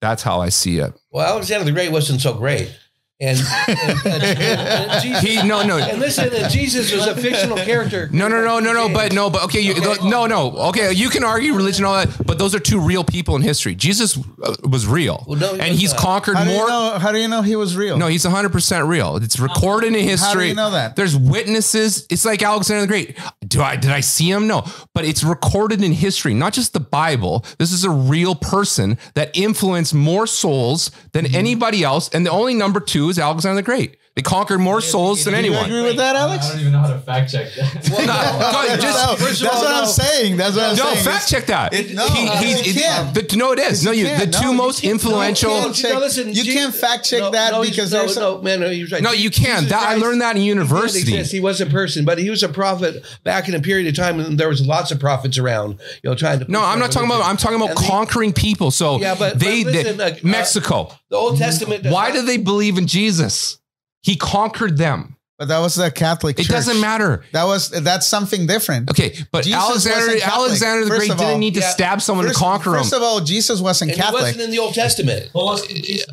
that's 0.00 0.22
how 0.22 0.40
I 0.40 0.48
see 0.48 0.78
it. 0.78 0.92
well, 1.10 1.26
Alexander 1.26 1.64
the 1.64 1.72
Great 1.72 1.92
wasn't 1.92 2.20
so 2.20 2.34
great. 2.34 2.76
And, 3.22 3.38
and, 3.68 4.06
and- 4.06 4.22
and 4.24 5.02
Jesus, 5.02 5.20
He, 5.20 5.46
no, 5.46 5.62
no. 5.62 5.76
and 5.76 6.00
listen, 6.00 6.32
and 6.34 6.50
Jesus 6.50 6.90
was 6.90 7.06
a 7.06 7.14
fictional 7.14 7.58
character. 7.58 8.08
No, 8.10 8.28
no, 8.28 8.42
no, 8.42 8.60
no, 8.60 8.72
no, 8.72 8.88
but 8.88 9.12
no, 9.12 9.28
but 9.28 9.42
okay, 9.44 9.60
you, 9.60 9.72
Okay. 9.74 10.08
no, 10.08 10.24
no, 10.26 10.52
okay, 10.68 10.92
you 10.92 11.10
can 11.10 11.22
argue 11.22 11.52
religion, 11.52 11.84
all 11.84 11.96
that, 12.02 12.08
but 12.26 12.38
those 12.38 12.54
are 12.54 12.58
two 12.58 12.80
real 12.80 13.04
people 13.04 13.36
in 13.36 13.42
history. 13.42 13.74
Jesus 13.74 14.16
uh, 14.42 14.54
was 14.66 14.86
real, 14.86 15.22
Well, 15.28 15.38
no, 15.38 15.52
he 15.52 15.60
and 15.60 15.70
was 15.72 15.80
he's 15.80 15.92
not. 15.92 16.00
conquered 16.00 16.36
How 16.36 16.44
do 16.44 16.50
you 16.50 16.56
more. 16.56 16.68
know? 16.68 16.98
How 16.98 17.12
do 17.12 17.18
you 17.18 17.28
know 17.28 17.42
he 17.42 17.56
was 17.56 17.76
real? 17.76 17.98
No, 17.98 18.06
he's 18.06 18.24
100% 18.24 18.88
real. 18.88 19.16
It's 19.16 19.38
recorded 19.38 19.88
in 19.88 20.02
history. 20.02 20.26
How 20.26 20.34
do 20.40 20.46
you 20.46 20.54
know 20.54 20.70
that? 20.70 20.96
There's 20.96 21.14
witnesses. 21.14 22.06
It's 22.08 22.24
like 22.24 22.42
Alexander 22.42 22.80
the 22.80 22.86
Great. 22.86 23.18
Do 23.50 23.60
I 23.62 23.76
did 23.76 23.90
I 23.90 24.00
see 24.00 24.30
him? 24.30 24.46
No. 24.46 24.64
But 24.94 25.04
it's 25.04 25.22
recorded 25.22 25.82
in 25.84 25.92
history, 25.92 26.32
not 26.34 26.52
just 26.54 26.72
the 26.72 26.80
Bible. 26.80 27.44
This 27.58 27.72
is 27.72 27.84
a 27.84 27.90
real 27.90 28.34
person 28.34 28.96
that 29.14 29.36
influenced 29.36 29.92
more 29.92 30.26
souls 30.26 30.90
than 31.12 31.24
Mm-hmm. 31.26 31.34
anybody 31.36 31.84
else. 31.84 32.08
And 32.14 32.24
the 32.24 32.30
only 32.30 32.54
number 32.54 32.80
two 32.80 33.10
is 33.10 33.18
Alexander 33.18 33.56
the 33.56 33.62
Great. 33.62 33.96
They 34.20 34.22
conquered 34.22 34.58
more 34.58 34.82
souls 34.82 35.24
than 35.24 35.32
Do 35.32 35.40
you 35.40 35.46
anyone. 35.46 35.64
agree 35.64 35.80
with 35.82 35.96
that, 35.96 36.14
Alex? 36.14 36.44
I 36.44 36.50
don't 36.50 36.60
even 36.60 36.72
know 36.72 36.80
how 36.80 36.88
to 36.92 36.98
fact 36.98 37.32
check 37.32 37.54
that. 37.54 37.88
Well, 37.90 38.06
No, 38.06 38.16
no, 38.68 38.76
just- 38.76 38.82
No, 38.82 39.16
that's 39.16 39.42
all, 39.42 39.64
what 39.64 39.74
I'm 39.74 39.86
saying. 39.86 40.36
That's 40.36 40.56
what 40.56 40.64
I'm 40.70 40.76
No, 40.76 40.92
saying. 40.92 41.04
fact 41.06 41.28
check 41.30 41.46
that. 41.46 41.72
It- 41.72 41.94
no, 41.94 42.06
He- 42.08 42.26
no, 42.26 42.32
he's- 42.32 42.66
you 42.66 42.74
can't. 42.82 43.14
the- 43.14 43.36
no, 43.38 43.52
it 43.52 43.60
is. 43.60 43.82
Yes, 43.82 43.82
No, 43.84 43.92
you 43.92 44.06
you, 44.06 44.18
the 44.18 44.26
two 44.26 44.42
No, 44.48 44.52
most 44.52 44.82
can't. 44.82 44.92
influential. 44.92 45.48
No, 45.48 45.54
you 45.56 45.60
No, 45.60 45.64
can't 45.68 45.76
check- 45.76 45.98
listen, 46.00 46.28
you 46.34 46.44
Je- 46.44 46.52
can't 46.52 46.74
fact 46.74 47.06
check 47.08 47.20
no, 47.20 47.30
that 47.30 47.52
no, 47.52 47.62
because 47.62 47.90
no, 47.92 48.00
there's 48.00 48.16
no, 48.16 48.42
man, 48.42 48.60
no, 48.60 48.68
he 48.68 48.82
was 48.82 48.92
right. 48.92 49.02
No, 49.02 49.12
you 49.12 49.30
can't. 49.30 49.70
That 49.70 49.88
I 49.88 49.94
learned 49.94 50.20
that 50.20 50.36
in 50.36 50.42
university. 50.42 51.00
exist. 51.00 51.32
He 51.32 51.40
was 51.40 51.62
a 51.62 51.66
person, 51.66 52.04
but 52.04 52.18
he 52.18 52.28
was 52.28 52.42
a 52.42 52.48
prophet 52.50 53.02
back 53.24 53.48
in 53.48 53.54
a 53.54 53.60
period 53.60 53.86
of 53.88 53.94
time 53.94 54.18
when 54.18 54.36
there 54.36 54.50
was 54.50 54.60
lots 54.60 54.90
of 54.90 55.00
prophets 55.00 55.38
around, 55.38 55.78
you 56.02 56.10
know, 56.10 56.14
trying 56.14 56.40
to. 56.40 56.50
No, 56.52 56.62
I'm 56.62 56.78
not 56.78 56.92
talking 56.92 57.08
about. 57.08 57.24
I'm 57.24 57.38
talking 57.38 57.56
about 57.62 57.74
conquering 57.74 58.34
people. 58.34 58.70
So 58.70 58.98
Yeah, 59.00 59.14
but- 59.18 59.38
they, 59.38 59.64
listen, 59.64 59.96
they- 59.96 60.04
like, 60.04 60.16
uh, 60.16 60.28
Mexico. 60.28 60.92
The 61.08 61.16
Old 61.16 61.38
Testament. 61.38 61.86
Why 61.86 62.10
do 62.10 62.20
they 62.20 62.36
believe 62.36 62.76
in 62.76 62.86
Jesus? 62.86 63.56
He 64.02 64.16
conquered 64.16 64.76
them. 64.78 65.16
But 65.38 65.48
that 65.48 65.60
was 65.60 65.74
the 65.74 65.90
Catholic 65.90 66.38
It 66.38 66.42
Church. 66.42 66.50
doesn't 66.52 66.80
matter. 66.82 67.24
That 67.32 67.44
was 67.44 67.70
that's 67.70 68.06
something 68.06 68.46
different. 68.46 68.90
Okay, 68.90 69.14
but 69.32 69.44
Jesus 69.44 69.58
Alexander 69.58 70.22
Alexander 70.22 70.84
the 70.84 70.90
first 70.90 70.98
Great 70.98 71.10
all. 71.12 71.16
didn't 71.16 71.40
need 71.40 71.54
to 71.54 71.60
Yeah. 71.60 71.70
stab 71.70 72.02
someone 72.02 72.26
First, 72.26 72.38
to 72.38 72.44
conquer 72.44 72.72
first 72.72 72.92
him. 72.92 72.98
of 72.98 73.02
all, 73.02 73.20
Jesus 73.20 73.58
wasn't 73.58 73.92
And 73.92 73.96
he 73.96 74.02
Catholic. 74.02 74.22
wasn't 74.22 74.42
in 74.42 74.50
the 74.50 74.58
Old 74.58 74.74
Testament. 74.74 75.30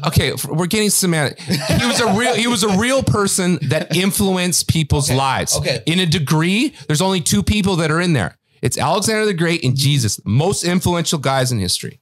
okay, 0.08 0.32
we're 0.48 0.66
getting 0.68 0.90
semantic. 0.90 1.40
He 1.42 1.86
was 1.86 2.00
a 2.00 2.14
real 2.14 2.36
he 2.36 2.48
was 2.48 2.64
a 2.64 2.78
real 2.78 3.04
person 3.04 3.60
that 3.64 3.94
influenced 3.96 4.68
people's 4.70 5.10
Okay, 5.10 5.18
lives. 5.18 5.56
okay. 5.58 5.84
In 5.86 6.00
a 6.00 6.06
degree, 6.06 6.74
there's 6.88 7.02
only 7.02 7.20
two 7.22 7.44
people 7.44 7.76
that 7.78 7.92
are 7.92 8.00
in 8.00 8.14
there. 8.14 8.38
It's 8.62 8.78
Alexander 8.78 9.26
the 9.26 9.34
Great 9.34 9.62
and 9.64 9.76
Jesus, 9.76 10.20
most 10.26 10.64
influential 10.64 11.20
guys 11.20 11.52
in 11.52 11.60
history. 11.60 12.00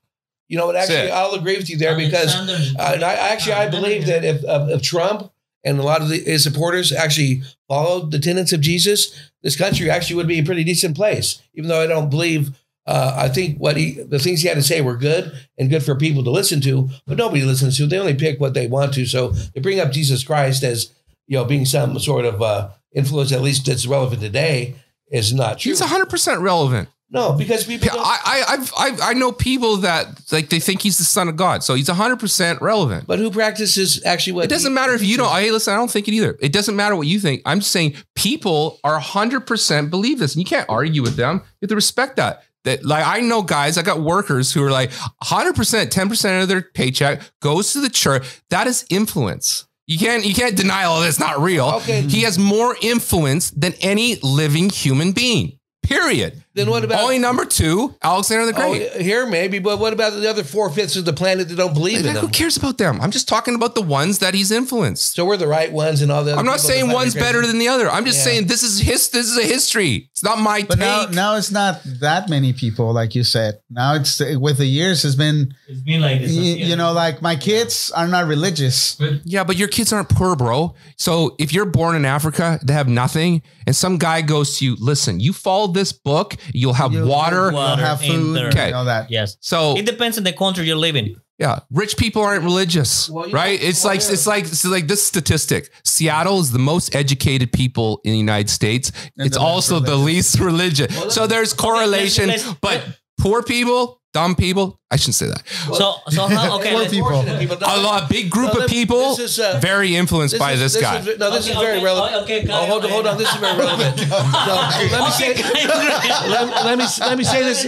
You 0.47 0.57
know 0.59 0.67
what? 0.67 0.75
Actually. 0.75 1.09
I'll 1.09 1.33
agree 1.33 1.57
with 1.57 1.69
you 1.71 1.77
there 1.77 1.97
because 1.97 2.36
uh, 2.36 2.91
and 2.93 3.03
I 3.03 3.13
actually 3.15 3.53
I 3.53 3.67
believe 3.67 4.05
that 4.05 4.23
if, 4.23 4.41
if 4.45 4.81
Trump 4.83 5.31
and 5.66 5.80
a 5.80 5.84
lot 5.84 6.01
of 6.01 6.09
the, 6.09 6.20
his 6.20 6.43
supporters 6.43 6.93
actually 6.93 7.41
followed 7.68 8.11
the 8.11 8.20
tenets 8.20 8.53
of 8.53 8.61
Jesus, 8.61 9.32
this 9.41 9.57
country 9.57 9.89
actually 9.89 10.16
would 10.16 10.28
be 10.28 10.39
a 10.39 10.45
pretty 10.45 10.63
decent 10.63 10.95
place. 10.95 11.41
Even 11.55 11.68
though 11.68 11.82
I 11.82 11.88
don't 11.88 12.11
believe, 12.11 12.51
uh, 12.86 13.13
I 13.18 13.30
think 13.30 13.57
what 13.57 13.76
he 13.76 13.93
the 13.93 14.20
things 14.20 14.41
he 14.41 14.47
had 14.47 14.57
to 14.57 14.63
say 14.63 14.82
were 14.82 14.95
good 14.95 15.34
and 15.57 15.70
good 15.70 15.84
for 15.84 15.95
people 15.95 16.24
to 16.24 16.30
listen 16.30 16.61
to, 16.61 16.89
but 17.07 17.18
nobody 17.18 17.41
listens 17.41 17.78
to. 17.78 17.88
They 17.88 17.97
only 17.97 18.13
pick 18.13 18.39
what 18.39 18.53
they 18.53 18.68
want 18.68 18.93
to. 18.93 19.05
So 19.05 19.34
to 19.55 19.61
bring 19.61 19.80
up 19.80 19.91
Jesus 19.91 20.24
Christ 20.24 20.63
as 20.63 20.93
you 21.28 21.38
know 21.38 21.45
being 21.45 21.66
some 21.66 21.97
sort 21.97 22.26
of 22.26 22.41
uh, 22.41 22.70
influence, 22.93 23.32
at 23.32 23.41
least 23.41 23.66
that's 23.66 23.88
relevant 23.88 24.22
today, 24.22 24.76
is 25.09 25.34
not 25.34 25.59
true. 25.59 25.72
He's 25.72 25.82
100% 25.82 26.41
relevant. 26.41 26.89
No, 27.10 27.34
because 27.34 27.66
people. 27.66 27.89
I, 27.91 28.20
I, 28.26 28.53
I've, 28.53 28.74
I've, 28.78 29.01
I 29.01 29.14
know 29.14 29.32
people 29.32 29.78
that 29.78 30.08
like 30.32 30.49
they 30.49 30.60
think 30.60 30.82
he's 30.82 30.97
the 30.97 31.03
son 31.03 31.30
of 31.30 31.36
God, 31.36 31.64
so 31.64 31.76
he's 31.76 31.88
100% 31.88 32.62
relevant. 32.62 33.06
but 33.06 33.20
who 33.20 33.30
practices 33.30 34.03
actually 34.06 34.34
what 34.34 34.45
It 34.45 34.49
doesn't 34.49 34.74
matter 34.74 34.93
if 34.93 35.03
you 35.03 35.16
don't. 35.16 35.32
Hey, 35.32 35.51
listen, 35.51 35.74
I 35.74 35.78
don't 35.78 35.91
think 35.91 36.08
it 36.08 36.14
either. 36.14 36.38
It 36.41 36.51
doesn't 36.51 36.76
matter 36.76 36.95
what 36.95 37.08
you 37.08 37.20
think. 37.20 37.41
I'm 37.45 37.60
just 37.60 37.72
saying 37.72 37.95
people 38.16 38.80
are 38.84 38.99
100% 38.99 39.89
believe 39.89 40.20
this, 40.20 40.34
and 40.34 40.41
you 40.41 40.45
can't 40.45 40.68
argue 40.68 41.03
with 41.03 41.16
them. 41.16 41.38
You 41.38 41.68
have 41.68 41.70
to 41.70 41.76
respect 41.76 42.16
that. 42.16 42.43
That 42.64 42.84
like 42.84 43.06
I 43.06 43.22
know 43.22 43.43
guys, 43.43 43.78
I 43.78 43.84
got 43.84 44.01
workers 44.01 44.51
who 44.51 44.64
are 44.64 44.72
like 44.72 44.89
100%, 45.24 45.53
10% 45.53 46.41
of 46.41 46.47
their 46.47 46.64
paycheck 46.64 47.22
goes 47.39 47.74
to 47.74 47.80
the 47.80 47.89
church. 47.89 48.41
That 48.49 48.66
is 48.66 48.86
influence. 48.89 49.68
You 49.86 49.99
can't 49.99 50.26
you 50.26 50.34
can't 50.34 50.58
deny 50.58 50.86
oh, 50.86 50.89
all 50.89 51.01
this 51.01 51.20
not 51.20 51.39
real. 51.39 51.66
Okay. 51.76 52.01
He 52.01 52.24
has 52.24 52.39
more 52.39 52.76
influence 52.82 53.51
than 53.51 53.74
any 53.82 54.16
living 54.24 54.72
human 54.72 55.12
being. 55.12 55.60
Period. 55.84 56.43
Then 56.56 56.70
what 56.70 56.86
about 56.86 57.03
Only 57.03 57.20
number 57.20 57.43
two, 57.43 57.93
Alexander 58.01 58.45
the 58.45 58.53
oh, 58.58 58.70
Great. 58.72 58.89
Oh, 58.95 58.99
here 58.99 59.26
maybe, 59.28 59.60
but 59.60 59.78
what 59.78 59.91
about 59.91 60.14
the 60.14 60.30
other 60.30 60.43
four 60.45 60.70
fifths 60.70 60.95
of 60.95 61.03
the 61.03 61.12
planet 61.12 61.49
that 61.49 61.56
don't 61.56 61.74
believe 61.74 61.99
in 62.06 62.14
Like, 62.14 62.18
who 62.18 62.30
cares 62.30 62.56
about 62.56 62.78
them? 62.78 63.01
I'm 63.01 63.12
just 63.12 63.28
talking 63.28 63.56
about 63.56 63.76
the 63.76 63.82
ones 63.82 64.20
that 64.20 64.34
he's 64.34 64.51
influenced. 64.51 65.16
So 65.16 65.26
we're 65.26 65.36
the 65.36 65.47
right 65.49 65.70
ones, 65.72 66.01
and 66.01 66.10
all 66.12 66.24
the. 66.24 66.32
Other 66.32 66.39
I'm 66.39 66.45
not 66.45 66.62
saying 66.62 66.89
one's 66.89 67.14
better 67.14 67.45
than 67.45 67.60
the 67.60 67.68
other. 67.68 67.89
I'm 67.89 68.06
just 68.06 68.20
Yeah. 68.20 68.24
saying 68.24 68.47
this 68.47 68.64
is 68.64 68.80
his. 68.80 69.10
This 69.10 69.28
is 69.28 69.38
a 69.38 69.43
history. 69.43 70.10
It's 70.12 70.24
not 70.24 70.39
my 70.39 70.62
But 70.62 70.80
take. 70.80 70.80
now, 70.80 71.06
now 71.12 71.36
it's 71.36 71.51
not 71.51 71.82
that 71.99 72.30
many 72.30 72.53
people, 72.53 72.93
like 72.93 73.16
you 73.16 73.26
said. 73.26 73.60
Now 73.70 73.95
it's 73.95 74.20
with 74.20 74.58
the 74.58 74.66
years, 74.66 75.03
it's 75.03 75.16
been 75.16 75.53
It's 75.68 75.82
been 75.82 75.99
like 75.99 76.22
this. 76.22 76.32
you, 76.32 76.53
you 76.70 76.76
know, 76.78 76.93
like 76.93 77.22
my 77.22 77.36
kids 77.36 77.91
are 77.91 78.08
not 78.08 78.28
religious. 78.28 78.95
But 78.95 79.26
yeah, 79.26 79.43
but 79.43 79.58
your 79.58 79.68
kids 79.68 79.91
aren't 79.91 80.08
poor, 80.10 80.38
bro. 80.38 80.74
So 80.95 81.36
if 81.38 81.51
you're 81.51 81.66
born 81.66 81.97
in 81.97 82.06
Africa, 82.06 82.60
they 82.64 82.72
have 82.74 82.88
nothing, 82.88 83.41
and 83.68 83.76
some 83.76 83.97
guy 83.97 84.22
goes 84.22 84.58
to 84.60 84.66
you, 84.66 84.78
listen, 84.80 85.20
you 85.20 85.34
follow 85.34 85.68
this 85.68 85.91
book, 85.91 86.36
you'll 86.54 86.74
have 86.74 86.93
You- 86.93 87.06
water. 87.06 87.50
you'll 87.52 87.76
have 87.78 88.02
food, 88.02 88.36
third. 88.36 88.54
Okay. 88.54 88.72
all 88.72 88.86
that. 88.86 89.10
Yes. 89.12 89.38
So 89.41 89.76
It 89.78 89.86
depends 89.86 90.18
on 90.18 90.24
the 90.24 90.34
country 90.34 90.66
you 90.68 90.76
live 90.76 90.96
in. 90.96 91.16
yeah, 91.39 91.60
rich 91.72 91.98
people 91.98 92.22
aren't 92.22 92.43
religious, 92.43 93.10
Well, 93.10 93.30
right? 93.32 93.60
know, 93.62 93.68
it's 93.68 93.84
well, 93.84 93.93
like 93.93 94.02
yeah. 94.02 94.14
it's 94.14 94.28
like 94.28 94.43
it's 94.46 94.66
like 94.66 94.88
this 94.88 95.06
statistic. 95.06 95.70
Seattle 95.84 96.39
is 96.39 96.52
the 96.52 96.60
most 96.60 96.96
educated 96.96 97.52
people 97.52 98.00
in 98.06 98.12
the 98.14 98.18
United 98.18 98.50
States. 98.50 98.91
And 99.18 99.28
it's 99.28 99.36
the 99.38 99.43
least 99.43 99.54
also 99.54 99.80
the 99.80 99.96
least 99.98 100.39
religious. 100.52 100.96
Well, 100.96 101.10
so 101.10 101.28
there's 101.28 101.54
correlation, 101.54 102.28
let's- 102.28 102.46
let's- 102.46 102.60
but 102.62 102.84
poor 103.20 103.43
people, 103.43 104.00
dumb 104.16 104.34
people. 104.34 104.80
I 104.89 104.95
shouldn't 104.95 105.16
say 105.16 105.28
that. 105.28 105.43
So, 105.76 105.95
so 106.09 106.28
how, 106.28 106.55
okay. 106.59 106.70
Poor 106.72 106.80
let's- 106.84 106.93
people. 106.93 107.11
A 107.11 107.82
lot, 107.82 108.09
big 108.09 108.30
group 108.30 108.53
No, 108.53 108.63
of 108.63 108.70
people, 108.70 109.16
this 109.18 109.38
is, 109.38 109.39
uh, 109.39 109.59
very 109.61 109.93
influenced 109.95 110.39
by 110.39 110.53
is- 110.53 110.61
this, 110.61 110.82
guy. 110.82 110.99
is- 110.99 111.18
no, 111.20 111.32
this 111.32 111.49
Okay, 111.49 111.51
is 111.51 111.59
very 111.66 111.76
okay, 111.78 111.84
relevant. 111.84 112.24
okay, 112.24 112.39
okay, 112.43 112.53
oh, 112.53 112.66
hold, 112.66 112.84
okay. 112.86 112.93
hold 112.93 113.07
on, 113.07 113.18
this 113.18 113.28
is 113.30 113.36
very 113.45 113.57
relevant. 113.57 113.95
No, 114.47 114.55
let 114.93 115.01
me 115.07 115.11
say. 115.11 115.34
let, 116.36 116.66
let 116.66 116.78
me 116.78 116.86
let 116.99 117.18
me 117.18 117.24
say 117.24 117.43
this. 117.43 117.66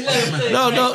No, 0.52 0.70
no. 0.70 0.94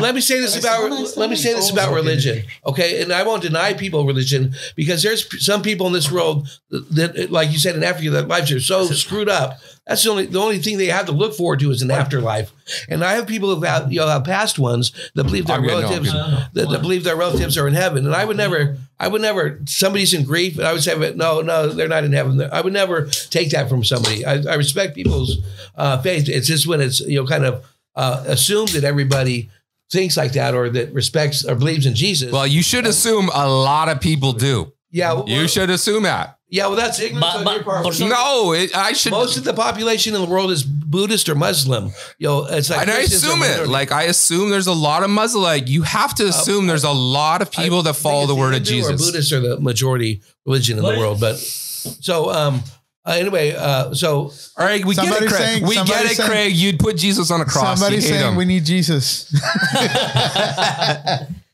Let 0.00 0.14
me 0.14 0.20
say 0.20 0.38
this 0.40 0.56
about 0.58 0.90
let 1.16 1.30
me 1.30 1.36
say 1.36 1.54
this 1.54 1.70
about 1.70 1.92
religion, 1.94 2.44
okay? 2.66 3.02
And 3.02 3.12
I 3.12 3.22
won't 3.24 3.42
deny 3.42 3.74
people 3.74 4.06
religion 4.06 4.54
because 4.76 5.02
there's 5.02 5.22
some 5.44 5.62
people 5.62 5.86
in 5.88 5.92
this 5.94 6.10
world 6.12 6.48
that, 6.70 7.30
like 7.30 7.50
you 7.50 7.58
said 7.58 7.74
in 7.76 7.82
Africa, 7.82 8.10
that 8.10 8.28
lives 8.28 8.52
are 8.52 8.60
so 8.60 8.84
screwed 8.86 9.28
up 9.28 9.58
That's 9.88 10.04
the 10.04 10.10
only 10.10 10.26
the 10.26 10.38
only 10.38 10.58
thing 10.58 10.76
they 10.76 10.86
have 10.86 11.06
to 11.06 11.12
look 11.12 11.34
forward 11.34 11.60
to 11.60 11.70
is 11.70 11.80
an 11.80 11.90
afterlife. 11.90 12.52
And 12.90 13.02
I 13.02 13.14
have 13.14 13.26
people 13.26 13.54
who 13.54 13.62
have 13.62 13.90
you 13.90 14.00
know 14.00 14.06
have 14.06 14.24
past 14.24 14.58
ones 14.58 14.92
that 15.14 15.24
believe 15.24 15.46
their 15.46 15.56
I'm 15.56 15.62
good, 15.62 15.70
no, 15.70 15.80
relatives 15.80 16.12
that, 16.12 16.68
that 16.70 16.82
believe 16.82 17.04
their 17.04 17.16
relatives 17.16 17.56
are 17.56 17.66
in 17.66 17.72
heaven. 17.72 18.04
And 18.04 18.14
I 18.14 18.26
would 18.26 18.36
never, 18.36 18.76
I 19.00 19.08
would 19.08 19.22
never. 19.22 19.60
Somebody's 19.64 20.12
in 20.12 20.24
grief, 20.24 20.58
and 20.58 20.66
I 20.66 20.74
would 20.74 20.82
say, 20.82 20.94
no, 21.16 21.40
no, 21.40 21.68
they're 21.68 21.88
not 21.88 22.04
in 22.04 22.12
heaven. 22.12 22.38
I 22.52 22.60
would 22.60 22.74
never 22.74 23.06
take 23.06 23.50
that 23.50 23.70
from 23.70 23.82
somebody. 23.82 24.26
I, 24.26 24.42
I 24.42 24.54
respect 24.56 24.94
people's 24.94 25.38
uh, 25.74 26.02
faith. 26.02 26.28
It's 26.28 26.46
just 26.46 26.66
when 26.66 26.82
it's 26.82 27.00
you 27.00 27.18
know 27.20 27.26
kind 27.26 27.46
of 27.46 27.64
uh, 27.96 28.24
assumed 28.26 28.68
that 28.70 28.84
everybody 28.84 29.48
thinks 29.90 30.18
like 30.18 30.32
that 30.32 30.54
or 30.54 30.68
that 30.68 30.92
respects 30.92 31.46
or 31.46 31.54
believes 31.54 31.86
in 31.86 31.94
Jesus. 31.94 32.30
Well, 32.30 32.46
you 32.46 32.62
should 32.62 32.86
assume 32.86 33.30
a 33.32 33.48
lot 33.48 33.88
of 33.88 34.00
people 34.02 34.34
do. 34.34 34.72
yeah, 34.90 35.14
well, 35.14 35.28
You 35.28 35.48
should 35.48 35.70
assume 35.70 36.02
that. 36.02 36.37
Yeah, 36.50 36.68
well, 36.68 36.76
that's 36.76 36.98
ignorance 36.98 37.26
But- 37.34 37.46
on 37.46 37.54
your 37.56 37.62
part. 37.62 37.94
some- 37.94 38.08
No, 38.08 38.52
it, 38.52 38.74
I 38.74 38.94
should. 38.94 39.12
Most 39.12 39.36
of 39.36 39.44
the 39.44 39.52
population 39.52 40.14
in 40.14 40.22
the 40.22 40.26
world 40.26 40.50
is 40.50 40.62
Buddhist 40.62 41.28
or 41.28 41.34
Muslim. 41.34 41.92
You 42.18 42.28
know, 42.28 42.46
it's 42.46 42.70
like 42.70 42.80
and 42.82 42.90
I 42.90 43.00
assume 43.00 43.42
it. 43.42 43.68
Like 43.68 43.92
I 43.92 44.04
assume 44.04 44.48
there's 44.48 44.66
a 44.66 44.72
lot 44.72 45.02
of 45.02 45.10
Muslim. 45.10 45.42
Like 45.42 45.68
you 45.68 45.82
have 45.82 46.14
to 46.14 46.26
assume 46.26 46.66
there's 46.66 46.84
a 46.84 46.90
lot 46.90 47.42
of 47.42 47.50
people 47.50 47.80
I 47.80 47.82
that 47.82 47.94
follow 47.94 48.26
the 48.26 48.34
word 48.34 48.54
of 48.54 48.66
Hindu 48.66 48.86
Or 48.86 48.90
Jesus. 48.92 49.06
Buddhists 49.06 49.32
are 49.32 49.40
the 49.40 49.60
majority 49.60 50.22
religion 50.46 50.78
in 50.78 50.84
What 50.84 50.94
the 50.94 51.00
world, 51.00 51.20
but 51.20 51.36
so 51.38 52.30
um 52.30 52.62
uh, 53.04 53.12
anyway, 53.12 53.54
uh 53.54 53.92
so 53.94 54.32
All 54.56 54.64
right, 54.64 54.82
we 54.84 54.94
get 54.94 55.04
it, 55.04 55.08
Somebody's 55.08 55.32
Craig. 55.32 55.42
saying- 55.42 55.66
we 55.66 55.74
get 55.76 56.04
it, 56.06 56.16
saying- 56.16 56.28
Craig. 56.30 56.56
You'd 56.56 56.78
put 56.78 56.96
Jesus 56.96 57.30
on 57.30 57.42
a 57.42 57.44
cross. 57.44 57.78
Somebody's 57.78 58.08
saying 58.08 58.26
him. 58.30 58.36
we 58.36 58.46
need 58.46 58.64
Jesus. 58.64 59.30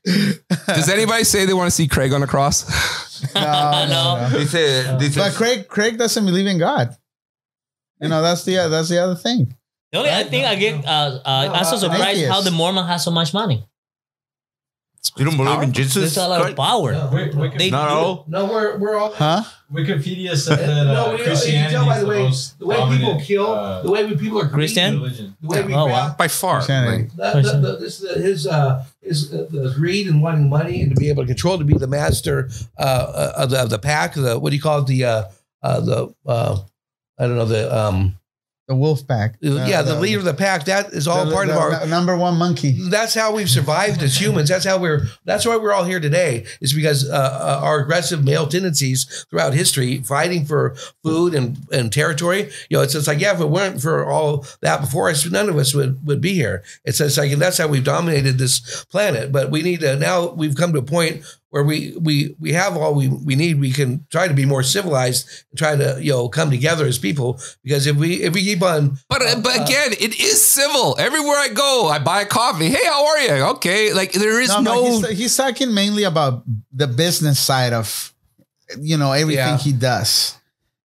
Does 0.06 0.88
anybody 0.88 1.24
say 1.24 1.46
they 1.46 1.54
want 1.54 1.68
to 1.68 1.70
see 1.70 1.88
Craig 1.88 2.12
on 2.12 2.22
a 2.22 2.26
cross? 2.26 2.64
no, 3.34 3.40
no, 3.40 3.86
no. 3.88 4.28
Dice, 4.30 4.52
dice, 4.52 5.16
But 5.16 5.32
Craig, 5.34 5.68
Craig 5.68 5.98
doesn't 5.98 6.24
believe 6.24 6.46
in 6.46 6.58
God. 6.58 6.94
You 8.00 8.08
know, 8.08 8.20
that's 8.20 8.44
the 8.44 8.56
that's 8.68 8.88
the 8.88 8.98
other 8.98 9.14
thing. 9.14 9.56
The 9.92 9.98
only 9.98 10.10
I 10.10 10.24
think 10.24 10.44
I 10.44 10.56
get 10.56 10.84
uh, 10.84 11.20
uh, 11.24 11.50
I'm 11.54 11.64
so 11.64 11.76
surprised 11.76 12.02
Atheist. 12.02 12.30
how 12.30 12.40
the 12.42 12.50
Mormon 12.50 12.84
has 12.86 13.04
so 13.04 13.10
much 13.10 13.32
money. 13.32 13.64
You 15.16 15.24
don't 15.24 15.36
believe 15.36 15.62
in 15.62 15.72
Jesus? 15.72 15.94
There's 15.94 16.16
a 16.16 16.28
lot 16.28 16.40
of 16.40 16.54
Christ? 16.54 16.56
power. 16.56 17.10
Wait, 17.12 17.34
wait, 17.34 17.58
They 17.58 17.70
Not 17.70 17.88
do. 17.88 17.94
all. 17.94 18.24
no, 18.28 18.46
we're 18.46 18.78
we're 18.78 18.96
all 18.98 19.12
Huh? 19.12 19.42
Wikipedia 19.72 20.36
said 20.36 20.58
that 20.58 20.84
No, 20.86 21.06
uh, 21.06 21.06
we- 21.06 21.12
you 21.12 21.16
can 21.18 21.26
Christianity 21.26 21.74
tell 21.74 21.86
by 21.86 21.94
is 21.94 22.00
the 22.00 22.04
the 22.06 22.10
way- 22.10 22.22
most 22.22 22.58
the 22.58 22.66
way 22.66 22.76
people 22.98 23.20
kill, 23.20 23.46
uh, 23.52 23.82
the 23.82 23.90
way 23.90 24.04
we 24.04 24.16
people 24.16 24.40
are 24.40 24.48
Christian? 24.48 24.94
religion. 24.94 25.36
the 25.42 25.48
way 25.48 25.62
we 25.62 25.74
Oh, 25.74 25.84
grab- 25.86 25.96
wow. 26.10 26.14
By 26.18 26.28
far. 26.28 26.56
Christianity. 26.56 27.10
Like, 27.16 27.34
The, 27.34 27.42
the, 27.42 27.58
the, 27.58 27.76
this, 27.78 27.98
the, 27.98 28.14
his 28.14 28.46
uh, 28.46 28.84
his 29.02 29.32
uh, 29.32 29.46
the 29.50 29.72
greed 29.76 30.06
and 30.08 30.22
wanting 30.22 30.48
money 30.48 30.82
and 30.82 30.94
to 30.94 30.96
be 31.00 31.08
able 31.08 31.22
to 31.24 31.26
control, 31.26 31.58
to 31.58 31.64
be 31.64 31.76
the 31.76 31.86
master 31.86 32.48
uh, 32.78 32.82
uh, 32.82 33.32
of, 33.42 33.50
the, 33.50 33.62
of 33.62 33.70
the 33.70 33.78
pack. 33.78 34.14
The 34.14 34.38
what 34.38 34.50
do 34.50 34.56
you 34.56 34.62
call 34.62 34.78
it? 34.80 34.86
The 34.86 35.04
uh, 35.04 35.22
uh, 35.62 35.80
the 35.80 36.14
uh, 36.26 36.58
I 37.18 37.26
don't 37.26 37.36
know 37.36 37.46
the 37.46 37.64
um, 37.76 38.16
The 38.66 38.74
wolf 38.74 39.06
pack. 39.06 39.36
yeah 39.42 39.82
the, 39.82 40.00
leader 40.00 40.20
of 40.20 40.24
the 40.24 40.32
pack. 40.32 40.64
That 40.64 40.94
is 40.94 41.06
all 41.06 41.26
the- 41.26 41.32
part 41.32 41.50
of 41.50 41.54
the 41.54 41.60
our. 41.60 41.86
number 41.86 42.16
one 42.16 42.38
monkey. 42.38 42.78
That's 42.88 43.12
how 43.12 43.34
we've 43.34 43.50
survived 43.50 44.02
as 44.02 44.18
humans. 44.18 44.48
That's 44.48 44.64
how 44.64 44.78
we're. 44.78 45.06
That's 45.26 45.44
why 45.44 45.58
we're 45.58 45.72
all 45.74 45.84
here 45.84 46.00
today. 46.00 46.46
Is 46.62 46.72
because 46.72 47.08
uh, 47.08 47.12
uh, 47.14 47.60
our 47.62 47.80
aggressive 47.80 48.24
male 48.24 48.46
tendencies 48.46 49.26
throughout 49.28 49.52
history, 49.52 49.98
fighting 49.98 50.46
for 50.46 50.76
food 51.02 51.34
and, 51.34 51.58
and 51.72 51.92
territory. 51.92 52.50
You 52.70 52.78
know, 52.78 52.82
it's 52.82 52.94
just 52.94 53.06
like 53.06 53.20
yeah, 53.20 53.34
if 53.34 53.40
it 53.40 53.50
weren't 53.50 53.82
for 53.82 54.10
all 54.10 54.46
that 54.62 54.80
before 54.80 55.10
us, 55.10 55.30
none 55.30 55.50
of 55.50 55.58
us 55.58 55.74
would, 55.74 56.06
would 56.06 56.22
be 56.22 56.32
here. 56.32 56.62
It's 56.86 56.98
just 56.98 57.18
like 57.18 57.32
that's 57.32 57.58
how 57.58 57.68
we've 57.68 57.84
dominated 57.84 58.38
this 58.38 58.86
planet. 58.86 59.30
But 59.30 59.50
we 59.50 59.60
need 59.60 59.80
to 59.80 59.96
now. 59.96 60.28
We've 60.28 60.56
come 60.56 60.72
to 60.72 60.78
a 60.78 60.82
point 60.82 61.22
where 61.54 61.62
we 61.62 61.94
we 62.00 62.34
we 62.40 62.50
have 62.52 62.76
all 62.76 62.96
we 62.96 63.06
we 63.06 63.36
need. 63.36 63.60
We 63.60 63.70
can 63.70 64.04
try 64.10 64.26
to 64.26 64.34
be 64.34 64.44
more 64.44 64.64
civilized 64.64 65.28
and 65.52 65.56
try 65.56 65.76
to 65.76 66.02
you 66.02 66.10
know 66.10 66.28
come 66.28 66.50
together 66.50 66.84
as 66.84 66.98
people. 66.98 67.38
Because 67.62 67.86
if 67.86 67.94
we 67.94 68.24
if 68.24 68.34
we 68.34 68.42
keep 68.42 68.60
on 68.60 68.98
but 69.08 69.22
uh, 69.22 69.38
but 69.40 69.60
uh, 69.60 69.62
again, 69.62 69.92
it 69.92 70.18
is 70.18 70.44
civil. 70.44 70.96
Everywhere 70.98 71.36
I 71.38 71.46
go, 71.54 71.86
I 71.86 72.00
buy 72.00 72.22
a 72.22 72.26
coffee. 72.26 72.70
Hey, 72.70 72.84
how 72.84 73.06
are 73.06 73.18
you? 73.20 73.32
Okay, 73.54 73.92
like 73.94 74.10
there 74.10 74.40
is 74.40 74.48
No, 74.48 74.62
no. 74.62 75.00
but 75.00 75.10
he's, 75.10 75.18
he's 75.18 75.36
talking 75.36 75.72
mainly 75.72 76.02
about 76.02 76.42
the 76.72 76.88
business 76.88 77.38
side 77.38 77.72
of, 77.72 78.12
you 78.80 78.96
know, 78.96 79.12
everything 79.12 79.54
Yeah. 79.54 79.58
he 79.58 79.70
does. 79.70 80.34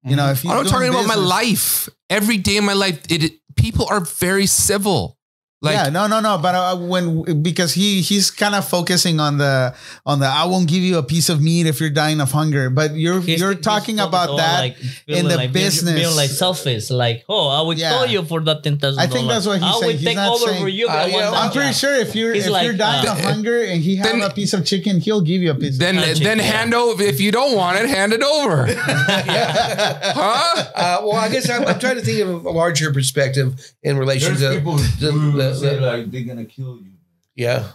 You 0.05 0.15
know, 0.17 0.29
mm-hmm. 0.29 0.31
if 0.33 0.41
he's 0.43 0.51
I'm 0.51 0.57
doing 0.57 0.69
talking 0.69 0.89
about 0.89 1.07
my 1.07 1.15
life. 1.17 1.89
Every 2.11 2.37
day 2.37 2.57
in 2.57 2.63
my 2.65 2.73
life, 2.73 3.01
it, 3.09 3.23
it- 3.23 3.33
people 3.57 3.87
are 3.89 4.01
very 4.01 4.45
civil. 4.45 5.17
Like 5.61 5.75
yeah, 5.75 5.89
no, 5.89 6.07
no, 6.07 6.21
no. 6.21 6.37
But 6.37 6.55
uh, 6.55 6.77
when 6.77 7.43
because 7.43 7.73
he 7.73 7.99
he's 7.99 8.31
kind 8.31 8.55
of 8.55 8.63
focusing 8.65 9.19
on 9.19 9.37
the 9.39 9.75
on 10.05 10.19
the 10.21 10.25
I 10.25 10.45
won't 10.45 10.69
give 10.69 10.83
you 10.83 10.97
a 10.97 11.03
piece 11.03 11.27
of 11.27 11.41
meat 11.41 11.67
if 11.67 11.81
you're 11.81 11.89
dying 11.89 12.21
of 12.21 12.31
hunger. 12.31 12.69
But 12.69 12.95
you're 12.95 13.19
He's- 13.19 13.41
you're 13.41 13.55
talking 13.55 13.99
about 13.99 14.37
that. 14.37 14.59
like, 14.61 14.77
in 15.05 15.27
the 15.27 15.35
like 15.35 15.51
being- 15.51 15.65
business. 15.65 15.95
being 15.95 16.15
like 16.15 16.29
selfish, 16.29 16.89
like 16.89 17.25
oh, 17.27 17.49
I 17.49 17.61
would 17.61 17.77
Yeah. 17.77 17.89
kill 17.91 18.05
you 18.07 18.23
for 18.23 18.39
that 18.39 18.63
ten 18.63 18.77
thousand. 18.79 19.01
I 19.01 19.07
think 19.07 19.27
that's 19.27 19.45
what 19.45 19.59
he's 19.59 19.63
I 19.67 19.79
saying. 19.79 19.83
Will 19.83 19.97
he's 19.97 20.07
take 20.07 20.17
over 20.17 20.45
saying, 20.47 20.61
for 20.61 20.69
you. 20.69 20.87
Uh, 20.87 21.05
yeah, 21.11 21.27
I'm 21.29 21.33
time. 21.33 21.51
Pretty 21.51 21.73
sure 21.73 21.93
if 21.93 22.15
you're 22.15 22.33
He's 22.33 22.45
if 22.45 22.51
like, 22.53 22.63
you're 22.63 22.77
dying 22.77 23.05
uh, 23.05 23.11
of 23.11 23.19
hunger 23.19 23.61
and 23.61 23.81
he 23.81 23.97
have 23.97 24.07
Then- 24.13 24.21
a 24.21 24.29
piece 24.33 24.53
of 24.53 24.65
chicken, 24.65 25.01
he'll 25.01 25.19
give 25.19 25.41
you 25.41 25.51
a 25.51 25.55
piece. 25.55 25.77
then 25.77 25.97
of 25.97 26.07
Not 26.07 26.15
then 26.23 26.37
chicken, 26.37 26.39
hand 26.39 26.73
over 26.73 27.03
if 27.03 27.19
you 27.19 27.33
don't 27.33 27.57
want 27.57 27.77
it, 27.77 27.89
hand 27.89 28.13
it 28.13 28.23
over. 28.23 28.65
huh? 29.75 30.63
Uh, 30.75 30.97
well, 31.03 31.15
I 31.17 31.27
guess 31.29 31.49
I'm, 31.49 31.65
I'm 31.65 31.79
trying 31.79 31.95
to 31.95 32.01
think 32.01 32.21
of 32.21 32.45
a 32.45 32.49
larger 32.49 32.93
perspective 32.93 33.73
in 33.83 33.97
relation 33.97 34.35
There's 34.35 34.53
to 34.61 34.61
the- 34.61 35.11
who 35.11 35.31
the- 35.49 35.55
say 35.59 35.79
like 35.79 36.11
they're 36.11 36.23
gonna 36.23 36.45
kill 36.45 36.77
you. 36.77 36.91
yeah. 37.35 37.71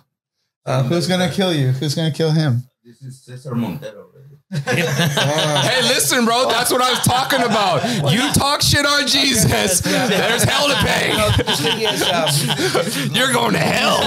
Um, 0.67 0.87
Who's 0.87 1.07
gonna 1.07 1.31
kill 1.31 1.53
you? 1.53 1.69
Who's 1.73 1.95
gonna 1.95 2.11
kill 2.11 2.31
him? 2.31 2.63
This 2.83 3.03
is 3.03 3.21
Cesar 3.23 3.55
Montero. 3.55 4.07
Right? 4.15 4.21
Hey, 4.65 5.83
listen, 5.83 6.25
bro. 6.25 6.49
That's 6.49 6.71
what 6.71 6.81
I 6.81 6.91
was 6.91 7.01
talking 7.01 7.43
about. 7.43 7.83
You 8.13 8.33
talk 8.33 8.63
shit 8.63 8.87
on 8.87 9.07
Jesus. 9.07 9.81
There's 9.81 10.43
hell 10.45 10.69
to 10.69 10.75
pay. 10.77 11.13
the 11.43 11.57
thing 11.57 11.81
is, 11.81 12.03
um, 12.03 13.15
You're 13.15 13.33
going 13.33 13.53
to 13.55 13.59
hell. 13.59 14.01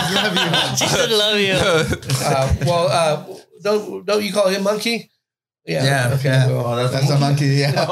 Jesus 0.76 1.09
love 1.11 1.39
you. 1.39 1.53
uh, 2.26 2.53
well, 2.65 2.88
uh, 2.88 3.24
don't 3.61 4.05
don't 4.05 4.24
you 4.24 4.32
call 4.32 4.47
him 4.47 4.63
monkey? 4.63 5.09
Yeah, 5.68 6.11
Okay. 6.13 6.30
yeah. 6.30 6.47
well, 6.47 6.65
Oh, 6.65 6.76
that's, 6.78 6.93
That's 6.93 7.09
a 7.11 7.20
monkey. 7.20 7.47
Yeah. 7.47 7.74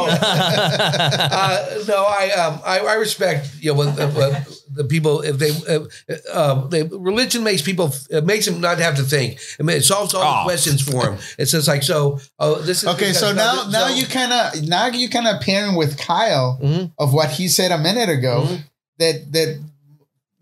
uh, 0.59 1.83
no, 1.87 2.05
I 2.07 2.29
um, 2.31 2.59
I, 2.65 2.79
I 2.79 2.93
respect 2.95 3.49
you 3.59 3.71
know 3.73 3.77
what, 3.79 4.13
what 4.13 4.47
the 4.73 4.83
people 4.85 5.21
if 5.21 5.37
they 5.37 5.51
uh, 5.67 5.85
uh, 6.31 6.67
they 6.67 6.83
religion 6.83 7.43
makes 7.43 7.61
people 7.61 7.93
it 8.09 8.25
makes 8.25 8.45
them 8.45 8.61
not 8.61 8.79
have 8.79 8.95
to 8.95 9.03
think. 9.03 9.39
I 9.59 9.63
mean, 9.63 9.77
it 9.77 9.83
solves 9.83 10.13
all 10.13 10.21
the 10.21 10.39
Oh. 10.41 10.43
questions 10.45 10.81
for 10.81 11.03
them. 11.03 11.17
It's 11.37 11.51
just 11.51 11.67
like 11.67 11.83
so. 11.83 12.19
Oh, 12.39 12.55
this 12.61 12.83
is 12.83 12.89
Okay, 12.89 13.13
so 13.13 13.33
now 13.33 13.67
now 13.69 13.87
you 13.89 14.05
kind 14.07 14.31
of 14.31 14.67
now 14.67 14.87
you 14.87 15.09
kind 15.09 15.27
of 15.27 15.41
pairing 15.41 15.75
with 15.75 15.97
Kyle 15.97 16.59
Mhm. 16.63 16.91
of 16.97 17.13
what 17.13 17.29
he 17.31 17.47
said 17.47 17.71
a 17.71 17.77
minute 17.77 18.09
ago 18.09 18.43
Mhm. 18.47 18.63
that 18.99 19.31
that 19.33 19.59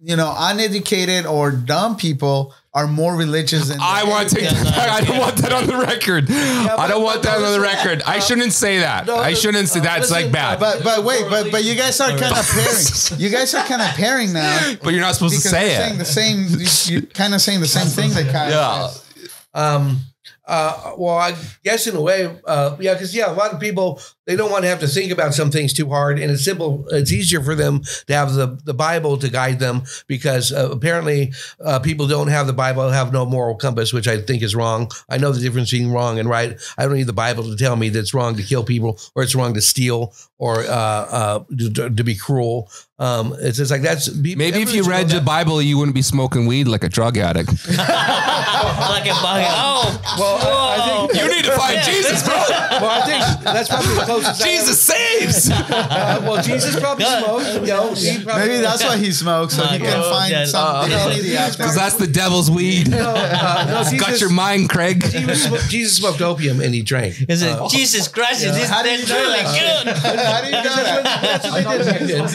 you 0.01 0.15
know 0.15 0.33
uneducated 0.37 1.25
or 1.25 1.51
dumb 1.51 1.95
people 1.95 2.53
are 2.75 2.87
more 2.87 3.15
religious 3.15 3.67
than 3.67 3.77
I 3.79 4.03
want 4.03 4.29
to 4.29 4.35
take 4.35 4.45
Yeah, 4.45 4.63
that 4.63 4.75
back. 4.75 4.89
I 4.89 5.05
don't 5.05 5.19
want 5.19 5.35
that 5.37 5.53
on 5.53 5.67
the 5.67 5.77
record. 5.77 6.25
I 6.31 6.87
don't 6.87 7.03
want 7.03 7.21
but 7.21 7.29
that 7.29 7.43
on 7.43 7.51
the 7.51 7.59
record. 7.59 8.01
I 8.05 8.17
uh, 8.17 8.19
shouldn't 8.19 8.27
shouldn't 8.27 8.53
say 8.53 8.79
that. 8.79 9.05
no, 9.05 9.15
I 9.17 9.33
shouldn't 9.33 9.67
say 9.69 9.79
uh, 9.79 9.83
that's 9.83 10.09
like 10.09 10.25
listen, 10.25 10.31
bad. 10.31 10.59
But 10.59 10.83
but 10.83 11.03
wait, 11.03 11.25
but 11.29 11.51
but 11.51 11.63
you 11.63 11.75
guys 11.75 11.99
are 12.01 12.09
kind 12.17 12.35
of 12.35 12.45
pairing. 12.49 13.19
You 13.21 13.29
guys 13.29 13.53
are 13.53 13.63
kind 13.65 13.81
of 13.81 13.89
pairing 13.89 14.33
now 14.33 14.73
But 14.83 14.93
you're 14.93 15.01
not 15.01 15.13
supposed 15.13 15.35
to 15.35 15.39
because 15.39 15.51
say 15.51 15.67
you're 15.67 15.75
saying 15.81 15.95
it. 15.95 15.97
the 15.99 16.05
same. 16.05 16.47
you- 16.59 16.93
You're 16.93 17.09
kind 17.13 17.33
of 17.35 17.41
saying 17.41 17.59
the 17.59 17.67
same 17.67 17.87
thing 17.87 18.09
that 18.11 18.31
Kyle. 18.31 18.49
Yeah. 18.49 18.87
said. 18.87 19.29
Um, 19.53 19.99
uh, 20.45 20.93
well, 20.97 21.17
I 21.17 21.35
guess 21.63 21.87
in 21.87 21.95
a 21.95 22.01
way, 22.01 22.25
uh, 22.45 22.75
yeah, 22.79 22.93
because 22.93 23.15
yeah, 23.15 23.31
a 23.31 23.35
lot 23.35 23.53
of 23.53 23.59
people 23.61 24.01
they 24.25 24.35
don't 24.35 24.51
want 24.51 24.63
to 24.63 24.69
have 24.69 24.81
to 24.81 24.87
think 24.87 25.11
about 25.11 25.33
some 25.33 25.51
things 25.51 25.73
too 25.73 25.89
hard, 25.89 26.19
and 26.19 26.29
it's 26.31 26.43
simple. 26.43 26.85
It's 26.91 27.13
easier 27.13 27.41
for 27.41 27.55
them 27.55 27.81
to 28.07 28.13
have 28.13 28.33
the 28.33 28.59
the 28.65 28.73
Bible 28.73 29.17
to 29.17 29.29
guide 29.29 29.59
them 29.59 29.83
because 30.07 30.51
uh, 30.51 30.69
apparently 30.71 31.31
uh, 31.63 31.79
people 31.79 32.07
don't 32.07 32.27
have 32.27 32.47
the 32.47 32.53
Bible, 32.53 32.89
have 32.89 33.13
no 33.13 33.25
moral 33.25 33.55
compass, 33.55 33.93
which 33.93 34.07
I 34.07 34.19
think 34.19 34.43
is 34.43 34.53
wrong. 34.53 34.91
I 35.09 35.17
know 35.17 35.31
the 35.31 35.39
difference 35.39 35.71
between 35.71 35.91
wrong 35.91 36.19
and 36.19 36.27
right. 36.27 36.59
I 36.77 36.85
don't 36.85 36.95
need 36.95 37.07
the 37.07 37.13
Bible 37.13 37.43
to 37.45 37.55
tell 37.55 37.77
me 37.77 37.87
that 37.89 37.99
it's 37.99 38.13
wrong 38.13 38.35
to 38.35 38.43
kill 38.43 38.65
people 38.65 38.99
or 39.15 39.23
it's 39.23 39.35
wrong 39.35 39.53
to 39.53 39.61
steal 39.61 40.13
or 40.37 40.59
uh, 40.59 40.65
uh, 40.67 41.43
to, 41.57 41.89
to 41.89 42.03
be 42.03 42.15
cruel. 42.15 42.69
Um, 42.99 43.35
it's 43.39 43.57
just 43.57 43.71
like 43.71 43.81
that's 43.81 44.13
Maybe 44.13 44.61
if 44.61 44.73
you 44.73 44.83
read 44.83 45.09
the 45.09 45.19
Bible, 45.19 45.61
you 45.61 45.77
wouldn't 45.77 45.95
be 45.95 46.01
smoking 46.01 46.45
weed 46.45 46.67
like 46.67 46.83
a 46.83 46.89
drug 46.89 47.17
addict. 47.17 47.49
like 47.67 49.05
a 49.05 49.15
bug. 49.23 49.43
Oh, 49.47 50.15
Well, 50.19 50.32
I, 50.37 50.77
I 50.77 51.07
think 51.07 51.21
You 51.23 51.29
need 51.35 51.45
to 51.45 51.51
find 51.57 51.83
Jesus, 51.83 52.23
bro. 52.23 52.33
well, 52.35 52.89
I 52.89 53.05
think 53.05 53.43
that's 53.43 53.69
probably 53.69 53.95
the 53.95 54.01
closest. 54.01 54.41
I 54.41 54.45
Jesus 54.45 54.81
saves. 54.81 55.49
Uh, 55.73 56.19
well, 56.23 56.41
Jesus 56.41 56.79
probably 56.79 57.05
God. 57.05 57.23
smoked. 57.43 57.67
You 57.67 57.73
know, 57.73 57.93
he 57.93 58.23
probably, 58.23 58.47
Maybe 58.47 58.61
that's 58.61 58.83
why 58.83 58.97
he 58.97 59.11
smokes, 59.11 59.55
so 59.55 59.63
My 59.63 59.73
he 59.73 59.79
can 59.79 59.87
God. 59.99 60.13
find 60.13 60.31
Yeah. 60.31 60.45
some 60.45 60.75
Uh, 60.75 60.87
divinity 60.87 61.29
Because 61.57 61.75
that's 61.75 61.95
the 61.95 62.07
devil's 62.07 62.49
weed. 62.51 62.89
No, 62.89 62.97
uh, 63.15 63.65
no, 63.67 63.81
It's 63.81 63.93
got 63.99 64.19
your 64.19 64.29
mind, 64.29 64.69
Craig. 64.69 65.03
he 65.03 65.25
was 65.25 65.43
smoke- 65.43 65.61
Jesus 65.69 65.97
smoked 65.97 66.21
opium 66.21 66.59
and 66.61 66.73
he 66.73 66.81
drank. 66.83 67.15
Is 67.27 67.41
it 67.41 67.49
Uh, 67.49 67.67
Jesus 67.69 68.07
Christ? 68.07 68.43
Is 68.43 68.53
this 68.55 68.69
How 68.69 68.81
do 68.83 68.89
you 68.89 68.97
that's 68.97 69.09
know 69.09 69.21
really 69.21 69.43
that? 69.43 69.83
good? 69.85 69.93
How 70.17 70.41
do 70.41 70.45
you 70.47 70.51
know 70.51 70.63
that? 70.63 71.21
That's 71.21 71.49
what 71.49 71.63
they 71.63 72.05
did 72.07 72.19
back 72.21 72.31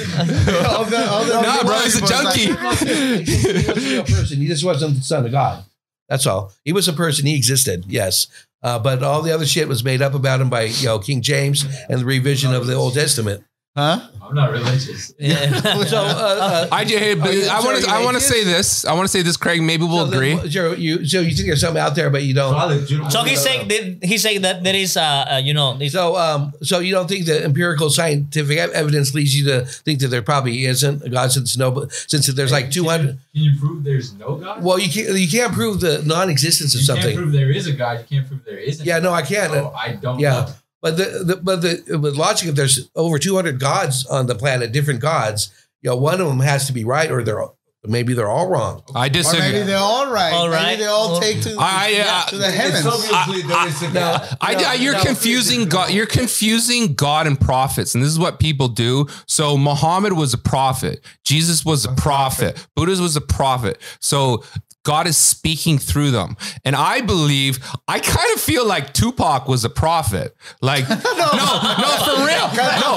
the- 0.88 1.08
all 1.10 1.24
the 1.24 1.42
Nah, 1.42 1.62
bro, 1.64 1.78
he's 1.80 1.96
a 1.96 2.00
people 2.02 2.16
was 2.18 2.24
like, 2.24 2.34
junkie. 2.34 3.24
He 3.24 3.42
was 3.66 3.68
a 3.68 3.74
real 3.74 4.02
person. 4.04 4.36
He 4.38 4.46
just 4.46 4.64
wasn't 4.64 4.96
the 4.96 5.02
son 5.02 5.26
of 5.26 5.32
God. 5.32 5.64
That's 6.08 6.26
all. 6.26 6.52
He 6.64 6.72
was 6.72 6.88
a 6.88 6.92
person. 6.92 7.26
He 7.26 7.36
existed. 7.36 7.84
Yes. 7.88 8.26
Uh, 8.62 8.78
but 8.78 9.02
all 9.02 9.22
the 9.22 9.32
other 9.32 9.46
shit 9.46 9.68
was 9.68 9.84
made 9.84 10.02
up 10.02 10.14
about 10.14 10.40
him 10.40 10.50
by 10.50 10.62
you 10.62 10.86
know 10.86 10.98
King 10.98 11.22
James 11.22 11.64
and 11.88 12.00
the 12.00 12.04
revision 12.04 12.52
of 12.52 12.66
the 12.66 12.74
Old 12.74 12.94
Testament. 12.94 13.44
Huh? 13.78 14.00
I'm 14.20 14.34
not 14.34 14.50
religious. 14.50 15.14
Yeah. 15.18 15.84
So, 15.88 15.98
uh, 15.98 16.04
uh, 16.04 16.68
I 16.72 16.84
just, 16.84 16.98
hey, 16.98 17.14
but 17.14 17.32
you- 17.32 17.46
I 17.46 17.60
want 17.60 17.82
to 17.82 17.90
I 17.90 18.02
want 18.04 18.16
to 18.16 18.20
say 18.20 18.44
this. 18.44 18.84
I 18.84 18.92
want 18.92 19.04
to 19.04 19.12
say 19.16 19.22
this, 19.22 19.36
Craig. 19.36 19.62
Maybe 19.62 19.84
we'll 19.84 20.06
so 20.06 20.12
agree. 20.12 20.34
then- 20.34 20.50
so 20.50 20.72
you 20.72 21.06
so 21.06 21.20
you 21.20 21.30
think 21.34 21.46
there's 21.46 21.60
something 21.60 21.80
out 21.80 21.94
there, 21.94 22.10
but 22.10 22.22
you 22.24 22.34
don't. 22.34 22.52
Solid, 22.52 22.90
you 22.90 22.98
don't 22.98 23.10
So 23.10 23.22
he's 23.22 23.40
saying 23.40 23.68
that 23.68 23.82
he's 24.02 24.22
saying 24.22 24.42
that 24.42 24.64
there 24.64 24.74
is 24.74 24.96
uh, 24.96 25.02
uh 25.32 25.40
you 25.42 25.54
know 25.54 25.78
So, 25.88 26.16
um, 26.16 26.52
so 26.62 26.80
you 26.80 26.92
don't 26.92 27.08
think 27.08 27.26
that 27.26 27.42
empirical 27.42 27.88
scientific 27.90 28.58
evidence 28.58 29.14
leads 29.14 29.32
you 29.38 29.44
to 29.52 29.64
think 29.64 30.00
that 30.00 30.08
there 30.08 30.22
probably 30.22 30.64
isn't 30.66 31.02
a 31.04 31.08
God 31.08 31.30
since 31.32 31.56
no, 31.56 31.70
but 31.70 31.92
since 31.92 32.26
there's 32.26 32.52
like 32.52 32.70
two 32.70 32.84
hundred. 32.84 33.18
Can 33.32 33.42
you 33.46 33.52
prove 33.60 33.84
there's 33.84 34.12
no 34.14 34.36
God? 34.36 34.62
Well, 34.62 34.78
you 34.78 34.90
can't 34.90 35.16
you 35.16 35.28
can't 35.28 35.52
prove 35.52 35.80
the 35.80 36.02
non-existence 36.04 36.74
of 36.74 36.80
you 36.80 36.86
can't 36.86 36.98
something. 37.00 37.16
prove 37.16 37.32
there 37.32 37.50
is 37.50 37.66
a 37.66 37.72
God. 37.72 38.00
You 38.00 38.06
can't 38.12 38.26
prove 38.28 38.44
there 38.44 38.58
isn't. 38.58 38.84
Yeah, 38.84 38.98
no, 38.98 39.12
I 39.12 39.22
can't. 39.22 39.52
So 39.52 39.72
I 39.72 39.92
don't. 39.94 40.18
Yeah. 40.18 40.30
know. 40.30 40.46
But 40.80 40.96
the, 40.96 41.04
the 41.24 41.36
but 41.36 41.62
the 41.62 41.98
with 41.98 42.16
logic, 42.16 42.48
if 42.50 42.54
there's 42.54 42.90
over 42.94 43.18
200 43.18 43.58
gods 43.58 44.06
on 44.06 44.26
the 44.26 44.34
planet, 44.34 44.72
different 44.72 45.00
gods, 45.00 45.52
you 45.82 45.90
know, 45.90 45.96
one 45.96 46.20
of 46.20 46.26
them 46.28 46.40
has 46.40 46.66
to 46.66 46.72
be 46.72 46.84
right, 46.84 47.10
or 47.10 47.22
they're 47.24 47.42
maybe 47.84 48.12
they're 48.12 48.28
all 48.28 48.48
wrong. 48.48 48.82
I 48.94 49.06
Or 49.06 49.08
disagree. 49.08 49.40
maybe 49.52 49.62
they're 49.64 49.78
all 49.78 50.10
right. 50.12 50.32
All 50.32 50.48
right. 50.48 50.62
Maybe 50.66 50.82
they 50.82 50.86
all 50.88 51.12
Well, 51.12 51.20
take 51.20 51.40
to, 51.42 51.56
I- 51.58 51.88
yeah, 51.88 52.22
uh, 52.26 52.30
to 52.30 52.36
the 52.36 52.46
It's 52.48 52.56
heavens. 52.56 52.86
obviously 52.86 53.42
there 53.42 53.68
is 53.68 53.82
a 53.82 53.90
God. 53.92 54.36
I, 54.40 54.54
no, 54.54 54.64
I- 54.68 54.74
you're 54.74 54.92
no, 54.94 55.02
confusing 55.04 55.68
God. 55.68 55.90
You're 55.90 56.06
confusing 56.06 56.94
God 56.94 57.26
and 57.26 57.40
prophets, 57.40 57.94
and 57.94 58.02
this 58.04 58.10
is 58.10 58.18
what 58.18 58.38
people 58.40 58.68
do. 58.68 59.06
So 59.26 59.56
Muhammad 59.56 60.12
was 60.12 60.34
a 60.34 60.38
prophet. 60.38 61.00
Jesus 61.24 61.64
was 61.64 61.84
a 61.84 61.92
prophet. 61.94 62.64
Buddha 62.76 63.00
was 63.00 63.16
a 63.16 63.20
prophet. 63.20 63.80
So 64.00 64.44
God 64.88 65.06
is 65.06 65.18
speaking 65.18 65.76
through 65.76 66.12
them, 66.12 66.38
and 66.64 66.74
I 66.74 67.02
believe. 67.02 67.58
I 67.86 68.00
kind 68.00 68.34
of 68.34 68.40
feel 68.40 68.66
like 68.66 68.94
Tupac 68.94 69.46
was 69.46 69.62
a 69.66 69.68
prophet. 69.68 70.34
Like 70.62 70.88
no, 70.88 70.96
no, 70.96 71.02
for 71.02 72.24
real. 72.24 72.48
No, 72.56 72.96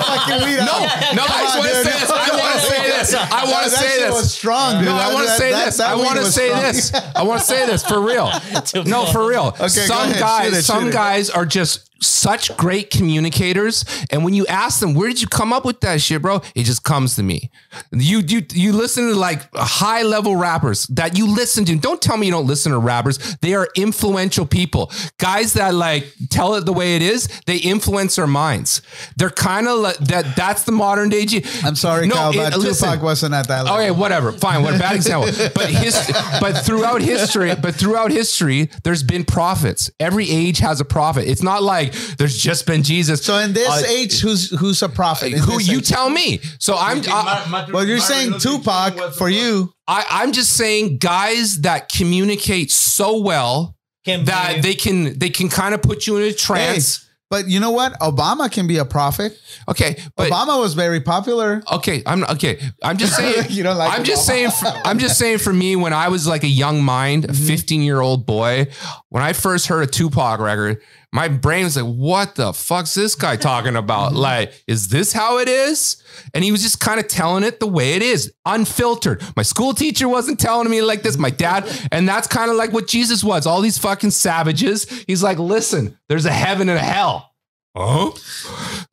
no, 0.56 0.80
no. 1.12 1.26
I 1.28 1.44
just 1.44 1.60
want 1.60 1.70
to 1.70 1.76
say 1.76 1.92
this. 1.92 2.10
I 2.10 2.30
want 2.40 2.54
to 2.56 2.62
say 2.66 2.84
this. 2.88 3.14
I 3.14 3.52
want 3.52 3.64
to 3.66 3.70
say 3.72 4.00
this. 4.00 4.14
was 4.14 4.34
strong, 4.34 4.76
dude. 4.78 4.86
No, 4.86 4.96
I 4.96 5.14
want 5.14 5.28
to 5.28 5.34
say 5.36 5.52
this. 5.52 5.82
I 5.82 5.96
want 5.96 6.18
to 6.18 6.32
say 6.32 6.48
this. 6.48 6.94
I 6.94 7.24
want 7.24 7.42
to 7.42 7.46
say 7.46 7.66
this 7.66 7.86
for 7.86 8.00
real. 8.00 8.32
No, 8.86 9.06
for 9.08 9.28
real. 9.28 9.54
some 9.68 10.12
guys, 10.14 10.66
some 10.66 10.92
guys 10.92 11.30
are 11.30 11.46
just 11.46 11.91
such 12.02 12.56
great 12.58 12.90
communicators, 12.90 13.86
and 14.10 14.24
when 14.24 14.34
you 14.34 14.46
ask 14.48 14.80
them, 14.80 14.94
"Where 14.94 15.08
did 15.08 15.22
you 15.22 15.28
come 15.28 15.54
up 15.54 15.66
with 15.66 15.80
that 15.82 16.02
shit, 16.02 16.22
bro?" 16.22 16.42
It 16.56 16.64
just 16.64 16.84
comes 16.84 17.16
to 17.16 17.24
me. 17.24 17.52
You 17.92 18.20
you 18.20 18.44
you 18.54 18.74
listen 18.74 19.08
to 19.10 19.16
like 19.16 19.42
high 19.56 20.02
level 20.04 20.36
rappers 20.36 20.86
that 20.88 21.18
you 21.18 21.28
listen 21.28 21.66
to. 21.66 21.76
Don't 21.76 22.02
tell 22.02 22.18
me 22.18 22.26
you 22.28 22.32
don't 22.32 22.48
listen 22.48 22.72
to 22.72 22.80
rappers. 22.80 23.18
They 23.42 23.54
are 23.54 23.68
influential 23.76 24.46
people, 24.46 24.92
guys 25.18 25.54
that 25.54 25.74
like 25.76 26.12
tell 26.30 26.56
it 26.56 26.66
the 26.66 26.74
way 26.74 26.96
it 26.96 27.02
is. 27.02 27.28
They 27.46 27.58
influence 27.58 28.18
our 28.20 28.28
minds. 28.28 28.82
They're 29.18 29.30
kind 29.30 29.68
of 29.68 29.80
like 29.80 29.98
that. 30.00 30.36
That's 30.36 30.64
the 30.64 30.72
modern 30.72 31.10
day. 31.10 31.26
G- 31.26 31.46
I'm 31.64 31.76
sorry, 31.76 32.08
No, 32.08 32.16
Kyle, 32.16 32.32
it- 32.32 32.38
but 32.38 32.58
listen. 32.60 32.88
Tupac 32.90 33.04
wasn't 33.04 33.34
at 33.36 33.48
that 33.48 33.66
level. 33.66 33.78
Okay, 33.80 33.92
whatever. 33.92 34.32
Fine. 34.32 34.64
What 34.64 34.76
a 34.76 34.80
bad 34.80 34.96
example. 34.96 35.30
But 35.54 35.70
his, 35.70 35.96
but 36.40 36.54
throughout 36.66 37.02
history, 37.02 37.54
but 37.56 37.76
throughout 37.76 38.12
history, 38.12 38.70
there's 38.84 39.04
been 39.04 39.24
prophets. 39.26 39.90
Every 40.00 40.30
age 40.30 40.60
has 40.60 40.80
a 40.82 40.86
prophet. 40.86 41.28
It's 41.28 41.44
not 41.44 41.62
like 41.64 41.91
there's 42.18 42.38
just 42.38 42.66
been 42.66 42.84
Jesus. 42.84 43.24
So 43.24 43.38
in 43.38 43.54
this 43.54 43.68
Uh, 43.70 43.84
age, 43.88 44.20
who's 44.22 44.50
who's 44.60 44.82
a 44.82 44.90
prophet? 44.90 45.34
In 45.34 45.40
who 45.40 45.60
you 45.60 45.78
age? 45.80 45.88
tell 45.90 46.10
me? 46.10 46.40
So 46.60 46.76
I'm. 46.78 47.00
I, 47.00 47.10
Mar- 47.10 47.48
Martin- 47.50 47.74
Well, 47.74 47.86
you're 47.86 47.98
Martin 47.98 48.16
saying 48.16 48.32
Luther 48.32 48.50
Tupac 48.50 49.14
for 49.16 49.30
you. 49.30 49.74
I 49.88 50.06
I'm 50.10 50.32
just 50.32 50.54
saying 50.58 50.98
guys 50.98 51.62
that 51.62 51.90
communicate 51.90 52.72
so 52.72 53.20
well 53.20 53.76
can 54.06 54.26
that 54.26 54.56
be- 54.56 54.62
they 54.62 54.74
can 54.76 55.18
they 55.20 55.30
can 55.30 55.50
kind 55.50 55.74
of 55.76 55.82
put 55.82 56.08
you 56.08 56.18
in 56.18 56.24
a 56.24 56.34
trance. 56.34 57.08
But 57.30 57.48
you 57.48 57.62
know 57.62 57.72
what? 57.72 57.98
Obama 58.02 58.52
can 58.52 58.68
be 58.68 58.78
a 58.78 58.84
prophet. 58.84 59.40
Okay, 59.70 59.96
but 60.18 60.30
Obama 60.30 60.60
was 60.60 60.74
very 60.74 61.00
popular. 61.00 61.64
okay, 61.72 62.04
I'm 62.06 62.26
okay. 62.26 62.60
I'm 62.84 62.98
just 62.98 63.16
saying. 63.16 63.46
You 63.50 63.64
don't 63.64 63.78
like 63.78 63.98
I'm 63.98 64.04
just 64.04 64.24
Obama? 64.24 64.34
saying. 64.34 64.52
For, 64.52 64.68
I'm 64.86 65.00
just 65.00 65.18
saying. 65.18 65.38
For 65.38 65.54
me, 65.54 65.78
when 65.78 65.94
I 65.94 66.10
was 66.10 66.28
like 66.28 66.44
a 66.44 66.50
young 66.50 66.84
mind, 66.84 67.24
Mm-hmm. 67.24 67.44
a 67.44 67.48
15 67.48 67.82
year 67.84 68.02
old 68.02 68.26
boy, 68.26 68.68
when 69.08 69.24
I 69.24 69.32
first 69.32 69.68
heard 69.68 69.82
a 69.84 69.88
Tupac 69.88 70.42
record, 70.42 70.82
my 71.14 71.28
brain 71.28 71.66
was 71.66 71.76
like, 71.76 71.94
"What 71.94 72.36
the 72.36 72.54
fuck's 72.54 72.94
this 72.94 73.16
guy 73.16 73.36
talking 73.36 73.76
about? 73.76 74.14
Like, 74.22 74.54
is 74.68 74.90
this 74.90 75.12
how 75.14 75.40
it 75.40 75.48
is?" 75.48 76.02
And 76.34 76.44
he 76.44 76.52
was 76.52 76.62
just 76.62 76.80
kind 76.80 77.00
of 77.00 77.08
telling 77.08 77.44
it 77.44 77.60
the 77.60 77.68
way 77.68 77.94
it 77.94 78.02
is, 78.02 78.34
unfiltered. 78.46 79.24
My 79.36 79.44
school 79.44 79.74
teacher 79.74 80.08
wasn't 80.08 80.40
telling 80.40 80.70
me 80.70 80.82
like 80.82 81.02
this. 81.02 81.18
My 81.18 81.30
dad, 81.30 81.68
and 81.92 82.08
that's 82.08 82.28
kind 82.28 82.52
of 82.52 82.58
like 82.58 82.72
what 82.72 82.88
Jesus 82.88 83.24
was. 83.24 83.46
All 83.46 83.62
these 83.62 83.78
fucking 83.78 84.12
savages. 84.12 84.90
He's 85.08 85.24
like, 85.24 85.40
"Listen, 85.40 85.98
there's 86.08 86.26
a 86.26 86.32
heaven 86.32 86.70
and 86.70 86.78
a 86.78 86.84
hell." 86.84 87.32
Huh? 87.76 88.12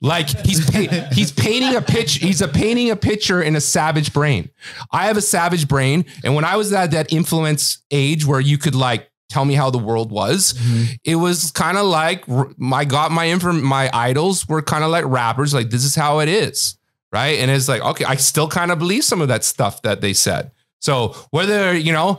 Like 0.00 0.28
he's 0.46 0.70
pa- 0.70 1.08
he's 1.12 1.32
painting 1.32 1.74
a 1.74 1.82
pitch. 1.82 2.14
He's 2.14 2.40
a 2.40 2.48
painting 2.48 2.90
a 2.90 2.96
picture 2.96 3.42
in 3.42 3.56
a 3.56 3.60
savage 3.60 4.12
brain. 4.12 4.50
I 4.92 5.06
have 5.06 5.16
a 5.16 5.22
savage 5.22 5.66
brain, 5.66 6.04
and 6.22 6.34
when 6.34 6.44
I 6.44 6.56
was 6.56 6.72
at 6.72 6.92
that 6.92 7.12
influence 7.12 7.82
age 7.90 8.24
where 8.24 8.40
you 8.40 8.56
could 8.56 8.76
like 8.76 9.10
tell 9.28 9.44
me 9.44 9.54
how 9.54 9.70
the 9.70 9.78
world 9.78 10.10
was, 10.10 10.54
mm-hmm. 10.54 10.92
it 11.04 11.16
was 11.16 11.50
kind 11.50 11.76
of 11.76 11.86
like 11.86 12.24
I 12.72 12.84
got 12.84 13.10
my 13.10 13.24
inform 13.24 13.62
my 13.62 13.90
idols 13.92 14.48
were 14.48 14.62
kind 14.62 14.84
of 14.84 14.90
like 14.90 15.04
rappers. 15.06 15.54
Like 15.54 15.70
this 15.70 15.84
is 15.84 15.94
how 15.94 16.20
it 16.20 16.28
is, 16.28 16.76
right? 17.12 17.38
And 17.38 17.50
it's 17.50 17.68
like 17.68 17.82
okay, 17.82 18.04
I 18.04 18.16
still 18.16 18.48
kind 18.48 18.70
of 18.70 18.78
believe 18.78 19.04
some 19.04 19.20
of 19.20 19.28
that 19.28 19.44
stuff 19.44 19.82
that 19.82 20.00
they 20.00 20.12
said. 20.12 20.50
So 20.80 21.14
whether 21.30 21.76
you 21.76 21.92
know. 21.92 22.18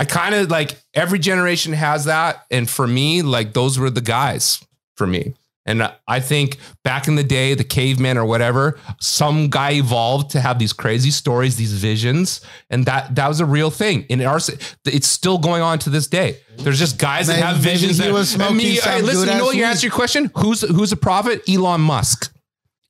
I 0.00 0.04
kind 0.04 0.32
of 0.32 0.48
like 0.48 0.80
every 0.94 1.18
generation 1.18 1.72
has 1.72 2.04
that. 2.04 2.46
And 2.52 2.70
for 2.70 2.86
me, 2.86 3.20
like 3.22 3.52
those 3.52 3.80
were 3.80 3.90
the 3.90 4.00
guys 4.00 4.64
for 4.94 5.08
me. 5.08 5.34
And 5.68 5.92
I 6.08 6.20
think 6.20 6.56
back 6.82 7.08
in 7.08 7.16
the 7.16 7.22
day, 7.22 7.52
the 7.52 7.62
caveman 7.62 8.16
or 8.16 8.24
whatever, 8.24 8.80
some 9.00 9.50
guy 9.50 9.72
evolved 9.72 10.30
to 10.30 10.40
have 10.40 10.58
these 10.58 10.72
crazy 10.72 11.10
stories, 11.10 11.56
these 11.56 11.74
visions, 11.74 12.40
and 12.70 12.86
that 12.86 13.14
that 13.16 13.28
was 13.28 13.40
a 13.40 13.46
real 13.46 13.70
thing. 13.70 14.04
In 14.08 14.22
our, 14.22 14.40
it's 14.86 15.06
still 15.06 15.36
going 15.36 15.60
on 15.60 15.78
to 15.80 15.90
this 15.90 16.06
day. 16.06 16.38
There's 16.56 16.78
just 16.78 16.98
guys 16.98 17.26
that 17.26 17.36
have 17.36 17.58
maybe 17.58 17.70
visions. 17.70 17.98
that, 17.98 18.10
was 18.12 18.34
I 18.34 18.38
smoking 18.38 18.56
mean, 18.56 18.76
some 18.76 18.92
hey, 18.92 19.02
listen, 19.02 19.28
you 19.28 19.34
know 19.34 19.44
what? 19.44 19.56
You 19.56 19.64
answer 19.64 19.86
your 19.86 19.94
question. 19.94 20.30
Who's 20.36 20.62
who's 20.62 20.90
a 20.92 20.96
prophet? 20.96 21.46
Elon 21.46 21.82
Musk. 21.82 22.32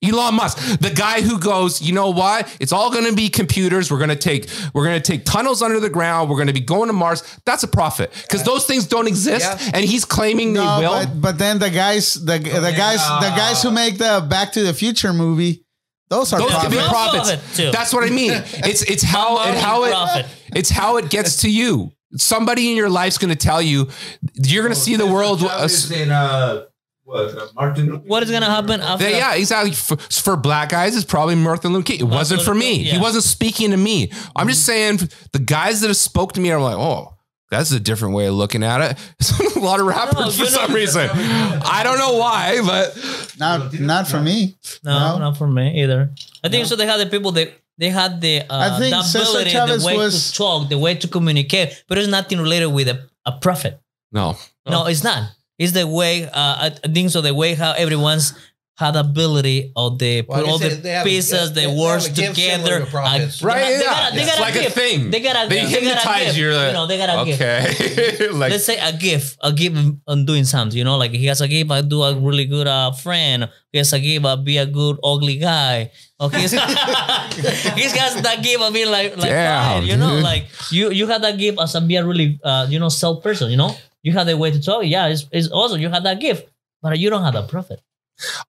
Elon 0.01 0.35
Musk, 0.37 0.79
the 0.79 0.91
guy 0.91 1.23
who 1.23 1.41
goes, 1.41 1.83
you 1.83 1.93
know 1.93 2.11
what? 2.11 2.57
It's 2.61 2.73
all 2.73 2.93
going 2.93 3.07
to 3.07 3.15
be 3.15 3.29
computers. 3.29 3.91
We're 3.91 3.99
going 3.99 4.11
to 4.11 4.15
take 4.17 4.49
we're 4.73 4.85
going 4.85 5.01
to 5.01 5.13
take 5.13 5.25
tunnels 5.25 5.61
under 5.61 5.81
the 5.81 5.91
ground. 5.91 6.31
We're 6.31 6.37
going 6.37 6.47
to 6.47 6.53
be 6.53 6.61
going 6.61 6.87
to 6.87 6.93
Mars. 6.93 7.23
That's 7.45 7.65
a 7.65 7.69
prophet 7.69 8.13
because 8.23 8.45
those 8.45 8.65
things 8.65 8.87
don't 8.87 9.09
exist, 9.09 9.45
Yeah. 9.61 9.71
and 9.75 9.85
he's 9.85 10.05
claiming 10.05 10.53
No, 10.53 10.79
they 10.81 10.87
will. 10.87 10.93
but 11.07 11.21
but 11.21 11.39
then 11.39 11.59
the 11.59 11.71
guys, 11.71 12.15
the 12.15 12.39
the 12.39 12.73
guys, 12.77 12.99
the 13.21 13.33
guys 13.37 13.61
who 13.63 13.73
make 13.73 13.99
the 13.99 14.25
Back 14.31 14.53
to 14.53 14.63
the 14.63 14.73
Future 14.73 15.13
movie, 15.13 15.65
those 16.11 16.33
are 16.33 16.39
Those 16.39 16.55
could 16.55 16.71
be 16.71 16.77
prophets. 16.77 16.89
Prophet 16.89 17.25
prophets. 17.39 17.57
too. 17.57 17.71
That's 17.73 17.93
what 17.93 18.05
I 18.05 18.11
mean. 18.11 18.31
It's 18.71 18.83
it's 18.83 19.03
how 19.03 19.43
it 19.49 19.57
how 19.59 19.83
it 19.85 19.91
Prophet. 19.91 20.27
it's 20.55 20.71
how 20.71 20.99
it 20.99 21.11
gets 21.11 21.41
to 21.43 21.51
you. 21.51 21.91
Somebody 22.17 22.71
in 22.71 22.77
your 22.77 22.89
life's 22.89 23.19
going 23.19 23.31
to 23.31 23.37
tell 23.37 23.61
you 23.61 23.89
you're 24.35 24.63
going 24.63 24.75
to 24.75 24.81
see 24.81 24.95
the 24.97 25.07
world. 25.07 25.43
uh, 25.43 25.49
Chavez 25.59 25.91
and, 25.91 26.11
uh, 26.13 26.65
what, 27.09 27.39
uh, 27.39 27.47
Martin 27.55 27.87
what 28.07 28.23
is 28.23 28.31
gonna 28.31 28.47
happen 28.47 28.81
after? 28.81 29.05
They- 29.05 29.17
yeah, 29.17 29.35
exactly. 29.35 29.73
For, 29.73 29.97
for 29.97 30.37
black 30.37 30.69
guys, 30.69 30.95
it's 30.97 31.05
probably 31.05 31.35
Martin 31.37 31.73
Luther 31.73 31.85
King. 31.87 32.01
It 32.01 32.05
wasn't 32.05 32.43
for 32.43 32.55
me. 32.55 32.83
yeah. 32.83 32.93
He 32.95 32.99
wasn't 32.99 33.25
speaking 33.25 33.71
to 33.71 33.77
me. 33.77 34.11
I'm 34.37 34.49
just 34.49 34.65
saying 34.67 34.99
the 35.33 35.39
guys 35.39 35.81
that 35.81 35.89
have 35.89 35.97
spoke 35.97 36.33
to 36.35 36.41
me 36.41 36.51
are 36.51 36.61
like, 36.61 36.77
oh, 36.77 37.15
that's 37.51 37.73
a 37.73 37.81
different 37.81 38.15
way 38.15 38.27
of 38.27 38.35
looking 38.35 38.63
at 38.63 38.81
it. 38.83 39.57
a 39.57 39.59
lot 39.61 39.81
of 39.81 39.87
rappers 39.87 40.15
No, 40.21 40.31
for 40.31 40.43
you 40.45 40.47
some 40.51 40.71
know- 40.71 40.77
reason. 40.77 41.09
I 41.11 41.81
don't 41.83 41.99
know 41.99 42.19
why, 42.19 42.61
but 42.65 42.95
Not 43.39 43.73
not 43.81 44.07
for 44.07 44.21
me. 44.21 44.57
No, 44.85 44.99
No. 44.99 45.19
not 45.19 45.37
for 45.39 45.47
me 45.49 45.83
either. 45.83 46.11
I 46.45 46.49
think 46.51 46.67
so. 46.67 46.77
They 46.77 46.87
had 46.87 47.01
the 47.01 47.07
people 47.07 47.33
that 47.33 47.49
they 47.79 47.89
had 47.89 48.21
the 48.21 48.43
uh, 48.43 48.45
I 48.75 48.79
think 48.79 48.95
the 48.95 49.03
Cesar 49.03 49.31
ability, 49.31 49.51
Chavez 49.51 49.81
the 49.83 49.87
way 49.87 49.97
was- 49.97 50.31
to 50.33 50.37
talk, 50.37 50.69
the 50.69 50.77
way 50.79 50.95
to 50.97 51.09
communicate, 51.09 51.85
but 51.89 51.97
it's 51.97 52.09
nothing 52.09 52.39
related 52.39 52.67
with 52.67 52.89
a, 52.89 53.09
a 53.25 53.33
prophet. 53.33 53.81
no. 54.13 54.37
No, 54.69 54.85
it's 54.87 55.03
not. 55.03 55.31
It's 55.59 55.73
the 55.73 55.87
way 55.87 56.25
uh, 56.25 56.31
I 56.35 56.67
I 56.85 56.89
think 56.89 57.11
so. 57.11 57.21
The 57.21 57.35
way 57.35 57.55
how 57.55 57.73
everyone's 57.73 58.33
had 58.79 58.95
ability 58.95 59.73
of 59.75 59.99
the 59.99 60.23
Well, 60.23 60.39
put 60.39 60.45
they 60.47 60.51
all 60.53 60.59
the 60.63 60.69
they 60.69 60.91
have 60.95 61.03
a- 61.05 61.11
pieces, 61.11 61.53
they 61.53 61.67
the 61.67 61.75
words 61.75 62.07
a 62.07 62.13
gift 62.15 62.37
together. 62.39 62.63
similar 62.63 62.85
to 62.85 62.87
prophets. 62.87 63.43
Uh, 63.43 63.47
Right, 63.51 63.65
They, 63.75 63.79
yeah. 63.83 63.91
got, 63.91 64.13
they 64.15 64.23
It's 64.23 64.31
got 64.31 64.39
like 64.41 64.55
a 64.55 64.71
thing. 64.71 65.11
They 65.11 65.19
got 65.19 65.35
a 65.35 65.49
They 65.51 65.57
they 65.57 65.63
got 65.67 65.73
a 65.75 65.81
hypnotize 65.83 66.25
gift. 66.27 66.39
you. 66.39 66.45
You're 66.47 66.55
like, 66.55 66.67
you 66.69 66.73
know, 66.79 66.87
they 66.87 66.97
got 66.97 67.11
a 67.11 67.25
gift. 67.27 67.43
okay. 67.43 68.29
like, 68.39 68.51
Let's 68.55 68.63
say 68.71 68.79
a 68.79 68.93
gift, 68.95 69.35
a 69.43 69.51
gift 69.51 69.75
on 70.07 70.25
doing 70.31 70.45
something. 70.47 70.79
You 70.79 70.85
know, 70.87 70.95
like 70.97 71.11
he 71.11 71.27
has 71.27 71.41
a 71.43 71.49
gift. 71.51 71.73
I 71.75 71.83
do 71.83 72.05
a 72.07 72.15
really 72.15 72.47
good 72.47 72.69
uh, 72.71 72.93
friend. 72.95 73.51
He 73.75 73.79
has 73.83 73.91
a 73.93 73.99
gift. 73.99 74.23
I 74.25 74.37
be 74.39 74.59
a 74.63 74.67
good 74.71 75.03
ugly 75.03 75.39
guy. 75.43 75.91
Okay, 76.21 76.39
he's, 76.47 76.53
he's 77.75 77.95
got 77.95 78.15
that 78.23 78.43
gift 78.43 78.63
of 78.63 78.73
being 78.73 78.91
like 78.91 79.17
like 79.17 79.27
Damn, 79.31 79.83
fine, 79.83 79.87
you 79.91 79.97
know, 79.97 80.15
dude. 80.17 80.23
like 80.23 80.47
you 80.71 80.91
you 80.91 81.07
have 81.07 81.23
that 81.23 81.39
gift 81.39 81.59
as 81.61 81.75
a 81.75 81.81
be 81.81 81.97
a 81.97 82.05
really 82.07 82.39
uh 82.43 82.67
you 82.71 82.79
know 82.79 82.89
self 82.91 83.23
person. 83.23 83.51
You 83.51 83.57
know, 83.59 83.75
you 84.03 84.13
have 84.13 84.27
the 84.27 84.37
way 84.37 84.51
to 84.51 84.61
talk. 84.61 84.85
Yeah, 84.85 85.09
it's, 85.09 85.27
it's 85.33 85.51
awesome. 85.51 85.81
You 85.81 85.89
have 85.91 86.05
that 86.05 86.21
gift, 86.21 86.49
but 86.83 86.99
you 86.99 87.11
don't 87.11 87.23
have 87.23 87.35
that 87.35 87.49
prophet. 87.49 87.81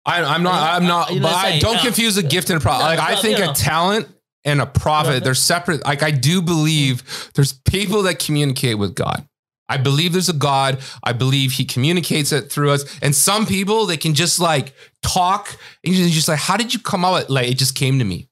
I, 0.05 0.23
I'm 0.23 0.43
not. 0.43 0.81
I'm 0.81 0.87
not. 0.87 1.09
But 1.09 1.25
I 1.33 1.59
don't 1.59 1.79
confuse 1.79 2.17
a 2.17 2.23
gift 2.23 2.49
and 2.49 2.57
a 2.57 2.61
prophet. 2.61 2.83
no, 2.83 2.89
Like 2.89 2.99
I 2.99 3.15
think 3.21 3.37
you 3.37 3.49
a 3.49 3.53
talent 3.53 4.07
and 4.43 4.61
a 4.61 4.65
prophet, 4.65 5.23
they're 5.23 5.35
separate. 5.35 5.85
Like 5.85 6.01
I 6.01 6.11
do 6.11 6.41
believe 6.41 7.31
there's 7.35 7.53
people 7.53 8.03
that 8.03 8.19
communicate 8.19 8.77
with 8.77 8.95
God. 8.95 9.27
I 9.69 9.77
believe 9.77 10.13
there's 10.13 10.29
a 10.29 10.33
God. 10.33 10.79
I 11.03 11.13
believe 11.13 11.51
he 11.53 11.65
communicates 11.65 12.31
it 12.31 12.51
through 12.51 12.71
us. 12.71 12.99
And 13.01 13.15
some 13.15 13.45
people, 13.45 13.85
they 13.85 13.97
can 13.97 14.15
just 14.15 14.39
like 14.39 14.73
talk 15.03 15.55
and 15.83 15.93
you're 15.93 16.09
just 16.09 16.27
like, 16.27 16.39
how 16.39 16.57
did 16.57 16.73
you 16.73 16.79
come 16.79 17.05
out 17.05 17.29
like, 17.29 17.47
it 17.47 17.59
just 17.59 17.75
came 17.75 17.99
to 17.99 18.05
me. 18.05 18.27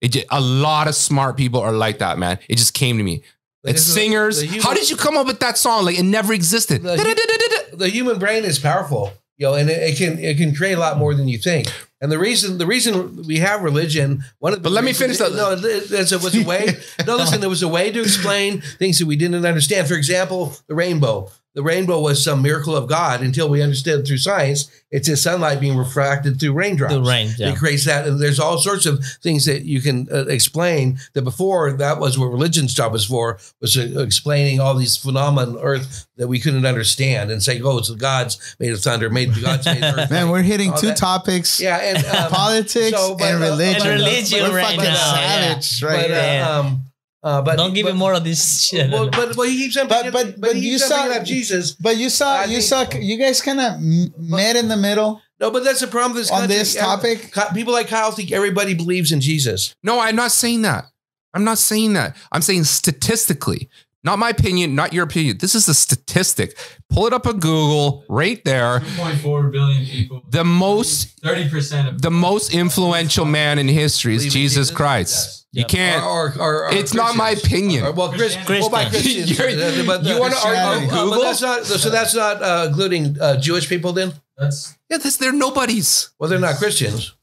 It 0.00 0.08
just, 0.08 0.26
a 0.30 0.40
lot 0.40 0.88
of 0.88 0.96
smart 0.96 1.36
people 1.36 1.60
are 1.60 1.72
like 1.72 1.98
that, 1.98 2.18
man. 2.18 2.40
It 2.48 2.56
just 2.56 2.74
came 2.74 2.98
to 2.98 3.04
me. 3.04 3.22
But 3.62 3.72
It's 3.72 3.82
it's 3.82 3.90
a- 3.90 3.92
singers. 3.92 4.40
human- 4.42 4.60
how 4.62 4.74
did 4.74 4.88
you 4.88 4.96
come 4.96 5.16
up 5.16 5.26
with 5.26 5.40
that 5.40 5.58
song? 5.58 5.84
Like 5.84 5.98
it 5.98 6.04
never 6.04 6.32
existed. 6.32 6.82
The 6.82 7.66
the 7.74 7.88
human 7.88 8.18
brain 8.18 8.44
is 8.44 8.58
powerful, 8.58 9.12
you 9.36 9.46
know, 9.46 9.54
and 9.54 9.68
it, 9.70 9.82
it 9.82 9.96
can 9.98 10.18
it 10.18 10.36
can 10.38 10.54
create 10.54 10.74
a 10.74 10.80
lot 10.80 10.96
more 10.98 11.14
than 11.14 11.28
you 11.28 11.38
think. 11.38 11.68
And 12.02 12.10
the 12.10 12.18
reason 12.18 12.56
the 12.56 12.66
reason 12.66 13.22
we 13.26 13.38
have 13.38 13.62
religion, 13.62 14.24
one 14.38 14.54
of 14.54 14.60
the 14.60 14.62
But 14.62 14.72
let 14.72 14.84
me 14.84 14.94
finish 14.94 15.18
that. 15.18 15.32
No, 15.34 15.54
there's 15.54 16.12
a, 16.12 16.18
was 16.18 16.34
a 16.34 16.42
way. 16.44 16.78
no, 17.06 17.16
listen, 17.16 17.40
there 17.40 17.50
was 17.50 17.62
a 17.62 17.68
way 17.68 17.92
to 17.92 18.00
explain 18.00 18.62
things 18.78 18.98
that 18.98 19.06
we 19.06 19.16
didn't 19.16 19.44
understand. 19.44 19.86
For 19.88 19.94
example, 19.94 20.54
the 20.66 20.74
rainbow. 20.74 21.30
The 21.54 21.62
rainbow 21.64 22.00
was 22.00 22.22
some 22.22 22.42
miracle 22.42 22.76
of 22.76 22.88
God 22.88 23.22
until 23.22 23.48
we 23.48 23.60
understood 23.60 24.06
through 24.06 24.18
science. 24.18 24.70
It's 24.92 25.08
just 25.08 25.22
sunlight 25.24 25.60
being 25.60 25.76
refracted 25.76 26.38
through 26.38 26.52
raindrops. 26.52 26.94
The 26.94 27.02
rain, 27.02 27.30
yeah. 27.38 27.50
It 27.50 27.56
creates 27.58 27.84
that. 27.86 28.06
And 28.06 28.20
there's 28.20 28.38
all 28.38 28.58
sorts 28.58 28.86
of 28.86 29.04
things 29.22 29.46
that 29.46 29.62
you 29.62 29.80
can 29.80 30.08
uh, 30.12 30.26
explain 30.26 30.98
that 31.14 31.22
before 31.22 31.72
that 31.72 31.98
was 31.98 32.18
what 32.18 32.26
religion's 32.26 32.72
job 32.74 32.92
was 32.92 33.04
for, 33.04 33.38
was 33.60 33.76
uh, 33.76 34.00
explaining 34.00 34.60
all 34.60 34.74
these 34.74 34.96
phenomena 34.96 35.50
on 35.52 35.58
earth 35.58 36.06
that 36.16 36.28
we 36.28 36.38
couldn't 36.38 36.66
understand 36.66 37.30
and 37.32 37.42
say, 37.42 37.60
oh, 37.62 37.78
it's 37.78 37.88
the 37.88 37.96
gods 37.96 38.56
made 38.60 38.72
of 38.72 38.80
thunder, 38.80 39.10
made 39.10 39.34
the 39.34 39.40
gods 39.40 39.66
made 39.66 39.82
of 39.82 39.94
earth. 39.98 40.10
Man, 40.10 40.28
we're 40.30 40.42
hitting 40.42 40.72
two 40.76 40.88
that- 40.88 40.96
topics. 40.96 41.60
Yeah, 41.60 41.78
and 41.78 42.04
um, 42.06 42.30
Politics 42.30 42.96
so, 42.96 43.16
but, 43.16 43.24
and 43.32 43.42
uh, 43.42 43.46
religion. 43.48 43.82
And 43.88 44.00
religion 44.00 44.42
We're 44.42 44.56
right 44.56 44.76
fucking 44.76 44.84
now, 44.84 45.14
savage 45.14 45.82
right 45.82 46.08
but, 46.08 46.10
uh. 46.10 46.14
Yeah. 46.14 46.58
um, 46.58 46.84
uh, 47.22 47.42
but 47.42 47.56
Don't 47.56 47.74
give 47.74 47.84
but, 47.86 47.92
me 47.92 47.98
more 47.98 48.14
of 48.14 48.24
this 48.24 48.62
shit. 48.62 48.90
Well, 48.90 49.08
but 49.10 49.36
well, 49.36 49.46
he 49.48 49.56
keeps 49.58 49.76
on 49.76 49.88
But- 49.88 50.04
but- 50.04 50.12
but, 50.12 50.40
but 50.40 50.56
he 50.56 50.62
you 50.70 50.78
keeps 50.78 50.88
saw- 50.88 51.08
up 51.10 51.24
Jesus. 51.24 51.72
But 51.72 51.96
you 51.96 52.08
saw, 52.08 52.36
I 52.40 52.44
you 52.46 52.60
think- 52.62 52.92
saw, 52.92 52.98
you 52.98 53.16
guys 53.18 53.40
kind 53.42 53.60
of 53.60 53.80
met 54.18 54.56
in 54.56 54.68
the 54.68 54.76
middle 54.76 55.20
No, 55.40 55.50
but 55.50 55.64
that's 55.64 55.80
the 55.80 55.86
problem 55.86 56.16
this 56.16 56.30
on 56.30 56.40
country. 56.40 56.56
this 56.56 56.74
topic. 56.74 57.32
People 57.54 57.72
like 57.72 57.88
Kyle 57.88 58.10
think 58.12 58.30
everybody 58.32 58.74
believes 58.74 59.10
in 59.12 59.20
Jesus. 59.20 59.74
No, 59.82 59.98
I'm 60.00 60.16
not 60.16 60.32
saying 60.32 60.62
that. 60.62 60.84
I'm 61.32 61.44
not 61.44 61.58
saying 61.58 61.92
that. 61.94 62.16
I'm 62.32 62.42
saying 62.42 62.64
statistically, 62.64 63.68
not 64.02 64.18
my 64.18 64.30
opinion, 64.30 64.74
not 64.74 64.92
your 64.92 65.04
opinion. 65.04 65.38
This 65.38 65.54
is 65.54 65.68
a 65.68 65.74
statistic. 65.74 66.56
Pull 66.88 67.06
it 67.06 67.12
up 67.12 67.26
on 67.26 67.38
Google 67.38 68.04
right 68.08 68.42
there. 68.44 68.80
2.4 68.80 69.52
billion 69.52 69.84
people. 69.84 70.22
The 70.30 70.44
most 70.44 71.20
30% 71.22 71.88
of 71.88 72.02
the 72.02 72.10
most 72.10 72.54
influential 72.54 73.24
man 73.26 73.58
in 73.58 73.68
history 73.68 74.14
is 74.14 74.22
Jesus 74.24 74.32
Jesus? 74.68 74.70
Christ. 74.70 75.14
Yes. 75.14 75.36
You 75.52 75.64
can't. 75.66 76.04
Or, 76.04 76.32
or, 76.38 76.64
or 76.66 76.72
It's 76.72 76.94
not 76.94 77.16
my 77.16 77.30
opinion. 77.30 77.84
Or, 77.84 77.92
well, 77.92 78.08
Chris, 78.12 78.36
Christianity. 78.36 78.60
well, 78.60 78.70
by 78.70 78.88
Christians. 78.88 79.38
You're- 79.38 79.86
but 79.86 80.04
you 80.04 80.18
wanna 80.18 80.36
argue 80.36 80.60
uh, 80.60 81.00
on 81.02 81.08
uh, 81.08 81.10
but 81.16 81.22
that's 81.22 81.42
not, 81.42 81.64
so 81.66 81.90
that's 81.90 82.14
not 82.14 82.42
uh, 82.42 82.66
including 82.68 83.20
uh, 83.20 83.36
Jewish 83.38 83.68
people 83.68 83.92
then? 83.92 84.14
That's 84.38 84.76
Yeah, 84.88 84.98
that's 84.98 85.16
they're 85.18 85.32
nobodies. 85.32 86.10
Well, 86.18 86.30
they're 86.30 86.38
not 86.38 86.56
Christians. 86.56 87.14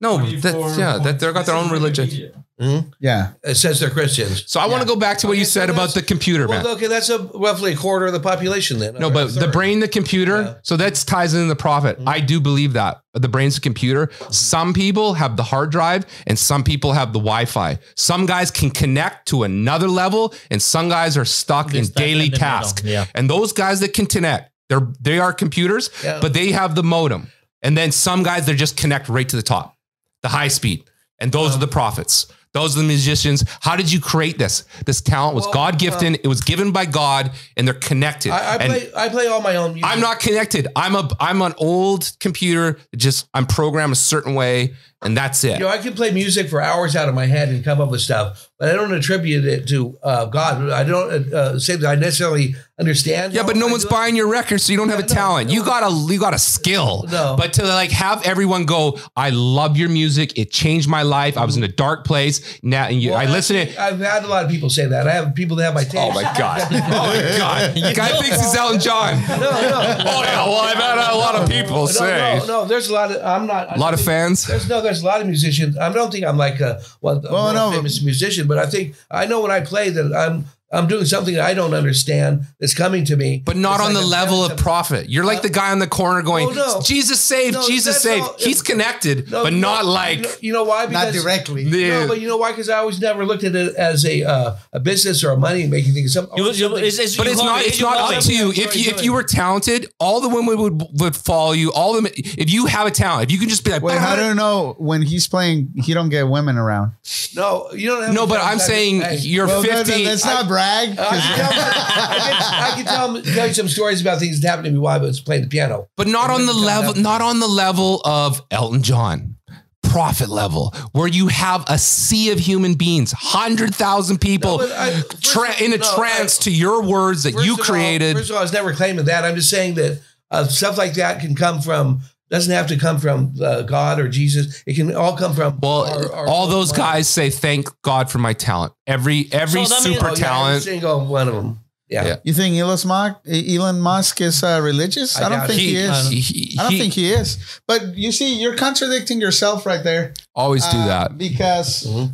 No, 0.00 0.18
that, 0.18 0.76
yeah, 0.78 0.98
that 0.98 1.18
they've 1.20 1.32
got 1.32 1.46
their 1.46 1.54
own 1.54 1.70
religion. 1.70 2.44
Mm-hmm. 2.60 2.88
Yeah. 3.00 3.32
It 3.44 3.56
says 3.56 3.80
they're 3.80 3.90
Christians. 3.90 4.44
So 4.46 4.60
I 4.60 4.66
want 4.66 4.80
to 4.82 4.88
go 4.88 4.96
back 4.96 5.18
to 5.18 5.26
what 5.26 5.32
Okay, 5.32 5.40
you 5.40 5.44
so 5.44 5.60
said 5.60 5.70
about 5.70 5.92
the 5.92 6.00
computer, 6.02 6.48
man. 6.48 6.64
Well, 6.64 6.74
okay, 6.76 6.86
that's 6.86 7.10
a 7.10 7.18
roughly 7.34 7.74
a 7.74 7.76
quarter 7.76 8.06
of 8.06 8.14
the 8.14 8.20
population 8.20 8.78
then. 8.78 8.94
No, 8.94 9.10
but 9.10 9.34
the 9.34 9.48
brain, 9.48 9.80
the 9.80 9.88
computer. 9.88 10.42
Yeah. 10.42 10.54
So 10.62 10.76
that 10.78 10.94
ties 11.06 11.34
into 11.34 11.48
the 11.48 11.56
prophet. 11.56 11.98
Mm-hmm. 11.98 12.08
I 12.08 12.20
do 12.20 12.40
believe 12.40 12.72
that 12.72 13.02
the 13.12 13.28
brain's 13.28 13.56
the 13.56 13.60
computer. 13.60 14.10
Some 14.30 14.72
people 14.72 15.14
have 15.14 15.36
the 15.36 15.42
hard 15.42 15.70
drive, 15.70 16.06
and 16.26 16.38
some 16.38 16.64
people 16.64 16.92
have 16.92 17.12
the 17.12 17.18
Wi-Fi. 17.18 17.78
Some 17.94 18.24
guys 18.24 18.50
can 18.50 18.70
connect 18.70 19.28
to 19.28 19.42
another 19.42 19.88
level, 19.88 20.34
and 20.50 20.62
some 20.62 20.88
guys 20.88 21.16
are 21.18 21.24
stuck 21.26 21.72
They're 21.72 21.80
in 21.80 21.84
stuck 21.86 22.02
in 22.02 22.06
daily 22.08 22.28
the 22.30 22.38
middle, 22.38 22.90
yeah. 22.90 23.04
And 23.14 23.28
those 23.28 23.52
guys 23.52 23.80
that 23.80 23.92
can 23.92 24.06
connect, 24.06 24.50
they're 24.70 24.88
they 25.00 25.18
are 25.18 25.32
computers, 25.34 25.90
Yeah. 26.02 26.20
but 26.22 26.32
they 26.32 26.52
have 26.52 26.74
the 26.74 26.82
modem. 26.82 27.28
And 27.62 27.76
then 27.76 27.92
some 27.92 28.22
guys 28.22 28.46
they 28.46 28.54
just 28.54 28.76
connect 28.78 29.08
right 29.10 29.28
to 29.28 29.36
the 29.36 29.42
top, 29.42 29.76
the 30.22 30.28
high 30.28 30.48
speed. 30.48 30.84
And 31.18 31.32
those 31.32 31.56
are 31.56 31.58
the 31.58 31.66
prophets. 31.66 32.26
Those 32.56 32.74
are 32.74 32.80
the 32.80 32.88
musicians. 32.88 33.44
How 33.60 33.76
did 33.76 33.92
you 33.92 34.00
create 34.00 34.38
this? 34.38 34.64
This 34.86 35.02
talent 35.02 35.34
was 35.34 35.44
Well, 35.44 35.52
God 35.52 35.78
gifted. 35.78 36.14
Uh, 36.14 36.18
it 36.24 36.28
was 36.28 36.40
given 36.40 36.72
by 36.72 36.86
God, 36.86 37.32
and 37.54 37.68
they're 37.68 37.74
connected. 37.74 38.32
I, 38.32 38.54
I 38.54 38.58
play 38.66 38.90
I 38.96 39.08
play 39.10 39.26
all 39.26 39.42
my 39.42 39.56
own 39.56 39.74
music. 39.74 39.90
I'm 39.90 40.00
not 40.00 40.20
connected. 40.20 40.66
I'm 40.74 40.94
a 40.94 41.06
I'm 41.20 41.42
an 41.42 41.52
old 41.58 42.12
computer. 42.18 42.78
Just 42.96 43.28
I'm 43.34 43.44
programmed 43.44 43.92
a 43.92 43.96
certain 43.96 44.34
way, 44.34 44.74
and 45.02 45.16
that's 45.16 45.44
it. 45.44 45.54
You 45.54 45.64
know, 45.64 45.68
I 45.68 45.78
can 45.78 45.92
play 45.94 46.10
music 46.10 46.48
for 46.48 46.60
hours 46.60 46.96
out 46.96 47.08
of 47.08 47.14
my 47.14 47.26
head 47.26 47.48
and 47.48 47.62
come 47.64 47.80
up 47.80 47.90
with 47.90 48.00
stuff, 48.00 48.50
but 48.58 48.70
I 48.70 48.72
don't 48.72 48.92
attribute 48.94 49.44
it 49.44 49.68
to 49.68 49.98
uh, 50.02 50.24
God. 50.26 50.70
I 50.70 50.84
don't 50.84 51.32
uh, 51.32 51.58
say 51.58 51.76
that 51.76 51.86
I 51.86 51.94
necessarily 51.94 52.54
understand. 52.78 53.32
yeah, 53.32 53.42
but 53.42 53.56
no 53.56 53.68
I 53.68 53.70
one's 53.70 53.84
it. 53.84 53.90
buying 53.90 54.16
your 54.16 54.28
record, 54.28 54.60
so 54.60 54.72
you 54.72 54.78
don't 54.78 54.88
have 54.88 54.98
a 54.98 55.02
no, 55.02 55.08
talent. 55.08 55.50
You 55.50 55.64
got 55.64 55.82
a 55.82 56.12
you 56.12 56.18
got 56.18 56.34
a 56.34 56.38
skill. 56.38 57.04
No. 57.10 57.34
But 57.38 57.52
to 57.54 57.66
like 57.66 57.90
have 57.90 58.26
everyone 58.26 58.64
go, 58.64 58.98
I 59.16 59.30
love 59.30 59.76
your 59.76 59.88
music. 59.90 60.38
It 60.38 60.50
changed 60.50 60.88
my 60.88 61.02
life. 61.02 61.36
I 61.36 61.44
was 61.44 61.56
in 61.56 61.62
a 61.64 61.68
dark 61.68 62.04
place. 62.06 62.58
Now 62.62 62.86
and 62.86 63.00
you, 63.00 63.10
Well, 63.10 63.18
I 63.18 63.26
listen 63.26 63.56
to 63.56 63.62
it. 63.62 63.78
I've 63.78 63.98
had 63.98 64.24
a 64.24 64.28
lot 64.28 64.44
of 64.44 64.50
people 64.50 64.70
say 64.70 64.86
that. 64.86 65.06
I 65.06 65.12
have 65.12 65.34
people 65.34 65.56
that 65.56 65.64
have 65.64 65.74
my 65.74 65.84
tape. 65.84 65.94
Oh 66.06 66.12
my 66.12 66.22
god! 66.22 66.60
Oh 66.70 66.70
my 66.70 67.38
god! 67.38 67.74
Guy 67.96 68.08
thinks 68.20 68.40
he's 68.40 68.54
Elton 68.54 68.80
John. 68.80 69.20
No, 69.28 69.36
no. 69.38 69.50
Oh 69.50 70.22
yeah. 70.22 70.44
Well, 70.46 70.56
I've 70.60 70.76
had 70.76 71.12
a 71.12 71.16
lot 71.16 71.34
of 71.34 71.48
people 71.48 71.80
No, 71.80 71.86
say. 71.86 72.38
no, 72.40 72.46
no. 72.46 72.64
There's 72.64 72.88
a 72.88 72.92
lot 72.94 73.10
of. 73.10 73.22
I'm 73.22 73.46
not. 73.46 73.76
A 73.76 73.78
lot 73.80 73.92
of 73.92 74.00
fans. 74.00 74.46
There's 74.46 74.68
no. 74.68 74.80
There's 74.86 75.02
a 75.02 75.06
lot 75.06 75.20
of 75.20 75.26
musicians. 75.26 75.76
I 75.78 75.92
don't 75.92 76.10
think 76.10 76.24
I'm 76.24 76.36
like 76.38 76.60
a 76.60 76.80
well, 77.00 77.18
a 77.24 77.32
Well, 77.32 77.52
no. 77.54 77.70
famous 77.76 78.02
musician, 78.02 78.46
but 78.46 78.58
I 78.58 78.66
think 78.66 78.94
I 79.10 79.26
know 79.26 79.40
when 79.42 79.50
I 79.50 79.60
play 79.60 79.90
that 79.90 80.12
I'm 80.14 80.44
I'm 80.72 80.88
doing 80.88 81.04
something 81.04 81.34
that 81.34 81.44
I 81.44 81.54
don't 81.54 81.74
understand 81.74 82.46
that's 82.58 82.74
coming 82.74 83.04
to 83.04 83.16
me. 83.16 83.40
But 83.44 83.56
not 83.56 83.78
It's 83.78 83.88
on 83.88 83.94
like 83.94 84.02
the 84.02 84.08
level 84.08 84.44
of 84.44 84.56
prophet. 84.56 85.08
You're 85.08 85.24
like 85.24 85.42
the 85.42 85.48
guy 85.48 85.70
on 85.70 85.78
the 85.78 85.86
corner 85.86 86.22
going, 86.22 86.48
Oh, 86.48 86.50
no. 86.52 86.80
Jesus 86.82 87.20
saved, 87.20 87.54
No, 87.54 87.66
Jesus 87.66 87.94
that's 87.94 88.02
saved. 88.02 88.22
all- 88.22 88.34
He's 88.38 88.62
connected, 88.62 89.30
No, 89.30 89.44
but 89.44 89.52
no, 89.52 89.60
not 89.60 89.84
like 89.86 90.42
you 90.42 90.52
know 90.52 90.64
why? 90.64 90.86
Not 90.86 91.12
directly. 91.12 91.64
No, 91.64 92.06
but 92.08 92.20
you 92.20 92.26
know 92.26 92.36
why? 92.36 92.50
Because 92.50 92.68
I 92.68 92.78
always 92.78 93.00
never 93.00 93.24
looked 93.24 93.44
at 93.44 93.54
it 93.54 93.76
as 93.76 94.04
a 94.04 94.24
uh, 94.24 94.56
a 94.72 94.80
business 94.80 95.22
or 95.22 95.30
a 95.30 95.36
money 95.36 95.66
making 95.68 95.94
thing. 95.94 96.08
Some, 96.08 96.28
You- 96.36 96.50
you- 96.50 96.76
it's- 96.78 96.98
it's 96.98 97.16
but 97.16 97.28
it's 97.28 97.40
hobby, 97.40 97.46
not. 97.60 97.62
It's 97.66 97.80
not 97.80 98.14
up 98.14 98.22
to 98.24 98.34
you. 98.34 98.50
If 98.50 98.74
you 98.76 98.90
if 98.92 99.04
you 99.04 99.12
were 99.12 99.22
talented, 99.22 99.88
all 100.00 100.20
the 100.20 100.28
women 100.28 100.58
would 100.58 100.82
would 101.00 101.14
follow 101.14 101.52
you. 101.52 101.72
All 101.72 101.92
the 102.00 102.10
if 102.38 102.50
you 102.52 102.66
have 102.66 102.86
a 102.88 102.90
talent, 102.90 103.24
if 103.24 103.30
you 103.32 103.38
can 103.38 103.48
just 103.48 103.64
be 103.64 103.70
like, 103.70 103.82
Wait, 103.82 103.98
how 103.98 104.16
don't 104.16 104.36
know 104.36 104.74
when 104.78 105.02
he's 105.02 105.28
playing, 105.28 105.72
he 105.76 105.94
don't 105.94 106.08
get 106.08 106.26
women 106.28 106.56
around? 106.58 106.92
no, 107.36 107.70
you 107.72 107.88
don't 107.88 108.02
have. 108.02 108.14
no, 108.14 108.26
but 108.26 108.40
I'm 108.42 108.58
saying 108.58 109.02
you're 109.20 109.46
Well, 109.46 109.62
no, 109.62 109.68
no, 109.70 109.84
50. 109.84 110.04
let's 110.06 110.24
not 110.24 110.48
brag. 110.66 110.98
I 110.98 111.04
'cause- 111.10 111.20
can, 111.22 111.36
tell, 111.36 111.52
I 111.52 112.72
can, 112.76 112.84
tell, 112.84 113.22
tell 113.34 113.46
you 113.48 113.54
some 113.54 113.68
stories 113.68 114.00
about 114.00 114.18
things 114.18 114.40
that 114.40 114.48
happened 114.48 114.66
to 114.66 114.70
me 114.72 114.78
while 114.78 114.98
I 114.98 115.02
was 115.02 115.20
playing 115.20 115.42
the 115.42 115.48
piano. 115.48 115.88
but 115.96 116.06
not 116.08 116.30
on 116.30 116.46
the 116.46 116.52
level, 116.54 116.94
come 116.94 117.02
not 117.02 117.20
on 117.22 117.40
the 117.40 117.46
level 117.48 118.00
of 118.04 118.42
Elton 118.50 118.82
John. 118.82 119.36
prophet 119.82 120.28
level, 120.28 120.74
where 120.92 121.06
you 121.06 121.28
have 121.28 121.64
a 121.68 121.78
sea 121.78 122.30
of 122.32 122.38
human 122.38 122.74
beings, 122.74 123.12
hundred 123.12 123.74
thousand 123.74 124.20
people 124.20 124.58
No, 124.58 124.66
I- 124.76 125.02
tra- 125.22 125.54
in 125.62 125.72
a 125.72 125.76
no, 125.78 125.94
trance 125.94 126.38
I- 126.40 126.42
to 126.44 126.50
your 126.50 126.82
words 126.82 127.22
that 127.22 127.32
you 127.44 127.54
of 127.54 127.60
all- 127.60 127.64
created. 127.64 128.16
first 128.16 128.30
of 128.30 128.34
all, 128.34 128.40
I 128.40 128.42
was 128.42 128.52
never 128.52 128.72
claiming 128.74 129.04
that. 129.06 129.24
I'm 129.24 129.36
just 129.36 129.48
saying 129.48 129.74
that 129.76 130.00
uh, 130.30 130.44
stuff 130.48 130.76
like 130.76 130.94
that 130.94 131.20
can 131.20 131.34
come 131.36 131.60
from. 131.62 132.00
Doesn't 132.28 132.52
have 132.52 132.66
to 132.68 132.76
come 132.76 132.98
from 132.98 133.34
uh, 133.40 133.62
God 133.62 134.00
or 134.00 134.08
Jesus. 134.08 134.62
It 134.66 134.74
can 134.74 134.92
all 134.94 135.16
come 135.16 135.32
from. 135.34 135.58
Well, 135.62 135.84
our- 135.86 136.12
our 136.12 136.26
all 136.28 136.48
those 136.48 136.70
mind. 136.72 136.78
guys 136.78 137.08
say, 137.08 137.30
"Thank 137.30 137.68
God 137.82 138.10
for 138.10 138.18
my 138.18 138.32
talent." 138.32 138.72
Every 138.86 139.28
every 139.30 139.64
So 139.64 139.74
that 139.74 139.84
means- 139.84 139.96
super 139.96 140.08
Oh, 140.10 140.14
yeah, 140.14 140.24
talent. 140.26 140.62
Single 140.64 141.06
one 141.06 141.28
of 141.28 141.34
them. 141.34 141.60
Yeah. 141.88 142.04
Yeah. 142.04 142.16
You 142.24 142.34
think 142.34 142.56
Elon 142.56 142.80
Musk, 142.84 143.16
Elon 143.28 143.78
Musk 143.80 144.20
is 144.20 144.42
uh, 144.42 144.58
religious? 144.60 145.16
I, 145.16 145.26
I 145.26 145.28
don't 145.28 145.46
think 145.46 145.60
it. 145.60 145.64
he, 145.64 145.76
is. 145.76 146.08
he- 146.28 146.56
I 146.58 146.62
don't 146.64 146.72
he- 146.72 146.78
think 146.80 146.94
he 146.94 147.12
is. 147.12 147.38
But 147.68 147.96
you 147.96 148.10
see, 148.10 148.34
you're 148.42 148.56
contradicting 148.56 149.20
yourself 149.20 149.64
right 149.64 149.84
there. 149.84 150.12
always 150.34 150.66
do 150.66 150.78
Uh, 150.78 150.86
that. 150.88 151.16
because 151.16 151.84
Mhm. 151.86 152.12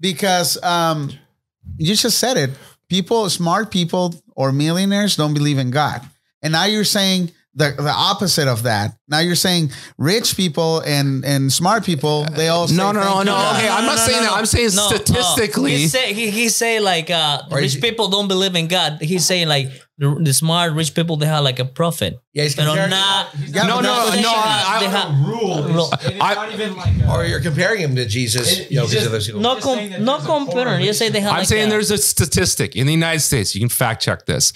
because 0.00 0.60
um, 0.62 1.12
you 1.76 1.94
just 1.94 2.18
said 2.18 2.36
it. 2.36 2.50
People, 2.88 3.28
smart 3.30 3.70
people 3.70 4.14
or 4.34 4.52
millionaires, 4.52 5.16
don't 5.16 5.34
believe 5.34 5.58
in 5.58 5.70
God, 5.70 6.00
and 6.42 6.52
now 6.52 6.64
you're 6.64 6.84
saying 6.84 7.30
the 7.56 7.74
the 7.76 7.90
opposite 7.92 8.46
of 8.48 8.62
that. 8.64 8.92
Now 9.08 9.20
you're 9.20 9.34
saying 9.34 9.70
rich 9.98 10.36
people 10.36 10.80
and 10.80 11.24
and 11.24 11.52
smart 11.52 11.84
people 11.84 12.24
they 12.36 12.48
all 12.48 12.68
say 12.68 12.76
No, 12.76 12.92
no, 12.92 13.00
no, 13.02 13.18
you, 13.20 13.24
no. 13.24 13.32
God. 13.32 13.56
Okay, 13.56 13.68
I'm 13.68 13.84
not 13.86 13.98
saying 13.98 14.22
that. 14.22 14.32
I'm 14.32 14.46
saying 14.46 14.70
No, 14.74 14.88
statistically. 14.88 15.72
No. 15.72 15.78
He 15.78 15.88
say 15.88 16.12
he, 16.12 16.30
he 16.30 16.48
say 16.48 16.80
like 16.80 17.10
uh 17.10 17.42
rich 17.50 17.74
is- 17.74 17.80
people 17.80 18.08
don't 18.08 18.28
believe 18.28 18.54
in 18.54 18.68
God. 18.68 18.98
He's 19.00 19.24
saying 19.24 19.48
like 19.48 19.68
the, 19.98 20.14
the 20.22 20.34
smart 20.34 20.74
rich 20.74 20.94
people 20.94 21.16
they 21.16 21.24
have 21.26 21.42
like 21.44 21.58
a 21.58 21.64
prophet. 21.64 22.18
Yeah, 22.34 22.42
he's 22.42 22.54
Pero 22.54 22.66
comparing- 22.66 22.90
not 22.90 23.28
Yeah, 23.48 23.62
no, 23.66 23.76
but 23.76 23.82
no, 23.82 24.20
no. 24.20 24.32
I, 24.34 24.76
they 24.80 24.86
I, 24.86 24.90
have- 24.90 25.26
rule. 25.26 25.62
Rule. 25.72 25.88
It's, 25.92 26.04
it's 26.06 26.20
I- 26.20 26.34
not 26.34 26.52
even 26.52 26.76
like. 26.76 26.94
A, 27.00 27.10
Or 27.10 27.24
you're 27.24 27.40
comparing 27.40 27.80
him 27.80 27.94
to 27.96 28.04
Jesus. 28.04 28.58
It- 28.58 28.70
you 28.70 28.76
know, 28.80 28.86
just- 28.86 29.06
of 29.06 29.12
those- 29.12 29.32
no 29.32 29.54
Just 29.54 29.64
com- 29.64 29.76
saying 29.78 29.90
that 29.92 30.00
no 30.02 30.18
there's 30.18 30.24
a 30.24 30.26
compare. 30.26 30.80
You 30.80 30.92
say 30.92 31.08
they 31.08 31.20
have 31.20 31.32
I'm 31.32 31.38
like 31.38 31.48
saying 31.48 31.68
a- 31.68 31.70
there's 31.70 31.90
a 31.90 31.96
statistic 31.96 32.76
in 32.76 32.86
the 32.86 32.92
United 32.92 33.20
States. 33.20 33.54
You 33.54 33.60
can 33.60 33.70
fact 33.70 34.02
check 34.02 34.26
this. 34.26 34.52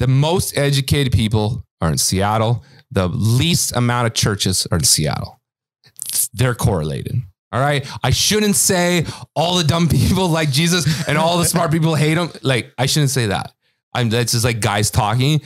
The 0.00 0.08
most 0.08 0.56
educated 0.58 1.12
people 1.12 1.64
are 1.82 1.90
in 1.90 1.98
Seattle. 1.98 2.64
The 2.90 3.08
least 3.08 3.76
amount 3.76 4.06
of 4.06 4.14
churches 4.14 4.66
are 4.70 4.78
in 4.78 4.84
Seattle. 4.84 5.40
They're 6.32 6.54
correlated. 6.54 7.16
All 7.50 7.60
right. 7.60 7.86
I 8.02 8.10
shouldn't 8.10 8.56
say 8.56 9.04
all 9.36 9.56
the 9.58 9.64
dumb 9.64 9.88
people 9.90 10.28
like 10.28 10.50
Jesus 10.50 11.06
and 11.06 11.18
all 11.18 11.36
the 11.36 11.44
smart 11.44 11.70
people 11.70 11.94
hate 11.94 12.16
him. 12.16 12.30
Like, 12.42 12.72
I 12.78 12.86
shouldn't 12.86 13.10
say 13.10 13.26
that. 13.26 13.52
I'm 13.94 14.08
that's 14.08 14.32
just 14.32 14.44
like 14.44 14.60
guys 14.60 14.90
talking. 14.90 15.42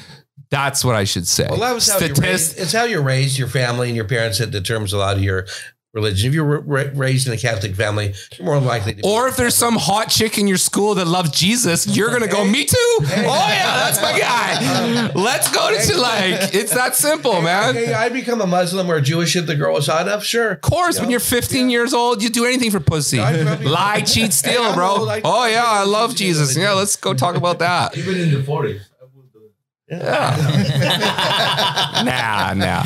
That's 0.50 0.84
what 0.84 0.94
I 0.94 1.02
should 1.02 1.26
say. 1.26 1.48
Well, 1.50 1.58
that 1.58 1.74
was 1.74 1.90
how 1.90 1.98
you're 1.98 2.14
raised. 2.14 2.58
It's 2.58 2.72
how 2.72 2.84
you're 2.84 3.02
raised, 3.02 3.36
your 3.36 3.48
family 3.48 3.88
and 3.88 3.96
your 3.96 4.04
parents 4.04 4.38
that 4.38 4.52
determines 4.52 4.92
a 4.92 4.98
lot 4.98 5.16
of 5.16 5.22
your 5.22 5.46
religion. 5.96 6.28
If 6.28 6.34
you're 6.34 6.44
ra- 6.60 6.84
raised 6.94 7.26
in 7.26 7.32
a 7.32 7.36
Catholic 7.36 7.74
family, 7.74 8.14
you're 8.36 8.46
more 8.46 8.60
likely 8.60 8.94
to. 8.94 9.02
Or 9.06 9.26
if 9.26 9.36
there's 9.36 9.56
some 9.56 9.74
hot 9.76 10.10
chick 10.10 10.38
in 10.38 10.46
your 10.46 10.58
school 10.58 10.94
that 10.94 11.06
loves 11.06 11.30
Jesus, 11.30 11.86
you're 11.88 12.10
gonna 12.10 12.28
go, 12.28 12.44
me 12.44 12.64
too. 12.64 12.76
Oh 13.00 13.04
yeah, 13.48 13.76
that's 13.82 14.00
my 14.00 14.16
guy. 14.18 15.10
Let's 15.14 15.50
go 15.50 15.76
to 15.76 16.00
like 16.00 16.54
it's 16.54 16.74
that 16.74 16.94
simple, 16.94 17.40
man. 17.42 17.76
I'd 17.94 18.12
become 18.12 18.40
a 18.40 18.46
Muslim 18.46 18.90
or 18.90 19.00
Jewish 19.00 19.34
if 19.34 19.46
the 19.46 19.56
girl 19.56 19.74
was 19.74 19.86
hot 19.88 20.06
enough. 20.06 20.22
Sure. 20.22 20.52
Of 20.52 20.60
course, 20.60 21.00
when 21.00 21.10
you're 21.10 21.18
15 21.20 21.70
years 21.70 21.92
old, 21.94 22.22
you 22.22 22.28
do 22.28 22.44
anything 22.44 22.70
for 22.70 22.80
pussy. 22.80 23.18
Lie, 23.18 24.02
cheat, 24.02 24.32
steal, 24.32 24.74
bro. 24.74 24.88
old, 24.98 25.20
Oh 25.24 25.46
yeah, 25.46 25.64
I 25.64 25.84
love 25.84 26.14
Jesus. 26.14 26.56
Yeah, 26.56 26.72
let's 26.72 26.96
go 26.96 27.14
talk 27.14 27.34
about 27.36 27.58
that. 27.60 27.96
Even 27.96 28.16
in 28.20 28.30
the 28.30 28.38
40s. 28.38 28.80
I 29.90 29.94
would 30.50 30.66
do. 30.66 32.04
Nah, 32.04 32.54
nah. 32.54 32.82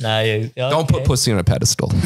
Nah, 0.00 0.20
you- 0.20 0.50
Don't 0.56 0.88
put 0.88 1.04
pussy 1.04 1.32
on 1.32 1.38
a 1.38 1.44
pedestal. 1.44 1.90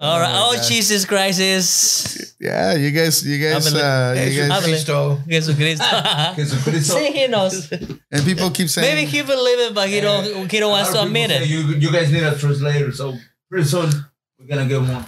All 0.00 0.20
right. 0.20 0.32
Oh, 0.32 0.56
Jesus 0.68 1.04
Christ 1.04 1.40
is 1.40 2.34
Yeah, 2.38 2.74
you 2.74 2.90
guys, 2.92 3.26
you 3.26 3.38
guys, 3.42 3.66
Háblale. 3.66 3.82
uh, 3.82 4.14
you 4.20 4.40
guys, 4.40 4.50
Háblale. 4.50 4.62
Cristo. 4.62 5.18
Jesucristo. 5.28 6.94
See, 6.98 7.10
he 7.12 7.26
knows. 7.26 7.70
and 7.72 8.24
people 8.24 8.50
keep 8.50 8.68
saying, 8.68 8.94
Maybe 8.94 9.06
he 9.10 9.22
believe 9.22 9.58
it, 9.70 9.74
but 9.74 9.88
he 9.88 10.00
don't. 10.00 10.48
He 10.50 10.58
don't 10.60 10.70
want 10.70 10.86
to 10.92 11.02
admit 11.02 11.30
it. 11.32 11.48
You, 11.48 11.60
you 11.78 11.90
guys 11.92 12.12
need 12.12 12.22
a 12.22 12.36
translator, 12.38 12.92
so 12.92 13.14
pretty 13.50 13.66
soon 13.66 13.90
we're 14.38 14.46
gonna 14.46 14.66
get 14.68 14.80
one. 14.80 15.04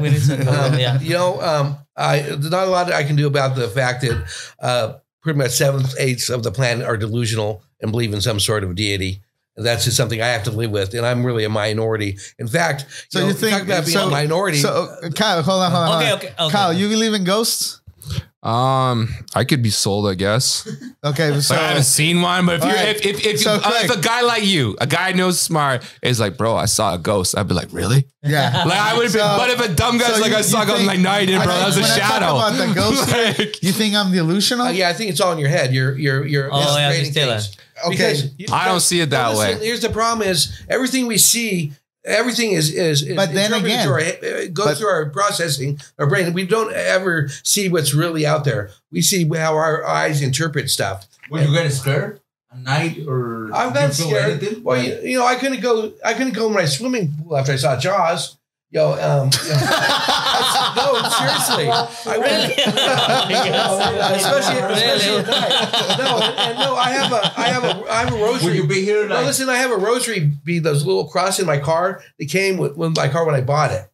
We 0.00 0.10
need 0.10 0.22
to 0.22 0.36
go. 0.44 0.76
Yeah. 0.78 0.98
You 1.00 1.14
know, 1.14 1.40
um, 1.42 1.76
I 1.96 2.20
there's 2.20 2.50
not 2.50 2.66
a 2.66 2.70
lot 2.70 2.92
I 2.92 3.02
can 3.04 3.16
do 3.16 3.26
about 3.26 3.56
the 3.56 3.68
fact 3.68 4.02
that 4.02 4.24
uh, 4.60 4.94
pretty 5.22 5.38
much 5.38 5.50
seventh 5.52 5.94
eighths 5.98 6.30
of 6.30 6.42
the 6.42 6.50
planet 6.52 6.86
are 6.86 6.96
delusional 6.96 7.62
and 7.80 7.90
believe 7.90 8.12
in 8.14 8.20
some 8.20 8.40
sort 8.40 8.64
of 8.64 8.74
deity. 8.74 9.22
And 9.54 9.66
that's 9.66 9.84
just 9.84 9.98
something 9.98 10.22
I 10.22 10.28
have 10.28 10.44
to 10.44 10.50
live 10.50 10.70
with, 10.70 10.94
and 10.94 11.04
I'm 11.04 11.26
really 11.26 11.44
a 11.44 11.50
minority. 11.50 12.16
In 12.38 12.48
fact, 12.48 12.86
So 13.10 13.18
you, 13.20 13.26
you 13.26 13.32
think- 13.34 13.52
talk 13.52 13.62
about 13.64 13.84
being 13.84 13.98
so- 13.98 14.06
a 14.08 14.10
minority? 14.10 14.56
so 14.56 14.88
uh, 15.02 15.10
Kyle, 15.10 15.42
hold 15.42 15.60
on, 15.62 15.70
hold 15.70 15.88
on. 15.88 15.96
Okay, 16.02 16.06
hold 16.08 16.12
on. 16.12 16.16
okay, 16.16 16.34
okay. 16.44 16.52
Kyle, 16.52 16.72
you 16.72 16.88
believe 16.88 17.12
in 17.12 17.24
ghosts? 17.24 17.81
Um, 18.42 19.08
I 19.36 19.44
could 19.44 19.62
be 19.62 19.70
sold, 19.70 20.08
I 20.08 20.14
guess. 20.14 20.68
Okay, 21.04 21.40
so 21.40 21.54
Like, 21.54 21.62
I 21.64 21.68
haven't 21.70 21.82
seen 21.82 22.22
one, 22.22 22.46
but 22.46 22.56
if 22.56 22.62
you 22.62 22.70
are 22.70 22.76
Alright. 22.76 23.04
if 23.04 23.04
if 23.04 23.26
if, 23.26 23.40
So, 23.40 23.54
you, 23.54 23.60
uh, 23.60 23.72
if 23.82 23.90
a 23.90 24.00
guy 24.00 24.20
like 24.20 24.44
you, 24.46 24.76
a 24.80 24.86
guy 24.86 25.10
knows 25.10 25.40
smart, 25.40 25.82
is 26.00 26.20
like, 26.20 26.36
bro, 26.36 26.54
I 26.54 26.66
saw 26.66 26.94
a 26.94 26.98
ghost. 26.98 27.36
I'd 27.36 27.48
be 27.48 27.54
like, 27.54 27.72
really? 27.72 28.06
yeah. 28.22 28.62
Like 28.66 28.78
I 28.78 28.94
would 28.96 29.06
have 29.06 29.12
been. 29.12 29.36
But 29.36 29.50
if 29.50 29.60
a 29.68 29.74
dumb 29.74 29.98
guy's 29.98 30.14
so 30.14 30.20
like, 30.20 30.30
you- 30.30 30.36
I 30.36 30.42
saw 30.42 30.58
a 30.58 30.60
you 30.62 30.66
ghost, 30.68 30.80
I'm 30.82 30.86
like, 30.86 31.00
no, 31.00 31.16
you 31.18 31.26
didn't, 31.26 31.42
bro. 31.42 31.54
I 31.54 31.58
That 31.58 31.66
was 31.66 31.76
a 31.76 31.82
think 31.82 31.90
when 31.90 32.08
shadow. 32.08 32.36
about 32.36 32.52
the 32.52 32.72
ghost 32.80 33.38
Like, 33.40 33.62
You 33.64 33.72
think 33.72 33.96
I'm 33.96 34.12
delusional? 34.12 34.66
Uh, 34.66 34.70
yeah, 34.70 34.90
I 34.90 34.92
think 34.92 35.10
it's 35.10 35.20
all 35.20 35.32
in 35.32 35.38
your 35.38 35.48
head. 35.48 35.74
You're 35.74 35.98
you're 35.98 36.24
you're 36.24 36.48
Oh, 36.52 36.76
yeah, 36.78 36.90
creating 36.90 37.10
still. 37.10 37.32
Okay. 37.88 38.30
Because 38.38 38.52
I 38.52 38.68
don't 38.68 38.78
see 38.80 39.00
it 39.00 39.10
that 39.10 39.30
Well, 39.30 39.38
listen, 39.38 39.58
way. 39.58 39.66
Here's 39.66 39.80
the 39.80 39.90
problem: 39.90 40.28
is 40.28 40.62
everything 40.68 41.08
we 41.08 41.18
see, 41.18 41.72
everything 42.04 42.52
is 42.52 42.72
is. 42.72 43.02
is 43.02 43.16
But 43.16 43.32
then 43.34 43.52
interpreted 43.52 43.66
again- 43.72 43.84
through 43.84 43.92
our, 43.94 44.00
he- 44.00 44.46
uh, 44.46 44.50
goes 44.52 44.66
but- 44.66 44.78
through 44.78 44.88
our 44.88 45.06
processing, 45.10 45.80
our 45.98 46.06
brain. 46.06 46.32
We 46.32 46.46
don't 46.46 46.72
ever 46.74 47.28
see 47.42 47.68
what's 47.68 47.94
really 47.94 48.24
out 48.26 48.44
there. 48.44 48.70
We 48.90 49.02
see 49.02 49.28
how 49.28 49.54
our 49.54 49.84
eyes 49.86 50.22
interpret 50.22 50.70
stuff. 50.70 51.06
When 51.28 51.48
you 51.48 51.54
get 51.54 51.70
scared 51.72 52.20
at 52.52 52.58
night 52.58 52.98
or 53.06 53.50
I'm 53.54 53.68
you 53.68 53.74
not 53.80 53.94
feel 53.94 54.08
scared. 54.08 54.42
anything? 54.42 54.62
Well, 54.62 54.82
you, 54.82 54.98
you 55.02 55.18
know, 55.18 55.26
I 55.26 55.36
couldn't 55.36 55.60
go. 55.60 55.92
I 56.04 56.12
couldn't 56.14 56.34
go 56.34 56.46
in 56.48 56.52
my 56.52 56.64
swimming 56.66 57.12
pool 57.22 57.36
after 57.36 57.52
I 57.52 57.56
saw 57.56 57.78
Jaws. 57.78 58.36
Yo, 58.72 58.92
um, 58.92 59.28
no, 60.76 60.88
seriously, 61.10 61.68
I 61.68 62.16
went. 62.16 62.52
especially, 64.16 64.60
especially 64.60 65.16
at 65.18 65.26
night. 65.26 65.98
No, 65.98 66.18
and, 66.18 66.38
and 66.38 66.58
no, 66.58 66.74
I 66.76 66.90
have 66.92 67.12
a, 67.12 67.38
I 67.38 67.48
have 67.48 67.64
a, 67.64 67.92
I 67.92 68.04
have 68.04 68.14
a 68.14 68.16
rosary. 68.16 68.48
Will 68.48 68.56
you 68.62 68.66
be 68.66 68.82
here 68.82 69.06
No, 69.06 69.20
listen, 69.24 69.50
I 69.50 69.56
have 69.56 69.72
a 69.72 69.76
rosary 69.76 70.20
bead, 70.20 70.64
those 70.64 70.86
little 70.86 71.06
cross 71.06 71.38
in 71.38 71.44
my 71.44 71.58
car. 71.58 72.02
They 72.18 72.24
came 72.24 72.56
with, 72.56 72.74
with 72.78 72.96
my 72.96 73.08
car 73.08 73.26
when 73.26 73.34
I 73.34 73.42
bought 73.42 73.72
it. 73.72 73.90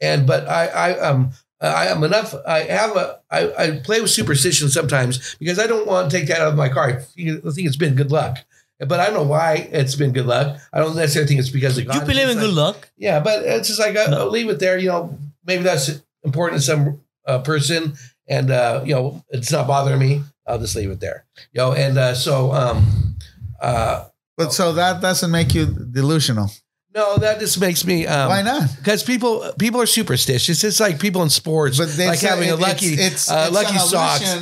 And 0.00 0.26
but 0.26 0.48
I 0.48 0.66
I 0.66 0.98
um 1.00 1.32
I 1.60 1.88
am 1.88 2.02
enough. 2.02 2.34
I 2.46 2.60
have 2.60 2.96
a 2.96 3.20
I, 3.30 3.52
I 3.52 3.70
play 3.84 4.00
with 4.00 4.10
superstition 4.10 4.70
sometimes 4.70 5.36
because 5.40 5.58
I 5.58 5.66
don't 5.66 5.86
want 5.86 6.10
to 6.10 6.18
take 6.18 6.28
that 6.28 6.40
out 6.40 6.48
of 6.48 6.56
my 6.56 6.70
car. 6.70 6.88
I 6.88 6.92
think 7.02 7.18
it's 7.18 7.76
been 7.76 7.96
good 7.96 8.10
luck. 8.10 8.38
But 8.86 9.00
I 9.00 9.06
don't 9.06 9.14
know 9.14 9.22
why 9.22 9.68
it's 9.70 9.94
been 9.94 10.12
good 10.12 10.26
luck. 10.26 10.58
I 10.72 10.80
don't 10.80 10.96
necessarily 10.96 11.28
think 11.28 11.40
it's 11.40 11.50
because 11.50 11.78
of 11.78 11.86
God. 11.86 11.94
You 11.94 12.00
believe 12.00 12.28
in 12.28 12.38
It's 12.38 12.40
good 12.40 12.54
luck? 12.54 12.88
Yeah, 12.96 13.20
but 13.20 13.42
it's 13.44 13.68
just 13.68 13.80
like 13.80 13.96
I'll 13.96 14.30
leave 14.30 14.48
it 14.48 14.58
there. 14.58 14.78
You 14.78 14.88
know, 14.88 15.18
maybe 15.44 15.62
that's 15.62 16.02
important 16.24 16.60
to 16.60 16.66
some 16.66 17.00
uh, 17.26 17.38
person, 17.40 17.94
and 18.28 18.50
uh, 18.50 18.82
you 18.84 18.94
know, 18.94 19.22
it's 19.28 19.52
not 19.52 19.66
bothering 19.66 20.00
me. 20.00 20.22
I'll 20.46 20.58
just 20.58 20.74
leave 20.74 20.90
it 20.90 21.00
there. 21.00 21.24
You 21.52 21.60
know, 21.60 21.72
and 21.72 21.96
uh, 21.98 22.14
so 22.14 22.52
um, 22.52 23.16
uh, 23.60 24.06
But 24.36 24.52
so 24.52 24.72
that 24.72 25.00
doesn't 25.00 25.30
make 25.30 25.54
you 25.54 25.66
delusional. 25.66 26.50
no, 26.94 27.16
that 27.18 27.38
just 27.40 27.60
makes 27.60 27.84
me. 27.86 28.06
Um, 28.06 28.28
Why 28.28 28.42
not? 28.42 28.68
Because 28.78 29.02
people 29.02 29.52
people 29.58 29.80
are 29.80 29.86
superstitious. 29.86 30.64
It's 30.64 30.80
like 30.80 30.98
people 30.98 31.22
in 31.22 31.30
sports, 31.30 31.78
But 31.78 31.90
they 31.90 32.08
like 32.08 32.18
say 32.18 32.28
having 32.28 32.50
a 32.50 32.56
lucky 32.56 32.94
it's, 32.94 33.02
it's, 33.02 33.30
uh, 33.30 33.46
it's 33.48 33.54
lucky 33.54 33.78
socks. 33.78 34.36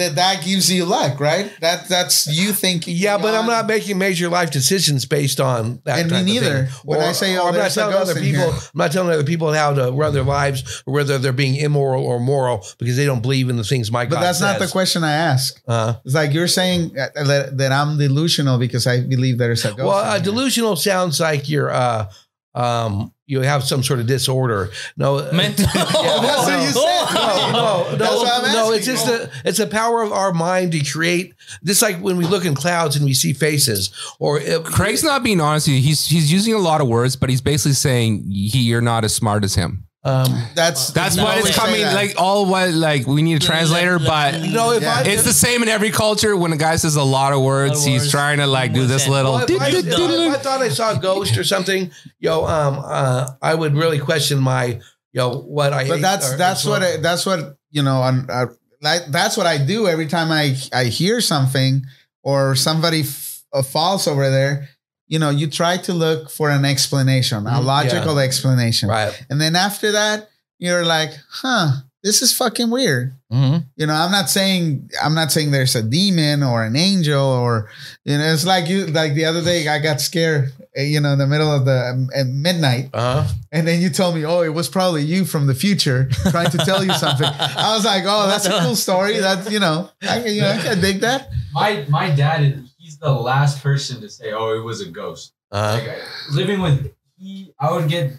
That 0.00 0.14
that 0.16 0.42
gives 0.42 0.72
you 0.72 0.86
luck, 0.86 1.20
right? 1.20 1.52
That 1.60 1.88
that's 1.88 2.26
you 2.26 2.52
thinking. 2.54 2.96
Yeah, 2.96 3.18
but 3.18 3.34
I'm 3.34 3.46
not 3.46 3.66
making 3.66 3.98
major 3.98 4.30
life 4.30 4.50
decisions 4.50 5.04
based 5.04 5.40
on 5.40 5.82
that. 5.84 5.98
And 6.00 6.10
me 6.10 6.22
neither. 6.22 6.66
When 6.84 7.00
I 7.00 7.12
say, 7.12 7.36
oh, 7.36 7.48
I'm 7.48 7.54
not 7.54 7.70
telling 7.70 7.94
other 7.94 8.14
people. 8.14 8.50
here. 8.50 8.60
I'm 8.72 8.78
not 8.78 8.92
telling 8.92 9.12
other 9.12 9.24
people 9.24 9.52
how 9.52 9.74
to 9.74 9.92
run 9.92 10.14
their 10.14 10.22
lives 10.22 10.82
or 10.86 10.94
whether 10.94 11.18
they're 11.18 11.32
being 11.34 11.56
immoral 11.56 12.04
or 12.04 12.18
moral 12.18 12.64
because 12.78 12.96
they 12.96 13.04
don't 13.04 13.20
believe 13.20 13.50
in 13.50 13.56
the 13.56 13.64
things 13.64 13.92
my 13.92 14.06
But 14.06 14.16
God 14.16 14.22
that's 14.22 14.40
not 14.40 14.58
the 14.58 14.68
question 14.68 15.04
I 15.04 15.12
ask. 15.12 15.60
Uh, 15.68 15.94
It's 16.04 16.14
like 16.14 16.32
you're 16.32 16.48
saying 16.48 16.98
uh, 16.98 17.08
that, 17.24 17.58
that 17.58 17.72
I'm 17.72 17.98
delusional 17.98 18.58
because 18.58 18.86
I 18.86 19.02
believe 19.02 19.36
there's 19.36 19.64
a 19.66 19.68
ghost. 19.68 19.80
well, 19.80 19.90
uh, 19.98 20.18
delusional 20.18 20.76
sounds 20.76 21.20
like 21.20 21.48
you're. 21.48 21.70
Uh, 21.70 22.10
um, 22.54 23.12
you 23.26 23.40
have 23.42 23.62
some 23.62 23.82
sort 23.82 24.00
of 24.00 24.06
disorder. 24.06 24.70
No, 24.96 25.30
Mental. 25.32 25.66
that's 25.72 25.94
what 25.94 26.60
you 26.62 26.66
said. 26.72 27.12
no, 27.14 27.52
no, 27.52 27.96
That's 27.96 28.12
no, 28.12 28.16
what 28.18 28.44
I'm 28.44 28.52
no. 28.52 28.72
It's 28.72 28.86
just 28.86 29.06
a, 29.08 29.30
it's 29.44 29.60
a 29.60 29.66
power 29.66 30.02
of 30.02 30.12
our 30.12 30.32
mind 30.32 30.72
to 30.72 30.84
create. 30.84 31.34
Just 31.64 31.80
like 31.80 31.98
when 31.98 32.16
we 32.16 32.24
look 32.26 32.44
in 32.44 32.54
clouds 32.54 32.96
and 32.96 33.04
we 33.04 33.14
see 33.14 33.32
faces, 33.32 33.90
or 34.18 34.40
Craig's 34.64 35.04
not 35.04 35.22
being 35.22 35.40
honest. 35.40 35.66
He's 35.68 36.06
he's 36.06 36.32
using 36.32 36.54
a 36.54 36.58
lot 36.58 36.80
of 36.80 36.88
words, 36.88 37.14
but 37.16 37.30
he's 37.30 37.40
basically 37.40 37.74
saying 37.74 38.24
he 38.30 38.60
you're 38.62 38.80
not 38.80 39.04
as 39.04 39.14
smart 39.14 39.44
as 39.44 39.54
him. 39.54 39.86
Um, 40.02 40.26
That's 40.54 40.92
That's 40.92 41.16
you 41.16 41.22
what 41.22 41.38
it's 41.38 41.54
coming 41.56 41.82
like 41.82 42.14
all 42.16 42.46
what 42.46 42.72
like 42.72 43.06
we 43.06 43.20
need 43.22 43.36
a 43.36 43.44
translator, 43.46 43.98
but 43.98 44.40
no, 44.40 44.72
if 44.72 44.82
Yeah. 44.82 45.02
I 45.04 45.08
it's 45.08 45.24
the 45.24 45.32
same 45.32 45.62
in 45.62 45.68
every 45.68 45.90
culture. 45.90 46.36
When 46.36 46.52
a 46.52 46.56
guy 46.56 46.76
says 46.76 46.96
a 46.96 47.02
lot 47.02 47.32
of 47.32 47.42
words, 47.42 47.78
Lot 47.80 47.86
of 47.86 47.92
he's 47.92 48.10
trying 48.10 48.38
to 48.38 48.46
like 48.46 48.72
do 48.72 48.86
this 48.86 49.06
little. 49.06 49.32
Well, 49.32 49.44
if, 49.44 49.60
I, 49.60 49.68
if 49.68 50.34
I 50.34 50.38
thought 50.38 50.60
I 50.62 50.68
saw 50.70 50.96
a 50.96 50.98
ghost 51.00 51.36
or 51.36 51.44
something, 51.44 51.90
yo, 52.18 52.44
um, 52.46 52.80
uh, 52.82 53.28
I 53.42 53.54
would 53.54 53.74
really 53.74 53.98
question 53.98 54.38
my, 54.38 54.80
yo, 55.12 55.38
what 55.40 55.72
I. 55.74 55.86
but 55.86 56.00
that's 56.00 56.32
or- 56.32 56.36
that's 56.36 56.64
what 56.64 56.82
I, 56.82 56.96
that's 56.96 57.26
what 57.26 57.56
you 57.70 57.82
know 57.82 58.00
on 58.00 58.28
uh, 58.30 58.46
like 58.80 59.04
that's 59.08 59.36
what 59.36 59.46
I 59.46 59.58
do 59.58 59.86
every 59.86 60.06
time 60.06 60.30
I 60.32 60.56
I 60.72 60.84
hear 60.84 61.20
something 61.20 61.84
or 62.22 62.54
somebody 62.54 63.00
f- 63.02 63.42
uh, 63.52 63.62
falls 63.62 64.06
over 64.08 64.30
there. 64.30 64.68
You 65.10 65.18
know, 65.18 65.30
you 65.30 65.46
try 65.50 65.76
to 65.88 65.92
look 65.92 66.30
for 66.30 66.48
an 66.50 66.64
explanation, 66.64 67.46
a 67.46 67.58
Mhm, 67.58 67.64
logical 67.64 68.18
explanation, 68.18 68.88
right. 68.88 69.12
and 69.28 69.40
then 69.42 69.54
after 69.56 69.90
that, 69.92 70.30
you're 70.62 70.84
like, 70.86 71.10
huh, 71.42 71.82
this 72.02 72.22
is 72.22 72.32
fucking 72.32 72.70
weird. 72.70 73.14
Mm-hmm. 73.32 73.58
You 73.76 73.86
know, 73.86 73.94
I'm 73.94 74.12
not 74.12 74.30
saying 74.30 74.88
I'm 75.02 75.14
not 75.14 75.32
saying 75.32 75.50
there's 75.50 75.74
a 75.76 75.82
demon 75.82 76.42
or 76.42 76.64
an 76.64 76.76
angel 76.76 77.20
or 77.26 77.68
you 78.04 78.16
know, 78.18 78.24
it's 78.32 78.46
like 78.46 78.68
you 78.70 78.86
like 78.86 79.12
the 79.14 79.24
other 79.26 79.42
day 79.42 79.66
I 79.68 79.78
got 79.80 80.00
scared, 80.00 80.52
eh, 80.76 80.84
you 80.94 81.00
know, 81.00 81.12
in 81.12 81.18
the 81.18 81.26
middle 81.26 81.50
of 81.52 81.64
the 81.66 81.78
um, 81.92 82.08
at 82.14 82.26
midnight, 82.26 82.90
Uh 82.94 83.22
huh. 83.24 83.34
and 83.52 83.66
then 83.68 83.80
you 83.82 83.90
told 83.90 84.14
me, 84.14 84.24
oh, 84.24 84.42
it 84.42 84.54
was 84.54 84.68
probably 84.68 85.02
you 85.02 85.24
from 85.24 85.46
the 85.46 85.54
future 85.54 86.08
trying 86.30 86.50
to 86.50 86.58
tell 86.58 86.82
you 86.84 86.94
something. 86.94 87.26
I 87.66 87.74
was 87.76 87.84
like, 87.84 88.04
oh, 88.06 88.26
that's 88.30 88.46
a 88.46 88.54
cool 88.62 88.76
story. 88.76 89.18
That's 89.18 89.50
you 89.50 89.60
know, 89.60 89.90
I 90.02 90.22
can 90.22 90.32
you 90.34 90.40
know 90.42 90.52
I 90.52 90.58
can 90.62 90.80
dig 90.80 91.00
that. 91.02 91.28
My 91.52 91.84
my 91.88 92.10
dad, 92.14 92.42
is- 92.42 92.54
he's 92.54 92.69
the 93.00 93.10
last 93.12 93.62
person 93.62 94.00
to 94.02 94.08
say, 94.08 94.32
"Oh, 94.32 94.58
it 94.58 94.62
was 94.62 94.80
a 94.80 94.88
ghost." 94.90 95.32
Uh 95.52 95.78
Like 95.80 95.88
I- 95.90 96.34
living 96.34 96.60
with 96.60 96.92
he, 97.16 97.52
I 97.58 97.70
would 97.72 97.88
get, 97.88 98.12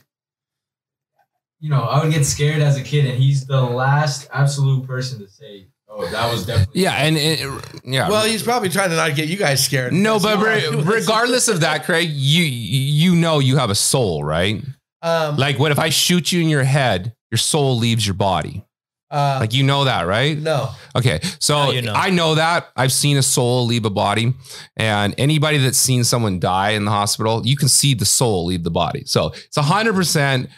you 1.59 1.69
know, 1.69 1.81
I 1.83 2.03
would 2.03 2.11
get 2.13 2.25
scared 2.25 2.61
as 2.61 2.77
a 2.77 2.83
kid, 2.83 3.05
and 3.05 3.17
he's 3.21 3.45
the 3.45 3.61
last 3.61 4.27
absolute 4.33 4.85
person 4.87 5.19
to 5.19 5.27
say, 5.27 5.67
"Oh, 5.87 6.05
that 6.09 6.31
was 6.31 6.45
definitely." 6.45 6.81
Yeah, 6.81 6.93
and 6.93 7.17
it, 7.17 7.39
yeah. 7.83 8.09
Well, 8.09 8.25
he's 8.25 8.43
probably 8.43 8.69
trying 8.69 8.89
to 8.89 8.95
not 8.95 9.15
get 9.15 9.27
you 9.27 9.37
guys 9.37 9.63
scared. 9.63 9.93
no, 9.93 10.17
That's 10.19 10.35
but 10.37 10.45
re- 10.45 10.83
regardless 10.97 11.47
of 11.47 11.59
that, 11.61 11.85
Craig, 11.85 12.09
you 12.11 12.43
you 12.43 13.15
know 13.15 13.39
you 13.39 13.57
have 13.57 13.69
a 13.69 13.75
soul, 13.75 14.23
right? 14.23 14.63
um, 15.03 15.37
Like, 15.37 15.57
what 15.59 15.71
if 15.71 15.79
I 15.79 15.89
shoot 15.89 16.31
you 16.31 16.41
in 16.41 16.49
your 16.49 16.63
head? 16.63 17.15
Your 17.31 17.37
soul 17.39 17.77
leaves 17.77 18.05
your 18.05 18.13
body. 18.15 18.65
Uh, 19.11 19.37
Like 19.41 19.53
you 19.53 19.63
know 19.63 19.83
that, 19.85 20.07
right? 20.07 20.37
no, 20.37 20.69
Okay, 20.95 21.19
so 21.39 21.55
Now 21.65 21.71
you 21.71 21.81
know. 21.81 21.93
I 21.93 22.09
know 22.09 22.35
that 22.35 22.69
I've 22.75 22.91
seen 22.93 23.17
a 23.17 23.23
soul 23.23 23.65
leave 23.65 23.85
a 23.85 23.89
body, 23.89 24.33
and 24.77 25.13
anybody 25.17 25.57
that's 25.57 25.77
seen 25.77 26.03
someone 26.03 26.39
die 26.39 26.71
in 26.71 26.85
the 26.85 26.91
hospital, 26.91 27.45
you 27.45 27.57
can 27.57 27.67
see 27.69 27.93
the 27.93 28.05
soul 28.05 28.45
leave 28.45 28.63
the 28.63 28.71
body. 28.71 29.03
So 29.05 29.27
it's 29.47 29.57
a 29.57 29.61
hundred 29.63 29.95
percent. 29.95 30.49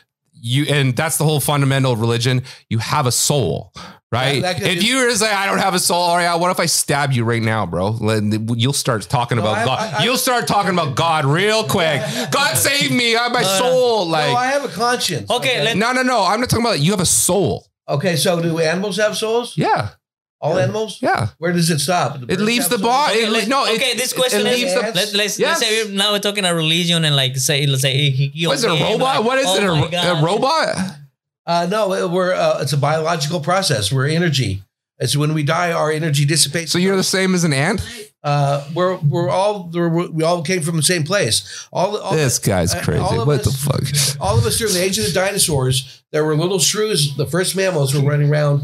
you 0.45 0.65
and 0.65 0.93
that's 0.95 1.17
the 1.17 1.23
whole 1.23 1.39
fundamental 1.39 1.93
of 1.93 2.01
religion. 2.01 2.43
You 2.69 2.80
have 2.80 3.05
a 3.07 3.13
soul, 3.13 3.71
right? 4.11 4.41
That- 4.41 4.57
that 4.57 4.61
could- 4.61 4.77
if 4.77 4.84
you 4.84 4.97
were 4.97 5.07
to 5.09 5.17
say 5.17 5.31
I 5.31 5.45
don't 5.45 5.59
have 5.59 5.73
a 5.73 5.80
soul, 5.80 6.01
all 6.01 6.17
right, 6.17 6.35
what 6.35 6.51
if 6.51 6.59
I 6.59 6.65
stab 6.65 7.13
you 7.13 7.23
right 7.23 7.41
now, 7.41 7.65
bro? 7.65 7.97
You'll 8.57 8.73
start 8.73 9.03
talking 9.03 9.38
No, 9.38 9.43
about 9.43 9.59
I- 9.59 9.65
God. 9.65 9.80
I- 9.80 9.99
I- 9.99 10.03
You'll 10.03 10.17
start 10.17 10.45
talking 10.45 10.71
about 10.73 10.95
God 10.95 11.23
real 11.23 11.63
quick. 11.63 12.01
God 12.31 12.57
save 12.57 12.91
me, 12.91 13.15
I 13.15 13.23
have 13.23 13.31
my 13.31 13.43
soul. 13.43 14.05
Like 14.09 14.31
no, 14.31 14.35
I 14.35 14.47
have 14.47 14.65
a 14.65 14.67
conscience. 14.67 15.30
Okay, 15.30 15.63
let- 15.63 15.77
no, 15.77 15.93
no, 15.93 16.01
no. 16.03 16.25
I'm 16.25 16.41
not 16.41 16.49
talking 16.49 16.65
about 16.65 16.73
that. 16.75 16.81
You 16.84 16.91
have 16.91 16.99
a 16.99 17.05
soul. 17.05 17.65
Okay, 17.88 18.15
so 18.15 18.41
do 18.41 18.60
animals 18.60 18.97
have 18.97 19.18
souls? 19.18 19.57
Yeah, 19.57 19.89
All 20.39 20.57
animals? 20.57 20.99
yeah. 21.01 21.27
Where 21.38 21.51
does 21.51 21.69
it 21.69 21.80
stop? 21.80 22.18
It 22.30 22.39
leaves 22.39 22.69
the 22.69 22.77
body. 22.77 23.14
Okay, 23.19 23.26
It, 23.27 23.30
let- 23.30 23.47
no, 23.47 23.65
it- 23.65 23.76
okay, 23.76 23.93
this 23.95 24.11
it- 24.14 24.15
question 24.15 24.41
it 24.47 24.53
is 24.53 24.60
leaves 24.61 24.73
the. 24.73 24.81
Let, 24.81 25.14
let's 25.14 25.39
Yes. 25.39 25.61
let's 25.61 25.85
say 25.88 25.91
now 25.93 26.11
we're 26.14 26.19
talking 26.19 26.45
a 26.45 26.53
religion 26.55 27.03
and 27.05 27.15
like 27.15 27.35
say 27.38 27.65
let's 27.68 27.81
say 27.81 28.10
he 28.10 28.27
he 28.27 28.47
What 28.47 28.55
is 28.55 28.64
it? 28.64 28.69
A 28.69 28.73
robot? 28.73 28.99
like, 28.99 29.23
what 29.26 29.38
is 29.39 29.45
oh 29.47 29.85
it? 29.85 29.93
A, 29.93 30.11
a 30.18 30.22
robot? 30.23 30.76
Uh, 31.45 31.68
no, 31.69 31.91
it- 31.93 32.10
we're 32.10 32.34
uh, 32.34 32.61
it's 32.61 32.73
a 32.73 32.77
biological 32.77 33.39
process. 33.41 33.91
We're 33.91 34.07
energy. 34.07 34.64
It's 34.99 35.15
when 35.17 35.33
we 35.33 35.43
die, 35.43 35.71
our 35.71 35.91
energy 35.91 36.25
dissipates. 36.25 36.71
So 36.71 36.77
you're 36.77 36.95
the 36.95 37.03
same 37.03 37.33
as 37.35 37.43
an 37.43 37.53
ant? 37.53 37.81
uh, 38.23 38.65
we're 38.73 38.95
we're 38.97 39.29
all 39.29 39.69
we're, 39.73 39.89
we 40.09 40.23
all 40.23 40.43
came 40.43 40.61
from 40.61 40.77
the 40.77 40.83
same 40.83 41.03
place. 41.03 41.67
All, 41.73 41.97
all 41.97 42.13
This 42.13 42.39
guy's 42.39 42.73
uh, 42.73 42.81
crazy. 42.81 43.01
What 43.01 43.43
the 43.43 43.49
us- 43.49 43.63
fuck? 43.63 44.21
All 44.21 44.37
of 44.37 44.45
us 44.45 44.57
during 44.57 44.73
the 44.73 44.81
age 44.83 44.97
of 44.97 45.05
the 45.05 45.11
dinosaurs, 45.11 46.03
there 46.11 46.23
were 46.23 46.35
little 46.35 46.59
shrews. 46.59 47.17
The 47.17 47.25
first 47.25 47.55
mammals 47.55 47.93
were 47.93 48.07
running 48.07 48.29
around 48.29 48.63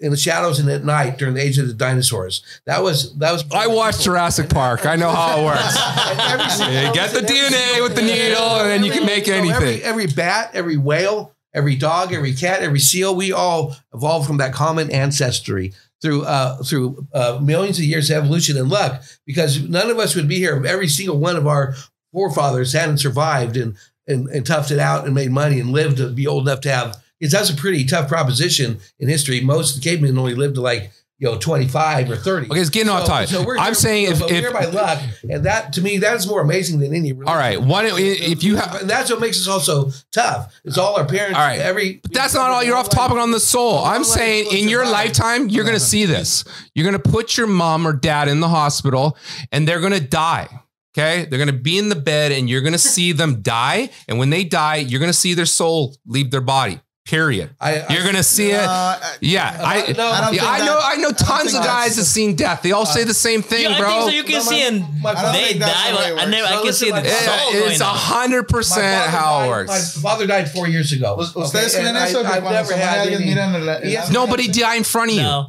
in 0.00 0.10
the 0.10 0.16
shadows 0.16 0.58
and 0.58 0.68
at 0.68 0.84
night 0.84 1.16
during 1.16 1.34
the 1.34 1.40
age 1.40 1.56
of 1.56 1.68
the 1.68 1.72
dinosaurs. 1.72 2.42
That 2.66 2.82
was 2.82 3.16
that 3.18 3.32
was. 3.32 3.44
I 3.52 3.68
watched 3.68 4.02
Jurassic 4.02 4.50
Park. 4.50 4.84
I 4.84 4.96
know 4.96 5.10
how 5.10 5.40
it 5.40 5.44
works. 5.44 5.78
Every 6.60 6.74
You 6.88 6.92
get 6.92 7.12
the 7.12 7.20
DNA 7.20 7.82
with 7.82 7.94
the 7.94 8.02
needle, 8.02 8.42
and 8.60 8.68
then 8.68 8.84
you 8.84 8.90
can 8.92 9.06
make 9.06 9.26
So 9.26 9.32
every, 9.32 9.50
anything. 9.50 9.82
every 9.82 10.06
bat, 10.08 10.50
every 10.52 10.76
whale, 10.76 11.34
every 11.54 11.76
dog, 11.76 12.12
every 12.12 12.34
cat, 12.34 12.62
every 12.62 12.80
seal, 12.80 13.14
we 13.14 13.32
all 13.32 13.76
evolved 13.92 14.26
from 14.26 14.38
that 14.38 14.52
common 14.52 14.90
ancestry 14.90 15.72
through 16.00 16.24
uh, 16.24 16.62
through 16.62 17.06
uh, 17.12 17.38
millions 17.42 17.78
of 17.78 17.84
years 17.84 18.10
of 18.10 18.16
evolution 18.16 18.56
and 18.56 18.68
luck. 18.68 19.02
Because 19.26 19.62
none 19.68 19.90
of 19.90 19.98
us 19.98 20.14
would 20.14 20.28
be 20.28 20.36
here 20.38 20.56
if 20.56 20.64
every 20.64 20.88
single 20.88 21.18
one 21.18 21.36
of 21.36 21.46
our 21.46 21.74
forefathers 22.12 22.72
hadn't 22.72 22.98
survived 22.98 23.56
and 23.56 23.76
and, 24.06 24.28
and 24.28 24.46
toughed 24.46 24.70
it 24.70 24.78
out 24.78 25.04
and 25.04 25.14
made 25.14 25.30
money 25.30 25.60
and 25.60 25.70
lived 25.70 25.98
to 25.98 26.08
be 26.08 26.26
old 26.26 26.48
enough 26.48 26.60
to 26.62 26.70
have. 26.70 26.96
Because 27.18 27.32
that's 27.32 27.50
a 27.50 27.56
pretty 27.56 27.84
tough 27.84 28.08
proposition 28.08 28.78
in 28.98 29.08
history. 29.08 29.40
Most 29.40 29.82
cavemen 29.82 30.16
only 30.16 30.34
lived 30.34 30.54
to 30.54 30.60
like 30.60 30.92
you 31.18 31.28
know 31.28 31.36
twenty 31.38 31.66
five 31.68 32.10
or 32.10 32.16
thirty. 32.16 32.48
Okay, 32.48 32.60
it's 32.60 32.70
getting 32.70 32.90
off 32.90 33.06
topic. 33.06 33.30
we're 33.46 33.58
I'm 33.58 33.74
saying 33.74 34.10
if- 34.12 34.20
we're 34.20 34.26
if- 34.26 34.40
here 34.40 34.52
by 34.52 34.66
luck, 34.66 35.00
and 35.28 35.44
that 35.44 35.72
to 35.74 35.80
me 35.82 35.98
that 35.98 36.14
is 36.16 36.26
more 36.26 36.40
amazing 36.40 36.78
than 36.80 36.94
any. 36.94 37.12
All 37.12 37.36
right, 37.36 37.60
one 37.60 37.86
if 37.86 38.42
you 38.44 38.56
have. 38.56 38.82
And 38.82 38.90
that's 38.90 39.10
what 39.10 39.20
makes 39.20 39.38
us 39.40 39.48
also 39.48 39.90
tough. 40.12 40.54
It's 40.64 40.78
all 40.78 40.96
our 40.96 41.06
parents. 41.06 41.36
All 41.38 41.44
right. 41.44 41.58
Every. 41.58 42.00
But 42.02 42.12
that's 42.12 42.34
not 42.34 42.50
all. 42.50 42.62
You're 42.62 42.76
off 42.76 42.88
topic 42.88 43.18
on 43.18 43.30
the 43.30 43.40
soul. 43.40 43.78
I'm 43.84 44.04
saying 44.04 44.48
in 44.52 44.68
your 44.68 44.84
lifetime, 44.86 45.48
you're 45.48 45.64
going 45.64 45.76
to 45.76 45.80
see 45.80 46.04
this. 46.04 46.44
You're 46.74 46.88
going 46.88 47.00
to 47.02 47.10
put 47.10 47.36
your 47.36 47.46
mom 47.46 47.86
or 47.86 47.92
dad 47.92 48.28
in 48.28 48.40
the 48.40 48.48
hospital 48.48 49.16
and 49.52 49.66
they're 49.66 49.80
going 49.80 49.92
to 49.92 50.00
die. 50.00 50.48
Okay. 50.96 51.26
They're 51.26 51.38
going 51.38 51.48
to 51.48 51.52
be 51.62 51.78
in 51.78 51.88
the 51.88 51.96
bed 51.96 52.32
and 52.32 52.48
you're 52.48 52.60
going 52.60 52.72
to 52.72 52.78
see 52.78 53.12
them 53.12 53.40
die. 53.42 53.90
And 54.08 54.18
when 54.18 54.30
they 54.30 54.44
die, 54.44 54.76
you're 54.76 55.00
going 55.00 55.12
to 55.12 55.18
see 55.18 55.34
their 55.34 55.46
soul 55.46 55.96
leave 56.06 56.30
their 56.30 56.40
body. 56.40 56.80
Period. 57.08 57.48
I, 57.58 57.80
I, 57.80 57.92
You're 57.94 58.02
going 58.02 58.16
to 58.16 58.22
see 58.22 58.50
it. 58.50 58.60
Uh, 58.60 58.98
Yeah. 59.22 59.48
I, 59.64 59.92
no, 59.96 60.06
I 60.08 60.20
don't 60.20 60.34
yeah, 60.34 60.44
I 60.44 60.58
know. 60.58 60.64
that- 60.66 60.84
I 60.84 60.96
know 60.96 61.08
I 61.08 61.14
don't 61.14 61.18
tons 61.18 61.52
think 61.52 61.56
of 61.56 61.64
guys 61.64 61.96
that's- 61.96 61.96
that 61.96 62.04
seen 62.04 62.36
death. 62.36 62.60
They 62.60 62.72
all 62.72 62.84
say 62.84 63.04
the 63.04 63.14
same 63.14 63.40
thing, 63.40 63.62
Yeah, 63.62 63.76
I 63.76 63.80
bro. 63.80 63.88
think 63.88 64.02
so. 64.02 64.08
You 64.10 64.24
can 64.24 64.32
No, 64.32 64.44
my- 64.44 64.50
see 64.50 64.62
and 64.66 65.02
my- 65.02 65.10
I 65.12 65.22
don't 65.22 65.32
they 65.32 65.58
die, 65.58 65.90
the 65.90 65.96
way 65.96 66.08
it 66.10 66.14
but 66.16 66.22
I 66.22 66.30
never 66.30 66.42
works. 66.50 66.52
I 66.60 66.62
can 66.64 66.72
see 66.74 66.90
the 66.90 67.00
my- 67.00 67.08
soul 67.08 67.52
Yeah, 67.54 67.70
it's 67.70 67.80
a 67.80 67.84
hundred 67.84 68.48
percent 68.48 69.10
how 69.10 69.44
it 69.44 69.48
works. 69.48 69.70
My 69.70 70.02
father 70.02 70.26
died 70.26 70.50
four 70.52 70.68
years 70.68 70.92
ago. 70.92 71.16
Ustedes 71.18 71.54
Okay, 71.74 71.82
creen 71.82 71.86
and 71.88 71.96
eso 71.96 72.20
I- 72.20 72.22
que 72.24 72.30
I've 72.30 72.42
never 72.44 72.76
had 72.76 73.08
alguien 73.08 73.14
any- 73.22 73.34
miran 73.34 73.64
la- 73.64 73.78
Yes. 73.82 74.08
la- 74.08 74.12
Nobody 74.12 74.46
died 74.48 74.76
in 74.76 74.84
front 74.84 75.10
of 75.12 75.16
you. 75.16 75.44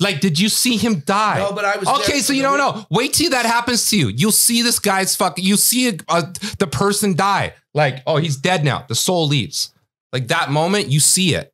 Like, 0.00 0.20
did 0.20 0.40
you 0.40 0.48
see 0.48 0.76
him 0.76 1.04
die? 1.06 1.38
No, 1.38 1.52
but 1.52 1.64
I 1.64 1.76
was 1.76 1.88
okay. 2.00 2.18
So 2.18 2.32
you 2.32 2.42
don't 2.42 2.58
know. 2.58 2.84
Wait 2.90 3.12
till 3.12 3.30
that 3.30 3.46
happens 3.46 3.88
to 3.90 3.96
you. 3.96 4.08
You'll 4.08 4.32
see 4.32 4.60
this 4.62 4.80
guy's 4.80 5.14
fuck. 5.14 5.38
You 5.38 5.56
see 5.56 5.90
a, 5.90 5.94
a, 6.08 6.32
the 6.58 6.66
person 6.66 7.14
die. 7.14 7.54
Like, 7.72 8.02
oh, 8.04 8.16
he's 8.16 8.36
dead 8.36 8.64
now. 8.64 8.84
The 8.88 8.96
soul 8.96 9.28
leaves. 9.28 9.70
Like 10.14 10.28
that 10.28 10.50
moment, 10.50 10.86
you 10.88 11.00
see 11.00 11.34
it. 11.34 11.52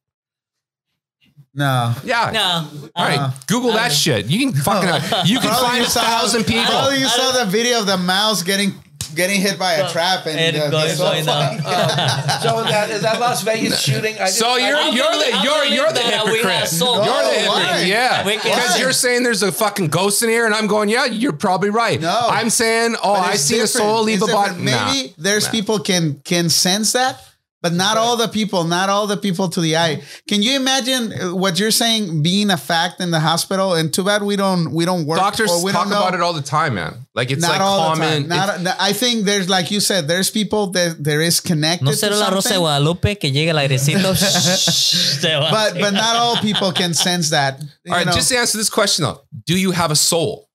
No. 1.55 1.95
Yeah. 2.05 2.31
No. 2.32 2.89
All 2.95 3.05
right. 3.09 3.19
Uh, 3.19 3.31
Google 3.49 3.73
that 3.73 3.91
shit. 3.91 4.27
You 4.27 4.39
can 4.53 4.61
fucking. 4.62 4.89
you 5.27 5.41
can 5.41 5.49
Probably 5.49 5.66
find 5.66 5.78
you 5.81 5.87
a 5.87 5.91
saw- 5.91 6.01
thousand 6.03 6.45
people. 6.45 6.65
Probably 6.66 6.99
you 7.01 7.07
I 7.07 7.09
saw 7.09 7.45
the 7.45 7.51
video 7.51 7.81
of 7.81 7.87
the 7.87 7.97
mouse 7.97 8.43
getting 8.45 8.74
getting 9.16 9.41
hit 9.41 9.59
by 9.59 9.73
a 9.73 9.91
trap 9.91 10.27
and, 10.27 10.39
And 10.39 10.57
uh, 10.57 10.70
going- 10.70 10.89
the 10.89 10.95
soul 10.95 11.11
going 11.11 11.24
down. 11.27 11.59
flying. 11.62 12.41
So 12.43 12.59
in 12.61 12.66
that, 13.03 13.16
Las 13.19 13.43
Vegas 13.43 13.81
shooting, 13.81 14.16
I 14.20 14.27
So 14.27 14.55
didn't- 14.57 14.69
you're 14.69 14.77
I- 14.77 14.89
I'm 14.89 14.95
you're 14.95 15.05
gonna- 15.05 15.19
the 15.19 15.32
I'm 15.35 15.45
you're 15.45 15.55
gonna 15.65 15.74
you're 15.74 15.93
the 15.93 16.01
hypocrite. 16.01 16.45
have. 16.45 16.73
You're 16.73 17.24
the 17.24 17.41
hypocrite. 17.41 17.87
Yeah, 17.89 18.23
because 18.23 18.78
you're 18.78 18.93
saying 18.93 19.24
there's 19.24 19.43
a 19.43 19.51
fucking 19.51 19.89
ghost 19.89 20.23
in 20.23 20.28
here, 20.28 20.47
and 20.47 20.55
I'm 20.55 20.69
going, 20.69 20.89
yeah, 20.91 21.07
you're 21.07 21.32
probably 21.32 21.70
right. 21.70 22.01
No. 22.01 22.27
I'm 22.28 22.51
saying, 22.51 22.95
oh, 23.03 23.15
I 23.15 23.32
it's 23.32 23.43
see 23.43 23.59
a 23.59 23.66
soul 23.66 24.05
leave 24.05 24.23
It's 24.23 24.28
a 24.31 24.32
body. 24.32 24.51
different. 24.55 24.65
Maybe 24.93 25.15
there's 25.19 25.49
people 25.49 25.81
can 25.81 26.20
can 26.24 26.49
sense 26.49 26.93
that, 26.93 27.20
but 27.62 27.73
not 27.73 27.97
all 27.97 28.16
the 28.16 28.28
people, 28.28 28.65
not 28.65 28.89
all 28.89 29.07
the 29.07 29.16
people 29.16 29.49
to 29.49 29.61
the 29.61 29.77
eye. 29.77 30.03
Can 30.27 30.43
you 30.43 30.57
imagine 30.57 31.12
uh, 31.12 31.35
what 31.35 31.59
you're 31.59 31.70
saying 31.70 32.23
being 32.23 32.51
a 32.51 32.57
fact 32.57 33.01
in 33.01 33.11
the 33.11 33.20
hospital? 33.20 33.74
And 33.74 33.93
too 33.93 34.05
bad 34.05 34.23
we 34.23 34.37
don't 34.37 34.73
we 34.73 34.85
don't 34.85 35.07
work. 35.07 35.19
Doctors 35.19 35.51
or 35.51 35.65
we 35.65 35.73
talk 35.73 35.85
don't 35.85 35.91
know. 35.91 35.99
about 35.99 36.15
it 36.15 36.20
all 36.20 36.32
the 36.32 36.43
time, 36.43 36.74
man. 36.74 37.07
Like 37.15 37.31
it's 37.31 37.43
not 37.43 37.53
like 37.53 37.61
all 37.61 37.95
common. 37.95 38.28
Not, 38.28 38.66
I 38.81 38.93
think 38.93 39.24
there's 39.24 39.49
like 39.49 39.70
you 39.70 39.81
said, 39.81 40.09
there's 40.09 40.31
people 40.31 40.69
that 40.69 41.03
there 41.03 41.20
is 41.20 41.41
connected. 41.41 41.85
No 41.85 41.93
será 41.93 42.19
la 42.19 42.31
Rosa 42.31 42.51
de 42.51 42.59
Guadalupe 42.59 43.16
que 43.16 43.31
llegue 43.31 43.49
el 43.49 43.57
airecito. 43.57 44.15
se 44.16 45.39
but 45.51 45.74
but 45.74 45.93
not 45.93 46.16
all 46.16 46.37
people 46.37 46.73
can 46.73 46.95
sense 46.95 47.31
that. 47.31 47.61
All 47.61 47.95
right, 47.95 48.07
know. 48.07 48.12
just 48.12 48.32
answer 48.32 48.57
this 48.57 48.70
question 48.70 49.05
though. 49.05 49.20
Do 49.45 49.59
you 49.59 49.73
have 49.73 49.91
a 49.91 49.97
soul? 49.97 50.49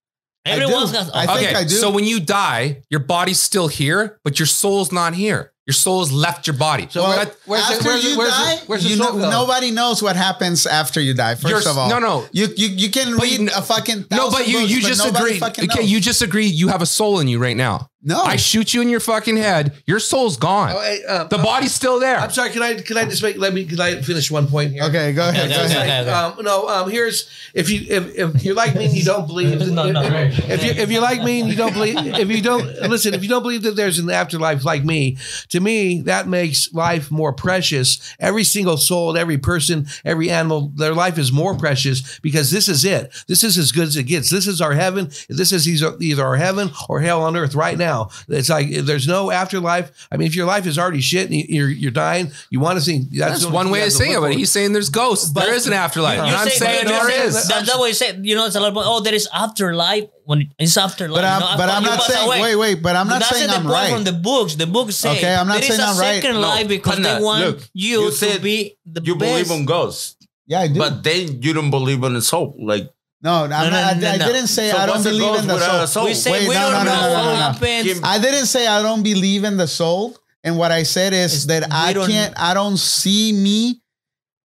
Everyone's 0.45 0.91
do. 0.91 0.97
got. 0.97 1.15
I 1.15 1.25
think 1.25 1.49
okay, 1.49 1.55
I 1.55 1.63
do. 1.63 1.69
so 1.69 1.91
when 1.91 2.05
you 2.05 2.19
die, 2.19 2.83
your 2.89 2.99
body's 2.99 3.39
still 3.39 3.67
here, 3.67 4.19
but 4.23 4.39
your 4.39 4.45
soul's 4.45 4.91
not 4.91 5.15
here. 5.15 5.51
Your 5.67 5.73
soul's 5.73 6.11
left 6.11 6.45
your 6.45 6.55
body. 6.55 6.87
So 6.91 7.01
well, 7.01 7.25
where's 7.45 7.67
the- 7.67 7.73
after 7.73 7.87
where's 7.89 8.03
the- 8.03 8.09
you 8.11 8.17
where's 8.19 8.29
the- 8.37 8.37
die, 8.37 8.61
where's 8.67 8.83
the 8.83 8.89
you 8.89 8.97
know, 8.97 9.17
nobody 9.17 9.71
knows 9.71 10.01
what 10.03 10.15
happens 10.15 10.67
after 10.67 11.01
you 11.01 11.15
die. 11.15 11.33
1st 11.33 11.49
You're- 11.49 11.65
of 11.71 11.77
all, 11.79 11.89
no, 11.89 11.97
no. 11.97 12.25
you 12.31 12.53
you, 12.55 12.67
you 12.67 12.89
can 12.91 13.15
But 13.15 13.23
read 13.23 13.39
you- 13.39 13.49
a 13.55 13.63
fucking 13.63 14.05
no, 14.11 14.29
but 14.29 14.47
you 14.47 14.59
you 14.59 14.81
but 14.81 14.87
just 14.87 15.05
agree. 15.05 15.41
Okay, 15.41 15.65
knows. 15.81 15.89
you 15.89 15.99
just 15.99 16.21
agreed 16.21 16.53
you 16.53 16.67
have 16.67 16.83
a 16.83 16.85
soul 16.85 17.19
in 17.19 17.27
you 17.27 17.39
right 17.39 17.57
now. 17.57 17.89
No. 18.05 18.21
I 18.21 18.35
shoot 18.37 18.73
you 18.73 18.81
in 18.81 18.89
your 18.89 18.99
fucking 18.99 19.35
head. 19.37 19.73
Your 19.85 19.99
soul's 19.99 20.37
gone. 20.37 20.73
Oh, 20.75 20.79
hey, 20.79 21.03
um, 21.05 21.27
the 21.27 21.39
body's 21.39 21.73
still 21.73 21.99
there. 21.99 22.17
I'm 22.17 22.29
sorry. 22.29 22.51
Can 22.51 22.61
I 22.61 22.75
can 22.75 22.97
I 22.97 23.05
just 23.05 23.23
make 23.23 23.37
let 23.37 23.53
me 23.53 23.65
can 23.65 23.79
I 23.79 24.01
finish 24.01 24.29
one 24.29 24.47
point 24.47 24.71
here? 24.71 24.83
okay, 24.83 25.11
go 25.11 25.27
ahead. 25.27 25.51
Okay, 25.51 25.55
go 25.57 25.65
ahead. 25.65 26.07
okay. 26.07 26.11
Um, 26.11 26.43
no, 26.43 26.69
um, 26.69 26.89
here's 26.89 27.29
if 27.55 27.69
you 27.69 27.81
if, 27.89 28.15
if 28.15 28.43
you're 28.43 28.55
like 28.55 28.75
me 28.75 28.85
and 28.85 28.93
you 28.93 29.03
don't 29.03 29.25
believe 29.25 29.59
No, 29.75 29.91
no. 29.91 30.01
if, 30.03 30.49
if 30.49 30.63
you 30.63 30.71
if 30.83 30.91
you're 30.91 31.01
like 31.01 31.23
me 31.23 31.41
and 31.41 31.49
you 31.49 31.55
don't 31.55 31.73
believe 31.73 31.97
if 31.97 32.29
you 32.29 32.41
don't 32.41 32.65
listen 32.89 33.13
if 33.13 33.23
you 33.23 33.29
don't 33.29 33.41
believe 33.41 33.63
that 33.63 33.75
there's 33.75 33.97
an 33.99 34.09
afterlife 34.09 34.63
like 34.63 34.83
me 34.83 35.17
to 35.49 35.59
me 35.59 36.01
that 36.01 36.27
makes 36.27 36.71
life 36.73 37.09
more 37.09 37.33
precious 37.33 38.15
every 38.19 38.43
single 38.43 38.77
soul 38.77 39.17
every 39.17 39.37
person 39.37 39.87
every 40.03 40.29
animal 40.29 40.71
their 40.75 40.93
life 40.93 41.17
is 41.17 41.31
more 41.31 41.57
precious 41.57 42.19
because 42.19 42.51
this 42.51 42.67
is 42.69 42.85
it 42.85 43.11
this 43.27 43.43
is 43.43 43.57
as 43.57 43.71
good 43.71 43.87
as 43.87 43.97
it 43.97 44.03
gets 44.03 44.29
this 44.29 44.47
is 44.47 44.61
our 44.61 44.73
heaven 44.73 45.09
this 45.29 45.51
is 45.51 45.67
either, 45.67 45.95
either 45.99 46.23
our 46.23 46.35
heaven 46.35 46.69
or 46.89 46.99
hell 46.99 47.23
on 47.23 47.35
earth 47.35 47.55
right 47.55 47.77
now 47.77 47.94
it's 48.29 48.49
like 48.49 48.67
there's 48.89 49.07
no 49.07 49.31
afterlife 49.31 49.87
I 50.11 50.17
mean 50.17 50.27
if 50.27 50.35
your 50.35 50.45
life 50.53 50.65
is 50.65 50.77
already 50.79 51.01
shit 51.01 51.25
and 51.31 51.35
you're 51.57 51.69
you're 51.69 51.91
dying 52.07 52.31
you 52.49 52.59
want 52.59 52.77
to 52.79 52.83
see. 52.87 52.99
that's, 53.11 53.41
That's 53.41 53.45
one 53.45 53.65
thing 53.65 53.73
way 53.73 53.79
you 53.79 53.85
of 53.85 53.91
have 53.91 53.99
saying 54.01 54.13
it, 54.17 54.19
but 54.25 54.33
he's 54.33 54.51
saying 54.51 54.73
there's 54.73 54.89
ghosts. 54.89 55.29
But- 55.31 55.45
there 55.45 55.53
is 55.55 55.67
an 55.67 55.73
afterlife. 55.73 56.17
You're 56.17 56.25
And 56.25 56.35
I'm 56.35 56.49
saying 56.49 56.87
you're 56.87 56.91
there 56.97 57.09
saying- 57.09 57.27
is. 57.27 57.47
That, 57.47 57.65
that 57.65 57.79
way, 57.79 57.91
say 57.93 58.17
you 58.21 58.35
know, 58.35 58.45
it's 58.47 58.55
a 58.55 58.59
lot. 58.59 58.69
Of, 58.71 58.77
oh, 58.77 58.99
there 59.01 59.13
is 59.13 59.27
afterlife 59.33 60.05
when 60.25 60.49
it's 60.57 60.75
afterlife. 60.77 61.15
But 61.21 61.25
I'm, 61.25 61.41
you 61.41 61.47
know, 61.51 61.57
but 61.57 61.69
I'm 61.69 61.83
not 61.83 62.01
saying. 62.01 62.27
away. 62.27 62.41
Wait, 62.41 62.55
wait. 62.55 62.75
But 62.83 62.95
I'm 62.95 63.07
not 63.07 63.19
That's 63.21 63.35
saying 63.37 63.47
the 63.49 63.55
I'm 63.55 63.61
point 63.63 63.73
right. 63.73 63.93
from 63.93 64.03
the 64.03 64.13
books. 64.13 64.55
The 64.55 64.67
books 64.67 64.95
say 64.95 65.11
Okay, 65.17 65.35
I'm 65.35 65.47
not 65.47 65.61
there 65.61 65.71
is 65.71 65.77
saying 65.77 65.79
a 65.81 65.91
I'm 65.91 65.99
right. 65.99 66.21
second 66.21 66.35
No, 66.41 66.41
life 66.41 66.67
because 66.67 66.95
Pana, 66.95 67.17
they 67.19 67.23
want 67.23 67.45
look, 67.45 67.59
you, 67.73 68.01
you 68.01 68.09
to 68.09 68.15
said 68.15 68.41
be 68.41 68.77
the 68.85 69.01
you 69.03 69.15
best. 69.15 69.47
believe 69.49 69.59
in 69.59 69.65
ghosts, 69.65 70.15
yeah, 70.47 70.61
I 70.61 70.67
do. 70.67 70.79
but 70.79 71.03
then 71.03 71.41
you 71.41 71.53
don't 71.53 71.69
believe 71.71 72.03
in 72.03 72.13
the 72.13 72.21
soul. 72.21 72.55
Like 72.59 72.89
no, 73.21 73.43
I'm 73.45 73.49
no, 73.49 73.69
not, 73.69 73.73
I, 73.73 73.93
no, 73.97 74.09
I 74.09 74.17
didn't 74.17 74.47
say 74.47 74.69
So 74.71 74.77
I 74.77 74.85
don't 74.85 75.03
believe 75.03 75.39
in 75.39 75.47
the 75.47 75.59
soul. 75.59 75.87
soul? 75.87 76.05
we 76.05 76.13
say 76.13 76.31
Wait, 76.31 76.47
we 76.49 76.53
no, 76.53 76.69
don't 76.69 76.71
no, 76.71 76.77
no, 76.83 76.83
know 76.85 77.01
no, 77.01 77.07
no, 77.07 77.13
what 77.13 77.29
no. 77.31 77.35
happens. 77.35 77.93
Kim- 77.93 78.05
I 78.05 78.19
didn't 78.19 78.45
say 78.47 78.67
I 78.67 78.81
don't 78.81 79.03
believe 79.03 79.43
in 79.43 79.57
the 79.57 79.67
soul. 79.67 80.15
And 80.43 80.57
what 80.59 80.71
I 80.71 80.83
said 80.83 81.13
is 81.13 81.33
It's- 81.33 81.45
that 81.45 81.73
I 81.73 81.93
don't- 81.93 82.07
can't, 82.09 82.33
I 82.39 82.53
don't 82.53 82.77
see 82.77 83.33
me 83.33 83.81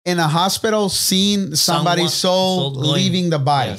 in 0.06 0.18
a 0.18 0.26
hospital 0.26 0.88
seeing 0.88 1.54
somebody's 1.54 2.14
soul 2.14 2.72
soul 2.74 2.82
leaving 2.92 3.28
the 3.30 3.38
body. 3.38 3.76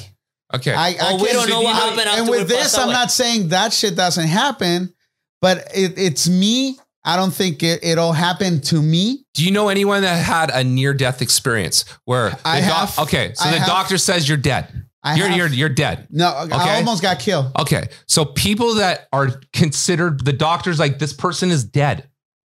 Okay. 0.54 0.72
I, 0.72 0.90
I 0.90 0.96
Oh, 1.00 1.16
we 1.22 1.32
don't 1.32 1.48
know 1.48 1.62
what 1.62 1.74
happened 1.74 2.08
And 2.08 2.28
with 2.28 2.46
this, 2.48 2.78
I'm 2.78 2.84
away. 2.84 2.92
not 2.92 3.10
saying 3.10 3.48
that 3.48 3.72
shit 3.72 3.96
doesn't 3.96 4.28
happen, 4.28 4.94
but 5.40 5.58
it, 5.74 5.98
it's 5.98 6.28
me. 6.28 6.78
I 7.04 7.16
don't 7.16 7.32
think 7.34 7.62
it, 7.62 7.84
it'll 7.84 8.12
happen 8.12 8.60
to 8.62 8.80
me. 8.80 9.24
Do 9.34 9.44
you 9.44 9.50
know 9.50 9.68
anyone 9.68 10.02
that 10.02 10.16
had 10.24 10.50
a 10.50 10.64
near 10.64 10.94
death 10.94 11.20
experience 11.20 11.84
where 12.04 12.30
the 12.30 12.40
I 12.44 12.60
doc- 12.62 12.98
okay, 13.00 13.32
so 13.34 13.48
I 13.48 13.52
the 13.52 13.58
have. 13.58 13.68
doctor 13.68 13.98
says 13.98 14.28
you're 14.28 14.38
dead. 14.38 14.86
I 15.02 15.16
you're 15.16 15.28
have- 15.28 15.36
you're 15.36 15.48
you're 15.48 15.68
dead. 15.68 16.06
No, 16.10 16.28
I 16.28 16.76
almost 16.76 17.02
got 17.02 17.18
killed. 17.18 17.52
Okay. 17.58 17.88
So 18.06 18.24
people 18.24 18.74
that 18.76 19.08
are 19.12 19.38
considered 19.52 20.24
the 20.24 20.32
doctors 20.32 20.78
like 20.78 20.98
this 20.98 21.12
person 21.12 21.50
is 21.50 21.62
dead. 21.64 22.08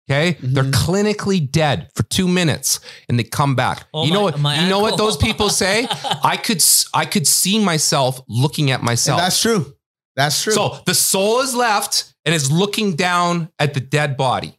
Okay, 0.09 0.33
mm-hmm. 0.35 0.53
they're 0.53 0.63
clinically 0.65 1.51
dead 1.51 1.89
for 1.95 2.03
two 2.03 2.27
minutes, 2.27 2.79
and 3.09 3.17
they 3.17 3.23
come 3.23 3.55
back. 3.55 3.87
Oh, 3.91 4.05
you 4.05 4.11
know 4.13 4.19
my- 4.19 4.23
what? 4.23 4.39
my 4.39 4.63
you 4.63 4.69
know 4.69 4.79
what 4.79 4.97
those 4.97 5.17
people 5.17 5.49
say? 5.49 5.87
I 6.23 6.37
could 6.37 6.57
s- 6.57 6.87
I 6.93 7.05
could 7.05 7.25
see 7.27 7.57
myself 7.63 8.21
looking 8.29 8.69
at 8.71 8.79
And 8.79 8.85
myself. 8.85 9.19
that's 9.19 9.41
true. 9.41 9.73
That's 10.15 10.41
true. 10.43 10.53
So 10.53 10.77
the 10.85 10.93
soul 10.93 11.41
is 11.41 11.53
left 11.55 12.13
and 12.25 12.33
is 12.35 12.51
looking 12.51 12.95
down 12.95 13.49
at 13.59 13.73
the 13.73 13.79
dead 13.79 14.17
body. 14.17 14.57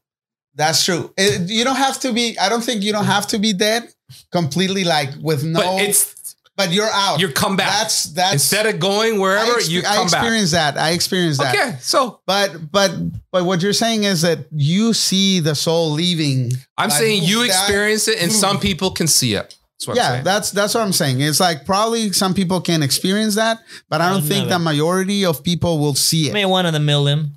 That's 0.55 0.85
true. 0.85 1.13
It- 1.17 1.51
you 1.51 1.65
don't 1.65 1.77
have 1.77 2.01
to 2.01 2.13
be. 2.13 2.39
I 2.39 2.49
don't 2.49 2.63
think 2.65 2.83
you 2.83 2.93
don't 2.93 3.05
have 3.05 3.27
to 3.29 3.39
be 3.39 3.53
dead 3.53 3.89
completely, 4.33 4.85
like 4.85 5.11
with 5.21 5.45
no. 5.45 5.61
But 5.61 5.83
it's 5.83 6.15
but 6.57 6.73
you're 6.73 6.89
out. 6.91 7.21
you 7.21 7.29
come 7.29 7.57
back. 7.57 7.69
That's 7.69 8.05
that's. 8.05 8.33
Instead 8.35 8.65
of 8.67 8.81
going 8.81 9.21
wherever, 9.21 9.53
I, 9.53 9.57
expe- 9.57 9.69
you 9.69 9.81
I 9.81 9.97
come 9.97 10.07
back. 10.09 10.23
experienced 10.23 10.53
that. 10.53 10.79
I 10.79 10.91
experienced 10.93 11.41
that. 11.41 11.55
Okay, 11.55 11.77
so 11.81 12.21
But 12.27 12.73
but 12.73 12.93
but 13.31 13.45
what 13.45 13.61
you're 13.63 13.75
saying 13.75 14.05
is 14.05 14.23
that 14.23 14.47
you 14.51 14.95
see 14.95 15.41
the 15.41 15.55
soul 15.55 15.91
leaving. 15.91 16.53
I'm 16.79 16.89
Like, 16.89 16.99
saying 16.99 17.25
you 17.25 17.41
that- 17.41 17.49
experience 17.49 18.09
it, 18.09 18.23
and 18.23 18.33
some 18.33 18.59
people 18.59 18.91
can 18.91 19.07
see 19.09 19.35
it. 19.35 19.55
That's 19.87 19.99
yeah, 19.99 20.23
that's 20.23 20.51
that's 20.53 20.73
what 20.75 20.81
I'm 20.83 20.95
saying. 20.95 21.21
It's 21.21 21.39
like 21.39 21.67
probably 21.67 22.11
some 22.13 22.33
people 22.33 22.63
can 22.63 22.83
experience 22.83 23.35
that, 23.35 23.59
but 23.91 24.01
I 24.01 24.09
don't 24.09 24.23
I've 24.23 24.27
think 24.29 24.49
never. 24.49 24.59
the 24.59 24.65
majority 24.71 25.27
of 25.27 25.45
people 25.45 25.79
will 25.79 25.95
see 25.95 26.29
it. 26.29 26.33
Maybe 26.33 26.47
one 26.47 26.65
of 26.65 26.73
the 26.73 26.81
million. 26.81 27.33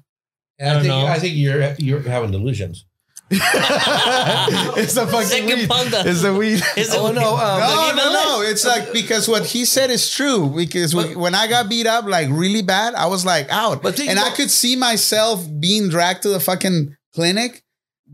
I, 0.61 0.73
don't 0.73 0.81
think 0.83 0.87
know. 0.93 1.05
I 1.07 1.19
think 1.19 1.35
you're 1.35 1.73
you're 1.79 2.01
having 2.01 2.31
delusions. 2.31 2.85
it's 3.31 4.93
the 4.95 5.05
fucking 5.07 5.27
Second 5.27 5.45
weed. 5.59 5.69
panda. 5.69 6.03
It's 6.05 6.21
the 6.21 6.33
weed. 6.33 6.61
Is 6.75 6.93
it- 6.93 6.97
Oh, 6.99 7.11
no, 7.11 7.37
um, 7.37 7.59
no, 7.59 7.91
no, 7.95 8.13
no. 8.13 8.41
It's 8.41 8.65
like 8.65 8.91
because 8.91 9.27
what 9.27 9.45
he 9.45 9.65
said 9.65 9.89
is 9.91 10.09
true. 10.09 10.49
Because 10.55 10.95
we, 10.95 11.15
when 11.15 11.35
I 11.35 11.47
got 11.47 11.69
beat 11.69 11.87
up 11.87 12.05
like 12.05 12.27
really 12.31 12.61
bad, 12.61 12.95
I 12.95 13.05
was 13.07 13.25
like 13.25 13.47
out, 13.49 13.81
But 13.83 13.99
and 13.99 14.19
I 14.19 14.31
could 14.31 14.49
see 14.51 14.75
myself 14.75 15.45
being 15.59 15.89
dragged 15.89 16.23
to 16.23 16.29
the 16.29 16.39
fucking 16.39 16.95
clinic, 17.13 17.63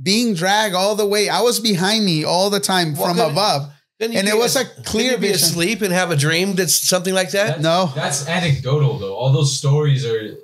being 0.01 0.33
dragged 0.33 0.75
all 0.75 0.95
the 0.95 1.05
way. 1.05 1.29
I 1.29 1.41
was 1.41 1.59
behind 1.59 2.05
me 2.05 2.23
all 2.25 2.49
the 2.49 2.59
time 2.59 2.95
Well, 2.95 3.13
from 3.13 3.19
above. 3.31 3.71
Then 3.99 4.11
And 4.13 4.27
it 4.27 4.35
was 4.37 4.57
a 4.57 4.65
then 4.65 4.83
clear 4.83 5.11
you 5.13 5.17
be 5.17 5.27
vision. 5.29 5.35
asleep 5.47 5.81
and 5.81 5.93
have 5.93 6.11
a 6.11 6.17
dream 6.17 6.55
that's 6.55 6.75
something 6.75 7.13
like 7.13 7.31
that. 7.31 7.61
That's- 7.61 7.63
No. 7.63 7.89
that's 7.95 8.27
anecdotal 8.27 8.99
though. 8.99 9.15
All 9.15 9.31
those 9.31 9.57
stories 9.57 10.05
are 10.05 10.35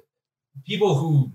people 0.65 0.95
who 0.97 1.33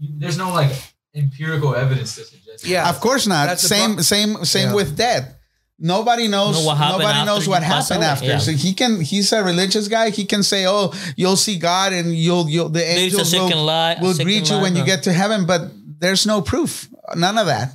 there's 0.00 0.38
no 0.38 0.50
like 0.52 0.72
empirical 1.14 1.74
evidence 1.74 2.14
to 2.16 2.24
suggest. 2.24 2.66
Yeah, 2.66 2.88
Of 2.88 3.00
course 3.00 3.26
not. 3.26 3.46
That's 3.46 3.62
the 3.62 3.68
Same, 3.68 4.02
same, 4.02 4.44
same 4.44 4.68
Yeah. 4.68 4.74
with 4.74 4.96
death. 4.96 5.34
Nobody 5.80 6.26
knows. 6.26 6.58
Know 6.58 6.66
what 6.66 6.76
happened 6.76 6.98
nobody 6.98 7.18
after 7.18 7.26
knows 7.30 7.48
what 7.48 7.62
pass 7.62 7.88
happened 7.88 8.04
after. 8.04 8.26
Yeah. 8.26 8.38
So 8.38 8.50
he 8.50 8.74
can. 8.74 9.00
He's 9.00 9.32
a 9.32 9.44
religious 9.44 9.86
guy. 9.86 10.10
He 10.10 10.24
can 10.24 10.42
say, 10.42 10.66
"Oh, 10.66 10.92
you'll 11.16 11.36
see 11.36 11.56
God, 11.56 11.92
and 11.92 12.12
you'll, 12.16 12.48
you'll 12.48 12.68
the 12.68 12.80
There's 12.80 12.98
angels 12.98 13.32
will, 13.32 13.46
second 13.48 13.64
life. 13.64 14.00
will 14.00 14.14
greet 14.14 14.50
you 14.50 14.58
when 14.58 14.74
you 14.74 14.84
get 14.84 15.04
to 15.04 15.12
heaven." 15.12 15.46
But 15.46 15.70
there's 16.00 16.26
no 16.26 16.40
proof. 16.42 16.88
None 17.14 17.38
of 17.38 17.46
that. 17.46 17.74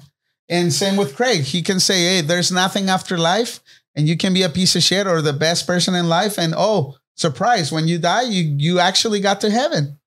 And 0.50 0.74
same 0.74 0.98
with 0.98 1.16
Craig. 1.16 1.44
He 1.44 1.62
can 1.62 1.80
say, 1.80 2.04
"Hey, 2.18 2.22
there's 2.22 2.52
nothing 2.52 2.90
after 2.90 3.18
life, 3.18 3.62
and 3.96 4.06
you 4.06 4.18
can 4.18 4.34
be 4.34 4.44
a 4.44 4.50
piece 4.50 4.76
of 4.76 4.84
shit 4.84 5.08
or 5.08 5.22
the 5.22 5.32
best 5.32 5.66
person 5.66 5.96
in 5.96 6.10
life." 6.10 6.38
And 6.38 6.54
oh, 6.58 6.98
surprise! 7.16 7.72
When 7.72 7.88
you 7.88 8.00
die, 8.00 8.24
you 8.24 8.54
you 8.58 8.80
actually 8.80 9.22
got 9.22 9.40
to 9.42 9.50
heaven 9.50 9.98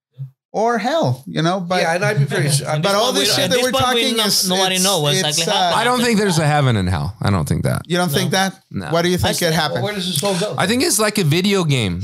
or 0.57 0.78
hell. 0.78 1.23
You 1.27 1.43
know, 1.43 1.61
but 1.61 1.83
yeah, 1.83 1.95
and 1.95 2.03
I'd 2.05 2.19
be 2.19 2.24
pretty. 2.24 2.49
I'd 2.65 2.83
but 2.83 2.93
be- 2.93 2.95
all 2.97 3.12
this 3.12 3.35
shit 3.37 3.51
that 3.51 3.61
we're 3.62 3.70
talking 3.70 4.16
no, 4.16 4.24
is 4.24 4.49
nobody 4.49 4.77
it's- 4.77 4.83
know 4.85 5.01
what's 5.01 5.19
exactly 5.23 5.53
uh. 5.53 5.74
I 5.81 5.85
don't 5.85 6.01
think 6.01 6.19
there's 6.19 6.39
a 6.39 6.47
heaven 6.47 6.77
and 6.77 6.89
hell. 6.89 7.15
I 7.20 7.28
don't 7.31 7.47
think 7.47 7.65
that. 7.65 7.83
You 7.87 7.99
don't 7.99 8.09
think 8.11 8.31
that? 8.31 8.59
No. 8.70 8.89
What 8.91 9.03
do 9.03 9.11
you 9.11 9.19
think 9.19 9.37
said- 9.37 9.49
it 9.49 9.51
Well, 9.51 9.61
happened? 9.61 9.83
where 9.85 9.95
does 9.95 10.07
this 10.07 10.23
all 10.24 10.39
go? 10.41 10.55
I 10.57 10.66
think 10.66 10.83
it's 10.83 10.99
like 10.99 11.19
a 11.19 11.24
video 11.24 11.65
game. 11.65 12.01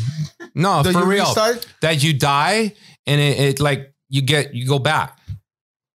No, 0.54 0.82
Do 0.82 0.92
for 0.92 0.98
you 1.00 1.04
real. 1.06 1.24
restart? 1.24 1.66
That 1.80 2.02
you 2.04 2.12
die 2.12 2.74
and 3.06 3.20
it, 3.20 3.40
it 3.40 3.60
like 3.60 3.94
you 4.10 4.20
get 4.20 4.52
you 4.54 4.66
go 4.68 4.78
back. 4.78 5.18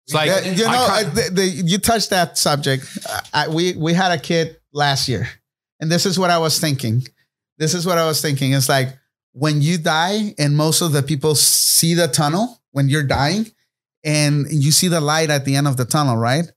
It's 0.06 0.14
like 0.14 0.28
Yeah, 0.28 0.40
you 0.52 0.64
know, 0.64 0.86
can't- 0.86 1.06
uh, 1.08 1.10
the, 1.10 1.30
the, 1.32 1.46
you 1.46 1.78
touched 1.78 2.10
that 2.10 2.38
subject. 2.38 2.86
Uh, 3.10 3.20
I, 3.32 3.48
we 3.48 3.74
we 3.74 3.94
had 3.94 4.12
a 4.12 4.18
kid 4.18 4.56
last 4.72 5.08
year, 5.08 5.26
and 5.80 5.90
this 5.90 6.06
is 6.06 6.18
what 6.20 6.30
I 6.30 6.38
was 6.38 6.60
thinking. 6.60 7.02
This 7.58 7.74
is 7.74 7.84
what 7.84 7.98
I 7.98 8.06
was 8.06 8.20
thinking. 8.22 8.52
It's 8.52 8.68
like 8.68 8.90
when 9.34 9.60
you 9.60 9.78
die, 9.78 10.34
and 10.38 10.56
most 10.56 10.80
of 10.80 10.92
the 10.92 11.02
people 11.02 11.34
see 11.34 11.92
the 11.94 12.08
tunnel 12.08 12.60
when 12.72 12.88
you're 12.88 13.02
dying, 13.06 13.50
and 14.04 14.46
you 14.50 14.70
see 14.72 14.88
the 14.88 15.00
light 15.00 15.28
at 15.30 15.44
the 15.44 15.56
end 15.56 15.68
of 15.68 15.76
the 15.76 15.84
tunnel, 15.84 16.16
right? 16.16 16.50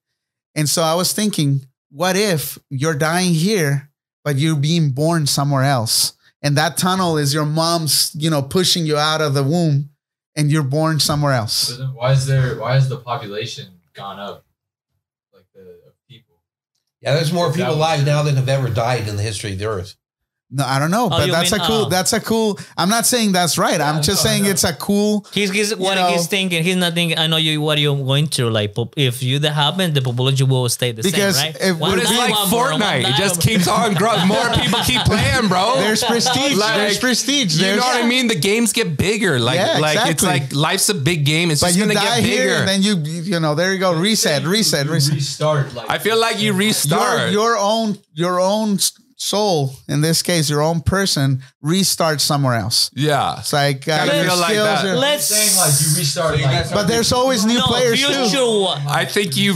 And 0.55 0.69
so 0.69 0.81
I 0.83 0.95
was 0.95 1.11
thinking, 1.11 1.65
what 1.91 2.15
if 2.15 2.57
you're 2.69 2.95
dying 2.95 3.33
here, 3.33 3.89
but 4.23 4.35
you're 4.37 4.55
being 4.55 4.91
born 4.91 5.25
somewhere 5.27 5.63
else, 5.63 6.13
and 6.41 6.55
that 6.57 6.77
tunnel 6.77 7.17
is 7.17 7.33
your 7.33 7.45
mom's, 7.45 8.11
you 8.15 8.29
know, 8.29 8.41
pushing 8.41 8.85
you 8.85 8.95
out 8.97 9.21
of 9.21 9.33
the 9.33 9.43
womb, 9.43 9.89
and 10.35 10.51
you're 10.51 10.63
born 10.63 10.99
somewhere 10.99 11.33
else. 11.33 11.53
So 11.69 11.77
then 11.77 11.93
why 11.95 12.11
is 12.11 12.27
there 12.27 12.59
why 12.59 12.75
has 12.75 12.89
the 12.89 12.97
population 12.97 13.65
gone 13.95 14.19
up? 14.19 14.45
Like 15.33 15.45
the 15.55 15.61
of 15.87 15.93
people. 16.07 16.35
yeah, 17.01 17.13
there's 17.15 17.33
more 17.33 17.47
That 17.47 17.55
people 17.55 17.69
was- 17.69 17.77
alive 17.77 18.05
now 18.05 18.21
than 18.21 18.35
have 18.35 18.49
ever 18.49 18.69
died 18.69 19.07
in 19.07 19.15
the 19.15 19.23
history 19.23 19.53
of 19.53 19.59
the 19.59 19.65
earth. 19.67 19.95
No, 20.49 20.63
I 20.65 20.79
don't 20.79 20.91
know, 20.91 21.09
but 21.09 21.23
Oh, 21.23 21.25
you 21.25 21.31
that's 21.33 21.51
mean, 21.51 21.59
a 21.59 21.67
cool. 21.67 21.85
uh, 21.87 21.89
that's 21.89 22.13
a 22.13 22.21
cool. 22.21 22.57
I'm 22.77 22.87
not 22.87 23.05
saying 23.05 23.33
that's 23.33 23.57
right. 23.57 23.81
I'm 23.81 24.01
just 24.01 24.23
no, 24.23 24.29
saying 24.29 24.43
no. 24.43 24.49
it's 24.49 24.63
a 24.63 24.71
cool. 24.71 25.25
He's, 25.33 25.51
he's 25.51 25.75
what 25.75 25.95
know- 25.95 26.07
he's 26.07 26.27
thinking. 26.27 26.63
He's 26.63 26.77
not 26.77 26.93
thinking. 26.93 27.17
I 27.19 27.27
know 27.27 27.35
you 27.35 27.59
what 27.59 27.77
you're 27.79 27.97
going 27.97 28.27
through. 28.27 28.51
Like 28.51 28.73
if 28.95 29.21
you 29.21 29.39
that 29.39 29.51
happen, 29.51 29.93
the 29.93 30.01
population 30.01 30.47
will 30.47 30.69
stay 30.69 30.93
the 30.93 31.03
Because 31.03 31.37
same, 31.37 31.51
right? 31.51 31.61
if- 31.61 31.77
One 31.77 31.91
but 31.91 31.99
it's 31.99 32.17
like 32.17 32.31
one 32.33 32.49
born, 32.49 32.71
one 32.71 32.81
Fortnite. 32.81 33.09
It 33.09 33.15
just 33.17 33.41
keeps 33.41 33.67
on 33.67 33.93
growing. 33.95 34.25
More 34.35 34.49
people 34.53 34.79
keep 34.85 35.01
playing, 35.01 35.49
bro. 35.49 35.75
There's 35.79 36.01
prestige. 36.01 36.55
Like, 36.55 36.75
there's 36.77 36.97
prestige. 36.99 37.55
You 37.55 37.63
There's, 37.63 37.79
know 37.81 37.85
what 37.85 38.05
I 38.05 38.07
mean? 38.07 38.27
The 38.29 38.35
games 38.39 38.71
get 38.71 38.95
bigger. 38.95 39.39
Like, 39.41 39.57
Yeah, 39.57 39.79
like 39.79 40.09
it's 40.09 40.23
like 40.23 40.55
life's 40.55 40.87
a 40.87 40.93
big 40.93 41.25
game. 41.25 41.51
It's 41.51 41.59
But 41.59 41.67
just 41.75 41.77
you 41.79 41.83
gonna 41.83 41.95
die 41.95 42.21
get 42.21 42.23
here, 42.23 42.43
bigger. 42.43 42.55
and 42.55 42.67
then 42.69 42.81
you 42.83 42.95
you 43.33 43.39
know 43.41 43.53
there 43.53 43.73
you 43.73 43.79
go. 43.79 43.99
Reset, 43.99 44.43
reset, 44.45 44.87
reset. 44.87 45.13
Restart. 45.15 45.73
Like 45.73 45.89
I 45.89 45.97
feel 45.97 46.17
like 46.17 46.37
you 46.39 46.45
Your 46.45 46.53
restart. 46.55 47.31
your 47.33 47.57
own 47.57 47.97
your 48.13 48.39
own 48.39 48.79
soul 49.17 49.75
in 49.89 50.01
this 50.01 50.21
case, 50.21 50.49
your 50.49 50.61
own 50.61 50.81
person 50.81 51.41
restarts 51.67 52.21
somewhere 52.21 52.55
else. 52.55 52.89
yeah. 52.95 53.39
It's 53.39 53.51
like 53.51 53.87
uh, 53.87 53.99
Kinda 53.99 54.15
your 54.15 54.23
feel 54.25 54.37
like 54.37 54.51
skills 54.51 54.65
that. 54.81 54.85
are- 54.85 54.95
Let's 54.95 55.25
saying 55.25 55.57
like 55.57 55.75
you 55.81 55.99
restart. 55.99 56.39
Like, 56.41 56.71
but 56.71 56.87
there's 56.87 57.11
always 57.11 57.45
new 57.45 57.55
no 57.59 57.65
players 57.65 57.99
future 58.03 58.29
too. 58.29 58.61
one. 58.61 58.81
I 58.87 59.05
think 59.05 59.35
you. 59.35 59.53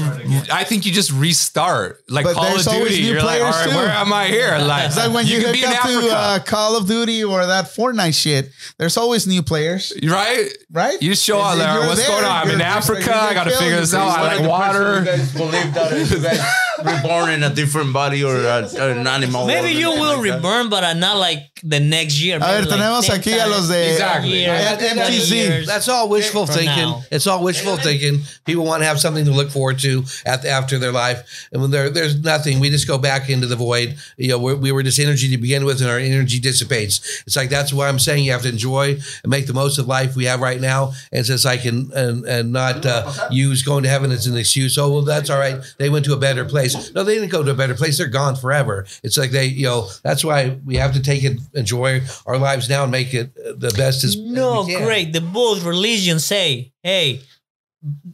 I 0.51 0.63
think 0.65 0.85
you 0.85 0.91
just 0.91 1.11
restart, 1.11 2.03
like 2.09 2.25
But 2.25 2.33
Call 2.35 2.45
of 2.45 2.51
there's 2.51 2.67
always 2.67 2.91
Duty. 2.95 3.03
new 3.03 3.13
You're 3.13 3.23
like, 3.23 3.41
all 3.41 3.51
players, 3.51 3.65
right, 3.65 3.69
too. 3.71 3.77
where 3.77 3.89
am 3.89 4.11
I 4.13 4.27
here? 4.27 4.57
Like, 4.71 4.85
It's 4.87 4.97
like 4.97 5.13
when 5.13 5.25
you, 5.25 5.37
can 5.41 5.45
hook 5.47 5.53
be 5.53 5.65
up 5.65 5.83
to 5.83 6.09
uh, 6.15 6.39
Call 6.39 6.77
of 6.77 6.87
Duty 6.87 7.23
or 7.23 7.45
that 7.45 7.65
Fortnite 7.65 8.13
shit. 8.19 8.51
There's 8.77 8.97
always 8.97 9.25
new 9.27 9.41
players, 9.41 9.91
right? 10.03 10.47
right? 10.71 11.01
You 11.01 11.15
show 11.15 11.39
up 11.39 11.53
if 11.53 11.59
there. 11.59 11.79
What's 11.87 11.99
there, 12.01 12.09
going 12.09 12.25
on? 12.25 12.31
I'm 12.31 12.43
in 12.43 12.49
you're 12.51 12.59
like, 12.59 12.67
Africa. 12.77 13.15
I 13.15 13.33
got 13.33 13.45
to 13.45 13.51
figure 13.57 13.77
this 13.79 13.93
out. 13.93 14.09
I 14.19 14.37
like 14.37 14.47
water. 14.49 14.99
You 14.99 15.05
guys 15.05 15.33
believe 15.33 15.73
that 15.73 15.91
you 16.11 16.19
guys 16.21 16.41
reborn 17.03 17.29
in 17.31 17.43
a 17.43 17.49
different 17.53 17.93
body 17.93 18.23
or 18.23 18.35
a, 18.37 18.67
an 18.79 19.07
animal. 19.07 19.45
Maybe 19.47 19.71
you 19.77 19.89
will 19.89 20.21
reborn, 20.21 20.27
that. 20.27 20.35
reburn, 20.37 20.69
but 20.69 20.93
not 20.97 21.17
like 21.17 21.39
the 21.63 21.79
next 21.79 22.21
year. 22.21 22.37
A 22.37 22.39
ver, 22.39 22.45
maybe 22.61 22.65
like 22.71 22.79
tenemos 22.79 23.05
10 23.07 23.19
aquí 23.19 23.33
a 23.45 23.47
los 23.47 23.67
de- 23.67 23.91
Exactly. 23.91 24.39
years, 24.41 24.49
At 24.61 24.79
20 24.79 25.65
That's 25.65 25.87
all 25.87 26.09
wishful 26.09 26.45
For 26.47 26.53
thinking. 26.53 26.75
now. 26.89 27.03
It's 27.11 27.27
all 27.27 27.43
wishful 27.43 27.77
thinking. 27.77 28.21
People 28.45 28.65
want 28.65 28.81
to 28.81 28.85
have 28.87 28.99
something 28.99 29.25
to 29.25 29.31
look 29.31 29.49
forward 29.51 29.79
to 29.79 30.03
at, 30.25 30.45
after 30.45 30.77
their 30.79 30.91
life, 30.91 31.47
and 31.51 31.61
when 31.61 31.71
there, 31.71 31.89
there's 31.89 32.19
nothing, 32.21 32.59
we 32.59 32.69
just 32.69 32.87
go 32.87 32.97
back 32.97 33.29
into 33.29 33.47
the 33.47 33.55
void. 33.55 33.95
You 34.17 34.29
know, 34.29 34.39
we're, 34.39 34.55
we 34.55 34.71
were 34.71 34.83
just 34.83 34.99
energy 34.99 35.29
to 35.29 35.37
begin 35.37 35.65
with, 35.65 35.81
and 35.81 35.89
our 35.89 35.99
energy 35.99 36.39
dissipates. 36.39 37.23
It's 37.27 37.35
like 37.35 37.49
that's 37.49 37.71
why 37.73 37.87
I'm 37.87 37.99
saying 37.99 38.23
you 38.25 38.31
have 38.31 38.41
to 38.43 38.49
enjoy 38.49 38.97
and 39.23 39.29
make 39.29 39.47
the 39.47 39.53
most 39.53 39.77
of 39.77 39.87
life 39.87 40.15
we 40.15 40.25
have 40.25 40.41
right 40.41 40.59
now, 40.59 40.93
and 41.11 41.25
since 41.25 41.45
I 41.45 41.57
can 41.57 41.91
and 41.93 42.25
and 42.25 42.51
not 42.51 42.85
uh, 42.85 43.11
use 43.29 43.61
going 43.63 43.83
to 43.83 43.89
heaven 43.89 44.11
as 44.11 44.27
an 44.27 44.35
excuse. 44.37 44.77
Oh 44.77 44.91
well, 44.91 45.01
that's 45.03 45.29
all 45.29 45.39
right. 45.39 45.57
They 45.77 45.89
went 45.89 46.05
to 46.05 46.13
a 46.13 46.17
better 46.17 46.45
place. 46.45 46.93
No, 46.93 47.03
they 47.03 47.15
didn't 47.15 47.29
go 47.31 47.43
to 47.43 47.51
a 47.51 47.55
better 47.55 47.75
place. 47.75 47.97
They're 47.97 48.07
gone 48.07 48.35
forever. 48.35 48.85
It's 49.03 49.17
like 49.17 49.31
they, 49.31 49.45
you 49.45 49.63
know, 49.65 49.87
that's 50.03 50.23
why 50.23 50.57
we 50.65 50.75
have 50.77 50.93
to 50.93 51.01
take 51.01 51.23
it, 51.23 51.39
enjoy 51.53 52.01
our 52.25 52.37
lives 52.37 52.69
now, 52.69 52.83
and 52.83 52.91
make 52.91 53.13
it 53.13 53.33
the 53.35 53.73
best 53.77 54.03
as 54.03 54.17
No, 54.17 54.67
as 54.67 54.75
great. 54.77 55.13
The 55.13 55.21
both 55.21 55.63
religions 55.63 56.25
say, 56.25 56.73
hey, 56.83 57.21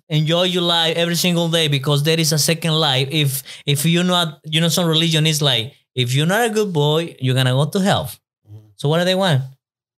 enjoy 0.09 0.43
your 0.43 0.63
life 0.63 0.95
every 0.97 1.15
single 1.15 1.49
day 1.49 1.67
because 1.67 2.03
there 2.03 2.19
is 2.19 2.31
a 2.31 2.39
second 2.39 2.73
life. 2.73 3.07
If 3.11 3.43
if 3.65 3.85
you're 3.85 4.03
not, 4.03 4.39
you 4.45 4.61
know, 4.61 4.69
some 4.69 4.87
religion 4.87 5.25
is 5.27 5.41
like, 5.41 5.73
if 5.95 6.13
you're 6.13 6.27
not 6.27 6.49
a 6.49 6.53
good 6.53 6.71
boy, 6.71 7.15
you're 7.19 7.35
gonna 7.35 7.51
go 7.51 7.65
to 7.65 7.79
hell. 7.79 8.09
So 8.75 8.89
what 8.89 8.99
do 8.99 9.05
they 9.05 9.15
want? 9.15 9.41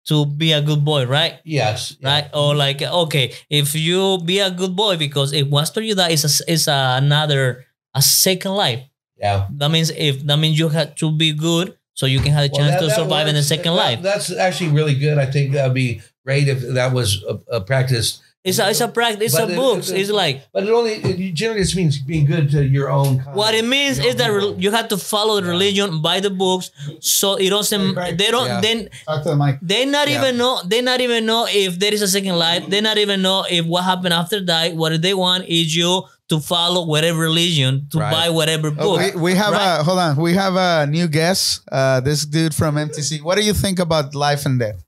To 0.07 0.25
be 0.25 0.53
a 0.53 0.61
good 0.61 0.85
boy, 0.85 1.05
right? 1.05 1.41
Yes. 1.43 1.97
yeah. 1.99 2.07
Right? 2.07 2.29
Or 2.33 2.55
like, 2.55 2.81
okay, 2.81 3.33
if 3.49 3.75
you 3.75 4.19
be 4.23 4.39
a 4.39 4.49
good 4.49 4.75
boy, 4.75 4.95
because 4.95 5.33
if 5.33 5.51
after 5.51 5.81
you 5.81 5.95
that 5.95 6.11
is 6.11 6.23
it's 6.23 6.39
a, 6.39 6.43
it's 6.47 6.67
a, 6.67 6.95
another 7.01 7.65
a 7.93 8.01
second 8.01 8.53
life. 8.53 8.87
Yeah. 9.17 9.47
That 9.51 9.69
means 9.69 9.89
if 9.89 10.23
that 10.25 10.37
means 10.37 10.57
you 10.57 10.69
have 10.69 10.95
to 10.95 11.11
be 11.11 11.33
good, 11.33 11.75
so 11.97 12.05
you 12.05 12.19
can 12.21 12.31
have 12.31 12.45
a 12.45 12.49
Well, 12.53 12.59
chance 12.61 12.73
that- 12.75 12.81
to 12.81 12.87
that 12.87 12.95
survive 12.95 13.27
in 13.27 13.35
the 13.35 13.43
second 13.43 13.73
That- 13.75 13.83
life. 13.85 13.99
That's 14.01 14.29
actually 14.31 14.69
really 14.69 14.93
good. 14.95 15.17
I 15.17 15.25
think 15.25 15.53
that'd 15.53 15.73
be 15.73 16.01
great 16.25 16.47
if 16.47 16.59
that 16.77 16.93
was 16.93 17.23
a, 17.27 17.57
a 17.57 17.61
practice. 17.61 18.21
It's 18.47 18.59
a 18.59 18.69
it's 18.69 18.79
a 18.79 18.87
practice. 18.87 19.33
It's 19.33 19.35
But 19.35 19.49
a 19.49 19.53
it- 19.53 19.55
books. 19.57 19.89
it- 19.89 19.99
It's 19.99 20.11
like 20.23 20.35
But 20.53 20.63
it 20.63 20.69
only 20.69 20.93
it 21.09 21.33
generally 21.33 21.63
just 21.67 21.75
means 21.75 21.97
being 22.11 22.25
good 22.33 22.45
to 22.51 22.63
your 22.63 22.87
own. 22.89 23.19
Kind 23.19 23.35
what 23.35 23.53
it 23.59 23.65
means 23.65 23.99
is 23.99 24.15
that 24.21 24.29
rel- 24.29 24.55
you 24.63 24.71
have 24.71 24.87
to 24.93 24.97
follow 24.97 25.41
the 25.41 25.47
religion 25.55 26.01
by 26.01 26.17
the 26.21 26.29
books, 26.29 26.69
so 27.01 27.35
it 27.35 27.49
doesn't. 27.49 27.95
They 28.19 28.29
don't. 28.35 28.47
Yeah. 28.47 28.61
Then 28.61 28.77
Talk 29.05 29.23
to 29.23 29.29
the 29.33 29.35
mic. 29.35 29.57
they 29.61 29.83
not 29.85 30.07
Yeah. 30.07 30.17
even 30.21 30.37
know. 30.37 30.61
They 30.63 30.81
not 30.81 31.01
even 31.01 31.25
know 31.25 31.43
if 31.49 31.77
there 31.81 31.93
is 31.93 32.01
a 32.01 32.07
second 32.07 32.37
life. 32.37 32.63
They 32.71 32.79
not 32.79 32.97
even 32.97 33.21
know 33.21 33.43
if 33.49 33.65
what 33.65 33.83
happened 33.83 34.13
after 34.13 34.39
that. 34.51 34.75
What 34.79 35.01
they 35.01 35.15
want 35.25 35.43
is 35.49 35.75
you 35.75 36.03
to 36.29 36.39
follow 36.39 36.85
whatever 36.85 37.19
religion, 37.19 37.87
to 37.91 37.99
Right. 37.99 38.11
buy 38.11 38.29
whatever 38.29 38.67
Oh, 38.67 38.97
book. 38.97 39.15
we, 39.15 39.21
we 39.21 39.35
have 39.35 39.53
Right. 39.53 39.79
a 39.79 39.83
hold 39.83 39.99
on. 39.99 40.15
We 40.17 40.33
have 40.33 40.55
a 40.55 40.85
new 40.87 41.07
guest. 41.07 41.61
Uh, 41.71 41.99
this 42.01 42.25
dude 42.25 42.53
from 42.53 42.75
MTC. 42.77 43.21
What 43.21 43.35
do 43.37 43.43
you 43.43 43.53
think 43.53 43.79
about 43.79 44.13
life 44.15 44.45
and 44.45 44.59
death? 44.59 44.83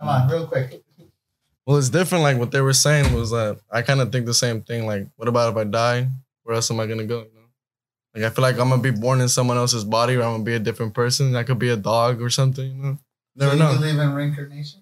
Come 0.00 0.08
on, 0.08 0.28
real 0.28 0.46
quick. 0.46 0.82
Well, 1.66 1.78
it's 1.78 1.88
different. 1.90 2.22
Like 2.22 2.38
what 2.38 2.50
they 2.50 2.60
were 2.60 2.72
saying 2.72 3.12
was 3.14 3.30
that 3.30 3.58
I 3.70 3.82
kind 3.82 4.00
of 4.00 4.12
think 4.12 4.26
the 4.26 4.34
same 4.34 4.62
thing. 4.62 4.86
Like, 4.86 5.06
what 5.16 5.28
about 5.28 5.50
if 5.52 5.56
I 5.56 5.64
die? 5.64 6.08
Where 6.44 6.54
else 6.54 6.70
am 6.70 6.78
I 6.80 6.86
gonna 6.86 7.04
go? 7.04 7.18
You 7.20 7.30
know? 7.34 7.48
Like 8.14 8.24
I 8.24 8.30
feel 8.34 8.42
like 8.42 8.58
I'm 8.58 8.68
gonna 8.68 8.82
be 8.82 8.90
born 8.92 9.20
in 9.20 9.28
someone 9.28 9.56
else's 9.56 9.84
body, 9.84 10.14
or 10.16 10.22
I'm 10.22 10.32
gonna 10.34 10.44
be 10.44 10.54
a 10.54 10.58
different 10.60 10.94
person. 10.94 11.34
I 11.36 11.42
could 11.42 11.58
be 11.58 11.70
a 11.70 11.76
dog 11.76 12.20
or 12.22 12.30
something. 12.30 12.66
You 12.76 12.82
know, 12.82 12.98
never 13.36 13.52
Do 13.52 13.56
you 13.58 13.62
know. 13.64 13.74
believe 13.74 13.98
in 13.98 14.12
reincarnation? 14.14 14.80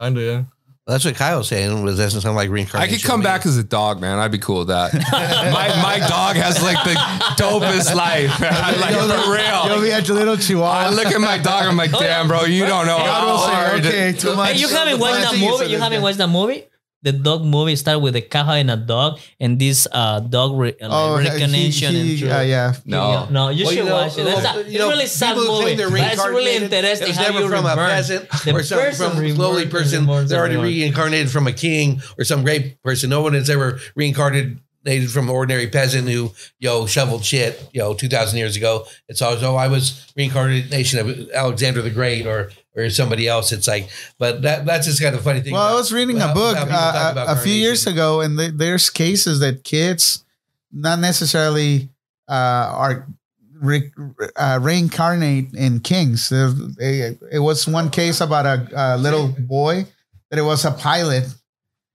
Kinda, 0.00 0.20
yeah. 0.22 0.42
That's 0.90 1.04
what 1.04 1.14
Kyle 1.14 1.38
was 1.38 1.48
saying. 1.48 1.82
Was 1.84 1.96
doesn't 1.96 2.20
sound 2.20 2.34
like 2.36 2.50
reincarnation. 2.50 2.94
I 2.94 2.96
could 2.96 3.04
come 3.06 3.22
back 3.22 3.46
as 3.46 3.56
a 3.56 3.62
dog, 3.62 4.00
man. 4.00 4.18
I'd 4.18 4.32
be 4.32 4.38
cool 4.38 4.60
with 4.60 4.68
that. 4.68 4.92
my 5.12 5.68
my 5.82 5.98
dog 6.08 6.36
has 6.36 6.60
like 6.62 6.82
the 6.84 6.94
dopest 7.40 7.94
life. 7.94 8.40
man. 8.40 8.52
like 8.80 8.94
for 8.94 9.06
You'll 9.06 9.32
real. 9.32 9.82
be 9.82 9.90
a 9.90 10.00
little 10.14 10.34
I 10.34 10.36
chihuahua. 10.36 10.90
look 10.90 11.06
at 11.06 11.20
my 11.20 11.38
dog. 11.38 11.64
I'm 11.64 11.76
like, 11.76 11.92
damn, 11.98 12.26
bro, 12.28 12.44
you 12.44 12.66
don't 12.66 12.86
know 12.86 12.98
God 12.98 13.06
how 13.06 13.26
will 13.30 13.38
say, 13.38 13.52
hard. 13.52 13.86
okay, 13.86 14.12
too 14.12 14.34
much. 14.34 14.52
Hey, 14.52 14.58
you 14.58 14.68
haven't 14.68 14.98
watched 14.98 15.30
that 15.30 15.38
movie? 15.38 15.66
You 15.70 15.78
haven't 15.78 16.02
watched 16.02 16.18
that 16.18 16.28
movie? 16.28 16.64
The 17.02 17.12
dog 17.12 17.44
movie 17.44 17.76
started 17.76 18.00
with 18.00 18.14
a 18.14 18.20
cow 18.20 18.50
and 18.52 18.70
a 18.70 18.76
dog, 18.76 19.20
and 19.40 19.58
this 19.58 19.88
uh, 19.90 20.20
dog 20.20 20.58
re- 20.58 20.76
uh, 20.82 20.88
Oh, 20.90 21.16
he- 21.16 21.28
recognition. 21.28 21.94
he- 21.94 22.22
and 22.24 22.32
uh, 22.32 22.40
yeah. 22.40 22.74
No. 22.84 23.26
no, 23.30 23.48
you 23.48 23.64
Well, 23.64 23.74
should 23.74 23.84
know, 23.86 23.92
watch 23.94 24.18
it. 24.18 24.24
That's 24.24 24.44
well, 24.44 24.58
a, 24.58 24.60
you 24.60 24.66
it's 24.68 24.78
know, 24.78 24.88
really 24.90 25.06
sad 25.06 25.36
movie. 25.36 25.64
think 25.64 25.78
they're 25.78 25.88
But 25.90 26.12
it's 26.12 26.26
really 26.26 26.56
interesting 26.56 27.06
It 27.06 27.08
was 27.08 27.16
never 27.18 27.40
you 27.40 27.48
from 27.48 27.64
a 27.64 27.68
reborn. 27.70 27.88
peasant 27.90 28.28
The 28.44 28.52
or 28.52 28.62
some 28.62 28.78
person 28.80 29.10
from 29.16 29.24
a 29.24 29.32
lowly 29.32 29.66
person. 29.66 30.06
They're 30.26 30.38
already 30.38 30.56
reincarnated 30.56 31.30
from 31.30 31.46
a 31.46 31.52
king 31.52 32.02
or 32.18 32.24
some 32.24 32.42
great 32.44 32.82
person. 32.82 33.08
No 33.08 33.22
one 33.22 33.32
has 33.32 33.48
ever 33.48 33.80
reincarnated 33.96 34.60
from 35.08 35.28
an 35.28 35.34
ordinary 35.34 35.66
peasant 35.66 36.08
who 36.08 36.32
yo 36.58 36.86
shoveled 36.86 37.24
shit 37.24 37.68
you 37.72 37.80
know 37.80 37.94
two 37.94 38.08
thousand 38.08 38.38
years 38.38 38.56
ago. 38.56 38.86
It's 39.08 39.22
always 39.22 39.42
oh 39.42 39.56
I 39.56 39.68
was 39.68 40.10
reincarnation 40.16 40.98
of 40.98 41.30
Alexander 41.30 41.82
the 41.82 41.90
Great 41.90 42.26
or 42.26 42.50
or 42.76 42.88
somebody 42.90 43.26
else. 43.28 43.52
It's 43.52 43.68
like, 43.68 43.88
but 44.18 44.42
that 44.42 44.64
that's 44.64 44.86
just 44.86 45.02
kind 45.02 45.14
of 45.14 45.22
funny 45.22 45.40
thing. 45.40 45.52
Well, 45.52 45.62
I 45.62 45.74
was 45.74 45.92
reading 45.92 46.20
a 46.20 46.32
book 46.32 46.56
how 46.56 46.64
people 46.64 46.78
talk 46.78 47.16
uh, 47.16 47.26
a, 47.28 47.36
few 47.36 47.52
years 47.52 47.86
ago, 47.86 48.20
and 48.20 48.38
th- 48.38 48.52
there's 48.54 48.90
cases 48.90 49.40
that 49.40 49.64
kids 49.64 50.24
not 50.72 50.98
necessarily 50.98 51.88
uh, 52.28 52.72
are 52.72 53.06
re- 53.60 53.92
uh, 54.36 54.58
reincarnate 54.62 55.52
in 55.54 55.80
kings. 55.80 56.30
It, 56.32 57.18
it 57.32 57.40
was 57.40 57.66
one 57.66 57.90
case 57.90 58.20
about 58.20 58.46
a, 58.46 58.68
a 58.74 58.96
little 58.96 59.28
boy 59.28 59.86
that 60.30 60.38
it 60.38 60.42
was 60.42 60.64
a 60.64 60.70
pilot, 60.70 61.26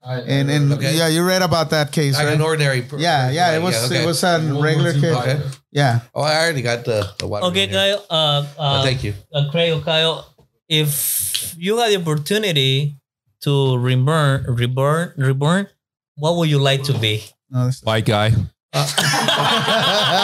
and 0.05 0.49
and 0.51 0.73
Okay. 0.73 0.95
yeah, 0.97 1.07
you 1.09 1.25
read 1.25 1.41
about 1.41 1.69
that 1.71 1.91
case, 1.91 2.13
Like 2.15 2.25
right? 2.25 2.35
an 2.35 2.41
ordinary. 2.41 2.81
per- 2.83 2.97
yeah, 2.97 3.29
yeah, 3.31 3.51
it 3.51 3.57
right, 3.57 3.63
was 3.63 3.91
okay. 3.91 4.03
it 4.03 4.05
was 4.05 4.23
a 4.23 4.39
regular 4.61 4.93
kid. 4.93 5.13
Okay. 5.17 5.41
Yeah, 5.71 5.99
Oh, 6.13 6.21
I 6.21 6.37
already 6.45 6.61
got 6.61 6.85
the, 6.85 7.09
the 7.19 7.27
water. 7.27 7.45
Okay, 7.47 7.63
in. 7.65 7.71
Kyle. 7.71 8.05
Uh, 8.09 8.45
Oh, 8.57 8.63
uh, 8.63 8.83
thank 8.83 9.03
you. 9.03 9.13
uh, 9.33 9.49
Craig 9.51 9.73
or 9.73 9.81
Kyle, 9.81 10.25
if 10.69 11.53
you 11.57 11.77
had 11.77 11.91
the 11.91 11.97
opportunity 11.97 12.95
to 13.41 13.77
reborn, 13.77 14.45
reborn, 14.47 15.13
reborn, 15.17 15.67
what 16.15 16.37
would 16.37 16.49
you 16.49 16.59
like 16.59 16.83
to 16.83 16.93
be? 16.97 17.23
no, 17.49 17.69
White 17.83 18.05
guy. 18.05 18.31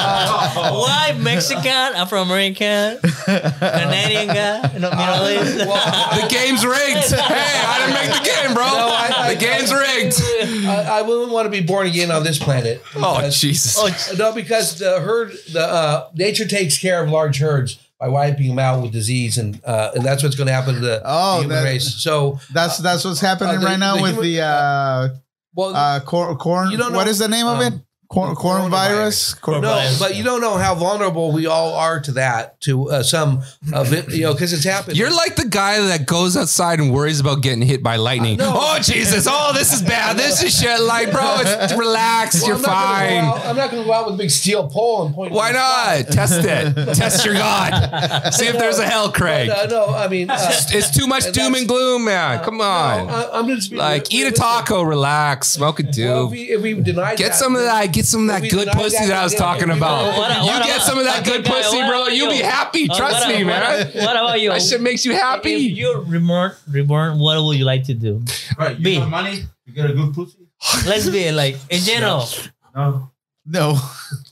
Why 0.02 1.16
Mexican, 1.20 1.66
Afro 1.96 2.22
American, 2.22 2.98
Canadian 3.00 4.28
guy, 4.28 4.62
no, 4.78 4.90
Middle 4.92 5.30
East? 5.30 5.58
The 6.22 6.28
game's 6.30 6.66
rigged. 6.66 7.12
Hey, 7.14 7.62
I 7.66 7.80
didn't 7.80 7.94
make 7.94 8.12
the 8.18 8.24
game, 8.30 8.54
bro. 8.54 8.66
No, 8.66 8.90
I- 8.90 9.14
I- 9.16 9.34
the 9.34 9.40
game's 9.40 9.72
rigged. 9.74 10.68
I, 10.68 11.00
I 11.00 11.02
wouldn't 11.02 11.32
want 11.32 11.46
to 11.46 11.50
be 11.50 11.62
born 11.66 11.88
again 11.88 12.12
on 12.12 12.24
this 12.24 12.38
planet. 12.38 12.82
Oh, 12.96 13.22
Jesus. 13.30 13.78
Oh, 13.78 13.90
No, 14.18 14.34
because 14.34 14.78
the 14.80 15.00
herd, 15.00 15.32
the 15.54 15.62
uh, 15.66 16.10
nature 16.14 16.46
takes 16.46 16.78
care 16.78 17.02
of 17.04 17.10
large 17.10 17.40
herds 17.40 17.80
by 18.00 18.10
wiping 18.10 18.50
them 18.50 18.60
out 18.60 18.82
with 18.82 18.92
disease, 18.92 19.38
and 19.38 19.62
uh, 19.64 19.92
and 19.96 20.04
that's 20.04 20.24
what's 20.24 20.36
going 20.36 20.48
to 20.48 20.54
happen 20.54 20.74
to 20.76 20.80
the, 20.82 21.02
Oh, 21.06 21.38
the 21.38 21.42
human 21.44 21.58
that- 21.58 21.64
race. 21.64 21.96
So, 21.96 22.40
that's 22.52 22.80
that's 22.80 23.06
what's 23.06 23.22
happening 23.22 23.56
Uh, 23.58 23.60
the- 23.60 23.66
right 23.66 23.80
now 23.80 23.96
the 23.96 24.02
with 24.02 24.12
human- 24.16 24.30
the 24.30 24.42
uh, 24.42 25.10
well, 25.56 25.76
uh, 25.76 26.00
cor- 26.02 26.36
corn. 26.38 26.72
You 26.72 26.78
don't 26.78 26.92
know- 26.92 27.00
is 27.02 27.20
the 27.20 27.28
name 27.30 27.48
of 27.48 27.60
um, 27.60 27.74
it? 27.74 27.74
Corn, 28.12 28.36
corn 28.36 28.70
virus. 28.70 29.34
Corn- 29.36 29.62
no, 29.62 29.96
but 29.98 30.16
you 30.18 30.24
don't 30.24 30.42
know 30.42 30.58
how 30.58 30.76
vulnerable 30.76 31.32
we 31.32 31.46
all 31.46 31.74
are 31.76 32.02
to 32.02 32.12
that, 32.14 32.60
to 32.62 32.90
uh, 32.90 33.04
some 33.04 33.42
of 33.74 33.94
it, 33.94 34.12
you 34.12 34.24
know, 34.24 34.34
because 34.34 34.52
it's 34.52 34.66
happened. 34.66 34.98
You're 34.98 35.16
like 35.16 35.38
the 35.38 35.48
guy 35.48 35.80
that 35.80 36.06
goes 36.08 36.36
outside 36.36 36.80
and 36.82 36.94
worries 36.94 37.22
about 37.22 37.42
getting 37.42 37.62
hit 37.62 37.82
by 37.82 37.96
lightning. 37.96 38.38
No. 38.38 38.52
Oh 38.54 38.80
Jesus! 38.82 39.28
Oh, 39.30 39.54
this 39.54 39.72
is 39.72 39.82
bad. 39.82 40.18
This 40.18 40.44
is 40.44 40.54
shit. 40.60 40.82
Like, 40.82 41.12
bro, 41.12 41.38
it's, 41.40 41.74
relax. 41.74 42.42
Well, 42.42 42.48
You're 42.48 42.56
I'm 42.58 42.62
not 42.64 42.68
gonna 42.68 43.00
go 43.00 43.08
fine. 43.08 43.24
out- 43.24 43.46
I'm 43.46 43.56
not 43.56 43.72
going 43.72 43.84
to 43.84 43.88
go 43.88 43.94
out 43.94 44.06
with 44.08 44.16
a 44.16 44.18
big 44.18 44.30
steel 44.30 44.68
pole 44.68 45.06
and 45.06 45.16
point. 45.16 45.32
it 45.32 45.36
Why 45.36 45.52
not? 45.52 46.08
Test 46.12 46.44
it. 46.44 46.96
Test 46.96 47.26
your 47.26 47.34
God. 47.36 48.34
See 48.34 48.46
if 48.46 48.58
there's 48.58 48.80
a 48.80 48.86
hell, 48.86 49.08
sky. 49.10 49.18
Craig. 49.20 49.50
Uh, 49.50 49.68
no, 49.70 49.88
I 49.88 50.08
mean, 50.10 50.30
uh, 50.30 50.38
It's 50.70 50.92
too 50.92 51.08
much 51.08 51.32
doom 51.32 51.56
and 51.56 51.68
gloom, 51.68 52.06
man. 52.06 52.44
Come 52.44 52.58
no, 52.58 52.64
on. 52.64 53.10
I, 53.10 53.30
I'm 53.34 53.48
just 53.48 53.72
Like, 53.72 54.14
eat 54.14 54.28
a 54.28 54.32
taco, 54.32 54.82
relax, 54.84 55.48
smoke 55.50 55.80
a 55.80 55.84
Well, 55.84 55.90
if 55.92 55.96
doob. 55.96 56.32
we, 56.32 56.42
if 56.50 56.62
we 56.62 56.74
deny 56.74 57.16
Get 57.16 57.30
that, 57.32 57.36
some 57.36 57.56
of 57.56 57.62
that. 57.62 57.92
Get 58.02 58.08
some 58.08 58.22
of 58.22 58.28
that 58.30 58.42
we 58.42 58.50
good 58.50 58.68
pussy 58.70 58.98
that, 58.98 59.08
that 59.10 59.18
I 59.20 59.24
was 59.24 59.36
talking 59.36 59.70
we- 59.70 59.78
about. 59.78 60.18
What- 60.18 60.36
You 60.38 60.46
what 60.48 60.66
get 60.66 60.82
some 60.82 60.98
of 60.98 61.06
that 61.06 61.24
good 61.24 61.46
Kyle, 61.46 61.56
pussy, 61.62 61.78
bro. 61.86 62.08
You'll 62.08 62.34
you? 62.34 62.40
be 62.40 62.44
happy. 62.44 62.90
Uh, 62.90 62.98
Trust 62.98 63.28
what- 63.28 63.36
me, 63.38 63.44
what- 63.44 63.60
man. 63.60 63.92
What 63.94 64.16
about 64.16 64.42
you? 64.42 64.50
That 64.50 64.62
shit 64.64 64.82
makes 64.82 65.06
you 65.06 65.12
If 65.12 65.20
happy. 65.22 65.52
you're 65.52 66.02
reborn, 66.02 66.54
reborn, 66.68 67.20
what 67.20 67.44
would 67.44 67.58
you 67.60 67.66
like 67.66 67.84
to 67.86 67.94
do? 67.94 68.24
Right, 68.58 68.76
you 68.78 68.84
B. 68.84 68.98
got 68.98 69.08
money, 69.10 69.44
you 69.68 69.74
get 69.74 69.88
a 69.90 69.94
good 69.94 70.16
pussy. 70.16 70.48
Let's 70.88 71.10
be 71.10 71.32
like 71.32 71.58
in 71.70 71.82
general. 71.84 72.28
No. 72.76 73.12
No, 73.46 73.78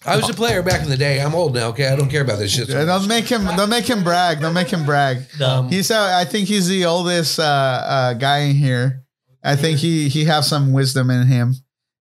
I 0.06 0.16
was 0.16 0.30
a 0.30 0.34
player 0.34 0.62
back 0.64 0.82
in 0.84 0.90
the 0.90 0.98
day. 0.98 1.20
I'm 1.22 1.34
old 1.36 1.54
now. 1.56 1.68
Okay, 1.70 1.88
I 1.88 1.96
don't 1.96 2.10
care 2.10 2.22
about 2.22 2.38
this 2.40 2.52
shit. 2.52 2.68
so 2.70 2.86
don't 2.86 3.08
make 3.08 3.26
him. 3.26 3.44
Don't 3.58 3.70
make 3.70 3.86
him 3.90 4.04
brag. 4.04 4.40
Don't 4.40 4.54
make 4.54 4.70
him 4.70 4.86
brag. 4.86 5.24
Um, 5.42 5.68
He's. 5.70 5.90
Uh, 5.92 6.16
I 6.16 6.26
think 6.26 6.48
he's 6.48 6.68
the 6.68 6.86
oldest 6.86 7.40
uh, 7.40 7.44
uh, 7.44 8.14
guy 8.14 8.40
in 8.50 8.56
here. 8.56 9.04
I 9.44 9.56
think 9.56 9.80
he 9.80 10.10
he 10.10 10.26
has 10.26 10.48
some 10.48 10.74
wisdom 10.74 11.10
in 11.10 11.26
him, 11.26 11.56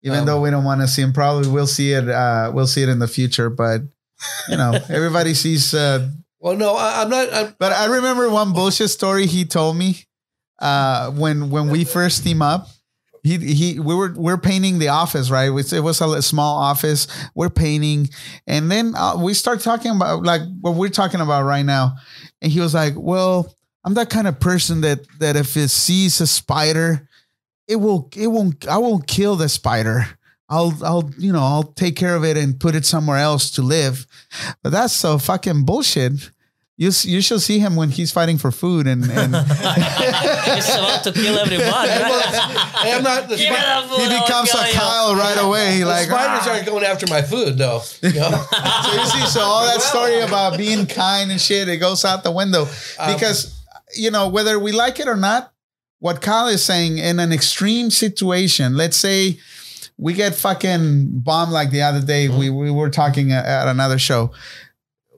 even 0.06 0.20
Um, 0.20 0.26
though 0.26 0.40
we 0.40 0.50
don't 0.52 0.64
want 0.64 0.80
to 0.82 0.88
see 0.88 1.02
him. 1.02 1.12
Probably 1.12 1.50
we'll 1.50 1.68
see 1.68 1.92
it. 1.92 2.08
Uh, 2.08 2.52
we'll 2.54 2.68
see 2.68 2.84
it 2.84 2.90
in 2.90 3.00
the 3.00 3.08
future. 3.08 3.50
But 3.50 3.82
you 4.48 4.56
know, 4.56 4.72
everybody 4.90 5.34
sees. 5.34 5.74
Uh, 5.74 6.10
Well, 6.40 6.56
no, 6.56 6.76
I, 6.76 7.02
I'm 7.02 7.10
not. 7.10 7.34
I'm, 7.34 7.56
but 7.60 7.74
I 7.74 7.86
remember 7.88 8.30
one 8.30 8.54
bullshit 8.54 8.90
story 8.92 9.26
he 9.26 9.44
told 9.46 9.76
me 9.76 10.06
uh, 10.60 11.12
when 11.12 11.50
when 11.50 11.70
we 11.70 11.84
first 11.84 12.24
team 12.24 12.42
up. 12.42 12.70
He 13.24 13.38
he 13.40 13.80
we 13.80 13.96
were 13.96 14.14
we're 14.16 14.38
painting 14.38 14.78
the 14.78 14.90
office 14.90 15.32
right. 15.32 15.48
It 15.48 15.50
was, 15.50 15.74
it 15.74 15.82
was 15.82 16.00
a 16.00 16.22
small 16.22 16.60
office. 16.60 17.08
We're 17.34 17.50
painting, 17.50 18.10
and 18.46 18.70
then 18.70 18.94
uh, 18.96 19.18
we 19.18 19.34
start 19.34 19.62
talking 19.62 19.96
about 19.96 20.22
like 20.22 20.42
what 20.62 20.76
we're 20.76 20.90
talking 20.90 21.22
about 21.22 21.44
right 21.44 21.66
now. 21.66 21.96
And 22.44 22.52
he 22.52 22.60
was 22.60 22.76
like, 22.76 22.94
"Well, 22.96 23.52
I'm 23.84 23.96
that 23.96 24.12
kind 24.12 24.28
of 24.28 24.40
person 24.40 24.82
that 24.82 25.00
that 25.20 25.36
if 25.36 25.58
it 25.58 25.70
sees 25.70 26.22
a 26.22 26.28
spider, 26.28 27.10
it 27.68 27.78
will 27.78 28.10
it 28.16 28.28
won't 28.28 28.68
I 28.68 28.78
won't 28.78 29.08
kill 29.08 29.36
the 29.36 29.50
spider. 29.50 30.08
I'll 30.50 30.74
I'll 30.84 31.10
you 31.18 31.34
know 31.34 31.44
I'll 31.44 31.64
take 31.64 31.96
care 31.96 32.16
of 32.16 32.24
it 32.24 32.38
and 32.38 32.60
put 32.60 32.76
it 32.76 32.86
somewhere 32.86 33.18
else 33.18 33.50
to 33.52 33.62
live." 33.62 34.06
But 34.64 34.72
that's 34.72 34.94
so 34.94 35.18
fucking 35.18 35.66
bullshit. 35.66 36.30
You 36.78 36.92
you 37.04 37.22
should 37.22 37.42
see 37.42 37.60
him 37.60 37.78
when 37.78 37.90
he's 37.90 38.12
fighting 38.12 38.38
for 38.38 38.52
food 38.52 38.86
and 38.86 39.04
and 39.10 39.34
it's 39.88 40.76
about 40.76 41.04
to 41.06 41.12
kill 41.14 41.38
everybody. 41.40 41.90
I'm 41.92 43.02
not. 43.02 43.30
The, 43.30 43.38
Give 43.38 43.50
me 43.50 43.56
spi- 43.56 43.88
food, 43.88 44.00
he 44.02 44.08
becomes 44.20 44.52
kill 44.52 44.60
a 44.62 44.68
you. 44.68 44.74
Kyle 44.74 45.16
right 45.16 45.38
away. 45.42 45.80
the 45.80 45.86
Like 45.86 46.08
spiders 46.08 46.46
"Ah." 46.48 46.52
aren't 46.52 46.66
going 46.66 46.84
after 46.84 47.08
my 47.08 47.22
food, 47.22 47.58
though. 47.58 47.82
You 48.02 48.14
know? 48.14 48.44
So 48.86 48.94
you 48.94 49.06
see, 49.06 49.26
so 49.28 49.40
all 49.42 49.66
that 49.66 49.82
story 49.82 50.20
about 50.20 50.58
being 50.58 50.86
kind 50.86 51.32
and 51.32 51.40
shit, 51.42 51.70
it 51.70 51.78
goes 51.78 52.04
out 52.06 52.24
the 52.24 52.32
window 52.32 52.68
Um, 53.00 53.14
because 53.14 53.56
you 53.96 54.12
know 54.12 54.28
whether 54.28 54.60
we 54.60 54.72
like 54.72 55.00
it 55.00 55.08
or 55.08 55.16
not. 55.16 55.52
What 56.06 56.22
Kyle 56.22 56.50
is 56.50 56.64
saying 56.64 57.00
in 57.00 57.20
an 57.20 57.34
extreme 57.34 57.90
situation, 57.90 58.78
let's 58.78 58.96
say 58.96 59.40
we 59.98 60.14
get 60.14 60.36
fucking 60.36 61.22
bombed 61.22 61.52
like 61.52 61.72
the 61.72 61.82
other 61.82 62.00
day. 62.00 62.30
We 62.30 62.52
we 62.52 62.70
were 62.70 62.92
talking 62.92 63.32
at, 63.32 63.44
at 63.44 63.68
another 63.68 63.98
show. 63.98 64.32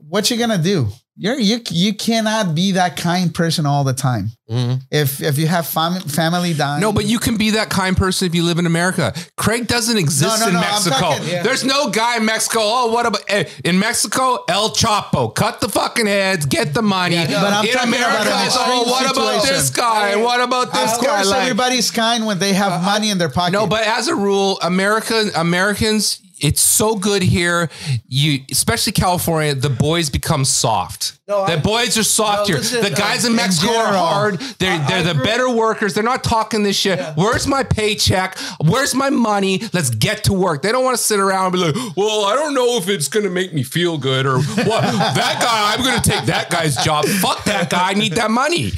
What 0.07 0.31
you 0.31 0.37
gonna 0.37 0.57
do? 0.57 0.87
You're 1.19 1.39
you 1.39 1.59
you 1.71 1.93
cannot 1.95 2.53
be 2.53 2.73
that 2.73 2.95
kind 2.95 3.33
person 3.33 3.65
all 3.65 3.83
the 3.83 3.93
time. 3.93 4.31
Mhm. 4.51 4.81
If 4.91 5.19
if 5.21 5.37
you 5.39 5.47
have 5.47 5.65
fam- 5.65 5.99
family 6.01 6.53
dying, 6.53 6.79
No, 6.79 6.93
but 6.93 7.05
you 7.05 7.17
can 7.17 7.37
be 7.37 7.49
that 7.51 7.69
kind 7.69 7.97
person 7.97 8.27
if 8.27 8.35
you 8.35 8.43
live 8.43 8.59
in 8.59 8.67
America. 8.67 9.13
Craig 9.35 9.65
doesn't 9.67 9.97
exist 9.97 10.39
No, 10.39 10.45
no, 10.45 10.47
in 10.49 10.53
no, 10.53 10.59
Mexico. 10.61 10.95
talking- 10.99 11.27
Yeah. 11.27 11.41
There's 11.41 11.63
no 11.63 11.89
guy 11.89 12.17
in 12.17 12.25
Mexico. 12.25 12.59
Oh, 12.61 12.91
what 12.93 13.07
about 13.07 13.21
eh, 13.27 13.45
in 13.65 13.79
Mexico? 13.79 14.43
El 14.47 14.69
Chapo, 14.69 15.33
cut 15.33 15.59
the 15.59 15.67
fucking 15.69 16.05
heads, 16.05 16.45
get 16.45 16.75
the 16.75 16.83
money. 16.83 17.15
Yeah. 17.15 17.41
But 17.41 17.51
I'm 17.53 17.65
in 17.65 17.71
about 17.73 17.87
America, 17.87 18.31
an 18.35 18.49
oh, 18.51 18.83
what 18.87 19.11
about 19.11 19.43
this 19.43 19.69
guy? 19.71 20.15
What 20.17 20.39
about 20.39 20.71
this 20.71 20.93
of 20.93 21.01
guy? 21.01 21.07
course 21.15 21.27
Like- 21.29 21.41
everybody's 21.41 21.89
kind 21.89 22.27
when 22.27 22.37
they 22.37 22.53
have 22.53 22.83
money 22.83 23.09
in 23.09 23.17
their 23.17 23.29
pocket. 23.29 23.53
no, 23.53 23.65
but 23.65 23.81
as 23.87 24.07
a 24.07 24.15
rule, 24.15 24.59
America 24.61 25.31
Americans, 25.35 26.19
it's 26.39 26.61
so 26.61 26.95
good 26.95 27.23
here. 27.23 27.69
You, 28.07 28.39
especially 28.51 28.93
California, 28.93 29.55
the 29.55 29.69
boys 29.69 30.09
become 30.09 30.45
soft. 30.45 31.13
No, 31.27 31.45
the 31.45 31.53
I- 31.53 31.57
boys 31.57 31.97
are 31.97 32.03
soft 32.03 32.39
No, 32.41 32.45
here. 32.45 32.57
listen, 32.57 32.81
the 32.83 32.89
guys 32.89 33.23
uh, 33.25 33.27
in 33.27 33.33
in 33.33 33.35
Mexico 33.37 33.73
are 33.73 33.93
hard. 33.93 34.39
They're 34.59 34.71
I- 34.79 34.87
they're 34.87 35.09
I 35.09 35.13
the 35.13 35.23
better 35.23 35.49
workers. 35.49 35.93
They're 35.93 36.03
not 36.03 36.23
talking 36.23 36.63
this 36.63 36.77
shit. 36.77 36.99
Yeah. 36.99 37.13
Where's 37.15 37.45
my 37.47 37.63
paycheck? 37.63 38.37
Where's 38.63 38.95
my 38.95 39.09
money? 39.09 39.61
Let's 39.73 39.89
get 39.89 40.23
to 40.25 40.33
work. 40.33 40.61
They 40.61 40.71
don't 40.71 40.83
want 40.85 40.95
to 40.97 41.03
sit 41.03 41.19
around 41.19 41.47
and 41.47 41.53
be 41.53 41.59
like, 41.59 41.97
well, 41.97 42.25
I 42.25 42.35
don't 42.35 42.53
know 42.53 42.77
if 42.77 42.87
it's 42.87 43.09
gonna 43.09 43.29
make 43.29 43.53
me 43.53 43.63
feel 43.63 43.97
good 43.97 44.25
or 44.25 44.39
what. 44.39 44.81
that 44.83 45.39
guy, 45.41 45.73
I'm 45.73 45.83
gonna 45.83 46.01
take 46.01 46.25
that 46.27 46.49
guy's 46.49 46.77
job. 46.77 47.05
Fuck 47.05 47.43
that 47.45 47.69
guy. 47.69 47.89
I 47.89 47.93
need 47.93 48.13
that 48.13 48.31
money. 48.31 48.69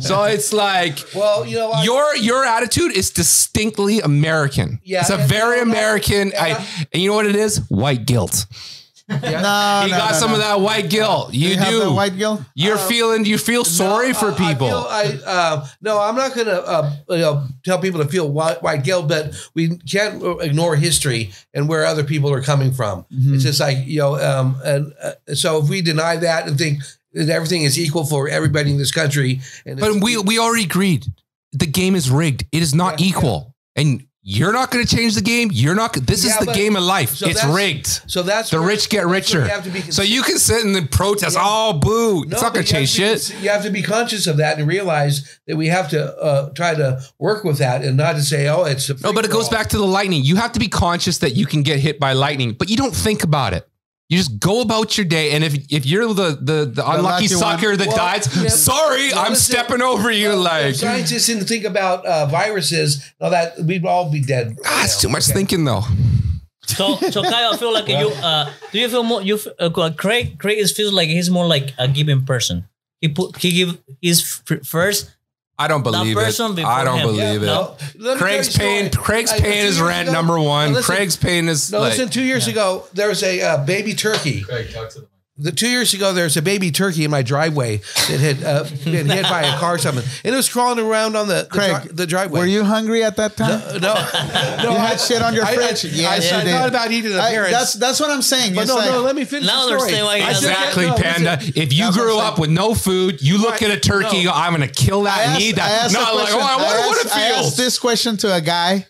So 0.00 0.24
it's 0.24 0.52
like 0.52 0.98
Well, 1.14 1.46
you 1.46 1.56
know, 1.56 1.82
your 1.82 2.14
your 2.16 2.44
attitude 2.44 2.92
is 2.96 3.10
distinctly 3.10 4.00
American. 4.00 4.80
Yeah, 4.84 5.00
it's 5.00 5.10
a 5.10 5.16
very 5.16 5.60
American. 5.60 6.32
I, 6.38 6.66
and 6.92 7.02
you 7.02 7.08
know 7.10 7.14
what 7.16 7.26
it 7.26 7.36
is? 7.36 7.58
White 7.68 8.06
guilt. 8.06 8.46
No, 9.10 9.14
You 9.16 9.22
no, 9.30 9.96
got 9.96 10.10
no, 10.12 10.18
some 10.18 10.30
no. 10.32 10.36
of 10.36 10.42
that 10.42 10.60
white 10.60 10.90
guilt. 10.90 11.32
You, 11.32 11.48
You 11.48 11.56
do. 11.64 11.80
the 11.84 11.92
white 11.92 12.16
guilt. 12.18 12.42
You're 12.54 12.76
feeling. 12.76 13.24
You 13.24 13.38
feel 13.38 13.64
sorry 13.64 14.12
for 14.12 14.26
Uh, 14.26 14.34
I- 14.34 14.36
people. 14.52 14.66
I, 14.68 15.08
feel 15.08 15.22
I 15.26 15.30
uh, 15.30 15.66
no, 15.80 15.98
I'm 15.98 16.14
not 16.14 16.34
going 16.34 16.46
to 16.46 16.62
uh, 16.62 16.92
you 17.08 17.16
know, 17.18 17.46
tell 17.64 17.78
people 17.78 18.02
to 18.02 18.08
feel 18.08 18.30
white, 18.30 18.62
white 18.62 18.84
guilt, 18.84 19.08
but 19.08 19.34
we 19.54 19.78
can't 19.78 20.22
ignore 20.42 20.76
history 20.76 21.32
and 21.54 21.70
where 21.70 21.86
other 21.86 22.04
people 22.04 22.30
are 22.30 22.42
coming 22.42 22.70
from. 22.72 23.04
Mm-hmm. 23.10 23.34
It's 23.36 23.44
just 23.44 23.60
like 23.60 23.78
you 23.86 23.98
know, 24.00 24.16
um, 24.16 24.60
and 24.62 24.92
uh, 25.02 25.12
so 25.34 25.62
if 25.62 25.70
we 25.70 25.80
deny 25.80 26.16
that 26.16 26.46
and 26.46 26.58
think 26.58 26.82
that 27.14 27.30
everything 27.30 27.62
is 27.62 27.78
equal 27.78 28.04
for 28.04 28.28
everybody 28.28 28.70
in 28.72 28.76
this 28.76 28.92
country, 28.92 29.40
and 29.64 29.80
but 29.80 30.02
we 30.02 30.18
we 30.18 30.38
already 30.38 30.64
agreed. 30.64 31.06
The 31.52 31.66
game 31.66 31.96
is 31.96 32.10
rigged. 32.10 32.44
It 32.52 32.60
is 32.60 32.74
not 32.74 33.00
Yeah, 33.00 33.06
equal. 33.06 33.54
And 33.74 34.04
you're 34.30 34.52
not 34.52 34.70
going 34.70 34.84
to 34.84 34.96
change 34.96 35.14
the 35.14 35.22
game. 35.22 35.48
You're 35.50 35.74
not. 35.74 35.94
This 35.94 36.22
is 36.22 36.36
the 36.36 36.52
game 36.52 36.76
of 36.76 36.82
life. 36.82 37.14
so 37.14 37.26
it's 37.26 37.42
rigged. 37.46 37.86
so 37.86 38.22
that's 38.22 38.50
The 38.50 38.60
rich 38.60 38.90
get 38.90 39.06
richer. 39.06 39.48
you 39.64 39.70
be 39.70 39.80
So 39.80 40.02
you 40.02 40.22
can 40.22 40.36
sit 40.36 40.62
and 40.66 40.74
then 40.74 40.86
protest. 40.86 41.34
Yeah. 41.34 41.42
Oh, 41.46 41.72
boo! 41.72 42.26
No, 42.26 42.32
it's 42.32 42.42
not 42.42 42.52
going 42.52 42.66
to 42.66 42.70
you 42.74 42.80
have 42.80 42.88
change 42.90 43.30
shit. 43.30 43.42
You 43.42 43.48
have 43.48 43.62
to 43.62 43.70
be 43.70 43.80
conscious 43.80 44.26
of 44.26 44.36
that 44.36 44.58
and 44.58 44.68
realize 44.68 45.40
that 45.46 45.56
we 45.56 45.68
have 45.68 45.88
to 45.90 46.14
uh, 46.18 46.50
try 46.50 46.74
to 46.74 47.00
work 47.18 47.42
with 47.42 47.56
that 47.58 47.82
and 47.82 47.96
not 47.96 48.16
to 48.16 48.22
say, 48.22 48.48
"Oh, 48.48 48.64
it's 48.64 48.90
a 48.90 49.00
No, 49.00 49.14
but 49.14 49.24
it 49.24 49.30
goes 49.30 49.48
back 49.48 49.68
to 49.68 49.78
the 49.78 49.86
lightning. 49.86 50.22
You 50.22 50.36
have 50.36 50.52
to 50.52 50.60
be 50.60 50.68
conscious 50.68 51.16
that 51.18 51.34
you 51.34 51.46
can 51.46 51.62
get 51.62 51.80
hit 51.80 51.98
by 51.98 52.12
lightning, 52.12 52.52
but 52.52 52.68
you 52.68 52.76
don't 52.76 52.94
think 52.94 53.24
about 53.24 53.54
it. 53.54 53.66
You 54.08 54.16
just 54.16 54.38
go 54.40 54.62
about 54.62 54.96
your 54.96 55.04
day, 55.04 55.32
and 55.32 55.44
if 55.44 55.54
if 55.70 55.84
you're 55.84 56.06
the 56.14 56.30
the, 56.40 56.64
the 56.64 56.82
unlucky 56.82 57.28
lucky 57.28 57.34
one. 57.34 57.38
sucker 57.38 57.76
that 57.76 57.88
Well, 57.88 57.96
dies, 57.96 58.34
yeah, 58.42 58.48
sorry, 58.48 59.12
I'm 59.12 59.32
listen, 59.32 59.52
stepping 59.54 59.82
over 59.82 60.10
you. 60.10 60.28
Well, 60.30 60.38
like 60.38 60.74
scientists 60.76 61.26
didn't 61.26 61.44
think 61.44 61.64
about 61.64 62.06
uh, 62.06 62.24
viruses, 62.24 63.04
and 63.20 63.26
all 63.26 63.30
that 63.30 63.58
we'd 63.58 63.84
all 63.84 64.10
be 64.10 64.22
dead. 64.22 64.56
ah, 64.64 64.84
it's 64.84 64.98
too 65.00 65.10
much 65.10 65.24
Okay. 65.28 65.34
thinking 65.40 65.64
though. 65.66 65.82
So, 66.64 66.96
so 66.96 67.22
Kyle, 67.22 67.52
I 67.52 67.56
feel 67.58 67.72
like 67.72 67.88
you. 68.00 68.08
Uh, 68.08 68.50
do 68.72 68.78
you 68.78 68.88
feel 68.88 69.02
more? 69.02 69.20
You 69.20 69.34
f- 69.36 69.46
uh, 69.58 69.90
Craig? 69.96 70.38
Craig 70.38 70.58
is 70.58 70.72
feels 70.72 70.94
like 70.94 71.08
he's 71.08 71.28
more 71.28 71.46
like 71.46 71.74
a 71.78 71.86
giving 71.86 72.24
person. 72.24 72.66
He 73.02 73.08
put 73.08 73.36
he 73.36 73.52
give 73.52 73.76
his 74.00 74.40
f- 74.50 74.64
first. 74.66 75.14
I 75.58 75.66
don't 75.68 75.82
believe 75.82 76.16
it. 76.16 76.20
person 76.20 76.54
before 76.54 76.70
I 76.70 76.84
don't 76.84 76.98
him. 76.98 77.06
believe 77.08 77.18
Yeah, 77.18 77.32
it. 77.32 77.40
no. 77.40 77.76
Let 77.98 78.14
me 78.14 78.20
Craig's 78.20 78.48
tell 78.54 78.64
you 78.66 78.70
a 78.70 78.74
paying. 78.80 78.92
story. 78.92 79.04
Craig's 79.04 79.32
paying 79.32 79.42
two 79.42 79.48
his 79.50 79.76
years 79.78 79.80
rent. 79.80 80.08
ago- 80.08 80.12
number 80.12 80.38
one. 80.38 80.68
No, 80.68 80.74
listen, 80.78 80.94
Craig's 80.94 81.16
paying 81.16 81.46
his. 81.48 81.72
No, 81.72 81.80
like, 81.80 81.90
listen. 81.90 82.08
Two 82.10 82.22
years 82.22 82.46
ago, 82.46 82.84
there 82.94 83.08
was 83.08 83.22
a 83.24 83.40
uh, 83.40 83.64
baby 83.64 83.94
turkey. 83.94 84.42
Craig, 84.42 84.72
talk 84.72 84.90
to 84.90 85.00
them. 85.00 85.08
The 85.40 85.52
two 85.52 85.68
years 85.68 85.94
ago, 85.94 86.12
there 86.12 86.24
was 86.24 86.36
a 86.36 86.42
baby 86.42 86.72
turkey 86.72 87.04
in 87.04 87.12
my 87.12 87.22
driveway 87.22 87.76
that 88.08 88.18
had 88.18 88.42
uh, 88.42 88.64
been 88.84 89.08
hit 89.08 89.22
by 89.22 89.42
a 89.42 89.56
car 89.58 89.76
or 89.76 89.78
something, 89.78 90.02
and 90.24 90.34
it 90.34 90.36
was 90.36 90.48
crawling 90.48 90.84
around 90.84 91.14
on 91.14 91.28
the 91.28 91.42
the, 91.44 91.48
Craig, 91.48 91.82
dri- 91.82 91.92
the 91.92 92.06
driveway. 92.08 92.40
Were 92.40 92.46
you 92.46 92.64
hungry 92.64 93.04
at 93.04 93.14
that 93.16 93.36
time? 93.36 93.60
No, 93.60 93.78
no, 93.78 93.94
no. 94.64 94.70
You 94.72 94.76
had 94.76 94.98
shit 95.00 95.22
on 95.22 95.34
your 95.34 95.44
I- 95.44 95.54
fridge. 95.54 95.84
I, 95.84 95.88
Yes, 95.94 96.32
I, 96.32 96.36
you 96.36 96.40
I 96.40 96.44
did. 96.44 96.50
thought 96.50 96.68
about 96.70 96.90
eating 96.90 97.12
the 97.12 97.20
I- 97.22 97.30
parents. 97.30 97.52
that's 97.52 97.72
that's 97.74 98.00
what 98.00 98.10
I'm 98.10 98.20
saying. 98.22 98.54
but 98.56 98.62
It's 98.62 98.68
no, 98.70 98.76
like- 98.76 98.90
no. 98.90 99.02
Let 99.02 99.14
me 99.14 99.24
finish 99.24 99.46
Now 99.46 99.66
the 99.66 99.78
story. 99.78 99.94
understand 99.94 100.06
why 100.06 100.16
you 100.16 100.22
I 100.24 100.30
Exactly, 100.30 100.86
no, 100.86 100.94
listen. 100.94 101.24
Panda. 101.24 101.38
If 101.60 101.72
you 101.72 101.92
grew 101.92 102.18
up 102.18 102.38
with 102.40 102.50
no 102.50 102.74
food, 102.74 103.22
you 103.22 103.38
look 103.38 103.52
Right. 103.52 103.62
at 103.62 103.70
a 103.70 103.80
turkey, 103.80 104.24
No. 104.24 104.32
I'm 104.34 104.52
gonna 104.52 104.66
kill 104.66 105.04
that 105.04 105.18
I 105.20 105.22
and 105.22 105.32
asked, 105.34 105.40
eat 105.42 105.54
I 105.54 105.68
that. 105.68 105.84
asked 105.84 105.94
Not 105.94 106.14
like, 106.16 106.22
question. 106.30 106.40
oh, 106.40 106.44
I 106.44 106.56
wonder 106.56 106.82
I 106.82 106.86
what 106.88 106.98
it 106.98 107.06
asked, 107.06 107.16
I 107.16 107.20
asked 107.38 107.56
this 107.56 107.78
question 107.78 108.16
to 108.18 108.34
a 108.34 108.40
guy, 108.40 108.86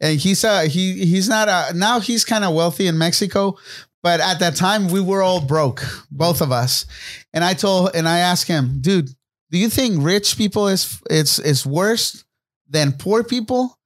and 0.00 0.18
he's 0.18 0.44
uh 0.44 0.62
he 0.62 1.04
he's 1.04 1.28
not 1.28 1.48
a 1.48 1.76
now 1.76 2.00
he's 2.00 2.24
kind 2.24 2.42
of 2.44 2.54
wealthy 2.54 2.86
in 2.86 2.96
Mexico, 2.96 3.58
but 4.04 4.20
at 4.20 4.38
that 4.40 4.54
time 4.54 4.88
we 4.88 5.00
were 5.00 5.22
all 5.22 5.40
broke, 5.40 5.82
both 6.10 6.42
of 6.42 6.52
us. 6.52 6.84
And 7.32 7.42
I 7.42 7.54
told 7.54 7.92
and 7.94 8.06
I 8.06 8.18
asked 8.18 8.46
him, 8.46 8.82
dude, 8.82 9.08
do 9.50 9.56
you 9.56 9.70
think 9.70 10.04
rich 10.04 10.36
people 10.36 10.68
is 10.68 11.00
it's 11.10 11.38
is 11.38 11.64
worse 11.64 12.22
than 12.68 12.92
poor 12.92 13.24
people? 13.24 13.78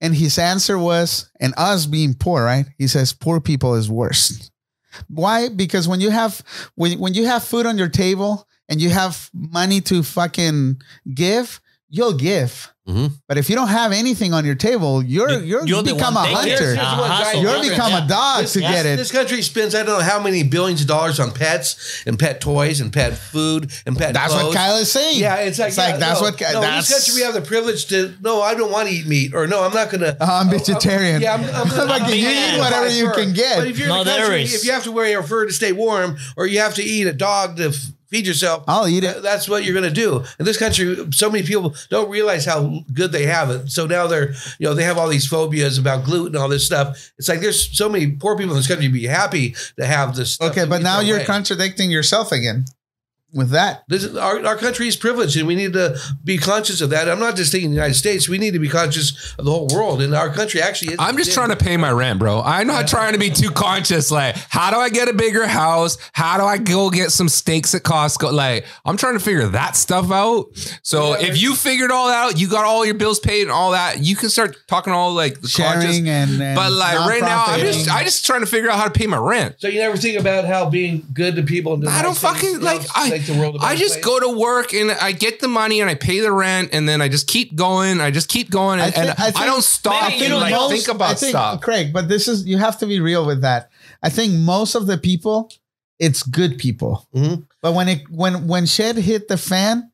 And 0.00 0.14
his 0.14 0.38
answer 0.38 0.78
was, 0.78 1.30
and 1.40 1.52
us 1.58 1.84
being 1.84 2.14
poor, 2.14 2.42
right? 2.42 2.66
He 2.78 2.86
says 2.86 3.12
poor 3.12 3.38
people 3.38 3.74
is 3.74 3.90
worse. 3.90 4.50
Why? 5.08 5.50
Because 5.50 5.86
when 5.86 6.00
you 6.00 6.10
have 6.10 6.42
when 6.74 6.98
when 6.98 7.12
you 7.12 7.26
have 7.26 7.44
food 7.44 7.66
on 7.66 7.76
your 7.76 7.90
table 7.90 8.48
and 8.70 8.80
you 8.80 8.88
have 8.88 9.28
money 9.34 9.82
to 9.82 10.02
fucking 10.02 10.80
give, 11.14 11.60
you'll 11.96 12.12
give. 12.12 12.72
Mhm. 12.88 13.10
But 13.26 13.36
if 13.36 13.50
you 13.50 13.56
don't 13.56 13.66
have 13.66 13.90
anything 13.90 14.32
on 14.32 14.44
your 14.44 14.54
table, 14.54 15.02
you're 15.02 15.42
you're, 15.42 15.66
you're 15.66 15.82
become 15.82 16.16
a 16.16 16.20
hunter. 16.20 16.52
it. 16.52 16.58
Here's 16.60 16.78
Uh, 16.78 16.82
guy- 17.08 17.32
You're 17.32 17.60
become 17.60 17.90
Yeah. 17.90 18.04
a 18.04 18.08
dog 18.08 18.42
This, 18.42 18.52
to 18.52 18.60
get 18.60 18.86
it. 18.86 18.96
this 18.96 19.10
country 19.10 19.42
spends 19.42 19.74
I 19.74 19.82
don't 19.82 19.98
know 19.98 20.04
how 20.04 20.20
many 20.22 20.44
billions 20.44 20.82
of 20.82 20.86
dollars 20.86 21.18
on 21.18 21.32
pets 21.32 21.74
and 22.06 22.16
pet 22.16 22.40
toys 22.40 22.80
and 22.80 22.92
pet 22.92 23.18
food 23.18 23.72
and 23.86 23.98
pet. 23.98 24.14
That's 24.14 24.32
what 24.32 24.40
clothes. 24.42 24.54
Kyle 24.54 24.76
is 24.76 24.92
saying. 24.92 25.18
Yeah, 25.18 25.34
it's 25.34 25.58
like, 25.58 25.68
It's 25.70 25.78
like, 25.78 25.98
that's 25.98 26.20
no, 26.20 26.26
what- 26.26 26.40
No, 26.40 26.60
that's- 26.60 26.86
this 26.88 27.06
country 27.06 27.14
we 27.20 27.24
have 27.26 27.34
the 27.34 27.40
privilege 27.40 27.86
to. 27.86 28.14
No, 28.22 28.40
I 28.40 28.54
don't 28.54 28.70
want 28.70 28.88
to 28.88 28.94
eat 28.94 29.06
meat, 29.08 29.32
or 29.34 29.48
no, 29.48 29.64
I'm 29.64 29.74
not 29.74 29.90
gonna. 29.90 30.16
Oh, 30.20 30.24
I'm 30.40 30.48
vegetarian. 30.48 31.20
Yeah, 31.20 31.34
I'm, 31.34 31.42
I'm, 31.42 31.72
I'm 31.80 31.88
like, 31.88 32.02
you 32.14 32.22
vegan. 32.24 32.54
eat 32.54 32.58
whatever 32.60 32.88
you 32.88 33.06
Fur. 33.06 33.14
can 33.14 33.32
get. 33.32 33.58
But 33.58 33.66
if 33.66 33.78
you're 33.80 33.88
No, 33.88 34.02
in 34.02 34.06
the 34.06 34.12
country, 34.12 34.44
if 34.44 34.64
you 34.64 34.70
have 34.70 34.84
to 34.84 34.92
wear 34.92 35.08
your 35.10 35.24
fur 35.24 35.44
to 35.46 35.52
stay 35.52 35.72
warm, 35.72 36.16
or 36.36 36.46
you 36.46 36.60
have 36.60 36.74
to 36.76 36.84
eat 36.84 37.08
a 37.08 37.12
dog 37.12 37.56
to 37.56 37.70
f- 37.70 37.86
feed 38.08 38.26
yourself, 38.26 38.64
I'll 38.66 38.88
eat 38.88 39.04
it. 39.04 39.22
That's 39.22 39.48
what 39.48 39.64
you're 39.64 39.74
going 39.74 39.88
to 39.88 39.94
do. 39.94 40.24
In 40.38 40.44
this 40.44 40.58
country, 40.58 40.96
so 41.12 41.30
many 41.30 41.46
people 41.46 41.74
don't 41.90 42.10
realize 42.10 42.44
how 42.44 42.80
good 42.92 43.12
they 43.12 43.26
have 43.26 43.50
it. 43.50 43.70
So 43.70 43.86
now 43.86 44.06
they're, 44.06 44.30
you 44.58 44.66
know, 44.68 44.74
they 44.74 44.84
have 44.84 44.98
all 44.98 45.08
these 45.08 45.26
phobias 45.26 45.78
about 45.78 46.04
gluten 46.04 46.34
and 46.34 46.42
all 46.42 46.48
this 46.48 46.64
stuff. 46.66 47.12
It's 47.18 47.28
like 47.28 47.40
there's 47.40 47.76
so 47.76 47.88
many 47.88 48.12
poor 48.12 48.36
people 48.36 48.52
in 48.52 48.58
this 48.58 48.68
country 48.68 48.88
be 48.88 49.06
happy 49.06 49.54
to 49.78 49.86
have 49.86 50.14
this. 50.16 50.32
Stuff 50.32 50.52
Okay, 50.52 50.64
but 50.66 50.82
now 50.82 51.00
you're 51.00 51.16
away. 51.16 51.26
contradicting 51.26 51.90
yourself 51.90 52.32
again 52.32 52.64
with 53.36 53.50
that. 53.50 53.84
This 53.88 54.04
is, 54.04 54.16
our, 54.16 54.44
our 54.44 54.56
country 54.56 54.88
is 54.88 54.96
privileged, 54.96 55.36
and 55.36 55.46
we 55.46 55.54
need 55.54 55.72
to 55.74 55.98
be 56.24 56.38
conscious 56.38 56.80
of 56.80 56.90
that. 56.90 57.08
I'm 57.08 57.18
not 57.20 57.36
just 57.36 57.52
thinking 57.52 57.70
the 57.70 57.76
United 57.76 57.94
States. 57.94 58.28
We 58.28 58.38
need 58.38 58.52
to 58.52 58.58
be 58.58 58.68
conscious 58.68 59.34
of 59.38 59.44
the 59.44 59.50
whole 59.50 59.68
world, 59.68 60.02
and 60.02 60.14
our 60.14 60.30
country 60.30 60.60
actually. 60.60 60.94
Is 60.94 60.98
I'm 60.98 61.16
just 61.16 61.32
trying 61.32 61.50
to 61.50 61.56
pay 61.56 61.76
my 61.76 61.90
rent, 61.90 62.18
bro. 62.18 62.42
I'm 62.42 62.66
not 62.66 62.88
trying 62.88 63.12
to 63.12 63.18
be 63.18 63.30
too 63.30 63.50
conscious. 63.50 64.10
Like, 64.10 64.36
how 64.48 64.70
do 64.70 64.78
I 64.78 64.88
get 64.88 65.08
a 65.08 65.12
bigger 65.12 65.46
house? 65.46 65.98
How 66.12 66.38
do 66.38 66.44
I 66.44 66.58
go 66.58 66.90
get 66.90 67.12
some 67.12 67.28
steaks 67.28 67.74
at 67.74 67.82
Costco? 67.82 68.32
Like, 68.32 68.66
I'm 68.84 68.96
trying 68.96 69.14
to 69.14 69.20
figure 69.20 69.46
that 69.48 69.76
stuff 69.76 70.10
out. 70.10 70.46
So 70.82 71.18
Yeah, 71.18 71.26
if 71.26 71.40
you 71.40 71.54
figured 71.54 71.90
all 71.90 72.08
that 72.08 72.16
out, 72.16 72.40
you 72.40 72.48
got 72.48 72.64
all 72.64 72.84
your 72.84 72.94
bills 72.94 73.20
paid 73.20 73.42
and 73.42 73.50
all 73.50 73.72
that, 73.72 74.00
you 74.00 74.16
can 74.16 74.28
start 74.28 74.56
talking 74.66 74.92
all 74.92 75.12
like 75.12 75.34
the 75.34 75.48
conscious. 75.48 75.82
Sharing 75.84 76.08
and, 76.08 76.40
and 76.40 76.56
But 76.56 76.72
like 76.72 76.98
right 76.98 77.20
now, 77.20 77.44
I'm 77.46 77.60
just 77.60 77.86
non-profiting. 77.86 77.92
I 77.92 78.04
just 78.04 78.26
trying 78.26 78.40
to 78.40 78.46
figure 78.46 78.70
out 78.70 78.78
how 78.78 78.84
to 78.84 78.90
pay 78.90 79.06
my 79.06 79.18
rent. 79.18 79.56
So 79.58 79.68
you 79.68 79.80
never 79.80 79.96
think 79.96 80.18
about 80.18 80.44
how 80.44 80.68
being 80.70 81.06
good 81.12 81.36
to 81.36 81.42
people. 81.42 81.74
and 81.74 81.88
I 81.88 82.02
don't 82.02 82.10
nice 82.10 82.20
things, 82.20 82.34
fucking 82.34 82.52
you 82.54 82.58
know, 82.58 82.64
like 82.64 82.82
I. 82.94 83.18
make 83.28 83.36
the 83.36 83.40
world 83.40 83.56
a 83.56 83.58
I 83.64 83.68
better 83.74 83.78
just 83.80 83.94
place? 83.94 84.04
go 84.04 84.20
to 84.20 84.38
work 84.38 84.72
and 84.74 84.90
I 84.92 85.12
get 85.12 85.40
the 85.40 85.48
money 85.48 85.80
and 85.80 85.90
I 85.90 85.94
pay 85.94 86.20
the 86.20 86.32
rent 86.32 86.70
and 86.72 86.88
then 86.88 87.00
I 87.02 87.08
just 87.08 87.26
keep 87.28 87.54
going. 87.56 88.00
I 88.00 88.10
just 88.10 88.28
keep 88.28 88.50
going 88.50 88.80
and 88.80 88.88
I 88.88 88.90
think- 88.90 89.20
I, 89.20 89.26
I 89.28 89.30
think- 89.30 89.44
don't 89.46 89.64
stop 89.64 90.08
Maybe, 90.10 90.18
you 90.18 90.24
and 90.24 90.32
know, 90.34 90.38
like 90.38 90.52
most- 90.52 90.70
think 90.72 90.88
about 90.96 91.10
I 91.10 91.14
think, 91.14 91.30
stuff. 91.30 91.60
Craig, 91.60 91.92
but 91.92 92.08
this 92.08 92.28
is 92.28 92.46
you 92.46 92.58
have 92.58 92.78
to 92.78 92.86
be 92.86 93.00
real 93.00 93.26
with 93.26 93.42
that. 93.42 93.70
I 94.02 94.08
think 94.10 94.32
most 94.34 94.74
of 94.74 94.86
the 94.86 94.98
people, 94.98 95.50
it's 95.98 96.22
good 96.22 96.58
people. 96.58 97.08
Mhm. 97.14 97.44
But 97.62 97.72
when 97.74 97.88
it 97.88 98.02
when 98.10 98.46
when 98.46 98.66
shit 98.66 98.96
hit 98.96 99.28
the 99.28 99.36
fan, 99.38 99.90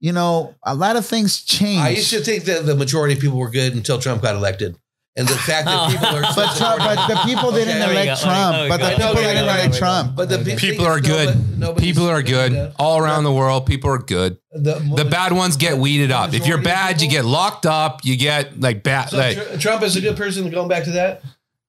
you 0.00 0.12
know, 0.12 0.54
a 0.64 0.74
lot 0.74 0.96
of 0.96 1.06
things 1.06 1.42
change. 1.42 1.80
I 1.80 1.90
used 1.90 2.10
to 2.10 2.20
think 2.20 2.44
that 2.44 2.66
the 2.66 2.74
majority 2.74 3.14
of 3.14 3.20
people 3.20 3.38
were 3.38 3.50
good 3.50 3.74
until 3.74 3.98
Trump 3.98 4.20
got 4.22 4.34
elected, 4.34 4.76
and 5.16 5.28
the 5.28 5.34
fact 5.36 5.66
that 5.66 5.74
Oh. 5.88 5.90
people 5.90 6.06
are. 6.08 6.24
so 6.32 6.42
but 6.42 6.56
Trump, 6.56 6.78
but 6.78 7.06
the 7.08 7.16
people 7.24 7.52
didn't 7.52 7.78
there 7.78 7.88
we 7.88 7.94
elect 7.94 8.20
go. 8.20 8.26
Trump. 8.28 8.62
we 8.62 8.68
But 8.68 8.76
the 8.80 8.90
people 8.96 9.14
didn't 9.14 9.44
elect 9.44 9.70
there. 9.70 9.78
Trump. 9.80 10.16
But 10.16 10.28
the 10.28 10.38
Okay. 10.40 10.56
People 10.56 10.86
are 10.86 11.00
good. 11.00 11.58
nobody- 11.58 11.86
People 11.86 12.08
are 12.08 12.22
good 12.22 12.72
all 12.78 12.98
around 12.98 13.24
the 13.24 13.32
world. 13.32 13.66
People 13.66 13.90
are 13.90 13.98
good. 13.98 14.38
The, 14.52 14.74
The 14.96 15.04
bad 15.04 15.32
ones 15.32 15.56
get 15.56 15.78
weeded 15.78 16.10
up. 16.10 16.34
If 16.34 16.46
you're 16.46 16.58
Majority 16.58 16.58
of 16.58 16.64
bad, 16.96 17.02
you 17.02 17.08
get 17.10 17.24
locked 17.24 17.66
up. 17.66 18.00
You 18.04 18.16
get 18.16 18.60
like 18.60 18.82
bad. 18.82 19.10
So 19.10 19.18
Like, 19.18 19.58
Trump 19.60 19.82
is 19.82 19.96
a 19.96 20.00
good 20.00 20.16
person. 20.16 20.48
Going 20.50 20.68
back 20.68 20.84
to 20.84 20.90
that, 20.92 21.22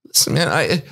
listen, 0.07 0.33
man, 0.33 0.47
I. 0.49 0.83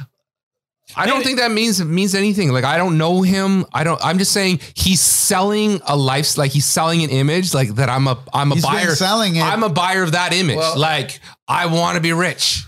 I 0.95 1.05
don't 1.07 1.23
think 1.23 1.39
that 1.39 1.51
means 1.51 1.83
means 1.83 2.13
anything. 2.15 2.51
Like 2.51 2.63
I 2.63 2.77
don't 2.77 2.97
know 2.97 3.21
him. 3.21 3.65
I 3.73 3.83
don't. 3.83 3.99
I'm 4.03 4.17
just 4.17 4.31
saying 4.31 4.59
he's 4.75 5.01
selling 5.01 5.79
a 5.87 5.95
life. 5.95 6.37
Like 6.37 6.51
he's 6.51 6.65
selling 6.65 7.03
an 7.03 7.09
image. 7.09 7.53
Like 7.53 7.75
that. 7.75 7.89
I'm 7.89 8.07
a. 8.07 8.17
I'm 8.33 8.51
a 8.51 8.55
He's 8.55 8.63
been 8.65 8.73
buyer. 8.73 8.95
selling 8.95 9.35
it. 9.35 9.43
I'm 9.43 9.63
a 9.63 9.69
buyer 9.69 10.03
of 10.03 10.11
that 10.13 10.33
image. 10.33 10.57
Well- 10.57 10.77
like 10.79 11.19
I 11.47 11.65
want 11.67 11.95
to 11.95 12.01
be 12.01 12.13
rich. 12.13 12.63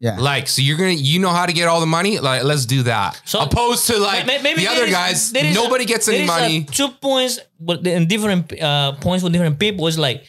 yeah. 0.00 0.16
Like 0.18 0.48
so, 0.48 0.62
you're 0.62 0.76
gonna. 0.78 0.90
You 0.92 1.18
know 1.20 1.30
how 1.30 1.46
to 1.46 1.52
get 1.52 1.68
all 1.68 1.80
the 1.80 1.86
money. 1.86 2.18
Like 2.18 2.42
let's 2.44 2.66
do 2.66 2.82
that. 2.84 3.20
So- 3.24 3.40
Opposed 3.40 3.86
to 3.88 3.98
like 3.98 4.26
May- 4.26 4.40
maybe 4.42 4.60
the 4.60 4.66
there 4.66 4.72
other 4.76 4.84
is- 4.86 4.90
guys. 4.92 5.32
there 5.32 5.44
is 5.44 5.56
a- 5.56 5.60
Nobody 5.62 5.84
gets 5.84 6.08
any 6.08 6.18
there 6.18 6.24
is 6.24 6.30
a 6.30 6.40
money. 6.40 6.64
two 6.64 6.88
points, 6.88 7.38
but 7.58 7.86
in 7.86 8.06
different 8.06 8.52
uh, 8.60 8.92
points 9.00 9.22
with 9.24 9.32
different 9.32 9.58
people. 9.58 9.86
It's 9.88 9.98
like 9.98 10.24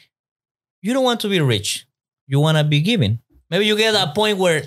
you 0.81 0.93
don't 0.93 1.03
want 1.03 1.19
to 1.21 1.29
be 1.29 1.39
rich. 1.41 1.85
You 2.27 2.39
want 2.39 2.57
to 2.57 2.63
be 2.63 2.81
giving. 2.81 3.19
Maybe 3.49 3.65
you 3.65 3.75
get 3.77 3.93
a 3.95 4.11
point 4.15 4.37
where 4.37 4.63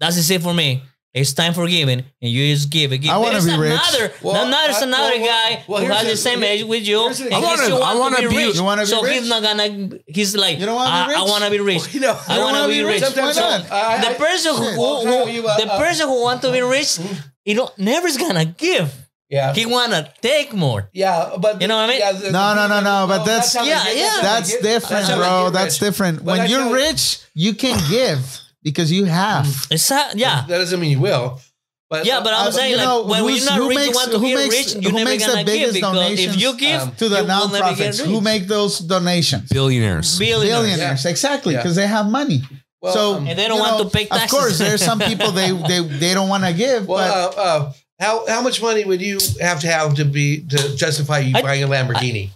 that's 0.00 0.16
the 0.16 0.22
same 0.22 0.40
for 0.40 0.52
me. 0.52 0.82
It's 1.16 1.32
time 1.32 1.54
for 1.54 1.66
giving, 1.66 2.00
and 2.22 2.30
you 2.34 2.54
just 2.54 2.68
give 2.70 2.92
it. 2.92 2.98
Give. 2.98 3.10
I 3.10 3.16
wanna 3.18 3.32
There's 3.40 3.46
be 3.46 3.56
rich. 3.58 3.72
another, 3.72 4.12
Well, 4.22 4.34
there's 4.50 4.76
I- 4.76 4.86
another 4.86 5.02
well, 5.16 5.20
well, 5.20 5.26
guy 5.48 5.64
well, 5.66 5.80
who 5.84 5.92
has 5.92 6.04
the- 6.04 6.10
the 6.10 6.16
same 6.28 6.42
age 6.44 6.62
with 6.64 6.84
you, 6.86 7.06
and 7.06 7.16
he 7.16 7.30
I 7.32 7.38
wanna- 7.38 7.62
I 7.64 7.94
want 7.94 7.98
wanna 7.98 8.28
be 8.28 8.28
be- 8.28 8.36
rich. 8.46 8.56
You 8.56 8.64
wanna 8.64 8.82
be 8.82 8.86
so 8.94 9.02
rich? 9.02 9.12
he's 9.20 9.28
not 9.28 9.42
gonna. 9.42 9.68
He's 10.06 10.36
like, 10.36 10.58
You 10.60 10.66
don't 10.66 10.76
wanna 10.76 11.08
be 11.08 11.14
I, 11.14 11.20
I 11.20 11.22
want 11.32 11.42
to 11.44 11.50
be 11.50 11.60
rich. 11.60 11.82
You 11.94 12.00
know, 12.00 12.18
I 12.28 12.34
don't 12.36 12.44
want 12.44 12.56
to 12.56 12.60
wanna 12.62 12.68
be 12.68 12.78
be 12.80 12.84
rich. 12.84 13.02
rich? 13.02 13.16
Why 13.16 13.32
So 13.32 13.40
not? 13.40 13.72
I- 13.72 13.98
the 14.06 14.10
I- 14.10 14.14
person 14.14 14.50
who, 14.56 14.64
Shit. 14.64 14.74
who, 14.74 14.84
I'll 14.84 15.28
you, 15.28 15.46
uh, 15.48 15.56
the 15.56 15.72
uh, 15.72 15.78
person 15.78 16.08
who 16.08 16.22
want 16.22 16.42
to 16.42 16.52
be 16.52 16.60
rich, 16.60 16.98
you 17.44 17.54
know, 17.54 17.70
never's 17.78 18.16
gonna 18.18 18.44
give. 18.44 18.92
yeah, 19.30 19.52
He 19.54 19.64
wanna 19.66 20.12
take 20.22 20.52
more. 20.52 20.88
yeah, 20.92 21.30
but 21.38 21.60
You 21.62 21.66
know 21.66 21.76
what 21.76 21.86
I 21.86 21.92
mean? 21.92 21.98
yeah, 21.98 22.12
the- 22.12 22.30
No, 22.30 22.54
no, 22.54 22.64
no, 22.68 22.80
no, 22.80 23.06
but 23.08 23.24
that's- 23.24 23.54
Yeah, 23.54 23.82
yeah. 23.90 24.18
That's 24.22 24.56
different, 24.58 25.06
bro. 25.16 25.50
That's 25.50 25.78
different. 25.78 26.22
When 26.22 26.48
you're 26.50 26.70
rich, 26.72 27.18
you 27.34 27.54
can 27.54 27.76
give 27.90 28.20
because 28.66 28.90
you 28.90 29.04
have. 29.04 29.46
It's 29.70 29.88
a, 29.92 30.10
yeah. 30.16 30.44
That 30.48 30.58
doesn't 30.58 30.80
mean 30.80 30.90
you 30.90 31.00
will. 31.00 31.40
But 31.88 32.04
Yeah, 32.04 32.18
but 32.20 32.34
I'm 32.34 32.48
Uh, 32.48 32.50
saying 32.50 32.72
you 32.72 32.76
like 32.78 32.84
know, 32.86 33.04
when 33.04 33.20
who's- 33.22 33.36
you're 33.44 33.50
not 33.50 33.58
who 33.60 33.68
rich, 33.68 33.78
makes- 33.78 33.94
want 33.94 34.10
to 34.10 34.18
who 34.18 34.34
makes- 34.34 34.54
rich, 34.58 34.74
you're 34.82 34.90
who 34.90 34.98
never 34.98 35.10
makes 35.10 35.22
the 35.24 35.30
gonna 35.30 35.44
give 35.44 35.54
biggest 35.54 35.74
because 35.74 36.18
if 36.18 36.36
you 36.42 36.56
give 36.58 36.80
um, 36.82 36.92
To 36.96 37.08
the 37.08 37.16
you 37.20 37.22
will 37.22 37.48
nonprofits, 37.48 38.04
who 38.04 38.20
make 38.20 38.48
those 38.48 38.80
donations? 38.80 39.48
Billionaires. 39.50 40.18
Billionaires. 40.18 40.66
Billionaires, 40.66 41.04
exactly, 41.06 41.54
Yeah. 41.54 41.60
because 41.62 41.76
they 41.76 41.86
have 41.86 42.06
money. 42.10 42.42
Well, 42.82 42.92
so 42.92 43.14
um, 43.14 43.26
And 43.28 43.38
they 43.38 43.46
don't 43.46 43.60
want 43.60 43.78
know, 43.78 43.84
to 43.84 43.90
pay 43.90 44.06
taxes. 44.06 44.24
Of 44.24 44.30
course, 44.36 44.58
there's 44.58 44.82
some 44.84 44.98
people 44.98 45.30
they 45.30 45.50
they 45.70 45.80
they 46.02 46.12
don't 46.12 46.28
want 46.28 46.42
to 46.44 46.52
give, 46.52 46.88
well, 46.88 47.30
but 47.32 47.38
uh, 47.38 47.42
uh, 47.42 47.72
how 48.00 48.26
how 48.26 48.42
much 48.42 48.60
money 48.60 48.84
would 48.84 49.00
you 49.00 49.18
have 49.40 49.60
to 49.60 49.68
have 49.68 49.94
to 49.94 50.04
be 50.04 50.42
to 50.52 50.58
justify 50.76 51.20
you 51.20 51.32
I- 51.38 51.42
buying 51.42 51.62
a 51.62 51.68
Lamborghini? 51.68 52.30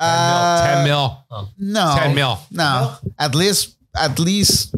uh, 0.00 0.76
10 0.76 0.84
mil. 0.84 1.24
No, 1.58 1.96
10 1.98 2.14
mil. 2.14 2.38
No, 2.50 2.96
at 3.18 3.34
least 3.34 3.73
at 3.96 4.18
least 4.18 4.74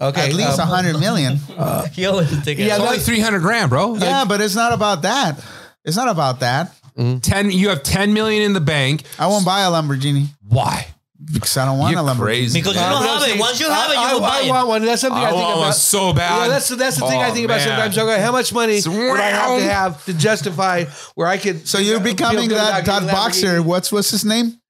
okay, 0.00 0.28
at 0.28 0.34
least 0.34 0.58
a 0.58 0.62
um, 0.62 0.68
hundred 0.68 0.98
million. 0.98 1.38
You 1.94 2.08
always 2.10 2.30
take 2.44 2.58
it. 2.58 2.64
Yeah, 2.66 2.76
It's 2.76 2.84
only 2.84 2.98
300 2.98 3.40
grand, 3.40 3.70
bro. 3.70 3.94
yeah, 3.96 4.24
but 4.26 4.40
it's 4.40 4.54
not 4.56 4.72
about 4.72 5.02
that. 5.02 5.42
It's 5.84 5.96
not 5.96 6.08
about 6.08 6.40
that. 6.40 6.72
10 6.96 7.50
you 7.50 7.68
have 7.70 7.82
10 7.82 8.12
million 8.12 8.42
in 8.42 8.52
the 8.52 8.60
bank. 8.60 9.02
I 9.18 9.26
won't 9.26 9.44
buy 9.44 9.62
a 9.62 9.68
Lamborghini 9.70 10.26
Why? 10.48 10.86
because 11.32 11.56
I 11.56 11.64
don't 11.64 11.78
want 11.78 11.92
You're 11.92 12.00
a 12.00 12.04
Lamborghini. 12.04 12.18
crazy. 12.18 12.60
Because 12.60 12.74
you 12.74 12.80
Uh, 12.80 12.90
don't 12.90 13.02
but 13.02 13.10
I'm 13.10 13.20
have 13.20 13.36
it. 13.36 13.40
Once 13.40 13.60
you 13.60 13.68
have 13.70 13.90
it, 13.90 13.94
you 13.94 13.98
I, 14.00 14.12
will 14.14 14.24
I, 14.24 14.28
buy 14.28 14.36
I 14.36 14.46
it. 14.46 14.48
want 14.50 14.68
one. 14.68 14.84
That's 14.84 15.00
something 15.00 15.18
I 15.22 15.26
I 15.26 15.30
think 15.30 15.42
want 15.42 15.52
about. 15.54 15.60
one 15.64 15.72
so 15.72 16.12
bad. 16.12 16.42
Yeah, 16.42 16.48
that's 16.48 16.68
that's 16.68 16.96
the 16.98 17.06
thing 17.08 17.20
I 17.22 17.30
Oh, 17.30 17.32
think 17.34 17.44
about 17.46 17.58
man. 17.58 17.66
sometimes. 17.68 17.98
Okay, 17.98 18.20
how 18.20 18.32
much 18.32 18.52
money 18.52 18.80
would 18.86 19.20
I 19.20 19.30
have 19.30 19.58
to 19.58 19.64
have 19.64 20.04
to 20.06 20.12
justify 20.14 20.84
where 21.14 21.26
I 21.26 21.38
could? 21.38 21.66
So 21.66 21.78
you're 21.78 22.00
becoming 22.00 22.48
good 22.48 22.58
that 22.58 22.84
that 22.84 23.10
boxer. 23.10 23.62
What's 23.62 23.90
what's 23.90 24.10
his 24.10 24.24
name? 24.24 24.60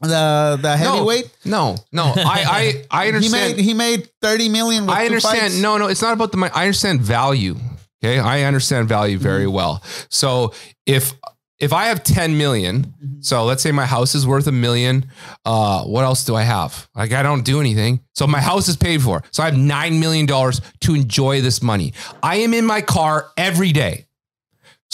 The 0.00 0.58
the 0.60 0.76
heavyweight. 0.76 1.30
No, 1.44 1.76
no. 1.92 2.12
I 2.16 2.84
I, 2.90 3.04
I 3.04 3.08
understand. 3.08 3.58
He 3.58 3.62
made 3.62 3.64
he 3.64 3.74
made 3.74 4.08
thirty 4.20 4.48
million. 4.48 4.86
With 4.86 4.94
I 4.94 5.06
understand. 5.06 5.62
No, 5.62 5.78
no, 5.78 5.86
it's 5.88 6.02
not 6.02 6.12
about 6.12 6.30
the 6.32 6.36
money. 6.38 6.52
I 6.54 6.62
understand 6.66 7.00
value. 7.00 7.56
Okay. 8.04 8.18
I 8.18 8.42
understand 8.42 8.88
value 8.88 9.18
very 9.18 9.44
Mm-hmm. 9.44 9.54
well. 9.54 9.82
So 10.10 10.52
if 10.84 11.12
if 11.60 11.72
I 11.72 11.86
have 11.86 12.02
10 12.02 12.36
million, 12.36 12.82
Mm-hmm. 12.82 13.20
so 13.20 13.44
let's 13.44 13.62
say 13.62 13.70
my 13.72 13.86
house 13.86 14.14
is 14.16 14.26
worth 14.26 14.46
a 14.48 14.52
million, 14.52 15.06
uh, 15.46 15.84
what 15.84 16.02
else 16.04 16.24
do 16.24 16.34
I 16.34 16.42
have? 16.42 16.88
Like 16.94 17.12
I 17.12 17.22
don't 17.22 17.44
do 17.44 17.60
anything. 17.60 18.00
So 18.14 18.26
my 18.26 18.40
house 18.40 18.68
is 18.68 18.76
paid 18.76 19.00
for. 19.00 19.22
So 19.30 19.42
I 19.42 19.46
have 19.46 19.56
nine 19.56 20.00
million 20.00 20.26
dollars 20.26 20.60
to 20.80 20.94
enjoy 20.94 21.40
this 21.40 21.62
money. 21.62 21.94
I 22.22 22.36
am 22.44 22.52
in 22.52 22.66
my 22.66 22.80
car 22.82 23.26
every 23.36 23.72
day. 23.72 24.06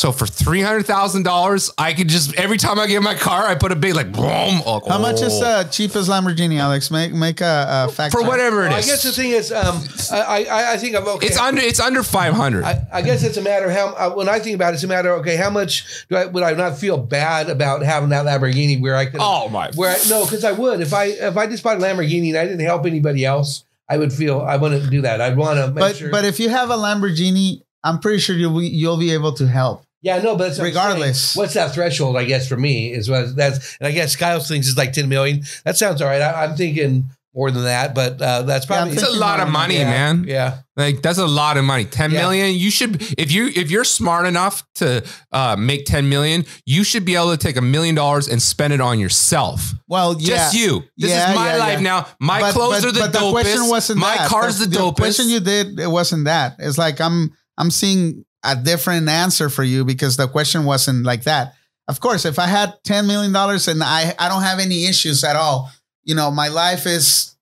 So 0.00 0.12
for 0.12 0.26
three 0.26 0.62
hundred 0.62 0.86
thousand 0.86 1.24
dollars, 1.24 1.70
I 1.76 1.92
could 1.92 2.08
just 2.08 2.34
every 2.36 2.56
time 2.56 2.78
I 2.78 2.86
get 2.86 2.96
in 2.96 3.02
my 3.02 3.14
car, 3.14 3.46
I 3.46 3.54
put 3.54 3.70
a 3.70 3.76
big 3.76 3.94
like 3.94 4.10
boom. 4.10 4.62
oh, 4.64 4.80
How 4.88 4.96
much 4.96 5.20
is 5.20 5.34
oh. 5.34 5.40
the 5.62 5.68
cheapest 5.68 6.08
Lamborghini, 6.08 6.58
Alex? 6.58 6.90
Make 6.90 7.12
make 7.12 7.42
a, 7.42 7.86
a 7.86 7.92
fact 7.92 8.12
for 8.14 8.22
check. 8.22 8.30
whatever 8.30 8.64
it 8.64 8.68
is. 8.68 8.70
Well, 8.70 8.78
I 8.78 8.80
guess 8.80 9.02
the 9.02 9.12
thing 9.12 9.32
is, 9.32 9.52
um, 9.52 9.84
I, 10.10 10.46
I 10.46 10.72
I 10.72 10.76
think 10.78 10.96
I'm 10.96 11.06
okay. 11.06 11.26
It's 11.26 11.36
under 11.36 11.60
it's 11.60 11.80
under 11.80 12.02
five 12.02 12.32
hundred. 12.32 12.64
I, 12.64 12.86
I 12.90 13.02
guess 13.02 13.22
it's 13.22 13.36
a 13.36 13.42
matter 13.42 13.66
of 13.66 13.72
how. 13.72 13.88
Uh, 13.88 14.14
when 14.14 14.26
I 14.26 14.38
think 14.38 14.54
about 14.54 14.72
it, 14.72 14.76
it's 14.76 14.84
a 14.84 14.88
matter. 14.88 15.12
Of, 15.12 15.20
okay, 15.20 15.36
how 15.36 15.50
much 15.50 16.06
do 16.08 16.16
I 16.16 16.24
would 16.24 16.44
I 16.44 16.54
not 16.54 16.78
feel 16.78 16.96
bad 16.96 17.50
about 17.50 17.82
having 17.82 18.08
that 18.08 18.24
Lamborghini 18.24 18.80
where 18.80 18.96
I 18.96 19.04
could? 19.04 19.20
Oh 19.22 19.50
my! 19.50 19.70
Where 19.74 19.90
I, 19.94 19.98
no, 20.08 20.24
because 20.24 20.44
I 20.44 20.52
would 20.52 20.80
if 20.80 20.94
I 20.94 21.08
if 21.08 21.36
I 21.36 21.46
just 21.46 21.62
bought 21.62 21.76
a 21.76 21.80
Lamborghini 21.80 22.28
and 22.30 22.38
I 22.38 22.46
didn't 22.46 22.64
help 22.64 22.86
anybody 22.86 23.26
else, 23.26 23.64
I 23.86 23.98
would 23.98 24.14
feel 24.14 24.40
I 24.40 24.56
wouldn't 24.56 24.90
do 24.90 25.02
that. 25.02 25.20
I'd 25.20 25.36
want 25.36 25.58
to 25.58 25.66
make 25.66 25.74
But 25.76 25.96
sure. 25.96 26.10
but 26.10 26.24
if 26.24 26.40
you 26.40 26.48
have 26.48 26.70
a 26.70 26.76
Lamborghini, 26.76 27.64
I'm 27.84 27.98
pretty 27.98 28.20
sure 28.20 28.34
you'll 28.34 28.58
be, 28.58 28.66
you'll 28.66 28.96
be 28.96 29.10
able 29.12 29.34
to 29.34 29.46
help. 29.46 29.84
Yeah, 30.02 30.20
no, 30.22 30.36
but 30.36 30.46
that's 30.48 30.58
what 30.58 30.64
Regardless. 30.64 31.36
what's 31.36 31.54
that 31.54 31.72
threshold? 31.74 32.16
I 32.16 32.24
guess 32.24 32.48
for 32.48 32.56
me 32.56 32.92
is 32.92 33.08
what 33.10 33.36
that's, 33.36 33.76
and 33.80 33.88
I 33.88 33.92
guess 33.92 34.16
Kyle's 34.16 34.48
thinks 34.48 34.66
is 34.66 34.76
like 34.76 34.92
ten 34.92 35.08
million. 35.08 35.42
That 35.64 35.76
sounds 35.76 36.00
all 36.02 36.08
right. 36.08 36.22
I, 36.22 36.44
I'm 36.44 36.56
thinking 36.56 37.04
more 37.32 37.52
than 37.52 37.62
that, 37.62 37.94
but 37.94 38.20
uh, 38.20 38.42
that's 38.42 38.68
Yeah, 38.68 38.76
I'm 38.80 38.88
probably 38.88 38.94
It's 39.02 39.08
a 39.08 39.18
lot 39.18 39.38
of 39.38 39.48
money, 39.48 39.76
yeah, 39.76 39.84
man. 39.84 40.24
Yeah, 40.26 40.58
Like 40.76 41.00
that's 41.00 41.18
a 41.18 41.26
lot 41.28 41.56
of 41.58 41.64
money. 41.64 41.84
Ten 41.84 42.10
Yeah. 42.10 42.22
million. 42.22 42.56
You 42.56 42.72
should 42.72 43.00
if 43.16 43.30
you 43.30 43.46
if 43.54 43.70
you're 43.70 43.84
smart 43.84 44.26
enough 44.26 44.64
to 44.76 45.04
uh, 45.30 45.54
make 45.56 45.84
ten 45.86 46.08
million, 46.08 46.44
you 46.66 46.82
should 46.82 47.04
be 47.04 47.14
able 47.14 47.30
to 47.30 47.36
take 47.36 47.56
a 47.56 47.62
million 47.62 47.94
dollars 47.94 48.26
and 48.26 48.42
spend 48.42 48.72
it 48.72 48.80
on 48.80 48.98
yourself. 48.98 49.72
Well, 49.86 50.16
yeah. 50.18 50.26
Just 50.38 50.54
you. 50.56 50.82
This 50.96 51.10
Yeah, 51.10 51.30
is 51.30 51.36
my 51.36 51.50
yeah, 51.52 51.56
life 51.58 51.78
yeah. 51.78 51.80
now. 51.84 52.06
My 52.20 52.40
But- 52.40 52.54
clothes 52.54 52.80
but- 52.82 52.88
are 52.88 52.92
the 52.92 53.00
but 53.00 53.12
dopest. 53.12 53.26
The 53.26 53.30
question 53.32 53.68
wasn't 53.68 53.98
my 54.00 54.16
that. 54.16 54.28
car's 54.28 54.58
the, 54.58 54.66
the, 54.66 54.76
dopest. 54.78 54.96
question 54.96 55.28
you 55.28 55.38
did 55.40 55.78
it 55.78 55.86
wasn't 55.90 56.24
that. 56.24 56.56
It's 56.58 56.78
like 56.78 57.00
I'm 57.00 57.30
I'm 57.56 57.70
seeing 57.70 58.24
a 58.42 58.56
different 58.56 59.08
answer 59.08 59.48
for 59.50 59.62
you 59.64 59.84
because 59.84 60.16
the 60.16 60.26
question 60.28 60.64
wasn't 60.64 61.04
like 61.04 61.24
that. 61.24 61.54
Of 61.88 62.00
course, 62.00 62.24
if 62.24 62.38
I 62.38 62.46
had 62.46 62.74
ten 62.84 63.06
million 63.06 63.32
dollars 63.32 63.68
and 63.68 63.82
I 63.82 64.14
I 64.18 64.28
don't 64.28 64.42
have 64.42 64.58
any 64.60 64.86
issues 64.86 65.24
at 65.24 65.36
all, 65.36 65.70
you 66.04 66.14
know, 66.14 66.30
my 66.30 66.48
life 66.48 66.86
is 66.86 67.34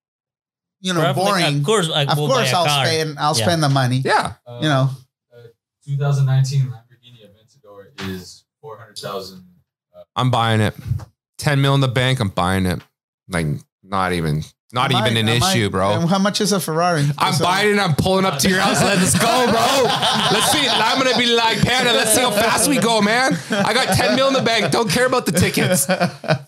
you 0.80 0.92
know 0.94 1.00
Probably, 1.00 1.24
boring. 1.24 1.58
Of 1.58 1.64
course, 1.64 1.90
I 1.90 2.04
Of 2.04 2.18
will 2.18 2.28
course, 2.28 2.50
buy 2.52 2.56
a 2.56 2.60
I'll 2.60 2.66
car. 2.66 2.86
spend 2.86 3.18
I'll 3.18 3.36
Yeah. 3.36 3.44
spend 3.44 3.62
the 3.62 3.68
money. 3.68 3.98
yeah. 4.04 4.34
Uh, 4.46 4.58
You 4.62 4.68
know, 4.68 4.90
uh, 5.34 5.42
2019 5.84 6.62
Lamborghini 6.72 7.20
Aventador 7.26 8.08
is 8.10 8.44
400,000. 8.60 9.44
I'm 10.16 10.30
buying 10.30 10.60
it. 10.60 10.74
Ten 11.36 11.60
mil 11.60 11.74
in 11.74 11.80
the 11.80 11.88
bank. 11.88 12.18
I'm 12.20 12.28
buying 12.30 12.66
it. 12.66 12.80
Like 13.28 13.46
not 13.82 14.12
even 14.12 14.42
not 14.73 14.93
I 14.95 14.99
even 15.01 15.15
might- 15.15 15.20
an 15.20 15.28
I 15.28 15.39
might- 15.39 15.57
issue, 15.57 15.70
bro. 15.70 15.93
And 15.93 16.09
How 16.11 16.19
much 16.19 16.40
is 16.40 16.53
a 16.53 16.61
Ferrari? 16.61 17.09
I'm 17.16 17.32
So- 17.35 17.45
uh, 17.45 17.49
buying 17.49 17.74
it. 17.77 17.78
I'm 17.81 17.95
pulling 17.95 18.24
up 18.27 18.39
to 18.40 18.49
your 18.49 18.61
house. 18.61 18.82
Let's 18.82 19.19
go, 19.19 19.47
bro. 19.51 19.82
Let's 20.32 20.51
see. 20.53 20.66
I'm 20.69 20.99
gonna 21.03 21.16
be 21.16 21.27
like 21.27 21.61
Panda. 21.62 21.93
Let's 21.93 22.12
see 22.15 22.20
how 22.20 22.31
fast 22.31 22.69
we 22.69 22.78
go, 22.78 23.01
man. 23.01 23.39
I 23.51 23.73
got 23.73 23.89
10 23.97 24.15
mil 24.16 24.28
in 24.28 24.35
the 24.35 24.43
bank. 24.43 24.70
Don't 24.70 24.90
care 24.90 25.07
about 25.07 25.24
the 25.27 25.32
tickets. 25.32 25.86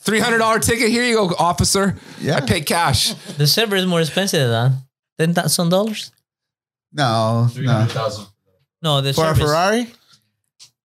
Three 0.04 0.20
hundred 0.20 0.38
dollar 0.38 0.58
ticket. 0.58 0.90
Here 0.90 1.04
you 1.04 1.16
go, 1.16 1.34
officer. 1.38 1.96
Yeah. 2.20 2.36
I 2.36 2.40
pay 2.40 2.60
cash. 2.60 3.14
The 3.38 3.46
server 3.46 3.76
is 3.76 3.86
more 3.86 4.00
expensive 4.00 4.48
than 4.50 4.74
ten 5.18 5.32
thousand 5.34 5.70
dollars. 5.70 6.10
No, 6.92 7.42
no. 7.44 7.48
300,000. 7.48 8.26
No, 8.82 9.00
the 9.00 9.12
For 9.12 9.30
a. 9.30 9.34
Ferrari? 9.36 9.92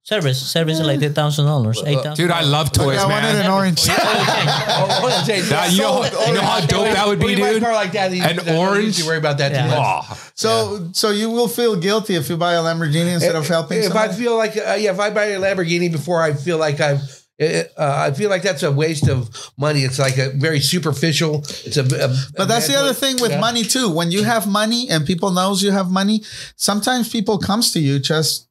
Service, 0.07 0.39
service 0.51 0.79
is 0.79 0.85
like 0.85 0.99
ten 0.99 1.15
thousand 1.15 1.47
dollars, 1.47 1.81
eight 1.83 1.95
thousand. 1.95 2.13
Dude, 2.15 2.29
I 2.29 2.41
love 2.43 2.71
toys, 2.71 2.99
I 2.99 3.07
wanted 3.09 3.33
man. 3.33 3.45
an 3.45 3.51
orange. 3.51 3.87
Hold 3.89 5.11
on, 5.11 5.25
Jay. 5.25 5.41
That- 5.41 5.71
you, 5.71 5.79
know, 5.81 6.03
you 6.27 6.33
know 6.35 6.41
how 6.41 6.59
dope 6.59 6.85
that 6.93 7.07
would 7.07 7.17
When 7.17 7.27
be, 7.29 7.33
you 7.33 7.39
buy 7.39 7.53
dude? 7.53 7.63
car 7.63 7.73
like 7.73 7.91
that, 7.93 8.11
you, 8.11 8.21
An 8.21 8.35
you 8.45 8.53
orange? 8.53 8.85
usually 8.85 9.07
worry 9.07 9.17
about 9.17 9.39
that 9.39 9.49
too 9.49 9.67
much. 9.67 9.79
Oh, 10.11 10.29
So, 10.35 10.89
so 10.93 11.09
you 11.09 11.31
will 11.31 11.47
feel 11.47 11.75
guilty 11.75 12.13
if 12.13 12.29
you 12.29 12.37
buy 12.37 12.53
a 12.53 12.59
Lamborghini 12.61 13.15
instead 13.15 13.35
of 13.35 13.47
helping. 13.47 13.79
If 13.79 13.85
I 13.95 14.09
somebody? 14.09 14.13
feel 14.23 14.37
like, 14.37 14.55
uh, 14.55 14.75
yeah, 14.77 14.91
if 14.91 14.99
I 14.99 15.09
buy 15.09 15.25
a 15.25 15.39
Lamborghini 15.39 15.91
before 15.91 16.21
I 16.21 16.33
feel 16.33 16.59
like 16.59 16.79
I've, 16.79 17.01
uh, 17.41 17.63
I 17.75 18.11
feel 18.11 18.29
like 18.29 18.43
that's 18.43 18.61
a 18.61 18.71
waste 18.71 19.09
of 19.09 19.29
money. 19.57 19.79
It's 19.81 19.97
like 19.97 20.19
a 20.19 20.29
very 20.35 20.59
superficial. 20.59 21.39
It's 21.65 21.77
a, 21.77 21.81
a 21.81 22.15
But 22.37 22.47
that's 22.47 22.67
the 22.67 22.75
other 22.75 22.93
thing 22.93 23.15
with 23.19 23.31
Yeah. 23.31 23.39
money 23.39 23.63
too. 23.63 23.89
When 23.89 24.11
you 24.11 24.23
have 24.23 24.45
money 24.47 24.87
and 24.87 25.03
people 25.03 25.31
knows 25.31 25.63
you 25.63 25.71
have 25.71 25.89
money, 25.89 26.21
sometimes 26.57 27.09
people 27.09 27.39
comes 27.39 27.71
to 27.71 27.79
you 27.79 27.97
just 27.97 28.47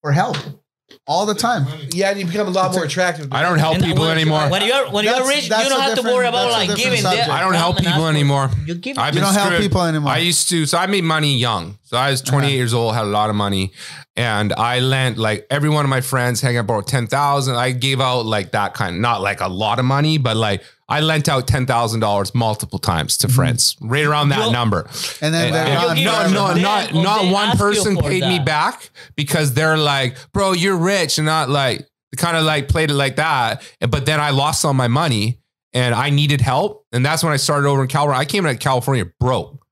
for 0.00 0.12
help 0.12 0.38
all 1.06 1.26
the 1.26 1.34
time. 1.34 1.66
Yeah, 1.92 2.10
and 2.10 2.18
you 2.20 2.26
become 2.26 2.46
a 2.48 2.50
lot 2.50 2.72
more 2.72 2.84
attractive. 2.84 3.28
I 3.32 3.42
don't 3.42 3.58
help 3.58 3.74
And 3.76 3.84
people 3.84 4.04
when- 4.04 4.16
anymore. 4.16 4.48
When 4.48 4.62
you're 4.66 4.90
when 4.90 5.04
you're 5.04 5.12
That's- 5.14 5.28
rich, 5.28 5.42
you 5.44 5.48
that's 5.50 5.68
don't 5.68 5.78
a 5.78 5.82
have 5.82 5.90
to 5.90 5.96
different- 5.96 6.16
worry 6.16 6.26
about 6.26 6.44
that's 6.50 6.54
a 6.54 6.58
like 6.58 6.68
different 6.68 6.84
giving. 6.84 7.00
subject. 7.02 7.26
them- 7.26 7.36
I 7.36 7.40
don't 7.40 7.54
help 7.54 7.76
come 7.76 7.86
and 7.86 7.94
people 7.94 8.04
ask 8.06 8.14
anymore. 8.14 8.50
You 8.66 8.74
give. 8.74 8.98
I've 8.98 9.14
You 9.14 9.20
been 9.20 9.24
don't 9.24 9.34
help 9.34 9.46
screwed. 9.48 9.62
people 9.62 9.82
anymore. 9.82 10.12
I 10.12 10.18
used 10.18 10.48
to, 10.50 10.66
so 10.66 10.78
I 10.78 10.86
made 10.86 11.04
money 11.04 11.36
young. 11.36 11.78
So 11.84 11.96
I 11.96 12.10
was 12.10 12.20
28 12.22 12.48
uh-huh. 12.48 12.56
years 12.56 12.74
old, 12.74 12.94
had 12.94 13.04
a 13.04 13.06
lot 13.06 13.30
of 13.30 13.36
money, 13.36 13.72
and 14.16 14.52
I 14.54 14.80
lent 14.80 15.18
like 15.18 15.46
every 15.50 15.68
one 15.70 15.84
of 15.84 15.88
my 15.90 16.00
friends 16.00 16.40
hang 16.40 16.56
out 16.56 16.60
about 16.60 16.86
10,000. 16.86 17.54
I 17.56 17.70
gave 17.72 18.00
out 18.00 18.26
like 18.26 18.52
that 18.52 18.74
kind, 18.74 19.00
not 19.00 19.20
like 19.22 19.40
a 19.40 19.48
lot 19.48 19.78
of 19.78 19.84
money, 19.84 20.18
but 20.18 20.36
like 20.36 20.62
I 20.90 21.00
lent 21.00 21.28
out 21.28 21.46
$10,000 21.46 22.34
multiple 22.34 22.78
times 22.78 23.18
to 23.18 23.26
mm-hmm. 23.26 23.36
friends, 23.36 23.76
right 23.80 24.06
around 24.06 24.30
that 24.30 24.46
You- 24.46 24.52
number. 24.52 24.88
and 25.20 25.34
then 25.34 25.46
And- 25.46 25.54
they're 25.54 25.66
and- 25.66 25.74
gone 25.76 26.04
no, 26.04 26.12
forever. 26.12 26.34
no, 26.34 26.54
They- 26.54 26.62
not 26.62 26.92
or 26.92 27.02
not 27.02 27.22
they 27.22 27.30
one 27.30 27.48
ask 27.50 27.58
you 27.58 27.64
person 27.64 27.96
for 27.96 28.02
paid 28.02 28.22
me 28.22 28.38
that. 28.38 28.44
back 28.46 28.90
because 29.16 29.52
they're 29.52 29.76
like, 29.76 30.16
bro, 30.32 30.52
you're 30.52 30.76
rich, 30.76 31.18
and 31.18 31.26
not 31.26 31.50
like 31.50 31.86
kind 32.16 32.36
of 32.38 32.44
like 32.44 32.68
played 32.68 32.90
it 32.90 32.94
like 32.94 33.16
that. 33.16 33.62
But 33.88 34.06
then 34.06 34.18
I 34.18 34.30
lost 34.30 34.64
all 34.64 34.72
my 34.72 34.88
money 34.88 35.38
and 35.74 35.94
I 35.94 36.08
needed 36.08 36.40
help, 36.40 36.86
and 36.92 37.04
that's 37.04 37.22
when 37.22 37.34
I 37.34 37.36
started 37.36 37.68
over 37.68 37.82
in 37.82 37.88
California. 37.88 38.18
I 38.20 38.24
came 38.24 38.44
to 38.44 38.56
California 38.56 39.04
broke, 39.20 39.62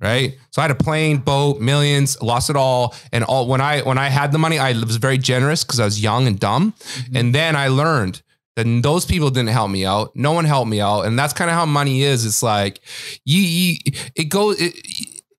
right? 0.00 0.38
So 0.50 0.62
I 0.62 0.64
had 0.64 0.70
a 0.70 0.74
plane, 0.74 1.18
boat, 1.18 1.60
millions, 1.60 2.20
lost 2.22 2.48
it 2.48 2.56
all, 2.56 2.94
and 3.12 3.22
all 3.24 3.46
when 3.46 3.60
I 3.60 3.82
when 3.82 3.98
I 3.98 4.08
had 4.08 4.32
the 4.32 4.38
money, 4.38 4.58
I 4.58 4.72
was 4.72 4.96
very 4.96 5.18
generous 5.18 5.64
because 5.64 5.80
I 5.80 5.84
was 5.84 6.02
young 6.02 6.26
and 6.26 6.40
dumb, 6.40 6.72
mm-hmm. 6.72 7.16
and 7.16 7.34
then 7.34 7.56
I 7.56 7.68
learned. 7.68 8.22
That 8.56 8.66
those 8.82 9.04
people 9.06 9.30
didn't 9.30 9.50
help 9.50 9.70
me 9.70 9.84
out. 9.86 10.14
No 10.14 10.32
one 10.32 10.44
helped 10.44 10.68
me 10.70 10.80
out, 10.80 11.02
and 11.02 11.18
that's 11.18 11.32
kind 11.32 11.50
of 11.50 11.54
how 11.56 11.66
money 11.66 12.02
is. 12.02 12.24
It's 12.26 12.42
like 12.42 12.80
you, 13.24 13.40
you 13.40 13.76
it 14.14 14.24
goes. 14.24 14.60
It, 14.60 14.74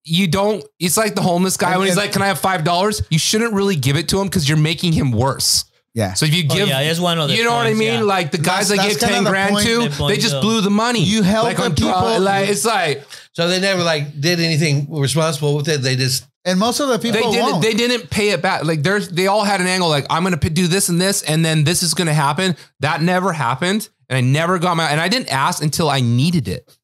you 0.06 0.27
don't. 0.27 0.64
It's 0.80 0.98
like 0.98 1.15
the 1.15 1.22
homeless 1.22 1.56
guy 1.57 1.77
when 1.77 1.88
he's 1.88 1.95
like, 1.98 2.11
"Can 2.11 2.22
I 2.22 2.27
have 2.27 2.40
five 2.40 2.64
dollars?" 2.64 3.02
You 3.10 3.19
shouldn't 3.19 3.53
really 3.53 3.76
give 3.76 3.95
it 3.95 4.10
to 4.10 4.19
him 4.19 4.27
because 4.27 4.48
you're 4.49 4.57
making 4.57 4.94
him 4.94 5.11
worse. 5.11 5.65
Yeah. 5.94 6.14
So 6.14 6.26
if 6.26 6.34
you 6.34 6.44
Oh, 6.49 6.56
give, 6.56 6.68
yeah, 6.68 6.80
it's 6.81 6.99
one 6.99 7.19
of 7.19 7.30
the 7.30 7.35
you 7.35 7.44
know 7.44 7.53
what 7.53 7.68
I 7.68 7.73
mean? 7.73 7.99
yeah. 7.99 8.02
Like 8.02 8.31
the 8.31 8.40
guys 8.40 8.69
That's- 8.69 8.84
I 8.85 8.90
gave 8.90 8.99
ten 8.99 9.23
grand 9.23 9.53
point- 9.53 9.65
to, 9.68 10.07
they 10.07 10.18
just 10.18 10.41
blew 10.41 10.61
the 10.61 10.72
money. 10.72 11.03
You 11.03 11.22
help 11.22 11.45
like 11.45 11.57
the 11.57 11.64
on 11.65 11.76
people- 11.76 12.19
Like 12.19 12.49
it's 12.49 12.65
like 12.65 13.03
So 13.34 13.48
they 13.48 13.60
never 13.61 13.84
like 13.84 14.19
did 14.19 14.40
anything 14.40 14.88
responsible 14.90 15.56
with 15.56 15.69
it. 15.69 15.84
They 15.84 15.95
just 15.95 16.26
And 16.45 16.59
most 16.59 16.79
of 16.79 16.89
the 16.89 16.99
people 16.99 17.21
they 17.31 17.37
didn't. 17.37 17.51
won't. 17.51 17.63
They 17.63 17.73
didn't 17.73 18.09
pay 18.09 18.31
it 18.31 18.41
back. 18.41 18.65
Like 18.65 18.83
there's, 18.83 19.09
they 19.09 19.27
all 19.27 19.43
had 19.43 19.61
an 19.61 19.67
angle. 19.67 19.87
Like 19.89 20.05
I'm 20.09 20.23
gonna 20.23 20.37
p- 20.37 20.49
do 20.49 20.67
this 20.67 20.89
and 20.89 20.99
this, 20.99 21.21
and 21.23 21.43
then 21.43 21.63
this 21.63 21.83
is 21.83 21.93
gonna 21.93 22.13
happen. 22.13 22.57
That 22.81 23.01
never 23.01 23.31
happened, 23.31 23.87
and 24.09 24.17
I 24.17 24.21
never 24.21 24.59
got 24.59 24.75
my. 24.75 24.89
And 24.89 24.99
I 24.99 25.07
didn't 25.07 25.31
ask 25.31 25.63
until 25.63 25.89
I 25.89 26.01
needed 26.01 26.47
it. 26.47 26.77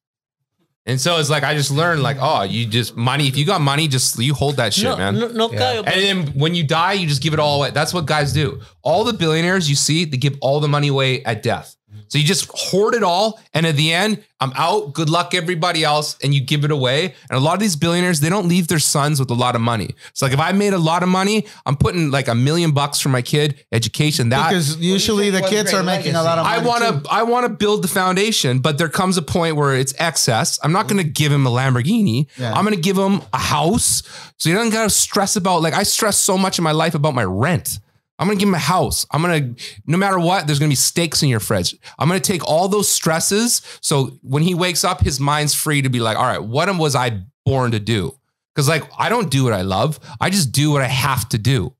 And 0.86 0.98
so 0.98 1.18
it's 1.18 1.28
like 1.28 1.44
I 1.44 1.54
just 1.54 1.70
learned, 1.70 2.02
like, 2.02 2.16
oh, 2.20 2.42
you 2.42 2.66
just 2.66 2.96
money. 2.96 3.28
If 3.28 3.36
you 3.36 3.44
got 3.44 3.60
money, 3.60 3.86
just 3.86 4.18
you 4.18 4.32
hold 4.32 4.56
that 4.56 4.72
shit, 4.72 4.84
no, 4.84 4.96
man. 4.96 5.18
no, 5.18 5.28
no 5.28 5.48
Caio, 5.50 5.82
And 5.82 6.26
then 6.26 6.26
when 6.28 6.54
you 6.54 6.64
die, 6.64 6.94
you 6.94 7.06
just 7.06 7.22
give 7.22 7.34
it 7.34 7.38
all 7.38 7.58
away. 7.58 7.70
That's 7.70 7.92
what 7.92 8.06
guys 8.06 8.32
do. 8.32 8.60
All 8.82 9.04
the 9.04 9.12
billionaires 9.12 9.68
you 9.68 9.76
see, 9.76 10.06
they 10.06 10.16
give 10.16 10.38
all 10.40 10.58
the 10.58 10.68
money 10.68 10.88
away 10.88 11.22
at 11.24 11.42
death. 11.42 11.76
So 12.08 12.18
you 12.18 12.24
just 12.24 12.50
hoard 12.52 12.94
it 12.94 13.02
all, 13.02 13.40
and 13.54 13.66
at 13.66 13.76
the 13.76 13.92
end, 13.92 14.22
I'm 14.40 14.52
out. 14.56 14.94
Good 14.94 15.10
luck, 15.10 15.34
everybody 15.34 15.84
else, 15.84 16.16
and 16.22 16.34
you 16.34 16.40
give 16.40 16.64
it 16.64 16.70
away. 16.70 17.14
And 17.28 17.36
a 17.36 17.40
lot 17.40 17.54
of 17.54 17.60
these 17.60 17.76
billionaires, 17.76 18.20
they 18.20 18.28
don't 18.28 18.48
leave 18.48 18.68
their 18.68 18.78
sons 18.78 19.20
with 19.20 19.30
a 19.30 19.34
lot 19.34 19.54
of 19.54 19.60
money. 19.60 19.94
So 20.12 20.26
like, 20.26 20.32
if 20.32 20.40
I 20.40 20.52
made 20.52 20.72
a 20.72 20.78
lot 20.78 21.02
of 21.02 21.08
money, 21.08 21.46
I'm 21.66 21.76
putting 21.76 22.10
like 22.10 22.26
a 22.26 22.34
million 22.34 22.72
bucks 22.72 23.00
for 23.00 23.10
my 23.10 23.22
kid 23.22 23.64
education. 23.70 24.30
That 24.30 24.48
because 24.48 24.76
usually 24.78 25.30
the 25.30 25.42
kids 25.42 25.72
are 25.74 25.82
making 25.82 26.14
a 26.14 26.22
lot 26.22 26.38
of 26.38 26.44
money. 26.44 26.56
I 26.56 26.66
want 26.66 26.84
too. 26.84 27.00
to 27.02 27.12
I 27.12 27.22
want 27.22 27.46
to 27.46 27.52
build 27.52 27.82
the 27.82 27.88
foundation, 27.88 28.60
but 28.60 28.78
there 28.78 28.88
comes 28.88 29.16
a 29.16 29.22
point 29.22 29.56
where 29.56 29.76
it's 29.76 29.94
excess. 29.98 30.58
I'm 30.62 30.72
not 30.72 30.88
going 30.88 31.02
to 31.02 31.08
give 31.08 31.30
him 31.30 31.46
a 31.46 31.50
Lamborghini. 31.50 32.26
Yeah. 32.36 32.52
I'm 32.52 32.64
going 32.64 32.74
to 32.74 32.80
give 32.80 32.96
him 32.96 33.22
a 33.32 33.38
house. 33.38 34.02
So 34.38 34.48
he 34.48 34.54
doesn't 34.54 34.72
got 34.72 34.84
to 34.84 34.90
stress 34.90 35.36
about 35.36 35.62
like 35.62 35.74
I 35.74 35.82
stress 35.82 36.16
so 36.16 36.38
much 36.38 36.58
in 36.58 36.64
my 36.64 36.72
life 36.72 36.94
about 36.94 37.14
my 37.14 37.24
rent. 37.24 37.78
I'm 38.20 38.26
going 38.26 38.36
to 38.38 38.40
give 38.40 38.48
him 38.48 38.54
a 38.54 38.58
house. 38.58 39.06
I'm 39.10 39.22
going 39.22 39.54
to 39.56 39.62
no 39.86 39.96
matter 39.98 40.18
what, 40.20 40.46
there's 40.46 40.58
going 40.58 40.68
to 40.68 40.72
be 40.72 40.76
steaks 40.76 41.22
in 41.22 41.28
your 41.30 41.40
fridge. 41.40 41.74
I'm 41.98 42.06
going 42.06 42.20
to 42.20 42.32
take 42.32 42.44
all 42.46 42.68
those 42.68 42.88
stresses 42.88 43.62
so 43.80 44.18
when 44.22 44.42
he 44.42 44.54
wakes 44.54 44.84
up 44.84 45.00
his 45.00 45.18
mind's 45.18 45.54
free 45.54 45.80
to 45.82 45.88
be 45.88 45.98
like, 46.00 46.16
"All 46.18 46.24
right, 46.24 46.42
what 46.42 46.68
am- 46.68 46.78
was 46.78 46.94
I 46.94 47.22
born 47.46 47.70
to 47.72 47.80
do?" 47.80 48.14
Cuz 48.54 48.68
like 48.68 48.84
I 48.98 49.08
don't 49.08 49.30
do 49.30 49.42
what 49.44 49.54
I 49.54 49.62
love. 49.62 49.98
I 50.20 50.28
just 50.30 50.52
do 50.52 50.70
what 50.70 50.82
I 50.82 50.86
have 50.88 51.28
to 51.30 51.38
do. 51.38 51.74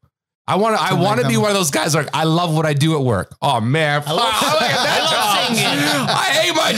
I 0.49 0.57
want 0.57 0.77
to. 0.77 0.83
I 0.83 0.95
make 0.95 1.05
want 1.05 1.21
to 1.21 1.29
be 1.29 1.37
one 1.37 1.51
of 1.51 1.55
those 1.57 1.71
guys. 1.71 1.95
Like 1.95 2.09
I 2.15 2.25
love 2.25 2.53
what 2.55 2.67
I 2.67 2.73
do 2.73 2.95
at 2.97 3.03
work. 3.03 3.37
Oh 3.43 3.61
man, 3.61 4.03
I 4.07 4.13
love- 4.13 4.35
fuck, 4.35 4.53
look 4.61 4.61
that 4.61 5.01
I 5.01 5.05
love 5.05 5.11
job. 5.13 5.57
singing. 5.57 5.71
I 6.09 6.25
hate 6.41 6.57
my 6.57 6.73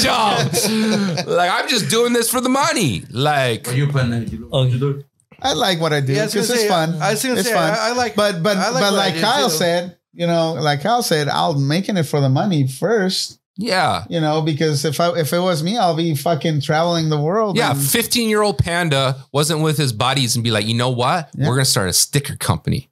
job. 1.24 1.26
like 1.38 1.50
I'm 1.50 1.68
just 1.68 1.88
doing 1.88 2.12
this 2.12 2.30
for 2.30 2.40
the 2.42 2.48
money. 2.50 3.04
Like 3.10 3.68
Are 3.68 3.74
you 3.74 3.86
putting 3.86 4.12
Okay. 4.52 5.04
I 5.42 5.52
like 5.54 5.80
what 5.80 5.92
I 5.92 6.00
do 6.00 6.12
Yeah, 6.12 6.26
because 6.26 6.48
gonna 6.48 6.54
it's 6.54 6.62
say, 6.62 6.68
fun. 6.68 7.02
I 7.02 7.10
was 7.12 7.22
gonna 7.22 7.38
it's 7.40 7.48
say, 7.48 7.54
fun. 7.54 7.72
I- 7.72 7.88
I 7.88 7.92
like- 7.92 8.14
but 8.14 8.42
but 8.42 8.56
like 8.56 8.72
but 8.82 8.92
like 8.92 9.16
Kyle 9.18 9.48
too. 9.50 9.56
said, 9.56 9.96
you 10.12 10.26
know, 10.26 10.52
like 10.54 10.82
Kyle 10.82 11.02
said, 11.02 11.28
I'll 11.28 11.58
making 11.58 11.96
it 11.96 12.04
for 12.04 12.20
the 12.20 12.28
money 12.28 12.66
first. 12.68 13.38
yeah, 13.56 14.04
You 14.08 14.20
know, 14.20 14.40
because 14.42 14.84
if 14.84 14.98
I 15.00 15.10
if 15.18 15.32
it 15.32 15.38
was 15.40 15.62
me, 15.62 15.76
I'll 15.76 15.96
be 15.96 16.14
fucking 16.14 16.60
traveling 16.62 17.08
the 17.10 17.20
world. 17.20 17.56
yeah. 17.56 17.74
15 17.74 18.28
year 18.28 18.42
old 18.42 18.58
panda 18.58 19.16
wasn't 19.32 19.60
with 19.62 19.76
his 19.78 19.92
buddies 19.92 20.36
and 20.36 20.42
be 20.44 20.50
like, 20.50 20.66
you 20.66 20.74
know 20.74 20.90
what? 20.90 21.28
Yeah. 21.36 21.48
We're 21.48 21.54
gonna 21.56 21.64
start 21.64 21.88
a 21.88 21.92
sticker 21.92 22.36
company. 22.36 22.88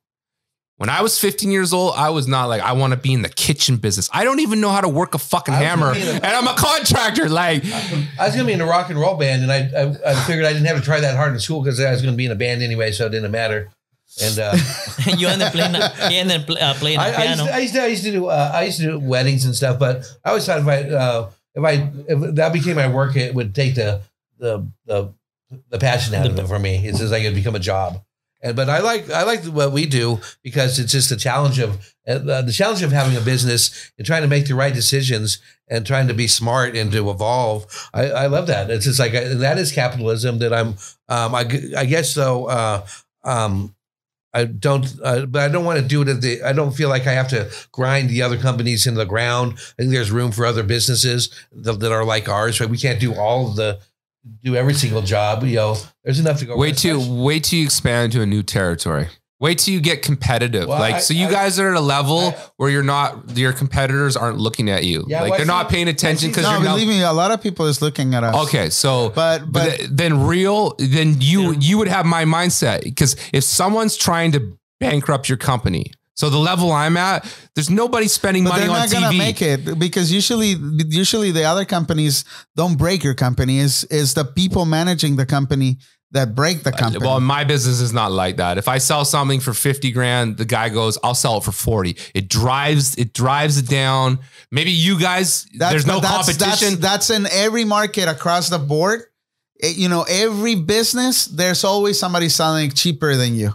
When 0.81 0.89
I 0.89 1.02
was 1.02 1.19
15 1.19 1.51
years 1.51 1.74
old, 1.74 1.93
I 1.94 2.09
was 2.09 2.27
not 2.27 2.47
like 2.48 2.62
I 2.62 2.73
want 2.73 2.94
to 2.94 2.97
be 2.97 3.12
in 3.12 3.20
the 3.20 3.28
kitchen 3.28 3.77
business. 3.77 4.09
I 4.15 4.24
don't 4.24 4.40
even 4.40 4.62
know 4.62 4.70
how 4.70 4.81
to 4.81 4.89
work 4.89 5.12
a 5.15 5.19
fucking 5.19 5.52
hammer, 5.52 5.93
gonna 5.93 6.01
be 6.01 6.09
in 6.09 6.16
and 6.16 6.24
I'm 6.24 6.48
a 6.48 6.55
contractor. 6.55 7.28
Like, 7.28 7.66
I 7.66 8.24
was 8.24 8.35
gonna 8.35 8.47
be 8.47 8.55
in 8.55 8.62
a 8.62 8.66
rock 8.66 8.89
and 8.89 8.98
roll 8.98 9.19
band, 9.19 9.43
and 9.43 9.52
I 9.52 9.59
I, 9.78 10.12
I 10.12 10.15
figured 10.24 10.47
I 10.47 10.55
didn't 10.55 10.66
have 10.69 10.78
to 10.78 10.82
try 10.82 10.98
that 11.01 11.16
hard 11.16 11.35
in 11.35 11.39
school 11.39 11.61
because 11.61 11.78
I 11.81 11.90
was 11.90 12.01
gonna 12.01 12.16
be 12.16 12.24
in 12.24 12.32
a 12.32 12.35
band 12.35 12.62
anyway, 12.62 12.93
so 12.93 13.05
it 13.05 13.11
didn't 13.11 13.31
matter. 13.31 13.69
And 14.23 14.39
uh, 14.39 14.57
you 15.19 15.28
end 15.28 15.43
up 15.43 15.52
playing, 15.52 15.74
you 15.74 16.19
end 16.19 16.32
up 16.32 16.47
pl- 16.47 16.57
uh, 16.59 16.73
playing 16.73 16.98
I, 16.98 17.02
I, 17.02 17.09
used 17.09 17.19
piano. 17.19 17.44
to, 17.44 17.55
I 17.55 17.59
used 17.59 17.74
to 17.74 17.82
I 17.82 17.86
used 17.86 18.05
to 18.05 18.12
do 18.12 18.27
uh, 18.28 18.51
I 18.55 18.62
used 18.62 18.78
to 18.78 18.85
do 18.85 18.98
weddings 18.98 19.44
and 19.44 19.55
stuff, 19.55 19.78
but 19.78 20.11
I 20.24 20.31
always 20.31 20.47
thought 20.47 20.61
if 20.61 20.66
I 20.66 20.82
uh, 20.85 21.31
if 21.57 21.62
I 21.62 21.93
if 22.09 22.35
that 22.36 22.55
became 22.55 22.77
my 22.77 22.89
work, 22.89 23.16
it 23.16 23.35
would 23.35 23.55
take 23.55 23.74
the 23.74 24.01
the 24.39 24.66
the, 24.86 25.12
the 25.69 25.78
passion 25.78 26.15
out 26.15 26.27
of 26.27 26.39
it 26.39 26.48
for 26.48 26.59
me. 26.59 26.89
It's 26.89 27.01
just 27.01 27.12
like 27.12 27.23
it'd 27.23 27.35
become 27.35 27.55
a 27.55 27.59
job. 27.59 28.02
And 28.42 28.56
but 28.56 28.68
I 28.68 28.80
like 28.80 29.10
I 29.10 29.22
like 29.24 29.44
what 29.44 29.72
we 29.72 29.86
do 29.86 30.20
because 30.42 30.78
it's 30.78 30.92
just 30.92 31.10
the 31.10 31.16
challenge 31.16 31.58
of 31.58 31.94
uh, 32.08 32.42
the 32.42 32.52
challenge 32.52 32.82
of 32.82 32.92
having 32.92 33.16
a 33.16 33.20
business 33.20 33.92
and 33.98 34.06
trying 34.06 34.22
to 34.22 34.28
make 34.28 34.46
the 34.46 34.54
right 34.54 34.72
decisions 34.72 35.38
and 35.68 35.86
trying 35.86 36.08
to 36.08 36.14
be 36.14 36.26
smart 36.26 36.74
and 36.74 36.90
to 36.92 37.10
evolve. 37.10 37.66
I, 37.92 38.10
I 38.10 38.26
love 38.26 38.46
that. 38.46 38.70
It's 38.70 38.86
just 38.86 38.98
like 38.98 39.14
and 39.14 39.40
that 39.42 39.58
is 39.58 39.72
capitalism 39.72 40.38
that 40.38 40.52
I'm. 40.52 40.76
Um, 41.08 41.34
I, 41.34 41.40
I 41.76 41.84
guess 41.84 42.12
so. 42.12 42.46
Uh, 42.46 42.86
um, 43.24 43.74
I 44.32 44.44
don't, 44.44 44.86
uh, 45.02 45.26
but 45.26 45.42
I 45.42 45.48
don't 45.48 45.64
want 45.64 45.80
to 45.80 45.84
do 45.84 46.02
it. 46.02 46.08
At 46.08 46.20
the, 46.20 46.42
I 46.42 46.52
don't 46.52 46.72
feel 46.72 46.88
like 46.88 47.06
I 47.06 47.12
have 47.12 47.28
to 47.28 47.50
grind 47.72 48.08
the 48.08 48.22
other 48.22 48.38
companies 48.38 48.86
into 48.86 48.98
the 48.98 49.06
ground. 49.06 49.54
I 49.54 49.82
think 49.82 49.90
there's 49.90 50.12
room 50.12 50.30
for 50.30 50.46
other 50.46 50.62
businesses 50.62 51.30
that, 51.52 51.80
that 51.80 51.92
are 51.92 52.04
like 52.04 52.28
ours. 52.28 52.60
Right? 52.60 52.70
We 52.70 52.78
can't 52.78 53.00
do 53.00 53.14
all 53.14 53.48
of 53.48 53.56
the, 53.56 53.80
do 54.42 54.56
every 54.56 54.74
single 54.74 55.02
job. 55.02 55.44
You 55.44 55.56
know, 55.56 55.76
there's 56.05 56.20
enough 56.20 56.38
to 56.40 56.47
go. 56.47 56.56
wait 56.56 56.84
around. 56.84 57.01
till 57.01 57.22
wait 57.24 57.44
till 57.44 57.59
you 57.60 57.64
expand 57.64 58.12
to 58.12 58.22
a 58.22 58.26
new 58.26 58.42
territory. 58.42 59.09
Wait 59.42 59.56
till 59.59 59.72
you 59.72 59.80
get 59.80 60.02
competitive. 60.02 60.68
Well, 60.68 60.78
like 60.78 60.97
I- 60.97 60.98
so, 61.01 61.14
you 61.14 61.26
I- 61.26 61.30
guys 61.30 61.59
are 61.59 61.70
at 61.70 61.74
a 61.76 61.80
level 61.80 62.18
I- 62.18 62.36
where 62.59 62.68
you're 62.68 62.82
not. 62.82 63.36
Your 63.38 63.55
competitors 63.55 64.14
aren't 64.14 64.36
looking 64.36 64.68
at 64.68 64.84
you. 64.84 65.06
Yeah, 65.09 65.22
like 65.22 65.30
well, 65.30 65.38
they're 65.38 65.47
not 65.47 65.70
paying 65.70 65.88
attention 65.88 66.28
because 66.28 66.42
no, 66.44 66.52
you're 66.52 66.62
not. 66.64 66.74
believe 66.74 66.88
me, 66.88 67.02
a 67.02 67.12
lot 67.12 67.30
of 67.30 67.42
people 67.42 67.64
is 67.66 67.80
looking 67.80 68.14
at 68.14 68.22
us. 68.22 68.34
Okay, 68.48 68.68
so 68.68 69.09
but 69.14 69.51
but 69.51 69.78
but 69.78 69.97
then 69.97 70.24
real, 70.26 70.74
then 70.78 71.16
you 71.20 71.55
you 71.59 71.78
would 71.78 71.88
have 71.88 72.05
my 72.05 72.26
mindset 72.26 72.82
because 72.84 73.16
if 73.32 73.42
someone's 73.44 73.97
trying 73.97 74.32
to 74.32 74.59
bankrupt 74.78 75.30
your 75.30 75.38
company, 75.38 75.90
so 76.20 76.28
the 76.28 76.36
level 76.36 76.70
I'm 76.70 76.98
at, 76.98 77.24
there's 77.55 77.70
nobody 77.70 78.06
spending 78.06 78.44
but 78.44 78.51
money 78.51 78.62
they're 78.64 78.70
on 78.72 78.78
not 78.80 78.90
gonna 78.90 79.16
make 79.16 79.40
it 79.40 79.78
because 79.78 80.12
usually 80.12 80.55
usually 80.88 81.30
the 81.30 81.44
other 81.44 81.64
companies 81.64 82.26
don't 82.56 82.76
break 82.76 83.02
your 83.02 83.14
company. 83.14 83.59
Is 83.59 83.84
is 83.84 84.12
the 84.12 84.26
people 84.26 84.66
managing 84.66 85.16
the 85.16 85.24
company 85.24 85.78
that 86.10 86.34
break 86.34 86.62
the 86.62 86.72
company? 86.72 87.06
Well, 87.06 87.20
my 87.20 87.44
business 87.44 87.80
is 87.80 87.94
not 87.94 88.12
like 88.12 88.36
that. 88.36 88.59
If 88.59 88.68
I 88.68 88.76
sell 88.76 89.06
something 89.06 89.40
for 89.40 89.55
50 89.55 89.92
grand, 89.92 90.36
the 90.36 90.44
guy 90.44 90.68
goes, 90.68 90.98
I'll 91.02 91.14
sell 91.14 91.38
it 91.38 91.44
for 91.44 91.52
40. 91.52 91.97
It 92.14 92.28
drives, 92.28 92.97
it 92.97 93.14
drives 93.14 93.56
it 93.56 93.68
down. 93.68 94.18
Maybe 94.51 94.72
you 94.72 95.01
guys, 95.01 95.47
there's 95.55 95.86
no 95.86 96.01
that's, 96.01 96.36
competition. 96.36 96.80
That's, 96.80 97.09
that's 97.09 97.10
in 97.10 97.26
every 97.32 97.64
market 97.64 98.09
across 98.09 98.51
the 98.51 98.59
board. 98.59 99.05
It- 99.56 99.76
you 99.76 99.88
know, 99.88 100.05
every 100.09 100.56
business, 100.56 101.24
there's 101.26 101.64
always 101.64 101.98
somebody 101.98 102.28
selling 102.28 102.72
cheaper 102.72 103.14
than 103.14 103.34
you. 103.36 103.55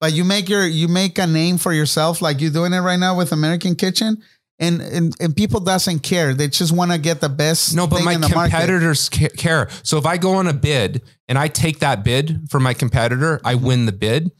But 0.00 0.12
you 0.12 0.24
make 0.24 0.48
your 0.48 0.66
you 0.66 0.88
make 0.88 1.18
a 1.18 1.26
name 1.26 1.58
for 1.58 1.72
yourself, 1.72 2.20
like 2.20 2.40
you're 2.40 2.50
doing 2.50 2.72
it 2.72 2.80
right 2.80 2.98
now 2.98 3.16
with 3.16 3.32
American 3.32 3.74
Kitchen, 3.74 4.22
and 4.58 4.80
and, 4.82 5.14
and 5.20 5.34
people 5.34 5.60
doesn't 5.60 6.00
care. 6.00 6.34
They 6.34 6.48
just 6.48 6.72
want 6.72 6.92
to 6.92 6.98
get 6.98 7.20
the 7.20 7.28
best. 7.30 7.74
no, 7.74 7.86
but 7.86 7.96
thing 7.96 8.04
my 8.04 8.12
in 8.14 8.20
the 8.20 8.28
market. 8.28 8.50
competitors 8.50 9.08
ca- 9.08 9.28
care. 9.36 9.68
So 9.82 9.96
if 9.98 10.04
I 10.06 10.18
go 10.18 10.34
on 10.34 10.46
a 10.48 10.52
bid 10.52 11.02
and 11.28 11.38
I 11.38 11.48
take 11.48 11.78
that 11.78 12.04
bid 12.04 12.48
for 12.50 12.60
my 12.60 12.74
competitor, 12.74 13.40
I 13.44 13.54
win 13.54 13.86
the 13.86 13.92
bid. 13.92 14.30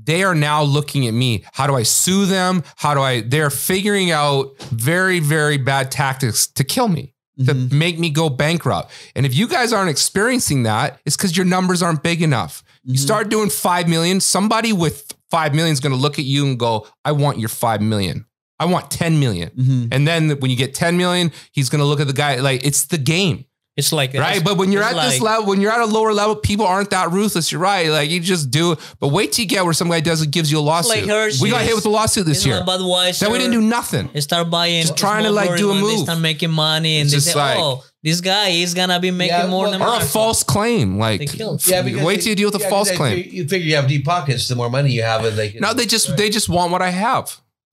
They 0.00 0.22
are 0.22 0.36
now 0.36 0.62
looking 0.62 1.08
at 1.08 1.14
me. 1.14 1.44
How 1.52 1.66
do 1.66 1.74
I 1.74 1.82
sue 1.82 2.26
them? 2.26 2.62
How 2.76 2.94
do 2.94 3.00
I? 3.00 3.22
They're 3.22 3.50
figuring 3.50 4.12
out 4.12 4.56
very, 4.70 5.18
very 5.18 5.56
bad 5.58 5.90
tactics 5.90 6.46
to 6.48 6.62
kill 6.64 6.86
me. 6.88 7.12
to 7.44 7.52
Mhm. 7.52 7.70
make 7.72 7.98
me 7.98 8.08
go 8.08 8.30
bankrupt. 8.30 8.90
And 9.14 9.26
if 9.26 9.34
you 9.34 9.46
guys 9.46 9.70
aren't 9.70 9.90
experiencing 9.90 10.62
that, 10.62 10.98
it's 11.04 11.18
because 11.18 11.36
your 11.36 11.44
numbers 11.44 11.82
aren't 11.82 12.02
big 12.02 12.22
enough. 12.22 12.62
You 12.86 12.94
Mhm. 12.94 12.98
start 13.02 13.28
doing 13.28 13.50
5 13.50 13.88
million, 13.88 14.20
somebody 14.20 14.72
with 14.72 15.12
5 15.30 15.54
million 15.54 15.72
is 15.72 15.80
going 15.80 15.92
to 15.92 15.98
look 15.98 16.18
at 16.18 16.24
you 16.24 16.46
and 16.46 16.58
go, 16.58 16.86
I 17.04 17.12
want 17.12 17.38
your 17.38 17.48
5 17.48 17.80
million. 17.82 18.24
I 18.60 18.64
want 18.66 18.90
10 18.90 19.18
million. 19.20 19.50
Mhm. 19.58 19.88
And 19.92 20.06
then 20.08 20.30
when 20.40 20.50
you 20.50 20.56
get 20.56 20.72
10 20.74 20.96
million, 20.96 21.30
he's 21.52 21.68
going 21.68 21.80
to 21.80 21.84
look 21.84 22.00
at 22.00 22.06
the 22.06 22.12
guy 22.12 22.36
like 22.36 22.64
it's 22.64 22.84
the 22.84 22.96
game, 22.96 23.44
It's 23.76 23.92
like 23.92 24.14
right? 24.14 24.42
But 24.42 24.56
when 24.56 24.72
you're 24.72 24.82
it's 24.82 24.94
at 24.96 25.10
this 25.10 25.20
level, 25.20 25.44
when 25.46 25.60
you're 25.60 25.70
at 25.72 25.80
a 25.80 25.84
lower 25.84 26.14
level, 26.14 26.36
people 26.36 26.64
aren't 26.66 26.88
that 26.90 27.10
ruthless. 27.12 27.52
You're 27.52 27.60
right. 27.60 27.90
Like 27.90 28.08
you 28.08 28.20
just 28.20 28.50
do 28.50 28.72
it. 28.72 28.78
But 29.00 29.08
wait 29.08 29.32
till 29.32 29.42
you 29.42 29.48
get 29.50 29.64
where 29.64 29.74
some 29.74 29.90
guy 29.90 30.00
does 30.00 30.22
it, 30.22 30.30
gives 30.30 30.50
you 30.50 30.58
a 30.58 30.60
lawsuit. 30.60 30.96
like 31.02 31.06
Hershey's. 31.06 31.42
we 31.42 31.50
got 31.50 31.60
hit 31.62 31.74
with 31.74 31.84
a 31.84 31.90
lawsuit 31.90 32.24
this 32.24 32.46
year. 32.46 32.62
Budweiser. 32.66 33.18
Then 33.18 33.32
we 33.32 33.36
didn't 33.38 33.52
do 33.52 33.60
nothing. 33.60 34.08
They 34.14 34.22
start 34.22 34.48
buying, 34.48 34.80
Just 34.86 34.96
trying 34.96 35.24
to, 35.24 35.30
like, 35.30 35.58
do 35.58 35.68
a 35.70 35.74
when 35.74 35.82
They 35.82 35.88
move. 35.96 36.04
start 36.04 36.20
making 36.20 36.52
money, 36.52 37.00
and 37.00 37.12
It's 37.12 37.26
they 37.26 37.32
say, 37.32 37.36
like- 37.38 37.58
"Oh, 37.58 37.84
this 38.06 38.20
guy 38.20 38.48
is 38.50 38.72
gonna 38.72 39.00
be 39.00 39.10
making 39.10 39.36
Yeah, 39.36 39.46
more 39.48 39.64
well, 39.64 39.72
than 39.72 39.82
Or 39.82 39.88
a 39.88 39.90
Mark." 39.98 40.02
false 40.04 40.42
claim. 40.42 40.96
Like, 40.98 41.20
Yeah, 41.38 41.48
wait 41.50 41.60
they- 41.62 42.16
till 42.22 42.28
you 42.30 42.34
deal 42.36 42.48
with 42.50 42.60
a 42.62 42.64
yeah, 42.64 42.70
false 42.70 42.88
they- 42.90 42.96
claim. 42.96 43.18
You, 43.18 43.24
you 43.24 43.48
figure 43.48 43.68
you 43.68 43.76
have 43.76 43.88
deep 43.88 44.04
pockets, 44.04 44.46
the 44.48 44.54
more 44.54 44.70
money 44.70 44.90
you 44.92 45.02
have, 45.02 45.24
and 45.24 45.36
they 45.36 45.48
can. 45.50 45.60
No, 45.60 45.74
they 45.74 45.86
just 45.86 46.16
they 46.16 46.30
just 46.30 46.48
want 46.48 46.70
what 46.72 46.82
I 46.82 46.90
have. 46.90 47.26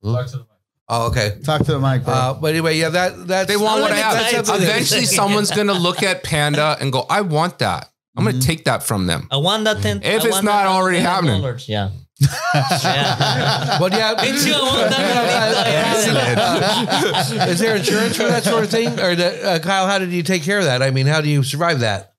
Talk 0.03 0.25
to 0.27 0.31
the 0.33 0.37
mic. 0.39 0.47
Oh, 0.89 1.07
okay. 1.07 1.37
Talk 1.45 1.59
to 1.65 1.71
the 1.73 1.79
mic, 1.79 2.03
bro. 2.03 2.13
Uh, 2.13 2.33
but 2.33 2.47
anyway, 2.47 2.77
yeah, 2.77 2.89
that 2.89 3.27
that's 3.27 3.47
They 3.47 3.55
want 3.57 3.81
what 3.81 3.91
I 3.91 3.95
have. 3.95 4.13
tell 4.15 4.39
you 4.39 4.45
something. 4.45 4.67
Eventually, 4.67 5.05
someone's 5.21 5.51
gonna 5.51 5.73
look 5.87 6.03
at 6.03 6.23
Panda 6.23 6.77
and 6.81 6.91
go, 6.91 7.05
"I 7.09 7.21
want 7.21 7.59
that. 7.59 7.89
I'm 8.17 8.25
gonna 8.25 8.37
Mhm. 8.37 8.45
take 8.45 8.65
that 8.65 8.83
from 8.83 9.07
them." 9.07 9.27
I 9.31 9.37
want 9.37 9.63
that 9.63 9.81
ten. 9.81 10.01
If 10.03 10.23
I 10.23 10.27
it's 10.27 10.43
not 10.43 10.65
already 10.65 10.99
$10. 10.99 11.01
happening. 11.01 11.59
Yeah. 11.67 11.89
Yeah. 12.19 13.77
But 13.79 13.91
yeah, 13.93 14.13
Me 14.21 14.27
too, 14.43 14.53
I 14.53 14.61
want 14.63 14.89
that. 14.91 17.47
Is 17.49 17.59
there 17.59 17.75
insurance 17.75 18.17
for 18.17 18.23
that 18.23 18.43
sort 18.43 18.63
of 18.63 18.69
thing, 18.69 18.99
or 18.99 19.15
that, 19.15 19.43
uh, 19.43 19.59
Kyle? 19.59 19.87
How 19.87 19.99
did 19.99 20.11
you 20.11 20.23
take 20.23 20.43
care 20.43 20.59
of 20.59 20.65
that? 20.65 20.81
I 20.81 20.91
mean, 20.91 21.05
how 21.07 21.21
do 21.21 21.29
you 21.29 21.43
survive 21.43 21.79
that? 21.81 22.11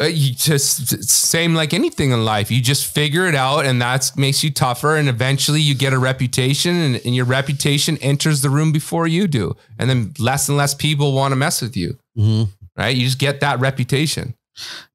Uh, 0.00 0.04
you 0.04 0.32
just 0.32 1.02
same 1.08 1.54
like 1.54 1.74
anything 1.74 2.12
in 2.12 2.24
life. 2.24 2.50
You 2.50 2.62
just 2.62 2.92
figure 2.94 3.26
it 3.26 3.34
out, 3.34 3.66
and 3.66 3.82
that 3.82 4.12
makes 4.16 4.42
you 4.44 4.50
tougher. 4.50 4.96
And 4.96 5.08
eventually, 5.08 5.60
you 5.60 5.74
get 5.74 5.92
a 5.92 5.98
reputation, 5.98 6.74
and, 6.76 6.96
and 7.04 7.14
your 7.14 7.24
reputation 7.24 7.96
enters 7.98 8.40
the 8.40 8.50
room 8.50 8.72
before 8.72 9.06
you 9.06 9.26
do. 9.26 9.56
And 9.78 9.90
then 9.90 10.14
less 10.18 10.48
and 10.48 10.56
less 10.56 10.74
people 10.74 11.12
want 11.12 11.32
to 11.32 11.36
mess 11.36 11.60
with 11.60 11.76
you. 11.76 11.98
Mhm. 12.16 12.48
Right? 12.76 12.96
You 12.96 13.04
just 13.04 13.18
get 13.18 13.40
that 13.40 13.60
reputation. 13.60 14.34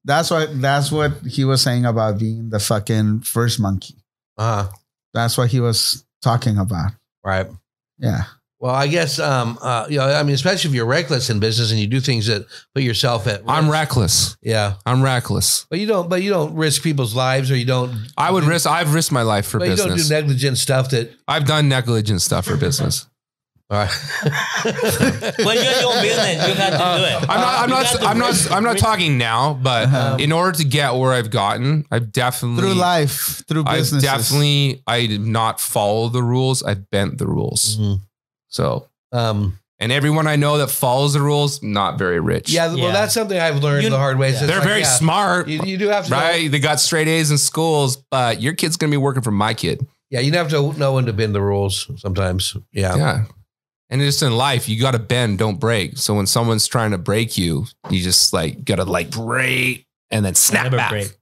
That's 0.04 0.30
what 0.30 0.60
that's 0.60 0.90
what 0.90 1.12
he 1.28 1.44
was 1.44 1.60
saying 1.62 1.84
about 1.84 2.18
being 2.18 2.50
the 2.50 2.58
fucking 2.58 3.20
first 3.20 3.60
monkey. 3.60 3.94
Uh, 4.38 4.68
That's 5.14 5.36
what 5.38 5.48
he 5.50 5.60
was 5.60 6.04
talking 6.22 6.58
about. 6.58 6.92
right. 7.24 7.46
Yeah. 7.98 8.24
Well, 8.58 8.74
I 8.74 8.86
guess 8.86 9.18
um, 9.18 9.58
uh, 9.60 9.86
you 9.90 9.98
know, 9.98 10.06
I 10.06 10.22
mean, 10.22 10.34
especially 10.34 10.70
if 10.70 10.74
you're 10.74 10.86
reckless 10.86 11.28
in 11.28 11.40
business 11.40 11.70
and 11.70 11.78
you 11.78 11.86
do 11.86 12.00
things 12.00 12.26
that 12.26 12.46
put 12.74 12.82
yourself 12.82 13.26
at. 13.26 13.42
I'm 13.46 13.70
reckless. 13.70 14.36
Yeah, 14.42 14.74
I'm 14.86 15.02
reckless. 15.02 15.66
but 15.68 15.78
you 15.78 15.86
don't. 15.86 16.08
But 16.08 16.22
you 16.22 16.30
don't 16.30 16.54
risk 16.54 16.82
people's 16.82 17.14
lives, 17.14 17.50
or 17.50 17.56
you 17.56 17.66
don't. 17.66 17.92
I 18.16 18.30
would 18.30 18.44
risk. 18.44 18.66
I've 18.66 18.94
risked 18.94 19.12
my 19.12 19.20
life 19.22 19.46
for 19.46 19.58
But 19.58 19.68
you 19.68 19.76
don't 19.76 19.88
business. 19.88 20.08
do 20.08 20.14
negligent 20.14 20.56
stuff 20.58 20.88
that. 20.90 21.10
I've 21.28 21.44
done 21.44 21.68
negligent 21.68 22.22
stuff 22.22 22.46
for 22.46 22.56
business. 22.56 23.06
All 23.68 23.78
right. 23.78 23.90
When 25.44 25.56
you're 25.56 25.80
your 25.80 26.00
business, 26.00 26.46
you 26.48 26.54
have 26.54 26.72
to 26.72 26.78
do 26.78 27.04
it. 27.04 27.28
I'm 27.28 27.40
not. 27.40 27.58
I'm 27.62 27.68
You 27.68 27.74
not. 27.74 27.82
got 27.84 28.00
to 28.00 28.06
I'm 28.06 28.18
not. 28.18 28.50
I'm 28.52 28.62
not 28.64 28.78
talking 28.78 29.18
now, 29.18 29.54
but 29.54 29.86
Uh-huh. 29.86 30.16
in 30.20 30.30
order 30.32 30.56
to 30.58 30.64
get 30.64 30.94
where 30.94 31.12
I've 31.12 31.30
gotten, 31.30 31.84
I've 31.90 32.12
definitely 32.12 32.62
Through 32.62 32.74
life, 32.74 33.42
through 33.48 33.64
I 33.66 33.76
business. 33.78 34.02
definitely 34.04 34.82
I 34.86 35.06
did 35.06 35.20
not 35.26 35.60
follow 35.60 36.08
the 36.08 36.22
rules. 36.22 36.62
I 36.62 36.74
bent 36.74 37.18
the 37.18 37.26
rules. 37.26 37.76
Mhm. 37.76 38.00
So 38.48 38.86
Um, 39.12 39.58
and 39.80 39.90
everyone 39.92 40.26
I 40.28 40.36
know 40.36 40.58
that 40.58 40.68
follows 40.70 41.12
the 41.14 41.20
rules, 41.20 41.60
not 41.62 41.98
very 41.98 42.20
rich. 42.20 42.50
yeah, 42.50 42.68
well, 42.68 42.76
Yeah. 42.78 42.92
that's 42.92 43.14
something 43.14 43.38
I've 43.38 43.62
learned 43.62 43.82
You- 43.84 43.90
the 43.90 43.98
hard 43.98 44.16
way. 44.18 44.30
It's 44.30 44.40
They're 44.40 44.58
like, 44.58 44.62
very 44.68 44.80
yeah, 44.80 44.96
smart. 44.96 45.48
You, 45.48 45.60
you 45.64 45.76
do 45.76 45.88
have 45.88 46.04
to 46.04 46.10
know- 46.12 46.16
right? 46.18 46.48
They 46.50 46.60
got 46.60 46.78
straight 46.80 47.08
A's 47.08 47.30
in 47.32 47.38
schools, 47.38 47.96
but 48.10 48.40
your 48.40 48.54
kid's 48.54 48.76
gonna 48.76 48.90
be 48.92 48.96
working 48.96 49.22
for 49.22 49.32
my 49.32 49.54
kid. 49.54 49.84
yeah, 50.10 50.20
you 50.20 50.30
have 50.32 50.48
to 50.50 50.72
know 50.78 50.92
when 50.94 51.06
to 51.06 51.12
bend 51.12 51.34
the 51.34 51.40
rules 51.42 51.88
sometimes. 51.98 52.56
Yeah. 52.72 52.94
Yeah. 52.96 53.24
And 53.88 54.00
just 54.00 54.22
in 54.22 54.36
life, 54.36 54.68
you 54.68 54.80
gotta 54.80 54.98
bend, 54.98 55.38
don't 55.38 55.60
break. 55.60 55.96
So 55.96 56.14
when 56.14 56.26
someone's 56.26 56.66
trying 56.66 56.90
to 56.90 56.98
break 56.98 57.38
you, 57.38 57.66
you 57.90 58.02
just 58.02 58.32
like 58.32 58.64
gotta 58.64 58.84
like 58.84 59.10
break 59.10 59.86
and 60.10 60.24
then 60.24 60.34
snap 60.34 60.64
Never 60.64 60.76
back. 60.76 60.90
break. 60.90 61.16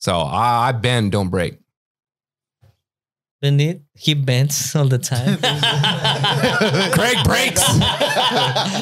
So 0.00 0.12
I, 0.18 0.68
I 0.68 0.72
bend, 0.72 1.12
don't 1.12 1.28
break. 1.30 1.58
Indeed, 3.40 3.82
he 3.94 4.14
bends 4.14 4.74
all 4.74 4.86
the 4.88 4.98
time. 4.98 5.38
Craig 6.92 7.16
breaks. 7.24 7.62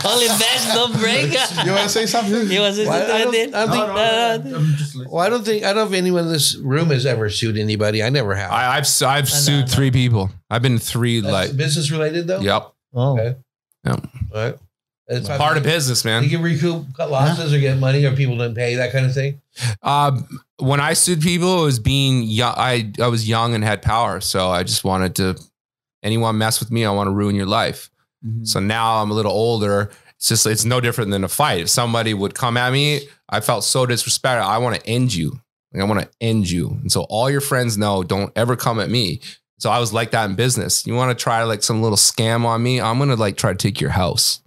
Only 0.06 0.28
bends 0.28 0.72
don't 0.72 0.94
break. 0.98 1.30
You 1.64 1.72
want 1.72 1.82
to 1.84 1.88
say 1.90 2.06
something? 2.06 2.48
He 2.48 2.58
was 2.58 2.78
Well, 2.78 2.90
I 3.14 3.24
don't- 3.24 3.34
it. 3.34 3.54
I 3.54 3.66
don't 3.66 4.42
think- 4.42 4.56
I'm 4.56 4.64
just. 4.76 4.96
Well, 4.96 5.18
I 5.18 5.28
don't 5.28 5.44
think 5.44 5.62
I 5.62 5.74
don't 5.74 5.76
know 5.76 5.86
if 5.86 5.92
anyone 5.98 6.24
in 6.24 6.32
this 6.32 6.56
room 6.56 6.88
has 6.88 7.04
ever 7.04 7.28
sued 7.28 7.58
anybody. 7.58 8.02
I 8.02 8.08
never 8.08 8.34
have. 8.34 8.50
I, 8.50 8.78
I've 8.78 8.88
I've 9.02 9.24
no, 9.24 9.30
sued 9.30 9.66
no. 9.66 9.72
three 9.72 9.90
people. 9.90 10.30
I've 10.48 10.62
been 10.62 10.78
three 10.78 11.20
That's 11.20 11.32
like 11.32 11.56
business 11.56 11.90
related 11.90 12.26
though. 12.26 12.40
yep. 12.40 12.72
Oh, 12.96 13.12
Okay. 13.18 13.36
Yep. 13.84 14.06
Right. 14.34 14.54
It's 15.08 15.28
Part 15.28 15.56
of 15.56 15.62
business, 15.62 16.04
man. 16.04 16.24
You 16.24 16.30
man. 16.30 16.38
can 16.38 16.42
recoup 16.42 16.98
losses 16.98 17.54
or 17.54 17.60
get 17.60 17.78
money, 17.78 18.04
or 18.04 18.16
people 18.16 18.36
didn't 18.36 18.56
pay 18.56 18.74
that 18.74 18.90
kind 18.90 19.06
of 19.06 19.14
thing. 19.14 19.40
Um, 19.84 20.26
when 20.58 20.80
I 20.80 20.94
sued 20.94 21.20
people, 21.20 21.62
it 21.62 21.64
was 21.66 21.78
being 21.78 22.24
young. 22.24 22.54
I 22.56 22.92
I 23.00 23.06
was 23.06 23.28
young 23.28 23.54
and 23.54 23.62
had 23.62 23.82
power, 23.82 24.20
so 24.20 24.50
I 24.50 24.64
just 24.64 24.82
wanted 24.82 25.14
to. 25.16 25.36
Anyone 26.02 26.38
mess 26.38 26.58
with 26.58 26.70
me, 26.72 26.84
I 26.84 26.90
want 26.90 27.06
to 27.06 27.12
ruin 27.12 27.36
your 27.36 27.46
life. 27.46 27.88
Mhm. 28.26 28.46
So 28.46 28.58
now 28.58 29.00
I'm 29.00 29.10
a 29.12 29.14
little 29.14 29.30
older. 29.32 29.90
It's 30.16 30.28
just 30.28 30.44
it's 30.46 30.64
no 30.64 30.80
different 30.80 31.12
than 31.12 31.22
a 31.22 31.28
fight. 31.28 31.60
If 31.60 31.68
somebody 31.68 32.12
would 32.12 32.34
come 32.34 32.56
at 32.56 32.72
me, 32.72 33.02
I 33.28 33.38
felt 33.40 33.62
so 33.62 33.86
disrespected. 33.86 34.40
I 34.42 34.58
want 34.58 34.74
to 34.76 34.86
end 34.88 35.14
you. 35.14 35.40
Like, 35.72 35.82
I 35.82 35.84
want 35.84 36.00
to 36.00 36.08
end 36.20 36.50
you. 36.50 36.78
And 36.82 36.90
so 36.90 37.02
all 37.02 37.30
your 37.30 37.40
friends 37.40 37.76
know, 37.78 38.02
don't 38.02 38.32
ever 38.36 38.56
come 38.56 38.80
at 38.80 38.88
me. 38.90 39.20
So 39.58 39.70
I 39.70 39.78
was 39.78 39.92
like 39.92 40.10
that 40.10 40.28
in 40.28 40.36
business. 40.36 40.86
You 40.86 40.94
want 40.94 41.16
to 41.16 41.22
try 41.22 41.42
like 41.44 41.62
some 41.62 41.82
little 41.82 41.96
scam 41.98 42.44
on 42.44 42.62
me? 42.62 42.80
I'm 42.80 42.98
gonna 42.98 43.16
like 43.16 43.36
try 43.36 43.52
to 43.52 43.58
take 43.58 43.80
your 43.80 43.90
house. 43.90 44.40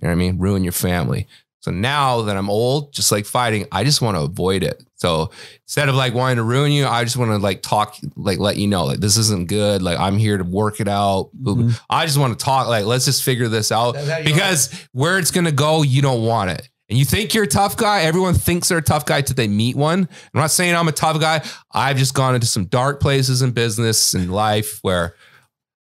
You 0.00 0.06
know 0.06 0.10
what 0.10 0.12
I 0.12 0.16
mean? 0.16 0.38
Ruin 0.38 0.64
your 0.64 0.72
family. 0.72 1.26
So 1.60 1.70
now 1.70 2.20
that 2.22 2.36
I'm 2.36 2.50
old, 2.50 2.92
just 2.92 3.10
like 3.10 3.24
fighting, 3.24 3.66
I 3.72 3.84
just 3.84 4.02
want 4.02 4.18
to 4.18 4.20
avoid 4.22 4.62
it. 4.62 4.82
So 4.96 5.30
instead 5.66 5.88
of 5.88 5.94
like 5.94 6.12
wanting 6.12 6.36
to 6.36 6.42
ruin 6.42 6.72
you, 6.72 6.86
I 6.86 7.04
just 7.04 7.16
want 7.16 7.30
to 7.30 7.38
like 7.38 7.62
talk, 7.62 7.96
like 8.16 8.38
let 8.38 8.58
you 8.58 8.66
know, 8.68 8.84
like 8.84 9.00
this 9.00 9.16
isn't 9.16 9.48
good. 9.48 9.80
Like 9.80 9.98
I'm 9.98 10.18
here 10.18 10.36
to 10.36 10.44
work 10.44 10.78
it 10.80 10.88
out. 10.88 11.30
Mhm. 11.42 11.80
I 11.88 12.04
just 12.04 12.18
want 12.18 12.38
to 12.38 12.44
talk, 12.44 12.68
like 12.68 12.84
let's 12.84 13.06
just 13.06 13.22
figure 13.22 13.48
this 13.48 13.72
out 13.72 13.92
That's 13.94 14.08
how 14.10 14.18
you- 14.18 14.24
because 14.24 14.70
where 14.92 15.18
it's 15.18 15.30
gonna 15.30 15.52
go, 15.52 15.80
you 15.82 16.02
don't 16.02 16.24
want 16.26 16.50
it. 16.50 16.68
And 16.94 16.98
you 17.00 17.04
think 17.04 17.34
you're 17.34 17.42
a 17.42 17.48
tough 17.48 17.76
guy. 17.76 18.02
Everyone 18.02 18.34
thinks 18.34 18.68
they're 18.68 18.78
a 18.78 18.80
tough 18.82 19.04
guy 19.04 19.20
till 19.20 19.34
they 19.34 19.48
meet 19.48 19.74
one. 19.74 20.08
I'm 20.32 20.40
not 20.40 20.52
saying 20.52 20.76
I'm 20.76 20.86
a 20.86 20.92
tough 20.92 21.20
guy. 21.20 21.42
I've 21.72 21.96
just 21.96 22.14
gone 22.14 22.36
into 22.36 22.46
some 22.46 22.66
dark 22.66 23.00
places 23.00 23.42
in 23.42 23.50
business 23.50 24.14
and 24.14 24.32
life 24.32 24.78
where 24.82 25.16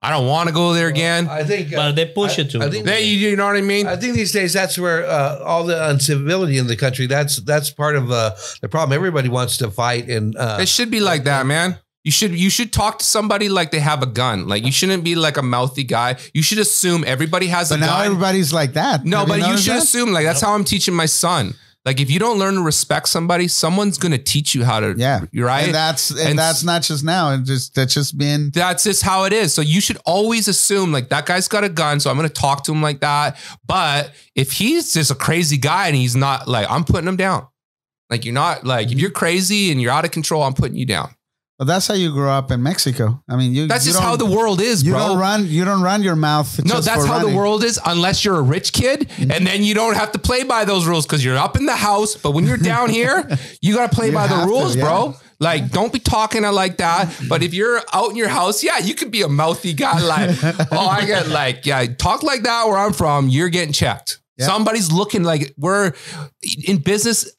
I 0.03 0.11
don't 0.11 0.27
want 0.27 0.49
to 0.49 0.53
go 0.53 0.71
there 0.73 0.87
again. 0.87 1.27
I 1.27 1.43
think. 1.43 1.73
uh, 1.73 1.77
but 1.77 1.95
they 1.95 2.05
push 2.05 2.37
I- 2.37 2.43
you 2.43 2.49
to. 2.49 2.61
I 2.61 2.69
think 2.69 2.85
They, 2.85 3.05
you, 3.05 3.29
you 3.29 3.35
know 3.35 3.47
what 3.47 3.55
I 3.55 3.61
mean? 3.61 3.87
I 3.87 3.95
think 3.95 4.13
these 4.13 4.31
days 4.31 4.53
that's 4.53 4.77
where 4.77 5.03
uh, 5.03 5.39
all 5.43 5.63
the 5.63 5.89
uncivility 5.89 6.59
in 6.59 6.67
the 6.67 6.75
country. 6.75 7.07
That's 7.07 7.37
that's 7.37 7.71
part 7.71 7.95
of 7.95 8.11
uh, 8.11 8.35
the 8.61 8.69
problem. 8.69 8.95
Everybody 8.95 9.29
wants 9.29 9.57
to 9.57 9.71
fight, 9.71 10.09
and 10.09 10.37
uh, 10.37 10.59
It 10.61 10.69
should 10.69 10.91
be 10.91 10.99
like 10.99 11.23
that, 11.23 11.47
man. 11.47 11.79
You 12.03 12.11
should 12.11 12.31
you 12.31 12.49
should 12.49 12.71
talk 12.71 12.99
to 12.99 13.05
somebody 13.05 13.49
like 13.49 13.71
they 13.71 13.79
have 13.79 14.01
a 14.01 14.05
gun. 14.05 14.47
Like 14.47 14.63
you 14.63 14.71
shouldn't 14.71 15.03
be 15.03 15.15
like 15.15 15.35
a 15.37 15.41
mouthy 15.43 15.83
guy. 15.83 16.15
You 16.33 16.41
should 16.41 16.59
assume 16.59 17.03
everybody 17.05 17.47
has 17.47 17.69
But 17.69 17.79
a 17.79 17.81
now 17.81 17.97
gun. 17.97 18.05
everybody's 18.05 18.53
like 18.53 18.73
that. 18.73 19.05
No, 19.05 19.19
Have 19.19 19.27
but 19.27 19.39
you 19.39 19.47
noticed 19.47 19.65
should 19.65 19.73
that? 19.73 19.83
assume 19.83 20.13
like 20.13 20.25
that's 20.25 20.41
how 20.41 20.53
I'm 20.53 20.63
teaching 20.63 20.93
my 20.93 21.07
son. 21.07 21.55
Like 21.85 21.99
if 21.99 22.09
you 22.09 22.19
don't 22.19 22.39
learn 22.39 22.55
to 22.55 22.61
respect 22.61 23.09
somebody, 23.09 23.47
someone's 23.47 23.97
gonna 23.97 24.17
teach 24.17 24.55
you 24.55 24.63
how 24.63 24.79
to. 24.79 24.95
Yeah. 24.97 25.21
you're 25.31 25.47
right. 25.47 25.65
And 25.65 25.75
that's 25.75 26.09
and, 26.11 26.19
And- 26.19 26.39
that's 26.39 26.63
not 26.63 26.83
just 26.83 27.03
now. 27.03 27.33
It 27.33 27.43
just 27.43 27.75
that's 27.75 27.93
just 27.93 28.17
been 28.17 28.51
that's 28.51 28.85
just 28.85 29.01
how 29.01 29.25
it 29.25 29.33
is. 29.33 29.53
So 29.53 29.61
you 29.61 29.81
should 29.81 29.97
always 30.05 30.47
assume 30.47 30.93
like 30.93 31.09
that 31.09 31.25
guy's 31.25 31.49
got 31.49 31.65
a 31.65 31.69
gun, 31.69 31.99
so 31.99 32.09
I'm 32.09 32.15
gonna 32.15 32.29
talk 32.29 32.63
to 32.65 32.71
him 32.71 32.81
like 32.81 33.01
that. 33.01 33.37
But 33.65 34.11
if 34.35 34.53
he's 34.53 34.93
just 34.93 35.11
a 35.11 35.15
crazy 35.15 35.57
guy 35.57 35.87
and 35.87 35.95
he's 35.95 36.15
not 36.15 36.47
like, 36.47 36.65
I'm 36.69 36.85
putting 36.85 37.07
him 37.07 37.17
down. 37.17 37.47
Like 38.09 38.23
you're 38.23 38.33
not 38.33 38.65
like 38.65 38.85
if 38.85 38.91
mm-hmm. 38.91 38.99
you're 38.99 39.11
crazy 39.11 39.71
and 39.71 39.81
you're 39.81 39.91
out 39.91 40.05
of 40.05 40.11
control, 40.11 40.43
I'm 40.43 40.53
putting 40.53 40.77
you 40.77 40.85
down. 40.85 41.13
Well, 41.59 41.65
that's 41.65 41.87
how 41.87 41.93
you 41.93 42.13
grow 42.13 42.31
up 42.31 42.51
in 42.51 42.63
Mexico. 42.63 43.21
I 43.27 43.35
mean, 43.35 43.53
you. 43.53 43.67
That's 43.67 43.85
you 43.85 43.91
just 43.91 44.01
how 44.01 44.15
the 44.15 44.25
world 44.25 44.61
is, 44.61 44.81
You 44.81 44.93
bro. 44.93 45.09
don't 45.09 45.19
run. 45.19 45.45
You 45.45 45.65
don't 45.65 45.81
run 45.81 46.01
your 46.01 46.15
mouth. 46.15 46.57
No, 46.63 46.79
that's 46.79 47.05
how 47.05 47.19
the 47.19 47.35
world 47.35 47.65
is, 47.65 47.77
unless 47.85 48.23
you're 48.23 48.37
a 48.37 48.41
rich 48.41 48.71
kid, 48.71 49.01
mm-hmm. 49.01 49.29
and 49.29 49.45
then 49.45 49.63
you 49.63 49.73
don't 49.73 49.95
have 49.95 50.13
to 50.13 50.19
play 50.19 50.43
by 50.43 50.63
those 50.63 50.87
rules 50.87 51.05
because 51.05 51.23
you're 51.23 51.37
up 51.37 51.57
in 51.57 51.65
the 51.65 51.75
house. 51.75 52.15
But 52.15 52.31
when 52.31 52.45
you're 52.45 52.55
down 52.55 52.89
here, 52.89 53.27
you 53.61 53.75
gotta 53.75 53.93
play 53.93 54.07
You 54.07 54.13
by 54.13 54.27
the 54.27 54.35
have 54.35 54.43
to, 54.45 54.49
rules, 54.49 54.75
yeah. 54.77 54.83
bro. 54.83 55.15
Like, 55.41 55.69
don't 55.71 55.91
be 55.91 55.99
talking 55.99 56.43
like 56.43 56.77
that. 56.77 57.13
But 57.27 57.43
if 57.43 57.53
you're 57.53 57.81
out 57.93 58.09
in 58.09 58.15
your 58.15 58.29
house, 58.29 58.63
yeah, 58.63 58.77
you 58.77 58.95
could 58.95 59.11
be 59.11 59.21
a 59.21 59.29
mouthy 59.29 59.73
guy. 59.73 59.99
Like, 60.09 60.37
oh, 60.71 60.87
I 60.87 61.05
get 61.05 61.27
like, 61.27 61.65
yeah, 61.65 61.85
talk 61.85 62.23
like 62.23 62.43
that 62.43 62.67
where 62.67 62.77
I'm 62.77 62.93
from. 62.93 63.27
You're 63.27 63.49
getting 63.49 63.73
checked. 63.73 64.21
Yeah. 64.37 64.45
Somebody's 64.45 64.91
looking 64.91 65.23
like 65.23 65.53
we're 65.57 65.91
in 66.65 66.77
business. 66.77 67.29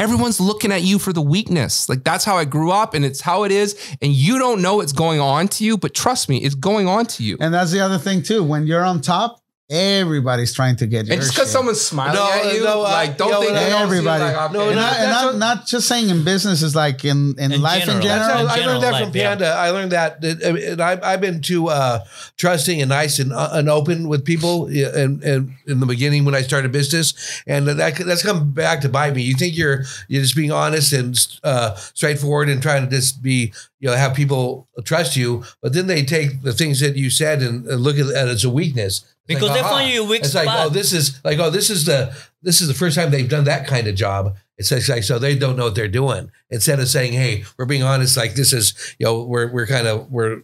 Everyone's 0.00 0.40
looking 0.40 0.72
at 0.72 0.82
you 0.82 0.98
for 0.98 1.12
the 1.12 1.20
weakness. 1.20 1.86
Like 1.86 2.04
that's 2.04 2.24
how 2.24 2.38
I 2.38 2.46
grew 2.46 2.70
up, 2.70 2.94
and 2.94 3.04
it's 3.04 3.20
how 3.20 3.44
it 3.44 3.52
is. 3.52 3.76
And 4.00 4.10
you 4.14 4.38
don't 4.38 4.62
know 4.62 4.76
what's 4.76 4.92
going 4.92 5.20
on 5.20 5.46
to 5.48 5.64
you, 5.64 5.76
but 5.76 5.92
trust 5.92 6.30
me, 6.30 6.38
it's 6.38 6.54
going 6.54 6.88
on 6.88 7.04
to 7.04 7.22
you. 7.22 7.36
And 7.38 7.52
that's 7.52 7.70
the 7.70 7.80
other 7.80 7.98
thing 7.98 8.22
too. 8.22 8.42
When 8.42 8.66
you're 8.66 8.82
on 8.82 9.02
top, 9.02 9.42
everybody's 9.70 10.52
trying 10.52 10.76
to 10.76 10.86
get 10.86 11.06
your 11.06 11.14
And 11.14 11.22
just 11.22 11.34
because 11.34 11.50
someone's 11.50 11.80
smiling 11.80 12.14
No, 12.14 12.30
at 12.30 12.54
you, 12.54 12.64
no, 12.64 12.80
uh, 12.80 12.82
like 12.82 13.16
don't 13.16 13.28
you 13.28 13.34
know, 13.34 13.40
think 13.40 13.54
they 13.54 13.68
don't 13.70 13.82
everybody. 13.82 14.24
like, 14.24 14.52
No, 14.52 14.60
okay. 14.60 14.66
and, 14.70 14.76
no, 14.76 14.82
not, 14.82 14.92
and 14.98 15.02
that's 15.04 15.22
not, 15.22 15.26
what- 15.32 15.38
not 15.38 15.66
just 15.66 15.88
saying 15.88 16.08
in 16.10 16.24
business 16.24 16.62
is 16.62 16.74
like 16.74 17.04
in, 17.04 17.34
in, 17.38 17.52
In 17.52 17.62
life 17.62 17.82
in 17.82 18.02
general. 18.02 18.06
That's 18.06 18.26
general. 18.28 18.46
how 18.48 18.52
I 18.52 18.56
general 18.56 18.72
learned 18.74 18.82
that 18.84 18.92
life, 18.92 19.04
from 19.08 19.16
yeah. 19.16 19.28
Panda. 19.28 19.46
I 19.48 19.70
learned 19.70 19.92
that, 19.92 20.20
that 20.20 20.42
and 20.42 20.80
I've, 20.80 21.02
I've 21.04 21.20
been 21.20 21.40
too 21.40 21.68
uh, 21.68 22.00
trusting 22.36 22.80
and 22.82 22.88
nice 22.88 23.18
and, 23.18 23.32
uh, 23.32 23.50
and 23.52 23.68
open 23.68 24.08
with 24.08 24.24
people 24.24 24.66
and, 24.66 25.22
and 25.22 25.52
in 25.66 25.80
the 25.80 25.86
beginning 25.86 26.24
when 26.24 26.34
I 26.34 26.42
started 26.42 26.72
business, 26.72 27.42
and 27.46 27.66
that 27.68 27.96
that's 27.96 28.22
come 28.22 28.50
back 28.52 28.80
to 28.80 28.88
bite 28.88 29.14
me. 29.14 29.22
You 29.22 29.34
think 29.34 29.56
you're 29.56 29.84
you're 30.08 30.22
just 30.22 30.34
being 30.34 30.50
honest 30.52 30.92
and 30.92 31.16
uh, 31.44 31.74
straightforward 31.76 32.48
and 32.48 32.60
trying 32.60 32.84
to 32.84 32.90
just 32.90 33.22
be 33.22 33.52
you 33.78 33.88
know 33.88 33.94
have 33.96 34.14
people 34.14 34.66
trust 34.84 35.16
you, 35.16 35.44
but 35.62 35.72
then 35.72 35.86
they 35.86 36.02
take 36.04 36.42
the 36.42 36.52
things 36.52 36.80
that 36.80 36.96
you 36.96 37.08
said 37.10 37.40
and, 37.42 37.66
and 37.66 37.80
look 37.82 37.96
at 37.96 38.06
it 38.06 38.14
as 38.16 38.44
a 38.44 38.50
weakness. 38.50 39.04
It's 39.30 39.40
Because 39.40 39.54
they 39.54 39.60
aha. 39.60 39.70
find 39.70 39.92
you 39.92 40.02
a 40.02 40.06
weak 40.06 40.22
It's 40.24 40.34
like 40.34 40.48
oh 40.50 40.68
this 40.68 40.92
is 40.92 41.20
like 41.24 41.38
oh 41.38 41.50
this 41.50 41.70
is 41.70 41.84
the 41.84 42.12
this 42.42 42.60
is 42.60 42.68
the 42.68 42.74
first 42.74 42.96
time 42.96 43.10
they've 43.10 43.28
done 43.28 43.44
that 43.44 43.66
kind 43.66 43.86
of 43.86 43.94
job. 43.94 44.36
It's 44.58 44.70
like, 44.70 44.86
like 44.88 45.04
so 45.04 45.18
they 45.18 45.36
don't 45.36 45.56
know 45.56 45.64
what 45.64 45.74
they're 45.74 45.88
doing. 45.88 46.30
Instead 46.50 46.80
of 46.80 46.88
saying, 46.88 47.12
"Hey, 47.14 47.44
we're 47.56 47.64
being 47.66 47.82
honest," 47.82 48.16
like 48.16 48.34
this 48.34 48.52
is, 48.52 48.74
you 48.98 49.06
know, 49.06 49.22
we're 49.22 49.50
we're 49.50 49.66
kind 49.66 49.86
of 49.86 50.10
we're 50.10 50.42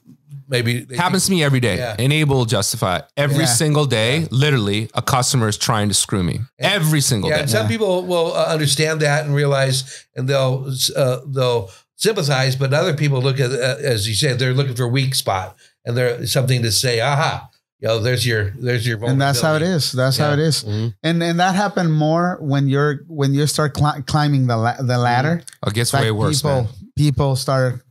maybe 0.48 0.80
they 0.80 0.96
happens 0.96 1.26
to 1.26 1.30
me 1.32 1.42
every 1.44 1.60
day. 1.60 1.76
Yeah. 1.76 1.96
Enable 1.98 2.44
justify 2.46 3.00
every 3.16 3.40
Yeah. 3.44 3.44
single 3.62 3.84
day. 3.86 4.26
Literally, 4.30 4.88
a 4.94 5.02
customer 5.02 5.48
is 5.48 5.58
trying 5.58 5.88
to 5.88 5.94
screw 5.94 6.22
me 6.22 6.40
every 6.58 7.00
single 7.00 7.28
Yeah, 7.30 7.36
day. 7.36 7.42
and 7.42 7.50
some 7.50 7.62
Yeah. 7.64 7.68
people 7.68 8.04
will 8.06 8.32
uh, 8.34 8.44
understand 8.46 9.00
that 9.00 9.24
and 9.26 9.34
realize, 9.34 9.84
and 10.14 10.28
they'll 10.28 10.70
uh, 10.96 11.18
they'll 11.26 11.70
sympathize. 11.96 12.56
But 12.56 12.72
other 12.72 12.94
people 12.94 13.20
look 13.20 13.38
at, 13.40 13.50
uh, 13.52 13.76
as 13.82 14.08
you 14.08 14.14
said, 14.14 14.38
they're 14.38 14.54
looking 14.54 14.74
for 14.76 14.84
a 14.84 14.88
weak 14.88 15.14
spot, 15.14 15.56
and 15.84 15.96
they're 15.96 16.26
something 16.26 16.62
to 16.62 16.72
say, 16.72 17.00
"Aha." 17.00 17.48
You 17.80 17.88
know, 17.88 17.98
there's 17.98 18.26
your 18.26 18.50
there's 18.58 18.86
your 18.86 19.02
and 19.04 19.20
that's 19.20 19.40
how 19.40 19.54
it 19.56 19.62
is. 19.62 19.68
vulnerability. 19.68 19.76
is. 19.76 19.92
That's 19.92 20.16
how 20.16 20.28
Yeah. 20.28 20.32
it 20.34 20.38
is. 20.40 20.64
Mhm. 20.64 20.94
And 21.02 21.22
and 21.22 21.40
that 21.40 21.54
happened 21.54 21.92
more 21.92 22.38
when 22.40 22.68
you're 22.68 23.00
when 23.08 23.34
you 23.34 23.46
start 23.46 23.74
cli- 23.74 24.02
climbing 24.06 24.46
the 24.46 24.56
la- 24.56 24.80
the 24.80 24.98
ladder. 24.98 25.42
It 25.66 25.74
gets 25.74 25.92
Like 25.92 26.02
way 26.04 26.10
worse, 26.10 26.38
people 26.40 26.62
man. 26.62 26.68
people 26.96 27.36
start, 27.36 27.82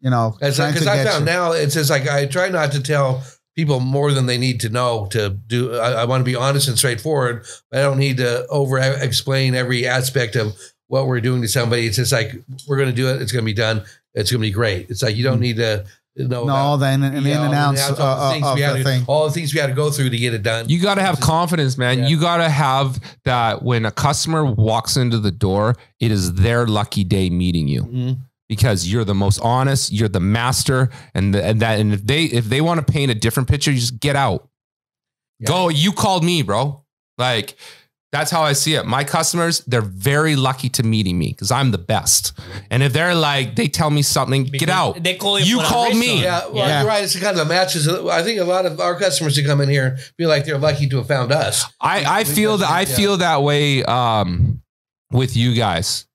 you 0.00 0.10
know, 0.10 0.34
Because 0.38 0.56
trying 0.56 0.74
to 0.74 0.90
I 0.90 0.96
get 0.96 1.06
found 1.08 1.26
you. 1.26 1.32
now 1.32 1.52
it's 1.52 1.74
just 1.74 1.90
like 1.90 2.08
I 2.08 2.26
try 2.26 2.48
not 2.48 2.72
to 2.72 2.80
tell 2.82 3.22
people 3.56 3.80
more 3.80 4.12
than 4.12 4.26
they 4.26 4.38
need 4.38 4.60
to 4.60 4.68
know 4.68 5.06
to 5.10 5.30
do. 5.30 5.74
I, 5.76 6.02
I 6.02 6.04
want 6.04 6.20
to 6.20 6.24
be 6.24 6.36
honest 6.36 6.68
and 6.68 6.78
straightforward. 6.78 7.44
But 7.70 7.80
I 7.80 7.82
don't 7.82 7.98
need 7.98 8.16
to 8.18 8.46
over 8.46 8.78
explain 8.78 9.54
every 9.54 9.86
aspect 9.86 10.36
of 10.36 10.56
what 10.86 11.06
we're 11.06 11.20
doing 11.20 11.42
to 11.42 11.48
somebody. 11.48 11.86
It's 11.86 11.96
just 11.96 12.12
like 12.12 12.32
we're 12.66 12.76
going 12.76 12.88
to 12.88 12.94
do 12.94 13.08
it. 13.08 13.20
It's 13.20 13.32
going 13.32 13.44
to 13.44 13.46
be 13.46 13.52
done. 13.52 13.82
It's 14.14 14.30
going 14.30 14.40
to 14.40 14.46
be 14.46 14.52
great. 14.52 14.88
It's 14.88 15.02
like 15.02 15.16
you 15.16 15.24
don't 15.24 15.40
need 15.40 15.56
to 15.56 15.84
know 16.26 16.38
no, 16.38 16.42
about, 16.44 16.56
all 16.56 16.78
the 16.78 16.90
in, 16.90 17.02
in, 17.04 17.12
you 17.12 17.18
in 17.18 17.24
know, 17.24 17.42
and 17.44 17.54
outs 17.54 17.90
all 17.90 17.92
uh, 17.92 17.94
the 17.96 18.02
uh, 18.02 18.32
things 18.32 18.54
we 18.54 18.60
had 18.62 18.84
to- 18.84 19.04
all 19.06 19.26
the 19.26 19.32
things 19.32 19.54
we 19.54 19.60
had 19.60 19.68
to 19.68 19.74
go 19.74 19.90
through 19.90 20.10
to 20.10 20.16
get 20.16 20.34
it 20.34 20.42
done. 20.42 20.68
You 20.68 20.80
got 20.80 20.96
to 20.96 21.02
have 21.02 21.20
confidence, 21.20 21.78
man. 21.78 21.98
Yeah. 22.00 22.06
You 22.08 22.20
got 22.20 22.38
to 22.38 22.48
have 22.48 22.98
that 23.24 23.62
when 23.62 23.84
a 23.86 23.90
customer 23.92 24.44
walks 24.44 24.96
into 24.96 25.18
the 25.18 25.30
door, 25.30 25.76
it 26.00 26.10
is 26.10 26.32
their 26.34 26.66
lucky 26.66 27.04
day 27.04 27.30
meeting 27.30 27.68
you 27.68 27.82
Mhm. 27.84 28.18
because 28.48 28.88
you're 28.90 29.04
the 29.04 29.14
most 29.14 29.38
honest, 29.40 29.92
you're 29.92 30.08
the 30.08 30.20
master, 30.20 30.90
and, 31.14 31.34
the, 31.34 31.44
and 31.44 31.60
that 31.60 31.78
and 31.78 31.92
if 31.94 32.04
they 32.06 32.24
if 32.24 32.46
they 32.46 32.60
want 32.60 32.84
to 32.84 32.92
paint 32.92 33.10
a 33.10 33.14
different 33.14 33.48
picture, 33.48 33.70
you 33.70 33.78
just 33.78 34.00
get 34.00 34.16
out. 34.16 34.48
Go. 35.44 35.68
You 35.68 35.92
called 35.92 36.24
me, 36.24 36.42
bro. 36.42 36.82
Like 37.16 37.56
that's 38.10 38.30
how 38.30 38.40
I 38.42 38.54
see 38.54 38.74
it. 38.74 38.86
My 38.86 39.04
customers, 39.04 39.60
they're 39.66 39.82
very 39.82 40.34
lucky 40.34 40.70
to 40.70 40.82
meeting 40.82 41.18
me 41.18 41.28
because 41.28 41.50
I'm 41.50 41.72
the 41.72 41.78
best. 41.78 42.32
And 42.70 42.82
if 42.82 42.92
they're 42.94 43.14
like, 43.14 43.54
they 43.54 43.68
tell 43.68 43.90
me 43.90 44.00
something, 44.02 44.44
get 44.44 44.70
out. 44.70 45.02
They 45.02 45.14
call 45.16 45.38
you. 45.38 45.58
You 45.58 45.62
called 45.62 45.94
me. 45.94 46.22
Yeah, 46.22 46.46
well, 46.46 46.66
Yeah. 46.68 46.80
you're 46.80 46.88
right. 46.88 47.04
It's 47.04 47.18
kind 47.20 47.38
of 47.38 47.46
matches. 47.48 47.86
I 47.86 48.22
think 48.22 48.40
a 48.40 48.44
lot 48.44 48.64
of 48.64 48.80
our 48.80 48.98
customers 48.98 49.36
who 49.36 49.44
come 49.44 49.60
in 49.60 49.68
here 49.68 49.98
feel 50.16 50.28
like 50.30 50.46
they're 50.46 50.58
lucky 50.58 50.88
to 50.88 50.96
have 50.98 51.06
found 51.08 51.32
us. 51.32 51.64
I, 51.80 52.20
I 52.20 52.24
feel 52.24 52.56
that 52.58 52.70
I 52.70 52.80
yeah. 52.80 52.96
feel 52.96 53.16
that 53.18 53.42
way 53.42 53.84
um, 53.84 54.62
with 55.12 55.36
you 55.36 55.54
guys. 55.54 56.06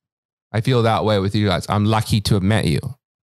I 0.52 0.62
feel 0.62 0.84
that 0.84 1.06
way 1.06 1.20
with 1.20 1.36
you 1.36 1.48
guys. 1.48 1.66
I'm 1.70 1.86
lucky 1.86 2.22
to 2.22 2.34
have 2.36 2.44
met 2.44 2.66
you. 2.66 2.80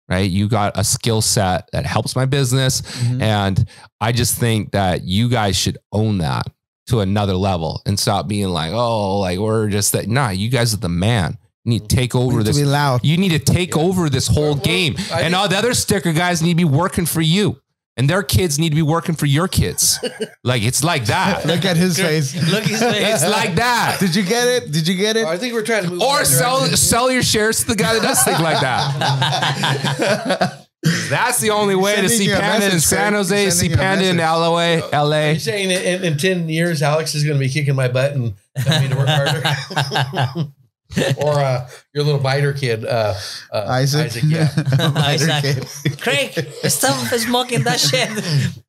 Right? 0.07 0.29
You 0.29 0.47
got 0.47 0.77
a 0.77 0.83
skill 0.83 1.21
set 1.23 1.67
that 1.71 1.83
helps 1.87 2.15
my 2.15 2.25
business. 2.25 2.81
Mhm. 2.81 3.21
And 3.23 3.65
I 3.99 4.11
just 4.11 4.37
think 4.37 4.71
that 4.71 5.03
you 5.03 5.29
guys 5.29 5.55
should 5.55 5.79
own 5.91 6.19
that 6.19 6.45
to 6.87 6.99
another 6.99 7.35
level 7.35 7.81
and 7.85 7.99
stop 7.99 8.27
being 8.27 8.49
like, 8.49 8.71
oh, 8.73 9.19
like 9.19 9.39
we're 9.39 9.69
just 9.69 9.91
that. 9.93 10.07
Nah, 10.07 10.29
you 10.29 10.49
guys 10.49 10.73
are 10.73 10.77
the 10.77 10.89
man. 10.89 11.37
You 11.63 11.71
need 11.71 11.89
to 11.89 11.95
take 11.95 12.13
over 12.15 12.37
need 12.37 12.45
to 12.45 12.51
this. 12.51 12.59
be 12.59 12.65
loud. 12.65 13.03
You 13.03 13.17
need 13.17 13.29
to 13.29 13.39
take 13.39 13.73
Yeah. 13.75 13.81
over 13.81 14.07
this 14.09 14.27
whole 14.27 14.53
Well, 14.53 14.55
game. 14.55 14.95
I 14.97 15.01
and 15.21 15.23
think- 15.23 15.35
all 15.35 15.47
the 15.47 15.57
other 15.57 15.73
sticker 15.73 16.13
guys 16.13 16.41
need 16.43 16.51
to 16.51 16.55
be 16.57 16.63
working 16.63 17.05
for 17.07 17.21
you. 17.21 17.59
And 17.97 18.09
their 18.09 18.23
kids 18.23 18.59
need 18.59 18.69
to 18.71 18.75
be 18.75 18.81
working 18.81 19.15
for 19.15 19.25
your 19.25 19.47
kids. 19.47 19.99
like 20.43 20.63
it's 20.63 20.83
like 20.83 21.05
that. 21.05 21.45
Look 21.45 21.63
at 21.63 21.77
his 21.77 21.97
face. 21.97 22.35
Look 22.51 22.63
at 22.63 22.69
his 22.69 22.81
face. 22.81 23.23
It's 23.23 23.31
like 23.31 23.55
that. 23.55 24.01
Did 24.01 24.13
you 24.13 24.23
get 24.23 24.47
it? 24.49 24.69
Did 24.71 24.85
you 24.85 24.95
get 24.95 25.15
it? 25.15 25.25
Oh, 25.25 25.29
I 25.29 25.37
think 25.37 25.53
we're 25.53 25.63
trying 25.63 25.85
to 25.85 25.91
move. 25.91 26.01
Or 26.01 26.25
sell 26.25 26.57
direction. 26.59 26.77
sell 26.77 27.09
your 27.09 27.23
shares 27.23 27.61
to 27.61 27.67
the 27.67 27.75
guy 27.75 27.93
that 27.93 28.01
does 28.01 28.21
think 28.23 28.39
like 28.39 28.59
that. 28.59 30.61
That's 31.09 31.39
the 31.39 31.49
only 31.51 31.75
way 31.75 31.99
to 32.01 32.09
see 32.09 32.25
you 32.25 32.35
a 32.35 32.39
Panda 32.39 32.71
in 32.71 32.79
San 32.79 33.13
Jose, 33.13 33.49
see 33.49 33.51
Sending 33.51 33.69
you 33.71 33.75
a 33.75 33.77
Panda 33.79 34.09
in 34.09 34.17
message. 34.17 34.91
LA, 34.93 34.99
Are 34.99 35.05
LA. 35.05 35.29
you 35.31 35.39
saying 35.39 35.71
in, 35.71 36.03
in 36.03 36.17
ten 36.17 36.47
years 36.49 36.81
Alex 36.81 37.15
is 37.15 37.23
going 37.23 37.35
to 37.37 37.39
be 37.39 37.49
kicking 37.49 37.75
my 37.75 37.87
butt 37.87 38.13
and 38.13 38.33
telling 38.57 38.83
me 38.83 38.89
to 38.89 38.95
work 38.95 39.07
harder? 39.09 40.51
or 41.17 41.33
uh, 41.39 41.67
your 41.93 42.03
little 42.03 42.19
biter 42.19 42.53
kid, 42.53 42.85
uh, 42.85 43.13
uh, 43.51 43.65
Isaac. 43.67 44.11
yeah. 44.23 44.49
Isaac. 44.95 45.41
Kid. 45.43 46.01
Craig, 46.01 46.47
stop 46.69 46.95
smoking 47.17 47.63
that 47.63 47.79
shit. 47.79 48.09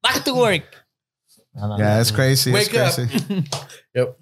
Back 0.03 0.25
to 0.25 0.35
work. 0.35 0.63
Yeah, 1.55 2.01
it's 2.01 2.11
crazy. 2.11 2.53
Wake 2.53 2.73
it's 2.73 2.99
up. 2.99 3.09
crazy. 3.09 3.45
Yep. 3.95 4.19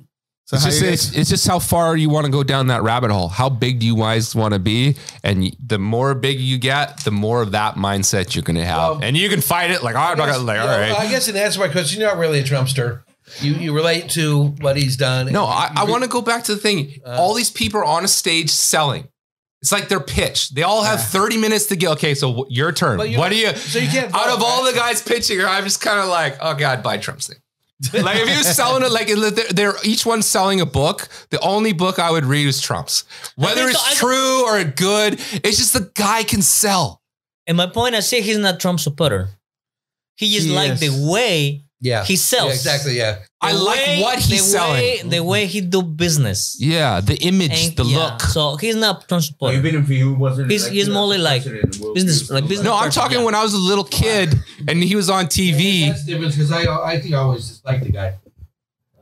So 0.46 0.56
It's 0.56 0.64
just, 0.66 0.82
you 0.82 0.88
it's, 0.88 1.16
it's 1.16 1.30
just 1.30 1.46
how 1.46 1.58
far 1.58 1.96
you 1.96 2.10
want 2.10 2.26
to 2.26 2.30
go 2.32 2.42
down 2.42 2.66
that 2.66 2.82
rabbit 2.82 3.10
hole. 3.10 3.28
How 3.28 3.48
big 3.48 3.78
do 3.78 3.86
you 3.86 3.96
guys 3.96 4.34
want 4.34 4.52
to 4.52 4.60
be? 4.60 4.94
And 5.22 5.56
the 5.64 5.78
more 5.78 6.14
big 6.14 6.38
you 6.38 6.58
get, 6.58 7.02
the 7.04 7.10
more 7.10 7.40
of 7.40 7.52
that 7.52 7.76
mindset 7.76 8.34
you're 8.34 8.42
going 8.42 8.56
to 8.56 8.64
have. 8.64 8.76
Well- 8.76 9.00
and 9.02 9.16
you 9.16 9.28
can 9.30 9.40
fight 9.40 9.70
it 9.70 9.82
like, 9.82 9.94
oh, 9.94 9.98
I'm 10.00 10.18
not 10.18 10.26
going 10.26 10.38
to, 10.40 10.44
like, 10.44 10.60
all 10.60 10.66
Yeah, 10.66 10.90
right. 10.92 10.98
I 11.00 11.08
guess 11.08 11.28
in 11.28 11.36
answer 11.36 11.58
to 11.60 11.66
my 11.66 11.72
question, 11.72 11.98
you're 12.00 12.10
not 12.10 12.18
really 12.18 12.40
a 12.40 12.44
Trumpster. 12.44 13.02
You 13.40 13.54
you 13.54 13.74
relate 13.74 14.10
to 14.10 14.48
what 14.60 14.76
he's 14.76 14.98
done. 14.98 15.32
No, 15.32 15.46
I, 15.46 15.72
I 15.74 15.84
want 15.84 16.02
to 16.02 16.10
go 16.10 16.20
back 16.20 16.44
to 16.44 16.54
the 16.54 16.60
thing. 16.60 16.92
Uh, 17.06 17.16
all 17.18 17.32
these 17.32 17.50
people 17.50 17.80
are 17.80 17.84
on 17.86 18.04
a 18.04 18.08
stage 18.08 18.50
selling. 18.50 19.08
It's 19.62 19.72
like 19.72 19.88
their 19.88 19.98
pitch. 19.98 20.50
They 20.50 20.62
all 20.62 20.82
have 20.82 20.98
Yeah. 20.98 21.04
30 21.06 21.38
minutes 21.38 21.64
to 21.66 21.76
get. 21.76 21.88
Okay, 21.92 22.14
so 22.14 22.44
your 22.50 22.70
turn. 22.70 22.98
What 22.98 23.30
do 23.30 23.36
you? 23.36 23.54
So 23.56 23.78
you 23.78 23.88
can't 23.88 24.14
Out 24.14 24.26
vote, 24.26 24.34
of 24.36 24.42
all 24.42 24.62
right? 24.62 24.74
the 24.74 24.78
guys 24.78 25.00
pitching, 25.00 25.40
I'm 25.40 25.64
just 25.64 25.80
kind 25.80 25.98
of 26.00 26.08
like, 26.08 26.36
oh 26.42 26.54
god, 26.54 26.82
buy 26.82 26.98
Trump's 26.98 27.28
thing. 27.28 27.38
like 27.94 28.18
if 28.18 28.28
you're 28.28 28.42
selling 28.42 28.82
it, 28.82 28.92
like 28.92 29.08
they're, 29.08 29.52
they're 29.52 29.74
each 29.84 30.06
one 30.06 30.22
selling 30.22 30.60
a 30.60 30.66
book. 30.66 31.08
The 31.30 31.40
only 31.40 31.72
book 31.72 31.98
I 31.98 32.10
would 32.10 32.24
read 32.24 32.46
is 32.46 32.60
Trump's. 32.60 33.04
Whether 33.36 33.68
it's 33.68 33.80
so. 33.80 33.90
I- 33.90 33.94
true 33.94 34.44
or 34.46 34.64
good, 34.64 35.14
it's 35.42 35.58
just 35.58 35.72
the 35.72 35.90
guy 35.94 36.22
can 36.22 36.42
sell. 36.42 37.02
And 37.46 37.56
my 37.56 37.66
point, 37.66 37.94
I 37.94 38.00
say 38.00 38.20
he's 38.20 38.38
not 38.38 38.60
Trump 38.60 38.80
supporter. 38.80 39.28
He 40.16 40.30
just 40.30 40.48
like 40.48 40.78
the 40.78 41.08
way 41.10 41.63
yeah, 41.90 42.02
he 42.04 42.16
sells. 42.16 42.48
Yeah, 42.48 42.54
exactly. 42.54 42.94
Yeah. 42.96 43.18
I 43.40 43.52
the 43.52 43.58
like 43.70 44.00
what 44.04 44.18
he's 44.18 44.40
the 44.42 44.50
selling. 44.56 44.80
Way, 44.80 45.02
the 45.14 45.22
way 45.22 45.42
he 45.46 45.60
do 45.60 45.82
business. 45.82 46.56
Yeah, 46.58 47.00
the 47.10 47.16
image, 47.30 47.52
And 47.68 47.76
the 47.76 47.84
yeah, 47.84 47.98
look. 47.98 48.20
So 48.22 48.56
he's 48.56 48.74
not 48.76 49.06
Trump 49.06 49.22
supporter. 49.22 49.58
Even 49.58 49.82
if 49.82 49.86
he 49.88 50.02
wasn't, 50.02 50.50
He's- 50.50 50.66
he's 50.66 50.88
more 50.88 51.12
as 51.14 51.20
like 51.20 51.44
business- 51.44 52.30
like 52.30 52.48
business- 52.48 52.64
no, 52.64 52.74
I'm 52.74 52.90
talking 52.90 53.18
yeah. 53.18 53.24
when 53.28 53.34
I 53.34 53.42
was 53.42 53.52
a 53.52 53.58
little 53.70 53.84
kid 53.84 54.34
and 54.66 54.82
he 54.82 54.96
was 54.96 55.10
on 55.10 55.26
TV. 55.26 55.86
That's 55.88 56.04
the 56.06 56.12
difference 56.12 56.34
because 56.36 56.52
I 56.52 56.62
I 56.92 56.98
think 57.00 57.12
I 57.14 57.18
always 57.18 57.46
just 57.48 57.64
liked 57.66 57.84
the 57.84 57.90
guy. 57.92 58.14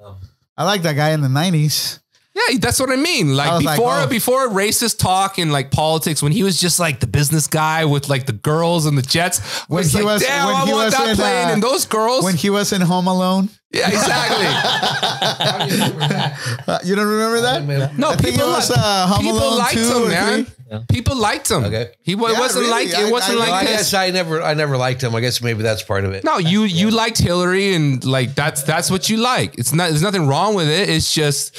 Um, 0.04 0.16
I 0.59 0.64
like 0.64 0.82
that 0.82 0.96
guy 0.96 1.10
in 1.16 1.20
the 1.22 1.28
nineties. 1.30 2.00
Yeah, 2.34 2.56
that's 2.60 2.80
what 2.80 2.88
I 2.90 2.96
mean. 2.96 3.36
Like 3.36 3.50
I 3.50 3.54
was 3.56 3.64
like, 3.64 3.76
before, 3.76 3.94
oh. 4.00 4.06
before 4.06 4.48
racist 4.48 4.98
talk 4.98 5.36
and 5.38 5.52
like 5.52 5.70
politics, 5.70 6.22
when 6.22 6.32
he 6.32 6.42
was 6.42 6.59
just 6.59 6.80
like 6.80 6.98
the 7.00 7.06
business 7.06 7.46
guy 7.46 7.84
with 7.84 8.09
like 8.09 8.24
the 8.24 8.32
girls 8.32 8.86
and 8.86 8.96
the 8.96 9.02
jets. 9.02 9.40
When 9.68 9.84
he 9.84 9.96
like, 9.98 10.04
was- 10.04 10.22
damn, 10.22 10.46
when 10.46 10.56
I 10.56 10.64
he 10.64 10.72
want 10.72 10.84
was 10.86 10.94
that 10.94 11.09
in, 11.10 11.16
plane 11.16 11.48
uh, 11.48 11.52
and 11.52 11.62
those 11.62 11.84
girls. 11.84 12.24
When 12.24 12.34
he 12.36 12.48
was 12.48 12.72
in 12.72 12.80
Home 12.80 13.06
Alone. 13.06 13.50
yeah, 13.70 13.88
exactly. 13.88 14.46
you? 15.76 16.64
Uh, 16.66 16.78
you 16.84 16.94
don't 16.94 17.06
remember 17.06 17.40
that? 17.42 17.98
no, 17.98 18.10
I 18.10 18.16
people 18.16 18.46
was 18.46 18.70
uh, 18.70 19.06
Home 19.09 19.24
people 19.24 19.38
Alone 19.38 19.59
liked 19.59 19.74
him, 19.78 20.09
man. 20.09 20.46
Yeah. 20.70 20.80
People 20.88 21.16
liked 21.16 21.50
him. 21.50 21.64
Okay. 21.64 21.90
He 22.00 22.14
wa- 22.14 22.28
Yeah, 22.30 22.38
wasn't 22.40 22.66
really? 22.66 22.86
like 22.86 22.94
I- 22.94 23.06
it 23.09 23.12
wasn't 23.12 23.38
I- 23.40 23.40
Well, 23.42 23.52
I 23.54 23.64
guess. 23.64 23.92
I 23.92 24.10
never 24.10 24.40
I 24.42 24.54
never 24.54 24.78
liked 24.78 25.02
him. 25.02 25.14
I 25.14 25.20
guess 25.20 25.42
maybe 25.42 25.62
that's 25.62 25.82
part 25.82 26.04
of 26.06 26.12
it. 26.14 26.24
No, 26.24 26.38
you 26.38 26.62
you 26.62 26.90
liked 26.90 27.18
Hillary 27.18 27.74
and 27.74 28.02
like 28.04 28.34
that's 28.34 28.62
that's 28.62 28.90
what 28.90 29.10
you 29.10 29.18
like. 29.18 29.59
It's 29.59 29.74
not 29.74 29.90
there's 29.90 30.00
nothing 30.02 30.26
wrong 30.26 30.54
with 30.54 30.68
it. 30.68 30.88
It's 30.88 31.12
just 31.12 31.54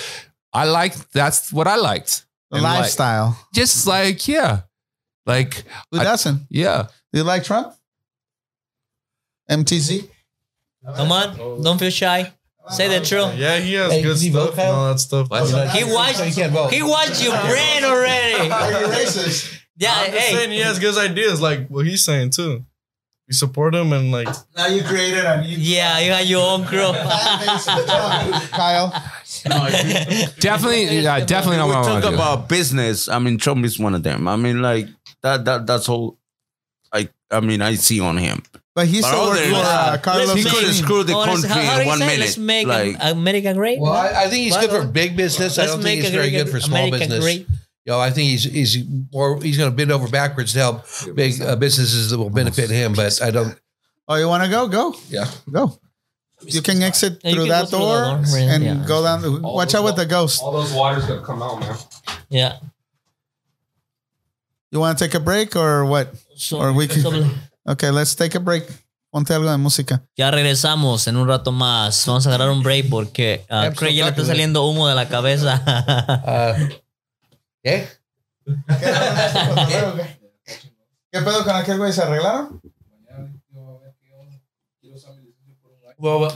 I 0.54 0.66
like 0.66 0.94
that's 1.12 1.52
what 1.52 1.68
I 1.68 1.76
liked. 1.76 2.26
The 2.52 2.58
And, 2.58 2.64
like, 2.64 2.80
lifestyle. 2.82 3.38
just 3.54 3.88
like 3.88 4.28
yeah, 4.28 4.62
like 5.26 5.64
Who 5.92 6.00
I- 6.00 6.04
doesn't? 6.04 6.44
yeah. 6.50 6.88
Do 7.12 7.20
you 7.20 7.24
like 7.24 7.44
Trump? 7.44 7.74
MTZ? 9.50 10.10
Come 10.96 11.12
on, 11.12 11.62
don't 11.64 11.78
feel 11.78 11.90
shy. 11.92 12.32
Say 12.70 12.88
the 12.88 13.06
truth. 13.06 13.36
Yeah, 13.36 13.58
he 13.60 13.74
has 13.74 13.92
Hey, 13.92 14.02
good 14.02 14.18
he 14.18 14.30
stuff 14.32 14.58
and 14.58 14.70
all 14.70 14.88
that 14.94 15.00
stuff. 15.00 15.30
What? 15.30 15.50
You're 15.50 15.68
He 15.68 15.84
watched. 15.94 16.18
So 16.18 16.24
you 16.24 16.34
can't 16.34 16.54
vote. 16.54 16.72
He 16.72 16.82
watched 16.82 17.22
your 17.24 17.38
brain 17.42 17.84
already. 17.84 18.50
Are 18.52 18.72
you 18.72 18.88
racist? 18.88 19.60
Yeah, 19.76 19.94
I'm 19.94 20.12
just 20.12 20.28
saying 20.30 20.50
hey. 20.50 20.56
he 20.58 20.62
has 20.62 20.80
good 20.80 20.98
ideas, 20.98 21.42
like 21.42 21.68
what 21.68 21.86
he's 21.86 22.04
saying 22.06 22.30
too. 22.30 22.64
We 23.28 23.34
support 23.34 23.74
him 23.76 23.92
and 23.92 24.12
like 24.12 24.28
Now 24.56 24.68
you 24.68 24.82
created 24.84 25.26
a 25.26 25.42
new 25.42 25.48
Yeah, 25.58 26.00
you 26.00 26.10
got 26.12 26.26
your 26.26 26.46
own 26.52 26.66
crew. 26.66 26.92
Kyle. 28.52 28.94
Definitely, 30.40 31.00
yeah, 31.00 31.20
definitely 31.26 31.58
not 31.58 31.68
we 31.68 31.74
what 31.76 31.80
I 31.80 31.84
talk 31.84 31.92
want 31.94 32.04
to 32.06 32.10
do. 32.12 32.16
about 32.16 32.50
business. 32.50 33.08
I 33.10 33.20
mean, 33.20 33.38
Trump 33.38 33.66
is 33.66 33.78
one 33.80 33.94
of 33.96 34.04
them. 34.04 34.28
I 34.28 34.36
mean, 34.36 34.62
like 34.62 34.88
that. 35.22 35.46
That 35.46 35.68
that's 35.68 35.90
all. 35.90 36.18
I 36.92 37.10
I 37.32 37.40
mean, 37.40 37.62
I 37.62 37.76
see 37.76 38.00
on 38.00 38.18
him. 38.18 38.42
But 38.76 38.88
he 38.88 39.02
But 39.02 39.08
still 39.08 39.28
worked 39.28 39.42
other 39.42 39.50
for 39.52 39.56
uh, 39.58 39.62
that, 39.92 40.04
Carlos 40.04 40.34
he 40.34 40.44
let's 40.44 40.56
could 40.56 40.64
have 40.66 40.76
screwed 40.76 41.08
the 41.08 41.14
country 41.14 41.50
how- 41.50 41.62
how 41.62 41.80
in 41.82 41.88
one 41.88 42.00
minute. 42.00 42.20
Let's 42.22 42.38
make 42.40 42.66
like, 42.68 42.98
America 43.02 43.54
great. 43.54 43.80
Well, 43.80 43.92
I, 43.94 44.24
I 44.24 44.30
think 44.30 44.46
he's 44.46 44.58
good 44.58 44.72
for 44.72 44.88
big 44.88 45.16
business. 45.16 45.58
I 45.60 45.62
Let's 45.64 45.74
don't 45.74 45.84
make 45.84 46.02
think 46.02 46.06
he's 46.06 46.12
very 46.14 46.32
good 46.32 46.50
for 46.50 46.60
small 46.60 46.88
America 46.88 46.98
business. 47.10 47.24
great. 47.24 47.48
You 47.86 47.92
know, 47.92 48.00
I 48.00 48.10
think 48.12 48.30
he's 48.30 48.44
he's 48.46 48.78
more 49.12 49.40
he's 49.42 49.58
going 49.58 49.70
to 49.70 49.76
bend 49.76 49.92
over 49.92 50.08
backwards 50.08 50.54
to 50.54 50.60
help 50.60 50.86
big 51.16 51.40
uh, 51.42 51.56
businesses 51.58 52.10
that 52.10 52.18
will 52.18 52.30
benefit 52.32 52.70
him. 52.70 52.94
But 52.94 53.22
I 53.22 53.30
don't. 53.30 53.60
Oh, 54.08 54.16
you 54.16 54.28
want 54.28 54.44
to 54.44 54.50
go? 54.50 54.68
Go. 54.68 54.96
Yeah. 55.10 55.30
Go. 55.52 55.78
You 56.48 56.62
can 56.62 56.82
exit 56.82 57.20
Yeah, 57.24 57.32
through 57.34 57.44
can 57.46 57.50
that 57.50 57.70
through 57.70 57.80
the 57.80 57.86
door 57.86 58.04
and 58.54 58.64
yeah. 58.64 58.84
go 58.88 59.04
down. 59.04 59.42
Watch 59.42 59.74
out 59.76 59.84
with 59.86 59.96
the 59.96 60.06
ghost. 60.06 60.42
All 60.42 60.52
those 60.52 60.74
waters 60.74 61.06
gonna 61.06 61.22
come 61.22 61.42
out, 61.42 61.60
man. 61.60 61.76
Yeah. 62.30 62.58
You 64.72 64.80
want 64.80 64.98
to 64.98 65.06
take 65.06 65.14
a 65.14 65.20
break 65.20 65.56
or 65.56 65.86
what? 65.86 66.14
So, 66.36 66.58
Or 66.58 66.74
we 66.74 66.88
can- 66.88 67.32
Okay, 67.68 67.92
let's 67.92 68.16
take 68.16 68.36
a 68.36 68.40
break. 68.40 68.66
Ponte 69.12 69.30
algo 69.34 69.52
de 69.52 69.58
música. 69.58 70.02
ya 70.18 70.32
regresamos 70.32 71.08
en 71.08 71.16
un 71.18 71.28
rato 71.28 71.52
más. 71.52 72.04
Vamos 72.08 72.26
a 72.26 72.30
agarrar 72.30 72.50
un 72.50 72.64
break 72.64 72.90
porque 72.90 73.46
so 73.48 73.74
Craig 73.76 73.94
ya 73.96 74.06
le 74.06 74.10
está 74.10 74.26
saliendo 74.26 74.64
humo 74.66 74.88
de 74.88 74.96
la 74.96 75.08
cabeza. 75.08 75.62
Uh, 76.26 76.70
¿Qué? 77.64 77.88
¿Qué 81.12 81.22
pedo 81.22 81.44
con 81.46 81.56
aquel 81.56 81.78
güey? 81.78 81.94
¿Se 81.94 82.02
arreglaron? 82.02 82.60
Well, 86.04 86.20
well, 86.20 86.36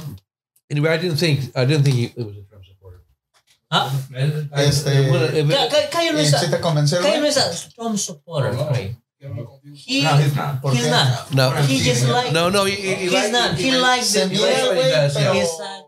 anyway, 0.72 0.92
I 0.92 0.98
didn't 0.98 1.18
think 1.18 1.52
I 1.54 1.66
didn't 1.66 1.84
think 1.84 1.96
he, 1.98 2.06
it 2.06 2.16
was 2.26 2.38
a 2.38 2.44
Trump 2.50 2.64
supporter. 2.64 3.02
Ah, 3.70 3.92
I- 4.16 4.64
Este- 4.64 4.88
it 4.88 5.12
wouldn't- 5.12 5.34
it- 5.36 5.50
ca- 5.52 5.68
ca- 5.70 5.90
Cayo 5.92 6.14
no 6.14 6.20
es 6.20 6.32
¿Sí 6.32 6.50
te 6.50 6.58
Cayo 6.62 7.20
no 7.20 7.28
es 7.28 7.36
a 7.38 7.70
Trump 7.76 7.98
supporter. 7.98 8.54
güey. 8.56 8.96
He, 9.20 10.04
No, 10.04 10.16
he's 10.16 10.34
not. 10.36 10.64
He's 10.74 10.88
not. 10.90 11.34
no, 11.34 11.52
He 11.68 11.80
just 11.84 12.08
like. 12.08 12.32
no, 12.32 12.50
no. 12.50 12.64
He, 12.66 12.76
he, 12.76 12.96
he 12.96 13.02
He's 13.10 13.14
liked- 13.14 13.32
not. 13.34 13.56
He 13.58 13.72
liked- 13.72 13.82
likes 13.82 14.14
the 14.14 14.28
mira, 14.28 14.42
likes 14.42 14.68
what 14.68 14.78
he 14.78 14.92
does, 14.92 15.16
yeah. 15.16 15.32
pero- 15.34 15.42
Exactly. 15.42 15.84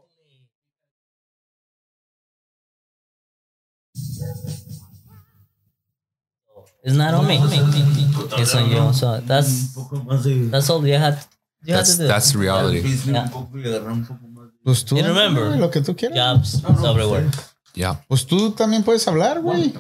It's 6.84 6.96
not 6.96 7.14
on 7.14 7.28
me. 7.28 7.38
It's 7.42 8.56
on 8.56 8.70
you. 8.72 8.94
So 8.94 9.20
that's 9.20 9.76
that's 10.50 10.70
all 10.70 10.86
you 10.88 10.94
had. 10.96 11.20
That's 11.66 11.98
that's 11.98 12.34
reality. 12.36 12.82
Pues 14.64 14.86
tú, 14.86 14.98
And 14.98 15.08
remember- 15.08 15.48
güey, 15.50 15.60
lo 15.60 15.70
que 15.72 15.82
tú 15.82 15.96
quieras. 15.96 16.18
Jobs 16.18 16.54
is 16.56 16.84
everywhere. 16.84 17.30
Yeah. 17.74 18.04
Pues 18.08 18.26
tú 18.26 18.52
también 18.52 18.84
puedes 18.84 19.08
hablar, 19.08 19.42
güey. 19.42 19.74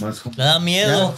Me 0.00 0.44
da 0.44 0.58
miedo. 0.60 1.14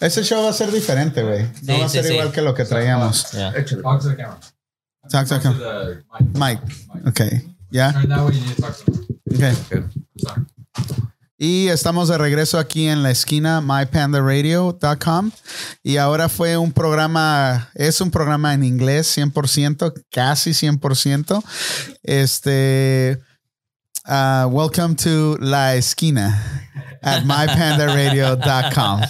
Ese 0.00 0.22
show 0.22 0.42
va 0.44 0.50
a 0.50 0.52
ser 0.52 0.70
diferente, 0.70 1.22
güey. 1.22 1.44
No 1.62 1.74
Sí, 1.74 1.80
va 1.80 1.86
a 1.86 1.88
sí, 1.88 1.96
ser 1.98 2.04
sí. 2.06 2.12
igual 2.14 2.30
que 2.32 2.42
lo 2.42 2.54
que 2.54 2.64
traíamos. 2.64 3.30
Yeah. 3.32 3.52
Talk 3.52 4.00
to 4.02 4.08
the 4.10 4.16
camera. 4.16 4.38
Talk, 5.08 5.26
talk, 5.26 5.42
Talk 5.42 5.56
to 5.56 5.58
the 5.58 6.04
mic. 6.18 6.36
Mike. 6.36 6.62
Okay. 7.08 7.54
To 7.72 9.36
them. 9.38 9.56
Okay. 9.70 9.82
Y 11.40 11.68
estamos 11.68 12.08
de 12.08 12.18
regreso 12.18 12.58
aquí 12.58 12.88
en 12.88 13.04
la 13.04 13.12
esquina 13.12 13.60
mypandaradio.com 13.60 15.30
y 15.84 15.96
ahora 15.96 16.28
fue 16.28 16.56
un 16.56 16.72
programa, 16.72 17.70
es 17.76 18.00
un 18.00 18.10
programa 18.10 18.54
en 18.54 18.64
inglés 18.64 19.16
100%, 19.16 19.92
casi 20.10 20.50
100%. 20.50 21.40
Este, 22.02 23.20
uh, 24.06 24.48
welcome 24.48 24.96
to 24.96 25.38
La 25.40 25.76
Esquina 25.76 26.42
at 27.02 27.22
mypandaradio.com. 27.22 29.02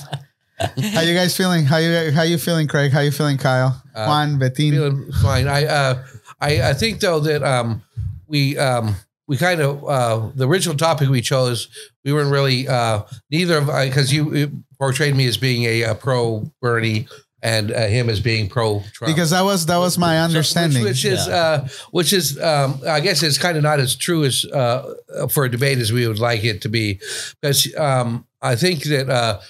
How 0.92 1.00
you 1.00 1.14
guys 1.14 1.34
feeling? 1.34 1.64
How 1.64 1.78
you 1.78 2.12
how 2.12 2.24
you 2.24 2.36
feeling, 2.36 2.66
Craig? 2.66 2.92
How 2.92 3.00
you 3.00 3.12
feeling, 3.12 3.38
Kyle? 3.38 3.80
Uh, 3.94 4.06
Juan, 4.06 4.38
feeling 4.55 5.10
fine. 5.22 5.48
I 5.48 5.64
uh, 5.64 6.05
I 6.40 6.70
I 6.70 6.74
think 6.74 7.00
though 7.00 7.20
that 7.20 7.42
um 7.42 7.82
we 8.26 8.59
um 8.59 8.96
we 9.28 9.36
kind 9.36 9.60
of 9.60 9.84
uh 9.86 10.30
the 10.34 10.48
original 10.48 10.76
topic 10.76 11.09
we 11.09 11.20
chose 11.20 11.68
we 12.05 12.12
weren't 12.12 12.32
really 12.32 12.66
uh 12.66 13.02
neither 13.30 13.59
of 13.59 13.66
because 13.66 14.12
you, 14.12 14.34
you 14.34 14.64
portrayed 14.78 15.14
me 15.14 15.26
as 15.26 15.36
being 15.36 15.64
a, 15.64 15.84
uh 15.84 15.94
pro 15.94 16.50
Bernie 16.60 17.06
and 17.40 17.70
uh, 17.70 17.86
him 17.86 18.10
as 18.10 18.20
being 18.20 18.48
pro 18.48 18.82
Trump. 18.92 19.14
Because 19.14 19.30
that 19.30 19.42
was 19.42 19.66
that 19.66 19.76
was 19.76 19.96
my 19.96 20.18
understanding. 20.18 20.82
which, 20.82 21.05
which 21.05 21.05
is 21.05 21.28
uh, 21.28 21.68
which 21.92 22.12
is 22.12 22.40
um, 22.40 22.80
I 22.86 23.00
guess 23.00 23.22
it's 23.22 23.38
kind 23.38 23.56
of 23.56 23.62
not 23.62 23.78
as 23.78 23.94
true 23.94 24.24
as 24.24 24.44
uh, 24.46 24.94
for 25.30 25.44
a 25.44 25.50
debate 25.50 25.78
as 25.78 25.92
we 25.92 26.09
would 26.09 26.18
like 26.18 26.42
it 26.42 26.62
to 26.62 26.68
be, 26.68 27.00
because 27.40 27.72
um, 27.76 28.26
I 28.42 28.56
think 28.56 28.82
that 28.84 29.40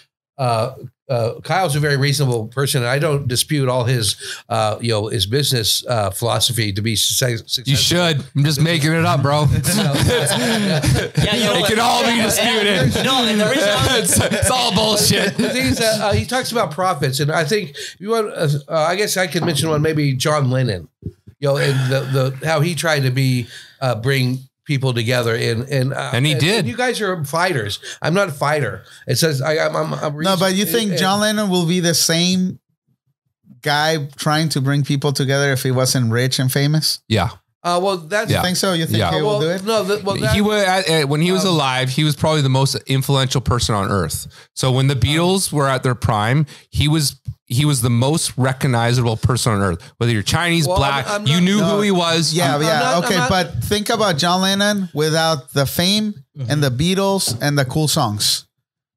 uh, 1.08 1.12
uh, 1.12 1.16
uh, 1.16 1.40
Kyle's 1.40 1.74
a 1.76 1.80
very 1.80 1.96
reasonable 1.96 2.48
person. 2.48 2.82
and 2.82 2.90
I 2.90 2.98
don't 2.98 3.26
dispute 3.28 3.68
all 3.68 3.84
his 3.84 4.16
uh, 4.48 4.78
you 4.80 4.90
know 4.90 5.08
his 5.08 5.26
business 5.26 5.84
uh, 5.86 6.10
philosophy 6.10 6.72
to 6.72 6.82
be 6.82 6.96
success- 6.96 7.40
successful. 7.50 7.70
You 7.70 7.76
should. 7.76 8.24
I'm 8.36 8.44
just 8.44 8.60
making 8.60 8.92
it 8.92 9.04
up, 9.04 9.22
bro. 9.22 9.46
Yeah, 9.58 11.34
you 11.34 11.44
know 11.44 11.54
It 11.56 11.60
what? 11.60 11.70
can 11.70 11.80
all 11.80 12.04
be 12.04 12.20
disputed. 12.22 13.04
No, 13.04 13.24
and 13.24 13.40
the 13.40 13.46
reason 13.46 13.68
it's, 14.02 14.18
it's 14.20 14.50
all 14.50 14.74
bullshit. 14.74 15.36
the 15.36 15.50
thing 15.50 15.66
is 15.66 15.78
that 15.78 16.00
uh, 16.00 16.12
he 16.12 16.24
talks 16.24 16.52
about 16.52 16.70
profits, 16.70 17.20
and 17.20 17.30
I 17.30 17.44
think 17.44 17.76
you 17.98 18.10
want. 18.10 18.28
Uh, 18.32 18.48
uh, 18.68 18.74
I 18.88 18.96
guess 18.96 19.16
I 19.16 19.26
could 19.26 19.44
mention 19.44 19.68
one, 19.70 19.82
maybe 19.82 20.14
John 20.14 20.50
Lennon. 20.50 20.88
You 21.40 21.48
know, 21.48 21.56
and 21.56 21.92
the 21.92 22.00
the 22.40 22.46
how 22.46 22.60
he 22.60 22.74
tried 22.74 23.00
to 23.00 23.10
be 23.10 23.46
uh, 23.80 23.94
bring 23.96 24.38
people 24.68 24.94
together, 24.94 25.34
and 25.34 25.62
and 25.68 25.92
uh, 25.92 26.10
And 26.12 26.24
he 26.24 26.34
did. 26.34 26.68
you 26.68 26.76
guys 26.76 27.00
are 27.00 27.24
fighters. 27.24 27.80
I'm 28.00 28.14
not 28.14 28.28
a 28.28 28.32
fighter. 28.32 28.84
It 29.08 29.16
says 29.18 29.42
I, 29.42 29.58
I'm. 29.58 29.74
I'm, 29.74 29.92
I'm 29.94 30.16
No, 30.20 30.36
but 30.36 30.54
you 30.54 30.64
think 30.64 30.90
and- 30.92 30.98
John 31.00 31.18
Lennon 31.20 31.50
will 31.50 31.66
be 31.66 31.80
the 31.80 31.94
same 31.94 32.60
guy 33.62 34.06
trying 34.16 34.48
to 34.50 34.60
bring 34.60 34.84
people 34.84 35.12
together 35.12 35.50
if 35.50 35.62
he 35.64 35.70
wasn't 35.72 36.12
rich 36.12 36.38
and 36.38 36.52
famous? 36.52 37.00
Yeah. 37.08 37.30
Uh, 37.64 37.80
well, 37.82 37.96
that's. 37.96 38.30
You 38.30 38.40
think 38.40 38.56
so? 38.56 38.72
You 38.72 38.86
think 38.86 38.98
Yeah. 38.98 39.10
he 39.12 39.20
will 39.20 39.26
well, 39.30 39.40
do 39.40 39.50
it? 39.50 39.64
No, 39.64 39.82
the, 39.82 40.00
well, 40.04 40.16
that, 40.16 40.32
he 40.34 40.40
was 40.40 40.62
at, 40.62 40.88
at- 40.88 41.08
when 41.08 41.20
he 41.20 41.32
was 41.32 41.44
Um, 41.44 41.54
alive. 41.54 41.88
He 41.88 42.04
was 42.04 42.14
probably 42.14 42.42
the 42.42 42.48
most 42.48 42.76
influential 42.86 43.40
person 43.40 43.74
on 43.74 43.90
earth. 43.90 44.28
So 44.54 44.70
when 44.70 44.86
the 44.86 44.94
Beatles 44.94 45.50
were 45.52 45.66
at 45.66 45.82
their 45.82 45.96
prime, 45.96 46.46
he 46.70 46.86
was 46.86 47.20
he 47.48 47.64
was 47.64 47.80
the 47.80 47.90
most 47.90 48.36
recognizable 48.36 49.16
person 49.16 49.52
on 49.54 49.60
earth. 49.62 49.82
Whether 49.96 50.12
you're 50.12 50.22
Chinese, 50.22 50.66
Well, 50.68 50.76
black, 50.76 51.06
I'm- 51.06 51.22
I'm 51.22 51.26
you 51.26 51.34
not- 51.36 51.42
knew 51.42 51.60
No. 51.60 51.76
who 51.76 51.80
he 51.80 51.90
was. 51.90 52.32
Yeah, 52.32 52.52
I'm- 52.52 52.60
I'm 52.60 52.66
yeah, 52.66 52.78
not- 52.78 53.04
okay. 53.04 53.16
not- 53.16 53.30
but 53.30 53.64
think 53.64 53.88
about 53.88 54.18
John 54.18 54.42
Lennon 54.42 54.90
without 54.92 55.52
the 55.54 55.64
fame 55.64 56.14
and 56.48 56.62
the 56.62 56.70
Beatles 56.70 57.36
and 57.40 57.58
the 57.58 57.64
cool 57.64 57.88
songs. 57.88 58.44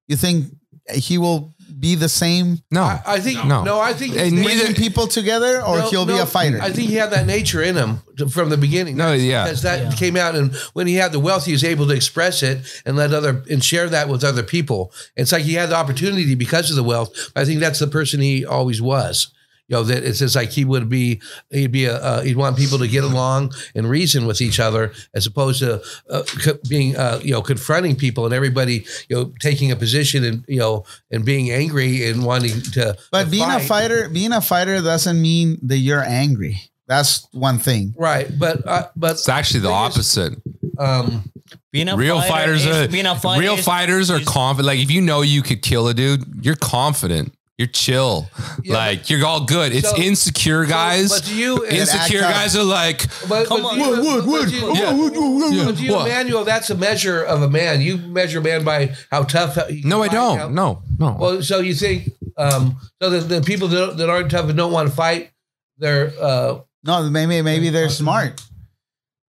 You 0.08 0.18
think 0.18 0.54
he 0.94 1.18
will 1.18 1.54
be 1.82 1.96
the 1.96 2.08
same 2.08 2.60
No, 2.72 2.84
I, 2.84 3.02
I 3.06 3.20
think 3.20 3.44
No. 3.46 3.64
no. 3.64 3.80
I 3.80 3.92
think 3.94 4.16
And 4.16 4.38
they- 4.38 4.42
neither- 4.42 4.58
bringing 4.66 4.76
people 4.76 5.08
together, 5.08 5.62
or 5.62 5.80
No, 5.80 5.90
he'll 5.90 6.06
be 6.06 6.18
a 6.18 6.26
fighter? 6.26 6.62
I 6.62 6.70
think 6.72 6.90
he 6.90 6.96
had 6.96 7.12
that 7.12 7.26
nature 7.26 7.62
in 7.62 7.76
him 7.76 8.02
from 8.30 8.50
the 8.50 8.58
beginning. 8.58 8.96
No, 8.96 9.12
yeah. 9.14 9.44
because 9.46 9.64
that 9.64 9.80
Yeah. 9.82 9.92
came 9.94 10.16
out, 10.16 10.36
and 10.36 10.54
when 10.74 10.86
he 10.88 10.96
had 10.96 11.12
the 11.12 11.20
wealth, 11.20 11.46
he 11.46 11.52
was 11.52 11.64
able 11.64 11.88
to 11.88 11.94
express 11.94 12.44
it 12.44 12.62
and 12.86 12.96
let 12.96 13.14
other 13.14 13.44
and 13.50 13.64
share 13.64 13.90
that 13.90 14.08
with 14.08 14.24
other 14.24 14.44
people. 14.44 14.94
It's 15.18 15.32
like 15.32 15.44
he 15.44 15.56
had 15.56 15.70
the 15.70 15.76
opportunity 15.76 16.36
because 16.36 16.70
of 16.70 16.76
the 16.76 16.84
wealth. 16.84 17.10
I 17.36 17.44
think 17.46 17.60
that's 17.60 17.80
the 17.80 17.88
person 17.88 18.22
he 18.22 18.46
always 18.46 18.82
was. 18.82 19.28
You 19.72 19.78
know 19.78 19.84
that 19.84 20.04
it's 20.04 20.20
just 20.20 20.36
like 20.36 20.50
he 20.50 20.66
would 20.66 20.90
be. 20.90 21.22
He'd 21.50 21.72
be 21.72 21.86
a. 21.86 21.96
Uh, 21.96 22.22
he'd 22.24 22.36
want 22.36 22.58
people 22.58 22.78
to 22.80 22.90
get 22.90 23.06
along 23.06 23.54
and 23.74 23.90
reason 23.90 24.26
with 24.26 24.42
each 24.42 24.60
other, 24.60 24.92
as 25.14 25.26
opposed 25.26 25.60
to 25.60 25.82
uh, 26.10 26.24
co- 26.44 26.60
being, 26.68 26.98
uh, 26.98 27.22
you 27.24 27.32
know, 27.32 27.42
confronting 27.42 27.96
people 27.96 28.26
and 28.26 28.34
everybody, 28.34 28.86
you 29.08 29.16
know, 29.16 29.34
taking 29.40 29.72
a 29.72 29.78
position 29.78 30.26
and 30.26 30.44
you 30.50 30.60
know 30.60 30.84
and 31.10 31.24
being 31.24 31.52
angry 31.52 32.06
and 32.10 32.26
wanting 32.26 32.62
to. 32.74 32.98
but 33.12 33.24
to 33.24 33.30
being 33.32 33.50
a 33.50 33.62
fighter, 33.62 34.10
being 34.10 34.34
a 34.34 34.42
fighter 34.42 34.82
doesn't 34.82 35.22
mean 35.22 35.58
that 35.64 35.78
you're 35.78 36.04
angry. 36.04 36.60
That's 36.88 37.26
one 37.32 37.58
thing. 37.58 37.94
right? 37.98 38.28
But 38.38 38.68
uh, 38.68 38.88
but 38.98 39.12
it's 39.12 39.30
actually 39.30 39.62
the 39.62 39.70
Thing 39.70 39.78
is- 39.78 39.96
opposite. 39.96 40.34
um, 40.80 41.32
being 41.72 41.88
a 41.88 41.96
real 41.96 42.20
fighter 42.20 42.30
fighters 42.34 42.66
is- 42.66 42.76
are 42.76 42.88
being 42.92 43.06
a 43.06 43.16
fighter 43.18 43.40
real 43.42 43.54
is- 43.54 43.64
fighters 43.64 44.12
are 44.12 44.20
is- 44.20 44.28
confident. 44.28 44.68
Like 44.68 44.80
if 44.80 44.92
you 44.92 45.00
know 45.00 45.22
you 45.22 45.42
could 45.42 45.62
kill 45.62 45.88
a 45.88 45.94
dude, 45.94 46.26
you're 46.44 46.58
confident. 46.58 47.34
You're 47.58 47.68
chill. 47.68 48.30
Yeah, 48.64 48.76
like 48.76 49.10
you're 49.10 49.26
all 49.26 49.46
good. 49.46 49.74
It's 49.74 49.90
So- 49.90 49.98
insecure 49.98 50.66
guys. 50.66 51.10
but 51.10 51.24
do 51.26 51.36
you 51.36 51.66
insecure 51.68 52.22
guys 52.22 52.56
are 52.56 52.64
like, 52.64 53.08
But, 53.28 53.48
Come 53.48 53.62
but 53.64 53.72
on. 53.72 53.78
do 53.78 53.82
Wood, 53.90 54.00
wood, 54.00 54.18
but 54.18 54.26
wood. 54.28 54.52
you- 54.52 54.76
Yeah. 54.76 54.94
wood, 54.94 55.14
wood, 55.14 55.32
wood, 55.52 55.66
wood. 55.66 55.80
You, 55.80 55.92
What? 55.94 56.06
Emmanuel, 56.08 56.44
that's 56.44 56.70
a 56.70 56.76
measure 56.76 57.24
of 57.24 57.42
a 57.42 57.50
man. 57.50 57.82
You 57.82 57.98
measure 57.98 58.40
a 58.40 58.42
man 58.42 58.64
by 58.64 58.96
how 59.10 59.24
tough. 59.24 59.58
No, 59.84 60.04
I 60.04 60.08
can 60.10 60.18
fight, 60.18 60.18
how- 60.18 60.38
don't. 60.38 60.54
No, 60.54 60.84
no. 61.00 61.18
Well, 61.20 61.42
so 61.42 61.60
you 61.60 61.74
think 61.74 62.12
um, 62.38 62.78
so 63.02 63.10
the, 63.10 63.20
the 63.20 63.42
people 63.42 63.68
that, 63.70 63.98
that 63.98 64.10
aren't 64.10 64.30
tough 64.32 64.48
and 64.48 64.58
don't 64.58 64.72
want 64.72 64.90
to 64.90 64.96
fight, 64.96 65.32
they're 65.78 66.12
uh, 66.22 66.60
No, 66.84 67.10
maybe 67.10 67.42
maybe 67.42 67.70
they're 67.70 67.90
smart. 67.90 68.42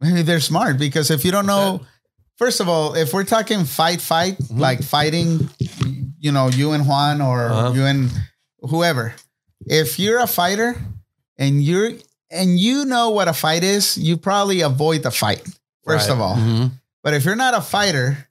Maybe 0.01 0.23
they're 0.23 0.41
smart 0.41 0.79
because 0.79 1.11
if 1.11 1.25
you 1.25 1.31
don't 1.31 1.47
know, 1.47 1.81
first 2.37 2.61
of 2.61 2.69
all, 2.69 2.95
if 2.95 3.13
we're 3.15 3.25
talking 3.25 3.65
fight, 3.65 4.01
fight, 4.01 4.37
like 4.51 4.83
fighting, 4.83 5.49
you 6.23 6.31
know, 6.33 6.47
you 6.49 6.71
and 6.73 6.87
Juan 6.87 7.21
or 7.21 7.51
Uh-huh. 7.51 7.73
you 7.75 7.85
and 7.85 8.11
whoever. 8.71 9.13
If 9.67 9.99
you're 9.99 10.21
a 10.21 10.27
fighter 10.27 10.71
and 11.37 11.63
you're 11.63 11.93
and 12.31 12.59
you 12.59 12.85
know 12.87 13.11
what 13.11 13.29
a 13.29 13.33
fight 13.35 13.63
is, 13.65 13.99
you 13.99 14.17
probably 14.17 14.63
avoid 14.63 15.03
the 15.03 15.11
fight. 15.11 15.43
First 15.85 16.09
Right. 16.09 16.15
of 16.15 16.21
all, 16.23 16.37
mhm. 16.37 16.71
but 17.05 17.13
if 17.15 17.25
you're 17.27 17.37
not 17.47 17.55
a 17.55 17.61
fighter 17.61 18.29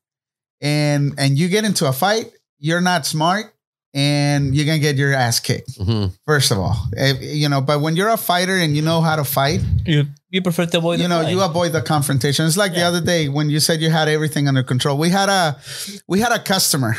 and 0.62 1.14
and 1.18 1.38
you 1.38 1.48
get 1.50 1.66
into 1.66 1.86
a 1.88 1.94
fight, 1.94 2.32
you're 2.60 2.82
not 2.82 3.06
smart 3.06 3.54
and 3.94 4.56
you're 4.56 4.66
gonna 4.66 4.80
get 4.80 4.96
your 4.96 5.14
ass 5.14 5.40
kicked. 5.42 5.78
Mhm. 5.80 6.12
First 6.26 6.52
of 6.52 6.58
all, 6.58 6.78
If- 6.96 7.22
you 7.22 7.50
know. 7.50 7.60
But 7.60 7.82
when 7.82 7.96
you're 7.98 8.10
a 8.10 8.18
fighter 8.18 8.56
and 8.58 8.74
you 8.76 8.82
know 8.82 9.02
how 9.02 9.18
to 9.18 9.26
fight, 9.26 9.60
You, 9.86 10.08
you 10.30 10.42
prefer 10.42 10.66
to 10.66 10.78
avoid 10.78 11.00
you 11.00 11.04
the 11.04 11.10
know 11.10 11.22
fight. 11.24 11.32
you 11.32 11.42
avoid 11.42 11.72
the 11.74 11.82
confrontation. 11.82 12.46
It's 12.48 12.56
like 12.58 12.74
the 12.74 12.84
other 12.84 13.02
day 13.02 13.28
when 13.28 13.50
you 13.50 13.60
said 13.60 13.82
you 13.82 13.90
had 13.92 14.08
everything 14.08 14.48
under 14.48 14.64
control. 14.64 14.98
We 14.98 15.10
had 15.10 15.28
a 15.30 15.58
we 16.08 16.22
had 16.22 16.32
a 16.32 16.40
customer, 16.40 16.96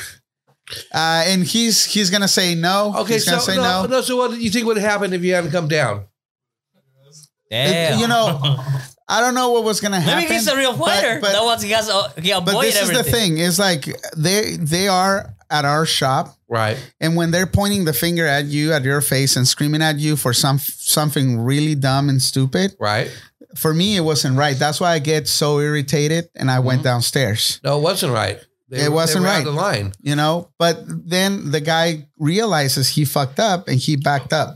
uh, 0.95 1.25
and 1.27 1.45
he's 1.45 1.85
he's 1.85 2.11
gonna 2.11 2.29
say 2.29 2.55
no. 2.55 2.95
okay. 2.99 3.15
he's 3.15 3.25
So 3.25 3.33
gonna 3.33 3.43
say 3.43 3.57
no, 3.57 3.83
no. 3.83 3.87
no, 3.87 4.01
So 4.01 4.17
what 4.17 4.31
do 4.31 4.37
you 4.39 4.51
think 4.51 4.67
would 4.67 4.79
happen 4.79 5.13
if 5.13 5.23
you 5.23 5.35
hadn't 5.35 5.51
come 5.51 5.69
down? 5.69 6.05
Damn. 7.51 7.99
You 7.99 8.09
know, 8.09 8.41
I 9.09 9.21
don't 9.21 9.35
know 9.35 9.51
what 9.51 9.65
was 9.65 9.81
gonna 9.81 10.01
happen. 10.01 10.23
Maybe 10.25 10.35
he's 10.35 10.47
a 10.49 10.57
real 10.57 10.73
but- 10.77 10.87
fighter. 10.89 11.19
but- 11.21 11.33
that 11.33 11.45
was 11.45 11.63
he 11.63 11.71
has. 11.73 11.89
uh, 11.91 12.09
He 12.21 12.31
But 12.33 12.49
avoid 12.49 12.65
this 12.65 12.81
is 12.81 12.91
the 12.91 13.03
thing: 13.05 13.37
is 13.39 13.59
like 13.59 13.85
they 14.17 14.57
they 14.59 14.89
are 14.89 15.35
at 15.51 15.67
our 15.67 15.85
shop, 15.85 16.35
Right. 16.49 16.79
and 16.99 17.15
when 17.15 17.31
they're 17.31 17.47
pointing 17.47 17.85
the 17.85 17.93
finger 17.93 18.27
at 18.27 18.47
you, 18.47 18.73
at 18.73 18.85
your 18.85 19.03
face, 19.03 19.37
and 19.37 19.47
screaming 19.47 19.83
at 19.83 19.99
you 19.99 20.17
for 20.17 20.33
some 20.33 20.59
something 20.59 21.41
really 21.41 21.75
dumb 21.75 22.09
and 22.09 22.23
stupid, 22.23 22.75
Right. 22.81 23.11
for 23.55 23.75
me 23.75 23.97
it 23.99 24.01
wasn't 24.01 24.39
right. 24.39 24.59
That's 24.59 24.81
why 24.81 24.93
I 24.93 24.99
get 24.99 25.29
so 25.29 25.61
irritated, 25.61 26.31
and 26.35 26.51
I 26.51 26.57
Mm-hmm. 26.57 26.67
went 26.67 26.83
downstairs. 26.85 27.61
No, 27.63 27.77
it 27.77 27.83
wasn't 27.83 28.15
right. 28.15 28.41
They 28.73 28.85
It 28.85 28.89
were- 28.89 28.97
wasn't 29.05 29.23
they 29.25 29.29
were 29.29 29.35
out 29.35 29.37
right. 29.37 29.45
The 29.45 29.53
line. 29.67 29.93
you 30.09 30.17
know 30.17 30.49
but 30.59 30.77
then 30.89 31.51
the 31.55 31.61
guy 31.61 32.07
realizes 32.19 32.89
he 32.97 33.05
fucked 33.05 33.39
up 33.39 33.69
and 33.69 33.79
he 33.87 33.95
backed 33.97 34.33
up 34.33 34.51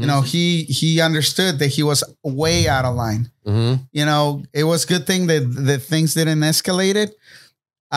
You 0.00 0.06
know, 0.10 0.22
he 0.32 0.64
he 0.78 1.02
understood 1.08 1.58
that 1.60 1.68
he 1.76 1.82
was 1.90 2.00
way 2.24 2.58
out 2.74 2.84
of 2.88 2.94
line. 3.04 3.22
hmm 3.44 3.74
You 3.98 4.06
know, 4.10 4.24
it 4.60 4.64
was 4.64 4.86
good 4.92 5.04
thing 5.06 5.22
that 5.30 5.42
that 5.68 5.80
things 5.92 6.14
didn't 6.14 6.40
escalate 6.52 6.96
it. 7.04 7.10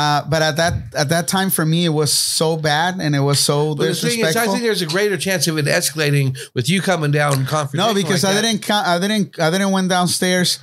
Uh, 0.02 0.20
but 0.32 0.42
at 0.50 0.56
that 0.58 0.74
at 1.02 1.08
that 1.08 1.26
time 1.36 1.50
for 1.50 1.66
me, 1.66 1.80
it 1.86 1.94
was 2.02 2.12
so 2.12 2.58
bad 2.58 2.92
and 3.04 3.16
it 3.16 3.24
was 3.30 3.40
so 3.40 3.76
But 3.76 3.88
the 3.88 3.96
thing 3.96 4.20
is, 4.28 4.36
I 4.36 4.46
think 4.52 4.62
there's 4.68 4.82
a 4.82 4.92
greater 4.96 5.16
chance 5.28 5.48
of 5.48 5.56
it 5.58 5.68
escalating 5.68 6.36
with 6.54 6.68
you 6.68 6.82
coming 6.82 7.12
down. 7.12 7.48
No, 7.74 7.94
because 7.94 8.24
like 8.24 8.32
I 8.32 8.36
that. 8.36 8.42
didn't 8.48 8.70
I 8.72 9.00
didn't 9.00 9.40
I 9.40 9.48
didn't 9.54 9.72
went 9.72 9.88
downstairs 9.88 10.60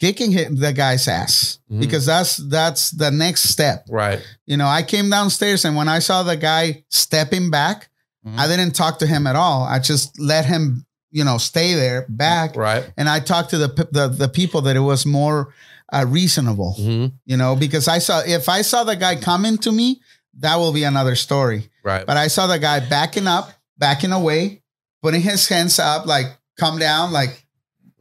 kicking 0.00 0.32
hit 0.32 0.48
the 0.58 0.72
guy's 0.72 1.06
ass 1.08 1.58
Mhm. 1.70 1.80
because 1.80 2.04
that's 2.06 2.36
that's 2.48 2.90
the 2.90 3.10
next 3.10 3.44
step. 3.44 3.86
Right. 3.88 4.20
You 4.46 4.56
know, 4.56 4.66
I 4.66 4.82
came 4.82 5.08
downstairs 5.10 5.64
and 5.64 5.76
when 5.76 5.88
I 5.88 6.00
saw 6.00 6.22
the 6.22 6.36
guy 6.36 6.84
stepping 6.90 7.50
back, 7.50 7.88
Mhm. 8.26 8.38
I 8.38 8.46
didn't 8.48 8.72
talk 8.74 8.98
to 9.00 9.06
him 9.06 9.26
at 9.26 9.36
all. 9.36 9.62
I 9.64 9.78
just 9.78 10.18
let 10.18 10.46
him, 10.46 10.84
you 11.10 11.24
know, 11.24 11.38
stay 11.38 11.74
there 11.74 12.06
back. 12.08 12.56
Right. 12.56 12.84
And 12.96 13.08
I 13.08 13.20
talked 13.20 13.50
to 13.50 13.58
the 13.58 13.68
the, 13.92 14.08
the 14.08 14.28
people 14.28 14.62
that 14.62 14.76
it 14.76 14.80
was 14.80 15.04
more 15.06 15.54
uh, 15.92 16.04
reasonable, 16.08 16.72
hmm 16.74 17.06
you 17.26 17.36
know, 17.36 17.54
because 17.54 17.86
I 17.88 17.98
saw 18.00 18.20
if 18.26 18.48
I 18.48 18.62
saw 18.62 18.84
the 18.84 18.96
guy 18.96 19.16
coming 19.16 19.58
to 19.58 19.70
me, 19.70 20.00
that 20.40 20.56
will 20.56 20.72
be 20.72 20.82
another 20.84 21.14
story. 21.14 21.70
Right. 21.84 22.04
But 22.06 22.16
I 22.16 22.28
saw 22.28 22.46
the 22.48 22.58
guy 22.58 22.80
backing 22.80 23.28
up, 23.28 23.52
backing 23.78 24.10
away, 24.12 24.62
putting 25.02 25.20
his 25.20 25.46
hands 25.48 25.78
up, 25.78 26.06
like 26.06 26.26
come 26.58 26.78
down, 26.78 27.12
like 27.12 27.43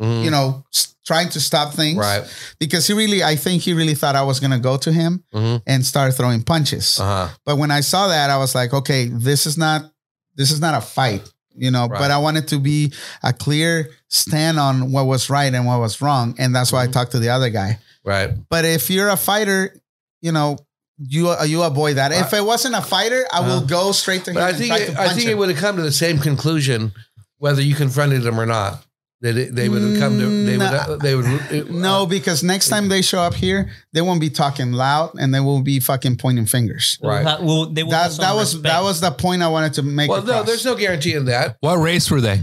Mhm. 0.01 0.23
you 0.25 0.31
know, 0.31 0.63
trying 1.05 1.29
to 1.29 1.39
stop 1.39 1.73
things. 1.73 1.97
Right. 1.97 2.23
Because 2.59 2.87
he 2.87 2.93
really, 2.93 3.23
I 3.23 3.35
think 3.35 3.61
he 3.61 3.73
really 3.73 3.93
thought 3.95 4.15
I 4.15 4.23
was 4.23 4.39
gonna 4.39 4.59
go 4.59 4.77
to 4.77 4.91
him 4.91 5.23
hmm 5.33 5.57
and 5.67 5.85
start 5.85 6.13
throwing 6.15 6.41
punches. 6.43 6.99
Uh 6.99 7.03
huh. 7.27 7.27
But 7.45 7.57
when 7.57 7.71
I 7.71 7.81
saw 7.81 8.07
that, 8.07 8.29
I 8.29 8.37
was 8.37 8.55
like, 8.55 8.73
okay, 8.73 9.07
this 9.07 9.45
is 9.45 9.57
not 9.57 9.91
this 10.35 10.49
is 10.51 10.59
not 10.59 10.73
a 10.73 10.81
fight, 10.81 11.21
you 11.55 11.69
know. 11.71 11.87
Right. 11.87 11.99
But 11.99 12.11
I 12.11 12.17
wanted 12.17 12.47
to 12.49 12.59
be 12.59 12.91
a 13.21 13.31
clear 13.33 13.89
stand 14.09 14.59
on 14.59 14.91
what 14.91 15.05
was 15.05 15.29
right 15.29 15.53
and 15.53 15.65
what 15.67 15.79
was 15.79 16.01
wrong, 16.01 16.35
and 16.39 16.55
that's 16.55 16.71
why 16.71 16.85
Mhm. 16.85 16.89
I 16.89 16.91
talked 16.91 17.11
to 17.11 17.19
the 17.19 17.29
other 17.29 17.49
guy. 17.51 17.79
Right. 18.03 18.31
But 18.49 18.65
if 18.65 18.89
you're 18.89 19.09
a 19.09 19.17
fighter, 19.17 19.75
you 20.21 20.31
know, 20.31 20.57
you 20.97 21.33
you 21.45 21.61
avoid 21.63 21.97
that. 21.97 22.11
If 22.11 22.33
it 22.33 22.43
wasn't 22.43 22.75
a 22.75 22.81
fighter, 22.81 23.25
I 23.31 23.41
will 23.41 23.57
Uh-huh. 23.57 23.65
go 23.65 23.91
straight 23.91 24.25
to 24.25 24.31
him. 24.31 24.37
I 24.37 24.53
think 24.53 24.73
it, 24.73 24.91
to 24.93 25.01
I 25.01 25.09
think 25.09 25.23
him. 25.25 25.31
it 25.31 25.37
would 25.37 25.49
have 25.49 25.59
come 25.59 25.75
to 25.75 25.81
the 25.83 25.91
same 25.91 26.17
conclusion 26.17 26.93
whether 27.37 27.61
you 27.61 27.75
confronted 27.75 28.25
him 28.25 28.39
or 28.39 28.45
not. 28.45 28.83
That 29.23 29.37
it, 29.37 29.55
they 29.55 29.69
would 29.69 29.81
have 29.81 29.97
come 29.99 30.19
to 30.19 30.25
they 30.45 30.57
would 30.57 30.67
Mm, 30.67 30.99
they 31.01 31.15
would 31.15 31.25
it- 31.49 31.71
No, 31.71 32.05
because 32.05 32.43
next 32.43 32.67
time 32.67 32.89
they 32.89 33.01
show 33.01 33.19
up 33.21 33.33
here, 33.33 33.71
they 33.93 34.01
won't 34.01 34.19
be 34.19 34.29
talking 34.29 34.73
loud 34.73 35.15
and 35.17 35.33
they 35.33 35.39
will 35.39 35.61
be 35.61 35.79
fucking 35.79 36.17
pointing 36.17 36.45
fingers. 36.45 36.99
Right. 37.01 37.25
ha- 37.25 37.37
we'll- 37.41 37.67
they 37.71 37.83
will 37.83 37.91
That 37.91 38.11
that 38.19 38.35
was 38.35 38.53
respect. 38.53 38.63
that 38.63 38.83
was 38.83 38.99
the 38.99 39.11
point 39.11 39.41
I 39.41 39.47
wanted 39.47 39.73
to 39.75 39.81
make. 39.81 40.09
Well, 40.09 40.23
no, 40.23 40.43
there's 40.43 40.65
no 40.65 40.75
guarantee 40.75 41.13
in 41.13 41.23
that. 41.25 41.55
What 41.61 41.77
race 41.77 42.11
were 42.11 42.19
they? 42.21 42.41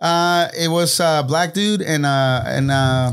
Uh, 0.00 0.48
it 0.56 0.68
was 0.68 1.00
a 1.00 1.24
black 1.26 1.52
dude 1.54 1.82
and 1.82 2.06
uh 2.06 2.42
and 2.46 2.70
uh 2.70 3.12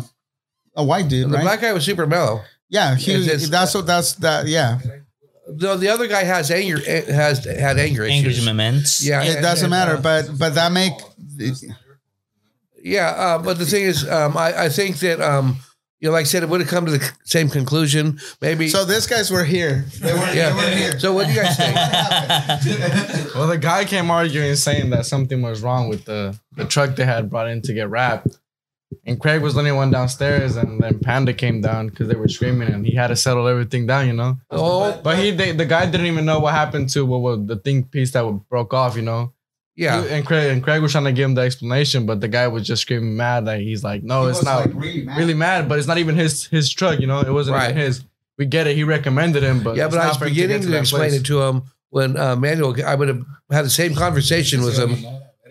a 0.75 0.83
white 0.83 1.07
dude, 1.07 1.29
The 1.29 1.35
right? 1.35 1.43
black 1.43 1.61
guy 1.61 1.73
was 1.73 1.83
super 1.85 2.05
mellow. 2.05 2.41
yeah, 2.69 2.95
he, 2.95 3.13
It's- 3.13 3.27
it's- 3.27 3.49
that's 3.49 3.73
what 3.73 3.87
that's 3.87 4.13
that. 4.21 4.47
Yeah, 4.47 4.77
The, 5.47 5.75
the 5.75 5.89
other 5.89 6.07
guy 6.07 6.23
has 6.23 6.51
anger 6.51 6.77
has 7.11 7.45
had 7.45 7.79
anger 7.79 8.03
issues. 8.03 8.45
Engagement. 8.45 9.01
Yeah, 9.01 9.23
it 9.23 9.35
and- 9.37 9.41
doesn't 9.41 9.65
and, 9.65 9.71
matter, 9.71 9.95
uh, 9.97 10.01
but 10.01 10.37
but 10.37 10.53
that 10.55 10.71
make 10.71 10.93
Yeah, 12.83 13.09
uh, 13.09 13.37
but 13.39 13.57
the 13.57 13.65
thing 13.65 13.83
is, 13.83 14.07
um, 14.09 14.35
I, 14.35 14.65
I 14.65 14.69
think 14.69 14.99
that 14.99 15.21
um, 15.21 15.57
you 16.03 16.09
know, 16.09 16.13
like 16.13 16.23
I 16.23 16.25
said, 16.25 16.43
it 16.43 16.49
would 16.49 16.59
have 16.59 16.69
come 16.69 16.85
to 16.85 16.91
the 16.91 17.11
same 17.23 17.49
conclusion. 17.49 18.19
Maybe. 18.41 18.67
so. 18.67 18.83
These 18.83 19.07
guys 19.07 19.31
were 19.31 19.45
here. 19.45 19.85
They 20.01 20.11
were, 20.11 20.19
yeah. 20.33 20.49
they 20.49 20.55
were 20.55 20.75
here. 20.75 20.99
So 20.99 21.13
what 21.13 21.27
do 21.27 21.33
you 21.33 21.41
guys 21.41 21.55
think? 21.55 21.75
Well, 23.35 23.47
the 23.47 23.57
guy 23.57 23.85
came 23.85 24.11
arguing 24.11 24.55
saying 24.55 24.91
that 24.91 25.05
something 25.05 25.41
was 25.41 25.63
wrong 25.63 25.89
with 25.89 26.05
the, 26.05 26.37
the 26.55 26.65
truck 26.65 26.95
they 26.95 27.05
had 27.05 27.29
brought 27.29 27.47
in 27.47 27.61
to 27.63 27.73
get 27.73 27.89
wrapped. 27.89 28.37
And 29.05 29.19
Craig 29.19 29.41
was 29.41 29.53
the 29.53 29.61
only 29.61 29.71
one 29.71 29.89
downstairs, 29.89 30.55
and 30.55 30.79
then 30.79 30.99
Panda 30.99 31.33
came 31.33 31.61
down 31.61 31.87
because 31.87 32.09
they 32.09 32.15
were 32.15 32.27
screaming, 32.27 32.67
and 32.67 32.85
he 32.85 32.93
had 32.93 33.07
to 33.07 33.15
settle 33.15 33.47
everything 33.47 33.87
down, 33.87 34.05
you 34.05 34.13
know. 34.13 34.37
oh, 34.51 35.01
But 35.03 35.17
he, 35.17 35.31
they, 35.31 35.51
the 35.51 35.65
guy 35.65 35.85
didn't 35.87 36.05
even 36.05 36.25
know 36.25 36.39
what 36.39 36.53
happened 36.53 36.89
to 36.89 37.05
what 37.05 37.21
was 37.21 37.47
the 37.47 37.55
thing 37.55 37.85
piece 37.85 38.11
that 38.11 38.23
broke 38.49 38.73
off, 38.73 38.95
you 38.95 39.01
know. 39.01 39.33
Yeah. 39.75 40.01
He- 40.03 40.09
and 40.09 40.25
Craig 40.25 40.51
and 40.51 40.63
Craig 40.63 40.81
was 40.81 40.91
trying 40.91 41.05
to 41.05 41.11
give 41.11 41.25
him 41.25 41.35
the 41.35 41.41
explanation, 41.41 42.05
but 42.05 42.21
the 42.21 42.27
guy 42.27 42.47
was 42.47 42.65
just 42.67 42.81
screaming 42.83 43.15
mad. 43.17 43.45
Like 43.45 43.61
he's 43.61 43.83
like, 43.83 44.03
no, 44.03 44.23
He 44.23 44.29
it's 44.31 44.43
not 44.43 44.65
like, 44.65 44.73
really 44.75 45.03
mad. 45.03 45.17
really 45.17 45.33
mad, 45.33 45.69
but 45.69 45.79
it's 45.79 45.87
not 45.87 45.97
even 45.97 46.15
his 46.15 46.45
his 46.45 46.69
truck, 46.69 46.99
you 46.99 47.07
know. 47.07 47.19
It 47.21 47.31
wasn't 47.31 47.55
Right. 47.57 47.71
even 47.71 47.77
his. 47.81 48.03
We 48.37 48.45
get 48.47 48.65
it. 48.67 48.75
He 48.75 48.83
recommended 48.83 49.43
him, 49.43 49.61
but 49.63 49.75
Yeah, 49.75 49.87
but 49.89 49.99
I 49.99 50.07
was 50.07 50.17
for 50.17 50.25
beginning 50.25 50.57
get 50.57 50.63
to, 50.65 50.71
that 50.71 50.79
explain 50.79 51.09
place. 51.09 51.19
it 51.21 51.25
to 51.27 51.41
him 51.43 51.63
when 51.89 52.17
uh, 52.17 52.35
Manuel. 52.35 52.75
I 52.85 52.95
would 52.95 53.07
have 53.07 53.21
had 53.51 53.65
the 53.65 53.69
same 53.69 53.93
conversation 53.93 54.63
with 54.63 54.77
him, 54.77 54.95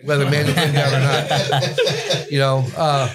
whether 0.05 0.25
came 0.29 0.73
down 0.73 0.93
or 0.93 0.99
not. 0.99 2.31
You 2.31 2.39
know, 2.39 2.65
uh, 2.75 3.13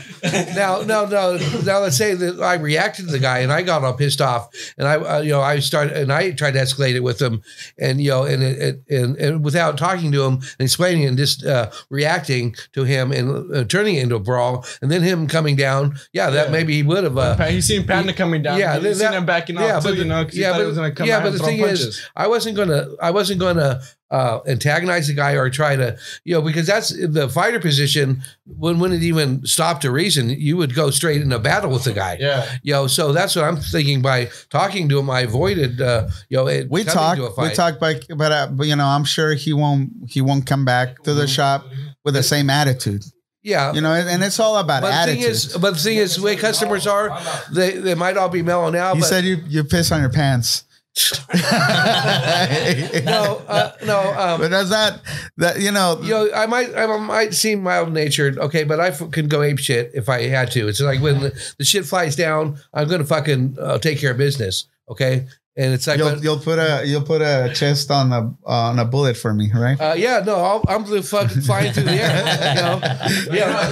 now, 0.55 0.82
now, 0.82 1.05
now, 1.06 1.36
now. 1.65 1.78
Let's 1.81 1.97
say 1.97 2.15
that 2.15 2.40
I 2.40 2.55
reacted 2.55 3.06
to 3.06 3.12
the 3.12 3.19
guy 3.19 3.39
and 3.40 3.52
I 3.52 3.62
got 3.62 3.82
all 3.85 3.94
pissed 3.94 4.20
off, 4.20 4.48
and 4.77 4.86
I, 4.86 4.94
uh, 4.97 5.20
you 5.20 5.31
know, 5.31 5.40
I 5.40 5.59
started 5.59 5.97
and 5.97 6.12
I 6.12 6.31
tried 6.32 6.52
to 6.52 6.60
escalate 6.60 6.94
it 6.94 7.01
with 7.01 7.20
him, 7.20 7.43
and 7.78 8.01
you 8.01 8.10
know, 8.10 8.24
and 8.24 8.43
it, 8.43 8.82
and, 8.89 9.16
and 9.16 9.44
without 9.44 9.77
talking 9.78 10.12
to 10.12 10.23
him 10.23 10.35
and 10.35 10.60
explaining 10.60 11.05
and 11.06 11.16
just 11.16 11.44
uh, 11.44 11.70
reacting 11.90 12.55
to 12.74 12.85
him 12.85 13.12
and 13.12 13.55
uh, 13.55 13.65
turning 13.65 13.97
it 13.97 14.02
into 14.05 14.15
a 14.16 14.20
brawl, 14.20 14.65
and 14.82 14.90
then 14.90 15.02
him 15.02 15.27
coming 15.27 15.56
down. 15.56 15.97
Yeah, 16.12 16.31
that 16.31 16.47
Yeah. 16.47 16.52
maybe 16.52 16.74
he 16.74 16.82
would 16.82 17.05
have. 17.05 17.16
Uh, 17.19 17.36
He 17.47 17.60
seen 17.60 17.86
Panda 17.86 18.12
coming 18.12 18.43
down. 18.43 18.59
Yeah, 18.59 18.74
Yeah, 18.74 18.78
that- 18.81 18.94
seen 18.97 19.12
him 19.12 19.27
backing 19.27 19.59
off 19.59 19.82
too, 19.85 19.90
the- 19.93 19.97
you 19.98 20.05
know, 20.05 20.24
because 20.24 20.36
he 20.39 20.44
thought 20.44 20.60
he 20.60 20.66
was 20.66 20.77
gonna 20.77 20.93
come 20.93 21.06
yeah, 21.09 21.20
but 21.23 21.32
the 21.32 21.39
thing 21.40 21.59
punches. 21.60 21.81
is, 21.81 22.10
I 22.15 22.27
wasn't 22.28 22.56
gonna, 22.56 22.86
I 23.02 23.10
wasn't 23.10 23.40
gonna 23.40 23.81
uh, 24.10 24.40
antagonize 24.47 25.06
the 25.09 25.14
guy 25.14 25.32
or 25.32 25.51
try 25.51 25.76
to, 25.76 25.97
you 26.24 26.35
know, 26.35 26.40
because 26.43 26.66
that's 26.66 26.89
the 26.90 27.28
fighter 27.28 27.60
position. 27.60 28.22
When 28.47 28.78
when 28.78 28.93
it 28.93 29.02
even 29.02 29.44
stopped 29.44 29.82
to 29.82 29.90
reason, 29.90 30.30
you 30.30 30.56
would 30.56 30.74
go 30.74 30.90
straight 30.90 31.20
into 31.20 31.39
battle 31.39 31.70
with 31.70 31.85
the 31.85 31.93
guy. 31.93 32.16
yeah, 32.18 32.48
You 32.62 32.72
know, 32.72 32.86
so 32.86 33.12
that's 33.12 33.36
what 33.36 33.44
I'm 33.44 33.59
thinking. 33.59 34.01
By 34.01 34.30
talking 34.51 34.89
to 34.89 34.98
him, 34.98 35.10
I 35.10 35.20
avoided, 35.20 35.80
uh, 35.80 36.09
you 36.30 36.39
know, 36.39 36.48
it 36.48 36.70
We 36.70 36.85
coming 36.85 36.94
talk, 37.24 37.36
we 37.36 37.44
fight. 37.48 37.55
talk, 37.55 37.78
but 37.78 38.06
but, 38.16 38.32
uh, 38.32 38.47
but 38.51 38.66
you 38.66 38.76
know, 38.76 38.86
I'm 38.86 39.05
sure 39.05 39.35
he 39.35 39.52
won't 39.52 39.90
he 40.09 40.20
won't 40.22 40.47
come 40.47 40.64
back 40.64 41.02
to 41.02 41.12
the 41.12 41.26
shop 41.26 41.66
with 42.05 42.14
the 42.14 42.22
same 42.22 42.48
attitude. 42.48 43.05
Yeah, 43.43 43.72
You 43.72 43.80
know, 43.80 43.93
and, 43.94 44.09
and 44.09 44.22
it's 44.24 44.40
all 44.40 44.56
about 44.59 44.82
but 44.82 44.89
the 44.89 45.12
thing 45.12 45.22
attitude. 45.22 45.30
is, 45.30 45.56
but 45.59 45.74
the 45.74 45.80
thing 45.80 45.97
is, 45.97 46.16
the 46.16 46.22
way 46.22 46.35
customers 46.36 46.86
are, 46.86 47.18
they 47.52 47.70
they 47.78 47.94
might 47.94 48.16
all 48.16 48.28
be 48.28 48.43
mellow 48.43 48.68
now. 48.70 48.94
you 48.94 49.01
but 49.01 49.06
said 49.06 49.24
you 49.24 49.36
you 49.47 49.64
piss 49.64 49.93
on 49.93 50.01
your 50.01 50.10
pants. 50.10 50.64
no, 53.05 53.43
uh, 53.49 53.73
no. 53.85 53.99
Um, 54.19 54.41
but 54.41 54.51
does 54.51 54.70
that 54.70 55.01
that 55.37 55.61
you 55.61 55.70
know 55.70 55.99
you 56.03 56.11
know, 56.11 56.31
I 56.35 56.47
might, 56.47 56.75
I 56.75 56.87
might 56.99 57.35
seem 57.35 57.62
mild 57.62 57.93
natured, 57.93 58.39
okay, 58.39 58.65
but 58.65 58.81
I 58.81 58.89
f- 58.89 59.11
can 59.11 59.29
go 59.29 59.43
ape 59.43 59.59
shit 59.59 59.91
if 59.95 60.09
I 60.09 60.23
had 60.23 60.51
to. 60.53 60.69
It's 60.69 60.81
like 60.81 61.01
when 61.01 61.20
the, 61.20 61.53
the 61.59 61.65
shit 61.65 61.85
flies 61.85 62.16
down, 62.16 62.59
I'm 62.75 62.89
gonna 62.89 63.05
fucking 63.05 63.57
uh, 63.61 63.79
take 63.79 63.99
care 63.99 64.12
of 64.12 64.19
business, 64.19 64.66
okay? 64.89 65.27
And 65.57 65.75
it's 65.75 65.89
like, 65.89 65.99
you'll 65.99 66.11
but, 66.11 66.23
you'll 66.23 66.39
put 66.39 66.61
a 66.61 66.85
you'll 66.87 67.03
put 67.03 67.20
a 67.20 67.53
chest 67.53 67.91
on 67.91 68.12
a 68.12 68.33
on 68.49 68.79
a 68.79 68.85
bullet 68.85 69.16
for 69.16 69.35
me, 69.35 69.51
right? 69.53 69.81
uh, 69.81 69.95
yeah, 69.97 70.23
no, 70.25 70.37
I'll, 70.37 70.65
I'm 70.69 70.89
the 70.89 71.03
fucking 71.03 71.43
flying 71.43 71.73
through 71.73 71.83
the 71.83 72.01
air, 72.01 72.55
you 72.55 72.62
know? 72.62 72.81
Yeah, 73.37 73.69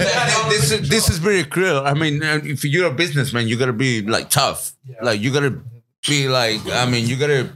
this 0.49 0.71
is 0.71 0.89
this 0.89 1.09
is 1.09 1.19
very 1.19 1.45
cruel. 1.45 1.85
I 1.85 1.93
mean, 1.93 2.21
uh, 2.21 2.41
if 2.43 2.65
you're 2.65 2.87
a 2.87 2.93
businessman, 2.93 3.47
you 3.47 3.55
gotta 3.57 3.71
be 3.71 4.01
like 4.01 4.29
tough. 4.29 4.73
Like 5.01 5.21
you 5.21 5.31
gotta 5.31 5.61
be 6.07 6.27
like. 6.27 6.59
I 6.71 6.85
mean, 6.89 7.07
you 7.07 7.15
gotta 7.15 7.49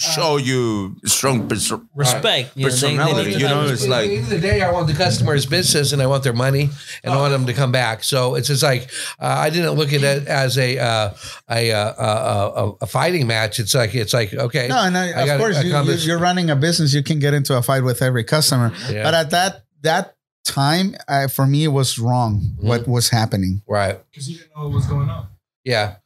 show 0.00 0.38
you 0.38 0.96
strong 1.04 1.48
perso- 1.48 1.86
Respect. 1.94 2.50
you 2.56 2.64
know, 2.66 2.70
they- 2.70 2.80
they 2.80 2.88
personality. 2.88 3.30
you 3.34 3.38
know, 3.48 3.60
have 3.62 3.70
it's 3.70 3.84
At 3.84 3.90
like 3.90 4.08
the 4.10 4.16
end 4.16 4.24
of 4.24 4.30
the 4.30 4.40
day, 4.40 4.60
I 4.60 4.72
want 4.72 4.88
the 4.88 4.92
customer's 4.92 5.46
business 5.46 5.92
and 5.92 6.02
I 6.02 6.06
want 6.08 6.24
their 6.24 6.32
money 6.32 6.68
and 7.04 7.14
I 7.14 7.16
want 7.16 7.30
them 7.32 7.46
to 7.46 7.52
come 7.52 7.70
back. 7.70 8.02
So 8.02 8.34
it's 8.34 8.48
just 8.48 8.62
like 8.64 8.90
uh, 9.20 9.26
I 9.26 9.50
didn't 9.50 9.74
look 9.74 9.92
at 9.92 10.02
it 10.02 10.26
as 10.26 10.58
a 10.58 10.78
uh, 10.78 11.14
a, 11.48 11.70
uh, 11.72 11.78
uh, 11.78 12.52
a 12.80 12.84
a 12.84 12.86
fighting 12.88 13.26
match. 13.28 13.60
It's 13.60 13.72
like 13.74 13.94
it's 13.94 14.12
like 14.12 14.34
okay, 14.34 14.66
No, 14.66 14.78
and 14.82 14.98
I, 14.98 15.10
I 15.12 15.22
of 15.28 15.38
course 15.40 15.58
you, 15.58 15.68
you, 15.68 15.70
accomplish- 15.70 16.04
you're 16.04 16.18
running 16.18 16.50
a 16.50 16.56
business. 16.56 16.92
You 16.92 17.04
can 17.04 17.20
get 17.20 17.32
into 17.32 17.56
a 17.56 17.62
fight 17.62 17.84
with 17.84 18.02
every 18.02 18.24
customer, 18.24 18.72
Yeah. 18.90 19.04
but 19.04 19.14
at 19.14 19.30
that 19.30 19.64
that 19.82 20.16
time, 20.44 20.96
uh, 21.06 21.28
for 21.28 21.46
me, 21.46 21.62
it 21.64 21.68
was 21.68 21.98
wrong. 22.00 22.40
Mm-hmm. 22.40 22.66
What 22.66 22.88
was 22.88 23.10
happening? 23.10 23.62
right, 23.68 23.98
Because 24.10 24.28
you 24.28 24.38
didn't 24.38 24.50
know 24.56 24.64
what 24.64 24.72
was 24.72 24.86
going 24.86 25.08
on. 25.08 25.28
yeah. 25.64 25.96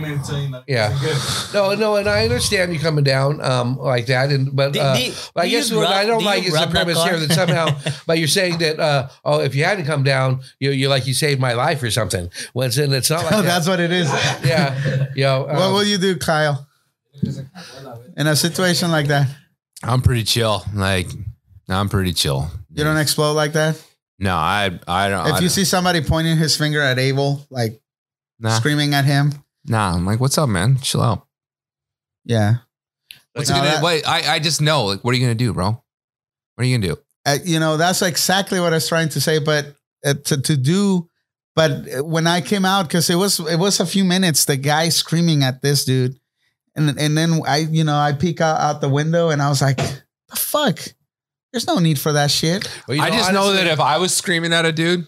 just 0.00 0.04
came 0.04 0.04
in 0.18 0.24
saying 0.24 0.50
that 0.52 0.64
Yeah. 0.66 0.96
good. 1.00 1.16
No, 1.54 1.74
no, 1.74 1.96
and 1.96 2.08
I 2.08 2.24
understand 2.24 2.72
you 2.72 2.78
coming 2.80 3.04
down 3.04 3.40
um, 3.40 3.76
like 3.78 4.06
that, 4.06 4.30
and 4.30 4.54
but 4.54 4.76
uh, 4.76 4.96
do- 4.96 5.12
but 5.34 5.44
I 5.44 5.48
guess 5.48 5.70
what 5.72 5.82
rub- 5.82 5.92
I 5.92 6.04
don't 6.04 6.20
do 6.20 6.24
like 6.24 6.42
you 6.42 6.48
is 6.48 6.54
the 6.54 6.60
rub 6.60 6.68
that 6.70 6.84
premise 6.84 7.02
here 7.04 7.18
that 7.18 7.32
somehow, 7.32 7.68
but 8.06 8.18
you're 8.18 8.28
saying 8.28 8.58
that 8.58 8.78
uh, 8.80 9.08
oh, 9.24 9.40
if 9.40 9.54
you 9.54 9.64
hadn't 9.64 9.86
come 9.86 10.02
down, 10.02 10.40
you 10.60 10.70
you 10.70 10.88
like 10.88 11.06
you 11.06 11.14
saved 11.14 11.40
my 11.40 11.52
life 11.54 11.82
or 11.82 11.90
something. 11.90 12.30
When 12.52 12.68
it's, 12.68 12.76
and 12.78 12.92
it's 12.92 13.10
not 13.10 13.22
like 13.24 13.30
that. 13.36 13.42
That's 13.44 13.68
what 13.68 13.80
it 13.80 13.92
is. 13.92 14.08
yeah, 14.44 15.06
you 15.14 15.22
know, 15.24 15.42
what 15.44 15.54
um, 15.56 15.72
will 15.72 15.84
you 15.84 15.98
do, 15.98 16.16
Kyle, 16.16 16.66
in 18.16 18.26
a 18.26 18.36
situation 18.36 18.90
like 18.90 19.08
that? 19.08 19.28
I'm 19.82 20.00
pretty 20.02 20.24
chill. 20.24 20.62
Like, 20.74 21.08
I'm 21.68 21.88
pretty 21.88 22.12
chill. 22.12 22.48
You 22.72 22.84
don't 22.84 22.96
explode 22.98 23.32
like 23.34 23.52
that. 23.54 23.82
No, 24.18 24.34
I 24.34 24.78
I 24.86 25.08
don't. 25.08 25.26
If 25.26 25.32
I 25.32 25.36
you 25.36 25.40
don't- 25.42 25.48
see 25.50 25.64
somebody 25.64 26.00
pointing 26.00 26.36
his 26.36 26.56
finger 26.56 26.80
at 26.80 26.98
Abel, 26.98 27.44
like 27.50 27.80
nah, 28.38 28.50
screaming 28.50 28.94
at 28.94 29.04
him, 29.04 29.32
nah, 29.66 29.94
I'm 29.94 30.04
like, 30.06 30.20
what's 30.20 30.38
up, 30.38 30.48
man? 30.48 30.78
Chill 30.80 31.02
out. 31.02 31.26
yeah. 32.24 32.56
What's 33.34 33.48
No, 33.48 33.56
gonna, 33.56 33.68
that- 33.70 33.82
wait, 33.82 34.06
I 34.06 34.34
I 34.34 34.38
just 34.38 34.60
know. 34.60 34.84
Like, 34.84 35.02
what 35.04 35.12
are 35.14 35.16
you 35.16 35.24
gonna 35.24 35.34
do, 35.34 35.52
bro? 35.54 35.70
What 35.70 35.82
are 36.58 36.64
you 36.64 36.76
gonna 36.78 36.94
do? 36.94 37.00
uh, 37.24 37.38
you 37.44 37.58
know, 37.60 37.76
that's 37.76 38.02
exactly 38.02 38.60
what 38.60 38.72
I 38.72 38.76
was 38.76 38.88
trying 38.88 39.08
to 39.10 39.20
say. 39.20 39.38
But 39.38 39.74
uh, 40.04 40.14
to 40.24 40.40
to 40.42 40.56
do, 40.56 41.08
but 41.56 42.04
when 42.04 42.26
I 42.26 42.40
came 42.42 42.64
out, 42.66 42.88
because 42.88 43.08
it 43.08 43.14
was 43.14 43.40
it 43.40 43.58
was 43.58 43.80
a 43.80 43.86
few 43.86 44.04
minutes, 44.04 44.44
the 44.44 44.56
guy 44.58 44.90
screaming 44.90 45.42
at 45.44 45.62
this 45.62 45.84
dude, 45.86 46.18
and 46.76 46.98
and 47.00 47.16
then 47.16 47.40
I, 47.46 47.58
you 47.58 47.84
know, 47.84 47.96
I 47.96 48.12
peek 48.12 48.40
out, 48.42 48.60
out 48.60 48.80
the 48.82 48.88
window, 48.90 49.30
and 49.30 49.40
I 49.40 49.48
was 49.48 49.62
like, 49.62 49.78
the 49.78 50.36
fuck. 50.36 50.78
There's 51.52 51.66
no 51.66 51.78
need 51.78 51.98
for 51.98 52.12
that 52.12 52.30
shit. 52.30 52.66
Well, 52.88 52.96
you 52.96 53.02
I 53.02 53.10
just 53.10 53.32
know 53.32 53.52
that 53.52 53.66
if 53.66 53.78
I 53.80 53.98
was 53.98 54.14
screaming 54.16 54.52
at 54.54 54.64
a 54.64 54.72
dude, 54.72 55.06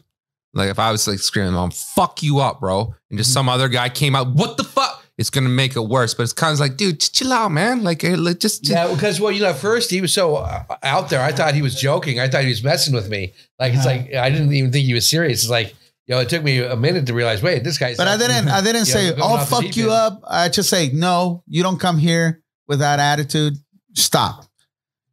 like 0.54 0.70
if 0.70 0.78
I 0.78 0.90
was 0.92 1.06
like 1.06 1.18
screaming, 1.18 1.56
"I'm 1.56 1.70
fuck 1.70 2.22
you 2.22 2.38
up, 2.40 2.60
bro," 2.60 2.94
and 3.10 3.18
just 3.18 3.32
some 3.32 3.48
other 3.48 3.68
guy 3.68 3.88
came 3.88 4.14
out, 4.14 4.28
what 4.34 4.56
the 4.56 4.64
fuck? 4.64 5.02
It's 5.16 5.30
gonna 5.30 5.48
make 5.48 5.76
it 5.76 5.80
worse. 5.80 6.12
But 6.14 6.24
it's 6.24 6.32
kind 6.32 6.52
of 6.52 6.58
like, 6.60 6.76
dude, 6.76 7.00
chill 7.00 7.32
out, 7.32 7.50
man. 7.52 7.84
Like, 7.84 8.02
hey, 8.02 8.16
like, 8.16 8.40
just, 8.40 8.68
Yeah, 8.68 8.92
because 8.92 9.20
well, 9.20 9.30
you 9.30 9.42
know, 9.42 9.50
at 9.50 9.56
first 9.58 9.90
he 9.90 10.00
was 10.00 10.12
so 10.12 10.36
uh, 10.36 10.64
out 10.82 11.08
there. 11.10 11.20
I 11.22 11.30
thought 11.32 11.54
he 11.54 11.62
was 11.62 11.74
joking. 11.80 12.18
I 12.18 12.28
thought 12.28 12.42
he 12.42 12.48
was 12.48 12.64
messing 12.64 12.94
with 12.94 13.08
me. 13.08 13.32
Like 13.60 13.74
it's 13.74 13.86
Uh-huh. 13.86 13.96
like 13.96 14.14
I 14.14 14.30
didn't 14.30 14.52
even 14.52 14.72
think 14.72 14.86
he 14.86 14.94
was 14.94 15.08
serious. 15.08 15.42
It's 15.42 15.50
like 15.50 15.74
you 16.06 16.14
know, 16.14 16.20
it 16.20 16.28
took 16.28 16.42
me 16.42 16.58
a 16.58 16.76
minute 16.76 17.06
to 17.06 17.14
realize. 17.14 17.42
Wait, 17.42 17.62
this 17.64 17.78
guy's. 17.78 17.96
But 17.96 18.08
I 18.08 18.16
didn't. 18.16 18.48
I 18.48 18.60
didn't 18.60 18.84
say, 18.94 19.10
going 19.10 19.22
"Oh 19.22 19.36
off 19.36 19.48
fuck 19.48 19.76
you 19.76 19.84
end. 19.84 19.92
up." 19.92 20.20
I 20.26 20.48
just 20.48 20.68
say, 20.68 20.90
"No, 20.92 21.42
you 21.46 21.62
don't 21.62 21.78
come 21.80 21.96
here 21.98 22.42
with 22.68 22.80
that 22.80 22.98
attitude. 22.98 23.54
Stop." 23.94 24.44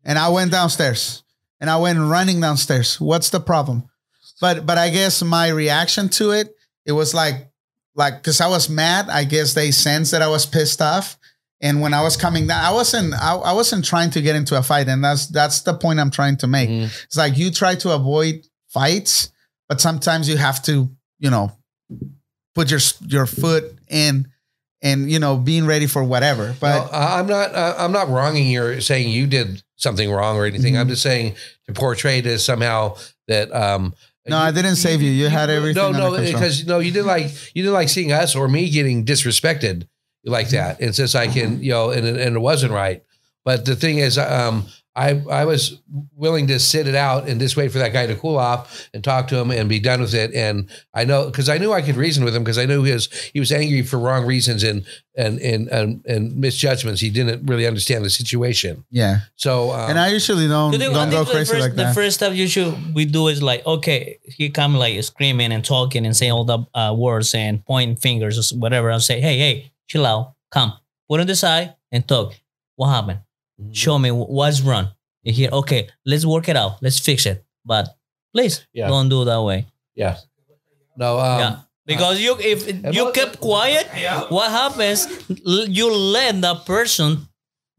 And 0.04 0.18
I 0.18 0.30
went 0.30 0.52
downstairs, 0.52 1.24
and 1.60 1.70
I 1.70 1.78
went 1.78 2.00
running 2.00 2.42
downstairs. 2.42 3.00
What's 3.00 3.30
the 3.30 3.40
problem? 3.40 3.84
But 4.42 4.66
but 4.66 4.78
I 4.78 4.90
guess 4.90 5.22
my 5.24 5.48
reaction 5.50 6.10
to 6.10 6.32
it, 6.32 6.54
it 6.86 6.92
was 6.92 7.14
like 7.14 7.50
like 7.96 8.16
because 8.18 8.42
I 8.42 8.48
was 8.48 8.68
mad. 8.70 9.08
I 9.10 9.24
guess 9.24 9.54
they 9.54 9.72
sensed 9.72 10.12
that 10.12 10.22
I 10.22 10.28
was 10.28 10.46
pissed 10.46 10.82
off. 10.82 11.18
And 11.64 11.80
when 11.80 11.94
I 11.94 12.02
was 12.02 12.18
coming 12.18 12.48
down, 12.48 12.66
I 12.66 12.72
wasn't. 12.72 13.14
I, 13.14 13.36
I 13.36 13.54
wasn't 13.54 13.86
trying 13.86 14.10
to 14.12 14.22
get 14.22 14.36
into 14.36 14.58
a 14.58 14.64
fight, 14.64 14.88
and 14.88 15.04
that's 15.04 15.28
that's 15.28 15.62
the 15.62 15.76
point 15.76 16.00
I'm 16.00 16.10
trying 16.10 16.38
to 16.38 16.48
make. 16.48 16.70
Mhm. 16.70 16.90
It's 17.06 17.16
like 17.18 17.38
you 17.38 17.52
try 17.52 17.76
to 17.76 17.92
avoid 17.92 18.48
fights, 18.70 19.30
but 19.70 19.80
sometimes 19.80 20.28
you 20.28 20.38
have 20.38 20.64
to, 20.64 20.90
you 21.20 21.30
know, 21.30 21.52
put 22.56 22.72
your 22.72 22.80
your 23.06 23.28
foot 23.28 23.78
in 23.90 24.28
and 24.82 25.12
you 25.12 25.20
know 25.20 25.38
being 25.38 25.68
ready 25.68 25.86
for 25.86 26.04
whatever. 26.04 26.56
But 26.60 26.90
But 26.90 26.98
I'm 26.98 27.28
not. 27.28 27.54
Uh, 27.54 27.76
I'm 27.78 27.92
not 27.92 28.10
wronging 28.10 28.48
you 28.48 28.82
saying 28.82 29.10
you 29.10 29.28
did 29.28 29.62
something 29.76 30.10
wrong 30.10 30.38
or 30.38 30.46
anything. 30.48 30.74
Mhm. 30.74 30.80
I'm 30.80 30.90
just 30.90 31.04
saying 31.04 31.36
to 31.68 31.74
portray 31.74 32.18
it 32.20 32.26
as 32.26 32.44
somehow 32.44 32.98
that. 33.28 33.54
um 33.54 33.94
No, 34.28 34.38
I 34.38 34.52
didn't 34.52 34.76
save 34.76 35.02
you. 35.02 35.10
You 35.12 35.28
had 35.30 35.50
everything 35.50 35.82
No, 35.82 35.92
no, 35.92 36.12
because 36.34 36.66
no, 36.66 36.80
you 36.80 36.92
didn't 36.92 37.08
like 37.08 37.26
you 37.56 37.64
didn't 37.64 37.74
like 37.74 37.90
seeing 37.90 38.12
us 38.12 38.36
or 38.36 38.48
me 38.48 38.70
getting 38.70 39.04
disrespected 39.06 39.88
like 40.26 40.50
that. 40.50 40.80
And 40.80 40.94
since 40.96 41.16
I 41.16 41.28
can, 41.28 41.62
you 41.64 41.72
know, 41.72 41.90
and 41.90 42.06
it- 42.06 42.18
and 42.22 42.36
it 42.36 42.40
wasn't 42.40 42.72
right. 42.74 43.04
But 43.44 43.66
the 43.66 43.76
thing 43.76 43.98
is, 43.98 44.18
um, 44.20 44.68
I 44.96 45.22
I 45.30 45.46
was 45.46 45.80
willing 46.16 46.48
to 46.48 46.60
sit 46.60 46.86
it 46.88 46.96
out 46.96 47.28
and 47.30 47.40
just 47.40 47.56
wait 47.56 47.72
for 47.72 47.78
that 47.80 47.94
guy 47.94 48.08
to 48.08 48.16
cool 48.16 48.38
off 48.38 48.90
and 48.94 49.02
talk 49.04 49.30
to 49.30 49.38
him 49.38 49.50
and 49.50 49.70
be 49.70 49.80
done 49.80 50.02
with 50.02 50.14
it. 50.14 50.34
And 50.34 50.70
I 50.94 51.06
know 51.06 51.26
because 51.28 51.48
I 51.48 51.58
knew 51.58 51.72
I 51.72 51.82
could 51.82 51.96
reason 51.96 52.26
with 52.26 52.36
him 52.36 52.44
because 52.44 52.58
I 52.58 52.66
knew 52.66 52.84
he 52.84 52.92
was 52.92 53.08
he 53.34 53.40
was 53.40 53.52
angry 53.54 53.84
for 53.84 53.98
wrong 53.98 54.26
reasons 54.26 54.64
and 54.64 54.86
and 55.16 55.40
and 55.40 55.70
and, 55.70 56.06
and 56.06 56.36
misjudgments. 56.36 57.00
He 57.00 57.10
didn't 57.10 57.46
really 57.46 57.66
understand 57.68 58.04
the 58.04 58.10
situation. 58.10 58.84
yeah, 58.92 59.22
So 59.36 59.72
um, 59.72 59.92
and 59.92 60.00
I 60.00 60.10
usually 60.10 60.48
don't 60.50 60.76
I 60.76 60.78
think- 60.78 60.94
don't 60.94 61.10
go 61.10 61.24
the 61.24 61.32
crazy 61.32 61.54
first, 61.54 61.62
like 61.62 61.76
that. 61.76 61.88
the 61.90 61.94
first 61.94 62.16
step 62.18 62.34
you 62.34 62.48
should 62.48 62.94
we 62.94 63.06
do 63.06 63.28
is 63.30 63.42
like 63.42 63.66
okay 63.66 64.20
he 64.26 64.50
come 64.50 64.76
like 64.76 65.02
screaming 65.04 65.54
and 65.54 65.64
talking 65.64 66.06
and 66.06 66.16
saying 66.18 66.32
all 66.34 66.44
the 66.44 66.60
uh, 66.78 66.94
words 66.94 67.34
and 67.34 67.64
pointing 67.66 67.96
fingers 67.96 68.38
or 68.54 68.58
whatever 68.58 68.92
i'll 68.92 69.00
say 69.00 69.22
hey 69.22 69.38
hey 69.38 69.72
chill 69.88 70.06
out 70.06 70.34
come 70.52 70.74
put 71.10 71.20
on 71.22 71.28
the 71.28 71.36
side 71.36 71.76
and 71.92 72.08
talk 72.08 72.34
what 72.76 72.88
happened 72.90 73.20
Mm-hmm. 73.62 73.74
show 73.74 74.00
me 74.00 74.10
what's 74.12 74.62
wrong 74.62 74.88
you 75.24 75.34
hear 75.34 75.50
okay 75.52 75.88
let's 76.06 76.26
work 76.26 76.50
it 76.50 76.56
out 76.58 76.82
let's 76.82 76.98
fix 77.00 77.26
it 77.26 77.44
but 77.64 77.88
please 78.34 78.66
Yeah. 78.74 78.88
don't 78.88 79.10
do 79.10 79.24
that 79.26 79.42
way 79.44 79.68
yeah, 79.96 80.18
no, 80.98 81.20
um, 81.20 81.40
yeah 81.40 81.56
because 81.86 82.20
you 82.20 82.36
if 82.40 82.60
you 82.96 83.06
what- 83.06 83.14
kept 83.14 83.40
quiet 83.40 83.88
yeah. 83.98 84.22
what 84.30 84.50
happens 84.50 85.08
you 85.46 85.92
let 85.92 86.42
that 86.42 86.66
person 86.66 87.28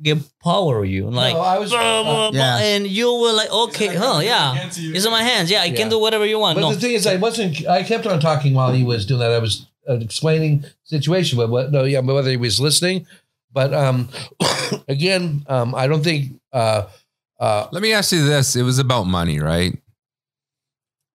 get 0.01 0.19
power 0.43 0.83
of 0.85 0.87
you 0.91 1.09
like 1.11 1.35
No, 1.35 1.41
I 1.41 1.59
was- 1.59 1.71
blah, 1.71 2.03
blah, 2.03 2.31
blah, 2.31 2.41
Yeah. 2.41 2.59
and 2.59 2.87
you 2.87 3.09
were 3.23 3.33
like 3.33 3.51
okay 3.51 3.95
huh 3.95 4.21
yeah 4.23 4.69
it's 4.69 5.05
in 5.07 5.11
my 5.11 5.23
hands. 5.23 5.51
Yeah, 5.51 5.63
I 5.63 5.67
Yeah. 5.67 5.77
can 5.77 5.89
do 5.89 5.99
whatever 5.99 6.27
you 6.27 6.39
want. 6.39 6.57
But 6.57 6.63
no, 6.63 6.75
the 6.75 6.81
thing 6.81 6.95
is, 6.95 7.07
I 7.07 7.17
wasn't. 7.17 7.67
I 7.69 7.83
kept 7.85 8.07
on 8.07 8.19
talking 8.21 8.53
while 8.55 8.73
he 8.73 8.83
was 8.85 9.07
doing 9.07 9.21
that. 9.21 9.31
I 9.31 9.39
was 9.39 9.67
uh, 9.89 9.95
explaining 10.09 10.61
the 10.63 10.71
situation, 10.97 11.39
but 11.39 11.49
what? 11.51 11.71
No, 11.71 11.85
yeah, 11.85 12.01
whether 12.01 12.31
he 12.31 12.37
was 12.37 12.59
listening. 12.59 13.07
But 13.53 13.75
um, 13.75 14.09
again, 14.89 15.45
um, 15.49 15.75
I 15.75 15.87
don't 15.87 16.03
think. 16.03 16.41
Uh, 16.53 16.87
uh, 17.39 17.69
let 17.73 17.83
me 17.83 17.93
ask 17.93 18.13
you 18.13 18.25
this: 18.25 18.57
It 18.57 18.63
was 18.63 18.79
about 18.79 19.05
money, 19.05 19.41
right? 19.41 19.79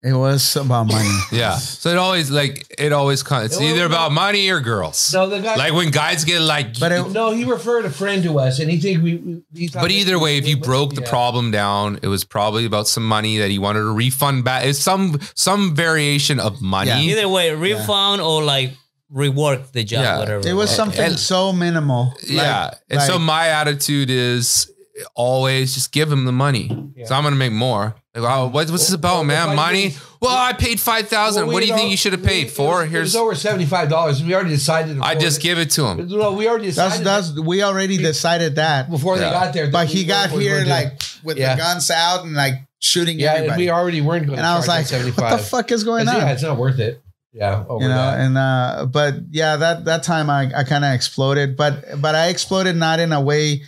it 0.03 0.13
was 0.13 0.55
about 0.55 0.83
money. 0.85 1.09
Yeah. 1.31 1.55
So 1.57 1.89
it 1.89 1.97
always 1.97 2.29
like 2.29 2.67
it 2.77 2.93
always 2.93 3.23
comes. 3.23 3.45
It's 3.47 3.57
Well, 3.59 3.67
either 3.73 3.85
about 3.85 4.11
money 4.11 4.49
or 4.51 4.59
girls. 4.59 5.11
no, 5.13 5.27
the 5.27 5.39
guy. 5.39 5.55
Like 5.55 5.73
when 5.73 5.89
guys 5.89 6.23
get 6.25 6.41
like, 6.41 6.79
But 6.79 6.91
it, 6.91 7.09
no, 7.11 7.31
he 7.31 7.43
referred 7.43 7.85
a 7.85 7.89
friend 7.89 8.21
to 8.23 8.37
us, 8.39 8.59
and 8.59 8.69
he 8.69 8.77
think 8.79 9.03
we. 9.03 9.15
we 9.15 9.41
he 9.55 9.69
But 9.73 9.89
either 9.89 10.19
way, 10.19 10.37
if 10.37 10.47
you 10.47 10.57
broke 10.57 10.93
the 10.93 11.01
Yeah. 11.01 11.09
problem 11.09 11.49
down, 11.49 11.97
it 12.03 12.07
was 12.07 12.23
probably 12.23 12.65
about 12.65 12.87
some 12.87 13.03
money 13.07 13.39
that 13.39 13.49
he 13.49 13.57
wanted 13.57 13.79
to 13.79 13.91
refund 13.91 14.43
back. 14.43 14.65
It's 14.65 14.77
some 14.77 15.19
some 15.33 15.73
variation 15.75 16.39
of 16.39 16.61
money. 16.61 16.89
Yeah. 16.91 16.99
either 16.99 17.27
way, 17.27 17.51
refund 17.55 18.21
or 18.21 18.43
like 18.43 18.73
rework 19.13 19.71
the 19.71 19.83
job, 19.83 20.03
Yeah. 20.03 20.19
whatever. 20.19 20.47
it 20.47 20.53
was 20.53 20.69
Right. 20.69 20.75
something 20.75 21.01
and- 21.05 21.19
so 21.19 21.53
minimal. 21.53 22.13
Yeah. 22.27 22.65
Like- 22.65 22.73
and 22.89 23.01
so 23.01 23.19
my 23.19 23.47
attitude 23.49 24.09
is 24.09 24.67
always 25.13 25.73
just 25.73 25.91
give 25.91 26.11
him 26.11 26.25
the 26.25 26.31
money. 26.31 26.75
Yeah. 26.95 27.05
So 27.05 27.15
I'm 27.15 27.23
gonna 27.23 27.35
make 27.35 27.51
more. 27.51 27.95
Like, 28.15 28.23
oh, 28.33 28.45
what, 28.45 28.53
what's 28.71 28.85
this 28.85 28.93
about, 28.93 29.15
Well, 29.15 29.23
man? 29.25 29.55
Money? 29.55 29.89
we- 29.89 29.95
Well, 30.21 30.35
I 30.35 30.53
paid 30.53 30.79
five 30.79 31.07
thousand. 31.09 31.47
Well, 31.47 31.53
what 31.53 31.59
do 31.59 31.65
we 31.65 31.71
you 31.71 31.77
think 31.77 31.91
you 31.91 31.97
should 31.97 32.13
have 32.13 32.23
paid 32.23 32.49
for? 32.49 32.77
was- 32.77 32.85
It 32.85 32.89
Here's 32.91 33.07
was 33.07 33.15
over 33.17 33.35
seventy 33.35 33.65
five 33.65 33.89
dollars. 33.89 34.23
We 34.23 34.33
already 34.33 34.51
decided. 34.51 34.97
I 35.01 35.13
before- 35.13 35.21
just 35.21 35.41
give 35.41 35.59
it 35.59 35.69
to 35.71 35.85
him. 35.85 36.07
No, 36.07 36.31
we 36.31 36.47
already 36.47 36.67
decided 36.67 37.05
that's 37.05 37.31
we 37.33 37.61
already 37.61 37.97
decided 37.97 38.55
that. 38.55 38.89
before 38.89 39.17
Yeah. 39.17 39.25
they 39.25 39.31
got 39.31 39.53
there. 39.53 39.67
But 39.67 39.87
he 39.87 40.05
got 40.05 40.29
we 40.31 40.37
were 40.37 40.41
here 40.41 40.57
doing- 40.59 40.69
like 40.69 41.01
with 41.23 41.37
Yeah. 41.37 41.55
the 41.55 41.61
guns 41.61 41.91
out 41.91 42.23
and 42.23 42.33
like 42.33 42.55
shooting 42.79 43.19
yeah, 43.19 43.31
and 43.31 43.37
everybody. 43.39 43.63
we 43.65 43.69
already 43.71 44.01
weren't 44.01 44.27
going. 44.27 44.37
and 44.39 44.47
I 44.47 44.55
was 44.57 44.67
like, 44.67 44.87
seventy 44.87 45.11
what 45.11 45.31
the 45.31 45.37
fuck 45.43 45.71
is 45.71 45.83
going 45.83 46.07
on? 46.07 46.15
Yeah, 46.15 46.31
it's 46.31 46.41
not 46.43 46.57
worth 46.57 46.79
it. 46.79 47.01
Yeah, 47.35 47.65
you 47.69 47.79
know 47.89 47.89
that. 47.89 48.19
and 48.21 48.37
uh 48.37 48.85
but 48.89 49.15
yeah 49.29 49.57
that 49.57 49.83
that 49.83 50.03
time 50.03 50.29
i, 50.29 50.49
I 50.55 50.63
kind 50.63 50.85
of 50.85 50.93
exploded 50.93 51.57
but 51.57 51.83
but 52.01 52.15
i 52.15 52.29
exploded 52.29 52.77
not 52.77 53.01
in 53.01 53.11
a 53.11 53.19
way 53.19 53.61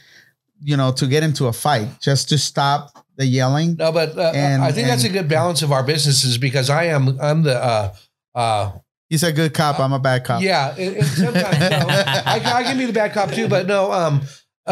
you 0.62 0.78
know 0.78 0.94
to 0.94 1.06
get 1.06 1.22
into 1.24 1.48
a 1.48 1.54
fight 1.54 1.90
just 2.00 2.30
to 2.30 2.38
stop 2.38 3.06
the 3.18 3.26
yelling 3.26 3.76
No, 3.76 3.92
but 3.92 4.18
uh, 4.18 4.32
And- 4.34 4.64
I 4.64 4.72
think 4.72 4.88
that's 4.88 5.04
a 5.04 5.10
good 5.10 5.28
balance 5.28 5.64
of 5.64 5.72
our 5.74 5.84
businesses 5.84 6.38
because 6.38 6.70
I 6.70 6.86
am 6.86 7.20
I'm 7.20 7.44
the 7.44 7.62
uh 7.62 7.94
uh 8.34 8.72
he's 9.10 9.24
a 9.24 9.32
good 9.34 9.54
cop 9.54 9.80
i'm 9.80 9.92
a 9.94 10.00
bad 10.00 10.24
cop 10.24 10.42
yeah. 10.42 10.74
And, 10.78 10.96
and 10.98 11.06
sometimes 11.08 11.60
no, 11.60 11.86
I, 11.90 12.42
I 12.60 12.64
can 12.64 12.78
be 12.78 12.86
the 12.86 12.94
bad 12.94 13.12
cop 13.14 13.32
too, 13.32 13.48
but 13.50 13.68
no, 13.68 13.92
um, 13.92 14.22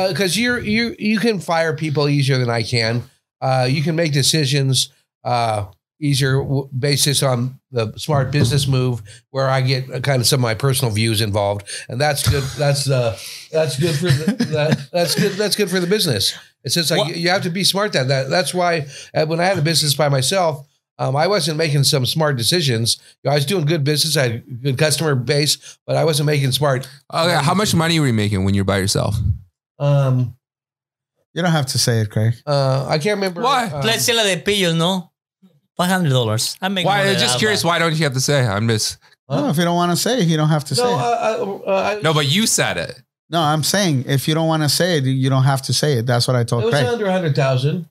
because 0.10 0.38
you're 0.40 0.60
you 0.60 0.96
you 1.00 1.20
can 1.20 1.40
fire 1.40 1.76
people 1.76 2.08
easier 2.08 2.38
than 2.38 2.50
I 2.50 2.64
can. 2.64 3.04
Uh, 3.42 3.68
you 3.70 3.82
can 3.84 3.96
make 3.96 4.14
decisions 4.14 4.90
uh 5.24 5.66
easier 6.00 6.38
w- 6.42 6.70
basis 6.78 7.24
on 7.24 7.60
the 7.72 7.94
smart 7.98 8.32
business 8.32 8.68
move 8.68 9.02
where 9.32 9.48
I 9.50 9.62
get 9.62 9.90
uh, 9.92 10.00
kind 10.00 10.20
of 10.22 10.28
some 10.28 10.40
of 10.40 10.44
my 10.44 10.54
personal 10.56 10.94
views 10.94 11.22
involved, 11.22 11.68
and 11.90 12.00
that's 12.00 12.28
good. 12.28 12.44
That's 12.58 12.90
uh 12.90 13.18
that's 13.52 13.80
good 13.80 13.96
for 13.96 14.06
the, 14.08 14.46
that, 14.52 14.88
that's 14.92 15.16
good. 15.16 15.34
That's 15.34 15.56
good 15.56 15.70
for 15.70 15.80
the 15.80 15.88
business. 15.88 16.34
It's 16.64 16.76
just 16.76 16.92
like 16.92 17.00
What- 17.00 17.10
you- 17.10 17.16
you 17.24 17.30
have 17.30 17.44
to 17.44 17.50
be 17.50 17.64
smart. 17.64 17.94
That 17.94 18.08
that 18.10 18.30
that's 18.30 18.54
why 18.54 18.88
uh, 19.14 19.26
when 19.26 19.40
I 19.40 19.46
had 19.46 19.58
a 19.58 19.62
business 19.62 19.94
by 19.96 20.10
myself. 20.10 20.66
Um, 20.98 21.14
I 21.18 21.28
wasn't 21.28 21.58
making 21.58 21.84
some 21.84 22.06
smart 22.06 22.38
decisions. 22.38 22.96
You 23.22 23.28
know, 23.28 23.32
I 23.34 23.36
was 23.36 23.46
doing 23.46 23.66
good 23.66 23.84
business. 23.84 24.16
I 24.16 24.22
had 24.22 24.32
a 24.32 24.38
good 24.38 24.78
customer 24.78 25.14
base, 25.14 25.78
but 25.86 25.98
I 25.98 26.06
wasn't 26.06 26.28
making 26.28 26.54
smart. 26.54 26.88
Okay, 27.14 27.36
how 27.44 27.54
much 27.54 27.76
money 27.76 28.00
were 28.00 28.08
you 28.08 28.14
making 28.14 28.46
when 28.46 28.54
you're 28.54 28.64
by 28.64 28.78
yourself? 28.78 29.14
Um, 29.78 30.38
you 31.34 31.42
don't 31.42 31.52
have 31.52 31.66
to 31.66 31.78
say 31.78 32.00
it 32.00 32.10
craig 32.10 32.36
uh, 32.48 32.86
I 32.88 32.98
can't 32.98 33.16
remember. 33.18 33.42
Why? 33.42 33.66
um, 33.66 33.82
Let's 33.86 34.06
sell 34.06 34.24
de 34.24 34.38
pillos, 34.42 34.74
no? 34.74 35.12
Five 35.78 35.90
hundred 35.90 36.10
dollars. 36.10 36.58
I 36.62 36.70
make. 36.70 36.86
Why? 36.86 36.98
more 36.98 37.02
I'm 37.02 37.08
than 37.14 37.20
just 37.20 37.34
that, 37.34 37.40
curious. 37.40 37.64
Why 37.64 37.80
don't 37.80 37.96
you 37.96 38.04
have 38.06 38.14
to 38.14 38.22
say? 38.22 38.46
I'm 38.46 38.68
just 38.68 38.98
no 39.30 39.50
if 39.50 39.58
you 39.58 39.64
don't 39.64 39.76
want 39.76 39.92
to 39.92 39.98
say 39.98 40.20
it 40.22 40.28
you 40.28 40.38
don't 40.38 40.50
have 40.50 40.64
to 40.66 40.76
say 40.76 40.84
no, 40.84 40.90
it 41.00 41.02
uh, 41.02 41.06
uh, 41.06 41.60
uh, 41.68 41.96
I- 41.98 42.02
no, 42.02 42.14
but 42.14 42.28
you 42.28 42.46
said 42.46 42.78
it. 42.78 43.02
no 43.32 43.42
i'm 43.42 43.64
saying 43.64 44.04
if 44.08 44.28
you 44.28 44.36
don't 44.36 44.48
want 44.48 44.62
to 44.62 44.70
say 44.70 45.00
it 45.00 45.04
you 45.06 45.32
don't 45.32 45.46
have 45.46 45.64
to 45.64 45.74
say 45.74 45.94
it 45.94 46.06
that's 46.06 46.28
what 46.28 46.36
i 46.36 46.44
told. 46.44 46.62
it 46.62 46.70
told 46.70 46.74
was 46.74 46.82
craig 46.82 46.94
under 46.94 47.06
a 47.08 47.12
hundred 47.12 47.36
thousand. 47.36 47.90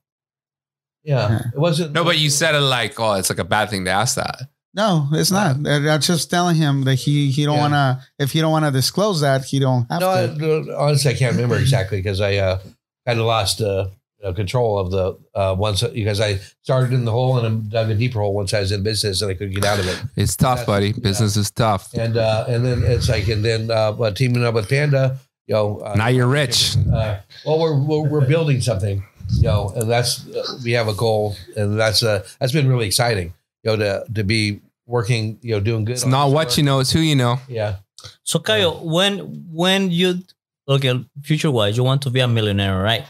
Yeah, 1.03 1.29
Yeah. 1.29 1.39
it 1.53 1.59
wasn't. 1.59 1.93
No, 1.93 2.05
but 2.05 2.19
you 2.19 2.31
said 2.31 2.55
it 2.55 2.61
like, 2.61 2.99
oh, 3.01 3.15
it's 3.15 3.29
like 3.31 3.41
a 3.41 3.45
bad 3.45 3.69
thing 3.69 3.85
to 3.87 3.91
ask 3.91 4.15
that. 4.15 4.43
no 4.75 5.09
it's 5.13 5.33
not 5.33 5.57
i'm 5.67 6.01
just 6.01 6.31
telling 6.31 6.55
him 6.55 6.83
that 6.85 6.95
he 6.95 7.33
he 7.33 7.45
don't 7.45 7.57
Yeah. 7.57 7.61
want 7.69 7.75
to 7.75 8.07
if 8.25 8.31
he 8.31 8.41
don't 8.41 8.53
want 8.53 8.65
to 8.67 8.71
disclose 8.71 9.21
that 9.23 9.45
he 9.45 9.59
don't 9.59 9.91
have 9.91 10.01
No, 10.01 10.27
to 10.27 10.35
no, 10.39 10.77
honestly, 10.79 11.11
I 11.11 11.15
can't 11.15 11.35
remember 11.35 11.57
exactly 11.59 11.99
because 11.99 12.21
I 12.21 12.37
uh, 12.37 12.59
kind 13.07 13.19
of 13.19 13.27
lost 13.27 13.61
uh, 13.61 13.89
control 14.33 14.79
of 14.79 14.91
the 14.91 15.19
uh, 15.35 15.55
once 15.59 15.83
because 15.83 16.21
I 16.21 16.39
started 16.63 16.93
in 16.93 17.05
the 17.05 17.11
hole 17.13 17.37
and 17.39 17.47
I 17.47 17.51
dug 17.71 17.91
a 17.91 17.95
deeper 17.95 18.21
hole 18.21 18.33
once 18.35 18.55
I 18.55 18.61
was 18.61 18.73
in 18.73 18.83
business 18.83 19.21
and 19.21 19.31
I 19.31 19.35
couldn't 19.35 19.55
get 19.55 19.65
out 19.65 19.79
of 19.79 19.87
it. 19.87 20.03
It's 20.17 20.37
tough, 20.37 20.61
That's- 20.61 20.67
buddy. 20.67 20.87
yeah. 20.89 21.03
Business 21.03 21.37
is 21.37 21.51
tough. 21.51 21.93
And 21.95 22.17
uh, 22.17 22.47
and 22.49 22.65
then 22.65 22.83
it's 22.85 23.09
like 23.09 23.29
and 23.29 23.45
then 23.45 23.71
uh, 23.71 23.93
but 23.93 24.17
teaming 24.17 24.45
up 24.45 24.55
with 24.55 24.69
Panda, 24.69 25.19
you 25.47 25.55
know, 25.55 25.81
uh, 25.81 25.95
Now 25.97 26.09
you're 26.09 26.27
rich. 26.29 26.77
Uh, 26.77 27.19
well, 27.45 27.59
we're, 27.61 27.77
we're 27.79 28.09
we're 28.09 28.27
building 28.27 28.61
something. 28.61 29.05
you 29.37 29.43
know, 29.45 29.73
and 29.77 29.91
that's 29.91 30.27
uh, 30.29 30.43
we 30.65 30.73
have 30.73 30.87
a 30.89 30.95
goal, 30.95 31.35
and 31.57 31.79
that's 31.79 32.03
uh 32.03 32.23
that's 32.39 32.53
been 32.53 32.69
really 32.69 32.87
exciting, 32.87 33.33
you 33.63 33.71
know, 33.71 33.77
to 33.77 34.05
to 34.15 34.23
be 34.25 34.61
working, 34.87 35.39
you 35.43 35.53
know, 35.55 35.61
doing 35.61 35.85
good. 35.85 35.93
It's 35.93 36.05
not 36.07 36.31
what 36.31 36.57
you 36.59 36.63
know, 36.63 36.81
it's 36.81 36.93
who 36.93 37.01
you 37.01 37.17
know. 37.17 37.39
Yeah. 37.49 37.77
So 38.23 38.39
Caio, 38.39 38.83
when 38.85 39.19
when 39.51 39.91
you 39.91 40.21
okay, 40.69 40.93
future 41.23 41.51
wise, 41.51 41.77
you 41.77 41.85
want 41.85 42.03
to 42.03 42.11
be 42.11 42.21
a 42.21 42.29
millionaire, 42.29 42.83
right? 42.83 43.05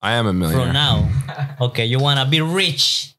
I 0.00 0.12
am 0.14 0.26
a 0.26 0.30
From 0.30 0.38
millionaire. 0.38 0.72
now, 0.72 1.56
okay, 1.60 1.86
you 1.86 1.98
wanna 1.98 2.26
be 2.26 2.40
rich. 2.40 3.14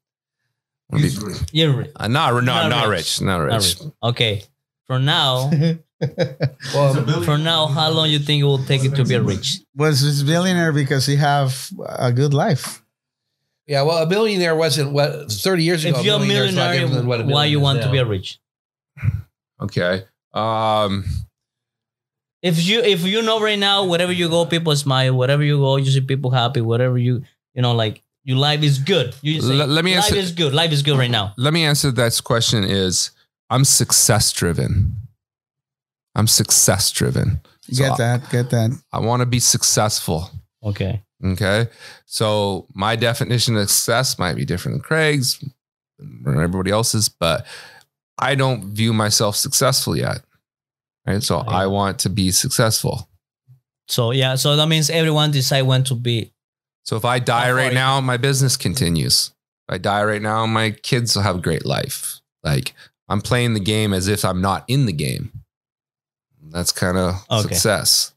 You're 1.51 1.74
rich. 1.75 1.91
Uh, 1.95 2.08
not, 2.08 2.33
no, 2.33 2.40
Not 2.41 2.69
not, 2.69 2.88
rich. 2.88 2.99
rich. 3.19 3.22
Not 3.22 3.38
rich. 3.38 3.51
Not 3.51 3.85
rich. 3.85 3.93
Okay. 4.03 4.43
From 4.88 5.06
now, 5.06 5.51
Well, 6.74 7.22
from 7.24 7.43
now, 7.43 7.67
how 7.67 7.90
long 7.91 8.09
you 8.09 8.19
think 8.19 8.41
it 8.41 8.45
will 8.45 8.64
take 8.64 8.83
you 8.83 8.90
to 8.91 9.03
be 9.06 9.17
rich? 9.19 9.59
Was 9.75 10.01
this 10.01 10.24
billionaire 10.24 10.72
because 10.72 11.06
he 11.06 11.16
have 11.17 11.69
a 11.88 12.11
good 12.11 12.33
life? 12.33 12.82
yeah. 13.67 13.83
Well, 13.83 14.01
a 14.01 14.08
billionaire 14.08 14.56
wasn't 14.56 14.91
what 14.93 15.30
thirty 15.32 15.64
years 15.64 15.85
ago. 15.85 15.99
If 15.99 16.06
you're 16.06 16.16
a 16.16 16.19
millionaire 16.19 16.43
a 16.43 16.45
millionaire, 16.48 16.74
different 16.74 16.93
than 16.95 17.06
what 17.08 17.22
a 17.22 17.24
why 17.25 17.45
you 17.45 17.59
want 17.59 17.80
is 17.80 17.85
to 17.85 17.91
be 17.91 17.98
a 17.99 18.06
rich? 18.06 18.40
Okay. 19.61 20.06
Um, 20.33 21.03
If 22.41 22.63
you 22.65 22.79
if 22.81 23.03
you 23.03 23.21
know 23.21 23.39
right 23.41 23.59
now, 23.59 23.85
wherever 23.85 24.11
you 24.13 24.29
go, 24.29 24.45
people 24.45 24.75
smile. 24.75 25.15
Wherever 25.17 25.43
you 25.43 25.57
go, 25.57 25.75
you 25.77 25.91
see 25.91 26.01
people 26.01 26.31
happy. 26.31 26.61
Whatever 26.61 26.97
you 26.97 27.23
you 27.53 27.61
know, 27.61 27.73
like 27.73 28.01
your 28.23 28.37
life 28.37 28.63
is 28.63 28.79
good. 28.79 29.15
You 29.21 29.41
say, 29.41 29.53
Let- 29.53 29.69
let 29.69 29.83
me 29.83 29.95
life 29.95 30.05
answer- 30.05 30.15
is 30.15 30.31
good. 30.31 30.53
Life 30.53 30.71
is 30.71 30.81
good 30.83 30.97
right 30.97 31.11
now. 31.11 31.33
let 31.37 31.53
me 31.53 31.63
answer 31.65 31.91
this 31.91 32.21
question 32.21 32.63
is 32.63 33.11
I'm 33.49 33.65
success 33.65 34.31
driven. 34.31 34.95
I'm 36.15 36.27
success 36.27 36.91
driven. 36.91 37.41
So 37.71 37.83
Get 37.83 37.97
that, 37.97 38.29
get 38.31 38.49
that. 38.51 38.71
I 38.91 38.99
want 38.99 39.19
to 39.21 39.25
be 39.25 39.39
successful. 39.39 40.29
Okay. 40.63 41.01
Okay. 41.23 41.67
So 42.05 42.67
my 42.73 42.95
definition 42.95 43.55
of 43.57 43.69
success 43.69 44.17
might 44.17 44.35
be 44.35 44.45
different 44.45 44.75
than 44.77 44.81
Craig's 44.83 45.43
or 46.25 46.33
everybody 46.41 46.71
else's, 46.71 47.09
but 47.09 47.45
I 48.17 48.35
don't 48.35 48.73
view 48.73 48.93
myself 48.93 49.35
successful 49.35 49.95
yet. 49.97 50.21
Right. 51.05 51.23
So 51.23 51.37
I 51.39 51.67
want 51.67 51.99
to 51.99 52.09
be 52.09 52.31
successful. 52.31 53.09
So 53.87 54.11
yeah, 54.11 54.35
so 54.35 54.55
that 54.55 54.67
means 54.67 54.89
everyone 54.89 55.31
decide 55.31 55.63
when 55.63 55.83
to 55.85 55.95
be. 55.95 56.31
So 56.83 56.95
if 56.97 57.05
I 57.05 57.19
die 57.19 57.51
right 57.51 57.73
now, 57.73 57.99
my 58.01 58.17
business 58.17 58.57
continues. 58.57 59.31
If 59.67 59.75
I 59.75 59.77
die 59.77 60.03
right 60.03 60.21
now, 60.21 60.45
my 60.45 60.71
kids 60.71 61.15
will 61.15 61.23
have 61.23 61.37
a 61.37 61.41
great 61.41 61.65
life. 61.65 62.19
Like 62.43 62.73
I'm 63.07 63.21
playing 63.21 63.53
the 63.53 63.59
game 63.59 63.93
as 63.93 64.07
if 64.07 64.23
I'm 64.25 64.41
not 64.41 64.65
in 64.67 64.85
the 64.85 64.93
game. 64.93 65.31
That's 66.51 66.71
kind 66.71 66.97
of 66.97 67.15
Okay. 67.29 67.41
success. 67.41 68.13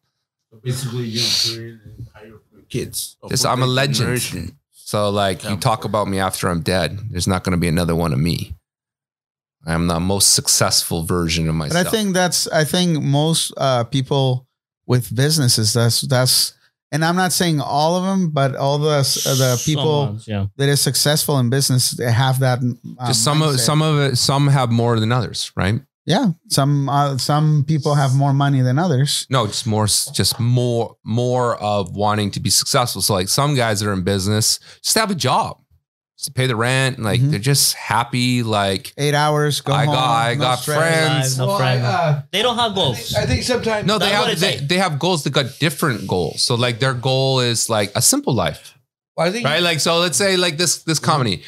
So 0.51 0.59
basically, 0.63 1.05
you're 1.05 1.23
creating 1.45 1.81
an 1.85 1.95
empire 2.07 2.33
for 2.51 2.63
kids. 2.69 3.17
of 3.23 3.31
Just, 3.31 3.47
I'm 3.47 3.63
a 3.63 3.67
legend. 3.67 3.97
generation. 3.97 4.59
So 4.73 5.09
like 5.11 5.45
you 5.45 5.57
talk 5.57 5.85
about 5.87 6.09
me 6.09 6.19
after 6.19 6.49
I'm 6.49 6.61
dead, 6.61 6.99
there's 7.11 7.27
not 7.27 7.45
going 7.45 7.53
to 7.53 7.61
be 7.61 7.69
another 7.69 7.95
one 7.95 8.13
of 8.13 8.19
me. 8.19 8.55
I'm 9.67 9.87
the 9.87 10.01
most 10.01 10.35
successful 10.35 11.05
version 11.05 11.49
of 11.49 11.55
myself. 11.55 11.85
But. 11.85 11.89
I 11.89 11.91
think 11.91 12.15
that's 12.15 12.49
I 12.49 12.65
think 12.65 13.03
most 13.03 13.53
uh, 13.57 13.85
people 13.85 14.47
with 14.87 15.15
businesses 15.15 15.73
that's 15.73 16.03
that's 16.03 16.55
and 16.91 17.05
I'm 17.05 17.17
not 17.17 17.33
saying 17.33 17.61
all 17.61 17.97
of 17.97 18.05
them, 18.05 18.31
but 18.31 18.55
all 18.55 18.79
the 18.79 18.91
uh, 18.91 19.03
the 19.03 19.63
people 19.65 20.05
Someone's, 20.05 20.29
yeah. 20.29 20.47
that 20.57 20.69
is 20.69 20.81
successful 20.81 21.39
in 21.39 21.49
business 21.49 21.93
they 21.93 22.11
have 22.11 22.41
that. 22.41 22.59
Uh, 22.99 23.07
just 23.07 23.25
some 23.25 23.41
of 23.43 23.61
some 23.61 23.83
of 23.83 23.99
it, 23.99 24.17
some 24.17 24.49
have 24.49 24.71
more 24.71 24.99
than 25.01 25.13
others, 25.13 25.53
right? 25.57 25.81
yeah, 26.05 26.33
some 26.49 26.89
uh, 26.89 27.17
some 27.17 27.65
people 27.67 27.95
have 27.95 28.15
more 28.15 28.33
money 28.33 28.61
than 28.61 28.79
others. 28.79 29.27
No, 29.31 29.47
just 29.47 29.67
more, 29.67 29.87
just 29.87 30.41
more, 30.41 30.97
more 31.05 31.57
of 31.57 31.95
wanting 31.95 32.33
to 32.33 32.41
be 32.41 32.51
successful. 32.51 33.03
So 33.03 33.15
like 33.15 33.29
some 33.29 33.55
guys 33.55 33.81
that 33.81 33.89
are 33.89 33.93
in 33.93 34.03
business 34.03 34.59
just 34.83 34.97
have 34.97 35.13
a 35.13 35.15
job, 35.15 35.59
just 35.59 35.61
to 35.61 35.62
pay 36.31 36.47
the 36.47 36.55
rent. 36.57 36.99
Like 37.01 37.21
Mhm. 37.21 37.31
they're 37.31 37.41
just 37.41 37.75
happy. 37.75 38.43
Like 38.43 38.93
Eight 38.99 39.15
hours, 39.15 39.61
go 39.61 39.73
I 39.73 39.87
home. 39.87 39.95
got- 39.95 40.27
I 40.27 40.35
no 40.35 40.41
got 40.41 40.59
stress. 40.61 40.79
friends. 40.79 41.39
No 41.39 41.47
Well, 41.49 41.63
I, 41.63 41.77
uh, 41.79 42.23
They 42.31 42.43
don't 42.43 42.57
have 42.59 42.73
I 42.73 42.75
goals. 42.75 42.99
think, 43.11 43.19
I 43.23 43.27
think 43.27 43.43
sometimes 43.43 43.87
no, 43.87 43.99
they 43.99 44.11
have 44.11 44.29
it 44.29 44.39
they, 44.39 44.57
they, 44.59 44.79
have 44.79 44.99
goals. 44.99 45.25
They 45.25 45.31
got 45.31 45.59
different 45.59 46.07
goals. 46.07 46.43
So 46.43 46.55
like 46.55 46.79
their 46.79 46.95
goal 46.95 47.41
is 47.41 47.69
like 47.71 47.91
a 47.97 48.03
simple 48.03 48.35
life. 48.35 48.75
I 49.19 49.31
think 49.31 49.45
right? 49.47 49.63
Like, 49.63 49.81
so 49.81 49.99
let's 49.99 50.17
say 50.17 50.37
like 50.37 50.57
this 50.59 50.79
this 50.79 50.99
comedy. 50.99 51.43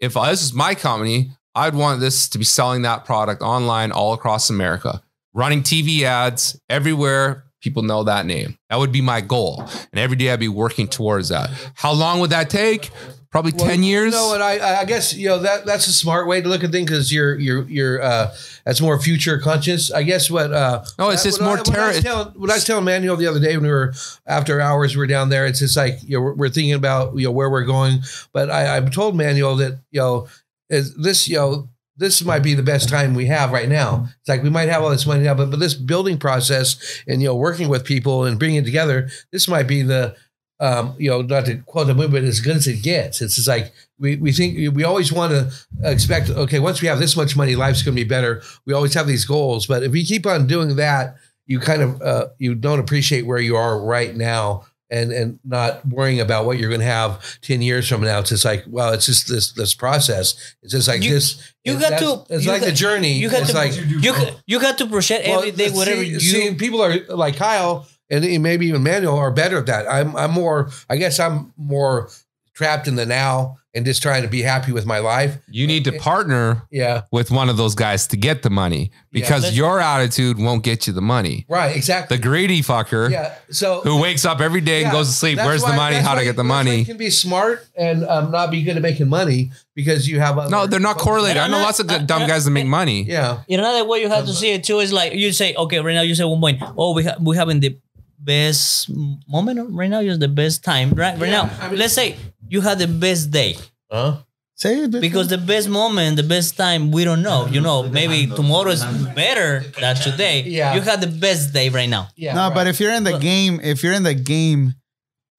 If 0.00 0.16
uh, 0.16 0.30
this 0.30 0.42
is 0.42 0.52
my 0.52 0.74
comedy, 0.74 1.30
I'd 1.54 1.74
want 1.74 2.00
this 2.00 2.28
to 2.30 2.38
be 2.38 2.44
selling 2.44 2.82
that 2.82 3.04
product 3.04 3.42
online 3.42 3.92
all 3.92 4.12
across 4.12 4.50
America, 4.50 5.02
running 5.34 5.62
TV 5.62 6.02
ads 6.02 6.58
everywhere. 6.68 7.44
People 7.62 7.82
know 7.82 8.02
that 8.04 8.24
name. 8.24 8.56
That 8.70 8.78
would 8.78 8.90
be 8.92 9.02
my 9.02 9.20
goal, 9.20 9.62
and 9.92 10.00
every 10.00 10.16
day 10.16 10.30
I'd 10.32 10.40
be 10.40 10.48
working 10.48 10.88
towards 10.88 11.28
that. 11.28 11.50
How 11.74 11.92
long 11.92 12.18
would 12.20 12.30
that 12.30 12.48
take? 12.50 12.90
Probably 13.30 13.52
Well, 13.56 13.66
ten 13.66 13.84
years. 13.84 14.12
You 14.12 14.18
know, 14.18 14.34
and 14.34 14.42
I, 14.42 14.80
I 14.80 14.84
guess 14.84 15.14
you 15.14 15.28
know 15.28 15.38
that 15.38 15.64
that's 15.64 15.86
a 15.86 15.92
smart 15.92 16.26
way 16.26 16.40
to 16.40 16.48
look 16.48 16.64
at 16.64 16.72
things 16.72 16.86
because 16.90 17.12
you're 17.12 17.38
you're 17.38 17.62
you're 17.68 18.02
uh, 18.02 18.34
that's 18.64 18.80
more 18.80 19.00
future 19.00 19.38
conscious. 19.38 19.92
I 19.92 20.02
guess 20.02 20.28
what. 20.28 20.52
Uh, 20.52 20.82
No, 20.98 21.10
it's 21.10 21.24
what 21.24 21.30
just 21.30 21.40
more 21.40 21.56
what 21.56 21.64
terror- 21.64 21.92
telling- 22.00 22.34
What 22.40 22.50
I 22.50 22.54
was 22.54 22.64
telling 22.64 22.84
Manuel 22.84 23.16
the 23.16 23.28
other 23.28 23.38
day 23.38 23.56
when 23.56 23.62
we 23.66 23.70
were 23.70 23.94
after 24.26 24.60
hours, 24.60 24.96
we 24.96 24.98
were 24.98 25.06
down 25.06 25.28
there. 25.28 25.46
It's 25.46 25.60
just 25.60 25.76
like 25.76 25.98
you 26.02 26.16
know 26.16 26.22
we're, 26.24 26.34
we're 26.34 26.48
thinking 26.48 26.72
about 26.74 27.16
you 27.16 27.24
know 27.26 27.30
where 27.30 27.48
we're 27.48 27.64
going. 27.64 28.00
But 28.32 28.50
I, 28.50 28.78
I 28.78 28.80
told 28.80 29.14
Manuel 29.16 29.54
that 29.56 29.78
you 29.92 30.00
know 30.00 30.26
is 30.68 30.96
this 30.96 31.28
you 31.28 31.36
know 31.36 31.68
this 31.96 32.24
might 32.24 32.42
be 32.42 32.54
the 32.54 32.62
best 32.64 32.88
time 32.88 33.14
we 33.14 33.26
have 33.26 33.52
right 33.52 33.68
now. 33.68 34.08
It's 34.18 34.28
like 34.28 34.42
we 34.42 34.50
might 34.50 34.68
have 34.70 34.82
all 34.82 34.90
this 34.90 35.06
money 35.06 35.22
now, 35.22 35.34
but 35.34 35.50
but 35.52 35.60
this 35.60 35.74
building 35.74 36.18
process 36.18 37.00
and 37.06 37.22
you 37.22 37.28
know 37.28 37.36
working 37.36 37.68
with 37.68 37.84
people 37.84 38.24
and 38.24 38.40
bringing 38.40 38.56
it 38.56 38.64
together, 38.64 39.08
this 39.30 39.46
might 39.46 39.68
be 39.68 39.82
the 39.82 40.16
um, 40.60 40.94
you 40.98 41.10
know 41.10 41.22
not 41.22 41.46
to 41.46 41.56
quote 41.66 41.86
the 41.86 41.94
movie, 41.94 42.12
but 42.12 42.24
as 42.24 42.40
good 42.40 42.56
as 42.56 42.66
it 42.68 42.82
gets. 42.82 43.20
It's 43.22 43.36
just 43.36 43.48
like 43.48 43.72
we 43.98 44.16
we 44.16 44.32
think 44.32 44.74
we 44.76 44.84
always 44.84 45.12
want 45.12 45.32
to 45.32 45.50
expect. 45.82 46.30
Okay, 46.30 46.58
once 46.58 46.80
we 46.82 46.88
have 46.88 46.98
this 46.98 47.16
much 47.16 47.36
money, 47.36 47.56
life's 47.56 47.82
going 47.82 47.96
to 47.96 48.02
be 48.02 48.08
better. 48.08 48.42
We 48.66 48.72
always 48.74 48.94
have 48.94 49.06
these 49.06 49.24
goals, 49.24 49.66
but 49.66 49.82
if 49.82 49.92
we 49.92 50.04
keep 50.04 50.26
on 50.26 50.46
doing 50.46 50.76
that, 50.76 51.16
you 51.46 51.58
kind 51.60 51.82
of 51.82 52.02
uh, 52.02 52.28
you 52.38 52.54
don't 52.54 52.78
appreciate 52.78 53.22
where 53.26 53.38
you 53.38 53.56
are 53.56 53.80
right 53.80 54.14
now. 54.14 54.66
And, 54.92 55.12
and 55.12 55.38
not 55.44 55.86
worrying 55.86 56.18
about 56.18 56.46
what 56.46 56.58
you're 56.58 56.68
going 56.68 56.80
to 56.80 56.84
have 56.86 57.40
10 57.42 57.62
years 57.62 57.88
from 57.88 58.00
now. 58.00 58.18
It's 58.18 58.30
just 58.30 58.44
like, 58.44 58.64
well, 58.66 58.92
it's 58.92 59.06
just 59.06 59.28
this, 59.28 59.52
this 59.52 59.72
process. 59.72 60.34
It's 60.64 60.72
just 60.72 60.88
like 60.88 61.04
You- 61.04 61.14
this. 61.14 61.52
you 61.62 61.78
got 61.78 61.96
to- 62.00 62.24
it's 62.34 62.44
like 62.44 62.60
got- 62.62 62.66
the 62.66 62.72
journey. 62.72 63.12
You 63.12 63.30
got 63.30 63.42
it's 63.42 63.50
to 63.52 63.56
like, 63.56 63.76
you 63.76 64.12
got- 64.12 64.42
you 64.46 64.58
got 64.60 64.78
to 64.78 64.86
project 64.88 65.28
every 65.28 65.52
day 65.52 65.68
see- 65.68 65.76
whatever 65.76 66.02
you 66.02 66.18
see, 66.18 66.54
people 66.54 66.82
are 66.82 66.98
like 67.08 67.36
Kyle 67.36 67.86
and 68.10 68.42
maybe 68.42 68.66
even 68.66 68.82
Manuel 68.82 69.16
are 69.16 69.30
better 69.30 69.58
at 69.58 69.66
that. 69.66 69.86
I'm 69.90 70.16
I'm 70.16 70.32
more. 70.32 70.70
I 70.88 70.96
guess 70.96 71.18
I'm 71.20 71.52
more 71.56 72.08
trapped 72.54 72.86
in 72.88 72.96
the 72.96 73.06
now 73.06 73.56
and 73.72 73.86
just 73.86 74.02
trying 74.02 74.20
to 74.22 74.28
be 74.28 74.42
happy 74.42 74.72
with 74.72 74.84
my 74.84 74.98
life. 74.98 75.38
you 75.48 75.64
need 75.64 75.84
to 75.84 75.92
partner 75.92 76.62
Yeah, 76.72 77.02
with 77.12 77.30
one 77.30 77.48
of 77.48 77.56
those 77.56 77.76
guys 77.76 78.08
to 78.08 78.16
get 78.16 78.42
the 78.42 78.50
money 78.50 78.90
because 79.12 79.44
Let's- 79.44 79.56
your 79.56 79.78
attitude 79.80 80.38
won't 80.38 80.64
get 80.64 80.88
you 80.88 80.92
the 80.92 81.00
money. 81.00 81.46
right. 81.48 81.74
Exactly. 81.76 82.16
The 82.16 82.22
greedy 82.22 82.60
fucker 82.62 83.08
yeah. 83.10 83.36
So 83.50 83.80
who 83.82 84.00
wakes 84.00 84.24
up 84.24 84.40
every 84.40 84.60
day 84.60 84.82
and 84.82 84.90
goes 84.92 85.06
to 85.06 85.14
sleep. 85.14 85.36
that's 85.36 85.46
Where's 85.46 85.62
the 85.62 85.72
money? 85.72 85.96
How 85.96 86.14
to 86.14 86.18
why- 86.20 86.24
get 86.24 86.34
the 86.36 86.42
money? 86.44 86.78
You 86.80 86.84
can 86.84 86.96
be 86.96 87.10
smart 87.10 87.64
and 87.78 88.04
um, 88.04 88.32
not 88.32 88.50
be 88.50 88.62
good 88.62 88.76
at 88.76 88.82
making 88.82 89.08
money 89.08 89.52
because 89.76 90.08
you 90.08 90.18
have. 90.18 90.36
Other 90.36 90.50
No, 90.50 90.66
they're 90.66 90.80
not 90.80 90.98
correlated. 90.98 91.38
I 91.38 91.46
know 91.46 91.58
not- 91.58 91.66
lots 91.66 91.78
of 91.80 91.86
good, 91.86 92.02
uh, 92.02 92.04
dumb 92.06 92.22
uh, 92.22 92.26
guys 92.26 92.44
that 92.44 92.50
make 92.50 92.66
money. 92.66 93.04
Yeah. 93.04 93.42
In 93.46 93.60
another 93.60 93.84
way, 93.84 94.00
you 94.02 94.08
have 94.08 94.26
to 94.26 94.32
see 94.34 94.50
it 94.50 94.64
too. 94.64 94.80
Is 94.80 94.92
like 94.92 95.14
you 95.14 95.32
say, 95.32 95.54
okay, 95.54 95.78
right 95.78 95.94
now 95.94 96.02
you 96.02 96.16
say 96.16 96.24
one 96.24 96.40
point. 96.40 96.60
Oh, 96.76 96.92
we 96.92 97.04
ha- 97.04 97.16
we 97.20 97.36
having 97.36 97.60
the 97.60 97.78
best 98.22 98.90
moment 99.28 99.58
right 99.72 99.90
now. 99.90 100.00
Is 100.00 100.18
the 100.18 100.28
best 100.28 100.62
time, 100.64 100.90
right? 100.92 101.18
Right 101.18 101.30
Yeah, 101.30 101.42
now, 101.42 101.50
I 101.60 101.68
mean- 101.70 101.78
let's 101.78 101.94
say 101.94 102.16
you 102.48 102.60
had 102.60 102.78
the 102.78 102.88
best 102.88 103.30
day 103.30 103.56
Huh? 103.90 104.18
Say 104.54 104.84
it 104.84 105.00
because 105.00 105.28
the 105.28 105.38
best 105.38 105.68
moment, 105.70 106.16
the 106.16 106.22
best 106.22 106.54
time, 106.54 106.90
we 106.92 107.02
don't 107.04 107.22
know. 107.22 107.46
You 107.46 107.62
know, 107.62 107.88
maybe 107.88 108.26
tomorrow 108.26 108.70
is 108.70 108.84
better 109.16 109.64
than 109.80 109.96
today. 109.96 110.42
Yeah. 110.42 110.74
you 110.74 110.82
had 110.82 111.00
the 111.00 111.06
best 111.06 111.54
day 111.54 111.70
right 111.70 111.88
now. 111.88 112.08
Yeah. 112.14 112.34
no, 112.34 112.50
but 112.52 112.66
if 112.66 112.78
you're 112.78 112.92
in 112.92 113.04
the 113.04 113.18
game, 113.18 113.58
if 113.62 113.82
you're 113.82 113.94
in 113.94 114.02
the 114.02 114.14
game 114.14 114.74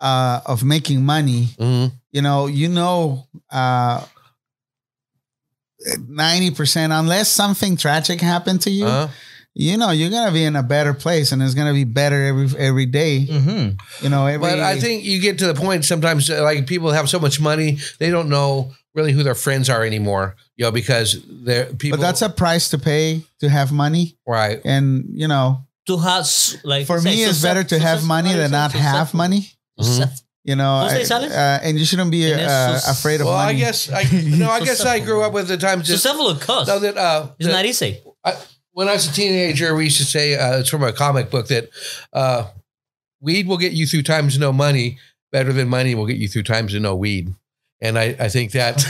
uh, 0.01 0.41
of 0.47 0.63
making 0.63 1.05
money, 1.05 1.49
Mhm. 1.59 1.91
you 2.11 2.21
know, 2.23 2.47
you 2.47 2.67
know, 2.67 3.27
uh, 3.51 4.01
ninety 6.07 6.51
percent, 6.51 6.93
unless 6.93 7.29
something 7.29 7.77
tragic 7.77 8.21
happened 8.21 8.61
to 8.61 8.71
you, 8.71 8.85
Uh-huh. 8.87 9.07
You 9.53 9.77
know, 9.77 9.91
you're 9.91 10.09
gonna 10.09 10.31
be 10.31 10.43
in 10.45 10.55
a 10.55 10.63
better 10.63 10.93
place, 10.93 11.31
and 11.31 11.41
it's 11.43 11.53
gonna 11.53 11.73
be 11.73 11.83
better 11.83 12.23
every 12.23 12.47
every 12.57 12.85
day. 12.85 13.27
Mm-hmm. 13.29 14.03
You 14.03 14.09
know, 14.09 14.25
every. 14.25 14.39
But 14.49 14.59
I 14.59 14.79
think 14.79 15.03
you 15.03 15.19
get 15.19 15.39
to 15.39 15.47
the 15.47 15.53
point 15.53 15.83
sometimes 15.85 16.29
uh, 16.29 16.41
like 16.43 16.67
people 16.67 16.91
have 16.91 17.09
so 17.09 17.19
much 17.19 17.39
money 17.39 17.77
they 17.99 18.09
don't 18.09 18.29
know 18.29 18.71
really 18.93 19.11
who 19.13 19.23
their 19.23 19.35
friends 19.35 19.69
are 19.69 19.83
anymore. 19.83 20.35
You 20.57 20.65
know 20.65 20.71
because 20.71 21.21
they're 21.27 21.65
people. 21.73 21.97
but 21.97 22.01
that's 22.01 22.21
a 22.21 22.29
price 22.29 22.69
to 22.69 22.77
pay 22.77 23.23
to 23.39 23.49
have 23.49 23.71
money, 23.71 24.17
right. 24.27 24.61
and 24.63 25.05
you 25.13 25.27
know, 25.27 25.65
To 25.87 25.97
have 25.97 26.27
like 26.63 26.85
for 26.87 26.99
say, 26.99 27.09
me, 27.09 27.23
it's 27.23 27.37
success- 27.37 27.43
better 27.43 27.63
to 27.63 27.79
have 27.79 27.99
success- 27.99 28.07
money 28.07 28.33
than 28.33 28.51
not 28.51 28.71
have 28.71 28.81
successful. 29.09 29.17
money. 29.17 29.51
Success- 29.79 30.23
You 30.43 30.55
know, 30.55 30.73
I- 30.89 31.03
uh, 31.05 31.59
and 31.61 31.77
you 31.77 31.85
shouldn't 31.85 32.09
be 32.09 32.25
uh, 32.33 32.79
afraid 32.87 33.21
of 33.21 33.27
Well, 33.27 33.37
I 33.37 33.45
money. 33.53 33.59
guess 33.59 33.91
I 33.91 34.03
no, 34.41 34.49
I 34.49 34.59
guess 34.67 34.81
I 34.85 34.97
grew 34.99 35.21
up 35.21 35.33
with 35.33 35.47
the 35.47 35.57
times 35.57 35.85
just 35.87 36.01
Successful 36.01 36.33
will 36.33 36.39
cost. 36.39 36.67
no, 36.67 36.79
that 36.79 36.97
uh, 36.97 37.27
It's 37.37 37.45
that- 37.47 37.53
not 37.53 37.65
easy. 37.65 37.99
I, 38.25 38.33
when 38.73 38.87
I 38.87 38.93
was 38.93 39.07
a 39.09 39.13
teenager, 39.13 39.75
we 39.75 39.85
used 39.85 39.97
to 39.97 40.05
say 40.05 40.35
uh, 40.35 40.59
it's 40.59 40.69
from 40.69 40.83
a 40.83 40.93
comic 40.93 41.29
book 41.29 41.47
that 41.47 41.69
uh, 42.13 42.47
weed 43.19 43.47
will 43.47 43.57
get 43.57 43.73
you 43.73 43.85
through 43.85 44.03
times 44.03 44.37
no 44.39 44.51
money, 44.53 44.97
better 45.31 45.51
than 45.53 45.67
money 45.69 45.95
will 45.95 46.05
get 46.07 46.17
you 46.17 46.27
through 46.27 46.43
times 46.43 46.73
of 46.73 46.81
no 46.81 46.95
weed. 46.95 47.33
And 47.81 47.97
I, 47.97 48.15
I 48.19 48.29
think 48.29 48.51
that, 48.51 48.77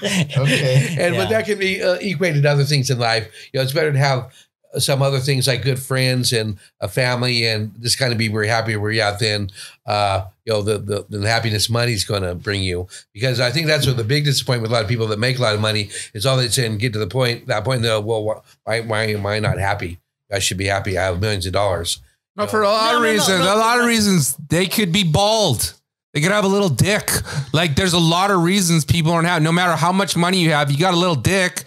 Okay. 0.36 0.96
and 0.98 1.14
Yeah. 1.14 1.22
but 1.24 1.30
that 1.30 1.46
can 1.46 1.58
be 1.58 1.82
uh, 1.82 1.94
equated 2.00 2.42
to 2.42 2.50
other 2.50 2.64
things 2.64 2.90
in 2.90 2.98
life. 2.98 3.28
You 3.52 3.58
know, 3.58 3.62
it's 3.64 3.72
better 3.72 3.92
to 3.92 3.98
have 3.98 4.32
some 4.78 5.02
other 5.02 5.18
things 5.18 5.46
like 5.48 5.62
good 5.62 5.78
friends 5.80 6.32
and 6.32 6.56
a 6.80 6.88
family 6.88 7.46
and 7.46 7.72
just 7.82 7.98
kind 7.98 8.12
of 8.12 8.18
be 8.18 8.28
very 8.28 8.46
happy 8.48 8.76
where 8.76 8.90
you're 8.92 9.04
at 9.04 9.18
than, 9.18 9.50
uh, 9.86 10.24
you 10.44 10.52
know, 10.52 10.62
the, 10.62 10.78
the, 10.78 11.04
the 11.18 11.28
happiness 11.28 11.68
money's 11.68 12.04
going 12.04 12.22
to 12.22 12.34
bring 12.34 12.62
you. 12.62 12.86
Because 13.12 13.40
I 13.40 13.50
think 13.50 13.66
that's 13.66 13.86
what 13.86 13.96
the 13.96 14.04
big 14.04 14.24
disappointment 14.24 14.62
with 14.62 14.70
a 14.70 14.74
lot 14.74 14.82
of 14.82 14.88
people 14.88 15.08
that 15.08 15.18
make 15.18 15.38
a 15.38 15.42
lot 15.42 15.54
of 15.54 15.60
money 15.60 15.90
is 16.14 16.24
all 16.24 16.36
they 16.36 16.48
say 16.48 16.66
and 16.66 16.78
get 16.78 16.92
to 16.92 16.98
the 17.00 17.06
point, 17.08 17.46
that 17.48 17.64
point, 17.64 17.82
that, 17.82 18.04
well, 18.04 18.42
why, 18.64 18.80
why 18.80 19.04
am 19.06 19.26
I 19.26 19.40
not 19.40 19.58
happy? 19.58 19.98
I 20.32 20.38
should 20.38 20.58
be 20.58 20.66
happy. 20.66 20.96
I 20.96 21.06
have 21.06 21.20
millions 21.20 21.46
of 21.46 21.52
dollars. 21.52 22.00
No, 22.36 22.46
for 22.46 22.62
a 22.62 22.68
lot 22.68 22.92
No, 22.92 22.96
of 22.98 23.02
no, 23.02 23.08
no, 23.08 23.12
reasons. 23.12 23.38
no, 23.40 23.54
a 23.54 23.58
lot 23.58 23.76
no. 23.76 23.82
of 23.82 23.88
reasons. 23.88 24.36
They 24.48 24.66
could 24.66 24.92
be 24.92 25.02
bald. 25.02 25.74
They 26.14 26.20
could 26.20 26.30
have 26.30 26.44
a 26.44 26.48
little 26.48 26.68
dick. 26.68 27.10
Like 27.52 27.74
there's 27.74 27.92
a 27.92 27.98
lot 27.98 28.30
of 28.30 28.42
reasons 28.42 28.84
people 28.84 29.10
aren't 29.12 29.26
happy. 29.26 29.42
No 29.44 29.52
matter 29.52 29.74
how 29.74 29.90
much 29.92 30.16
money 30.16 30.38
you 30.40 30.52
have, 30.52 30.70
you 30.70 30.78
got 30.78 30.94
a 30.94 30.96
little 30.96 31.16
dick. 31.16 31.64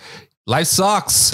Life 0.48 0.67
sucks. 0.67 1.32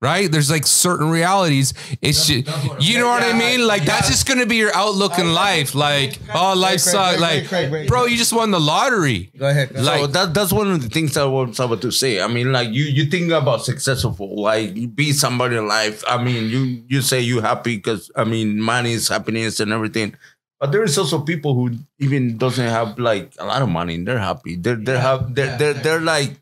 Right? 0.00 0.30
There's 0.30 0.48
like 0.48 0.64
certain 0.64 1.10
realities. 1.10 1.74
It's 2.00 2.26
just, 2.26 2.46
you 2.80 2.98
know 2.98 3.08
what 3.08 3.24
I 3.24 3.36
mean? 3.36 3.66
Like 3.66 3.84
that's 3.84 4.08
just 4.08 4.28
gonna 4.28 4.46
be 4.46 4.54
your 4.54 4.72
outlook 4.74 5.18
in 5.18 5.34
life. 5.34 5.74
Like, 5.74 6.20
oh, 6.32 6.54
life 6.56 6.78
sucks. 6.80 7.20
Like, 7.20 7.48
Craig, 7.48 7.68
Craig. 7.68 7.88
bro, 7.88 8.04
you 8.04 8.16
just 8.16 8.32
won 8.32 8.52
the 8.52 8.60
lottery. 8.60 9.32
Go 9.36 9.48
ahead. 9.48 9.74
so 9.74 9.82
Like, 9.82 10.12
that 10.12 10.34
that's 10.34 10.52
one 10.52 10.70
of 10.70 10.82
the 10.82 10.88
things 10.88 11.16
I 11.16 11.24
was 11.24 11.58
about 11.58 11.82
to 11.82 11.90
say. 11.90 12.22
I 12.22 12.28
mean, 12.28 12.52
like 12.52 12.68
you 12.70 12.84
you 12.84 13.06
think 13.06 13.32
about 13.32 13.64
successful, 13.64 14.40
like 14.40 14.76
you 14.76 14.86
be 14.86 15.12
somebody 15.12 15.56
in 15.56 15.66
life. 15.66 16.04
I 16.06 16.22
mean, 16.22 16.48
you 16.48 16.84
you 16.86 17.02
say 17.02 17.20
you 17.20 17.40
happy 17.40 17.74
because 17.76 18.08
I 18.14 18.22
mean, 18.22 18.60
money 18.62 18.92
is 18.92 19.08
happiness 19.08 19.58
and 19.58 19.72
everything. 19.72 20.14
But 20.60 20.72
there 20.72 20.82
is 20.82 20.98
also 20.98 21.20
people 21.20 21.54
who 21.54 21.76
even 21.98 22.36
doesn't 22.36 22.66
have 22.66 22.98
like 22.98 23.32
a 23.38 23.46
lot 23.46 23.62
of 23.62 23.68
money 23.68 23.94
and 23.94 24.06
they're 24.06 24.18
happy. 24.18 24.56
They're 24.56 24.76
they're 24.76 24.98
have 25.00 25.34
they're 25.34 25.56
they're, 25.58 25.74
they're 25.74 26.00
like 26.00 26.40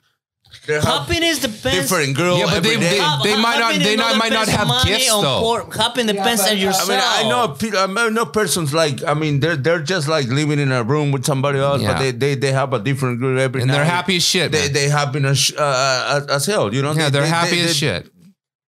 they're 0.67 0.81
have 0.81 1.07
Happiness 1.07 1.39
depends. 1.41 1.62
different 1.91 2.17
girl. 2.17 2.39
Yeah, 2.39 2.44
but 2.47 2.62
they- 2.62 2.68
every 2.75 2.81
day. 2.81 2.91
they- 2.91 2.99
Ha- 2.99 3.20
they 3.25 3.36
might 3.36 3.59
not- 3.59 3.62
happiness 3.73 3.86
they 3.89 3.97
not- 3.97 4.17
might 4.17 4.33
not 4.33 4.47
depends 4.47 4.51
have 4.59 4.68
money 4.68 4.91
gifts, 4.91 5.10
on 5.10 5.23
though. 5.25 5.41
poor- 5.41 5.68
Happiness 5.76 6.17
depends 6.17 6.43
on 6.43 6.49
I 6.49 6.52
yourself. 6.52 6.89
mean, 6.89 7.01
I 7.02 7.23
know, 7.28 7.49
pe- 7.49 7.76
I 7.78 8.09
know 8.10 8.26
persons 8.26 8.73
like 8.73 9.02
I 9.05 9.15
mean, 9.15 9.41
they're 9.41 9.57
they're 9.57 9.81
just 9.83 10.09
like 10.09 10.26
living 10.28 10.59
in 10.59 10.73
a 10.73 10.83
room 10.83 11.12
with 11.12 11.25
somebody 11.25 11.59
else, 11.59 11.83
Yeah. 11.83 11.93
but 11.93 11.99
they, 12.01 12.10
they 12.12 12.35
they 12.35 12.52
have 12.52 12.73
a 12.73 12.78
different 12.78 13.20
girl 13.20 13.39
every 13.39 13.60
and 13.62 13.70
they're 13.70 13.85
night. 13.85 13.91
happy 13.91 14.17
as 14.17 14.25
shit. 14.25 14.52
They 14.52 14.62
man. 14.62 14.73
they 14.73 14.89
happy 14.89 15.25
as 15.25 15.52
uh, 15.59 15.62
uh, 15.62 16.35
as 16.35 16.47
hell, 16.47 16.73
you 16.75 16.83
know. 16.83 16.93
yeah, 16.93 17.05
They- 17.05 17.10
they're 17.10 17.23
they- 17.23 17.28
happy 17.28 17.57
they- 17.57 17.60
as 17.62 17.67
they- 17.68 17.86
shit. 17.86 18.07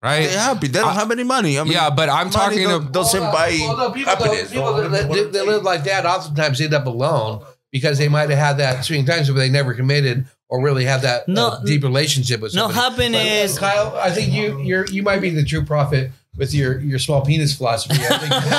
Right? 0.02 0.30
They're 0.30 0.40
happy. 0.40 0.68
They 0.68 0.80
don't 0.80 0.88
I- 0.88 0.94
have 0.94 1.10
any 1.10 1.24
money. 1.24 1.58
I 1.58 1.62
mean, 1.62 1.72
yeah, 1.74 1.90
but 1.90 2.08
I'm 2.08 2.16
money 2.28 2.30
talking 2.32 2.62
don't- 2.64 2.82
about 2.88 2.92
doesn't 2.92 3.20
buy 3.20 3.58
Well, 3.60 3.76
no, 3.76 3.90
people, 3.90 4.10
happiness. 4.16 4.50
people 4.50 4.72
that, 4.76 4.90
that, 4.90 5.32
that 5.34 5.46
live 5.46 5.62
like 5.62 5.84
that 5.84 6.06
oftentimes 6.06 6.58
end 6.62 6.72
up 6.72 6.86
alone 6.86 7.40
because 7.72 7.98
they 7.98 8.08
might 8.08 8.30
have 8.30 8.38
had 8.38 8.52
that 8.58 8.84
swing 8.84 9.04
times 9.04 9.28
but 9.28 9.36
they 9.36 9.48
never 9.48 9.74
committed 9.74 10.26
or 10.48 10.60
really 10.62 10.84
had 10.84 11.02
that 11.02 11.28
No, 11.28 11.48
uh, 11.48 11.62
deep 11.64 11.82
relationship 11.84 12.40
with 12.40 12.54
no 12.54 12.70
somebody. 12.70 13.12
happiness. 13.14 13.58
But, 13.58 13.64
uh, 13.64 13.72
Kyle, 13.92 13.96
I 13.98 14.10
think 14.10 14.32
you 14.32 14.60
you're 14.62 14.86
you 14.86 15.02
might 15.02 15.20
be 15.20 15.30
the 15.30 15.44
true 15.44 15.64
prophet 15.64 16.10
with 16.36 16.54
your 16.54 16.78
your 16.80 16.98
small 16.98 17.24
penis 17.24 17.54
philosophy. 17.56 17.96
I 18.02 18.18
think 18.18 18.22
you 18.22 18.40
can 18.40 18.50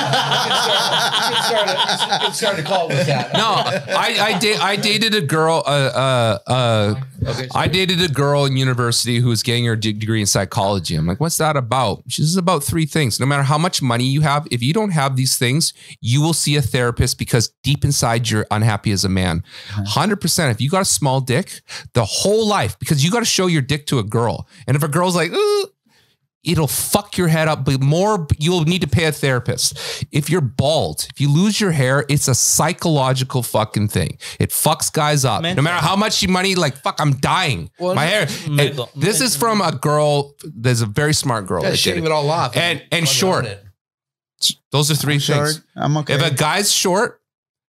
start, 0.62 1.28
you 1.28 1.34
can 1.34 1.42
start, 1.42 1.68
a, 1.68 2.14
you 2.14 2.20
can 2.26 2.32
start 2.34 2.58
a 2.58 2.62
call 2.62 2.88
with 2.88 3.06
that. 3.06 3.32
no, 3.32 3.54
I 3.96 4.16
I, 4.34 4.38
da- 4.38 4.58
I 4.58 4.76
dated 4.76 5.14
a 5.14 5.20
girl. 5.22 5.62
Uh, 5.66 5.70
uh, 5.70 6.38
uh, 6.50 6.94
Okay, 7.24 7.46
I 7.54 7.68
dated 7.68 8.02
a 8.02 8.08
girl 8.08 8.44
in 8.46 8.56
university 8.56 9.20
who 9.20 9.28
was 9.28 9.44
getting 9.44 9.64
her 9.66 9.76
de- 9.76 9.92
degree 9.92 10.18
in 10.18 10.26
psychology. 10.26 10.96
I'm 10.96 11.06
like, 11.06 11.20
what's 11.20 11.38
that 11.38 11.56
about? 11.56 12.02
She's 12.08 12.36
about 12.36 12.64
three 12.64 12.84
things. 12.84 13.20
No 13.20 13.26
matter 13.26 13.44
how 13.44 13.58
much 13.58 13.80
money 13.80 14.02
you 14.04 14.22
have, 14.22 14.48
if 14.50 14.60
you 14.60 14.72
don't 14.72 14.90
have 14.90 15.14
these 15.14 15.38
things, 15.38 15.72
you 16.00 16.20
will 16.20 16.32
see 16.32 16.56
a 16.56 16.62
therapist 16.62 17.20
because 17.20 17.50
deep 17.62 17.84
inside 17.84 18.28
you're 18.28 18.44
unhappy 18.50 18.90
as 18.90 19.04
a 19.04 19.08
man. 19.08 19.44
Hundred 19.86 20.20
percent. 20.20 20.50
If 20.50 20.60
you 20.60 20.68
got 20.68 20.82
a 20.82 20.84
small 20.84 21.20
dick, 21.20 21.60
the 21.94 22.04
whole 22.04 22.44
life 22.46 22.76
because 22.80 23.04
you 23.04 23.10
got 23.12 23.20
to 23.20 23.24
show 23.24 23.46
your 23.46 23.62
dick 23.62 23.86
to 23.86 24.00
a 24.00 24.04
girl, 24.04 24.48
and 24.66 24.76
if 24.76 24.82
a 24.82 24.88
girl's 24.88 25.14
like, 25.14 25.30
Ooh, 25.32 25.66
it'll 26.44 26.66
fuck 26.66 27.16
your 27.16 27.28
head 27.28 27.48
up. 27.48 27.64
But 27.64 27.80
more, 27.80 28.26
you'll 28.38 28.64
need 28.64 28.80
to 28.82 28.88
pay 28.88 29.04
a 29.04 29.12
therapist. 29.12 30.04
If 30.10 30.28
you're 30.30 30.40
bald, 30.40 31.06
if 31.12 31.20
you 31.20 31.30
lose 31.30 31.60
your 31.60 31.70
hair, 31.72 32.04
it's 32.08 32.28
a 32.28 32.34
psychological 32.34 33.42
fucking 33.42 33.88
thing. 33.88 34.18
It 34.40 34.50
fucks 34.50 34.92
guys 34.92 35.24
up. 35.24 35.42
No 35.42 35.54
matter 35.62 35.84
how 35.84 35.96
much 35.96 36.26
money, 36.26 36.54
like 36.54 36.76
fuck, 36.76 37.00
I'm 37.00 37.14
dying. 37.14 37.70
Well, 37.78 37.94
My 37.94 38.06
hair. 38.06 38.26
mental. 38.48 38.90
it- 38.94 39.00
this 39.00 39.20
is 39.20 39.36
from 39.36 39.60
a 39.60 39.72
girl. 39.72 40.34
There's 40.44 40.80
a 40.80 40.86
very 40.86 41.14
smart 41.14 41.46
girl. 41.46 41.62
Yeah, 41.62 41.70
that 41.70 41.76
did 41.76 41.80
shave 41.80 41.96
it. 41.98 42.04
it 42.06 42.12
all 42.12 42.28
off 42.30 42.56
And- 42.56 42.80
and 42.90 43.06
fucking 43.06 43.06
short. 43.06 43.46
Those 44.72 44.90
are 44.90 44.96
three 44.96 45.18
Short. 45.20 45.48
things. 45.50 45.62
I'm 45.76 45.96
okay. 45.98 46.14
If 46.14 46.22
a 46.22 46.34
guy's 46.34 46.72
short, 46.72 47.20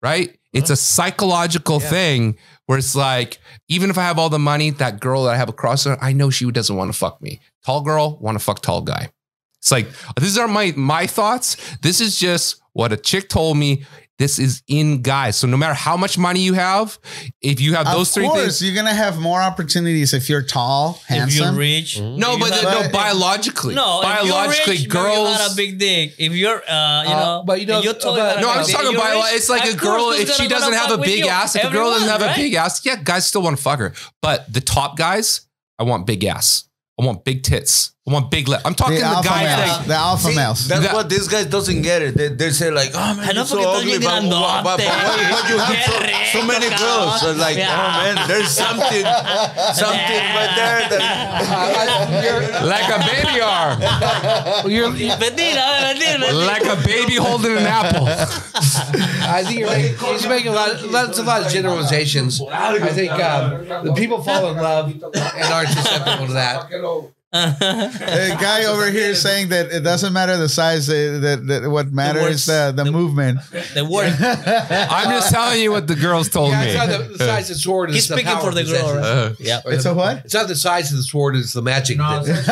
right? 0.03 0.37
It's 0.53 0.71
a 0.71 0.77
psychological 0.77 1.81
Yeah. 1.81 1.91
thing 1.91 2.37
where 2.67 2.79
it's 2.79 2.95
like, 2.95 3.39
even 3.69 3.91
if 3.91 3.99
I 3.99 4.03
have 4.03 4.19
all 4.19 4.29
the 4.29 4.39
money, 4.39 4.71
that 4.71 5.01
girl 5.01 5.25
that 5.25 5.35
I 5.35 5.37
have 5.37 5.49
across, 5.49 5.87
I 5.87 6.13
know 6.13 6.31
she 6.31 6.51
doesn't 6.51 6.75
want 6.75 6.93
to 6.93 6.99
fuck 6.99 7.23
me. 7.23 7.41
Tall 7.65 7.81
girl, 7.81 8.19
want 8.21 8.39
to 8.39 8.45
fuck 8.45 8.61
tall 8.61 8.83
guy. 8.83 9.11
It's 9.59 9.73
like 9.73 9.89
these 10.21 10.39
are 10.39 10.47
my 10.47 10.73
my 10.77 11.07
thoughts. 11.07 11.57
This 11.79 12.01
is 12.01 12.19
just 12.19 12.61
what 12.73 12.93
a 12.93 12.97
chick 12.97 13.29
told 13.29 13.57
me. 13.57 13.85
This 14.19 14.39
is 14.39 14.63
in 14.67 15.03
guys. 15.03 15.37
So 15.37 15.47
no 15.47 15.59
matter 15.59 15.75
how 15.75 15.97
much 15.99 16.17
money 16.17 16.41
you 16.41 16.55
have, 16.55 16.99
if 17.43 17.61
you 17.61 17.75
have 17.75 17.85
those 17.85 18.09
of 18.09 18.15
three 18.15 18.27
course, 18.27 18.41
things, 18.41 18.63
you're 18.63 18.75
gonna 18.75 18.95
have 18.95 19.19
more 19.19 19.43
opportunities 19.43 20.15
if 20.15 20.31
you're 20.31 20.41
tall, 20.41 20.99
If 21.05 21.11
you're 21.11 21.19
handsome. 21.45 21.57
rich. 21.57 22.01
no, 22.01 22.33
if 22.35 22.41
but 22.41 22.49
the- 22.49 22.71
have- 22.71 22.85
no, 22.87 22.91
biologically, 22.93 23.75
No, 23.75 24.01
biologically, 24.03 24.31
if 24.31 24.33
you're 24.33 24.49
rich, 24.49 24.67
maybe 24.67 24.83
you 24.83 24.89
girls. 24.89 25.37
got 25.39 25.53
a 25.53 25.55
big 25.55 25.79
dick. 25.79 26.15
If 26.19 26.33
you're, 26.33 26.57
uh, 26.67 27.03
you 27.05 27.11
Uh, 27.11 27.21
know, 27.21 27.43
but 27.47 27.61
you 27.61 27.67
know, 27.67 27.83
you're 27.83 27.93
tall, 27.93 28.15
but- 28.17 28.37
got 28.37 28.39
a 28.39 28.41
No, 28.41 28.49
I 28.49 28.59
was 28.59 28.69
talking 28.73 28.93
You're 28.93 29.01
about 29.03 29.25
rich, 29.25 29.35
it's 29.35 29.49
like 29.51 29.65
a 29.71 29.75
girl 29.77 30.11
if 30.13 30.33
she 30.35 30.49
doesn't 30.49 30.73
have 30.73 30.93
a 30.93 30.99
big 30.99 31.19
you? 31.25 31.29
ass, 31.29 31.55
if 31.55 31.65
a 31.65 31.69
girl 31.71 31.91
doesn't 31.91 32.09
have 32.09 32.23
Everyone, 32.23 32.35
a 32.41 32.43
big 32.43 32.55
ass, 32.55 32.81
yeah, 32.87 32.97
guys 32.97 33.27
still 33.27 33.43
want 33.43 33.59
to 33.59 33.63
fuck 33.63 33.81
her. 33.81 33.93
But 34.23 34.51
the 34.51 34.63
top 34.63 34.97
guys, 34.97 35.43
I 35.79 35.83
want 35.83 36.07
big 36.07 36.25
ass. 36.25 36.65
I 36.99 37.05
want 37.05 37.23
big 37.27 37.43
tits. 37.43 37.91
I 38.09 38.13
want 38.13 38.31
big 38.31 38.47
lip. 38.47 38.61
I'm 38.65 38.77
talking 38.77 38.95
The 38.95 39.01
the, 39.01 39.07
alpha 39.07 39.29
guys 39.29 39.43
males. 39.59 39.79
that 39.79 39.89
The 39.89 39.95
alpha 39.95 40.29
See, 40.31 40.37
males. 40.37 40.69
That's 40.69 40.83
That- 40.85 40.95
what 40.95 41.09
these 41.11 41.27
guys 41.27 41.47
doesn't 41.47 41.83
get 41.83 42.03
it. 42.03 42.17
They, 42.17 42.29
they 42.29 42.51
say 42.51 42.71
like, 42.71 42.93
oh 42.95 43.15
man, 43.17 43.35
you're 43.35 43.45
so 43.45 43.59
ugly, 43.69 43.99
bien 43.99 44.31
but, 44.31 44.63
but, 44.63 44.63
but, 44.63 44.77
but, 44.79 44.87
grandote. 44.87 45.31
but 45.35 45.51
you 45.51 45.59
have 45.59 46.31
so, 46.31 46.39
so 46.39 46.47
many 46.47 46.69
girls. 46.71 47.21
So 47.21 47.35
cabrón. 47.35 47.39
like, 47.41 47.57
Yeah. 47.57 47.75
oh 47.75 48.15
man, 48.15 48.29
there's 48.29 48.51
something, 48.51 49.03
something 49.75 50.23
right 50.39 50.53
there. 50.55 50.87
That, 50.87 52.63
like 52.63 52.87
a 52.95 52.99
baby 53.11 53.41
arm, 53.41 53.81
Mentira, 54.71 55.19
mentira. 55.19 56.47
like 56.47 56.65
a 56.65 56.77
baby 56.87 57.17
holding 57.17 57.57
an 57.59 57.67
apple. 57.67 58.07
I 58.07 59.43
think 59.45 59.59
you're 59.59 59.69
making, 59.69 59.99
he's 59.99 60.27
making 60.29 60.53
a 60.53 60.55
lot, 60.55 60.71
of, 60.71 60.93
that's 60.93 61.19
a 61.19 61.25
lot 61.25 61.43
of 61.45 61.51
generalizations. 61.51 62.41
I 62.41 62.79
think 62.91 63.11
um, 63.11 63.67
the 63.85 63.95
people 63.97 64.23
fall 64.23 64.51
in 64.51 64.57
love 64.59 64.93
and 64.93 65.03
aren't 65.53 65.71
susceptible 65.71 66.29
to 66.29 66.33
that. 66.35 66.71
The 67.33 68.37
guy 68.41 68.65
over 68.65 68.91
here 68.91 69.15
saying 69.15 69.49
that 69.51 69.67
it 69.73 69.81
doesn't 69.81 70.13
matter 70.13 70.37
the 70.37 70.49
size. 70.49 70.89
uh, 70.89 71.19
That, 71.23 71.47
that 71.47 71.69
what 71.71 71.93
matters 71.93 72.23
words. 72.23 72.35
is 72.37 72.47
the, 72.47 72.73
the 72.85 72.91
movement. 72.91 73.41
The 73.75 73.85
word. 73.85 74.15
I'm 74.21 75.11
just 75.11 75.31
telling 75.33 75.61
you 75.61 75.71
what 75.73 75.87
the 75.87 75.97
girls 75.97 76.29
told 76.29 76.51
Yeah, 76.53 76.61
me. 76.65 76.67
it's 76.71 76.77
not 76.77 76.89
the, 76.89 76.99
the 77.19 77.19
size 77.19 77.51
of 77.51 77.57
the 77.57 77.61
sword. 77.61 77.91
He's 77.91 77.99
it's 77.99 78.09
the 78.09 78.15
speaking 78.15 78.33
power 78.33 78.43
for 78.51 78.55
the 78.55 78.61
it 78.63 78.67
girl, 78.69 78.95
right? 78.95 79.05
Uh, 79.05 79.33
Yeah. 79.39 79.61
It's 79.67 79.85
a 79.85 79.93
what? 79.95 80.25
It's 80.25 80.35
not 80.35 80.49
the 80.49 80.57
size 80.57 80.91
of 80.93 80.97
the 80.99 81.03
sword; 81.03 81.37
it's 81.37 81.53
the 81.53 81.63
magic. 81.63 81.99
No, 81.99 82.23
that- 82.25 82.47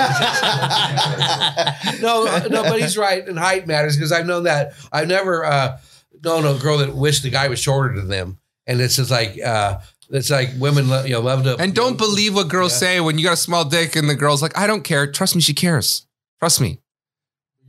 no, 2.02 2.24
no, 2.48 2.62
but 2.64 2.80
he's 2.80 2.96
right, 2.98 3.26
and 3.26 3.38
height 3.38 3.66
matters 3.66 3.96
because 3.96 4.12
I've 4.12 4.26
known 4.26 4.44
that. 4.44 4.72
I've 4.92 5.08
never 5.08 5.44
uh, 5.44 5.78
known 6.22 6.44
a 6.44 6.58
girl 6.58 6.78
that 6.78 6.94
wished 6.94 7.22
the 7.22 7.30
guy 7.30 7.48
was 7.48 7.60
shorter 7.60 7.94
than 7.96 8.08
them, 8.08 8.38
and 8.66 8.80
it's 8.80 8.96
just 8.96 9.10
like 9.10 9.40
uh, 9.40 9.78
it's 10.14 10.30
like 10.30 10.50
women, 10.58 10.88
lo- 10.88 11.04
you 11.04 11.12
know, 11.12 11.20
love 11.20 11.42
to 11.44 11.56
and 11.56 11.74
don't 11.74 11.98
believe 11.98 12.34
what 12.34 12.48
girls 12.48 12.72
Yeah. 12.72 12.78
say 12.78 13.00
when 13.00 13.18
you 13.18 13.24
got 13.24 13.32
a 13.34 13.36
small 13.36 13.64
dick 13.64 13.96
and 13.96 14.08
the 14.08 14.14
girl's 14.14 14.42
like, 14.42 14.56
I 14.56 14.66
don't 14.66 14.82
care. 14.84 15.10
Trust 15.10 15.34
me, 15.34 15.40
she 15.42 15.54
cares. 15.54 16.06
Trust 16.40 16.60
me. 16.60 16.78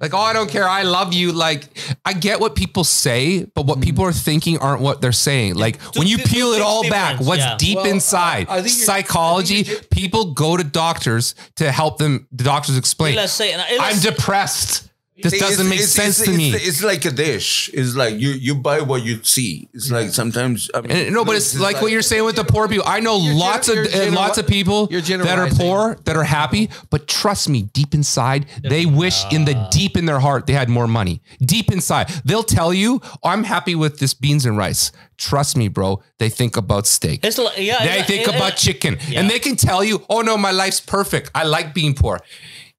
Like, 0.01 0.13
oh, 0.13 0.17
I 0.19 0.33
don't 0.33 0.49
care. 0.49 0.67
I 0.67 0.81
love 0.83 1.13
you. 1.13 1.31
Like, 1.31 1.69
I 2.03 2.11
get 2.11 2.41
what 2.41 2.53
people 2.53 2.83
say, 2.83 3.45
but 3.45 3.65
what 3.65 3.75
mm-hmm. 3.77 3.83
people 3.83 4.03
are 4.03 4.11
thinking 4.11 4.57
aren't 4.57 4.81
what 4.81 4.99
they're 4.99 5.13
saying. 5.13 5.55
Like, 5.55 5.79
Two- 5.79 5.99
when 5.99 6.07
you 6.07 6.17
two- 6.17 6.23
peel 6.27 6.51
it 6.51 6.61
all 6.61 6.83
back, 6.89 7.11
difference, 7.11 7.27
what's 7.29 7.41
yeah. 7.41 7.55
deep 7.57 7.77
Well, 7.77 7.85
inside? 7.85 8.47
I- 8.49 8.57
I 8.57 8.61
think 8.61 8.75
you're- 8.75 8.85
Psychology. 8.85 9.63
Think 9.63 9.67
you're- 9.69 9.87
people 9.91 10.33
go 10.33 10.57
to 10.57 10.65
doctors 10.65 11.33
to 11.55 11.71
help 11.71 11.97
them. 11.97 12.27
The 12.33 12.43
doctors 12.43 12.75
explain. 12.77 13.15
Let's 13.15 13.31
say, 13.31 13.53
I'm 13.53 13.77
let's, 13.77 14.01
depressed. 14.01 14.89
This 15.17 15.31
See, 15.31 15.39
doesn't 15.39 15.67
it's- 15.67 15.69
make 15.69 15.79
it's- 15.79 15.93
sense 15.93 16.19
it's- 16.19 16.27
to 16.35 16.37
me. 16.37 16.53
It's, 16.53 16.67
it's 16.67 16.83
like 16.83 17.05
a 17.05 17.11
dish. 17.11 17.69
It's 17.73 17.95
like 17.95 18.15
you 18.19 18.31
you 18.31 18.53
buy 18.53 18.81
what 18.81 19.01
you 19.03 19.23
see. 19.23 19.69
It's 19.73 19.89
like 19.89 20.09
sometimes. 20.09 20.69
I 20.75 20.81
mean, 20.81 20.91
And, 20.91 21.13
no, 21.15 21.23
but 21.23 21.37
it's 21.37 21.57
like 21.57 21.81
what 21.81 21.89
you're 21.91 22.01
saying 22.01 22.25
with 22.25 22.35
the 22.35 22.43
poor 22.43 22.67
people. 22.67 22.83
I 22.85 22.99
know 22.99 23.17
You're 23.19 23.33
lots 23.33 23.69
gener- 23.69 23.85
of 23.85 23.93
you're 23.95 24.11
uh, 24.11 24.23
lots 24.23 24.37
of 24.37 24.45
people 24.45 24.87
that 24.87 25.39
are 25.39 25.47
poor 25.51 25.95
that 26.03 26.17
are 26.17 26.25
happy, 26.25 26.69
but 26.89 27.07
trust 27.07 27.47
me, 27.47 27.61
deep 27.71 27.93
inside, 27.93 28.45
they 28.61 28.85
wish 28.85 29.23
in 29.31 29.45
the 29.45 29.55
deep 29.71 29.95
in 29.95 30.05
their 30.05 30.19
heart 30.19 30.47
they 30.47 30.53
had 30.53 30.67
more 30.69 30.87
money. 30.87 31.21
Deep 31.39 31.71
inside, 31.71 32.09
they'll 32.25 32.43
tell 32.43 32.73
you, 32.73 32.99
oh, 33.23 33.29
"I'm 33.29 33.45
happy 33.45 33.73
with 33.75 33.99
this 33.99 34.13
beans 34.13 34.45
and 34.45 34.57
rice." 34.57 34.91
Trust 35.17 35.55
me, 35.55 35.69
bro. 35.69 36.03
They 36.19 36.27
think 36.29 36.57
about 36.57 36.85
steak. 36.87 37.23
it's 37.23 37.37
like, 37.37 37.57
yeah, 37.57 37.79
They 37.85 37.91
it's- 38.03 38.07
think 38.07 38.27
it- 38.27 38.35
about 38.35 38.53
it- 38.53 38.57
chicken, 38.57 38.97
Yeah. 39.07 39.21
and 39.21 39.29
they 39.29 39.39
can 39.39 39.55
tell 39.55 39.81
you, 39.81 40.03
"Oh 40.09 40.19
no, 40.21 40.35
my 40.35 40.51
life's 40.51 40.81
perfect. 40.81 41.31
I 41.33 41.43
like 41.45 41.73
being 41.73 41.93
poor." 41.93 42.19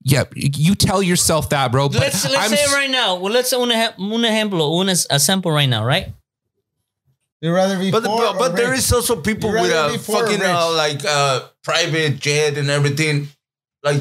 Yeah, 0.09 0.23
you 0.37 0.77
tell 0.77 1.03
yourself 1.03 1.49
that, 1.51 1.73
bro. 1.73 1.89
But 1.89 1.99
Let's 2.01 2.23
let's 2.31 2.37
I'm 2.37 2.51
say 2.57 2.63
s- 2.63 2.73
right 2.73 2.89
now. 2.89 3.17
Well, 3.17 3.33
let's 3.33 3.51
say 3.51 3.57
un, 3.57 3.71
ejem- 3.71 3.99
un 3.99 4.23
ejemplo, 4.23 4.79
un 4.81 4.89
a 4.89 5.19
sample 5.19 5.51
right 5.51 5.69
now, 5.69 5.85
right? 5.85 6.15
You 7.43 7.53
rather 7.53 7.77
be 7.77 7.91
But 7.91 8.05
poor 8.05 8.17
but, 8.19 8.35
or 8.37 8.39
but 8.39 8.57
there 8.57 8.71
rich? 8.71 8.79
is 8.87 8.93
also 8.93 9.21
people 9.21 9.51
with 9.51 9.71
a 9.73 9.91
be 9.93 9.99
poor 9.99 10.23
or 10.23 10.27
fucking 10.29 10.43
uh, 10.43 10.73
like 10.75 11.05
uh, 11.05 11.49
private 11.65 12.21
jet 12.21 12.57
and 12.57 12.71
everything. 12.71 13.27
Like 13.83 14.01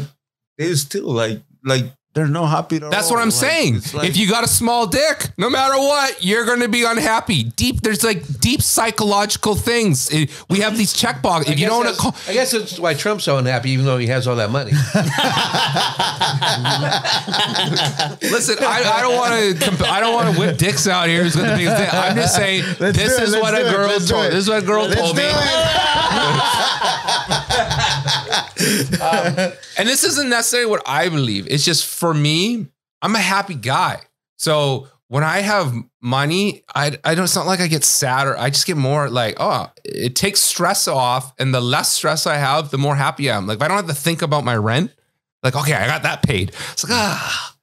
they 0.60 0.74
still 0.76 1.10
like 1.12 1.42
like 1.64 1.86
they're 2.16 2.28
not 2.28 2.48
happy. 2.48 2.80
That's 2.80 3.10
all. 3.12 3.18
what 3.18 3.22
I'm 3.22 3.28
Like, 3.28 3.34
saying. 3.36 3.82
like- 3.94 4.10
if 4.10 4.18
you 4.18 4.30
got 4.30 4.44
a 4.44 4.48
small 4.48 4.88
dick, 4.88 5.30
no 5.38 5.50
matter 5.50 5.78
what, 5.78 6.24
you're 6.24 6.46
going 6.46 6.62
to 6.62 6.68
be 6.70 6.84
unhappy. 6.84 7.44
Deep, 7.44 7.82
there's 7.82 8.04
like 8.04 8.40
deep 8.40 8.62
psychological 8.62 9.56
things. 9.56 10.10
Eh, 10.14 10.26
we 10.50 10.60
have 10.62 10.78
these 10.78 10.94
check 10.94 11.22
boxes. 11.22 11.50
I 11.50 11.54
If 11.54 11.60
you 11.60 11.66
guess 11.66 11.74
don't, 11.76 11.84
that's- 11.84 12.00
call, 12.02 12.16
I 12.28 12.34
guess 12.34 12.52
that's 12.52 12.80
why 12.80 12.94
Trump's 12.94 13.26
so 13.26 13.38
unhappy, 13.38 13.72
even 13.72 13.86
though 13.86 13.98
he 13.98 14.08
has 14.08 14.28
all 14.28 14.36
that 14.38 14.50
money. 14.50 14.72
listen, 18.32 18.58
I, 18.62 18.84
I 18.96 19.02
don't 19.02 19.16
want 19.16 19.34
to. 19.60 19.66
Comp- 19.66 19.92
I 19.92 20.00
don't 20.00 20.14
want 20.14 20.34
to 20.34 20.40
whip 20.40 20.58
dicks 20.58 20.88
out 20.88 21.08
here. 21.08 21.24
Who's 21.24 21.36
got 21.36 21.50
the 21.50 21.56
biggest 21.58 21.78
dick? 21.78 21.94
I'm 21.94 22.16
just 22.16 22.36
saying 22.36 22.64
Let's 22.80 22.98
this 22.98 23.12
is 23.12 23.34
it, 23.34 23.38
is 23.38 23.42
what 23.42 23.54
a 23.54 23.58
do 23.58 23.66
it, 23.68 23.72
girl 23.72 23.88
let's 23.88 24.10
told. 24.10 24.26
it. 24.26 24.32
This 24.32 24.44
is 24.44 24.50
what 24.50 24.64
a 24.64 24.66
girl 24.66 24.86
Let's 24.88 25.02
told 25.02 25.18
me. 25.18 25.24
it. 25.26 25.36
Um, 28.58 29.36
and 29.78 29.88
this 29.88 30.04
isn't 30.04 30.30
necessarily 30.30 30.70
what 30.70 30.82
I 30.86 31.10
believe. 31.10 31.48
It's 31.50 31.66
just 31.66 31.86
for 32.06 32.14
me, 32.14 32.68
I'm 33.02 33.16
a 33.16 33.20
happy 33.20 33.56
guy. 33.56 34.00
So 34.38 34.90
when 35.08 35.24
I 35.24 35.40
have 35.40 35.74
money, 36.04 36.64
I, 36.76 36.96
I 37.04 37.16
don't, 37.16 37.24
it's 37.24 37.36
not 37.36 37.48
like 37.48 37.60
I 37.60 37.66
get 37.66 37.84
sadder. 37.84 38.38
I 38.38 38.52
just 38.52 38.68
get 38.68 38.78
more 38.78 39.10
like, 39.10 39.38
oh, 39.40 39.72
it 39.84 40.16
takes 40.16 40.40
stress 40.40 40.88
off. 40.88 41.34
And 41.40 41.52
the 41.52 41.62
less 41.62 41.92
stress 41.92 42.28
I 42.28 42.36
have, 42.36 42.70
the 42.70 42.78
more 42.78 42.96
happy 42.96 43.32
I 43.32 43.38
am. 43.38 43.48
Like 43.48 43.56
if 43.56 43.64
I 43.64 43.68
don't 43.68 43.78
have 43.78 43.88
to 43.88 43.96
think 43.96 44.22
about 44.22 44.44
my 44.44 44.56
rent, 44.56 44.92
like, 45.42 45.56
okay, 45.56 45.74
I 45.74 45.88
got 45.88 46.04
that 46.04 46.22
paid. 46.22 46.50
It's 46.74 46.84
like, 46.84 46.94
ah, 46.94 47.56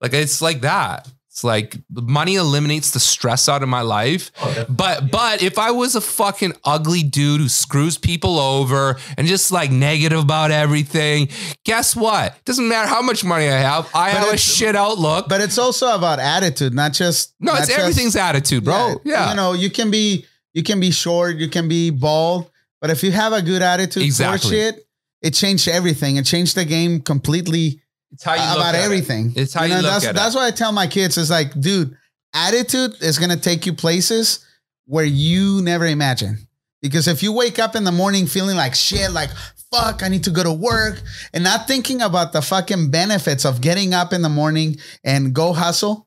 like 0.00 0.14
it's 0.14 0.40
like 0.40 0.62
that. 0.62 1.06
It's 1.32 1.42
like 1.42 1.78
money 1.90 2.34
eliminates 2.34 2.90
the 2.90 3.00
stress 3.00 3.48
out 3.48 3.62
of 3.62 3.68
my 3.70 3.80
life. 3.80 4.30
Oh, 4.42 4.66
but 4.68 5.10
but 5.10 5.42
if 5.42 5.58
I 5.58 5.70
was 5.70 5.94
a 5.94 6.02
fucking 6.02 6.52
ugly 6.62 7.02
dude 7.02 7.40
who 7.40 7.48
screws 7.48 7.96
people 7.96 8.38
over 8.38 8.98
and 9.16 9.26
just 9.26 9.50
like 9.50 9.70
negative 9.70 10.18
about 10.20 10.50
everything, 10.50 11.28
guess 11.64 11.96
what? 11.96 12.36
Doesn't 12.44 12.68
matter 12.68 12.86
how 12.86 13.00
much 13.00 13.24
money 13.24 13.46
I 13.48 13.56
have. 13.60 13.88
I 13.94 14.12
But 14.12 14.18
have 14.24 14.34
a 14.34 14.36
shit 14.36 14.76
outlook. 14.76 15.26
But 15.30 15.40
it's 15.40 15.56
also 15.56 15.94
about 15.94 16.18
attitude, 16.18 16.74
not 16.74 16.92
just 16.92 17.32
no, 17.40 17.52
not 17.52 17.60
it's 17.60 17.68
just- 17.68 17.80
everything's 17.80 18.14
attitude, 18.16 18.64
bro. 18.64 19.00
Yeah. 19.02 19.30
You 19.30 19.36
know, 19.36 19.54
you 19.54 19.70
can 19.70 19.90
be 19.90 20.26
you 20.52 20.62
can 20.62 20.80
be 20.80 20.90
short, 20.90 21.36
you 21.36 21.48
can 21.48 21.66
be 21.66 21.88
bald, 21.88 22.50
but 22.82 22.90
if 22.90 23.02
you 23.02 23.10
have 23.10 23.32
a 23.32 23.40
good 23.40 23.62
attitude 23.62 24.02
Exactly. 24.02 24.50
towards 24.50 24.76
shit, 24.76 24.86
it 25.22 25.30
changed 25.30 25.66
everything. 25.66 26.16
It 26.16 26.26
changed 26.26 26.56
the 26.56 26.66
game 26.66 27.00
completely 27.00 27.80
it's 28.12 28.22
how 28.24 28.34
you 28.34 28.40
look 28.40 28.56
about 28.56 28.74
at 28.74 28.80
it. 28.80 28.84
everything. 28.84 29.32
It's 29.36 29.54
how 29.54 29.64
you 29.64 29.74
look 29.74 29.82
that's 29.84 30.04
at 30.04 30.10
it. 30.10 30.16
that's 30.16 30.34
why 30.34 30.46
I 30.46 30.50
tell 30.50 30.72
my 30.72 30.86
kids 30.86 31.16
is 31.18 31.30
like, 31.30 31.58
dude, 31.60 31.96
attitude 32.34 32.94
is 33.00 33.18
gonna 33.18 33.36
take 33.36 33.66
you 33.66 33.72
places 33.72 34.44
where 34.86 35.04
you 35.04 35.62
never 35.62 35.86
imagine. 35.86 36.38
Because 36.80 37.06
if 37.06 37.22
you 37.22 37.32
wake 37.32 37.58
up 37.58 37.76
in 37.76 37.84
the 37.84 37.92
morning 37.92 38.26
feeling 38.26 38.56
like 38.56 38.74
shit, 38.74 39.12
like 39.12 39.30
fuck, 39.72 40.02
I 40.02 40.08
need 40.08 40.24
to 40.24 40.30
go 40.30 40.42
to 40.42 40.52
work, 40.52 41.00
and 41.32 41.42
not 41.42 41.66
thinking 41.66 42.02
about 42.02 42.32
the 42.32 42.42
fucking 42.42 42.90
benefits 42.90 43.44
of 43.46 43.60
getting 43.62 43.94
up 43.94 44.12
in 44.12 44.20
the 44.20 44.28
morning 44.28 44.76
and 45.04 45.32
go 45.34 45.52
hustle, 45.54 46.06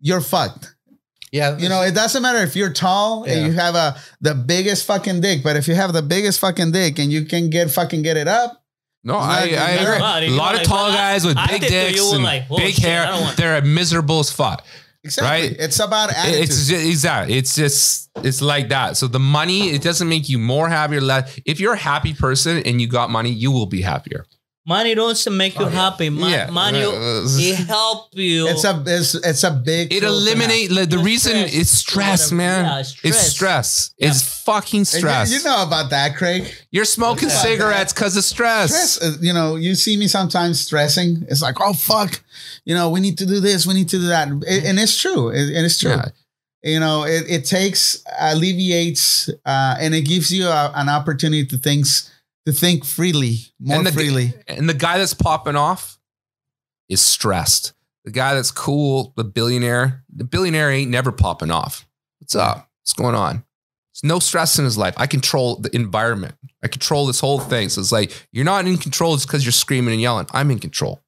you're 0.00 0.22
fucked. 0.22 0.74
Yeah, 1.32 1.58
You 1.58 1.68
know, 1.68 1.82
it 1.82 1.94
doesn't 1.96 2.22
matter 2.22 2.38
if 2.38 2.54
you're 2.54 2.72
tall 2.72 3.26
Yeah. 3.26 3.34
and 3.34 3.46
you 3.46 3.52
have 3.54 3.74
a 3.74 3.96
the 4.20 4.34
biggest 4.36 4.86
fucking 4.86 5.20
dick, 5.20 5.42
but 5.42 5.56
if 5.56 5.66
you 5.68 5.74
have 5.74 5.92
the 5.92 6.00
biggest 6.00 6.38
fucking 6.38 6.70
dick 6.72 6.98
and 7.00 7.12
you 7.12 7.24
can 7.26 7.50
get 7.50 7.70
fucking 7.72 8.02
get 8.02 8.16
it 8.16 8.28
up, 8.28 8.63
No, 9.04 9.16
I, 9.16 9.40
I 9.40 9.70
agree. 9.72 9.96
a 9.96 10.30
lot 10.30 10.54
of 10.54 10.60
like, 10.60 10.66
tall 10.66 10.84
well, 10.86 10.92
I- 10.92 10.96
guys 10.96 11.26
with 11.26 11.36
I 11.36 11.46
big 11.46 11.60
did 11.60 11.68
dicks 11.70 12.12
and 12.12 12.24
like, 12.24 12.48
big 12.48 12.74
shit, 12.74 12.84
I 12.84 12.88
hair, 12.88 13.06
don't 13.06 13.20
want- 13.20 13.36
they're 13.36 13.60
miserable 13.62 14.18
as 14.20 14.30
fuck. 14.30 14.64
exactly. 15.04 15.48
Right? 15.48 15.56
It's 15.60 15.78
about 15.78 16.10
attitude. 16.12 16.42
It's 16.44 16.66
just, 16.68 16.86
exactly. 16.86 17.36
It's 17.36 17.54
just 17.54 18.10
it's 18.22 18.40
like 18.40 18.70
that. 18.70 18.96
So 18.96 19.06
the 19.06 19.18
money 19.20 19.70
it 19.70 19.82
doesn't 19.82 20.08
make 20.08 20.28
you 20.30 20.38
more 20.38 20.68
happy 20.70 20.96
or 20.96 21.02
less. 21.02 21.38
If 21.44 21.60
you're 21.60 21.74
a 21.74 21.78
happy 21.78 22.14
person 22.14 22.62
and 22.64 22.80
you 22.80 22.86
got 22.88 23.10
money, 23.10 23.30
you 23.30 23.50
will 23.50 23.66
be 23.66 23.82
happier. 23.82 24.24
Money 24.66 24.94
doesn't 24.94 25.36
make 25.36 25.58
you 25.58 25.66
happy. 25.66 26.08
Mon- 26.08 26.30
Yeah. 26.30 26.48
Money, 26.48 26.82
Uh, 26.82 27.22
it 27.26 27.56
help 27.66 28.08
you. 28.14 28.48
It's 28.48 28.64
a 28.64 28.82
it's, 28.86 29.14
it's 29.14 29.44
a 29.44 29.50
big. 29.50 29.92
It 29.92 30.00
tool 30.00 30.08
eliminate 30.08 30.70
like, 30.70 30.88
the 30.88 30.96
No 30.96 31.02
reason 31.02 31.32
stress. 31.36 31.54
it's 31.54 31.70
stress, 31.70 32.32
man. 32.32 32.64
Yeah, 32.64 32.78
It's 32.80 32.88
stress. 33.18 33.30
stress. 33.30 33.90
It's 33.98 34.22
fucking 34.44 34.86
stress. 34.86 35.30
You, 35.30 35.38
you 35.38 35.44
know 35.44 35.62
about 35.62 35.90
that, 35.90 36.16
Craig. 36.16 36.50
You're 36.70 36.86
smoking 36.86 37.28
Yeah. 37.28 37.42
cigarettes 37.42 37.92
because 37.92 38.16
of 38.16 38.24
stress. 38.24 38.70
Stress. 38.94 39.02
uh, 39.02 39.16
You 39.20 39.34
know, 39.34 39.56
you 39.56 39.74
see 39.74 39.98
me 39.98 40.08
sometimes 40.08 40.60
stressing. 40.60 41.26
It's 41.28 41.42
like, 41.42 41.60
oh 41.60 41.74
fuck, 41.74 42.22
you 42.64 42.74
know, 42.74 42.88
we 42.88 43.00
need 43.00 43.18
to 43.18 43.26
do 43.26 43.40
this, 43.40 43.66
we 43.66 43.74
need 43.74 43.90
to 43.90 43.98
do 43.98 44.06
that, 44.06 44.28
It- 44.48 44.64
and 44.64 44.78
it's 44.80 44.96
true. 44.96 45.28
It, 45.28 45.54
and 45.54 45.66
it's 45.66 45.78
true. 45.78 45.90
Yeah. 45.90 46.08
You 46.62 46.80
know, 46.80 47.04
it, 47.04 47.24
it 47.28 47.44
takes 47.44 48.02
alleviates 48.18 49.28
uh, 49.44 49.76
and 49.78 49.94
it 49.94 50.02
gives 50.02 50.32
you 50.32 50.46
a, 50.46 50.72
an 50.74 50.88
opportunity 50.88 51.44
to 51.46 51.58
think 51.58 51.84
to 52.46 52.52
think 52.52 52.84
freely, 52.84 53.38
more 53.58 53.78
And 53.78 53.86
the- 53.86 53.92
freely. 53.92 54.34
And 54.48 54.68
the 54.68 54.74
guy 54.74 54.98
that's 54.98 55.14
popping 55.14 55.56
off 55.56 55.98
is 56.88 57.00
stressed. 57.00 57.72
The 58.04 58.10
guy 58.10 58.34
that's 58.34 58.50
cool, 58.50 59.14
the 59.16 59.24
billionaire, 59.24 60.04
the 60.14 60.24
billionaire 60.24 60.70
ain't 60.70 60.90
never 60.90 61.10
popping 61.10 61.50
off. 61.50 61.86
What's 62.20 62.34
up? 62.34 62.68
What's 62.82 62.92
going 62.92 63.14
on? 63.14 63.44
There's 63.94 64.04
no 64.04 64.18
stress 64.18 64.58
in 64.58 64.64
his 64.64 64.76
life. 64.76 64.94
I 64.98 65.06
control 65.06 65.56
the 65.56 65.74
environment. 65.74 66.34
I 66.62 66.68
control 66.68 67.06
this 67.06 67.20
whole 67.20 67.38
thing. 67.40 67.68
So 67.70 67.80
it's 67.80 67.92
like 67.92 68.12
you're 68.32 68.44
not 68.44 68.66
in 68.66 68.76
control 68.76 69.14
just 69.14 69.26
because 69.26 69.44
you're 69.44 69.52
screaming 69.52 69.92
and 69.94 70.02
yelling. 70.02 70.26
I'm 70.32 70.50
in 70.50 70.58
control. 70.58 71.00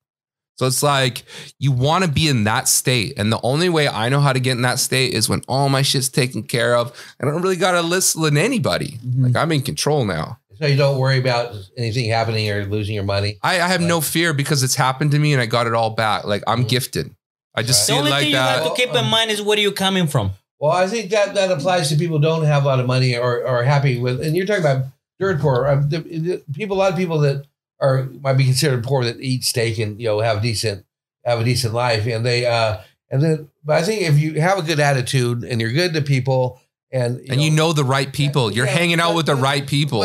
So 0.58 0.64
it's 0.66 0.82
like 0.82 1.24
you 1.58 1.70
want 1.72 2.04
to 2.04 2.10
be 2.10 2.28
in 2.28 2.44
that 2.44 2.66
state. 2.68 3.14
And 3.18 3.30
the 3.30 3.40
only 3.42 3.68
way 3.68 3.88
I 3.88 4.08
know 4.08 4.20
how 4.20 4.32
to 4.32 4.40
get 4.40 4.52
in 4.52 4.62
that 4.62 4.78
state 4.78 5.12
is 5.12 5.28
when 5.28 5.42
all 5.48 5.68
my 5.68 5.82
shit's 5.82 6.08
taken 6.08 6.44
care 6.44 6.76
of. 6.76 6.96
I 7.20 7.26
don't 7.26 7.42
really 7.42 7.56
got 7.56 7.72
to 7.72 7.82
listen 7.82 8.22
to 8.22 8.40
anybody. 8.40 8.98
Mhm. 9.04 9.24
Like 9.24 9.36
I'm 9.36 9.52
in 9.52 9.60
control 9.60 10.06
now. 10.06 10.38
So 10.58 10.66
you 10.66 10.76
don't 10.76 10.98
worry 10.98 11.18
about 11.18 11.54
anything 11.76 12.08
happening 12.10 12.50
or 12.50 12.64
losing 12.66 12.94
your 12.94 13.04
money. 13.04 13.38
I, 13.42 13.60
I 13.60 13.68
have 13.68 13.80
no 13.80 14.00
fear 14.00 14.32
because 14.32 14.62
it's 14.62 14.74
happened 14.74 15.10
to 15.12 15.18
me 15.18 15.32
and 15.32 15.40
I 15.42 15.46
got 15.46 15.66
it 15.66 15.74
all 15.74 15.90
back. 15.90 16.24
Like 16.24 16.42
I'm 16.46 16.64
Mhm. 16.64 16.68
gifted. 16.68 17.14
I 17.54 17.62
just 17.62 17.86
the 17.86 17.92
see 17.92 17.96
it 17.96 17.98
only 17.98 18.10
like 18.10 18.20
thing 18.22 18.30
you 18.30 18.36
that. 18.36 18.62
have 18.62 18.74
to 18.74 18.74
keep 18.82 18.94
in 18.94 19.04
mind 19.06 19.30
is 19.30 19.40
where 19.40 19.56
are 19.56 19.60
you're 19.60 19.72
coming 19.72 20.06
from. 20.06 20.32
Well, 20.58 20.72
I 20.72 20.86
think 20.86 21.10
that 21.10 21.34
that 21.34 21.50
applies 21.50 21.88
to 21.90 21.96
people 21.96 22.16
who 22.18 22.22
don't 22.22 22.44
have 22.44 22.64
a 22.64 22.66
lot 22.66 22.80
of 22.80 22.86
money 22.86 23.16
or 23.16 23.38
or 23.40 23.46
are 23.58 23.62
happy 23.64 23.98
with. 23.98 24.20
And 24.20 24.36
you're 24.36 24.46
talking 24.46 24.62
about 24.64 24.86
dirt 25.18 25.40
poor. 25.40 25.66
Um, 25.66 25.88
the, 25.88 25.98
the 25.98 26.42
people, 26.54 26.76
a 26.76 26.78
lot 26.78 26.92
of 26.92 26.98
people 26.98 27.18
that 27.20 27.44
are 27.80 28.04
might 28.22 28.34
be 28.34 28.44
considered 28.44 28.82
poor 28.84 29.04
that 29.04 29.20
eat 29.20 29.44
steak 29.44 29.78
and 29.78 30.00
you 30.00 30.06
know 30.08 30.20
have 30.20 30.40
decent 30.42 30.84
have 31.24 31.40
a 31.40 31.44
decent 31.44 31.74
life, 31.74 32.06
and 32.06 32.24
they 32.24 32.46
uh 32.46 32.78
and 33.10 33.22
then. 33.22 33.48
But 33.64 33.76
I 33.78 33.82
think 33.82 34.02
if 34.02 34.18
you 34.18 34.40
have 34.40 34.58
a 34.58 34.62
good 34.62 34.78
attitude 34.80 35.42
and 35.44 35.60
you're 35.60 35.72
good 35.72 35.92
to 35.94 36.00
people, 36.02 36.60
and 36.98 37.10
and 37.30 37.38
you 37.44 37.50
know 37.50 37.72
the 37.72 37.84
right 37.96 38.10
people. 38.20 38.44
You're 38.56 38.66
Yeah, 38.66 38.78
hanging 38.80 39.00
out 39.00 39.10
but- 39.10 39.16
with 39.18 39.26
the 39.26 39.34
but- 39.36 39.42
right 39.50 39.66
people. 39.66 40.00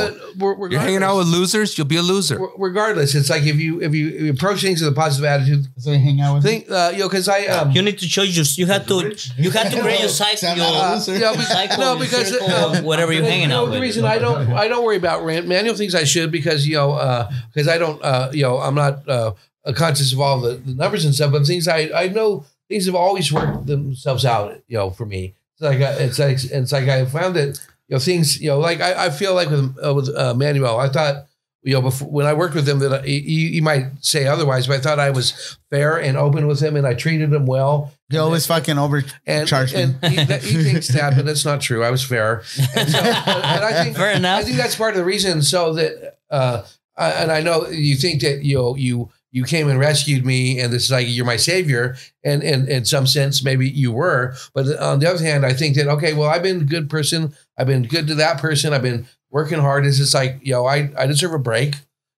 You're 0.72 0.80
hanging 0.90 1.04
out 1.08 1.18
with 1.20 1.28
losers, 1.28 1.78
you'll 1.78 1.88
be 1.88 2.02
a 2.06 2.08
loser. 2.14 2.38
Regardless. 2.58 3.16
It's 3.16 3.30
like 3.30 3.44
if 3.54 3.58
you 3.64 3.82
if 3.82 3.92
you, 3.98 4.06
if 4.18 4.22
you 4.22 4.32
approach 4.32 4.62
things 4.62 4.82
with 4.82 4.92
a 4.92 4.96
positive 5.04 5.26
attitude, 5.34 5.68
So 5.78 5.92
you 5.92 6.00
hang 6.00 6.20
out 6.22 6.34
with 6.36 6.44
think 6.44 6.70
uh, 6.70 6.92
you 6.94 7.00
know 7.00 7.10
because 7.10 7.28
I 7.28 7.40
um, 7.56 7.72
You 7.72 7.82
need 7.82 7.98
to 8.00 8.08
choose 8.08 8.36
your. 8.38 8.46
You 8.62 8.68
have 8.74 8.86
to. 8.88 8.96
You 9.38 9.52
have 9.52 9.72
to 9.74 9.82
create 9.86 10.00
your 10.00 10.10
cycle. 10.10 10.56
Your, 10.56 10.66
uh, 10.66 10.94
loser. 10.96 11.18
yeah, 11.18 11.32
because, 11.32 11.48
cycle, 11.48 11.78
no, 11.80 12.00
because 12.00 12.28
circle 12.30 12.50
uh, 12.50 12.78
of 12.80 12.84
whatever 12.84 13.12
you're 13.14 13.24
you 13.24 13.30
hanging 13.30 13.50
know, 13.50 13.62
out 13.64 13.66
the 13.66 13.72
with. 13.80 13.82
reason 13.88 14.06
I 14.06 14.18
don't 14.18 14.52
I 14.64 14.68
don't 14.68 14.84
worry 14.86 14.98
about 14.98 15.24
rent. 15.24 15.48
Manuel 15.48 15.76
thinks 15.76 15.96
I 15.96 16.04
should 16.14 16.32
because 16.32 16.68
you 16.68 16.76
know 16.76 17.28
because 17.54 17.68
I 17.68 17.78
don't 17.78 18.00
uh, 18.04 18.30
you 18.34 18.44
know 18.44 18.58
I'm 18.58 18.76
not 18.76 19.08
uh, 19.08 19.32
conscious 19.76 20.12
of 20.14 20.20
all 20.20 20.40
the, 20.42 20.54
the 20.56 20.74
numbers 20.74 21.06
and 21.06 21.14
stuff, 21.16 21.32
but 21.32 21.46
things 21.46 21.68
I 21.68 21.90
I 22.04 22.08
know 22.08 22.46
things 22.70 22.86
have 22.86 22.96
always 22.96 23.32
worked 23.32 23.68
themselves 23.68 24.26
out. 24.26 24.60
You 24.68 24.78
know, 24.80 24.90
for 24.90 25.06
me, 25.06 25.22
it's 25.26 25.41
like 25.62 25.80
uh, 25.82 25.96
it's 26.00 26.20
like 26.20 26.44
it's 26.44 26.72
like 26.72 26.88
I 26.90 27.06
found 27.06 27.38
it. 27.38 27.60
you 27.88 27.96
know 27.96 28.00
things 28.00 28.40
you 28.42 28.50
know 28.50 28.60
like 28.60 28.82
I, 28.82 29.06
I 29.06 29.10
feel 29.10 29.34
like 29.36 29.50
with 29.50 29.78
uh, 29.84 29.94
with 29.94 30.10
uh, 30.16 30.34
Manuel, 30.34 30.80
I 30.80 30.90
thought. 30.90 31.28
You 31.64 31.74
know, 31.76 31.82
before 31.84 32.10
when 32.10 32.26
I 32.26 32.34
worked 32.34 32.56
with 32.56 32.68
him, 32.68 32.80
that 32.80 32.92
I, 32.92 33.02
he, 33.06 33.50
he 33.52 33.62
might 33.62 33.86
say 34.04 34.26
otherwise, 34.26 34.66
but 34.66 34.78
I 34.78 34.82
thought 34.82 34.98
I 34.98 35.12
was 35.12 35.60
fair 35.70 36.02
and 36.02 36.18
open 36.18 36.48
with 36.48 36.60
him, 36.60 36.76
and 36.76 36.88
I 36.88 36.96
treated 36.96 37.32
him 37.32 37.46
well. 37.46 37.94
You 38.10 38.20
always 38.20 38.48
fucking 38.48 38.80
over. 38.80 39.04
And, 39.28 39.48
Charge 39.48 39.76
me. 39.76 39.82
and 39.84 40.06
he, 40.06 40.24
that- 40.24 40.42
he 40.42 40.64
thinks 40.64 40.88
that, 40.88 41.16
but 41.16 41.24
that's 41.24 41.46
not 41.46 41.62
true. 41.62 41.84
I 41.84 41.92
was 41.92 42.04
fair. 42.04 42.42
And, 42.76 42.90
so, 42.90 42.98
and 42.98 43.64
I 43.64 43.84
think 43.84 43.96
Fair 43.96 44.16
enough. 44.16 44.40
I 44.40 44.44
think 44.44 44.58
that's 44.58 44.76
part 44.76 44.94
of 44.94 44.98
the 44.98 45.06
reason. 45.06 45.44
So 45.44 45.74
that, 45.74 46.18
uh, 46.32 46.64
I- 46.98 47.12
and 47.12 47.32
I 47.32 47.42
know 47.42 47.68
you 47.68 47.96
think 47.96 48.22
that 48.24 48.42
you 48.42 48.56
know, 48.58 48.76
you 48.76 49.12
you 49.32 49.46
came 49.46 49.70
and 49.70 49.80
rescued 49.80 50.26
me, 50.26 50.60
and 50.60 50.74
this 50.74 50.86
is 50.86 50.92
like 50.92 51.08
you're 51.10 51.26
my 51.26 51.38
savior, 51.38 51.96
and 52.24 52.44
and 52.44 52.68
in 52.68 52.86
some 52.86 53.08
sense 53.08 53.44
maybe 53.44 53.70
you 53.70 53.92
were. 53.92 54.36
But 54.54 54.78
on 54.80 55.00
the 55.00 55.10
other 55.10 55.24
hand, 55.24 55.46
I 55.46 55.54
think 55.54 55.76
that 55.78 55.88
okay, 55.88 56.14
well, 56.14 56.30
I've 56.30 56.44
been 56.44 56.62
a 56.62 56.66
good 56.66 56.90
person. 56.90 57.34
I've 57.58 57.68
been 57.68 57.84
good 57.84 58.08
to 58.08 58.16
that 58.16 58.40
person. 58.40 58.74
I've 58.74 58.82
been 58.82 59.08
working 59.30 59.60
hard. 59.60 59.86
It's 59.86 59.98
just 59.98 60.14
like 60.14 60.40
you 60.42 60.54
know, 60.54 60.66
I 60.66 60.92
I 60.98 61.08
deserve 61.08 61.34
a 61.34 61.40
break. 61.40 61.76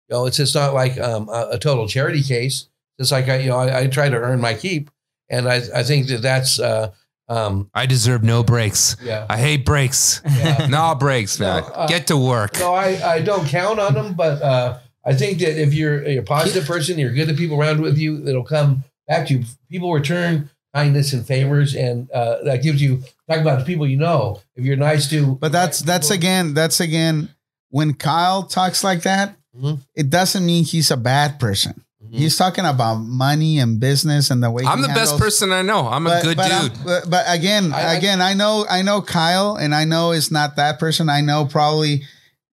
You 0.09 0.15
know, 0.17 0.25
it's 0.25 0.37
just 0.37 0.55
not 0.55 0.73
like 0.73 0.97
um, 0.99 1.29
a, 1.29 1.49
a 1.51 1.59
total 1.59 1.87
charity 1.87 2.23
case. 2.23 2.67
It's 2.97 3.11
like 3.11 3.29
I 3.29 3.37
you 3.39 3.49
know 3.49 3.57
I, 3.57 3.81
I 3.81 3.87
try 3.87 4.09
to 4.09 4.17
earn 4.17 4.41
my 4.41 4.55
keep, 4.55 4.89
and 5.29 5.47
I 5.47 5.61
I 5.73 5.83
think 5.83 6.07
that 6.07 6.21
that's. 6.21 6.59
Uh, 6.59 6.91
um, 7.29 7.69
I 7.73 7.85
deserve 7.85 8.21
no 8.21 8.43
breaks. 8.43 8.97
yeah. 9.01 9.25
I 9.29 9.37
hate 9.37 9.65
breaks. 9.65 10.21
Yeah. 10.25 10.67
no 10.69 10.93
breaks, 10.93 11.39
man. 11.39 11.63
No, 11.63 11.69
uh, 11.69 11.87
Get 11.87 12.07
to 12.07 12.17
work. 12.17 12.59
No, 12.59 12.73
I, 12.73 13.13
I 13.13 13.21
don't 13.21 13.47
count 13.47 13.79
on 13.79 13.93
them, 13.93 14.13
but 14.13 14.41
uh, 14.41 14.79
I 15.05 15.13
think 15.13 15.39
that 15.39 15.61
if 15.61 15.73
you're 15.73 16.03
a 16.05 16.21
positive 16.21 16.65
person, 16.65 16.97
you're 16.99 17.11
good 17.13 17.27
to 17.27 17.33
people 17.33 17.59
around 17.59 17.81
with 17.81 17.97
you, 17.97 18.25
it'll 18.27 18.43
come 18.43 18.83
back 19.07 19.27
to 19.27 19.33
you. 19.39 19.45
People 19.69 19.91
return 19.93 20.49
kindness 20.73 21.13
and 21.13 21.25
favors, 21.25 21.75
and 21.75 22.09
uh, 22.11 22.43
that 22.43 22.63
gives 22.63 22.81
you 22.81 23.03
talk 23.29 23.39
about 23.39 23.59
the 23.59 23.65
people 23.65 23.85
you 23.87 23.97
know. 23.97 24.41
If 24.55 24.65
you're 24.65 24.77
nice 24.77 25.09
to, 25.09 25.35
But 25.35 25.51
that's 25.51 25.79
that's 25.81 26.07
people- 26.07 26.17
again 26.19 26.53
that's 26.53 26.79
again 26.79 27.29
when 27.69 27.93
Kyle 27.93 28.43
talks 28.43 28.83
like 28.83 29.01
that, 29.03 29.35
Mhm. 29.57 29.79
it 29.95 30.09
doesn't 30.09 30.45
mean 30.45 30.63
he's 30.63 30.89
a 30.89 30.97
bad 30.97 31.39
person. 31.39 31.83
Mhm. 32.03 32.17
He's 32.17 32.37
talking 32.37 32.65
about 32.65 32.95
money 32.95 33.59
and 33.59 33.79
business 33.79 34.31
and 34.31 34.41
the 34.41 34.49
way 34.49 34.63
I'm 34.65 34.79
he 34.79 34.87
the 34.87 34.93
best 34.93 35.17
person 35.19 35.51
I 35.51 35.61
know. 35.63 35.87
I'm 35.87 36.07
a 36.07 36.21
good 36.23 36.37
but 36.37 36.61
dude. 36.61 36.71
But, 36.85 37.09
but 37.09 37.25
again, 37.27 37.71
I- 37.73 37.91
I- 37.91 37.93
again, 37.93 38.21
I 38.21 38.33
know 38.33 38.65
I 38.69 38.81
know 38.83 39.01
Kyle, 39.01 39.55
and 39.57 39.75
I 39.75 39.83
know 39.85 40.11
it's 40.11 40.31
not 40.31 40.55
that 40.55 40.79
person. 40.79 41.09
I 41.09 41.21
know 41.21 41.45
probably, 41.45 42.03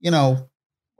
you 0.00 0.10
know, 0.10 0.49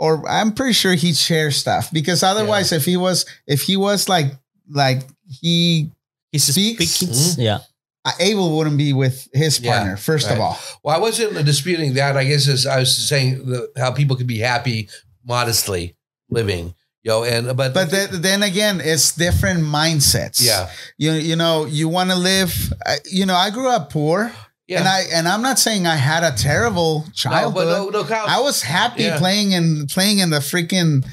or 0.01 0.25
I'm 0.29 0.53
pretty 0.57 0.73
sure 0.73 0.95
he 0.97 1.13
shares 1.13 1.57
stuff 1.61 1.93
because 1.93 2.23
otherwise, 2.25 2.73
if 2.73 2.85
he 2.89 2.97
was 2.97 3.27
if 3.47 3.63
he 3.69 3.77
was 3.77 4.09
like 4.09 4.33
like 4.73 5.03
he 5.29 5.91
He's 6.33 6.45
Speaks? 6.47 6.87
speaking. 6.91 7.15
Mhm. 7.15 7.37
Yeah. 7.39 7.59
Abel 8.19 8.57
wouldn't 8.57 8.79
be 8.79 8.93
with 8.95 9.29
his 9.35 9.61
Yeah, 9.61 9.73
partner. 9.73 9.97
first 9.99 10.31
of 10.31 10.39
all, 10.41 10.57
Well, 10.83 10.95
I 10.97 10.99
wasn't 10.99 11.45
disputing 11.45 11.95
that. 11.95 12.17
I 12.17 12.25
guess 12.25 12.49
as 12.49 12.67
I 12.67 12.79
was 12.81 12.97
saying 12.97 13.45
the, 13.51 13.69
how 13.77 13.91
people 13.93 14.17
could 14.17 14.27
be 14.31 14.39
happy 14.39 14.89
modestly 15.27 15.97
living, 16.31 16.75
you 17.03 17.11
know, 17.11 17.25
and 17.25 17.57
but 17.57 17.75
but 17.75 17.91
then, 17.91 18.09
then 18.23 18.43
again, 18.43 18.81
it's 18.83 19.13
different 19.13 19.61
mindsets. 19.65 20.41
yeah, 20.41 20.71
you 20.99 21.13
you 21.13 21.37
know 21.37 21.67
you 21.67 21.89
want 21.89 22.11
to 22.11 22.17
live. 22.17 22.73
uh, 22.87 22.97
You 23.11 23.27
know, 23.27 23.35
I 23.37 23.51
grew 23.51 23.69
up 23.69 23.91
poor, 23.93 24.33
yeah. 24.71 24.79
and 24.79 24.89
I 24.89 25.01
and 25.13 25.29
I'm 25.29 25.43
not 25.43 25.59
saying 25.59 25.87
I 25.87 25.97
had 25.97 26.23
a 26.23 26.35
terrible 26.37 27.01
no, 27.07 27.13
childhood. 27.13 27.55
but 27.55 27.65
no, 27.67 27.89
no, 27.91 28.05
Kyle, 28.05 28.25
I 28.27 28.41
was 28.41 28.63
happy 28.63 29.03
Yeah. 29.03 29.19
playing 29.19 29.53
in 29.53 29.87
playing 29.89 30.21
in 30.21 30.31
the 30.31 30.39
freaking 30.39 31.05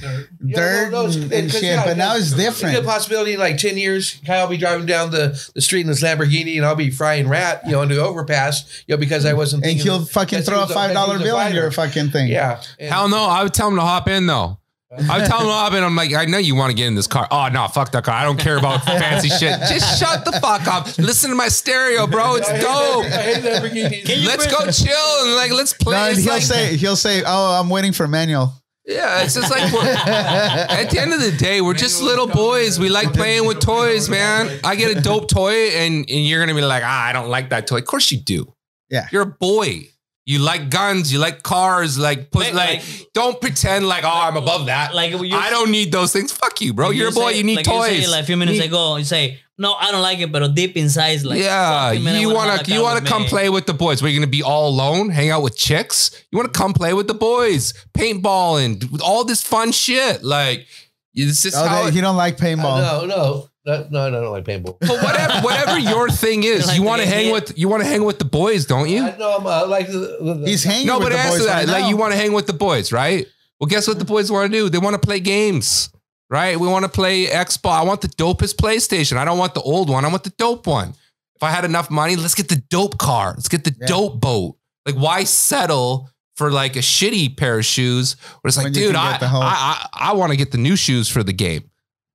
Yeah, 0.41 0.55
dirt 0.55 0.91
no, 0.91 1.07
no, 1.07 1.11
and, 1.11 1.33
and 1.33 1.51
'cause, 1.51 1.59
shit. 1.59 1.63
yeah, 1.63 1.83
but 1.83 1.97
now 1.97 2.13
there's 2.13 2.31
it's 2.31 2.39
a 2.39 2.43
different. 2.43 2.75
Good 2.75 2.85
possibility 2.85 3.33
in 3.33 3.39
like 3.39 3.57
10 3.57 3.77
years, 3.77 4.17
Kyle 4.25 4.43
will 4.45 4.51
be 4.51 4.57
driving 4.57 4.85
down 4.85 5.11
the, 5.11 5.37
the 5.55 5.61
street 5.61 5.81
in 5.81 5.87
his 5.87 6.01
Lamborghini 6.03 6.55
and 6.57 6.65
I'll 6.65 6.75
be 6.75 6.89
frying 6.91 7.27
rat, 7.27 7.63
you 7.65 7.71
know, 7.73 7.81
into 7.81 7.99
overpass, 7.99 8.63
you 8.87 8.93
know, 8.95 8.99
because 8.99 9.25
I 9.25 9.33
wasn't 9.33 9.65
and 9.65 9.77
he'll 9.77 9.97
of- 10.03 10.09
fucking 10.11 10.39
that 10.39 10.45
he 10.45 10.51
throw 10.51 10.63
a 10.63 10.67
five 10.67 10.91
he 10.91 10.93
dollar 10.93 11.13
was 11.13 11.21
a 11.21 11.25
bill 11.25 11.39
in 11.39 11.53
your 11.55 11.71
fucking 11.71 12.11
thing. 12.11 12.27
Yeah. 12.27 12.61
And- 12.79 12.91
Hell 12.93 13.09
no, 13.09 13.23
I 13.25 13.43
would 13.43 13.53
tell 13.53 13.69
him 13.69 13.75
to 13.75 13.81
hop 13.81 14.07
in 14.07 14.27
though. 14.27 14.59
I 14.91 15.17
would 15.19 15.27
tell 15.27 15.39
him 15.41 15.47
to 15.47 15.51
hop 15.51 15.73
in. 15.73 15.83
I'm 15.83 15.95
like, 15.95 16.13
I 16.13 16.25
know 16.25 16.37
you 16.37 16.55
want 16.55 16.71
to 16.71 16.75
get 16.75 16.87
in 16.87 16.95
this 16.95 17.07
car. 17.07 17.27
Oh 17.29 17.49
no, 17.51 17.67
fuck 17.67 17.91
that 17.91 18.03
car. 18.05 18.15
I 18.15 18.23
don't 18.23 18.39
care 18.39 18.57
about 18.57 18.83
fancy 18.85 19.27
shit. 19.29 19.59
Just 19.69 19.99
shut 19.99 20.23
the 20.23 20.31
fuck 20.33 20.65
up. 20.67 20.97
Listen 20.97 21.29
to 21.29 21.35
my 21.35 21.49
stereo, 21.49 22.07
bro. 22.07 22.35
It's 22.35 22.47
dope. 22.47 23.05
I 23.05 23.09
hate 23.09 23.43
Lamborghinis. 23.43 24.25
Let's 24.25 24.47
go 24.47 24.71
chill 24.71 25.25
and 25.25 25.35
like 25.35 25.51
let's 25.51 25.73
play. 25.73 25.93
No, 25.95 26.03
and 26.03 26.11
It's 26.17 26.23
he'll 26.23 26.33
like- 26.33 26.41
say 26.43 26.77
he'll 26.77 26.95
say, 26.95 27.21
"Oh, 27.25 27.59
I'm 27.59 27.69
waiting 27.69 27.91
for 27.91 28.07
Manuel." 28.07 28.53
Yeah, 28.85 29.23
it's 29.23 29.33
just 29.33 29.51
like 29.51 29.73
we're, 29.73 29.81
at 29.85 30.89
the 30.89 30.97
end 31.01 31.11
of 31.11 31.19
the 31.19 31.33
day, 31.33 31.59
we're 31.59 31.73
just 31.73 32.01
little 32.01 32.25
boys. 32.27 32.79
We 32.79 32.87
like 32.87 33.11
playing 33.11 33.45
with 33.45 33.59
toys, 33.59 34.07
man. 34.07 34.49
I 34.63 34.75
get 34.77 34.95
a 34.97 35.01
dope 35.01 35.27
toy, 35.27 35.51
and, 35.71 36.09
and 36.09 36.25
you're 36.25 36.39
gonna 36.39 36.55
be 36.55 36.61
like, 36.65 36.83
ah, 36.85 37.03
I 37.07 37.11
don't 37.11 37.27
like 37.27 37.49
that 37.49 37.67
toy. 37.67 37.79
Of 37.79 37.85
course 37.85 38.09
you 38.13 38.19
do. 38.21 38.53
Yeah. 38.89 39.07
you're 39.11 39.23
a 39.23 39.25
boy. 39.25 39.89
You 40.27 40.39
like 40.39 40.69
guns. 40.69 41.11
You 41.11 41.19
like 41.19 41.41
cars. 41.41 41.97
Like 41.97 42.31
put 42.31 42.47
Wait, 42.47 42.53
like, 42.53 42.83
don't 43.13 43.39
pretend 43.39 43.87
like 43.87 44.03
oh 44.03 44.09
I'm 44.27 44.35
above 44.35 44.65
that. 44.65 44.93
Like 44.93 45.13
I 45.13 45.49
don't 45.49 45.71
need 45.71 45.91
those 45.91 46.11
things. 46.11 46.33
Fuck 46.33 46.59
you, 46.59 46.73
bro. 46.73 46.89
like 46.89 46.97
You're 46.97 47.09
a 47.09 47.11
boy. 47.13 47.31
say- 47.31 47.37
you 47.37 47.43
need 47.45 47.55
like 47.55 47.65
toys. 47.65 47.95
You 47.95 48.01
say, 48.03 48.11
like 48.11 48.23
a 48.23 48.25
few 48.27 48.35
minutes 48.35 48.59
Need- 48.59 48.65
ago, 48.65 48.97
you 48.97 49.05
say, 49.05 49.39
"No, 49.57 49.73
I 49.73 49.89
don't 49.89 50.01
like 50.01 50.19
it," 50.19 50.29
but 50.29 50.53
deep 50.53 50.75
inside, 50.75 51.11
is 51.11 51.23
like, 51.23 51.39
yeah, 51.39 51.93
"Fuck 51.93 52.01
man, 52.03 52.19
you 52.19 52.27
wanna 52.27 52.37
wanna 52.39 52.57
have 52.57 52.67
a 52.67 52.71
you 52.71 52.81
wanna 52.83 53.01
come 53.01 53.21
me." 53.23 53.29
play 53.29 53.49
with 53.49 53.67
the 53.67 53.73
boys. 53.73 54.03
We're 54.03 54.13
gonna 54.13 54.27
be 54.27 54.43
all 54.43 54.67
alone, 54.67 55.11
hang 55.11 55.29
out 55.29 55.43
with 55.43 55.55
chicks. 55.57 56.11
You 56.29 56.35
wanna 56.37 56.49
come 56.49 56.73
play 56.73 56.93
with 56.93 57.07
the 57.07 57.13
boys, 57.13 57.73
paintballing, 57.97 58.99
all 59.01 59.23
this 59.23 59.41
fun 59.41 59.71
shit. 59.71 60.23
Like 60.25 60.67
it's 61.15 61.41
just 61.43 61.55
Oh, 61.55 61.65
how. 61.65 61.85
they- 61.85 61.91
he 61.91 62.01
don't 62.01 62.17
like 62.17 62.37
paintball. 62.37 62.81
no, 62.81 63.05
no, 63.05 63.49
no, 63.67 63.87
no, 63.91 64.07
I 64.07 64.09
don't 64.09 64.31
like 64.31 64.45
paintball. 64.45 64.77
but 64.79 65.03
whatever, 65.03 65.41
whatever 65.41 65.77
your 65.79 66.09
thing 66.09 66.43
is, 66.43 66.65
Like 66.67 66.77
you 66.77 66.83
want 66.83 67.01
to 67.01 67.07
hang 67.07 67.25
hit? 67.25 67.33
with 67.33 67.57
you 67.57 67.67
want 67.69 67.83
to 67.83 67.87
hang 67.89 68.03
with 68.03 68.17
the 68.17 68.25
boys, 68.25 68.65
don't 68.65 68.89
you? 68.89 69.03
I 69.05 69.15
know 69.17 69.37
I'm 69.37 69.45
uh, 69.45 69.67
like 69.67 69.87
the, 69.87 70.17
the, 70.21 70.33
the- 70.35 70.47
He's 70.49 70.63
hanging 70.63 70.87
No, 70.87 70.99
with 70.99 71.09
but 71.09 71.13
the 71.13 71.19
answer 71.19 71.37
boys 71.39 71.45
that. 71.47 71.55
right 71.67 71.67
like 71.81 71.89
you 71.89 71.97
want 71.97 72.13
to 72.13 72.17
hang 72.17 72.33
with 72.33 72.47
the 72.47 72.53
boys, 72.53 72.91
right? 72.91 73.25
Well, 73.59 73.67
guess 73.67 73.87
what 73.87 73.99
the 73.99 74.05
boys 74.05 74.31
want 74.31 74.51
to 74.51 74.57
do? 74.57 74.69
They 74.69 74.77
want 74.77 74.93
to 74.93 74.99
play 75.05 75.19
games, 75.19 75.89
right? 76.29 76.59
We 76.59 76.67
want 76.67 76.85
to 76.85 76.89
play 76.89 77.25
Xbox. 77.25 77.71
I 77.71 77.81
want 77.83 78.01
the 78.01 78.07
dopest 78.09 78.55
PlayStation. 78.55 79.17
I 79.17 79.25
don't 79.25 79.37
want 79.39 79.53
the 79.53 79.61
old 79.61 79.89
one. 79.89 80.05
I 80.05 80.09
want 80.09 80.23
the 80.23 80.29
dope 80.31 80.65
one. 80.67 80.89
If 81.35 81.43
I 81.43 81.49
had 81.51 81.65
enough 81.65 81.89
money, 81.91 82.15
let's 82.15 82.35
get 82.35 82.49
the 82.49 82.55
dope 82.69 82.97
car. 82.97 83.33
Let's 83.35 83.49
get 83.49 83.63
the 83.63 83.75
Yeah. 83.79 83.87
dope 83.87 84.19
boat. 84.21 84.57
Like, 84.85 84.95
why 84.95 85.23
settle 85.23 86.09
for 86.35 86.51
like 86.51 86.75
a 86.75 86.79
shitty 86.79 87.35
pair 87.35 87.57
of 87.59 87.65
shoes? 87.65 88.15
Where 88.41 88.47
it's 88.49 88.57
like, 88.57 88.73
dude, 88.73 88.95
I 88.95 89.11
get 89.13 89.19
the 89.21 89.27
whole- 89.27 89.41
I, 89.43 89.87
I, 89.93 90.09
I 90.09 90.13
want 90.13 90.31
to 90.31 90.37
get 90.37 90.51
the 90.51 90.57
new 90.57 90.75
shoes 90.75 91.09
for 91.09 91.23
the 91.23 91.33
game. 91.33 91.69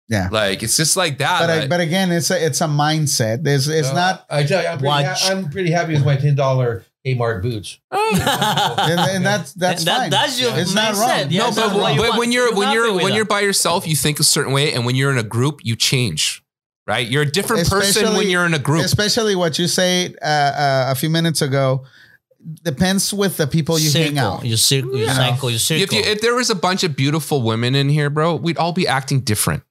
Yeah. 0.09 0.29
Like, 0.31 0.63
it's 0.63 0.77
just 0.77 0.97
like 0.97 1.19
that. 1.19 1.41
But 1.41 1.49
like- 1.49 1.63
I, 1.65 1.67
but 1.69 1.81
again, 1.81 2.11
it's 2.13 2.31
a 2.31 2.45
it's 2.45 2.61
a 2.61 2.67
mindset. 2.67 3.43
There's 3.45 3.69
it's 3.69 3.89
No, 3.89 3.95
not, 3.95 4.27
I 4.29 4.43
tell 4.45 4.63
you, 4.63 4.69
I'm 4.69 4.79
pretty, 4.79 5.05
ha- 5.05 5.19
I'm 5.31 5.51
pretty 5.51 5.71
happy 5.71 5.93
with 5.95 6.05
my 6.05 6.17
ten 6.17 6.35
dollar 6.35 6.85
Kmart 7.07 7.43
boots. 7.43 7.79
and, 7.91 8.21
and 8.21 9.25
that's 9.27 9.53
that's 9.55 9.85
That- 9.85 9.99
fine. 9.99 10.11
that's 10.11 10.41
your 10.41 10.57
It's 10.59 10.75
not 10.75 10.95
mindset. 10.95 11.23
wrong. 11.23 11.31
Yeah, 11.31 11.41
no, 11.51 11.55
but, 11.55 11.75
what 11.77 11.97
but 11.97 12.09
want. 12.11 12.19
when 12.19 12.33
you're 12.33 12.49
You're 12.49 12.57
when 12.57 12.73
you're 12.73 12.93
when 12.95 13.05
that. 13.07 13.15
you're 13.15 13.25
by 13.25 13.41
yourself, 13.41 13.87
you 13.87 13.97
think 13.97 14.21
a 14.21 14.25
certain 14.25 14.53
way, 14.53 14.73
and 14.73 14.85
when 14.85 14.95
you're 14.97 15.11
in 15.11 15.19
a 15.19 15.23
group, 15.23 15.61
you 15.65 15.77
change. 15.77 16.43
Right? 16.87 17.07
You're 17.07 17.23
a 17.23 17.31
different 17.31 17.69
person 17.71 18.15
when 18.17 18.29
you're 18.29 18.45
in 18.45 18.55
a 18.55 18.59
group. 18.59 18.85
Especially 18.85 19.37
what 19.37 19.57
you 19.59 19.69
say 19.69 20.15
uh, 20.21 20.27
uh, 20.27 20.87
a 20.91 20.95
few 20.97 21.09
minutes 21.11 21.41
ago 21.41 21.85
depends 22.65 23.15
with 23.15 23.37
the 23.37 23.47
people 23.47 23.79
you 23.79 23.91
hang 23.93 24.17
circle, 24.17 24.33
out. 24.33 24.45
your 24.45 24.57
circle, 24.57 24.97
your 24.97 25.07
Yeah. 25.07 25.15
cycle, 25.15 25.49
your 25.49 25.61
circle. 25.61 25.83
If 25.85 25.93
you, 25.93 26.01
if 26.01 26.21
there 26.21 26.35
was 26.35 26.51
a 26.51 26.57
bunch 26.57 26.83
of 26.83 26.97
beautiful 26.97 27.41
women 27.43 27.77
in 27.77 27.89
here, 27.89 28.11
bro, 28.11 28.35
we'd 28.35 28.59
all 28.59 28.73
be 28.73 28.89
acting 28.89 29.21
different, 29.21 29.63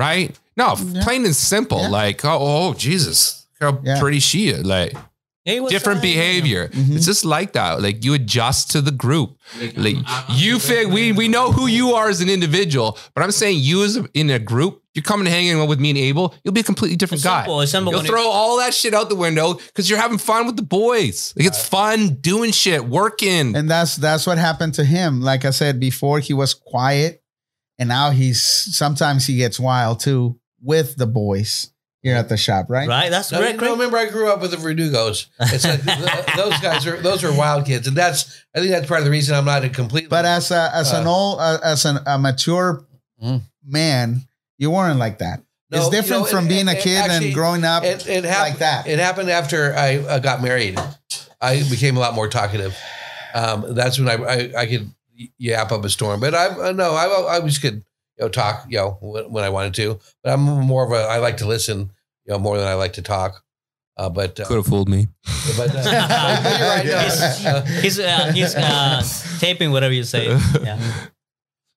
right? 0.00 0.34
No, 0.56 0.74
Yeah. 0.76 1.04
plain 1.04 1.24
and 1.24 1.36
simple. 1.36 1.80
Yeah. 1.82 1.88
Like, 2.00 2.24
oh, 2.24 2.38
oh, 2.40 2.74
Jesus, 2.74 3.46
how 3.60 3.78
Yeah. 3.84 4.00
pretty 4.00 4.20
she 4.20 4.48
is. 4.48 4.64
Like 4.64 4.96
Hey, 5.44 5.58
different 5.68 5.98
up? 5.98 6.02
behavior. 6.02 6.68
Mhm. 6.68 6.96
It's 6.96 7.06
just 7.06 7.24
like 7.24 7.52
that. 7.54 7.80
Like 7.82 8.04
you 8.04 8.12
adjust 8.14 8.70
to 8.72 8.80
the 8.82 8.90
group. 9.04 9.30
Like 9.76 9.96
you 10.42 10.58
fig 10.58 10.88
we 10.96 11.12
we 11.12 11.28
know 11.28 11.50
who 11.52 11.66
you 11.66 11.94
are 11.94 12.08
as 12.08 12.20
an 12.20 12.28
individual, 12.28 12.98
but 13.14 13.22
I'm 13.24 13.30
saying 13.32 13.58
you 13.60 13.82
as 13.84 13.96
a, 13.96 14.04
in 14.12 14.28
a 14.30 14.38
group, 14.38 14.82
you're 14.94 15.02
coming 15.02 15.26
and 15.26 15.34
hanging 15.34 15.66
with 15.68 15.80
me 15.80 15.90
and 15.90 15.98
Abel, 15.98 16.34
you'll 16.44 16.52
be 16.60 16.60
a 16.60 16.64
completely 16.72 16.96
different 16.96 17.20
It's 17.20 17.24
guy. 17.32 17.40
simple. 17.42 17.60
It's 17.62 17.72
simple 17.72 17.92
You'll 17.92 18.00
when 18.00 18.06
you- 18.06 18.12
throw 18.12 18.28
all 18.28 18.58
that 18.58 18.74
shit 18.74 18.92
out 18.92 19.08
the 19.08 19.14
window 19.26 19.54
because 19.54 19.88
you're 19.88 19.98
having 20.06 20.18
fun 20.18 20.46
with 20.46 20.56
the 20.56 20.62
boys. 20.82 21.32
Like 21.36 21.46
it's 21.46 21.62
fun 21.66 22.18
doing 22.20 22.52
shit, 22.52 22.84
working. 22.86 23.56
And 23.56 23.68
that's 23.70 23.96
that's 23.96 24.26
what 24.26 24.36
happened 24.36 24.74
to 24.74 24.84
him. 24.84 25.20
Like 25.22 25.44
I 25.46 25.50
said 25.50 25.80
before, 25.80 26.18
he 26.20 26.34
was 26.34 26.52
quiet, 26.54 27.19
and 27.80 27.88
now 27.88 28.10
he's 28.10 28.40
sometimes 28.42 29.26
he 29.26 29.36
gets 29.36 29.58
wild 29.58 29.98
too 29.98 30.38
with 30.62 30.94
the 30.96 31.06
boys 31.06 31.72
here 32.02 32.14
at 32.16 32.28
the 32.28 32.36
shop, 32.36 32.66
right? 32.70 32.88
Right? 32.88 33.10
That's 33.10 33.30
No, 33.32 33.40
right. 33.40 33.54
you 33.54 33.60
know, 33.60 33.72
remember 33.72 33.96
I 33.98 34.06
grew 34.08 34.30
up 34.32 34.40
with 34.40 34.52
the 34.52 34.56
Verdugos. 34.56 35.26
It's 35.40 35.64
like 35.66 35.82
those 36.36 36.58
guys 36.60 36.86
are 36.86 36.96
those 37.02 37.24
are 37.24 37.32
wild 37.36 37.66
kids, 37.66 37.88
and 37.88 37.96
that's 37.96 38.44
I 38.54 38.60
think 38.60 38.70
that's 38.70 38.86
part 38.86 39.00
of 39.00 39.04
the 39.04 39.10
reason 39.10 39.34
I'm 39.34 39.44
not 39.44 39.64
a 39.64 39.68
complete. 39.68 40.08
But 40.08 40.24
as 40.24 40.50
a 40.52 40.70
as 40.74 40.92
an 40.92 41.06
Uh, 41.06 41.10
old 41.10 41.40
uh, 41.40 41.58
as 41.64 41.84
an, 41.86 41.98
a 42.06 42.18
mature 42.18 42.84
Mm. 43.22 43.42
man, 43.66 44.22
you 44.56 44.70
weren't 44.70 44.98
like 44.98 45.18
that. 45.18 45.42
No, 45.70 45.76
it's 45.76 45.86
you 45.86 45.92
different 45.92 46.22
know, 46.22 46.28
from 46.30 46.46
it- 46.46 46.48
being 46.48 46.68
a 46.68 46.74
kid 46.74 46.98
actually, 47.04 47.26
and 47.26 47.34
growing 47.34 47.64
up 47.64 47.84
it, 47.84 48.06
it 48.08 48.24
happened 48.24 48.50
like 48.50 48.58
that. 48.60 48.86
It 48.86 48.98
happened 48.98 49.28
after 49.30 49.74
I 49.74 49.98
uh, 49.98 50.18
got 50.20 50.42
married. 50.42 50.78
I 51.40 51.62
became 51.68 51.96
a 51.98 52.00
lot 52.00 52.14
more 52.14 52.28
talkative. 52.28 52.74
Um, 53.34 53.74
that's 53.74 53.98
when 53.98 54.08
I, 54.08 54.14
I 54.24 54.52
I 54.62 54.66
could 54.66 54.90
yap 55.38 55.72
up 55.72 55.84
a 55.84 55.88
storm. 55.88 56.20
But 56.20 56.34
I 56.34 56.46
uh, 56.46 56.72
no, 56.72 56.92
I 56.94 57.04
I 57.06 57.36
always 57.38 57.58
could 57.58 57.74
you 58.18 58.24
know 58.24 58.28
talk 58.28 58.66
you 58.68 58.78
know 58.78 58.98
when, 59.00 59.30
when 59.32 59.44
I 59.44 59.48
wanted 59.50 59.74
to. 59.74 59.98
But 60.22 60.32
I'm 60.32 60.40
more 60.42 60.84
of 60.84 60.92
a 60.92 61.02
I 61.08 61.18
like 61.18 61.38
to 61.38 61.46
listen 61.46 61.90
you 62.26 62.32
know 62.32 62.38
more 62.38 62.58
than 62.58 62.66
I 62.68 62.74
like 62.74 62.94
to 62.94 63.02
talk. 63.02 63.42
Uh, 63.96 64.08
but 64.08 64.40
uh, 64.40 64.46
Could 64.46 64.56
have 64.56 64.66
fooled 64.66 64.88
me. 64.88 65.08
but 65.58 65.70
uh, 65.74 65.78
right, 65.84 66.82
no, 66.86 66.98
He's- 67.00 67.44
uh, 67.44 67.62
He's 67.82 67.98
uh, 67.98 68.32
he's 68.32 68.54
uh, 68.54 69.02
taping 69.40 69.72
whatever 69.72 69.92
you 69.92 70.04
say. 70.04 70.28
Yeah. 70.62 70.80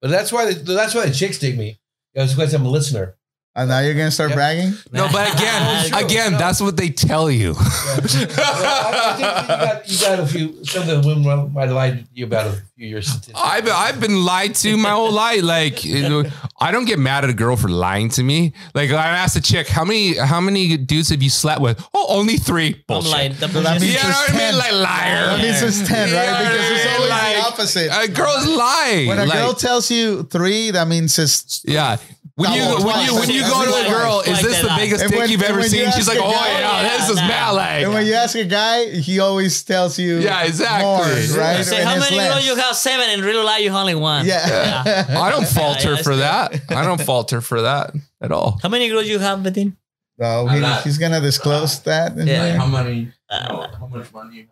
but 0.02 0.10
that's 0.10 0.32
why 0.32 0.54
the, 0.54 0.74
that's 0.74 0.96
why 0.96 1.06
the 1.06 1.14
chicks 1.14 1.38
dig 1.40 1.58
me. 1.58 1.80
It's 2.14 2.34
because 2.34 2.54
I'm 2.54 2.66
a 2.66 2.70
listener. 2.70 3.16
And 3.56 3.70
now 3.70 3.80
you're 3.80 3.94
gonna 3.94 4.12
start 4.12 4.30
Yeah. 4.32 4.36
bragging. 4.36 4.74
No, 4.92 5.08
but 5.12 5.34
again, 5.36 5.92
oh, 5.94 6.06
again, 6.06 6.32
No. 6.34 6.38
that's 6.40 6.60
what 6.62 6.76
they 6.78 6.90
tell 6.90 7.30
you. 7.30 7.56
I, 7.58 8.00
I 8.04 9.16
think 9.18 9.30
you 9.30 9.48
got, 9.48 9.90
you 9.90 10.00
got 10.00 10.20
a 10.20 10.26
few. 10.28 10.66
Some 10.66 10.90
of 10.90 11.04
the 11.04 11.08
women 11.08 11.54
might 11.54 11.66
have 11.68 11.72
lied 11.76 12.00
to 12.00 12.06
you 12.14 12.26
about 12.26 12.48
a 12.48 12.62
few 12.76 12.88
years. 12.88 13.30
I've 13.36 13.68
I've 13.70 14.00
been 14.00 14.24
lied 14.26 14.56
to 14.56 14.76
my 14.78 14.90
whole 14.92 15.12
life. 15.12 15.44
Like 15.44 15.86
I 15.86 16.72
don't 16.72 16.86
get 16.86 17.00
mad 17.00 17.24
at 17.24 17.30
a 17.30 17.34
girl 17.34 17.56
for 17.56 17.70
lying 17.70 18.10
to 18.12 18.24
me. 18.24 18.54
Like 18.74 18.90
I 18.92 19.08
asked 19.10 19.36
a 19.36 19.42
chick, 19.42 19.68
how 19.68 19.84
many 19.86 20.18
how 20.18 20.42
many 20.42 20.76
dudes 20.78 21.10
have 21.10 21.22
you 21.22 21.30
slept 21.30 21.62
with? 21.62 21.84
Oh, 21.94 22.06
only 22.10 22.38
three. 22.38 22.68
I'm 22.76 22.84
Bullshit. 22.88 23.12
like, 23.12 23.34
So 23.36 23.48
that 23.48 23.82
means 23.82 23.94
you 23.94 24.00
know 24.02 24.10
what 24.10 24.34
I 24.34 24.38
mean? 24.38 24.58
Like 24.58 24.72
liar. 24.74 25.26
That 25.28 25.42
means 25.42 25.62
it's 25.62 25.88
ten, 25.88 26.10
You 26.10 26.16
right? 26.16 26.32
what 26.32 26.40
Because 26.44 26.72
it's 26.72 26.86
mean? 26.86 26.96
always 26.96 27.10
Like, 27.10 27.36
the 27.36 27.42
opposite. 27.48 27.92
A 28.04 28.08
girl's 28.12 28.48
lying. 28.48 29.08
when 29.08 29.20
a 29.20 29.26
Like, 29.26 29.34
girl 29.40 29.54
tells 29.54 29.92
you 29.92 30.24
three, 30.24 30.72
that 30.72 30.88
means 30.88 31.18
it's 31.20 31.62
yeah. 31.66 31.98
When 32.36 32.52
you 32.54 32.62
Double, 32.62 32.86
when 32.86 33.06
you 33.06 33.14
when 33.14 33.30
you 33.30 33.42
go 33.42 33.64
to 33.64 33.86
a 33.86 33.90
girl, 33.92 34.22
is 34.26 34.42
this 34.42 34.60
the 34.62 34.74
biggest 34.76 35.08
dick 35.08 35.30
you've 35.30 35.44
ever 35.44 35.62
seen? 35.62 35.92
She's 35.92 36.08
like, 36.08 36.18
oh 36.20 36.32
guy- 36.32 36.60
yeah, 36.60 36.98
this 36.98 37.10
is 37.10 37.18
Yeah, 37.20 37.28
mad. 37.28 37.84
And 37.84 37.94
when 37.94 38.08
you 38.08 38.14
ask 38.16 38.36
a 38.36 38.44
guy, 38.44 38.90
he 38.90 39.20
always 39.20 39.62
tells 39.62 40.00
you 40.00 40.18
Yeah, 40.18 40.42
exactly. 40.44 40.84
more, 40.84 41.02
right? 41.40 41.60
You 41.60 41.64
say, 41.64 41.84
how 41.84 42.00
many 42.00 42.16
less. 42.16 42.34
girls 42.34 42.48
you 42.48 42.56
have? 42.56 42.76
Seven. 42.76 43.08
In 43.12 43.22
real 43.24 43.46
life, 43.46 43.62
you 43.62 43.70
only 43.70 43.94
one. 43.94 44.26
Yeah. 44.26 45.06
I 45.10 45.30
don't 45.30 45.48
falter 45.60 45.92
Yeah, 45.92 45.96
yeah, 45.98 46.02
for 46.02 46.16
that's 46.16 46.60
that. 46.68 46.76
I 46.76 46.84
don't 46.84 47.00
falter 47.02 47.40
for 47.40 47.62
that 47.62 47.94
at 48.20 48.32
all. 48.32 48.58
How 48.64 48.70
many 48.70 48.90
girls 48.90 49.06
you 49.08 49.20
have, 49.20 49.38
Betin? 49.40 49.76
Oh, 50.20 50.48
A 50.48 50.54
he, 50.54 50.60
lot. 50.60 50.84
he's 50.84 50.98
gonna 50.98 51.22
disclose 51.22 51.80
uh, 51.82 51.84
that. 51.86 52.18
Yeah. 52.26 52.58
How 52.58 52.66
many? 52.66 53.12
Uh, 53.30 53.48
no, 53.48 53.68
how 53.80 53.88
much 53.88 54.12
money 54.12 54.38
you 54.38 54.48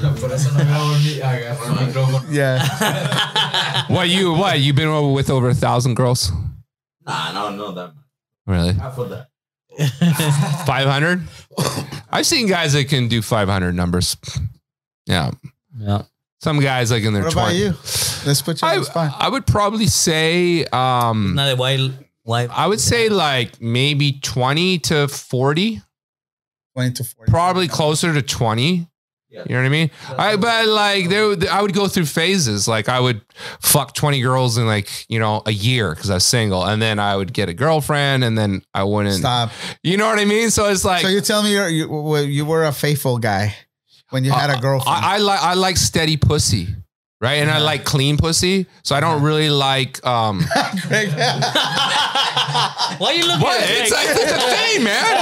have? 0.00 0.18
Por 0.18 0.32
eso 0.32 0.50
no 0.50 0.58
me 0.58 0.64
voy 0.64 0.72
a 0.72 0.88
dormir. 0.88 1.22
Agarro 1.22 1.66
el 1.66 1.86
micrófono. 1.86 2.24
Yeah. 2.32 3.84
What 3.88 4.08
you 4.08 4.32
what 4.32 4.58
you've 4.60 4.76
been 4.76 4.88
over 4.88 5.12
with 5.12 5.28
over 5.28 5.50
a 5.50 5.54
thousand 5.54 5.94
girls? 5.96 6.32
Nah, 7.06 7.32
no, 7.32 7.50
no, 7.56 7.72
that 7.72 7.94
much. 7.94 8.04
Really? 8.46 8.72
Half 8.74 8.98
of 8.98 9.10
that. 9.10 9.28
Five 10.66 10.86
hundred? 10.88 11.22
I've 12.10 12.26
seen 12.26 12.46
guys 12.46 12.72
that 12.74 12.88
can 12.88 13.08
do 13.08 13.20
five 13.22 13.48
hundred 13.48 13.74
numbers. 13.74 14.16
Yeah. 15.06 15.32
Yeah. 15.78 16.02
Some 16.40 16.60
guys 16.60 16.90
like 16.92 17.02
in 17.02 17.12
their 17.14 17.24
What 17.24 17.32
about 17.32 17.52
20s. 17.52 17.58
you? 17.58 18.28
Let's 18.28 18.42
put 18.42 18.60
you 18.62 18.68
on 18.68 18.74
I, 18.74 18.78
the 18.78 18.84
spot. 18.84 19.14
I 19.18 19.28
would 19.28 19.46
probably 19.46 19.86
say 19.86 20.64
um 20.66 21.34
Not 21.34 21.52
a 21.52 21.56
wild 21.56 21.92
wife. 22.24 22.50
I 22.52 22.66
would 22.66 22.80
say 22.80 23.08
like 23.08 23.60
maybe 23.60 24.20
20 24.20 24.78
to 24.80 25.08
40, 25.08 25.80
Twenty 26.74 26.92
to 26.94 27.04
forty. 27.04 27.30
probably 27.32 27.66
closer 27.68 28.12
to 28.12 28.22
20. 28.22 28.86
You 29.34 29.54
know 29.54 29.60
what 29.60 29.66
I 29.66 29.68
mean? 29.68 29.90
I 30.16 30.36
but 30.36 30.68
like 30.68 31.08
there 31.08 31.34
I 31.50 31.60
would 31.60 31.74
go 31.74 31.88
through 31.88 32.06
phases. 32.06 32.68
Like 32.68 32.88
I 32.88 33.00
would 33.00 33.20
fuck 33.60 33.94
20 33.94 34.20
girls 34.20 34.58
in 34.58 34.66
like, 34.66 34.88
you 35.08 35.18
know, 35.18 35.42
a 35.46 35.50
year 35.50 35.94
because 35.94 36.10
I 36.10 36.14
was 36.14 36.26
single. 36.26 36.64
And 36.64 36.80
then 36.80 36.98
I 36.98 37.16
would 37.16 37.32
get 37.32 37.48
a 37.48 37.54
girlfriend 37.54 38.22
and 38.24 38.38
then 38.38 38.62
I 38.74 38.84
wouldn't 38.84 39.16
Stop. 39.16 39.50
you 39.82 39.96
know 39.96 40.06
what 40.06 40.18
I 40.18 40.24
mean? 40.24 40.50
So 40.50 40.68
it's 40.68 40.84
like 40.84 41.02
so 41.02 41.08
you 41.08 41.20
tell 41.20 41.42
me 41.42 41.52
you're, 41.52 41.68
you 41.68 42.16
you 42.18 42.44
were 42.44 42.64
a 42.64 42.72
faithful 42.72 43.18
guy 43.18 43.54
when 44.10 44.24
you 44.24 44.30
had 44.30 44.50
a 44.50 44.60
girlfriend. 44.60 45.04
I, 45.04 45.14
I 45.14 45.18
like 45.18 45.40
I 45.40 45.54
like 45.54 45.76
steady 45.76 46.16
pussy. 46.16 46.68
Right. 47.24 47.40
And 47.40 47.50
I 47.50 47.56
like 47.56 47.84
clean 47.84 48.18
pussy. 48.18 48.66
So 48.82 48.94
I 48.94 49.00
don't 49.00 49.22
really 49.22 49.48
like 49.48 50.04
um 50.06 50.40
Why 50.42 50.44
are 53.00 53.14
you 53.14 53.26
looking 53.26 53.40
what 53.40 53.62
at 53.62 53.70
it's 53.70 53.90
like 53.90 54.08
that's 54.08 54.30
a 54.30 54.38
thing, 54.56 54.84
man. 54.84 55.14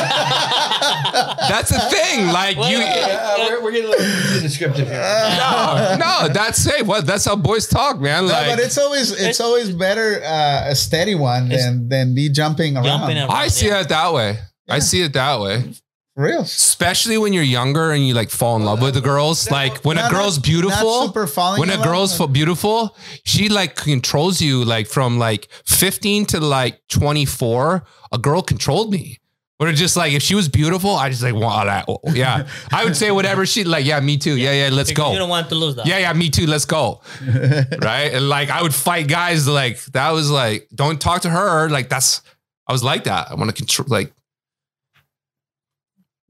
That's 1.48 1.70
the 1.70 1.78
thing. 1.78 2.26
Like 2.26 2.56
Well, 2.56 2.68
you 2.68 2.78
Uh, 2.78 3.36
we're, 3.38 3.62
we're 3.62 3.70
getting 3.70 3.86
a 3.86 3.90
little 3.90 4.40
descriptive 4.40 4.88
here. 4.88 4.98
no, 4.98 5.96
no, 5.96 6.28
that's 6.32 6.66
it. 6.66 6.84
What 6.84 7.06
that's 7.06 7.24
how 7.24 7.36
boys 7.36 7.68
talk, 7.68 8.00
man. 8.00 8.26
No, 8.26 8.32
Like 8.32 8.56
but 8.56 8.58
it's 8.58 8.78
always 8.78 9.12
it's 9.12 9.38
always 9.38 9.70
better 9.70 10.20
uh, 10.24 10.70
a 10.70 10.74
steady 10.74 11.14
one 11.14 11.50
than 11.50 11.88
than 11.88 12.14
me 12.14 12.30
jumping 12.30 12.74
around. 12.74 12.84
Jumping 12.84 13.18
around. 13.18 13.30
I 13.30 13.46
see 13.46 13.68
yeah. 13.68 13.82
it 13.82 13.88
that 13.90 14.12
way. 14.12 14.38
I 14.68 14.80
see 14.80 15.02
it 15.02 15.12
that 15.12 15.40
way. 15.40 15.72
For 16.14 16.24
real. 16.24 16.42
Especially 16.42 17.16
when 17.16 17.32
you're 17.32 17.42
younger 17.42 17.92
and 17.92 18.06
you 18.06 18.12
like 18.12 18.28
fall 18.28 18.56
in 18.56 18.64
love 18.64 18.82
with 18.82 18.94
the 18.94 19.00
girls. 19.00 19.50
Like 19.50 19.78
when 19.84 19.96
a 19.96 20.02
Not- 20.02 20.10
girl's 20.10 20.36
not 20.36 20.44
beautiful, 20.44 21.06
super 21.06 21.26
falling 21.26 21.60
when 21.60 21.70
in 21.70 21.76
a 21.76 21.78
love, 21.78 21.86
girl's 21.86 22.18
but- 22.18 22.26
beautiful, 22.28 22.94
she 23.24 23.48
like 23.48 23.76
controls 23.76 24.40
you 24.40 24.64
like 24.64 24.86
from 24.86 25.18
like 25.18 25.48
15 25.64 26.26
to 26.26 26.40
like 26.40 26.80
24. 26.88 27.84
A 28.12 28.18
girl 28.18 28.42
controlled 28.42 28.92
me. 28.92 29.18
But 29.58 29.68
it's 29.68 29.78
just 29.78 29.96
like 29.96 30.12
if 30.12 30.22
she 30.24 30.34
was 30.34 30.48
beautiful, 30.48 30.90
I 30.90 31.08
just 31.08 31.22
like 31.22 31.34
wow 31.36 31.64
that 31.64 31.84
oh, 31.88 32.00
yeah. 32.12 32.48
I 32.72 32.84
would 32.84 32.96
say 32.96 33.10
whatever 33.12 33.46
she 33.46 33.62
like, 33.62 33.86
yeah, 33.86 34.00
me 34.00 34.18
too. 34.18 34.36
Yeah, 34.36 34.52
yeah, 34.52 34.68
let's 34.74 34.90
Because 34.90 35.04
go. 35.04 35.12
You 35.12 35.18
don't 35.20 35.28
want 35.28 35.48
to 35.50 35.54
lose 35.54 35.76
that. 35.76 35.86
Yeah, 35.86 35.98
yeah, 35.98 36.12
me 36.12 36.30
too. 36.30 36.46
Let's 36.46 36.64
go. 36.64 37.00
right? 37.22 38.10
And 38.12 38.28
like 38.28 38.50
I 38.50 38.60
would 38.60 38.74
fight 38.74 39.06
guys 39.06 39.46
like 39.46 39.82
that 39.92 40.10
was 40.10 40.30
like, 40.30 40.68
don't 40.74 41.00
talk 41.00 41.22
to 41.22 41.30
her. 41.30 41.68
Like 41.70 41.88
that's 41.88 42.22
I 42.66 42.72
was 42.72 42.82
like 42.82 43.04
that. 43.04 43.30
I 43.30 43.34
want 43.34 43.50
to 43.50 43.56
control 43.56 43.86
like 43.88 44.12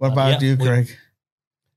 What 0.02 0.12
about 0.14 0.42
Yeah, 0.42 0.48
you, 0.50 0.56
we- 0.56 0.88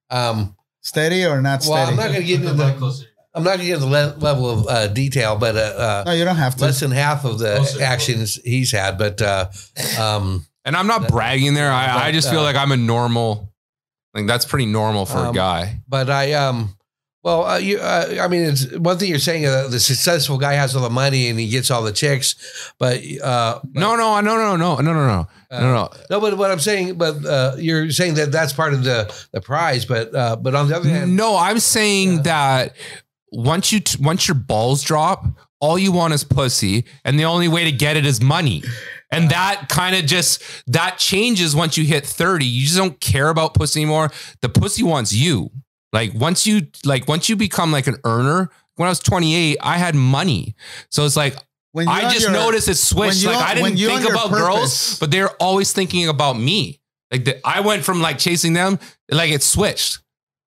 Um, 0.09 0.55
Steady 0.81 1.25
or 1.25 1.41
not 1.43 1.63
well, 1.69 1.87
I'm 1.87 1.95
not 1.95 2.07
going 2.07 2.21
to 2.21 2.23
get 2.23 2.39
into 2.41 2.49
Put 2.53 2.57
the 2.57 2.65
mic 2.67 2.79
the. 2.79 3.05
I'm 3.35 3.43
not 3.43 3.49
going 3.51 3.59
to 3.59 3.65
get 3.65 3.73
into 3.75 3.85
the 3.85 3.91
le- 3.91 4.17
level 4.17 4.49
of 4.49 4.67
uh, 4.67 4.87
detail, 4.87 5.35
but 5.35 5.55
uh, 5.55 6.03
no, 6.05 6.11
uh, 6.11 6.13
you 6.15 6.25
don't 6.25 6.35
have 6.35 6.55
to. 6.55 6.63
less 6.63 6.79
than 6.79 6.89
half 6.91 7.23
of 7.23 7.37
the 7.37 7.55
Closer. 7.57 7.83
actions 7.83 8.39
he's 8.43 8.71
had. 8.71 8.97
But 8.97 9.21
uh, 9.21 9.49
um, 9.99 10.45
and 10.63 10.75
I'm 10.75 10.87
not 10.87 11.07
bragging 11.07 11.53
there. 11.53 11.71
I, 11.71 12.07
I 12.07 12.11
just 12.11 12.31
feel 12.31 12.39
uh, 12.39 12.43
like 12.43 12.55
I'm 12.55 12.71
a 12.71 12.77
normal 12.77 13.51
like 14.15 14.25
that's 14.25 14.45
pretty 14.45 14.65
normal 14.67 15.05
for 15.05 15.17
a 15.19 15.29
Um, 15.29 15.35
guy. 15.35 15.81
but 15.87 16.09
I 16.09 16.33
um. 16.33 16.75
Well, 17.25 17.43
uh, 17.43 17.57
you, 17.57 17.79
uh, 17.79 18.19
I 18.21 18.27
mean, 18.27 18.43
it's 18.43 18.71
one 18.77 18.99
thing 18.99 19.09
you're 19.09 19.17
saying. 19.17 19.47
Uh, 19.47 19.67
the 19.67 19.79
successful 19.79 20.37
guy 20.37 20.53
has 20.53 20.75
all 20.75 20.83
the 20.83 20.91
money 20.91 21.27
and 21.27 21.39
he 21.39 21.49
gets 21.49 21.71
all 21.71 21.81
the 21.81 21.91
chicks, 21.91 22.35
but 22.77 23.01
uh, 23.19 23.61
No, 23.73 23.95
no, 23.95 24.21
no, 24.21 24.37
no, 24.37 24.55
no, 24.55 24.75
no, 24.75 24.81
no, 24.93 24.93
no. 24.93 25.27
uh, 25.49 25.59
No, 25.59 25.73
no. 25.73 25.89
no. 26.11 26.19
But 26.19 26.37
what 26.37 26.51
I'm 26.51 26.59
saying, 26.59 26.99
but 26.99 27.25
uh, 27.25 27.55
you're 27.57 27.89
saying 27.89 28.13
that 28.13 28.31
that's 28.31 28.53
part 28.53 28.75
of 28.75 28.83
the 28.83 29.11
the 29.31 29.41
prize. 29.41 29.85
But 29.85 30.13
uh, 30.13 30.35
but 30.35 30.53
on 30.53 30.67
the 30.67 30.75
other 30.75 30.87
hand, 30.87 31.17
No, 31.17 31.35
I'm 31.35 31.57
saying 31.57 32.21
that 32.23 32.75
once 33.31 33.71
you 33.71 33.79
t- 33.79 33.97
once 33.99 34.27
your 34.27 34.35
balls 34.35 34.83
drop, 34.83 35.25
all 35.59 35.79
you 35.79 35.91
want 35.91 36.13
is 36.13 36.23
pussy, 36.23 36.85
and 37.03 37.17
the 37.19 37.25
only 37.25 37.47
way 37.47 37.63
to 37.63 37.71
get 37.71 37.97
it 37.97 38.05
is 38.05 38.21
money. 38.21 38.61
And 39.11 39.31
that 39.31 39.65
kind 39.67 39.95
of 39.95 40.05
just 40.05 40.43
that 40.67 40.99
changes 40.99 41.55
once 41.55 41.75
you 41.75 41.85
hit 41.85 42.05
30. 42.05 42.45
You 42.45 42.65
just 42.65 42.77
don't 42.77 42.99
care 42.99 43.29
about 43.29 43.55
pussy 43.55 43.81
anymore. 43.81 44.11
The 44.41 44.49
pussy 44.49 44.83
wants 44.83 45.11
you. 45.11 45.49
Like 45.95 46.13
once 46.13 46.45
you 46.45 46.67
like 46.83 47.07
once 47.07 47.29
you 47.29 47.35
become 47.37 47.71
like 47.71 47.87
an 47.87 47.95
earner. 48.03 48.49
When 48.77 48.87
I 48.87 48.91
was 48.91 48.99
28, 48.99 49.57
I 49.61 49.77
had 49.77 49.95
money. 49.95 50.53
So 50.91 51.05
it's 51.05 51.15
like 51.15 51.37
when 51.71 51.87
I 51.87 52.01
just 52.11 52.23
your- 52.23 52.31
noticed 52.31 52.67
it 52.67 52.75
switched. 52.75 53.23
Like 53.25 53.37
I 53.37 53.55
didn't 53.55 53.77
think 53.77 54.09
about 54.09 54.29
purpose- 54.29 54.39
girls, 54.39 54.99
but 54.99 55.11
they're 55.11 55.29
always 55.41 55.71
thinking 55.71 56.09
about 56.09 56.37
me. 56.37 56.81
Like 57.09 57.23
the, 57.23 57.47
I 57.47 57.61
went 57.61 57.85
from 57.85 58.01
like 58.01 58.17
chasing 58.17 58.51
them, 58.51 58.77
like 59.09 59.31
it 59.31 59.41
switched, 59.43 59.99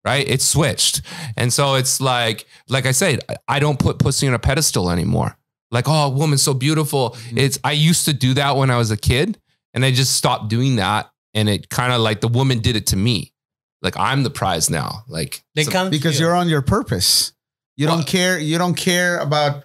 right? 0.05 0.27
It 0.29 0.39
switched, 0.43 1.01
and 1.35 1.51
so 1.51 1.73
it's 1.73 1.99
like, 1.99 2.45
like 2.69 2.85
I 2.85 2.91
said, 2.91 3.21
I- 3.27 3.37
I 3.55 3.59
don't 3.59 3.79
put 3.79 3.97
pussy 3.97 4.27
on 4.27 4.35
a 4.35 4.39
pedestal 4.39 4.91
anymore. 4.91 5.35
Like, 5.71 5.87
oh, 5.87 6.05
a 6.05 6.09
woman's 6.09 6.43
so 6.43 6.53
beautiful. 6.53 7.11
Mm-hmm. 7.11 7.37
It's 7.39 7.57
I 7.63 7.71
used 7.71 8.05
to 8.05 8.13
do 8.13 8.35
that 8.35 8.55
when 8.55 8.69
I 8.69 8.77
was 8.77 8.91
a 8.91 8.97
kid, 8.97 9.39
and 9.73 9.83
I 9.83 9.89
just 9.91 10.15
stopped 10.15 10.47
doing 10.49 10.75
that, 10.75 11.09
and 11.33 11.49
it 11.49 11.69
kind 11.69 11.91
of 11.91 12.01
like 12.01 12.21
the 12.21 12.27
woman 12.27 12.59
did 12.59 12.75
it 12.75 12.85
to 12.87 12.95
me. 12.97 13.33
Like 13.81 13.95
I'm 13.97 14.23
the 14.23 14.29
prize 14.29 14.69
now. 14.69 15.03
Like 15.07 15.43
They 15.55 15.63
so- 15.63 15.71
come 15.71 15.89
because 15.89 16.19
you. 16.19 16.25
you're 16.27 16.35
on 16.35 16.49
your 16.49 16.61
purpose. 16.61 17.33
You 17.77 17.87
Well- 17.87 17.97
don't 17.97 18.07
care. 18.07 18.37
You 18.39 18.57
don't 18.57 18.75
care 18.75 19.17
about. 19.19 19.63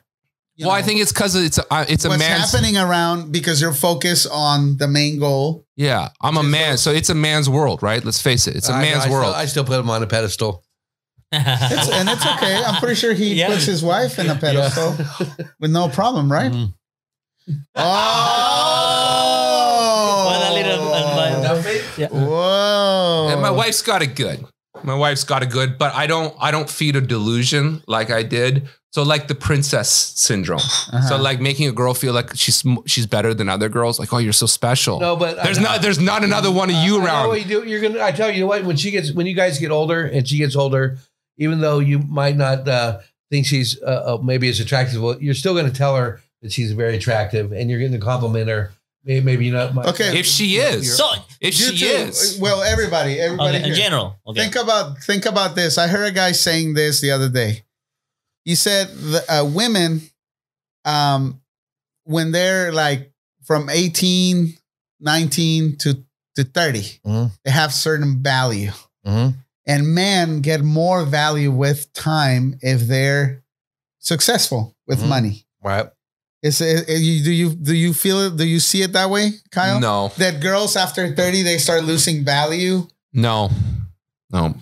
you 0.55 0.67
well, 0.67 0.75
I 0.75 0.81
think 0.83 1.01
it's 1.01 1.13
because 1.13 1.35
it's 1.35 1.59
a 1.59 1.65
uh, 1.73 1.85
it's 1.89 2.05
a 2.05 2.09
what's 2.09 2.19
man's 2.21 2.51
happening 2.51 2.77
around 2.79 3.31
because 3.33 3.61
you're 3.61 3.75
focused 3.75 4.27
on 4.33 4.79
the 4.79 4.89
main 4.89 5.19
goal. 5.19 5.67
Yeah, 5.77 6.09
I'm 6.23 6.37
a 6.37 6.41
Which 6.41 6.47
is 6.47 6.53
man, 6.53 6.79
so 6.79 6.91
it's 6.93 7.11
a 7.11 7.15
man's 7.15 7.49
world, 7.51 7.83
right? 7.83 8.03
Let's 8.03 8.23
face 8.23 8.47
it, 8.47 8.57
it's 8.57 8.69
a 8.71 8.73
I- 8.73 8.81
man's 8.81 9.05
I, 9.05 9.11
world. 9.11 9.27
Still, 9.33 9.41
I 9.43 9.47
still 9.47 9.65
put 9.65 9.79
him 9.81 9.91
on 9.91 10.03
a 10.03 10.07
pedestal. 10.07 10.63
It's, 11.33 11.91
and 11.91 12.09
it's 12.09 12.25
okay. 12.25 12.63
I'm 12.65 12.77
pretty 12.81 12.95
sure 12.95 13.13
he 13.13 13.35
Yeah. 13.41 13.49
puts 13.49 13.65
his 13.67 13.83
wife 13.83 14.19
in 14.19 14.31
a 14.31 14.37
pedestal 14.37 14.95
with 15.61 15.71
no 15.73 15.89
problem, 15.91 16.33
right? 16.33 16.51
Mhm. 16.53 16.73
Oh, 18.97 20.25
What 20.27 20.51
a 20.51 20.55
little 20.55 20.95
advice. 20.95 21.83
Yeah. 21.97 22.09
Whoa! 22.09 23.29
and 23.31 23.41
my 23.41 23.51
wife's 23.51 23.83
got 23.83 24.03
it 24.03 24.15
good. 24.15 24.45
My 24.83 24.95
wife's 24.95 25.25
got 25.25 25.43
it 25.43 25.51
good, 25.51 25.79
but 25.79 25.95
I 25.95 26.07
don't. 26.07 26.35
I 26.39 26.51
don't 26.51 26.69
feed 26.69 26.97
a 26.97 27.01
delusion 27.01 27.83
like 27.87 28.11
I 28.11 28.23
did. 28.23 28.69
So 28.93 29.03
like 29.03 29.29
the 29.29 29.35
princess 29.35 29.91
syndrome. 29.91 30.59
Uh-huh. 30.59 31.03
So 31.03 31.17
like 31.19 31.41
making 31.41 31.69
a 31.69 31.73
girl 31.73 31.93
feel 31.93 32.15
like 32.15 32.35
she's 32.35 32.65
she's 32.87 33.07
better 33.07 33.35
than 33.35 33.49
other 33.49 33.69
girls. 33.69 33.99
Like 33.99 34.13
oh, 34.13 34.19
you're 34.19 34.33
so 34.33 34.47
special. 34.47 35.01
No, 35.01 35.17
but 35.17 35.43
there's 35.43 35.59
not 35.59 35.83
there's 35.83 35.99
not 35.99 36.25
another 36.25 36.51
one 36.51 36.71
of 36.71 36.77
you 36.77 36.97
I 36.97 36.99
know 36.99 37.05
around. 37.05 37.29
what 37.29 37.41
you 37.41 37.47
do. 37.47 37.69
You're 37.69 37.81
gonna. 37.81 38.03
I 38.03 38.13
tell 38.13 38.31
you 38.31 38.47
what. 38.47 38.65
When 38.65 38.77
she 38.77 38.91
gets, 38.91 39.13
when 39.13 39.27
you 39.27 39.35
guys 39.35 39.59
get 39.59 39.71
older, 39.71 40.05
and 40.05 40.27
she 40.27 40.39
gets 40.39 40.57
older, 40.57 40.99
even 41.37 41.61
though 41.61 41.79
you 41.79 41.99
might 41.99 42.37
not 42.37 42.67
uh, 42.69 43.01
think 43.31 43.47
she's 43.47 43.81
uh, 43.83 44.17
uh, 44.19 44.23
maybe 44.23 44.49
as 44.49 44.61
attractive, 44.61 45.03
well, 45.03 45.21
you're 45.21 45.35
still 45.35 45.55
going 45.55 45.71
to 45.71 45.77
tell 45.77 45.97
her 45.97 46.21
that 46.43 46.53
she's 46.53 46.73
very 46.73 46.97
attractive, 46.97 47.53
and 47.53 47.69
you're 47.69 47.81
going 47.81 47.93
to 47.93 47.99
compliment 47.99 48.49
her. 48.49 48.73
Maybe, 49.07 49.25
maybe 49.25 49.51
not. 49.53 49.73
might- 49.75 49.87
Okay. 49.87 50.19
if 50.19 50.27
she 50.27 50.57
is, 50.57 50.97
So, 50.97 51.09
if 51.41 51.59
You 51.59 51.67
she 51.73 51.79
too. 51.79 51.87
is, 51.87 52.39
Well, 52.41 52.63
everybody, 52.63 53.21
everybody. 53.21 53.59
okay, 53.59 53.69
in 53.69 53.75
general. 53.75 54.17
Okay. 54.27 54.41
Think 54.43 54.57
about 54.57 55.03
think 55.05 55.25
about 55.27 55.55
this. 55.55 55.79
I 55.79 55.87
heard 55.87 56.09
a 56.09 56.13
guy 56.13 56.33
saying 56.33 56.75
this 56.75 57.01
the 57.01 57.13
other 57.13 57.29
day. 57.29 57.65
He 58.45 58.55
said 58.57 58.89
the 58.89 59.25
uh, 59.33 59.45
women, 59.45 60.03
um, 60.85 61.41
when 62.05 62.33
they're 62.33 62.73
like 62.73 63.13
from 63.45 63.71
18, 63.71 64.59
19 65.01 65.77
to 65.79 66.05
to 66.35 66.45
30, 66.45 67.01
Mhm. 67.07 67.31
they 67.45 67.51
have 67.51 67.73
certain 67.73 68.23
value, 68.23 68.73
Mhm. 69.07 69.37
and 69.67 69.87
men 69.95 70.41
get 70.43 70.63
more 70.63 71.05
value 71.07 71.51
with 71.51 71.91
time 71.95 72.59
if 72.61 72.81
they're 72.89 73.43
successful 74.01 74.77
with 74.87 75.01
Mhm. 75.01 75.09
money. 75.09 75.47
Right. 75.63 75.89
Is 76.43 76.61
it, 76.61 76.89
it- 76.89 77.01
you- 77.01 77.25
do 77.25 77.33
you 77.33 77.49
do 77.55 77.75
you 77.75 77.93
feel 77.95 78.21
it? 78.21 78.37
Do 78.37 78.45
you 78.45 78.61
see 78.61 78.83
it 78.83 78.93
that 78.93 79.11
way, 79.11 79.33
Kyle? 79.51 79.81
no, 79.81 80.13
That 80.19 80.41
girls 80.41 80.77
after 80.77 81.15
30 81.15 81.43
they 81.43 81.59
start 81.59 81.85
losing 81.85 82.25
value. 82.25 82.87
no, 83.13 83.51
no. 84.31 84.55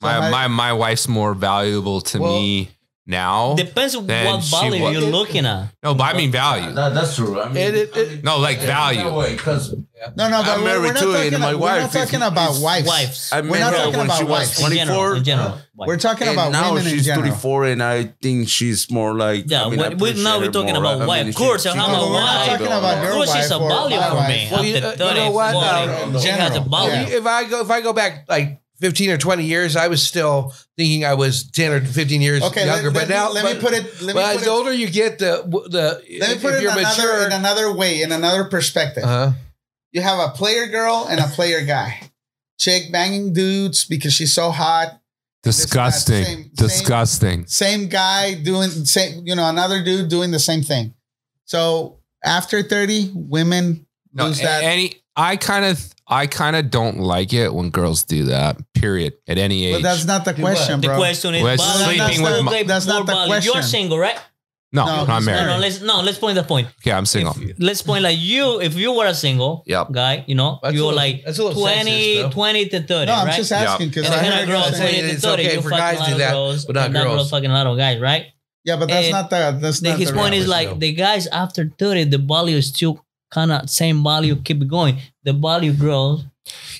My 0.00 0.30
my 0.30 0.48
my 0.48 0.72
wife's 0.74 1.08
more 1.08 1.32
valuable 1.34 2.02
to 2.12 2.18
Well, 2.20 2.40
me 2.40 2.68
now. 3.06 3.54
Depends 3.54 3.94
on 3.94 4.06
Then 4.06 4.26
what 4.26 4.44
value 4.44 4.82
wa- 4.82 4.90
you're 4.90 5.02
looking 5.02 5.44
at. 5.46 5.68
No, 5.82 5.94
but 5.94 6.14
I 6.14 6.16
mean 6.16 6.30
value. 6.30 6.72
That, 6.72 6.94
that's 6.94 7.16
true. 7.16 7.40
I 7.40 7.48
mean, 7.48 7.56
It- 7.58 7.74
it- 7.74 7.90
I 7.94 7.98
mean, 8.14 8.20
No, 8.24 8.38
like 8.38 8.60
value. 8.60 9.04
because 9.36 9.74
No, 10.16 10.28
no, 10.28 10.42
but 10.42 10.48
I'm 10.50 10.60
we're, 10.60 10.64
married 10.66 10.80
we're 10.82 10.92
not 10.92 11.00
too, 11.02 11.12
talking, 11.12 11.32
and 11.34 11.42
my 11.42 11.54
we're 11.54 11.80
not 11.80 11.92
talking 11.92 12.20
is- 12.20 12.26
about 12.28 12.56
wives. 12.60 12.86
Wives. 12.88 13.30
I 13.32 13.40
We're 13.40 13.58
not 13.58 13.72
her 13.72 13.78
talking 13.78 13.96
when 13.98 14.06
about 14.06 14.18
she 14.18 14.24
was 14.24 14.30
wives. 14.30 14.60
In 14.60 14.72
general, 14.76 14.98
24. 14.98 15.16
in 15.16 15.24
general. 15.24 15.58
We're 15.76 15.96
talking 15.96 16.28
and 16.28 16.36
about 16.36 16.52
now 16.52 16.72
women 16.74 16.86
in 16.86 16.92
she's 16.94 17.06
general. 17.06 17.24
34, 17.30 17.64
and 17.66 17.82
I 17.82 18.12
think 18.22 18.48
she's 18.48 18.90
more 18.90 19.14
like. 19.14 19.44
Yeah, 19.48 19.64
I 19.64 19.70
mean, 19.70 19.78
we- 19.80 19.84
I 19.84 19.88
we- 19.88 20.22
now 20.22 20.38
we're 20.38 20.50
talking 20.52 20.74
more. 20.74 20.84
about 20.84 21.02
I 21.02 21.06
wife. 21.06 21.20
mean, 21.20 21.28
Of 21.30 21.34
course, 21.36 21.66
I'm 21.66 21.72
she 21.72 21.78
not 21.78 21.88
knows 21.90 22.08
a 22.08 22.12
wife. 22.12 22.22
I'm 22.24 22.46
talking 22.46 22.58
doing. 22.66 22.78
about 22.78 23.02
your 23.02 23.10
Of 23.10 23.16
course, 23.16 23.32
she's 23.34 23.50
a 23.50 23.58
value 23.58 24.00
for 24.00 24.28
me. 24.28 24.48
Well, 24.52 24.64
you- 24.64 24.76
After 24.76 24.96
30, 24.96 25.20
know 25.20 25.30
what? 25.30 25.52
40, 25.52 26.20
she 26.20 26.28
has 26.28 26.56
a 26.56 26.60
value. 26.60 27.16
If 27.16 27.26
I 27.26 27.44
go 27.44 27.60
if 27.62 27.70
I 27.70 27.80
go 27.80 27.92
back 27.92 28.24
like 28.28 28.60
15 28.80 29.10
or 29.10 29.18
20 29.18 29.44
years, 29.44 29.76
I 29.76 29.88
was 29.88 30.02
still 30.02 30.52
thinking 30.76 31.04
I 31.04 31.14
was 31.14 31.44
10 31.50 31.72
or 31.72 31.80
15 31.80 32.20
years 32.20 32.42
Okay, 32.42 32.66
younger. 32.66 32.90
let, 32.90 33.08
but 33.08 33.08
now, 33.08 33.30
let 33.30 33.44
but, 33.44 33.54
me 33.56 33.60
put 33.60 33.72
it. 33.72 34.02
Let 34.02 34.14
me 34.16 34.20
but 34.22 34.34
put 34.36 34.44
the 34.44 34.50
it, 34.50 34.52
older 34.52 34.72
you 34.72 34.90
get, 34.90 35.18
the 35.18 35.42
the 35.70 36.02
let 36.20 36.36
me 36.36 36.42
put 36.42 36.54
it 36.54 36.56
in 36.58 36.62
you're 36.64 36.72
another, 36.72 37.02
mature, 37.02 37.26
in 37.26 37.32
another 37.32 37.72
way, 37.72 38.02
in 38.02 38.10
another 38.12 38.44
perspective. 38.44 39.04
uh-huh. 39.04 39.32
You 39.92 40.02
have 40.02 40.18
a 40.18 40.32
player 40.32 40.66
girl 40.66 41.06
and 41.08 41.20
a 41.20 41.28
player 41.28 41.64
guy. 41.64 42.10
Chick 42.58 42.90
banging 42.90 43.32
dudes 43.32 43.84
because 43.84 44.12
she's 44.12 44.32
so 44.32 44.50
hot. 44.50 45.00
Disgusting. 45.44 46.24
Same- 46.24 46.36
same- 46.36 46.50
Disgusting. 46.54 47.46
Same 47.46 47.88
guy 47.88 48.34
doing 48.34 48.70
same. 48.70 49.26
You 49.26 49.34
know, 49.36 49.48
another 49.48 49.84
dude 49.84 50.08
doing 50.08 50.30
the 50.32 50.38
same 50.40 50.62
thing. 50.62 50.94
So 51.44 51.98
after 52.24 52.62
thirty, 52.62 53.10
women 53.14 53.86
No, 54.12 54.26
lose 54.26 54.40
that. 54.40 54.64
any. 54.64 54.96
I 55.16 55.36
kind 55.36 55.64
of, 55.64 55.80
I 56.08 56.26
kind 56.26 56.56
of 56.56 56.70
don't 56.70 56.98
like 56.98 57.32
it 57.32 57.54
when 57.54 57.70
girls 57.70 58.02
do 58.04 58.24
that. 58.26 58.56
Period. 58.74 59.14
At 59.28 59.38
any 59.38 59.66
age. 59.66 59.74
but 59.76 59.82
that's 59.82 60.04
not 60.04 60.24
the 60.24 60.32
Do 60.32 60.42
question, 60.42 60.80
The 60.80 60.88
bro. 60.88 60.96
question 60.96 61.34
is, 61.36 61.42
We're 61.42 61.56
sleeping 61.56 61.98
That's 61.98 62.18
with 62.20 62.30
not- 62.30 62.44
my- 62.44 62.62
that's 62.64 62.86
not 62.86 62.94
more 62.96 63.04
the 63.06 63.12
value. 63.12 63.26
question. 63.30 63.52
You're 63.54 63.62
single, 63.62 63.98
right? 63.98 64.18
no, 64.72 64.84
No, 64.86 64.90
I'm 64.92 64.98
he's 64.98 65.06
not 65.08 65.20
No, 65.20 65.26
married. 65.26 65.46
no, 65.46 65.58
let's 65.58 65.80
no, 65.80 66.00
let's 66.00 66.18
point 66.18 66.34
the 66.34 66.42
point. 66.42 66.66
okay, 66.80 66.90
I'm 66.90 67.06
single. 67.06 67.32
If- 67.40 67.56
let's 67.60 67.80
point 67.80 68.02
like 68.02 68.18
you, 68.18 68.60
if 68.60 68.74
you 68.74 68.90
were 68.92 69.06
a 69.06 69.14
single 69.14 69.62
Yep. 69.66 69.92
guy, 69.92 70.24
you 70.26 70.34
know, 70.34 70.58
That's 70.62 70.72
a 70.72 70.76
you 70.76 70.80
were 70.82 70.86
little- 70.86 70.96
like 70.98 71.22
that's 71.24 71.38
a 71.38 71.44
little 71.44 71.62
20, 71.62 72.16
sexist, 72.16 72.32
20 72.32 72.68
to 72.70 72.80
30, 72.82 73.06
no, 73.06 73.14
I'm 73.14 73.26
right? 73.28 73.36
just 73.36 73.52
asking 73.52 73.88
because 73.90 74.06
and 74.06 74.14
I 74.14 74.22
then 74.22 74.32
heard 74.32 74.42
a 74.42 74.46
girl 74.48 74.62
girls 74.64 74.76
20 74.76 75.00
to 75.00 75.06
it's 75.10 75.22
30, 75.22 75.46
okay 75.46 75.54
you 75.54 75.62
for 75.62 75.70
guys 75.70 75.96
a 75.96 75.98
lot 76.00 76.04
to 76.06 76.10
do 76.10 76.12
of 76.14 76.18
that, 76.18 76.32
girls, 76.32 76.64
but 76.64 76.74
not 76.74 76.86
and 76.86 76.96
that 76.96 77.02
girl 77.04 77.14
girls. 77.14 77.30
fucking 77.30 77.50
a 77.50 77.54
lot 77.54 77.66
of 77.68 77.78
guys, 77.78 78.00
right? 78.00 78.26
Yeah, 78.64 78.76
but 78.76 78.88
that's 78.88 79.04
And 79.06 79.12
not 79.12 79.30
the 79.30 79.58
that's 79.60 79.78
Then 79.80 79.92
not 79.92 80.00
his 80.00 80.10
the 80.10 80.16
point 80.16 80.34
is 80.34 80.48
like 80.48 80.76
the 80.80 80.92
guys 80.92 81.28
after 81.28 81.70
30, 81.78 82.04
the 82.04 82.18
value 82.18 82.56
is 82.56 82.66
still 82.68 83.03
kind 83.34 83.52
of 83.52 83.68
same 83.68 84.02
value, 84.02 84.36
keep 84.36 84.66
going. 84.68 84.98
The 85.24 85.32
value 85.32 85.72
grows. 85.72 86.24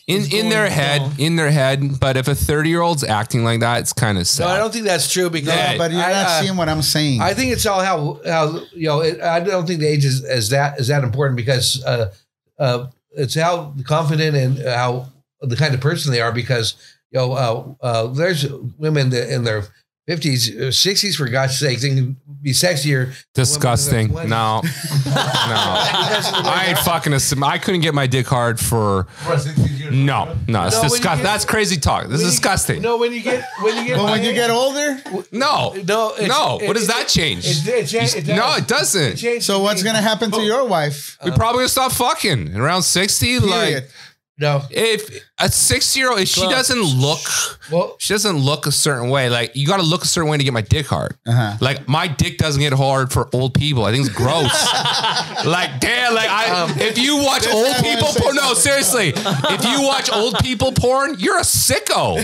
In 0.07 0.23
in 0.31 0.51
their 0.51 0.65
going 0.69 0.73
head, 0.73 0.99
down. 1.01 1.13
in 1.19 1.37
their 1.37 1.51
head. 1.51 1.99
But 1.99 2.19
if 2.19 2.29
a 2.29 2.35
30 2.35 2.69
year 2.69 2.83
old's 2.83 3.03
acting 3.03 3.45
like 3.45 3.61
that, 3.61 3.81
it's 3.81 3.95
kind 3.95 4.19
of 4.19 4.23
No, 4.23 4.25
sad. 4.25 4.47
I 4.49 4.59
don't 4.59 4.73
think 4.73 4.85
that's 4.85 5.11
true 5.11 5.31
because 5.31 5.49
No, 5.49 5.79
but 5.79 5.91
you're 5.91 6.03
I, 6.03 6.13
not 6.13 6.27
uh, 6.27 6.41
seeing 6.43 6.57
what 6.57 6.69
I'm 6.69 6.83
saying. 6.83 7.23
I 7.23 7.33
think 7.33 7.53
it's 7.53 7.65
all 7.65 7.81
how 7.81 8.21
how 8.27 8.61
you 8.75 8.89
know. 8.89 9.01
It, 9.01 9.21
I 9.23 9.41
don't 9.41 9.67
think 9.67 9.81
the 9.81 9.89
age 9.89 10.05
is, 10.05 10.23
is 10.23 10.51
that 10.51 10.79
is 10.79 10.89
that 10.89 11.03
important 11.03 11.37
because 11.37 11.83
uh, 11.85 12.13
uh, 12.59 12.87
it's 13.13 13.35
how 13.35 13.73
confident 13.85 14.37
and 14.37 14.59
how 14.59 15.07
the 15.41 15.57
kind 15.57 15.75
of 15.75 15.81
person 15.81 16.13
they 16.13 16.21
are. 16.21 16.33
Because 16.33 16.75
you 17.11 17.19
know, 17.21 17.33
uh, 17.33 17.75
uh, 17.81 18.07
there's 18.09 18.45
women 18.77 19.09
that 19.11 19.33
in 19.35 19.45
their 19.45 19.65
fifties, 20.07 20.55
uh, 20.57 20.71
sixties, 20.71 21.17
for 21.17 21.29
God's 21.29 21.59
sake, 21.59 21.81
they 21.81 21.89
can 21.91 22.17
be 22.43 22.53
sexier. 22.53 23.15
Disgusting. 23.35 24.13
No, 24.13 24.27
no. 24.27 24.61
I 25.17 26.67
ain't 26.69 26.79
fucking 26.79 27.13
a. 27.13 27.21
sim- 27.21 27.43
I 27.45 27.59
couldn't 27.59 27.81
get 27.81 27.95
my 27.95 28.07
dick 28.07 28.27
hard 28.27 28.61
for. 28.61 29.07
No, 29.91 30.37
no. 30.49 30.67
It's 30.67 30.77
No, 30.77 30.83
when 30.83 30.83
you 30.83 30.89
disgusting. 30.89 31.01
get- 31.01 31.23
That's 31.23 31.45
crazy 31.45 31.77
talk. 31.77 32.03
This 32.05 32.09
When 32.09 32.15
is 32.17 32.23
you- 32.23 32.31
disgusting. 32.31 32.83
No, 32.83 32.97
when 32.99 33.13
you 33.13 33.21
get 33.23 33.45
when 33.61 33.77
you 33.77 33.85
get 33.85 33.97
but 33.97 34.05
my 34.05 34.11
when 34.13 34.25
you 34.25 34.33
get 34.33 34.51
older, 34.51 35.01
No, 35.31 35.73
no, 35.87 36.13
it's- 36.15 36.29
no. 36.29 36.59
it- 36.61 36.67
What 36.67 36.75
does 36.75 36.85
it- 36.85 36.89
that 36.89 37.09
change? 37.09 37.45
It, 37.47 37.67
it, 37.69 37.87
cha- 37.87 38.19
it 38.19 38.27
no, 38.27 38.37
does. 38.37 38.59
it 38.59 38.69
doesn't. 38.69 39.13
It 39.13 39.17
changes 39.17 39.47
so 39.47 39.61
what's 39.61 39.83
gonna 39.83 40.01
happen 40.03 40.31
to 40.31 40.37
oh. 40.39 40.43
your 40.43 40.65
wife? 40.67 41.17
we 41.25 41.31
probably 41.33 41.61
gonna 41.61 41.69
stop 41.69 41.93
fucking 41.93 42.57
around 42.57 42.83
60. 42.83 43.41
Period. 43.41 43.45
Like, 43.51 43.91
No, 44.37 44.63
if 44.71 45.09
a 45.39 45.49
six 45.49 45.97
year 45.97 46.11
old, 46.11 46.19
if 46.19 46.27
she 46.27 46.41
Clubs. 46.41 46.57
doesn't 46.69 46.83
look, 47.01 47.21
well, 47.71 47.95
she 48.01 48.15
doesn't 48.15 48.37
look 48.37 48.67
a 48.67 48.73
certain 48.73 49.09
way. 49.09 49.29
Like, 49.31 49.55
you 49.55 49.65
got 49.65 49.77
to 49.77 49.85
look 49.85 50.03
a 50.03 50.09
certain 50.09 50.29
way 50.29 50.37
to 50.39 50.43
get 50.43 50.53
my 50.53 50.61
dick 50.61 50.87
hard. 50.87 51.17
Uh-huh. 51.25 51.57
Like, 51.61 51.87
my 51.89 52.09
dick 52.09 52.39
doesn't 52.39 52.61
get 52.61 52.73
hard 52.73 53.13
for 53.13 53.29
old 53.33 53.55
people. 53.55 53.85
I 53.85 53.93
think 53.93 54.07
it's 54.07 54.15
gross. 54.15 54.53
like, 55.47 55.79
damn, 55.79 56.15
like, 56.15 56.29
I, 56.29 56.67
if 56.79 56.99
you 56.99 57.17
watch 57.19 57.47
old 57.47 57.77
people 57.77 58.09
porn, 58.09 58.35
no, 58.35 58.55
seriously, 58.55 59.13
if 59.15 59.65
you 59.65 59.83
watch 59.87 60.11
old 60.11 60.35
people 60.41 60.73
porn, 60.73 61.15
you're 61.21 61.39
a 61.39 61.43
sicko. 61.43 62.17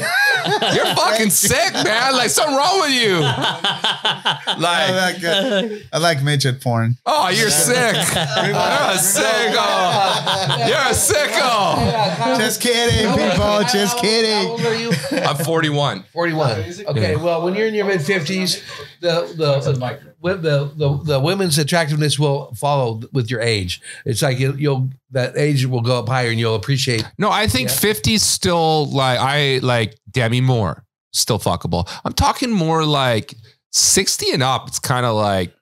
You're 0.75 0.87
fucking 0.97 1.31
sick, 1.31 1.75
man. 1.75 2.15
Like, 2.17 2.31
something 2.31 2.57
wrong 2.57 2.81
with 2.81 2.91
you. 2.91 3.21
I 3.23 4.57
Like, 4.59 5.23
like, 5.23 5.25
uh, 5.25 5.77
I 5.93 5.99
like 5.99 6.25
midget 6.25 6.61
porn. 6.61 6.97
oh, 7.07 7.29
you're 7.29 7.51
sick. 7.51 7.95
You're 7.95 8.57
a 8.57 8.99
sicko. 8.99 10.69
You're 10.69 10.77
a 10.77 10.93
sicko. 10.93 12.00
Just 12.39 12.61
kidding, 12.61 13.09
people. 13.11 13.61
Just 13.73 13.97
How 13.97 14.01
kidding. 14.01 14.51
old 14.51 14.61
are 14.65 14.75
you? 14.75 14.93
I'm 15.13 15.37
41. 15.37 16.05
41. 16.13 16.65
Okay, 16.89 17.17
well, 17.17 17.43
when 17.43 17.55
you're 17.55 17.67
in 17.67 17.75
your 17.75 17.87
mid 17.87 18.01
50s, 18.01 18.63
the 19.01 19.33
the, 19.37 20.11
with 20.21 20.43
the 20.43 20.71
the 20.77 21.03
the 21.05 21.21
women's 21.21 21.59
attractiveness 21.59 22.19
will 22.19 22.53
follow 22.55 23.01
with 23.13 23.31
your 23.31 23.41
age. 23.41 23.81
It's 24.05 24.23
like 24.23 24.39
you, 24.39 24.55
you'll 24.55 24.91
that 25.11 25.37
age 25.37 25.67
will 25.67 25.81
go 25.83 25.99
up 25.99 26.09
higher 26.09 26.31
and 26.31 26.39
you'll 26.39 26.55
appreciate. 26.55 27.05
No, 27.19 27.31
I 27.31 27.47
think 27.47 27.69
Yeah. 27.69 27.75
50 27.77 28.19
's 28.19 28.23
still 28.23 28.87
like 28.91 29.19
I 29.19 29.59
like 29.63 29.99
Demi 30.11 30.41
Moore, 30.41 30.85
still 31.13 31.39
fuckable. 31.39 31.89
I'm 32.05 32.13
talking 32.13 32.51
more 32.51 32.85
like 32.85 33.35
60 33.73 34.31
and 34.33 34.43
up. 34.43 34.69
It's 34.69 34.79
kind 34.79 35.07
of 35.07 35.15
like 35.17 35.55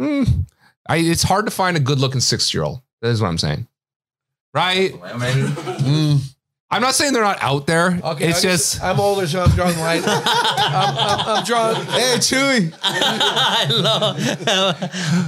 mm, 0.00 0.46
I 0.88 0.96
it's 0.98 1.22
hard 1.24 1.44
to 1.46 1.50
find 1.52 1.76
a 1.76 1.80
good 1.80 1.98
looking 1.98 2.20
six 2.20 2.52
year 2.54 2.62
old. 2.64 2.80
That 3.02 3.08
is 3.10 3.20
what 3.20 3.28
I'm 3.28 3.38
saying. 3.38 3.68
Right? 4.56 4.94
Mm. 4.94 6.18
I'm 6.70 6.80
not 6.80 6.94
saying 6.94 7.12
they're 7.12 7.22
not 7.22 7.42
out 7.42 7.66
there. 7.66 8.00
Okay, 8.02 8.30
it's 8.30 8.38
I 8.38 8.48
just 8.48 8.82
I'm 8.82 8.98
older, 8.98 9.26
so 9.26 9.42
I'm 9.42 9.50
drawing 9.50 9.76
the 9.76 9.82
line. 9.82 10.02
I'm, 10.06 10.22
I'm, 10.96 11.28
I'm 11.28 11.44
drawing. 11.44 11.76
Hey, 11.84 12.16
Chewy. 12.16 12.72
I 12.82 13.66
love, 13.70 14.16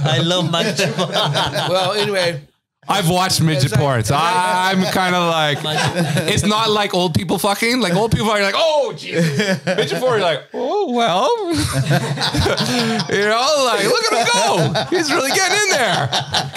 I 0.03 0.17
love 0.23 0.51
Mac 0.51 0.75
Well, 1.69 1.93
anyway, 1.93 2.41
I've 2.89 3.07
watched 3.09 3.41
midget 3.41 3.65
As 3.65 3.73
I- 3.73 3.77
porn. 3.77 4.03
So 4.03 4.15
as 4.15 4.21
I- 4.21 4.71
I'm 4.71 4.83
kind 4.91 5.15
of 5.15 5.29
like 5.29 5.59
it's 6.33 6.43
not 6.45 6.69
like 6.71 6.93
old 6.93 7.13
people 7.13 7.37
fucking. 7.37 7.79
Like 7.81 7.93
old 7.93 8.11
people 8.11 8.29
are 8.29 8.41
like, 8.41 8.55
oh, 8.57 8.93
Jesus. 8.97 9.63
midget 9.65 9.99
porn. 9.99 10.19
You're 10.19 10.27
like, 10.27 10.43
oh 10.53 10.91
well, 10.91 11.29
you 13.13 13.25
know, 13.25 13.63
like 13.65 13.83
look 13.85 14.05
at 14.11 14.17
him 14.17 14.25
go. 14.33 14.73
He's 14.89 15.11
really 15.11 15.31
getting 15.31 15.57
in 15.57 15.69
there. 15.69 16.09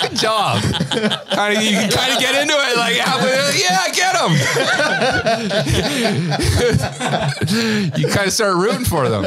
Good 0.02 0.16
job. 0.16 0.62
Kind 0.62 1.56
of, 1.58 1.62
you 1.62 1.70
can 1.72 1.90
kind 1.90 2.12
of 2.14 2.18
get 2.20 2.34
into 2.40 2.54
it. 2.56 2.76
Like, 2.76 2.96
yeah, 2.96 3.88
get 3.92 4.16
him. 4.16 4.32
you 7.96 8.08
kind 8.08 8.26
of 8.26 8.32
start 8.32 8.56
rooting 8.56 8.84
for 8.84 9.08
them. 9.08 9.24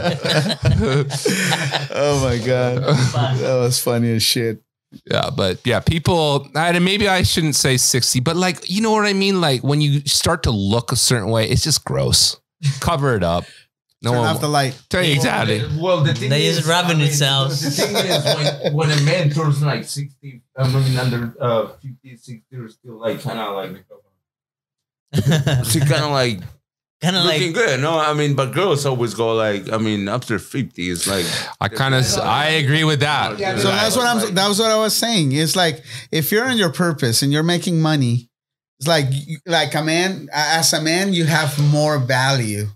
Oh 1.98 2.20
my 2.24 2.38
god, 2.46 2.84
that 2.84 3.58
was 3.60 3.80
funny 3.80 4.16
as 4.16 4.24
shit. 4.24 4.62
Yeah, 5.06 5.30
but 5.30 5.60
yeah, 5.66 5.80
people, 5.80 6.48
and 6.56 6.86
maybe 6.86 7.08
I 7.08 7.24
shouldn't 7.24 7.56
say 7.56 7.78
60, 7.78 8.20
but 8.22 8.36
like, 8.36 8.70
you 8.70 8.82
know 8.82 8.92
what 8.92 9.06
I 9.06 9.14
mean? 9.14 9.42
Like 9.42 9.64
when 9.64 9.82
you 9.82 10.02
start 10.02 10.44
to 10.44 10.52
look 10.52 10.92
a 10.92 10.96
certain 10.96 11.30
way, 11.30 11.50
it's 11.50 11.64
just 11.64 11.84
gross. 11.86 12.40
Cover 12.80 13.16
it 13.16 13.24
up. 13.24 13.46
No 14.02 14.12
Turn 14.12 14.20
one 14.20 14.28
off 14.28 14.42
the 14.42 14.48
light. 14.48 14.80
Tell 14.90 15.04
you 15.04 15.14
exactly. 15.14 15.64
Well, 15.80 16.02
the 16.02 16.14
thing 16.14 16.30
They 16.30 16.46
is, 16.46 16.58
just 16.58 16.70
rubbing 16.70 16.92
I 16.92 17.00
mean, 17.00 17.08
themselves. 17.08 17.62
The 17.62 17.72
thing 17.72 17.96
is, 17.96 18.24
when, 18.64 18.74
when 18.74 18.92
a 18.92 19.02
man 19.02 19.30
turns 19.32 19.64
like 19.64 19.84
60, 19.84 20.42
I 20.58 20.68
mean, 20.68 20.98
under 20.98 21.34
uh, 21.40 21.68
50, 21.70 22.16
60, 22.16 22.44
they're 22.52 22.70
still 22.70 23.00
like 23.00 23.22
kind 23.22 23.40
of 23.40 23.56
like, 23.56 23.86
she 25.66 25.80
kind 25.80 26.04
of 26.04 26.12
like 26.12 26.40
kind 27.02 27.16
of 27.16 27.26
looking 27.26 27.54
like 27.54 27.56
good. 27.56 27.80
No, 27.82 28.00
I 28.00 28.14
mean, 28.14 28.36
but 28.36 28.54
girls 28.54 28.86
always 28.86 29.14
go 29.14 29.34
like, 29.36 29.72
I 29.72 29.78
mean, 29.78 30.08
after 30.08 30.40
50, 30.40 30.90
it's 30.90 31.08
like, 31.08 31.26
I 31.60 31.68
kind 31.68 31.94
of, 31.94 32.06
I 32.20 32.50
agree 32.50 32.84
with 32.84 33.02
that. 33.02 33.38
Yeah, 33.40 33.58
So 33.58 33.68
that's 33.68 33.96
what 33.96 34.08
I'm. 34.08 34.34
That 34.36 34.48
was 34.48 34.60
what 34.60 34.72
I 34.72 34.78
was 34.78 34.96
saying. 34.96 35.32
It's 35.32 35.56
like 35.56 35.84
if 36.12 36.32
you're 36.32 36.46
on 36.46 36.58
your 36.58 36.72
purpose 36.72 37.22
and 37.22 37.32
you're 37.32 37.44
making 37.44 37.82
money, 37.82 38.30
it's 38.80 38.88
like 38.88 39.08
like 39.46 39.74
a 39.76 39.84
man. 39.84 40.30
As 40.34 40.74
a 40.74 40.82
man, 40.82 41.14
you 41.14 41.26
have 41.26 41.58
more 41.72 42.00
value 42.00 42.68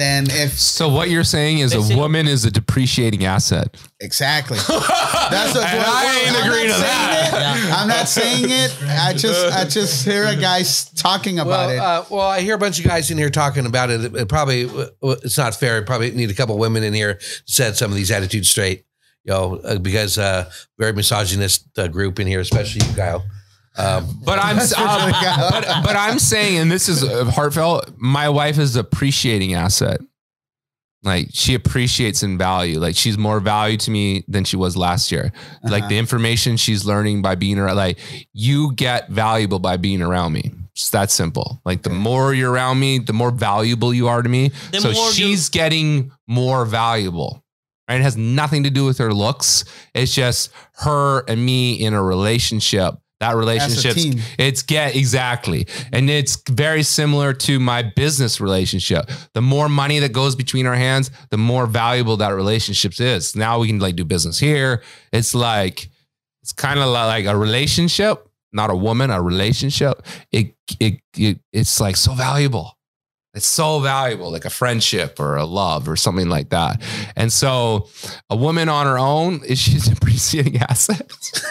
than 0.00 0.24
if 0.30 0.58
So 0.58 0.88
what 0.88 1.10
you're 1.10 1.24
saying 1.24 1.58
is 1.58 1.74
a 1.74 1.96
woman 1.96 2.26
is 2.26 2.44
a 2.44 2.50
depreciating 2.50 3.24
asset. 3.24 3.76
exactly. 4.00 4.56
That's 4.68 5.54
what, 5.54 5.64
And 5.64 5.84
I 5.86 6.22
ain't 6.26 6.36
I'm 6.36 6.48
agreeing 6.48 6.68
not 6.68 6.74
to 6.74 6.80
saying 6.80 7.30
that. 7.30 7.56
it. 7.68 7.72
I'm 7.78 7.88
not 7.88 8.08
saying 8.08 8.44
it. 8.48 8.76
I 8.88 9.12
just 9.12 9.56
I 9.56 9.64
just 9.64 10.04
hear 10.04 10.24
a 10.24 10.34
guy 10.36 10.62
talking 10.96 11.38
about 11.38 11.68
well, 11.68 11.70
it. 11.70 11.78
uh, 11.78 12.04
well, 12.10 12.26
I 12.28 12.40
hear 12.40 12.54
a 12.54 12.58
bunch 12.58 12.78
of 12.80 12.84
guys 12.84 13.10
in 13.10 13.18
here 13.18 13.30
talking 13.30 13.66
about 13.66 13.90
it. 13.90 14.14
It 14.14 14.28
probably 14.28 14.64
uh, 14.64 14.86
it's 15.22 15.38
not 15.38 15.54
fair. 15.54 15.82
Probably 15.84 16.10
need 16.12 16.30
a 16.30 16.34
couple 16.34 16.56
women 16.58 16.82
in 16.82 16.94
here 16.94 17.14
to 17.14 17.24
set 17.46 17.76
some 17.76 17.90
of 17.90 17.96
these 17.96 18.10
attitudes 18.10 18.48
straight. 18.48 18.84
You 19.24 19.32
know, 19.34 19.56
uh, 19.56 19.78
because 19.78 20.16
uh, 20.16 20.50
very 20.78 20.94
misogynist 20.94 21.66
uh, 21.78 21.88
group 21.88 22.18
in 22.18 22.26
here, 22.26 22.40
especially 22.40 22.86
you, 22.88 22.94
Kyle. 22.96 23.22
Um, 23.76 24.06
But 24.24 24.38
I'm, 24.38 24.58
uh, 24.58 25.50
but, 25.50 25.82
but 25.84 25.96
I'm 25.96 26.18
saying, 26.18 26.58
and 26.58 26.70
this 26.70 26.88
is 26.88 27.02
uh, 27.02 27.24
heartfelt. 27.26 27.90
My 27.98 28.28
wife 28.28 28.58
is 28.58 28.76
appreciating 28.76 29.54
asset. 29.54 30.00
Like 31.02 31.28
she 31.32 31.54
appreciates 31.54 32.22
in 32.22 32.36
value. 32.36 32.78
Like 32.78 32.94
she's 32.94 33.16
more 33.16 33.40
value 33.40 33.78
to 33.78 33.90
me 33.90 34.22
than 34.28 34.44
she 34.44 34.56
was 34.56 34.76
last 34.76 35.10
year. 35.10 35.32
Like 35.62 35.82
Uh-huh. 35.82 35.88
the 35.88 35.98
information 35.98 36.58
she's 36.58 36.84
learning 36.84 37.22
by 37.22 37.36
being 37.36 37.58
around, 37.58 37.76
like 37.76 37.98
you 38.34 38.74
get 38.74 39.08
valuable 39.08 39.58
by 39.60 39.78
being 39.78 40.02
around 40.02 40.34
me. 40.34 40.52
It's 40.74 40.90
that 40.90 41.10
simple. 41.10 41.62
Like 41.64 41.82
the 41.84 41.90
more 41.90 42.34
you're 42.34 42.52
around 42.52 42.80
me, 42.80 42.98
the 42.98 43.14
more 43.14 43.30
valuable 43.30 43.94
you 43.94 44.08
are 44.08 44.20
to 44.22 44.28
me. 44.28 44.50
The 44.72 44.80
so 44.82 44.92
more 44.92 45.06
you- 45.08 45.12
she's 45.14 45.48
getting 45.48 46.12
more 46.26 46.66
valuable. 46.66 47.42
Right? 47.88 47.98
It 48.00 48.02
has 48.02 48.18
nothing 48.18 48.64
to 48.64 48.70
do 48.70 48.84
with 48.84 48.98
her 48.98 49.12
looks. 49.14 49.64
It's 49.94 50.14
just 50.14 50.50
her 50.80 51.20
and 51.26 51.42
me 51.44 51.72
in 51.74 51.94
a 51.94 52.02
relationship. 52.02 52.94
That 53.20 53.36
relationship, 53.36 53.96
it's 54.38 54.62
get 54.62 54.96
exactly. 54.96 55.66
And 55.92 56.08
it's 56.08 56.42
very 56.48 56.82
similar 56.82 57.34
to 57.34 57.60
my 57.60 57.82
business 57.82 58.40
relationship. 58.40 59.10
The 59.34 59.42
more 59.42 59.68
money 59.68 59.98
that 59.98 60.12
goes 60.12 60.34
between 60.34 60.66
our 60.66 60.74
hands, 60.74 61.10
the 61.30 61.36
more 61.36 61.66
valuable 61.66 62.16
that 62.16 62.30
relationship 62.30 62.98
is. 62.98 63.36
Now 63.36 63.58
we 63.58 63.66
can 63.66 63.78
like 63.78 63.96
do 63.96 64.06
business 64.06 64.38
here. 64.38 64.82
It's 65.12 65.34
like 65.34 65.90
it's 66.42 66.52
kind 66.52 66.80
of 66.80 66.88
like 66.88 67.26
a 67.26 67.36
relationship, 67.36 68.26
not 68.52 68.70
a 68.70 68.76
woman, 68.76 69.10
a 69.10 69.20
relationship. 69.20 70.02
It 70.32 70.54
it, 70.80 71.00
it 71.14 71.40
it's 71.52 71.78
like 71.78 71.96
so 71.96 72.14
valuable. 72.14 72.78
It's 73.32 73.46
so 73.46 73.78
valuable, 73.78 74.32
like 74.32 74.44
a 74.44 74.50
friendship 74.50 75.20
or 75.20 75.36
a 75.36 75.44
love 75.44 75.88
or 75.88 75.94
something 75.94 76.28
like 76.28 76.48
that. 76.50 76.82
And 77.14 77.32
so, 77.32 77.88
a 78.28 78.34
woman 78.34 78.68
on 78.68 78.86
her 78.86 78.98
own 78.98 79.44
is 79.44 79.56
she's 79.64 79.86
appreciating 79.90 80.56
asset. 80.58 81.10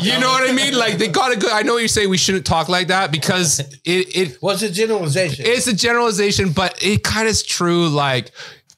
You 0.00 0.18
know 0.20 0.28
what 0.28 0.48
I 0.48 0.52
mean? 0.52 0.74
Like 0.74 0.98
they 0.98 1.08
got 1.08 1.32
a 1.32 1.36
good. 1.38 1.50
I 1.52 1.62
know 1.62 1.76
you 1.76 1.88
say 1.88 2.06
we 2.06 2.16
shouldn't 2.18 2.46
talk 2.46 2.68
like 2.68 2.88
that 2.88 3.10
because 3.12 3.60
it 3.84 4.16
it 4.16 4.36
What's 4.40 4.62
a 4.62 4.70
generalization? 4.70 5.44
it's 5.46 5.66
a 5.66 5.74
generalization, 5.74 6.52
but 6.52 6.82
it 6.82 7.02
kind 7.02 7.26
of 7.26 7.32
is 7.32 7.42
true. 7.42 7.88
Like 7.88 8.30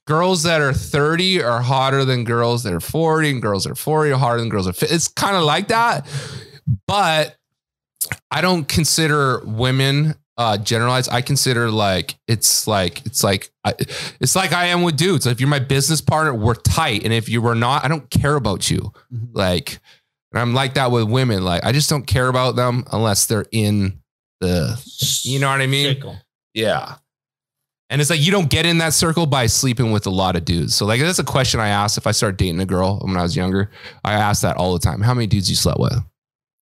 girls 0.06 0.42
that 0.44 0.60
are 0.60 0.72
30 0.72 1.42
are 1.42 1.60
hotter 1.60 2.04
than 2.04 2.24
girls 2.24 2.62
that 2.64 2.72
are 2.72 2.80
40, 2.80 3.30
and 3.30 3.42
girls 3.42 3.64
that 3.64 3.72
are 3.72 3.74
40 3.74 4.12
are 4.12 4.16
hotter 4.18 4.38
than 4.38 4.48
girls 4.48 4.64
that 4.66 4.70
are 4.76 4.80
50. 4.86 4.94
It's 4.94 5.08
kind 5.08 5.36
of 5.36 5.42
like 5.42 5.68
that. 5.68 6.06
But 6.86 7.36
I 8.30 8.40
don't 8.40 8.66
consider 8.66 9.42
women 9.44 10.14
uh 10.36 10.56
generalized. 10.56 11.10
I 11.10 11.22
consider 11.22 11.70
like 11.70 12.16
it's 12.26 12.66
like 12.66 13.04
it's 13.06 13.22
like 13.22 13.50
I, 13.64 13.74
it's 14.20 14.34
like 14.36 14.52
I 14.52 14.66
am 14.66 14.82
with 14.82 14.96
dudes. 14.96 15.26
If 15.26 15.40
you're 15.40 15.48
my 15.48 15.58
business 15.58 16.00
partner, 16.00 16.34
we're 16.34 16.54
tight. 16.54 17.04
And 17.04 17.12
if 17.12 17.28
you 17.28 17.42
were 17.42 17.54
not, 17.54 17.84
I 17.84 17.88
don't 17.88 18.08
care 18.10 18.36
about 18.36 18.70
you. 18.70 18.92
Like 19.32 19.80
and 20.32 20.40
I'm 20.40 20.54
like 20.54 20.74
that 20.74 20.90
with 20.90 21.04
women. 21.10 21.44
Like 21.44 21.64
I 21.64 21.72
just 21.72 21.90
don't 21.90 22.06
care 22.06 22.28
about 22.28 22.56
them 22.56 22.84
unless 22.92 23.26
they're 23.26 23.46
in 23.52 24.00
the 24.40 24.80
you 25.22 25.38
know 25.38 25.50
what 25.50 25.60
I 25.60 25.66
mean? 25.66 25.94
Circle. 25.94 26.16
Yeah. 26.54 26.96
And 27.90 28.00
it's 28.00 28.08
like 28.08 28.20
you 28.20 28.30
don't 28.30 28.48
get 28.48 28.66
in 28.66 28.78
that 28.78 28.94
circle 28.94 29.26
by 29.26 29.46
sleeping 29.46 29.90
with 29.90 30.06
a 30.06 30.10
lot 30.10 30.36
of 30.36 30.44
dudes. 30.44 30.74
So 30.74 30.86
like 30.86 31.00
that's 31.00 31.18
a 31.18 31.24
question 31.24 31.58
I 31.58 31.68
asked 31.68 31.98
if 31.98 32.06
I 32.06 32.12
start 32.12 32.38
dating 32.38 32.60
a 32.60 32.66
girl 32.66 33.00
when 33.00 33.16
I 33.16 33.22
was 33.22 33.36
younger. 33.36 33.70
I 34.04 34.12
asked 34.12 34.42
that 34.42 34.56
all 34.56 34.72
the 34.72 34.78
time. 34.78 35.00
How 35.00 35.12
many 35.12 35.26
dudes 35.26 35.50
you 35.50 35.56
slept 35.56 35.80
with? 35.80 35.98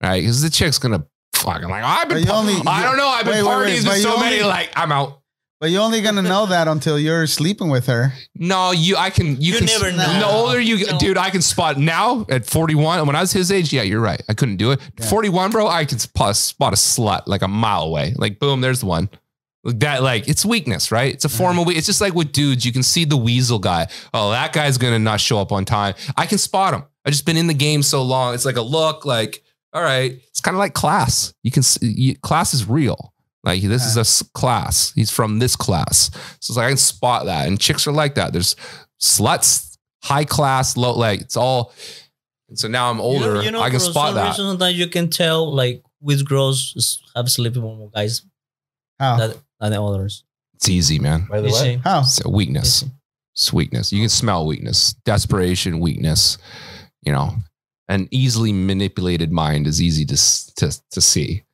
Right? 0.02 0.20
Because 0.20 0.42
the 0.42 0.50
chick's 0.50 0.78
gonna 0.78 1.06
fucking 1.34 1.68
like, 1.68 1.84
I've 1.84 2.08
been 2.08 2.18
But 2.22 2.26
you 2.26 2.32
only- 2.32 2.62
I 2.66 2.82
don't 2.82 2.96
know, 2.96 3.08
I've 3.08 3.24
been 3.24 3.34
Wait, 3.34 3.42
wait, 3.42 3.48
wait, 3.48 3.54
parties 3.54 3.84
with 3.86 3.96
you 3.96 4.02
so 4.02 4.14
only- 4.14 4.30
many, 4.30 4.42
like 4.42 4.70
I'm 4.76 4.92
out. 4.92 5.20
But 5.60 5.70
you're 5.70 5.82
only 5.82 6.02
gonna 6.02 6.20
know 6.20 6.46
that 6.46 6.68
until 6.68 6.98
you're 6.98 7.26
sleeping 7.26 7.70
with 7.70 7.86
her. 7.86 8.12
No, 8.34 8.72
you 8.72 8.96
I 8.96 9.08
can 9.10 9.40
you, 9.40 9.52
You 9.54 9.58
can 9.58 9.66
never 9.66 9.92
know. 9.92 10.18
The 10.18 10.26
older 10.26 10.60
you 10.60 10.84
No. 10.86 10.98
dude, 10.98 11.16
I 11.16 11.30
can 11.30 11.40
spot 11.40 11.78
now 11.78 12.26
at 12.28 12.44
41. 12.44 13.06
When 13.06 13.16
I 13.16 13.20
was 13.20 13.32
his 13.32 13.50
age, 13.50 13.72
yeah, 13.72 13.80
you're 13.82 14.00
right. 14.00 14.20
I 14.28 14.34
couldn't 14.34 14.56
do 14.56 14.72
it. 14.72 14.80
41, 15.08 15.50
bro, 15.52 15.66
I 15.66 15.84
can 15.86 15.98
spot, 15.98 16.36
spot 16.36 16.72
a 16.74 16.76
slut 16.76 17.22
like 17.26 17.40
a 17.42 17.48
mile 17.48 17.82
away. 17.84 18.14
Like 18.18 18.38
boom, 18.38 18.60
there's 18.60 18.80
the 18.80 18.86
one. 18.86 19.08
Like 19.62 19.78
That 19.80 20.02
like 20.02 20.28
it's 20.28 20.44
weakness, 20.44 20.90
right? 20.92 21.14
It's 21.14 21.24
a 21.24 21.30
form 21.30 21.58
of 21.58 21.66
weak. 21.66 21.78
It's 21.78 21.86
just 21.86 22.00
like 22.02 22.14
with 22.14 22.32
dudes, 22.32 22.66
you 22.66 22.72
can 22.72 22.82
see 22.82 23.06
the 23.06 23.16
weasel 23.16 23.58
guy. 23.58 23.86
Oh, 24.12 24.32
that 24.32 24.52
guy's 24.52 24.76
gonna 24.76 24.98
not 24.98 25.20
show 25.20 25.38
up 25.40 25.50
on 25.52 25.64
time. 25.64 25.94
I 26.16 26.26
can 26.26 26.36
spot 26.36 26.74
him. 26.74 26.82
I've 27.06 27.12
just 27.12 27.24
been 27.24 27.38
in 27.38 27.46
the 27.46 27.54
game 27.54 27.82
so 27.82 28.02
long. 28.02 28.34
It's 28.34 28.44
like 28.44 28.56
a 28.56 28.62
look, 28.62 29.06
like 29.06 29.42
all 29.74 29.82
right. 29.82 30.12
It's 30.28 30.40
kind 30.40 30.54
of 30.54 30.58
like 30.58 30.72
class. 30.74 31.34
You 31.42 31.50
can 31.50 31.62
you, 31.82 32.14
class 32.16 32.54
is 32.54 32.66
real. 32.68 33.12
Like 33.42 33.60
this 33.60 33.84
is 33.84 33.96
a 33.96 34.24
class. 34.32 34.92
He's 34.94 35.10
from 35.10 35.38
this 35.38 35.54
class. 35.56 36.10
So 36.40 36.52
it's 36.52 36.56
like 36.56 36.66
I 36.66 36.68
can 36.70 36.76
spot 36.78 37.26
that. 37.26 37.46
And 37.46 37.60
chicks 37.60 37.86
are 37.86 37.92
like 37.92 38.14
that. 38.14 38.32
There's 38.32 38.56
sluts, 39.02 39.76
high 40.02 40.24
class, 40.24 40.76
low 40.76 40.94
like 40.96 41.20
it's 41.20 41.36
all. 41.36 41.74
And 42.48 42.58
so 42.58 42.68
now 42.68 42.90
I'm 42.90 43.00
older. 43.00 43.42
You 43.42 43.50
know, 43.50 43.60
I 43.60 43.70
can 43.70 43.80
for 43.80 43.86
spot 43.86 44.06
some 44.08 44.14
that. 44.14 44.28
reason, 44.30 44.46
sometimes 44.46 44.78
you 44.78 44.86
can 44.86 45.10
tell 45.10 45.52
like 45.52 45.82
which 46.00 46.24
girls 46.24 46.74
s- 46.76 47.02
have 47.16 47.30
sleeping 47.30 47.62
with 47.62 47.76
more 47.78 47.90
guys 47.90 48.22
How? 48.98 49.16
than, 49.16 49.34
than 49.60 49.72
the 49.72 49.82
others. 49.82 50.24
It's 50.54 50.68
easy, 50.68 50.98
man. 50.98 51.26
By 51.28 51.40
the 51.40 51.48
You 51.48 51.54
way. 51.54 51.80
How? 51.82 52.00
It's 52.00 52.24
a 52.24 52.30
weakness. 52.30 52.82
Yes. 52.82 52.92
It's 53.34 53.52
weakness. 53.52 53.92
You 53.92 54.00
can 54.00 54.08
smell 54.08 54.46
weakness, 54.46 54.92
desperation, 55.04 55.80
weakness. 55.80 56.38
You 57.02 57.12
know, 57.12 57.34
an 57.88 58.08
easily 58.10 58.52
manipulated 58.52 59.32
mind 59.32 59.66
is 59.66 59.80
easy 59.80 60.04
to 60.06 60.16
to 60.56 60.80
to 60.90 61.00
see. 61.00 61.44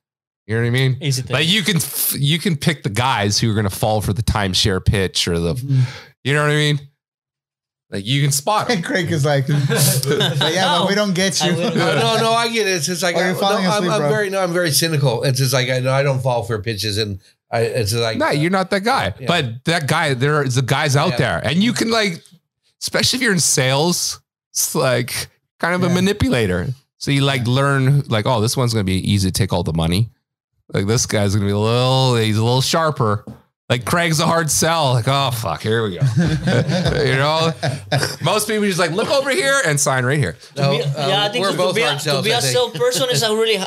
You 0.47 0.55
know 0.55 0.61
what 0.61 0.67
I 0.67 0.71
mean? 0.71 0.97
Easy 1.01 1.21
thing. 1.21 1.33
Like 1.33 1.47
you 1.47 1.61
can 1.61 1.79
you 2.19 2.39
can 2.39 2.57
pick 2.57 2.83
the 2.83 2.89
guys 2.89 3.39
who 3.39 3.49
are 3.51 3.53
going 3.53 3.69
to 3.69 3.75
fall 3.75 4.01
for 4.01 4.13
the 4.13 4.23
timeshare 4.23 4.83
pitch 4.83 5.27
or 5.27 5.39
the 5.39 5.53
mm-hmm. 5.53 5.81
you 6.23 6.33
know 6.33 6.41
what 6.41 6.51
I 6.51 6.55
mean? 6.55 6.79
Like 7.91 8.05
you 8.05 8.21
can 8.21 8.31
spot 8.31 8.69
them. 8.69 8.81
Craig 8.83 9.11
is 9.11 9.25
like, 9.25 9.47
but 9.47 10.53
yeah, 10.53 10.79
but 10.79 10.87
we 10.87 10.95
don't 10.95 11.13
get 11.13 11.43
you. 11.43 11.51
no, 11.51 11.69
no, 11.73 12.17
no, 12.21 12.31
I 12.31 12.47
get 12.49 12.65
it. 12.65 12.71
It's 12.71 12.85
just 12.85 13.03
like 13.03 13.15
Oh, 13.15 13.19
I, 13.19 13.25
you're 13.25 13.33
no, 13.33 13.39
falling 13.39 13.67
I'm, 13.67 13.89
I'm 13.89 14.09
very 14.09 14.29
no, 14.29 14.41
I'm 14.41 14.53
very 14.53 14.71
cynical. 14.71 15.23
It's 15.23 15.37
just 15.37 15.53
like 15.53 15.69
I 15.69 15.79
know 15.79 15.91
I 15.91 16.01
don't 16.01 16.21
fall 16.21 16.43
for 16.43 16.59
pitches, 16.61 16.97
and 16.97 17.19
I 17.51 17.61
it's 17.61 17.93
like 17.93 18.17
No, 18.17 18.29
you're 18.31 18.49
not 18.49 18.69
that 18.69 18.81
guy. 18.81 19.13
Yeah. 19.19 19.27
But 19.27 19.65
that 19.65 19.87
guy, 19.87 20.13
there's 20.13 20.55
the 20.55 20.61
guys 20.61 20.95
out 20.95 21.11
Yeah. 21.11 21.17
there, 21.17 21.41
and 21.43 21.61
you 21.61 21.73
can 21.73 21.91
like, 21.91 22.23
especially 22.81 23.17
if 23.17 23.23
you're 23.23 23.33
in 23.33 23.39
sales, 23.39 24.21
it's 24.51 24.73
like 24.73 25.27
kind 25.61 25.75
of 25.75 25.83
a 25.89 25.93
manipulator. 25.93 26.67
So 26.97 27.11
you 27.11 27.21
like 27.21 27.47
learn 27.47 28.01
like, 28.09 28.25
oh, 28.25 28.41
this 28.41 28.57
one's 28.57 28.73
gonna 28.73 28.83
be 28.83 28.95
easy 29.11 29.29
to 29.29 29.33
take 29.33 29.53
all 29.53 29.63
the 29.63 29.73
money. 29.73 30.09
Like 30.73 30.87
this 30.87 31.05
guy's 31.05 31.33
gonna 31.35 31.47
be 31.47 31.51
a 31.51 31.57
little, 31.57 32.15
he's 32.15 32.37
a 32.37 32.43
little 32.43 32.61
sharper. 32.61 33.23
Like 33.69 33.85
Craig's 33.85 34.19
a 34.19 34.25
hard 34.25 34.51
sell. 34.51 34.93
Like, 34.93 35.05
oh 35.07 35.31
fuck, 35.31 35.61
here 35.61 35.83
we 35.83 35.97
go. 35.97 36.01
you 36.17 37.15
know, 37.15 37.51
most 38.21 38.47
people 38.47 38.65
just 38.65 38.79
like 38.79 38.91
look 38.91 39.09
over 39.09 39.29
here 39.29 39.61
and 39.65 39.79
sign 39.79 40.03
right 40.05 40.19
here. 40.19 40.35
No, 40.57 40.71
Be- 40.77 40.83
um, 40.83 41.09
yeah, 41.09 41.23
I 41.23 41.29
think 41.29 41.45
we're 41.45 41.51
to 41.51 41.57
both 41.57 41.75
be, 41.75 41.81
a, 41.81 41.87
hard 41.89 41.99
to 42.01 42.21
be 42.21 42.33
I 42.33 42.39
a 42.39 42.41
salesperson 42.41 43.09
is 43.11 43.23
a 43.23 43.33
really 43.33 43.57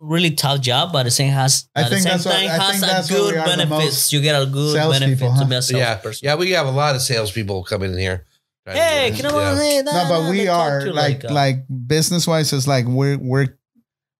really 0.00 0.30
tough 0.32 0.60
job, 0.60 0.90
but 0.92 1.00
at 1.00 1.04
the 1.04 1.10
same 1.10 1.30
has 1.32 1.68
I 1.76 1.82
at 1.82 1.84
the 1.84 1.90
think 1.96 2.02
same 2.02 2.12
that's 2.12 2.24
what- 2.24 2.32
time 2.34 2.48
I 2.48 2.52
has 2.64 2.70
think 2.80 2.82
a 2.82 2.86
that's 2.86 3.10
what 3.10 3.16
good 3.18 3.34
are 3.36 3.38
the 3.38 3.56
benefits. 3.56 3.70
most 3.84 4.12
You 4.12 4.20
get 4.22 4.42
a 4.42 4.46
good 4.46 4.72
salespeople, 4.72 5.00
benefit 5.00 5.30
huh? 5.30 5.40
to 5.42 5.46
be 5.46 5.54
a 5.54 5.58
yeah, 5.58 5.60
salesperson. 5.94 6.26
yeah, 6.26 6.34
we 6.34 6.50
have 6.52 6.66
a 6.66 6.70
lot 6.70 6.94
of 6.96 7.02
salespeople 7.02 7.62
coming 7.64 7.92
in 7.92 7.98
here. 7.98 8.24
Trying 8.64 8.76
to 8.76 8.82
Hey, 8.82 9.10
get- 9.10 9.20
can 9.20 9.26
I 9.34 9.38
yeah. 9.38 9.56
hey, 9.56 9.82
No, 9.82 10.06
but 10.08 10.30
we 10.30 10.48
are 10.48 10.86
like 10.92 11.24
like 11.24 11.64
business 11.86 12.26
wise, 12.26 12.52
it's 12.52 12.66
like 12.66 12.86
we're 12.86 13.18
we're 13.18 13.58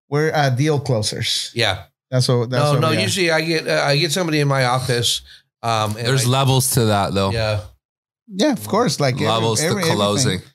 we're 0.08 0.32
uh, 0.34 0.50
deal 0.50 0.78
closers. 0.80 1.50
Yeah, 1.54 1.84
That's 2.10 2.28
what. 2.28 2.50
That's 2.50 2.64
no, 2.64 2.72
what 2.72 2.80
no. 2.80 2.90
we 2.90 2.96
are. 2.96 3.00
Usually, 3.00 3.30
I 3.30 3.40
get 3.40 3.66
uh, 3.68 3.82
I 3.84 3.96
get 3.96 4.12
somebody 4.12 4.40
in 4.40 4.48
my 4.48 4.64
office. 4.66 5.22
Um, 5.62 5.96
and 5.96 6.06
There's 6.06 6.26
I- 6.26 6.28
levels 6.28 6.70
to 6.72 6.86
that 6.86 7.14
though. 7.14 7.30
yeah, 7.30 7.60
Yeah, 8.28 8.52
of 8.52 8.66
course. 8.66 8.98
Like 9.00 9.18
levels 9.20 9.62
every- 9.62 9.84
to 9.84 9.90
closing. 9.94 10.32
everything. 10.32 10.52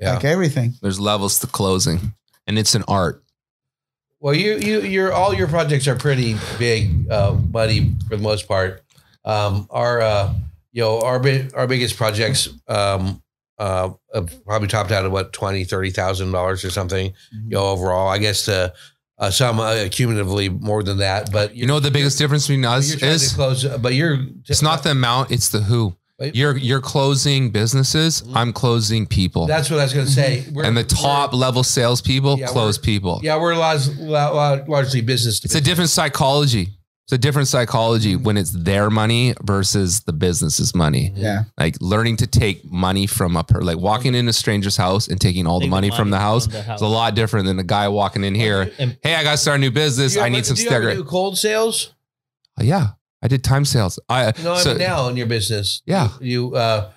yeah. 0.00 0.14
Like 0.14 0.24
everything. 0.24 0.74
There's 0.82 1.00
levels 1.00 1.40
to 1.40 1.46
closing, 1.46 2.14
and 2.46 2.58
it's 2.58 2.74
an 2.74 2.84
art. 2.86 3.22
Well, 4.20 4.34
you 4.34 4.58
you 4.58 4.82
your 4.82 5.12
all 5.12 5.34
your 5.34 5.48
projects 5.48 5.88
are 5.88 5.96
pretty 5.96 6.36
big, 6.58 7.10
uh, 7.10 7.34
money 7.52 7.94
for 8.08 8.16
the 8.16 8.22
most 8.22 8.46
part. 8.48 8.82
Um, 9.24 9.66
our 9.70 10.00
uh, 10.00 10.34
you 10.74 10.82
know 10.82 11.00
our 11.00 11.22
our 11.54 11.66
biggest 11.66 11.96
projects 11.96 12.48
um, 12.68 13.22
uh, 13.58 13.90
probably 14.44 14.68
topped 14.68 14.90
out 14.90 15.04
at 15.06 15.10
what 15.10 15.32
twenty 15.32 15.64
thirty 15.64 15.90
thousand 15.90 16.32
dollars 16.32 16.64
or 16.64 16.70
something. 16.70 17.10
Mm-hmm. 17.10 17.50
You 17.50 17.54
know 17.56 17.68
overall, 17.68 18.08
I 18.08 18.18
guess 18.18 18.44
the 18.44 18.74
uh, 19.16 19.30
some 19.30 19.60
uh, 19.60 19.86
cumulatively 19.90 20.48
more 20.48 20.82
than 20.82 20.98
that. 20.98 21.30
But 21.32 21.54
You 21.54 21.66
know 21.66 21.80
the 21.80 21.90
biggest 21.90 22.18
difference 22.18 22.46
between 22.48 22.64
us 22.64 22.92
is? 23.00 23.32
close, 23.32 23.64
but 23.64 23.94
you're 23.94 24.18
It's 24.48 24.60
not 24.60 24.82
the 24.82 24.90
amount, 24.90 25.30
it's 25.30 25.48
the 25.48 25.60
who. 25.60 25.96
You're 26.32 26.56
you're 26.56 26.80
closing 26.80 27.50
businesses. 27.50 28.22
I'm 28.34 28.52
closing 28.52 29.04
people. 29.06 29.46
That's 29.46 29.68
what 29.68 29.80
I 29.80 29.82
was 29.82 29.92
going 29.92 30.06
to 30.06 30.12
say. 30.12 30.44
We're, 30.52 30.64
and 30.64 30.76
the 30.76 30.84
top 30.84 31.32
level 31.34 31.64
salespeople 31.64 32.38
Yeah, 32.38 32.46
close 32.46 32.78
people. 32.78 33.20
yeah, 33.22 33.36
we're 33.40 33.56
large, 33.56 33.88
largely 33.98 35.00
business. 35.00 35.40
To 35.40 35.46
It's 35.46 35.56
a 35.56 35.60
different 35.60 35.90
psychology. 35.90 36.68
It's 37.06 37.12
a 37.12 37.18
different 37.18 37.48
psychology 37.48 38.16
when 38.16 38.38
it's 38.38 38.50
their 38.50 38.88
money 38.88 39.34
versus 39.42 40.00
the 40.04 40.12
business's 40.14 40.74
money. 40.74 41.12
Yeah. 41.14 41.44
Like 41.58 41.76
learning 41.82 42.16
to 42.18 42.26
take 42.26 42.64
money 42.64 43.06
from 43.06 43.36
a 43.36 43.44
per, 43.44 43.60
like 43.60 43.76
walking 43.76 44.14
in 44.14 44.26
a 44.26 44.32
stranger's 44.32 44.78
house 44.78 45.06
and 45.08 45.20
taking 45.20 45.46
all 45.46 45.58
the 45.58 45.64
Take 45.64 45.70
the 45.70 45.76
money, 45.76 45.90
from 45.90 46.08
the 46.08 46.18
house. 46.18 46.44
from 46.46 46.54
the 46.54 46.72
It's 46.72 46.80
a 46.80 46.86
lot 46.86 47.14
different 47.14 47.44
than 47.44 47.58
a 47.58 47.62
guy 47.64 47.88
walking 47.88 48.24
in 48.24 48.34
here. 48.34 48.72
And- 48.78 48.96
Hey, 49.02 49.14
I 49.16 49.22
got 49.22 49.32
to 49.32 49.36
start 49.36 49.56
a 49.56 49.60
new 49.60 49.70
business. 49.70 50.12
Do 50.14 50.20
you 50.20 50.24
I 50.24 50.28
ever- 50.28 50.36
need 50.36 50.46
some 50.46 50.56
do 50.56 50.62
you 50.62 50.68
sticker. 50.68 50.94
do 50.94 51.04
cold 51.04 51.36
sales? 51.36 51.92
yeah, 52.58 52.92
I 53.20 53.28
did 53.28 53.44
time 53.44 53.66
sales. 53.66 53.98
I 54.08 54.32
No, 54.42 54.54
I 54.54 54.60
so- 54.60 54.70
mean 54.70 54.78
now 54.78 55.08
in 55.08 55.18
your 55.18 55.26
business. 55.26 55.82
Yeah. 55.84 56.08
You, 56.22 56.54
uh, 56.56 56.88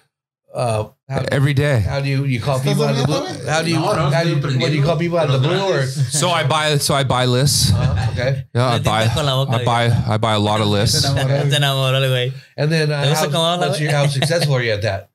Uh, 0.57 0.89
how, 1.07 1.23
every 1.31 1.53
day. 1.53 1.79
how 1.81 1.99
do 2.01 2.09
you 2.09 2.25
you 2.25 2.41
call 2.41 2.59
people 2.59 2.83
out 2.83 2.89
of 2.95 2.97
the 2.97 3.05
blue? 3.05 3.23
How 3.47 3.61
do 3.61 3.69
you 3.69 3.77
No, 3.79 3.93
no, 3.93 4.09
how 4.09 4.23
do 4.23 4.29
you, 4.29 4.37
estoy 4.37 4.59
what 4.59 4.69
do 4.71 4.75
you 4.75 4.83
call 4.83 4.97
people 4.97 5.19
out 5.19 5.29
of 5.29 5.39
the 5.39 5.47
blue 5.47 5.61
or 5.71 5.85
So 5.85 6.29
I 6.29 6.47
buy 6.47 6.77
so 6.79 6.95
I 6.95 7.03
buy 7.03 7.25
lists. 7.25 7.71
uh, 7.71 8.09
okay? 8.11 8.45
Yeah, 8.55 8.65
I 8.75 8.79
buy 8.79 9.03
tinta 9.05 9.13
con 9.13 9.25
la 9.27 9.35
boca, 9.45 9.61
I 9.61 9.63
buy 9.63 9.83
I 10.15 10.17
buy 10.17 10.33
a 10.33 10.39
lot 10.39 10.59
of 10.61 10.67
lists. 10.67 11.03
Te 11.03 11.55
enamoró 11.55 12.01
el 12.01 12.09
güey. 12.09 12.33
And 12.57 12.71
then 12.71 12.91
uh, 12.91 13.03
¿Te 13.03 13.09
gusta 13.09 13.25
how, 13.25 13.31
cómo 13.31 13.45
habla, 13.53 13.67
what's 13.67 13.77
güey? 13.77 13.83
your, 13.83 13.91
how 13.91 14.07
successful 14.07 14.55
are 14.55 14.63
you 14.63 14.71
at 14.73 14.81
that? 14.81 15.09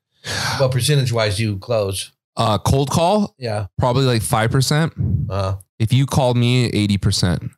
What 0.61 0.71
percentage 0.71 1.13
wise 1.13 1.37
do 1.37 1.43
you 1.43 1.59
close? 1.59 2.13
Uh, 2.37 2.59
cold 2.59 2.91
call 2.91 3.35
Yeah. 3.37 3.67
probably 3.79 4.05
like 4.07 4.23
five 4.23 4.51
percent. 4.53 4.93
Uh, 5.29 5.57
If 5.81 5.93
you 5.93 6.07
called 6.07 6.37
me, 6.37 6.67
eighty 6.71 6.97
percent. 6.99 7.51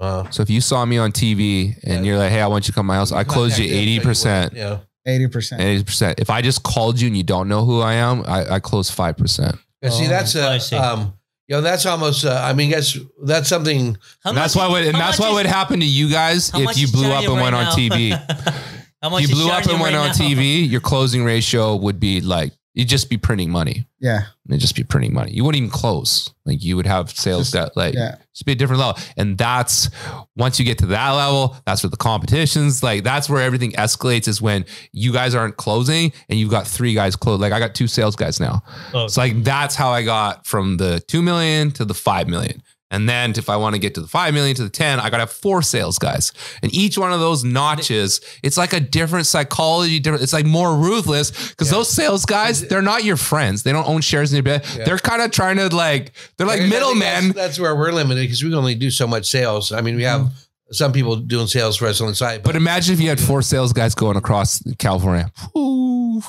uh, 0.00 0.28
So 0.30 0.42
if 0.42 0.50
you 0.50 0.60
saw 0.60 0.84
me 0.84 0.98
on 0.98 1.12
TV 1.12 1.76
and 1.84 2.04
Yeah. 2.04 2.12
you're 2.12 2.18
like, 2.18 2.32
"Hey, 2.32 2.42
I 2.42 2.48
want 2.48 2.66
you 2.66 2.72
to 2.72 2.74
come 2.74 2.86
to 2.86 2.88
my 2.88 2.96
house," 2.96 3.12
I 3.12 3.22
close 3.22 3.58
you 3.60 3.64
eighty 3.72 4.00
percent. 4.00 4.54
Yeah. 4.54 4.78
Eighty 5.06 5.26
percent. 5.28 5.60
Eighty 5.62 5.82
percent. 5.84 6.20
If 6.20 6.30
I 6.30 6.42
just 6.42 6.62
called 6.62 7.00
you 7.00 7.08
and 7.08 7.16
you 7.16 7.22
don't 7.24 7.48
know 7.48 7.64
who 7.64 7.80
I 7.80 7.94
am, 7.94 8.22
I, 8.26 8.54
I 8.54 8.60
close 8.60 8.90
five 8.90 9.16
percent. 9.16 9.56
And 9.82 9.92
see, 9.92 10.06
Oh, 10.06 10.08
that's 10.08 10.36
I 10.36 10.56
uh, 10.56 10.58
see. 10.58 10.76
um, 10.76 11.14
you 11.48 11.56
know, 11.56 11.60
that's 11.60 11.84
almost. 11.86 12.24
Uh, 12.24 12.40
I 12.42 12.52
mean, 12.52 12.70
that's 12.70 12.96
that's 13.24 13.48
something. 13.48 13.96
And 14.24 14.36
that's 14.36 14.54
why. 14.54 14.68
would 14.68 14.84
and 14.86 14.94
that's 14.94 15.18
much 15.18 15.24
what 15.26 15.30
is- 15.30 15.34
would 15.38 15.46
happen 15.46 15.80
to 15.80 15.86
you 15.86 16.08
guys 16.08 16.50
how 16.50 16.60
if 16.60 16.64
much 16.66 16.76
you 16.78 16.84
is 16.84 16.92
blew 16.92 17.06
up 17.06 17.24
charging 17.24 17.30
and 17.32 17.40
went 17.42 17.54
right 17.54 17.66
on 17.66 17.88
now? 17.88 17.96
TV. 17.96 18.54
How 19.02 19.10
much 19.10 19.22
you 19.22 19.28
is 19.30 19.34
blew 19.34 19.46
up 19.46 19.64
charging 19.64 19.72
and 19.72 19.80
went 19.82 19.96
right 19.96 20.02
on 20.02 20.06
now? 20.10 20.12
TV, 20.14 20.70
your 20.70 20.80
closing 20.80 21.24
ratio 21.24 21.74
would 21.74 21.98
be 21.98 22.20
like 22.20 22.52
you'd 22.74 22.88
just 22.88 23.10
be 23.10 23.18
printing 23.18 23.50
money. 23.50 23.86
Yeah. 24.00 24.22
It'd 24.48 24.60
just 24.60 24.74
be 24.74 24.82
printing 24.82 25.12
money. 25.12 25.30
You 25.32 25.44
wouldn't 25.44 25.58
even 25.62 25.70
close. 25.70 26.30
Like 26.46 26.64
you 26.64 26.74
would 26.76 26.86
have 26.86 27.10
sales 27.10 27.50
Just- 27.50 27.52
that 27.52 27.76
like 27.76 27.94
Yeah. 27.94 28.16
just 28.32 28.46
be 28.46 28.52
a 28.52 28.54
different 28.54 28.80
level. 28.80 29.00
And 29.16 29.36
that's 29.38 29.90
once 30.36 30.58
you 30.58 30.64
get 30.64 30.78
to 30.78 30.86
that 30.86 31.10
level, 31.10 31.56
that's 31.66 31.82
where 31.82 31.90
the 31.90 31.96
competitions, 31.98 32.82
like 32.82 33.04
that's 33.04 33.28
where 33.28 33.42
everything 33.42 33.72
escalates 33.72 34.26
is 34.26 34.40
when 34.40 34.64
you 34.92 35.12
guys 35.12 35.34
aren't 35.34 35.56
closing 35.56 36.12
and 36.28 36.38
you've 36.38 36.50
got 36.50 36.66
three 36.66 36.94
guys 36.94 37.14
close. 37.14 37.38
Like 37.38 37.52
I 37.52 37.58
got 37.58 37.74
two 37.74 37.86
sales 37.86 38.16
guys 38.16 38.40
now. 38.40 38.62
Oh, 38.94 39.04
It's 39.04 39.16
like 39.16 39.44
that's 39.44 39.74
how 39.76 39.90
I 39.90 40.02
got 40.02 40.46
from 40.46 40.78
the 40.78 41.00
two 41.06 41.20
million 41.22 41.70
to 41.72 41.84
the 41.84 41.94
five 41.94 42.26
million. 42.28 42.62
And 42.92 43.08
then 43.08 43.32
if 43.36 43.48
I 43.48 43.56
want 43.56 43.74
to 43.74 43.78
get 43.80 43.94
to 43.94 44.02
the 44.02 44.06
five 44.06 44.34
million 44.34 44.54
to 44.56 44.64
the 44.64 44.70
10, 44.70 45.00
I 45.00 45.08
gotta 45.08 45.22
have 45.22 45.32
four 45.32 45.62
sales 45.62 45.98
guys. 45.98 46.30
And 46.62 46.72
each 46.74 46.98
one 46.98 47.10
of 47.10 47.20
those 47.20 47.42
notches, 47.42 48.20
it's 48.42 48.58
like 48.58 48.74
a 48.74 48.80
different 48.80 49.26
psychology, 49.26 49.98
different, 49.98 50.22
it's 50.22 50.34
like 50.34 50.44
more 50.44 50.76
ruthless 50.76 51.30
because 51.50 51.70
those 51.70 51.88
sales 51.88 52.26
guys, 52.26 52.68
they're 52.68 52.82
not 52.82 53.02
your 53.02 53.16
friends. 53.16 53.62
They 53.62 53.72
don't 53.72 53.88
own 53.88 54.02
shares 54.02 54.30
in 54.30 54.36
your 54.36 54.42
bed. 54.42 54.66
Yeah. 54.76 54.84
They're 54.84 54.98
kind 54.98 55.22
of 55.22 55.30
trying 55.30 55.56
to 55.56 55.74
like, 55.74 56.12
they're 56.36 56.46
like 56.46 56.60
middlemen. 56.60 57.28
That's, 57.28 57.34
that's 57.34 57.58
where 57.58 57.74
we're 57.74 57.92
limited 57.92 58.20
because 58.20 58.44
we 58.44 58.50
can 58.50 58.58
only 58.58 58.74
do 58.74 58.90
so 58.90 59.06
much 59.06 59.26
sales. 59.26 59.72
I 59.72 59.80
mean, 59.80 59.96
we 59.96 60.02
have 60.02 60.20
mm. 60.20 60.46
some 60.72 60.92
people 60.92 61.16
doing 61.16 61.46
sales 61.46 61.78
for 61.78 61.86
us 61.86 61.98
on 62.02 62.08
the 62.08 62.14
side, 62.14 62.42
But 62.42 62.56
imagine 62.56 62.92
if 62.92 63.00
you 63.00 63.08
had 63.08 63.18
four 63.18 63.40
sales 63.40 63.72
guys 63.72 63.94
going 63.94 64.18
across 64.18 64.62
California. 64.78 65.32
Whew. 65.54 66.22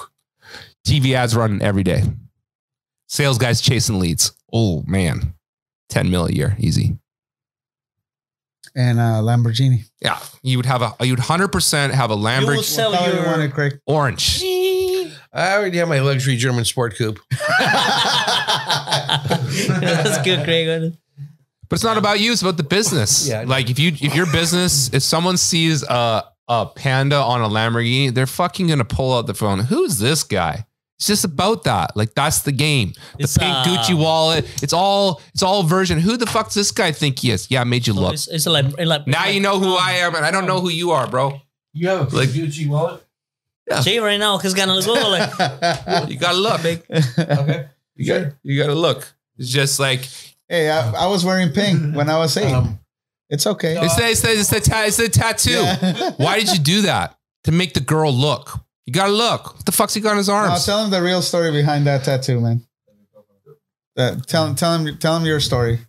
TV 0.87 1.13
ads 1.13 1.35
running 1.35 1.61
every 1.61 1.83
day. 1.83 2.03
Sales 3.07 3.37
guys 3.37 3.59
chasing 3.59 3.99
leads. 3.99 4.31
Oh 4.51 4.81
man. 4.87 5.33
10 5.93 6.09
mil 6.09 6.25
a 6.25 6.31
year, 6.31 6.55
easy. 6.59 6.97
And 8.75 8.99
uh, 8.99 9.21
Lamborghini. 9.21 9.83
Yeah, 10.01 10.17
you 10.41 10.57
would 10.57 10.65
have 10.65 10.81
a 10.81 10.95
you 11.05 11.11
would 11.11 11.19
hundred 11.19 11.49
percent 11.49 11.93
have 11.93 12.09
a 12.09 12.13
You 12.15 12.19
will 12.19 12.25
Lamborghini 12.25 12.63
sell 12.63 12.91
Tell 12.91 13.07
you 13.07 13.13
your. 13.19 13.25
want 13.27 13.41
it, 13.43 13.53
Craig. 13.53 13.79
orange. 13.85 14.41
I 15.35 15.53
already 15.55 15.77
have 15.77 15.87
my 15.87 15.99
luxury 15.99 16.35
German 16.37 16.65
sport 16.65 16.95
coupe. 16.95 17.19
That's 19.69 20.21
good, 20.23 20.43
Craig. 20.43 20.93
But 21.69 21.75
it's 21.75 21.83
not 21.83 21.97
about 21.97 22.19
you; 22.19 22.31
it's 22.31 22.41
about 22.41 22.57
the 22.57 22.63
business. 22.63 23.27
Yeah. 23.27 23.43
like 23.45 23.69
if 23.69 23.77
you 23.79 23.89
if 23.89 24.15
your 24.15 24.25
business 24.31 24.91
if 24.93 25.03
someone 25.03 25.37
sees 25.37 25.83
a 25.83 26.23
a 26.47 26.65
panda 26.65 27.17
on 27.17 27.41
a 27.41 27.47
Lamborghini, 27.49 28.11
they're 28.13 28.25
fucking 28.27 28.67
gonna 28.67 28.85
pull 28.85 29.13
out 29.15 29.27
the 29.27 29.33
phone. 29.35 29.59
Who's 29.59 29.97
this 29.99 30.23
guy? 30.23 30.65
It's 31.03 31.07
just 31.09 31.25
about 31.25 31.65
that. 31.65 31.97
Like 31.97 32.13
that's 32.15 32.43
the 32.43 32.53
game. 32.53 32.93
The 33.17 33.25
It's, 33.25 33.37
pink 33.37 33.51
uh, 33.53 33.65
Gucci 33.65 33.93
wallet. 33.93 34.45
It's 34.63 34.71
all 34.71 35.21
it's 35.33 35.43
all 35.43 35.63
version. 35.63 35.99
Who 35.99 36.15
the 36.15 36.25
fuck 36.25 36.45
does 36.45 36.53
this 36.53 36.71
guy 36.71 36.93
think 36.93 37.19
he 37.19 37.31
is? 37.31 37.51
Yeah, 37.51 37.59
I 37.59 37.65
made 37.65 37.85
you 37.85 37.91
look. 37.91 38.13
It's, 38.13 38.29
it's 38.29 38.45
like, 38.45 38.63
it's 38.67 38.87
like 38.87 39.05
Now 39.05 39.25
you 39.27 39.41
know 39.41 39.59
who 39.59 39.75
I 39.75 39.91
am, 40.03 40.15
and 40.15 40.23
I 40.23 40.31
don't 40.31 40.45
know 40.47 40.61
who 40.61 40.69
you 40.69 40.91
are, 40.91 41.05
bro. 41.05 41.41
You 41.73 41.89
have 41.89 42.13
a 42.13 42.15
Like- 42.15 42.29
Gucci 42.29 42.69
wallet? 42.69 43.03
See 43.81 43.99
right 43.99 44.15
now, 44.15 44.37
he's 44.37 44.53
gonna 44.53 44.81
go 44.81 44.93
like 44.93 45.29
You 46.09 46.17
gotta 46.17 46.37
look. 46.37 46.61
Okay. 46.63 47.67
You 47.97 48.05
got 48.07 48.31
you 48.41 48.61
gotta 48.61 48.73
look. 48.75 49.13
It's 49.37 49.49
just 49.49 49.81
like 49.81 50.07
hey, 50.47 50.69
I, 50.69 50.89
I 51.03 51.07
was 51.07 51.25
wearing 51.25 51.49
pink 51.51 51.93
when 51.97 52.07
I 52.09 52.17
was 52.17 52.37
eight. 52.37 52.49
Um, 52.53 52.79
it's 53.29 53.45
okay. 53.45 53.75
it's 53.77 53.97
the 53.97 54.07
it's 54.07 54.21
the 54.21 54.31
it's 54.31 54.49
the, 54.49 54.59
ta- 54.61 54.83
it's 54.85 54.95
the 54.97 55.09
tattoo. 55.09 55.51
Yeah. 55.51 56.11
Why 56.15 56.39
did 56.39 56.53
you 56.53 56.59
do 56.63 56.81
that? 56.83 57.17
To 57.43 57.51
make 57.51 57.73
the 57.73 57.81
girl 57.81 58.13
look. 58.13 58.62
You 58.85 58.93
gotta 58.93 59.11
look. 59.13 59.55
What 59.55 59.65
the 59.65 59.71
fuck's 59.71 59.93
he 59.93 60.01
got 60.01 60.11
on 60.11 60.17
his 60.17 60.29
I'll 60.29 60.49
arms? 60.49 60.65
tell 60.65 60.83
him 60.83 60.91
the 60.91 61.01
real 61.01 61.21
story 61.21 61.51
behind 61.51 61.87
that 61.87 62.03
tattoo, 62.03 62.39
man. 62.41 62.65
Uh, 63.95 64.15
tell 64.27 64.47
him, 64.47 64.55
tell 64.55 64.75
him, 64.77 64.97
tell 64.97 65.17
him 65.17 65.25
your 65.25 65.39
story 65.39 65.79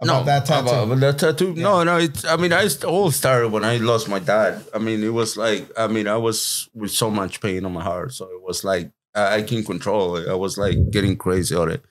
about 0.00 0.24
that 0.26 0.46
tattoo. 0.46 0.68
About, 0.68 0.84
about 0.84 1.00
that 1.00 1.18
tattoo? 1.18 1.52
No, 1.54 1.82
no. 1.82 1.96
It's. 1.98 2.24
I 2.24 2.36
mean, 2.36 2.52
I 2.52 2.68
all 2.86 3.10
started 3.10 3.48
when 3.50 3.64
I 3.64 3.76
lost 3.78 4.08
my 4.08 4.20
dad. 4.20 4.64
I 4.72 4.78
mean, 4.78 5.02
it 5.02 5.12
was 5.12 5.36
like. 5.36 5.68
I 5.76 5.88
mean, 5.88 6.06
I 6.06 6.16
was 6.16 6.68
with 6.74 6.92
so 6.92 7.10
much 7.10 7.40
pain 7.40 7.64
on 7.64 7.72
my 7.72 7.82
heart, 7.82 8.12
so 8.12 8.24
it 8.26 8.40
was 8.42 8.62
like 8.64 8.90
I, 9.14 9.36
I 9.36 9.42
can't 9.42 9.66
control 9.66 10.16
it. 10.16 10.28
I 10.28 10.34
was 10.34 10.56
like 10.56 10.76
getting 10.90 11.16
crazy 11.16 11.54
on 11.56 11.70
it, 11.72 11.84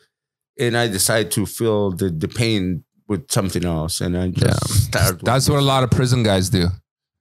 and 0.57 0.77
I 0.77 0.87
decided 0.87 1.31
to 1.33 1.45
feel 1.45 1.91
the 1.91 2.09
the 2.09 2.27
pain 2.29 2.85
with 3.09 3.29
something 3.29 3.65
else, 3.65 3.99
and 3.99 4.17
I 4.17 4.29
just 4.29 4.45
Yeah. 4.45 4.75
started. 4.89 5.25
That's 5.25 5.49
what 5.49 5.59
a 5.59 5.61
lot 5.61 5.83
of 5.83 5.91
prison 5.91 6.23
guys 6.23 6.49
do. 6.49 6.69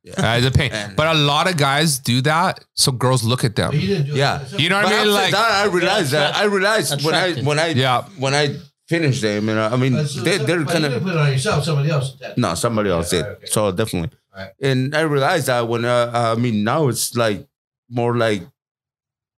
Yeah. 0.05 0.15
Uh, 0.17 0.41
the 0.41 0.51
pain. 0.51 0.71
And- 0.73 0.97
But 0.97 1.15
a 1.15 1.19
lot 1.19 1.49
of 1.49 1.57
guys 1.57 1.99
do 2.01 2.21
that 2.23 2.65
so 2.75 2.91
girls 2.93 3.23
look 3.23 3.45
at 3.45 3.55
them. 3.57 3.73
you 3.73 3.81
Yeah. 4.21 4.43
it. 4.43 4.61
You 4.61 4.69
know 4.69 4.77
what 4.83 4.87
But 4.87 4.95
I 4.95 5.05
mean? 5.05 5.15
Like 5.15 5.31
that, 5.33 5.51
I 5.63 5.65
realized 5.67 6.11
that. 6.13 6.35
I 6.37 6.45
realized 6.45 7.05
when 7.05 7.15
I 7.15 7.35
when 7.43 7.59
I 7.59 7.69
Yeah. 7.69 8.03
when 8.19 8.35
I 8.35 8.57
finished 8.89 9.23
them, 9.23 9.49
and 9.49 9.59
I 9.61 9.77
mean, 9.77 9.95
Uh, 9.95 10.05
so- 10.07 10.21
they, 10.23 10.39
so- 10.39 10.45
they're 10.45 10.65
kind 10.65 10.85
of 10.87 11.03
put 11.03 11.13
it 11.13 11.19
on 11.19 11.31
yourself. 11.31 11.65
Somebody 11.65 11.91
else. 11.91 12.15
did. 12.21 12.37
No, 12.37 12.55
somebody 12.55 12.91
else 12.91 13.13
Yeah, 13.13 13.23
did. 13.23 13.29
okay. 13.37 13.47
So 13.47 13.71
definitely. 13.73 14.11
Alright. 14.35 14.53
And 14.61 14.95
I 14.97 15.03
realized 15.03 15.47
that 15.47 15.69
when 15.69 15.85
uh, 15.85 16.11
I 16.13 16.35
mean 16.41 16.65
now 16.65 16.89
it's 16.89 17.15
like 17.15 17.47
more 17.89 18.17
like 18.17 18.43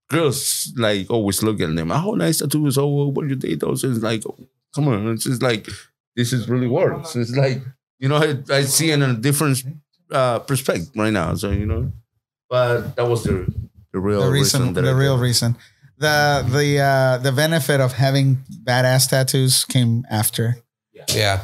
girls 0.09 0.73
like 0.77 1.09
always 1.09 1.41
look 1.43 1.59
at 1.61 1.75
them. 1.75 1.91
Oh, 1.91 2.15
nice 2.15 2.39
tattoos. 2.39 2.77
Oh, 2.77 3.07
what 3.09 3.23
do 3.23 3.29
you 3.29 3.35
date 3.35 3.59
those? 3.59 3.83
It's 3.83 3.99
like, 4.03 4.23
oh, 4.25 4.37
come 4.73 4.87
on. 4.87 5.07
It's 5.13 5.23
just 5.25 5.41
like 5.41 5.67
this 6.15 6.33
is 6.33 6.47
really 6.47 6.67
works. 6.67 7.15
It's 7.15 7.35
like 7.35 7.61
you 7.99 8.09
know 8.09 8.17
I, 8.17 8.37
I 8.53 8.61
see 8.63 8.91
in 8.91 9.01
a 9.01 9.13
different 9.13 9.63
uh, 10.15 10.39
perspective 10.39 10.89
right 10.95 11.13
now. 11.13 11.35
So 11.35 11.51
you 11.51 11.65
know, 11.65 11.91
but 12.49 12.95
that 12.95 13.07
was 13.07 13.23
the 13.23 13.45
the 13.91 13.99
real 13.99 14.21
the 14.23 14.31
reason, 14.31 14.73
that 14.73 14.81
the 14.81 14.89
I 14.89 14.93
real 14.93 15.17
did. 15.17 15.23
reason. 15.23 15.57
The 15.97 16.45
the 16.49 16.79
uh, 16.79 17.17
the 17.23 17.31
benefit 17.31 17.79
of 17.81 17.93
having 17.93 18.37
badass 18.63 19.09
tattoos 19.09 19.65
came 19.65 20.05
after. 20.09 20.57
Yeah. 21.13 21.41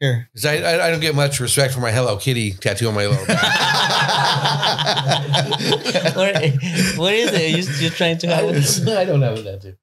Here, 0.00 0.28
'Cause 0.34 0.44
I, 0.46 0.56
I, 0.56 0.86
I 0.86 0.90
don't 0.90 0.98
get 1.00 1.14
much 1.14 1.38
respect 1.38 1.72
for 1.72 1.78
my 1.80 1.92
Hello 1.92 2.16
Kitty 2.16 2.52
tattoo 2.54 2.88
on 2.88 2.94
my 2.94 3.06
lower 3.06 3.24
back. 3.24 3.38
what, 6.16 6.34
what 6.98 7.14
is 7.14 7.30
it? 7.32 7.50
You, 7.56 7.62
you're 7.80 7.90
trying 7.94 8.18
to 8.18 8.26
have 8.26 8.44
it? 8.48 8.88
I 8.88 9.04
don't 9.04 9.22
have 9.22 9.38
a 9.38 9.42
tattoo. 9.44 9.76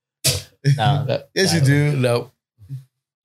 No, 0.78 1.22
yes, 1.34 1.54
you 1.54 1.62
do. 1.62 1.96
No. 1.96 2.32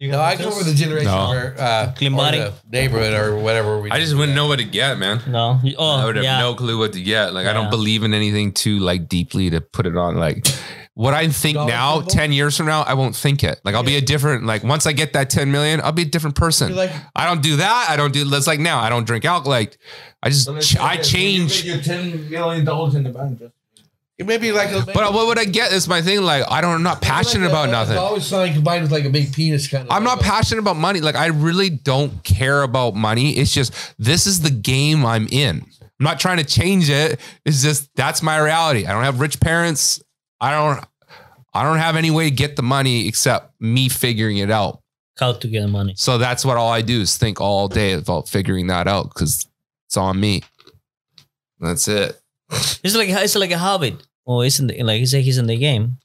No, 0.00 0.20
I 0.20 0.36
come 0.36 0.52
from 0.52 0.64
the 0.66 0.74
generation 0.74 1.06
No. 1.10 1.28
where 1.30 1.54
uh, 1.58 1.92
Clean 1.96 2.12
or 2.12 2.16
the 2.30 2.52
neighborhood 2.70 3.14
or 3.14 3.36
whatever. 3.38 3.80
We 3.80 3.90
I 3.90 4.00
just 4.00 4.14
wouldn't 4.14 4.34
know 4.36 4.48
what 4.48 4.58
to 4.58 4.64
get, 4.64 4.98
man. 4.98 5.22
no. 5.28 5.60
You- 5.62 5.76
Oh, 5.78 5.86
I 5.96 6.04
would 6.04 6.16
have 6.16 6.24
yeah. 6.24 6.40
no 6.40 6.54
clue 6.54 6.78
what 6.78 6.92
to 6.94 7.00
get. 7.02 7.32
Like 7.32 7.46
I 7.46 7.50
Yeah. 7.50 7.54
don't 7.54 7.70
believe 7.70 8.02
in 8.02 8.12
anything 8.12 8.52
too 8.52 8.80
like 8.80 9.08
deeply 9.08 9.50
to 9.50 9.60
put 9.60 9.86
it 9.86 9.96
on. 9.96 10.16
Like 10.16 10.46
what 10.94 11.14
I 11.14 11.28
think 11.28 11.54
Dollar 11.56 11.68
now, 11.70 11.94
symbol? 11.96 12.10
ten 12.10 12.32
years 12.32 12.56
from 12.56 12.66
now, 12.66 12.82
I 12.82 12.94
won't 12.94 13.16
think 13.16 13.42
it. 13.44 13.60
Like 13.64 13.74
I'll 13.76 13.82
be 13.84 13.96
a 13.96 14.00
different. 14.00 14.44
Like 14.44 14.62
once 14.64 14.84
I 14.86 14.92
get 14.92 15.12
that 15.14 15.30
ten 15.30 15.50
million, 15.50 15.80
I'll 15.80 15.92
be 15.92 16.02
a 16.02 16.06
different 16.06 16.36
person. 16.36 16.68
You're 16.68 16.76
like, 16.76 16.92
I 17.16 17.24
don't 17.26 17.40
do 17.42 17.56
that. 17.56 17.86
I 17.88 17.96
don't 17.96 18.12
do. 18.12 18.24
That's 18.24 18.46
like 18.48 18.60
now. 18.60 18.80
I 18.80 18.88
don't 18.90 19.06
drink 19.06 19.24
alcohol. 19.24 19.50
Like 19.52 19.78
I 20.22 20.28
just 20.28 20.48
ch- 20.60 20.76
I 20.76 20.96
change. 20.98 21.64
You 21.64 21.80
ten 21.80 22.28
million 22.28 22.64
dollars 22.64 22.94
in 22.94 23.04
the 23.04 23.10
bank. 23.10 23.38
Just 23.38 23.54
it 24.16 24.26
may 24.26 24.38
be 24.38 24.52
like 24.52 24.70
a. 24.70 24.84
But 24.86 25.12
what 25.12 25.26
would 25.26 25.38
I 25.38 25.44
get? 25.44 25.72
Is 25.72 25.88
my 25.88 26.00
thing. 26.00 26.22
Like 26.22 26.44
I 26.48 26.60
don't. 26.60 26.74
I'm 26.74 26.82
not 26.82 27.02
passionate 27.02 27.48
about 27.48 27.70
nothing. 27.70 27.94
It's 27.94 28.00
always 28.00 28.26
something 28.26 28.52
combined 28.52 28.82
with 28.82 28.92
like 28.92 29.04
a 29.04 29.10
big 29.10 29.32
penis 29.32 29.66
kind 29.68 29.88
of. 29.88 29.92
I'm 29.92 30.04
not 30.04 30.20
passionate 30.20 30.60
about 30.60 30.76
money. 30.76 31.00
Like 31.00 31.16
I 31.16 31.26
really 31.26 31.70
don't 31.70 32.22
care 32.22 32.62
about 32.62 32.94
money. 32.94 33.32
It's 33.32 33.52
just 33.52 33.72
this 33.98 34.26
is 34.26 34.40
the 34.40 34.50
game 34.50 35.04
I'm 35.04 35.26
in. 35.30 35.66
I'm 35.82 36.04
not 36.04 36.20
trying 36.20 36.38
to 36.38 36.44
change 36.44 36.90
it. 36.90 37.18
It's 37.44 37.62
just 37.62 37.90
that's 37.96 38.22
my 38.22 38.38
reality. 38.38 38.86
I 38.86 38.92
don't 38.92 39.04
have 39.04 39.20
rich 39.20 39.40
parents. 39.40 40.00
I 40.40 40.52
don't 40.52 40.84
I 41.52 41.62
don't 41.64 41.78
have 41.78 41.96
any 41.96 42.10
way 42.10 42.28
to 42.28 42.34
get 42.34 42.56
the 42.56 42.62
money 42.62 43.08
except 43.08 43.60
me 43.60 43.88
figuring 43.88 44.38
it 44.38 44.50
out. 44.50 44.80
How 45.18 45.32
to 45.32 45.48
get 45.48 45.62
the 45.62 45.68
money. 45.68 45.94
So 45.96 46.18
that's 46.18 46.44
what 46.44 46.56
all 46.56 46.70
I 46.70 46.82
do 46.82 47.00
is 47.00 47.16
think 47.16 47.40
all 47.40 47.68
day 47.68 47.92
about 47.92 48.28
figuring 48.28 48.66
that 48.68 48.88
out 48.88 49.08
because 49.14 49.48
it's 49.86 49.96
on 49.96 50.18
me. 50.18 50.42
That's 51.60 51.86
it. 51.88 52.20
It's 52.82 52.94
like 52.96 53.08
it's 53.08 53.36
like 53.36 53.50
a 53.50 53.58
habit. 53.58 54.06
Oh, 54.26 54.40
it's 54.40 54.58
in 54.60 54.68
the, 54.68 54.82
like 54.82 54.98
he 55.00 55.06
said, 55.06 55.22
he's 55.22 55.38
in 55.38 55.46
the 55.46 55.56
game. 55.56 55.98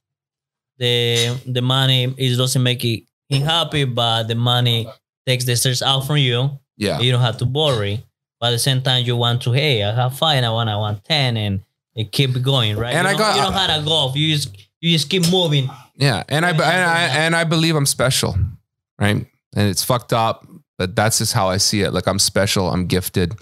The 0.78 1.40
the 1.46 1.62
money 1.62 2.14
is 2.18 2.38
doesn't 2.38 2.64
make 2.64 2.84
it 2.86 3.04
him 3.30 3.44
happy, 3.44 3.84
but 3.86 4.24
the 4.24 4.36
money 4.36 4.88
takes 5.26 5.46
the 5.46 5.56
stress 5.56 5.82
out 5.82 6.08
from 6.08 6.18
you. 6.18 6.50
Yeah. 6.78 7.00
You 7.00 7.12
don't 7.12 7.22
have 7.22 7.38
to 7.38 7.46
worry. 7.46 8.04
But 8.40 8.48
at 8.48 8.52
the 8.52 8.60
same 8.60 8.82
time, 8.82 9.04
you 9.06 9.18
want 9.18 9.42
to, 9.44 9.52
hey, 9.52 9.84
I 9.84 9.94
have 9.94 10.18
five, 10.18 10.42
I 10.44 10.50
want, 10.50 10.70
I 10.70 10.78
want 10.78 11.04
ten, 11.04 11.36
and 11.36 11.62
It 11.96 12.12
keep 12.14 12.42
going, 12.42 12.78
right? 12.78 12.94
And 12.94 13.06
you 13.06 13.14
I 13.14 13.18
got- 13.18 13.36
you 13.36 13.42
don't 13.42 13.52
know 13.52 13.58
how 13.60 13.78
to 13.78 13.84
golf. 13.86 14.16
You 14.16 14.34
just 14.34 14.56
you 14.80 14.92
just 14.94 15.10
keep 15.10 15.30
moving. 15.30 15.70
Yeah, 15.96 16.24
and 16.30 16.46
I, 16.46 16.52
and 16.52 16.62
I 16.62 17.04
and 17.26 17.36
I 17.36 17.44
believe 17.44 17.76
I'm 17.76 17.86
special, 17.86 18.38
right? 18.98 19.26
And 19.56 19.68
it's 19.70 19.84
fucked 19.84 20.14
up, 20.14 20.48
but 20.78 20.96
that's 20.96 21.18
just 21.18 21.34
how 21.34 21.50
I 21.50 21.58
see 21.58 21.82
it. 21.82 21.92
Like 21.92 22.08
I'm 22.08 22.20
special, 22.20 22.70
I'm 22.72 22.86
gifted, 22.88 23.34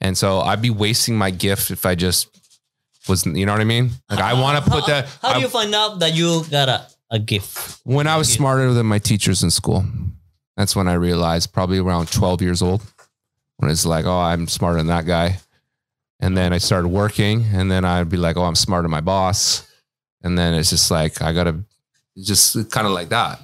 and 0.00 0.16
so 0.16 0.40
I'd 0.40 0.62
be 0.62 0.70
wasting 0.70 1.14
my 1.18 1.30
gift 1.30 1.70
if 1.70 1.84
I 1.84 1.94
just 1.94 2.28
was, 3.08 3.24
you 3.26 3.46
know 3.46 3.52
what 3.52 3.60
I 3.60 3.64
mean? 3.64 3.90
Like 4.10 4.20
I 4.20 4.34
want 4.34 4.62
to 4.64 4.70
put 4.70 4.80
how, 4.82 4.86
that. 4.88 5.08
How 5.22 5.32
do 5.34 5.38
I- 5.38 5.42
you 5.42 5.48
find 5.48 5.74
out 5.74 5.98
that 6.00 6.14
you 6.14 6.44
got 6.50 6.68
a, 6.68 6.86
a 7.10 7.18
gift? 7.18 7.80
when 7.84 8.06
I 8.06 8.16
was 8.16 8.28
gift? 8.28 8.38
smarter 8.38 8.72
than 8.72 8.86
my 8.86 8.98
teachers 8.98 9.42
in 9.42 9.50
school, 9.50 9.84
that's 10.56 10.74
when 10.74 10.88
I 10.88 10.94
realized, 10.94 11.52
probably 11.52 11.78
around 11.78 12.10
12 12.10 12.42
years 12.42 12.62
old, 12.62 12.82
when 13.58 13.70
it's 13.70 13.84
like, 13.86 14.04
oh, 14.06 14.18
I'm 14.18 14.48
smarter 14.48 14.78
than 14.78 14.86
that 14.88 15.06
guy. 15.06 15.38
And 16.18 16.36
then 16.36 16.52
I 16.54 16.58
started 16.58 16.88
working, 16.88 17.44
and 17.52 17.70
then 17.70 17.84
I'd 17.84 18.08
be 18.08 18.16
like, 18.16 18.36
oh, 18.38 18.44
I'm 18.44 18.54
smarter 18.56 18.82
than 18.84 18.90
my 18.90 19.02
boss. 19.02 19.70
And 20.22 20.38
then 20.38 20.54
it's 20.54 20.70
just 20.70 20.90
like, 20.90 21.20
I 21.20 21.32
gotta 21.34 21.60
just 22.16 22.70
kind 22.70 22.86
of 22.86 22.92
like 22.94 23.10
that. 23.10 23.38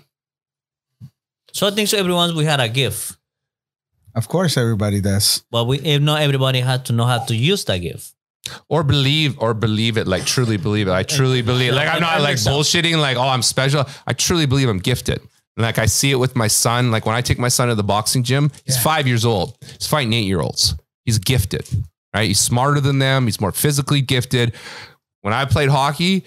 So 1.52 1.66
I 1.66 1.70
think 1.70 1.88
so. 1.88 1.98
Everyone 1.98 2.34
we 2.34 2.44
had 2.46 2.60
a 2.60 2.68
gift, 2.68 3.16
Of 4.14 4.26
course, 4.28 4.56
everybody 4.56 5.00
does. 5.02 5.44
but 5.50 5.66
we 5.66 5.78
if 5.80 6.00
not 6.00 6.22
everybody 6.22 6.60
had 6.60 6.86
to 6.86 6.92
know 6.94 7.04
how 7.04 7.18
to 7.24 7.36
use 7.36 7.64
that 7.66 7.78
gift. 7.78 8.12
Or 8.68 8.82
believe 8.82 9.38
or 9.38 9.54
believe 9.54 9.96
it 9.96 10.06
like 10.06 10.24
truly 10.24 10.56
believe 10.56 10.88
it. 10.88 10.92
I 10.92 11.02
truly 11.02 11.42
believe 11.42 11.74
like 11.74 11.88
i'm 11.88 12.00
not 12.00 12.20
like 12.20 12.36
bullshitting 12.36 12.98
like 12.98 13.16
oh 13.16 13.28
i'm 13.28 13.42
special. 13.42 13.84
I 14.06 14.12
truly 14.12 14.46
believe 14.46 14.68
i'm 14.68 14.78
gifted. 14.78 15.20
Like 15.56 15.78
i 15.78 15.86
see 15.86 16.10
it 16.10 16.16
with 16.16 16.34
my 16.34 16.48
son. 16.48 16.90
Like 16.90 17.06
when 17.06 17.14
i 17.14 17.20
take 17.20 17.38
my 17.38 17.48
son 17.48 17.68
to 17.68 17.74
the 17.74 17.84
boxing 17.84 18.22
gym 18.22 18.50
he's 18.64 18.80
five 18.82 19.06
years 19.06 19.24
old. 19.24 19.56
He's 19.60 19.86
fighting 19.86 20.12
eight 20.12 20.26
year 20.26 20.40
olds 20.40 20.74
he's 21.04 21.18
gifted 21.18 21.68
right? 22.14 22.28
He's 22.28 22.40
smarter 22.40 22.78
than 22.78 22.98
them. 22.98 23.24
He's 23.24 23.40
more 23.40 23.52
physically 23.52 24.02
gifted. 24.02 24.54
When 25.22 25.32
i 25.32 25.44
played 25.44 25.68
hockey 25.68 26.24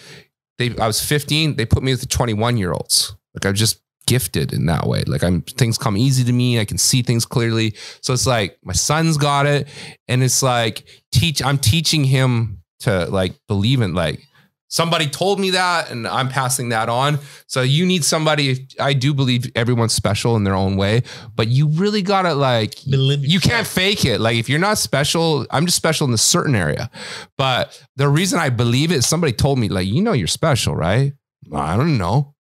they 0.57 0.75
i 0.77 0.87
was 0.87 1.03
15 1.03 1.55
they 1.55 1.65
put 1.65 1.83
me 1.83 1.91
with 1.91 2.01
the 2.01 2.07
21 2.07 2.57
year 2.57 2.71
olds 2.71 3.15
like 3.33 3.45
i'm 3.45 3.53
just 3.53 3.81
gifted 4.05 4.53
in 4.53 4.65
that 4.67 4.87
way. 4.87 5.03
Like 5.03 5.23
i'm 5.23 5.41
things 5.41 5.77
come 5.77 5.97
easy 5.97 6.23
to 6.23 6.33
me. 6.33 6.59
I 6.59 6.65
can 6.65 6.77
see 6.77 7.01
things 7.01 7.25
clearly. 7.25 7.75
So 8.01 8.13
it's 8.13 8.27
like 8.27 8.57
my 8.63 8.73
son's 8.73 9.17
got 9.17 9.45
it. 9.45 9.67
And 10.07 10.23
it's 10.23 10.43
like 10.43 10.87
teach 11.11 11.43
i'm 11.43 11.57
teaching 11.57 12.03
him 12.03 12.61
to 12.79 13.05
like 13.05 13.35
believe 13.47 13.81
in 13.81 13.93
like 13.93 14.21
somebody 14.67 15.07
told 15.07 15.39
me 15.39 15.51
that 15.51 15.89
and 15.91 16.07
i'm 16.07 16.29
passing 16.29 16.69
that 16.69 16.89
on. 16.89 17.19
So 17.47 17.61
you 17.61 17.85
need 17.85 18.03
somebody 18.03 18.67
i 18.79 18.93
do 18.93 19.13
believe 19.13 19.51
everyone's 19.55 19.93
special 19.93 20.35
in 20.35 20.43
their 20.43 20.55
own 20.55 20.75
way 20.77 21.03
but 21.35 21.47
you 21.47 21.69
really 21.69 22.01
gotta 22.01 22.33
like 22.33 22.75
Believe 22.89 23.25
you 23.25 23.39
can't 23.39 23.67
fake 23.67 24.05
it. 24.05 24.19
Like 24.19 24.37
if 24.37 24.49
you're 24.49 24.59
not 24.59 24.77
special 24.77 25.45
i'm 25.51 25.65
just 25.65 25.77
special 25.77 26.07
in 26.07 26.13
a 26.13 26.17
certain 26.17 26.55
area. 26.55 26.89
But 27.37 27.81
the 27.95 28.09
reason 28.09 28.39
i 28.39 28.49
believe 28.49 28.91
it 28.91 29.03
somebody 29.03 29.33
told 29.33 29.57
me 29.59 29.69
like 29.69 29.87
you 29.87 30.01
know 30.01 30.13
you're 30.13 30.27
special 30.27 30.75
right? 30.75 31.13
I 31.53 31.77
don't 31.77 31.97
know. 31.97 32.35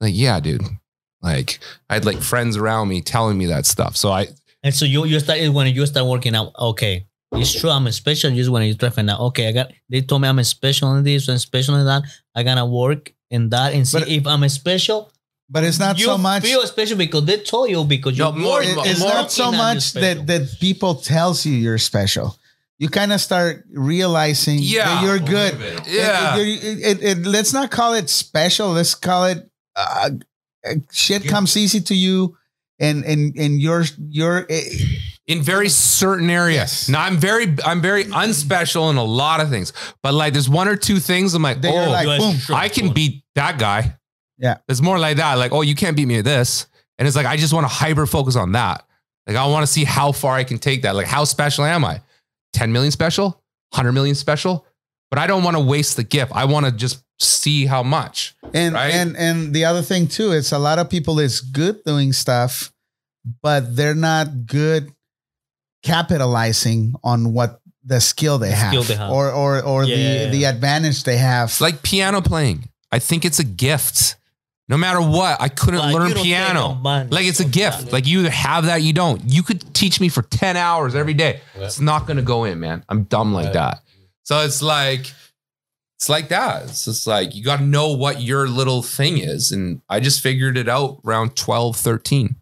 Like 0.00 0.14
yeah 0.14 0.40
dude 0.40 0.62
like 1.22 1.58
i 1.90 1.94
had 1.94 2.04
like 2.04 2.20
friends 2.20 2.56
around 2.56 2.88
me 2.88 3.00
telling 3.00 3.36
me 3.38 3.46
that 3.46 3.64
stuff 3.66 3.96
so 3.96 4.10
i 4.10 4.26
And 4.64 4.74
so 4.74 4.84
you 4.84 5.04
you 5.06 5.18
start 5.20 5.38
when 5.52 5.66
you 5.74 5.86
start 5.86 6.06
working 6.06 6.36
out. 6.36 6.52
Okay, 6.70 7.06
it's 7.32 7.52
true. 7.58 7.70
I'm 7.70 7.86
a 7.88 7.92
special. 7.92 8.30
Just 8.30 8.48
when 8.48 8.62
you 8.62 8.74
try 8.78 8.90
to 8.90 8.94
find 8.94 9.10
out. 9.10 9.18
Okay, 9.28 9.48
I 9.48 9.52
got. 9.58 9.72
They 9.90 10.02
told 10.02 10.22
me 10.22 10.28
I'm 10.28 10.38
a 10.38 10.44
special 10.44 10.94
in 10.94 11.02
this 11.02 11.26
and 11.26 11.40
special 11.40 11.74
in 11.80 11.84
that. 11.90 12.02
I 12.38 12.44
gotta 12.44 12.64
work 12.64 13.10
in 13.28 13.48
that 13.50 13.74
and 13.74 13.82
see 13.88 13.98
But- 13.98 14.08
if 14.08 14.22
I'm 14.32 14.44
a 14.44 14.48
special. 14.48 15.10
But 15.50 15.64
it's 15.64 15.80
not 15.80 15.98
you 15.98 16.06
so 16.06 16.16
much. 16.16 16.44
feel 16.46 16.62
special 16.66 16.96
because 16.96 17.24
they 17.26 17.38
told 17.42 17.70
you 17.74 17.82
because 17.84 18.14
you're 18.16 18.30
more- 18.32 18.62
working- 18.62 18.76
more- 18.76 18.86
it's 18.86 19.00
not 19.02 19.32
so 19.32 19.50
much 19.50 19.82
that 19.98 20.16
that 20.30 20.42
people 20.60 20.94
tells 21.02 21.44
you 21.44 21.54
you're 21.64 21.82
special. 21.92 22.38
You 22.78 22.88
kind 22.88 23.10
of 23.12 23.20
start 23.20 23.64
realizing 23.74 24.58
Yeah. 24.62 24.86
that 24.86 24.96
you're 25.04 25.18
good. 25.36 25.52
yeah 25.90 26.36
It- 26.38 26.62
it- 26.70 26.80
it- 26.90 27.02
it- 27.10 27.22
let's 27.26 27.52
not 27.52 27.66
call 27.78 27.92
it 28.00 28.06
special. 28.10 28.68
Let's 28.78 28.94
call 28.94 29.22
it 29.32 29.40
uh, 29.74 30.10
shit 30.90 31.26
comes 31.26 31.56
easy 31.56 31.80
to 31.80 31.94
you, 31.94 32.36
and 32.78 33.04
and 33.04 33.36
and 33.36 33.60
you're 33.60 33.84
you're. 34.08 34.46
eh, 34.48 34.62
in 35.26 35.40
very 35.40 35.68
certain 35.68 36.28
areas. 36.28 36.54
Yes. 36.54 36.88
Now 36.88 37.02
I'm 37.02 37.16
very 37.16 37.56
I'm 37.64 37.80
very 37.80 38.04
unspecial 38.04 38.90
in 38.90 38.96
a 38.96 39.04
lot 39.04 39.40
of 39.40 39.50
things, 39.50 39.72
but 40.02 40.14
like 40.14 40.32
there's 40.32 40.48
one 40.48 40.68
or 40.68 40.76
two 40.76 40.98
things 40.98 41.34
I'm 41.34 41.42
like, 41.42 41.60
Then 41.60 41.88
oh, 41.88 41.90
like, 41.90 42.18
boom. 42.18 42.56
I 42.56 42.68
can 42.68 42.92
beat 42.92 43.22
that 43.34 43.58
guy. 43.58 43.96
Yeah. 44.38 44.56
it's 44.68 44.80
more 44.80 44.98
like 44.98 45.18
that. 45.18 45.34
Like, 45.34 45.52
oh, 45.52 45.62
you 45.62 45.76
can't 45.76 45.96
beat 45.96 46.06
me 46.06 46.18
at 46.18 46.24
this, 46.24 46.66
and 46.98 47.06
it's 47.06 47.16
like 47.16 47.26
I 47.26 47.36
just 47.36 47.52
want 47.52 47.64
to 47.64 47.72
hyper 47.72 48.06
focus 48.06 48.36
on 48.36 48.52
that. 48.52 48.84
Like 49.26 49.36
I 49.36 49.46
want 49.46 49.64
to 49.64 49.72
see 49.72 49.84
how 49.84 50.10
far 50.12 50.34
I 50.34 50.44
can 50.44 50.58
take 50.58 50.82
that. 50.82 50.96
Like 50.96 51.06
how 51.06 51.24
special 51.24 51.64
am 51.64 51.84
I? 51.84 52.00
10 52.54 52.72
million 52.72 52.90
special, 52.90 53.26
100 53.70 53.92
million 53.92 54.14
special, 54.14 54.66
but 55.10 55.18
I 55.18 55.26
don't 55.26 55.44
want 55.44 55.56
to 55.56 55.62
waste 55.62 55.96
the 55.96 56.02
gift. 56.04 56.32
I 56.34 56.44
want 56.46 56.66
to 56.66 56.72
just 56.72 57.04
see 57.22 57.66
how 57.66 57.82
much. 57.82 58.34
And 58.54 58.74
Right? 58.74 58.92
and 58.94 59.16
and 59.16 59.54
the 59.54 59.64
other 59.64 59.82
thing 59.82 60.06
too, 60.08 60.32
it's 60.32 60.52
a 60.52 60.58
lot 60.58 60.78
of 60.78 60.88
people 60.90 61.18
is 61.20 61.40
good 61.40 61.82
doing 61.84 62.12
stuff, 62.12 62.72
but 63.42 63.76
they're 63.76 63.94
not 63.94 64.46
good 64.46 64.92
capitalizing 65.82 66.94
on 67.02 67.32
what 67.32 67.60
the 67.84 68.00
skill 68.00 68.38
they, 68.38 68.52
have, 68.52 68.70
skill 68.70 68.82
they 68.84 68.94
have. 68.94 69.10
or 69.10 69.30
or 69.30 69.60
or 69.62 69.84
Yeah, 69.84 69.96
the 69.96 70.00
yeah, 70.02 70.22
yeah. 70.24 70.30
the 70.30 70.44
advantage 70.44 71.02
they 71.04 71.16
have. 71.16 71.48
It's 71.48 71.60
like 71.60 71.82
piano 71.82 72.20
playing. 72.20 72.68
I 72.92 72.98
think 72.98 73.24
it's 73.24 73.38
a 73.38 73.44
gift. 73.44 74.16
No 74.68 74.76
matter 74.76 75.00
what, 75.02 75.40
I 75.40 75.48
couldn't 75.48 75.80
But 75.80 75.92
learn 75.92 76.08
you 76.08 76.14
don't 76.14 76.22
take 76.22 76.24
piano. 76.24 76.80
Like 77.10 77.26
it's 77.26 77.40
a 77.40 77.44
gift. 77.44 77.86
that. 77.86 77.92
Like 77.92 78.06
you 78.06 78.20
either 78.20 78.30
have 78.30 78.66
that, 78.66 78.80
you 78.82 78.92
don't. 78.92 79.20
You 79.26 79.42
could 79.42 79.74
teach 79.74 80.00
me 80.00 80.08
for 80.08 80.22
10 80.22 80.56
hours 80.56 80.94
every 80.94 81.14
day. 81.14 81.40
It's 81.56 81.80
not 81.80 82.06
gonna 82.06 82.22
go 82.22 82.44
in, 82.44 82.60
man. 82.60 82.84
I'm 82.88 83.02
dumb 83.04 83.34
like 83.34 83.52
that. 83.54 83.82
So 84.22 84.40
it's 84.42 84.62
like, 84.62 85.12
it's 86.02 86.08
like 86.08 86.30
that. 86.30 86.64
It's 86.64 86.86
just 86.86 87.06
like 87.06 87.32
you 87.32 87.44
gotta 87.44 87.62
know 87.62 87.92
what 87.92 88.20
your 88.20 88.48
little 88.48 88.82
thing 88.82 89.18
is. 89.18 89.52
And 89.52 89.82
I 89.88 90.00
just 90.00 90.20
figured 90.20 90.56
it 90.56 90.68
out 90.68 90.98
around 91.04 91.36
12, 91.36 91.76
13. 91.76 92.34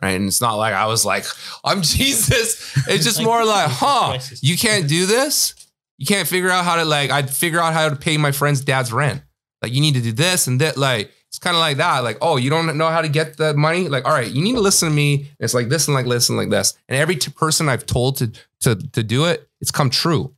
Right. 0.00 0.10
And 0.10 0.28
it's 0.28 0.40
not 0.40 0.54
like 0.54 0.72
I 0.72 0.86
was 0.86 1.04
like, 1.04 1.24
I'm 1.64 1.82
Jesus. 1.82 2.76
It's 2.86 3.02
just 3.02 3.20
more 3.20 3.44
like, 3.44 3.72
huh, 3.72 4.20
you 4.40 4.56
can't 4.56 4.86
do 4.86 5.06
this? 5.06 5.56
You 5.98 6.06
can't 6.06 6.28
figure 6.28 6.48
out 6.48 6.64
how 6.64 6.76
to 6.76 6.84
like, 6.84 7.10
I'd 7.10 7.28
figure 7.28 7.58
out 7.58 7.72
how 7.72 7.88
to 7.88 7.96
pay 7.96 8.16
my 8.16 8.30
friend's 8.30 8.60
dad's 8.60 8.92
rent. 8.92 9.20
Like 9.62 9.72
you 9.72 9.80
need 9.80 9.94
to 9.94 10.00
do 10.00 10.12
this 10.12 10.46
and 10.46 10.60
that. 10.60 10.76
Like 10.76 11.10
it's 11.26 11.40
kind 11.40 11.56
of 11.56 11.60
like 11.60 11.78
that. 11.78 12.04
Like, 12.04 12.18
oh, 12.20 12.36
you 12.36 12.50
don't 12.50 12.78
know 12.78 12.88
how 12.88 13.02
to 13.02 13.08
get 13.08 13.36
the 13.36 13.52
money. 13.52 13.88
Like, 13.88 14.04
all 14.04 14.12
right, 14.12 14.30
you 14.30 14.42
need 14.42 14.54
to 14.54 14.60
listen 14.60 14.90
to 14.90 14.94
me. 14.94 15.28
It's 15.40 15.54
like 15.54 15.70
this 15.70 15.88
and 15.88 15.94
like 15.96 16.06
this 16.06 16.28
and 16.28 16.38
like 16.38 16.50
this. 16.50 16.78
And 16.88 16.96
every 16.96 17.16
t- 17.16 17.32
person 17.32 17.68
I've 17.68 17.84
told 17.84 18.18
to 18.18 18.30
to 18.60 18.76
to 18.76 19.02
do 19.02 19.24
it, 19.24 19.48
it's 19.60 19.72
come 19.72 19.90
true. 19.90 20.36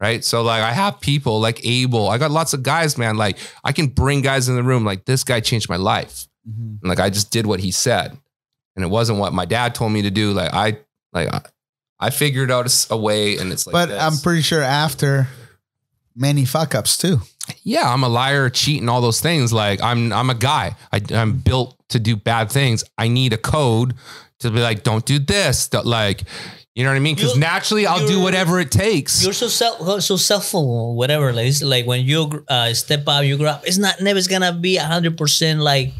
Right. 0.00 0.24
So 0.24 0.42
like 0.42 0.62
I 0.62 0.72
have 0.72 1.00
people 1.00 1.40
like 1.40 1.64
Abel. 1.66 2.08
I 2.08 2.18
got 2.18 2.30
lots 2.30 2.52
of 2.52 2.62
guys, 2.62 2.96
man. 2.96 3.16
Like 3.16 3.36
I 3.64 3.72
can 3.72 3.88
bring 3.88 4.20
guys 4.20 4.48
in 4.48 4.54
the 4.54 4.62
room. 4.62 4.84
Like 4.84 5.04
this 5.06 5.24
guy 5.24 5.40
changed 5.40 5.68
my 5.68 5.76
life. 5.76 6.28
Mhm. 6.48 6.78
And 6.80 6.88
like 6.88 7.00
I 7.00 7.10
just 7.10 7.30
did 7.32 7.46
what 7.46 7.58
he 7.60 7.72
said. 7.72 8.16
And 8.76 8.84
it 8.84 8.88
wasn't 8.88 9.18
what 9.18 9.32
my 9.32 9.44
dad 9.44 9.74
told 9.74 9.90
me 9.90 10.02
to 10.02 10.10
do. 10.10 10.32
Like 10.32 10.52
I 10.54 10.78
like 11.12 11.28
I, 11.34 11.40
I 11.98 12.10
figured 12.10 12.50
out 12.52 12.86
a 12.90 12.96
way 12.96 13.38
and 13.38 13.50
it's 13.52 13.66
like 13.66 13.72
but 13.72 13.86
this. 13.86 14.00
I'm 14.00 14.18
pretty 14.18 14.42
sure 14.42 14.62
after 14.62 15.26
many 16.14 16.44
fuck 16.44 16.76
ups 16.76 16.96
too. 16.96 17.20
yeah, 17.64 17.92
I'm 17.92 18.04
a 18.04 18.08
liar, 18.08 18.50
cheat, 18.50 18.80
and 18.80 18.88
all 18.90 19.00
those 19.00 19.20
things. 19.20 19.52
Like 19.52 19.82
I'm, 19.82 20.12
I'm 20.12 20.30
a 20.30 20.34
guy. 20.34 20.76
I, 20.92 21.00
I'm 21.10 21.38
built 21.38 21.76
to 21.88 21.98
do 21.98 22.14
bad 22.16 22.50
things. 22.52 22.84
I 22.98 23.08
need 23.08 23.32
a 23.32 23.36
code 23.38 23.94
to 24.40 24.50
be 24.50 24.60
like, 24.60 24.82
don't 24.84 25.04
do 25.04 25.18
this. 25.18 25.72
Like, 25.72 26.22
you 26.78 26.84
know 26.84 26.90
what 26.90 26.96
I 26.96 27.00
mean? 27.00 27.16
Because 27.16 27.36
naturally, 27.36 27.88
I'll 27.88 28.06
do 28.06 28.20
whatever 28.22 28.60
it 28.60 28.70
takes. 28.70 29.24
You're 29.24 29.32
so 29.32 29.48
self, 29.48 30.00
so 30.00 30.14
selfful, 30.14 30.94
whatever. 30.94 31.32
Like 31.32 31.48
it's 31.48 31.60
like 31.60 31.86
when 31.86 32.04
you 32.04 32.44
uh, 32.46 32.72
step 32.72 33.02
up, 33.08 33.24
you 33.24 33.36
grow 33.36 33.48
up. 33.48 33.66
It's 33.66 33.78
not 33.78 34.00
never 34.00 34.20
gonna 34.28 34.52
be 34.52 34.76
hundred 34.76 35.18
percent 35.18 35.58
like 35.58 35.90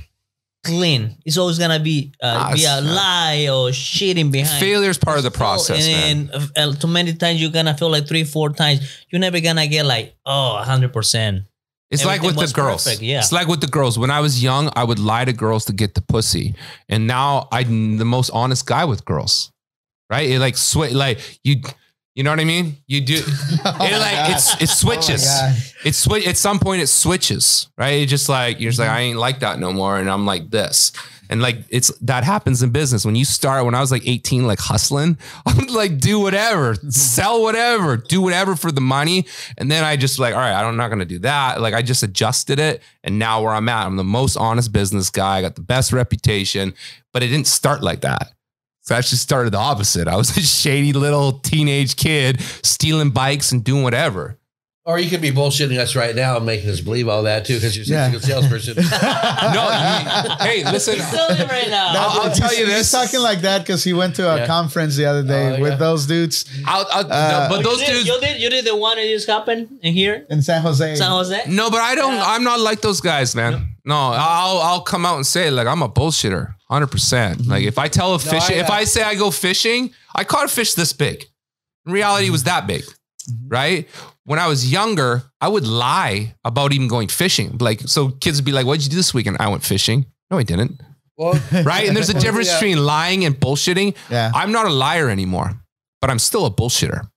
clean. 0.63 1.17
It's 1.25 1.37
always 1.37 1.59
gonna 1.59 1.81
be 1.81 2.13
uh, 2.23 2.51
Ah, 2.51 2.55
be 2.55 2.65
a 2.65 2.81
lie 2.81 3.49
or 3.51 3.71
shitting 3.71 4.31
behind. 4.31 4.61
Failure 4.61 4.91
is 4.91 4.99
part 4.99 5.19
of 5.19 5.25
the 5.25 5.33
process, 5.33 5.85
man. 5.85 6.31
and 6.33 6.51
uh, 6.57 6.73
too 6.79 6.87
many 6.87 7.13
times 7.15 7.43
you're 7.43 7.51
gonna 7.51 7.77
feel 7.77 7.91
like 7.91 8.07
three, 8.07 8.23
four 8.23 8.51
times. 8.51 9.05
You're 9.11 9.21
never 9.21 9.41
gonna 9.41 9.67
get 9.67 9.85
like 9.85 10.15
oh, 10.27 10.59
hundred 10.63 10.93
percent. 10.93 11.43
It's 11.91 12.05
like 12.05 12.23
with 12.23 12.37
the 12.37 12.53
girls. 12.55 12.85
perfect, 12.85 13.03
yeah. 13.03 13.19
It's 13.19 13.33
like 13.33 13.49
with 13.49 13.63
the 13.63 13.67
girls. 13.67 13.99
When 13.99 14.13
I 14.13 14.21
was 14.21 14.41
young, 14.41 14.71
I 14.77 14.85
would 14.85 15.01
lie 15.01 15.25
to 15.25 15.33
girls 15.33 15.65
to 15.65 15.73
get 15.73 15.95
the 15.97 16.03
pussy, 16.03 16.55
and 16.89 17.09
now 17.09 17.49
I'm 17.51 17.97
the 17.97 18.05
most 18.05 18.31
honest 18.31 18.65
guy 18.65 18.85
with 18.85 19.05
girls. 19.05 19.51
Right? 20.11 20.31
It 20.31 20.39
like 20.39 20.57
sweat. 20.57 20.93
Like 20.93 21.41
you, 21.45 21.63
you 22.19 22.25
know 22.25 22.31
what 22.31 22.41
I 22.41 22.45
mean? 22.45 22.77
You 22.89 23.01
do. 23.01 23.15
it 23.25 23.65
like 23.65 24.35
it's 24.35 24.61
it 24.61 24.69
switches. 24.69 25.25
Oh 25.25 25.41
God. 25.41 25.57
it 25.85 25.95
switch 25.95 26.27
at 26.27 26.37
some 26.37 26.59
point 26.59 26.83
it 26.83 26.89
switches, 26.89 27.69
right? 27.79 28.03
It 28.03 28.07
just 28.07 28.29
like 28.29 28.59
you're 28.59 28.73
just 28.73 28.81
like 28.81 28.89
mm-hmm. 28.89 28.97
I 28.97 29.01
ain't 29.03 29.19
like 29.21 29.39
that 29.39 29.61
no 29.61 29.73
more, 29.73 29.99
and 29.99 30.11
I'm 30.11 30.27
like 30.27 30.51
this, 30.51 30.91
and 31.31 31.41
like 31.41 31.59
it's 31.69 31.97
that 31.99 32.25
happens 32.25 32.61
in 32.61 32.71
business 32.71 33.05
when 33.05 33.15
you 33.15 33.25
start. 33.25 33.65
When 33.65 33.77
I 33.77 33.81
was 33.81 33.93
like 33.93 34.03
18, 34.05 34.49
like 34.49 34.59
hustling, 34.59 35.17
I 35.47 35.55
would 35.55 35.71
like 35.71 35.99
do 35.99 36.19
whatever, 36.19 36.75
sell 36.89 37.41
whatever, 37.41 37.97
do 37.97 38.21
whatever 38.21 38.57
for 38.57 38.73
the 38.73 38.81
money, 38.81 39.25
and 39.57 39.71
then 39.71 39.85
I 39.85 39.95
just 39.95 40.19
like 40.19 40.35
all 40.35 40.41
right, 40.41 40.61
I'm 40.61 40.77
not 40.77 40.89
gonna 40.89 41.05
do 41.05 41.21
that. 41.21 41.61
Like 41.61 41.75
I 41.75 41.83
just 41.83 42.03
adjusted 42.03 42.59
it, 42.59 42.83
and 43.05 43.21
now 43.21 43.43
where 43.43 43.53
I'm 43.53 43.69
at, 43.69 43.87
I'm 43.87 43.95
the 43.95 44.03
most 44.03 44.37
honest 44.37 44.73
business 44.73 45.09
guy. 45.09 45.37
I 45.37 45.43
got 45.43 45.55
the 45.55 45.63
best 45.63 45.93
reputation, 45.93 46.75
but 47.13 47.23
it 47.23 47.29
didn't 47.29 47.47
start 47.47 47.81
like 47.81 48.01
that. 48.01 48.33
So 48.89 48.95
I 48.95 48.99
actually 48.99 49.19
started 49.19 49.53
the 49.53 49.59
opposite. 49.59 50.09
I 50.09 50.17
was 50.17 50.35
a 50.39 50.41
shady 50.41 50.95
little 50.95 51.33
teenage 51.41 51.95
kid 51.97 52.41
stealing 52.63 53.11
bikes 53.11 53.53
and 53.53 53.63
doing 53.63 53.83
whatever. 53.83 54.39
Or 54.87 54.99
you 54.99 55.11
could 55.11 55.21
be 55.21 55.31
bullshitting 55.31 55.77
us 55.79 55.95
right 55.95 56.17
now 56.17 56.39
and 56.39 56.47
making 56.47 56.71
us 56.71 56.81
believe 56.81 57.07
all 57.07 57.25
that 57.25 57.45
too, 57.45 57.57
because 57.57 57.77
you're 57.77 57.85
Yeah. 57.99 58.11
a 58.11 58.19
salesperson. 58.19 58.77
No, 58.83 58.83
you- 58.83 60.37
hey, 60.41 60.65
listen. 60.73 60.97
Tell 60.97 61.29
me 61.37 61.45
right 61.45 61.69
now. 61.69 61.89
I'll- 61.95 62.21
I'll 62.23 62.35
tell 62.35 62.51
you 62.55 62.65
this. 62.65 62.77
He's 62.77 62.91
this. 62.91 62.91
talking 62.93 63.21
like 63.21 63.43
that 63.43 63.59
because 63.59 63.85
he 63.85 63.93
went 63.93 64.17
to 64.17 64.27
a 64.27 64.39
Yeah. 64.39 64.47
conference 64.47 64.97
the 64.97 65.05
other 65.05 65.23
day 65.23 65.57
Oh, 65.59 65.61
with 65.61 65.73
yeah. 65.73 65.77
those 65.77 66.07
dudes 66.07 66.47
I'll, 66.65 66.87
I'll, 66.91 67.13
Uh, 67.13 67.49
but 67.51 67.59
you 67.59 67.65
those 67.65 67.81
did, 67.81 67.89
dudes. 67.93 68.07
you 68.09 68.21
did, 68.23 68.41
you 68.41 68.49
did 68.49 68.65
the 68.65 68.75
one 68.77 68.97
that 68.97 69.05
just 69.07 69.27
happened 69.29 69.69
in 69.83 69.93
here, 69.93 70.25
in 70.31 70.41
San 70.41 70.63
Jose. 70.63 70.97
San 70.97 71.11
Jose. 71.11 71.43
No, 71.49 71.69
but 71.71 71.83
I 71.83 71.95
don't. 71.95 72.15
Yeah. 72.15 72.25
I'm 72.25 72.43
not 72.43 72.59
like 72.59 72.81
those 72.81 73.03
guys, 73.03 73.35
man. 73.37 73.75
No, 73.85 73.95
I'll 74.15 74.57
I'll 74.63 74.81
come 74.81 75.05
out 75.05 75.17
and 75.17 75.27
say 75.27 75.51
like 75.51 75.67
I'm 75.67 75.83
a 75.83 75.89
bullshitter, 75.91 76.55
hundred 76.71 76.89
percent. 76.89 77.39
Mm-hmm. 77.41 77.51
Like 77.51 77.65
if 77.65 77.79
I 77.79 77.89
tell 77.89 78.15
a 78.15 78.19
No, 78.19 78.33
I, 78.33 78.53
if 78.53 78.71
uh, 78.71 78.73
I 78.73 78.85
say 78.85 79.03
I 79.03 79.15
go 79.15 79.31
fishing, 79.31 79.93
I 80.15 80.25
caught 80.25 80.45
a 80.45 80.49
fish 80.49 80.75
this 80.75 80.93
big. 80.93 81.25
In 81.87 81.93
reality, 81.93 82.27
it 82.27 82.31
was 82.31 82.43
mm-hmm. 82.45 82.49
that 82.49 82.67
big, 82.67 82.83
mm-hmm. 82.83 83.49
right? 83.49 83.89
When 84.25 84.39
I 84.39 84.47
was 84.47 84.71
younger, 84.71 85.23
I 85.41 85.49
would 85.49 85.67
lie 85.67 86.35
about 86.45 86.73
even 86.73 86.89
going 86.89 87.09
fishing. 87.09 87.57
Like 87.59 87.81
so, 87.81 88.11
kids 88.11 88.39
would 88.39 88.45
be 88.45 88.53
like, 88.53 88.67
"What'd 88.67 88.85
you 88.85 88.91
do 88.91 88.97
this 88.97 89.15
weekend?" 89.15 89.39
I 89.41 89.49
went 89.49 89.63
fishing. 89.63 90.07
No, 90.31 90.39
I 90.39 90.43
didn't. 90.43 90.81
well, 91.17 91.33
Right? 91.65 91.89
And 91.89 91.97
there's 91.97 92.11
a 92.11 92.21
difference 92.21 92.49
Yeah. 92.49 92.61
between 92.61 92.85
lying 92.85 93.25
and 93.25 93.35
bullshitting. 93.35 93.97
Yeah. 94.11 94.31
I'm 94.35 94.53
not 94.53 94.67
a 94.67 94.71
liar 94.71 95.09
anymore, 95.09 95.59
but 96.03 96.11
I'm 96.11 96.19
still 96.19 96.45
a 96.45 96.51
bullshitter. 96.51 97.09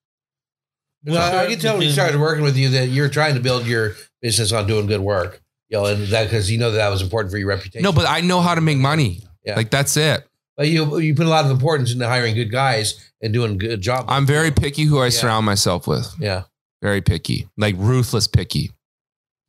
No, 1.04 1.20
I 1.20 1.48
can 1.48 1.60
tell 1.60 1.78
when 1.78 1.88
you 1.88 1.92
started 1.92 2.20
working 2.20 2.44
with 2.44 2.56
you 2.56 2.70
that 2.70 2.90
you're 2.90 3.10
trying 3.10 3.34
to 3.34 3.42
build 3.42 3.66
your 3.66 3.96
business 4.22 4.52
on 4.52 4.68
doing 4.68 4.86
good 4.86 5.02
work. 5.02 5.42
You 5.70 5.78
know, 5.78 5.86
and 5.86 6.08
that 6.08 6.26
because 6.26 6.52
you 6.52 6.58
know 6.58 6.72
that, 6.72 6.78
that 6.78 6.90
was 6.90 7.02
important 7.02 7.32
for 7.32 7.38
your 7.38 7.48
reputation. 7.48 7.82
No, 7.82 7.92
but 7.92 8.06
I 8.08 8.22
know 8.22 8.42
how 8.42 8.56
to 8.56 8.62
make 8.62 8.78
money. 8.78 9.22
Yeah. 9.44 9.56
Like 9.56 9.70
that's 9.72 9.96
it. 9.98 10.28
But 10.58 10.68
you 10.68 11.00
you 11.00 11.16
put 11.16 11.26
a 11.26 11.30
lot 11.30 11.46
of 11.46 11.52
importance 11.52 11.92
into 11.94 12.08
hiring 12.08 12.36
good 12.36 12.52
guys 12.52 13.12
and 13.22 13.34
doing 13.34 13.54
a 13.54 13.56
good 13.56 13.82
job. 13.82 14.06
I'm 14.08 14.26
very 14.26 14.52
picky 14.52 14.84
who 14.84 15.00
I 15.00 15.06
Yeah. 15.06 15.10
surround 15.12 15.46
myself 15.46 15.88
with. 15.88 16.14
yeah. 16.20 16.44
Very 16.82 17.02
picky, 17.02 17.48
like 17.58 17.76
ruthless 17.78 18.28
picky. 18.28 18.72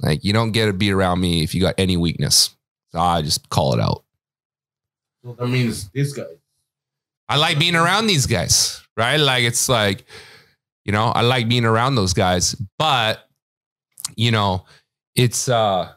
Like 0.00 0.22
you 0.24 0.32
don't 0.32 0.52
get 0.52 0.66
to 0.66 0.72
be 0.72 0.90
around 0.92 1.20
me 1.20 1.42
if 1.42 1.54
you 1.54 1.60
got 1.60 1.74
any 1.78 1.96
weakness. 1.96 2.54
So 2.92 2.98
I 3.00 3.22
just 3.22 3.48
call 3.48 3.72
it 3.74 3.80
out. 3.80 4.04
That 5.38 5.46
means 5.48 5.88
this 5.90 6.12
guy. 6.12 6.24
I 7.28 7.36
like 7.36 7.58
being 7.58 7.76
around 7.76 8.06
these 8.08 8.26
guys, 8.26 8.82
right? 8.96 9.16
Like 9.16 9.44
it's 9.44 9.68
like, 9.68 10.04
you 10.84 10.92
know, 10.92 11.06
I 11.06 11.22
like 11.22 11.48
being 11.48 11.64
around 11.64 11.94
those 11.94 12.12
guys, 12.12 12.54
but 12.78 13.20
you 14.16 14.30
know, 14.30 14.66
it's 15.14 15.48
uh 15.48 15.92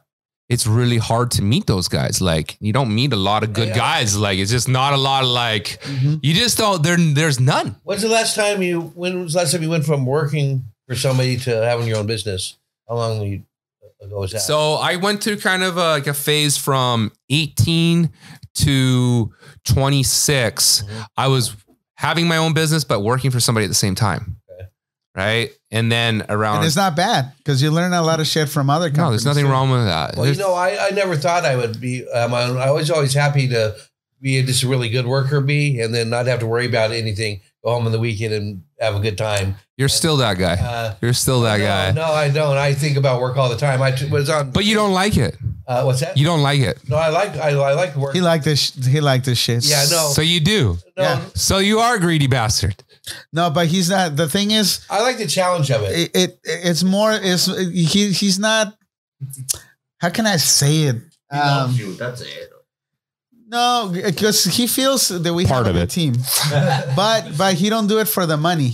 it's 0.50 0.68
really 0.68 0.98
hard 0.98 1.32
to 1.32 1.42
meet 1.42 1.66
those 1.68 1.88
guys. 1.88 2.22
Like 2.22 2.58
you 2.60 2.72
don't 2.72 2.94
meet 2.94 3.14
a 3.14 3.16
lot 3.16 3.44
of 3.44 3.54
good 3.54 3.70
Yeah. 3.70 3.76
guys. 3.76 4.16
Like 4.18 4.38
it's 4.38 4.52
just 4.52 4.68
not 4.68 4.94
a 4.94 4.98
lot 4.98 5.24
of 5.24 5.30
like 5.30 5.80
Mhm. 5.84 6.20
you 6.22 6.34
just 6.34 6.58
don't 6.58 6.84
there 6.84 6.98
there's 6.98 7.40
none. 7.40 7.76
When's 7.84 8.02
the 8.04 8.10
last 8.10 8.36
time 8.36 8.62
you? 8.62 8.82
When 8.96 9.24
was 9.24 9.34
the 9.34 9.40
last 9.40 9.52
time 9.54 9.64
you 9.64 9.70
went 9.70 9.86
from 9.86 10.06
working 10.06 10.66
for 10.88 10.96
somebody 10.96 11.38
to 11.38 11.50
having 11.66 11.88
your 11.88 11.98
own 11.98 12.06
business? 12.06 12.58
How 12.88 12.96
long 12.96 13.22
you, 13.24 13.42
ago 14.02 14.20
was 14.20 14.32
that? 14.34 14.42
So 14.42 14.74
I 14.76 14.98
went 14.98 15.24
through 15.24 15.38
kind 15.38 15.64
of 15.64 15.78
a, 15.78 15.90
like 15.98 16.06
a 16.08 16.14
phase 16.14 16.58
from 16.58 17.12
18 17.32 18.12
to 18.58 19.32
26. 19.66 20.84
Mhm. 20.84 21.06
I 21.18 21.28
was 21.28 21.56
having 21.96 22.28
my 22.28 22.38
own 22.38 22.54
business, 22.54 22.84
but 22.84 23.00
working 23.02 23.32
for 23.32 23.40
somebody 23.40 23.66
at 23.66 23.70
the 23.70 23.74
same 23.76 23.96
time. 23.96 24.38
Okay. 25.16 25.42
Right. 25.42 25.50
And 25.72 25.92
then 25.92 26.26
around, 26.30 26.58
And 26.58 26.66
it's 26.66 26.76
not 26.76 26.96
bad 26.96 27.34
because 27.38 27.62
you 27.62 27.72
learn 27.72 27.94
a 27.94 28.02
lot 28.02 28.20
of 28.20 28.28
shit 28.28 28.50
from 28.50 28.70
other 28.70 28.90
companies. 28.90 28.98
no, 28.98 29.10
there's 29.12 29.26
nothing 29.26 29.46
too. 29.46 29.52
wrong 29.52 29.70
with 29.70 29.86
that. 29.86 30.16
Well, 30.16 30.28
you 30.28 30.36
know, 30.36 30.54
I, 30.54 30.88
I 30.88 30.90
never 30.92 31.16
thought 31.16 31.46
I 31.46 31.56
would 31.56 31.80
be. 31.80 32.08
Um, 32.10 32.34
I, 32.34 32.44
I 32.44 32.72
was 32.72 32.92
always 32.92 33.14
happy 33.14 33.48
to 33.50 33.76
be 34.22 34.42
just 34.44 34.64
a 34.64 34.68
really 34.68 34.90
good 34.90 35.06
worker, 35.06 35.42
be, 35.42 35.80
and 35.80 35.94
then 35.94 36.10
not 36.10 36.26
have 36.28 36.40
to 36.40 36.48
worry 36.48 36.66
about 36.66 36.92
anything. 36.92 37.42
Go 37.66 37.72
home 37.72 37.88
on 37.88 37.92
the 37.92 37.98
weekend 38.00 38.32
and 38.32 38.62
have 38.80 38.96
a 38.96 39.00
good 39.00 39.18
time. 39.18 39.56
you're 39.76 39.90
still 39.90 40.18
that 40.18 40.38
guy. 40.38 40.54
Uh, 40.54 40.94
You're 41.02 41.14
still 41.14 41.42
that 41.42 41.58
no, 41.58 41.66
guy. 41.66 41.92
No, 41.94 42.04
I 42.14 42.30
don't. 42.30 42.56
I 42.58 42.76
think 42.76 42.96
about 42.96 43.20
work 43.20 43.38
all 43.38 43.50
the 43.50 43.58
time. 43.58 43.82
I 43.82 43.90
was 44.12 44.30
on. 44.30 44.52
But 44.52 44.66
you 44.66 44.76
don't 44.76 44.92
like 44.94 45.18
it. 45.18 45.36
Uh, 45.68 45.82
what's 45.82 46.02
that? 46.02 46.16
You 46.16 46.26
don't 46.28 46.44
like 46.44 46.60
it. 46.60 46.78
no, 46.88 46.96
I 46.96 47.10
like. 47.10 47.36
I, 47.38 47.50
I 47.50 47.74
like 47.74 47.96
work. 47.96 48.14
He 48.14 48.22
liked 48.22 48.46
this. 48.46 48.70
He 48.86 49.02
liked 49.02 49.26
this 49.26 49.40
shit. 49.40 49.66
Yeah, 49.66 49.84
no. 49.90 50.12
So 50.14 50.22
you 50.22 50.40
do. 50.42 50.78
no, 50.96 51.04
yeah. 51.04 51.26
So 51.34 51.58
you 51.58 51.80
are 51.80 51.96
a 51.96 52.00
greedy 52.00 52.28
bastard. 52.28 52.76
No, 53.34 53.50
but 53.50 53.66
he's 53.66 53.90
not. 53.90 54.16
The 54.16 54.30
thing 54.30 54.52
is, 54.52 54.86
I 54.88 55.02
like 55.02 55.18
the 55.18 55.26
challenge 55.26 55.72
of 55.72 55.82
it. 55.86 55.92
it, 55.92 56.16
it 56.16 56.40
it's 56.44 56.84
more. 56.84 57.14
It's 57.20 57.48
he? 57.48 58.12
He's 58.12 58.38
not. 58.38 58.78
How 60.00 60.12
can 60.12 60.28
I 60.28 60.38
say 60.38 60.84
it? 60.84 60.98
He 61.32 61.38
loves 61.38 61.74
Um, 61.74 61.80
you. 61.80 61.94
That's 61.96 62.22
it. 62.22 62.52
No, 63.48 63.92
because 63.94 64.44
he 64.46 64.68
feels 64.68 65.08
that 65.10 65.34
we 65.34 65.46
Part 65.46 65.66
have 65.68 65.76
of 65.76 65.82
a 65.82 65.84
it. 65.86 65.90
team, 65.90 66.14
but 66.96 67.38
but 67.38 67.54
he 67.56 67.70
don't 67.70 67.88
do 67.88 68.00
it 68.00 68.08
for 68.08 68.26
the 68.26 68.38
money. 68.38 68.74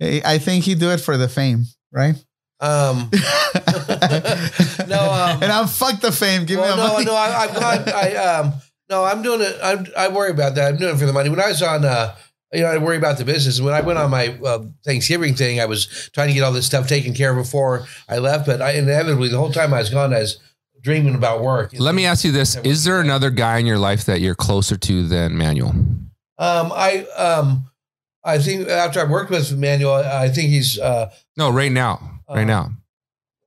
I 0.00 0.22
I 0.24 0.38
think 0.38 0.64
he 0.64 0.74
do 0.74 0.90
it 0.90 0.98
for 1.00 1.16
the 1.16 1.28
fame, 1.28 1.64
right? 1.92 2.14
Um, 2.60 3.10
No, 4.88 5.12
um, 5.12 5.42
and 5.42 5.52
I'm 5.52 5.66
fuck 5.68 6.00
the 6.00 6.12
fame. 6.12 6.44
Give 6.46 6.58
well, 6.58 6.76
me 6.76 6.82
no, 6.82 6.88
a 6.88 6.92
money. 6.92 7.04
no, 7.04 7.14
I, 7.14 7.26
I, 7.26 7.46
I, 7.46 7.90
I, 8.14 8.16
um, 8.38 8.52
no, 8.90 9.04
I'm 9.04 9.22
doing 9.22 9.40
it. 9.42 9.56
I'm, 9.62 9.86
I 9.96 10.08
worry 10.08 10.30
about 10.30 10.54
that. 10.54 10.68
I'm 10.72 10.76
doing 10.78 10.94
it 10.94 10.98
for 10.98 11.06
the 11.06 11.12
money. 11.12 11.28
When 11.30 11.40
I 11.40 11.48
was 11.48 11.62
on, 11.62 11.84
uh, 11.84 12.16
you 12.52 12.62
know, 12.62 12.68
I 12.68 12.78
worry 12.78 12.96
about 12.96 13.18
the 13.18 13.24
business. 13.24 13.60
When 13.60 13.74
I 13.74 13.80
went 13.82 13.98
on 13.98 14.10
my 14.10 14.28
uh, 14.44 14.64
Thanksgiving 14.84 15.34
thing, 15.34 15.60
I 15.60 15.66
was 15.66 16.10
trying 16.14 16.28
to 16.28 16.34
get 16.34 16.42
all 16.42 16.52
this 16.52 16.66
stuff 16.66 16.88
taken 16.88 17.12
care 17.14 17.30
of 17.30 17.36
before 17.36 17.86
I 18.08 18.18
left. 18.18 18.46
But 18.46 18.62
I 18.62 18.72
inevitably, 18.72 19.28
the 19.28 19.38
whole 19.38 19.52
time 19.52 19.74
I 19.74 19.78
was 19.80 19.90
gone, 19.90 20.14
I 20.14 20.20
was 20.20 20.38
dreaming 20.88 21.14
about 21.14 21.42
work. 21.42 21.70
Let 21.78 21.94
me 21.94 22.06
ask 22.06 22.24
you 22.24 22.32
this. 22.32 22.56
Is 22.56 22.84
there 22.84 22.98
another 23.00 23.28
guy 23.30 23.58
in 23.58 23.66
your 23.66 23.78
life 23.78 24.06
that 24.06 24.20
you're 24.22 24.34
closer 24.34 24.76
to 24.78 25.06
than 25.06 25.36
Manuel? 25.36 25.70
Um, 26.38 26.72
I, 26.74 27.04
um, 27.16 27.64
I 28.24 28.38
think 28.38 28.68
after 28.68 28.98
I 29.00 29.04
worked 29.04 29.30
with 29.30 29.54
Manuel, 29.56 29.96
I 29.96 30.28
think 30.30 30.48
he's. 30.48 30.78
Uh, 30.78 31.10
No, 31.36 31.50
right 31.50 31.70
now. 31.72 32.20
Right 32.28 32.42
Uh, 32.42 32.44
now. 32.44 32.70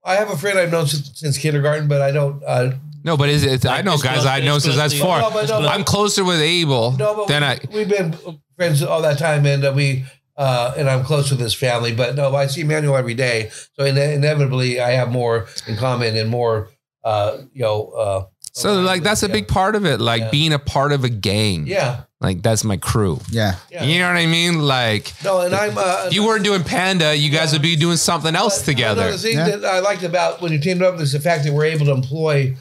I 0.04 0.14
have 0.16 0.30
a 0.30 0.36
friend 0.36 0.56
I've 0.58 0.70
known 0.70 0.86
since, 0.86 1.10
since 1.18 1.36
kindergarten, 1.38 1.88
but 1.88 2.00
I 2.00 2.12
don't. 2.12 2.42
Uh, 2.46 2.72
No, 3.04 3.16
but 3.16 3.28
is 3.28 3.42
it? 3.44 3.66
I 3.66 3.82
know 3.82 3.94
it's 3.94 4.02
guys 4.04 4.18
close- 4.22 4.26
I 4.26 4.40
know 4.40 4.58
since 4.60 4.76
I 4.78 4.84
was 4.84 4.98
four. 4.98 5.18
No, 5.18 5.30
but 5.30 5.48
no, 5.48 5.66
I'm 5.68 5.82
closer 5.84 6.22
with 6.24 6.40
Abel 6.40 6.92
No, 6.92 7.14
but 7.16 7.26
than 7.28 7.42
we, 7.42 7.48
I. 7.48 7.58
we've 7.74 7.88
been 7.88 8.14
friends 8.56 8.82
all 8.82 9.02
that 9.02 9.18
time, 9.18 9.44
and 9.46 9.64
uh, 9.64 9.72
we 9.74 10.04
uh, 10.36 10.74
and 10.78 10.88
I'm 10.88 11.04
close 11.04 11.30
with 11.30 11.40
his 11.40 11.54
family. 11.54 11.92
But 11.94 12.14
no, 12.14 12.34
I 12.34 12.46
see 12.46 12.62
Manuel 12.64 12.96
every 12.96 13.14
day, 13.14 13.50
so 13.74 13.84
ine- 13.84 14.12
inevitably 14.18 14.80
I 14.80 14.92
have 14.92 15.10
more 15.10 15.46
in 15.68 15.76
common 15.76 16.16
and 16.16 16.28
more, 16.30 16.68
uh, 17.04 17.38
you 17.52 17.62
know. 17.62 17.88
Uh, 17.88 18.24
So 18.54 18.80
like 18.82 19.02
that's 19.02 19.22
a 19.22 19.28
yeah. 19.28 19.32
big 19.32 19.48
part 19.48 19.74
of 19.76 19.86
it, 19.86 19.98
like 20.00 20.20
Yeah. 20.22 20.30
being 20.30 20.52
a 20.52 20.58
part 20.58 20.92
of 20.92 21.04
a 21.04 21.08
gang. 21.08 21.66
Yeah, 21.66 22.02
Like 22.20 22.42
that's 22.42 22.64
my 22.64 22.76
crew. 22.76 23.18
yeah, 23.30 23.54
yeah. 23.70 23.84
You 23.84 23.98
know 23.98 24.08
what 24.08 24.18
I 24.18 24.26
mean? 24.26 24.58
Like 24.60 25.12
No, 25.24 25.40
and 25.40 25.54
I'm. 25.54 25.76
Uh, 25.78 26.04
if 26.08 26.12
you 26.14 26.22
weren't 26.26 26.44
doing 26.44 26.62
Panda, 26.62 27.16
you 27.16 27.30
guys 27.30 27.52
would 27.54 27.62
be 27.62 27.76
doing 27.76 27.96
something 27.96 28.36
else 28.36 28.58
but 28.58 28.66
together. 28.66 29.02
Another 29.02 29.16
thing 29.16 29.36
Yeah. 29.38 29.56
that 29.56 29.64
I 29.64 29.78
liked 29.80 30.02
about 30.02 30.42
when 30.42 30.52
you 30.52 30.58
teamed 30.60 30.82
up 30.82 31.00
is 31.00 31.12
the 31.12 31.20
fact 31.20 31.44
that 31.44 31.52
we're 31.54 31.64
able 31.64 31.86
to 31.86 31.92
employ 31.92 32.54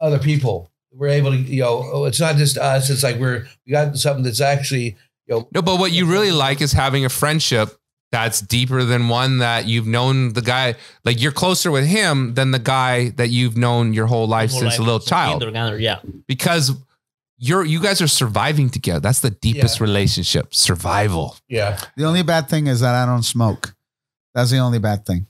other 0.00 0.18
people. 0.18 0.70
We're 0.92 1.08
able 1.20 1.30
to, 1.30 1.38
you 1.38 1.62
know, 1.62 1.82
oh, 1.92 2.04
it's 2.04 2.20
not 2.20 2.36
just 2.36 2.58
us. 2.58 2.90
It's 2.90 3.02
like 3.02 3.16
we're 3.18 3.46
we 3.66 3.72
got 3.72 3.96
something 3.96 4.24
that's 4.24 4.40
actually, 4.42 4.96
you 5.26 5.30
know, 5.34 5.48
No, 5.54 5.62
but 5.62 5.78
what 5.78 5.92
you 5.92 6.04
really 6.06 6.30
like 6.30 6.60
is 6.60 6.72
having 6.72 7.04
a 7.04 7.08
friendship 7.08 7.68
that's 8.10 8.40
deeper 8.40 8.84
than 8.84 9.08
one 9.08 9.38
that 9.38 9.66
you've 9.66 9.86
known 9.86 10.32
the 10.32 10.40
guy. 10.42 10.76
Like 11.04 11.20
you're 11.20 11.32
closer 11.32 11.70
with 11.70 11.86
him 11.86 12.34
than 12.34 12.50
the 12.52 12.58
guy 12.58 13.10
that 13.10 13.28
you've 13.28 13.56
known 13.56 13.92
your 13.92 14.06
whole 14.06 14.26
life 14.26 14.50
Whole 14.50 14.60
since 14.60 14.72
life, 14.74 14.80
a 14.80 14.82
little 14.82 15.00
child. 15.00 15.40
kindergarten, 15.42 15.80
Yeah. 15.80 15.98
Because 16.26 16.72
you're 17.38 17.64
you 17.64 17.80
guys 17.80 18.00
are 18.00 18.08
surviving 18.08 18.70
together. 18.70 19.00
That's 19.00 19.20
the 19.20 19.30
deepest 19.30 19.78
Yeah. 19.78 19.84
relationship. 19.84 20.54
Survival. 20.54 21.36
yeah. 21.48 21.78
The 21.96 22.04
only 22.04 22.22
bad 22.22 22.48
thing 22.48 22.66
is 22.66 22.80
that 22.80 22.94
I 22.94 23.04
don't 23.06 23.22
smoke. 23.22 23.74
That's 24.34 24.50
the 24.50 24.58
only 24.58 24.78
bad 24.78 25.04
thing, 25.06 25.26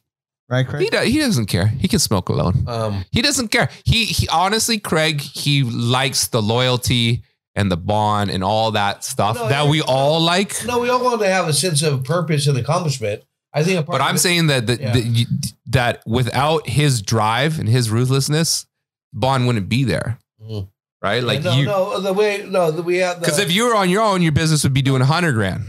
right, 0.49 0.67
Craig? 0.67 0.83
He, 0.83 0.91
do, 0.91 0.99
he 1.01 1.19
doesn't 1.19 1.47
care. 1.47 1.67
He 1.67 1.89
can 1.89 1.99
smoke 1.99 2.29
alone. 2.29 2.65
Um, 2.67 3.05
He 3.11 3.23
doesn't 3.23 3.49
care. 3.49 3.71
He, 3.85 4.05
he 4.05 4.29
honestly, 4.29 4.79
Craig, 4.79 5.21
he 5.21 5.63
likes 5.65 6.27
the 6.29 6.43
loyalty 6.43 7.23
and 7.59 7.70
the 7.73 7.77
bond 7.77 8.31
and 8.31 8.45
all 8.45 8.70
that 8.73 9.03
stuff 9.05 9.35
No, 9.37 9.49
that 9.49 9.65
yeah. 9.65 9.70
we 9.70 9.83
all 9.83 10.20
like. 10.20 10.53
no, 10.65 10.78
we 10.78 10.89
all 10.89 11.03
want 11.03 11.20
to 11.23 11.28
have 11.28 11.49
a 11.49 11.53
sense 11.53 11.83
of 11.83 12.05
purpose 12.05 12.47
and 12.47 12.57
accomplishment. 12.57 13.23
I 13.53 13.65
think, 13.65 13.81
a 13.81 13.83
part 13.83 13.99
But 13.99 14.05
I'm 14.05 14.15
it- 14.17 14.19
saying 14.20 14.47
that 14.47 14.67
that, 14.69 14.81
Yeah. 14.81 14.97
you- 14.97 15.27
that 15.67 16.03
without 16.07 16.69
his 16.69 17.03
drive 17.03 17.59
and 17.59 17.69
his 17.69 17.91
ruthlessness, 17.91 18.67
Bond 19.12 19.47
wouldn't 19.47 19.69
be 19.69 19.85
there, 19.85 20.19
Mhm. 20.41 20.69
right? 21.03 21.23
Like 21.25 21.43
no, 21.43 21.53
you, 21.57 21.65
no, 21.67 21.99
the 22.01 22.12
way, 22.12 22.47
no, 22.49 22.70
the, 22.70 22.83
we 22.83 22.99
have 22.99 23.19
because 23.20 23.39
if 23.39 23.51
you 23.51 23.65
were 23.67 23.75
on 23.75 23.89
your 23.91 24.03
own, 24.03 24.23
your 24.23 24.33
business 24.33 24.62
would 24.65 24.75
be 24.75 24.83
doing 24.83 25.03
a 25.03 25.07
hundred 25.07 25.33
grand. 25.33 25.65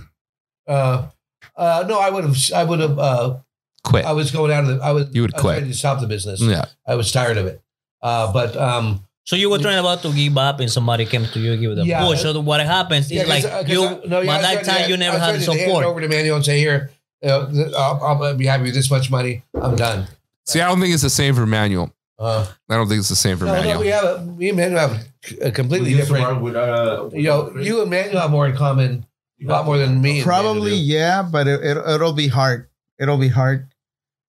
uh, 0.68 1.08
uh, 1.56 1.84
no, 1.88 2.00
I 2.00 2.10
would 2.10 2.24
have, 2.26 2.38
I 2.54 2.64
would 2.64 2.80
have, 2.82 3.00
uh, 3.00 3.38
Quit. 3.84 4.06
I 4.06 4.12
was 4.12 4.30
going 4.32 4.52
out 4.52 4.66
of 4.66 4.78
the, 4.78 4.84
I 4.84 4.92
was, 4.92 5.08
You 5.12 5.22
would 5.24 5.34
I 5.36 5.40
quit. 5.40 5.64
to 5.66 5.74
stop 5.74 6.00
the 6.02 6.08
business. 6.08 6.42
yeah. 6.42 6.66
I 6.86 6.96
was 6.96 7.12
tired 7.12 7.38
of 7.38 7.46
it. 7.48 7.62
Uh, 8.02 8.32
but, 8.32 8.56
um, 8.58 9.04
So 9.30 9.36
you 9.36 9.48
were 9.48 9.60
trying 9.60 9.78
about 9.78 10.02
to 10.02 10.12
give 10.12 10.36
up, 10.40 10.60
and 10.60 10.72
somebody 10.72 11.06
came 11.06 11.24
to 11.24 11.40
you, 11.40 11.56
give 11.56 11.72
it 11.74 11.78
a 11.78 11.86
Yeah. 11.86 12.04
push. 12.04 12.24
So 12.24 12.40
what 12.42 12.62
happens 12.66 13.12
yeah, 13.12 13.22
is 13.22 13.28
'cause- 13.28 13.44
like 13.44 13.54
'cause 13.68 13.70
you, 13.70 13.86
I- 13.86 14.00
no, 14.08 14.22
yeah, 14.22 14.26
by 14.26 14.42
that 14.42 14.54
ready 14.56 14.66
time, 14.66 14.76
hand- 14.78 14.90
you 14.90 14.98
never 14.98 15.18
I 15.18 15.20
was 15.20 15.22
had 15.22 15.30
the 15.30 15.34
ready 15.34 15.46
to 15.46 15.52
hand 15.52 15.70
support. 15.70 15.86
over 15.86 16.02
to 16.02 16.08
Manuel 16.08 16.36
and 16.38 16.46
say, 16.46 16.58
here, 16.58 16.90
uh, 17.24 17.46
I'll, 17.78 18.24
I'll 18.24 18.34
be 18.34 18.48
happy 18.48 18.64
with 18.64 18.74
this 18.74 18.90
much 18.90 19.12
money. 19.12 19.44
I'm 19.54 19.76
done. 19.76 20.08
See, 20.48 20.60
I 20.62 20.68
don't 20.68 20.82
think 20.82 20.96
it's 20.96 21.04
the 21.04 21.12
same 21.12 21.36
for 21.36 21.46
Manuel. 21.46 21.94
Uh, 22.18 22.44
I 22.72 22.76
don't 22.76 22.88
think 22.90 23.02
it's 23.02 23.10
the 23.10 23.16
same 23.16 23.38
for 23.38 23.46
no, 23.46 23.54
no, 23.54 23.58
Manuel. 23.60 23.80
we 23.82 23.88
have 23.90 24.04
a, 24.04 24.26
me 24.26 24.48
and 24.50 24.58
Manuel 24.58 24.88
have 24.88 25.06
a 25.44 25.52
completely 25.52 25.92
We 25.94 25.98
different, 25.98 26.42
with, 26.42 26.56
uh, 26.56 27.10
you 27.14 27.22
know, 27.30 27.56
you 27.56 27.82
and 27.84 27.90
Manuel 27.92 28.22
have 28.22 28.32
more 28.32 28.48
in 28.48 28.56
common, 28.58 29.06
a 29.44 29.46
lot 29.46 29.64
more 29.68 29.78
than 29.78 30.02
me. 30.02 30.24
Probably, 30.24 30.72
Manuel 30.72 30.86
yeah, 30.86 31.22
but 31.22 31.46
it, 31.48 31.62
it, 31.64 31.78
it'll 31.78 32.14
be 32.14 32.30
hard. 32.30 32.68
It'll 33.00 33.20
be 33.20 33.28
hard. 33.30 33.68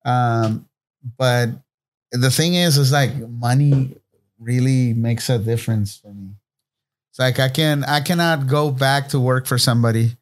Um, 0.04 0.68
but 1.16 1.48
the 2.12 2.30
thing 2.30 2.52
is, 2.52 2.76
is 2.76 2.92
like 2.92 3.16
money 3.16 3.96
really 4.40 4.94
makes 4.94 5.28
a 5.28 5.38
difference 5.38 5.96
for 5.96 6.08
me. 6.08 6.30
It's 7.10 7.18
like 7.18 7.38
I 7.38 7.48
can 7.48 7.84
I 7.84 8.00
cannot 8.00 8.46
go 8.46 8.70
back 8.70 9.08
to 9.08 9.20
work 9.20 9.46
for 9.46 9.58
somebody 9.58 10.16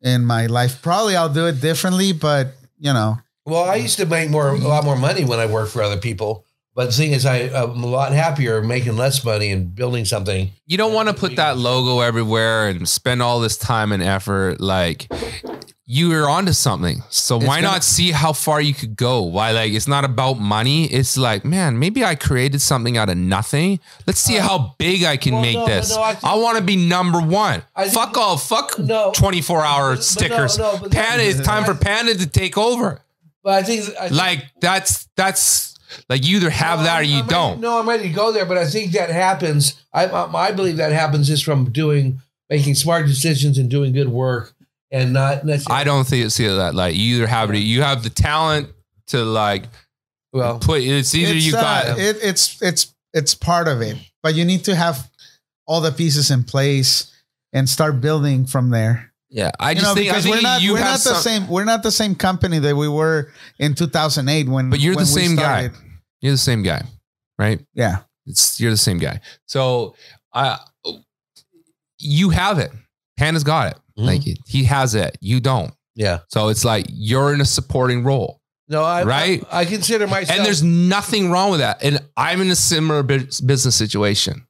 in 0.00 0.24
my 0.24 0.46
life. 0.46 0.80
Probably 0.82 1.16
I'll 1.16 1.32
do 1.32 1.46
it 1.46 1.60
differently, 1.60 2.12
but 2.12 2.54
you 2.78 2.92
know, 2.92 3.18
Well, 3.44 3.64
I 3.64 3.76
used 3.76 3.98
to 3.98 4.06
make 4.06 4.30
more 4.30 4.48
a 4.48 4.56
lot 4.56 4.84
more 4.84 4.96
money 4.96 5.24
when 5.24 5.38
I 5.38 5.46
worked 5.46 5.72
for 5.72 5.82
other 5.82 5.98
people. 5.98 6.46
But 6.74 6.86
the 6.86 6.92
thing 6.92 7.12
is, 7.12 7.26
I, 7.26 7.50
I'm 7.50 7.82
a 7.82 7.86
lot 7.86 8.12
happier 8.12 8.62
making 8.62 8.96
less 8.96 9.24
money 9.24 9.50
and 9.50 9.74
building 9.74 10.04
something. 10.04 10.50
You 10.66 10.78
don't 10.78 10.94
want 10.94 11.08
to 11.08 11.14
put 11.14 11.34
that 11.36 11.58
logo 11.58 12.00
everywhere 12.00 12.68
and 12.68 12.88
spend 12.88 13.20
all 13.22 13.40
this 13.40 13.58
time 13.58 13.90
and 13.90 14.02
effort. 14.02 14.60
Like 14.60 15.08
you 15.92 16.12
are 16.14 16.28
onto 16.28 16.52
something. 16.52 17.02
So 17.10 17.36
It's 17.38 17.46
why 17.46 17.56
gonna- 17.60 17.72
not 17.72 17.82
see 17.84 18.12
how 18.12 18.32
far 18.32 18.60
you 18.60 18.72
could 18.72 18.94
go? 18.94 19.22
Why 19.22 19.50
like 19.50 19.72
it's 19.72 19.88
not 19.88 20.04
about 20.04 20.38
money. 20.38 20.84
It's 20.84 21.16
like, 21.16 21.44
man, 21.44 21.78
maybe 21.80 22.04
I 22.04 22.14
created 22.14 22.60
something 22.62 22.96
out 22.96 23.08
of 23.08 23.16
nothing. 23.16 23.80
Let's 24.06 24.20
see 24.20 24.38
uh, 24.38 24.42
how 24.42 24.74
big 24.78 25.02
I 25.02 25.16
can 25.16 25.32
well, 25.34 25.42
make 25.42 25.54
no, 25.56 25.66
this. 25.66 25.90
no, 25.90 26.00
I 26.00 26.16
I, 26.22 26.36
want 26.36 26.58
to 26.58 26.62
be 26.62 26.76
number 26.76 27.20
one. 27.20 27.62
I 27.74 27.82
think- 27.88 27.94
fuck 27.94 28.16
all, 28.16 28.36
fuck 28.36 28.78
No. 28.78 29.10
24 29.14 29.64
hour 29.64 29.90
But- 29.90 29.94
but 29.94 29.96
no, 29.96 30.02
stickers. 30.02 30.58
but- 30.58 30.92
Panda, 30.92 31.24
it's 31.24 31.40
time 31.40 31.64
for 31.64 31.74
Panda 31.88 32.14
to 32.14 32.26
take 32.26 32.56
over. 32.56 33.00
But 33.42 33.54
I 33.54 33.62
think 33.64 33.80
I 33.98 34.08
think- 34.08 34.12
Like 34.16 34.44
that's 34.60 35.08
that's 35.16 35.76
like 36.08 36.24
you 36.24 36.36
either 36.36 36.50
have 36.50 36.84
that 36.84 37.00
or 37.00 37.02
you 37.04 37.22
I'm 37.22 37.26
don't. 37.26 37.60
no, 37.60 37.80
I'm 37.80 37.88
ready 37.88 38.04
to 38.04 38.14
go 38.14 38.30
there, 38.30 38.44
but 38.46 38.56
I 38.58 38.64
think 38.66 38.92
that 38.92 39.10
happens. 39.10 39.74
I, 39.92 40.06
I 40.06 40.48
I 40.48 40.52
believe 40.52 40.76
that 40.76 40.92
happens 40.92 41.26
just 41.26 41.44
from 41.44 41.70
doing 41.72 42.20
making 42.48 42.76
smart 42.76 43.06
decisions 43.06 43.58
and 43.58 43.68
doing 43.68 43.92
good 43.92 44.08
work, 44.08 44.54
and 44.92 45.12
not 45.12 45.44
necessarily. 45.44 45.80
I 45.80 45.84
don't 45.84 46.06
think 46.06 46.30
see 46.30 46.46
that 46.46 46.74
like 46.74 46.94
you 46.96 47.16
either 47.16 47.26
have 47.26 47.50
it, 47.52 47.58
you 47.58 47.82
have 47.82 48.02
the 48.02 48.10
talent 48.10 48.68
to 49.08 49.24
like 49.24 49.64
well, 50.32 50.58
put 50.58 50.82
it's 50.82 51.14
either 51.14 51.34
it's, 51.34 51.44
you 51.46 51.56
uh, 51.56 51.60
got 51.60 51.98
it, 51.98 52.16
it's 52.22 52.60
it's 52.62 52.94
it's 53.12 53.34
part 53.34 53.66
of 53.68 53.80
it, 53.82 53.96
but 54.22 54.34
you 54.34 54.44
need 54.44 54.64
to 54.64 54.74
have 54.76 55.10
all 55.66 55.80
the 55.80 55.92
pieces 55.92 56.30
in 56.30 56.44
place 56.44 57.12
and 57.52 57.68
start 57.68 58.00
building 58.00 58.46
from 58.46 58.70
there. 58.70 59.12
yeah. 59.28 59.50
I 59.58 59.70
You 59.70 59.74
just 59.80 59.86
know, 59.86 59.94
think 59.94 60.06
I 60.08 60.12
because 60.12 60.24
think 60.24 60.36
we're 60.36 60.42
not 60.42 60.62
you 60.62 60.72
we're 60.74 60.78
have 60.78 60.86
not 60.86 60.98
the 61.00 61.14
some- 61.14 61.22
same 61.22 61.48
we're 61.48 61.64
not 61.64 61.82
the 61.82 61.90
same 61.92 62.14
company 62.14 62.58
that 62.60 62.76
we 62.76 62.88
were 62.88 63.32
in 63.58 63.74
2008 63.74 64.48
when 64.48 64.70
But 64.70 64.78
you're 64.80 64.94
when 64.94 65.04
the 65.04 65.10
same 65.10 65.34
guy. 65.36 65.70
You're 66.20 66.32
the 66.32 66.38
same 66.38 66.62
guy, 66.62 66.82
right? 67.38 67.60
Yeah. 67.74 67.98
It's 68.26 68.60
you're 68.60 68.70
the 68.70 68.76
same 68.76 68.98
guy. 68.98 69.20
So 69.46 69.94
uh 70.32 70.58
you 71.98 72.30
have 72.30 72.58
it. 72.58 72.70
Hannah's 73.18 73.44
got 73.44 73.72
it. 73.72 73.78
Mhm. 74.00 74.06
Like 74.06 74.22
he 74.46 74.64
has 74.64 74.94
it. 74.94 75.16
You 75.20 75.40
don't. 75.40 75.72
yeah. 75.94 76.20
So 76.28 76.48
it's 76.48 76.64
like 76.64 76.86
you're 76.88 77.34
in 77.34 77.40
a 77.40 77.44
supporting 77.44 78.02
role. 78.04 78.40
No, 78.68 78.82
I 78.84 79.02
Right? 79.02 79.44
I, 79.50 79.60
I 79.60 79.64
consider 79.64 80.06
myself. 80.06 80.36
And 80.38 80.46
there's 80.46 80.62
nothing 80.62 81.30
wrong 81.30 81.50
with 81.50 81.60
that. 81.60 81.82
And 81.82 81.98
I'm 82.16 82.40
in 82.40 82.50
a 82.50 82.56
similar 82.56 83.02
business 83.02 83.74
situation, 83.74 84.46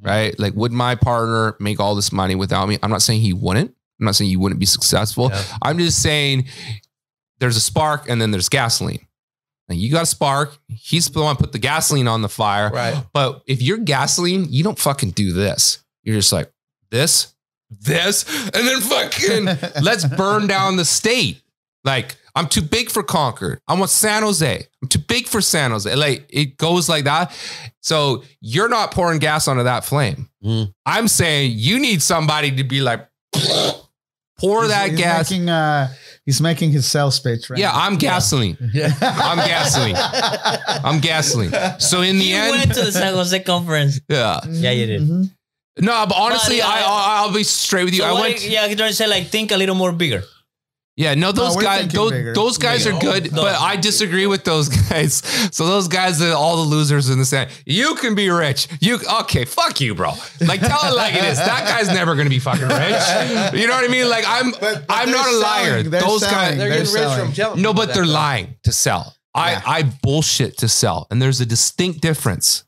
right? 0.00 0.38
Like, 0.38 0.54
would 0.54 0.70
my 0.72 0.94
partner 0.94 1.56
make 1.58 1.80
all 1.80 1.94
this 1.96 2.12
money 2.12 2.36
without 2.36 2.68
me? 2.68 2.78
I'm 2.82 2.90
not 2.90 3.02
saying 3.02 3.20
he 3.22 3.32
wouldn't. 3.32 3.74
I'm 4.00 4.06
not 4.06 4.14
saying 4.14 4.30
he 4.30 4.36
wouldn't 4.36 4.60
be 4.60 4.66
successful. 4.66 5.30
Yeah. 5.32 5.42
I'm 5.62 5.78
just 5.78 6.00
saying 6.02 6.46
there's 7.40 7.56
a 7.56 7.60
spark 7.60 8.08
and 8.08 8.20
then 8.22 8.30
there's 8.30 8.48
gasoline. 8.48 9.04
And 9.68 9.78
you 9.78 9.90
got 9.90 10.02
a 10.02 10.06
spark. 10.06 10.56
He's 10.68 11.08
the 11.08 11.22
one 11.22 11.36
put 11.36 11.50
the 11.52 11.58
gasoline 11.58 12.06
on 12.06 12.22
the 12.22 12.28
fire. 12.28 12.70
right. 12.70 13.02
But 13.12 13.42
if 13.46 13.60
you're 13.60 13.78
gasoline, 13.78 14.46
you 14.50 14.62
don't 14.62 14.78
fucking 14.78 15.10
do 15.10 15.32
this. 15.32 15.78
You're 16.04 16.16
just 16.16 16.32
like 16.32 16.50
this, 16.90 17.33
this, 17.82 18.24
and 18.46 18.66
then 18.66 18.80
fucking 18.80 19.44
let's 19.82 20.04
burn 20.04 20.46
down 20.46 20.76
the 20.76 20.84
state. 20.84 21.40
Like 21.84 22.16
I'm 22.34 22.48
too 22.48 22.62
big 22.62 22.90
for 22.90 23.02
Concord. 23.02 23.60
I 23.68 23.74
want 23.74 23.90
San 23.90 24.22
Jose. 24.22 24.66
I'm 24.82 24.88
too 24.88 24.98
big 24.98 25.26
for 25.28 25.40
San 25.40 25.70
Jose. 25.70 25.94
Like 25.94 26.26
it 26.30 26.56
goes 26.56 26.88
like 26.88 27.04
that. 27.04 27.32
So 27.80 28.24
you're 28.40 28.68
not 28.68 28.90
pouring 28.90 29.18
gas 29.18 29.46
onto 29.48 29.62
that 29.64 29.84
flame. 29.84 30.28
Mm. 30.42 30.72
I'm 30.86 31.08
saying 31.08 31.52
you 31.56 31.78
need 31.78 32.00
somebody 32.02 32.50
to 32.56 32.64
be 32.64 32.80
like, 32.80 33.06
pour 34.38 34.62
He's- 34.64 34.68
that 34.68 34.90
he's 34.90 34.98
gas. 34.98 35.30
Making, 35.30 35.48
uh, 35.48 35.92
he's 36.24 36.40
making 36.40 36.70
his 36.72 36.86
sales 36.86 37.20
pitch 37.20 37.50
right 37.50 37.58
yeah, 37.58 37.70
now. 37.70 37.80
I'm 37.82 37.96
gasoline. 37.96 38.56
Yeah. 38.72 38.92
I'm 39.00 39.38
gasoline. 39.38 39.96
I'm 40.84 41.00
gasoline. 41.00 41.52
So 41.78 42.00
in 42.00 42.18
the 42.18 42.24
You 42.24 42.36
end, 42.36 42.50
went 42.56 42.74
to 42.74 42.82
the 42.84 42.92
San 42.92 43.14
Jose 43.14 43.38
conference. 43.40 44.00
yeah. 44.08 44.40
Yeah, 44.48 44.70
you 44.72 44.86
did. 44.86 45.02
Mhm. 45.02 45.30
No, 45.80 46.06
but 46.06 46.14
honestly, 46.16 46.58
But, 46.58 46.66
yeah, 46.66 46.68
I, 46.68 46.80
I'll, 46.82 47.26
I'll 47.28 47.34
be 47.34 47.42
straight 47.44 47.84
with 47.84 47.94
you. 47.94 48.00
So 48.00 48.06
I 48.08 48.12
what 48.12 48.20
went. 48.22 48.44
yeah, 48.46 48.66
you're 48.66 48.76
trying 48.76 48.90
to 48.90 48.94
say 48.96 49.06
like 49.08 49.26
think 49.28 49.50
a 49.52 49.56
little 49.56 49.74
more 49.74 49.92
bigger. 49.92 50.22
Yeah, 50.96 51.14
no, 51.14 51.32
those 51.32 51.56
we're 51.56 51.62
guys, 51.62 51.80
thinking 51.80 51.96
those, 51.98 52.12
bigger. 52.12 52.34
those 52.34 52.56
guys 52.56 52.86
are 52.86 52.96
good, 53.00 53.32
No. 53.32 53.42
but 53.42 53.60
I 53.60 53.74
disagree 53.74 54.28
with 54.28 54.44
those 54.44 54.68
guys. 54.88 55.14
So 55.50 55.66
those 55.66 55.88
guys 55.88 56.22
are 56.22 56.32
all 56.34 56.58
the 56.62 56.70
losers 56.70 57.10
in 57.10 57.18
the 57.18 57.24
set. 57.24 57.50
You 57.66 57.96
can 57.96 58.14
be 58.14 58.30
rich. 58.30 58.68
You 58.80 59.00
okay? 59.22 59.44
Fuck 59.44 59.80
you, 59.80 59.96
bro. 59.96 60.12
Like 60.40 60.60
tell 60.60 60.78
it 60.86 60.94
like 60.94 61.14
it 61.16 61.24
is. 61.24 61.38
That 61.38 61.64
guy's 61.66 61.88
never 61.88 62.14
gonna 62.14 62.30
be 62.30 62.38
fucking 62.38 62.68
rich. 62.68 63.60
You 63.60 63.66
know 63.66 63.74
what 63.74 63.84
I 63.84 63.88
mean? 63.90 64.08
Like 64.08 64.24
I'm, 64.28 64.52
But- 64.52 64.60
but 64.60 64.84
I'm 64.88 65.06
they're 65.06 65.16
not 65.16 65.26
a 65.34 65.36
liar. 65.38 65.64
selling. 65.70 65.90
They're 65.90 66.00
those 66.00 66.20
selling. 66.20 66.34
guys, 66.36 66.58
They're, 66.58 66.68
They're 66.68 66.78
getting 66.78 66.94
rich 66.94 67.02
selling. 67.02 67.24
from 67.24 67.32
telling. 67.34 67.62
no, 67.62 67.70
people 67.70 67.74
but 67.74 67.86
that, 67.88 67.94
they're 67.96 68.06
though. 68.06 68.12
lying 68.12 68.54
to 68.62 68.70
sell. 68.72 69.16
I, 69.34 69.50
Yeah. 69.50 69.62
I 69.66 69.82
bullshit 70.04 70.58
to 70.58 70.68
sell, 70.68 71.08
and 71.10 71.20
there's 71.20 71.40
a 71.40 71.46
distinct 71.46 72.02
difference, 72.02 72.62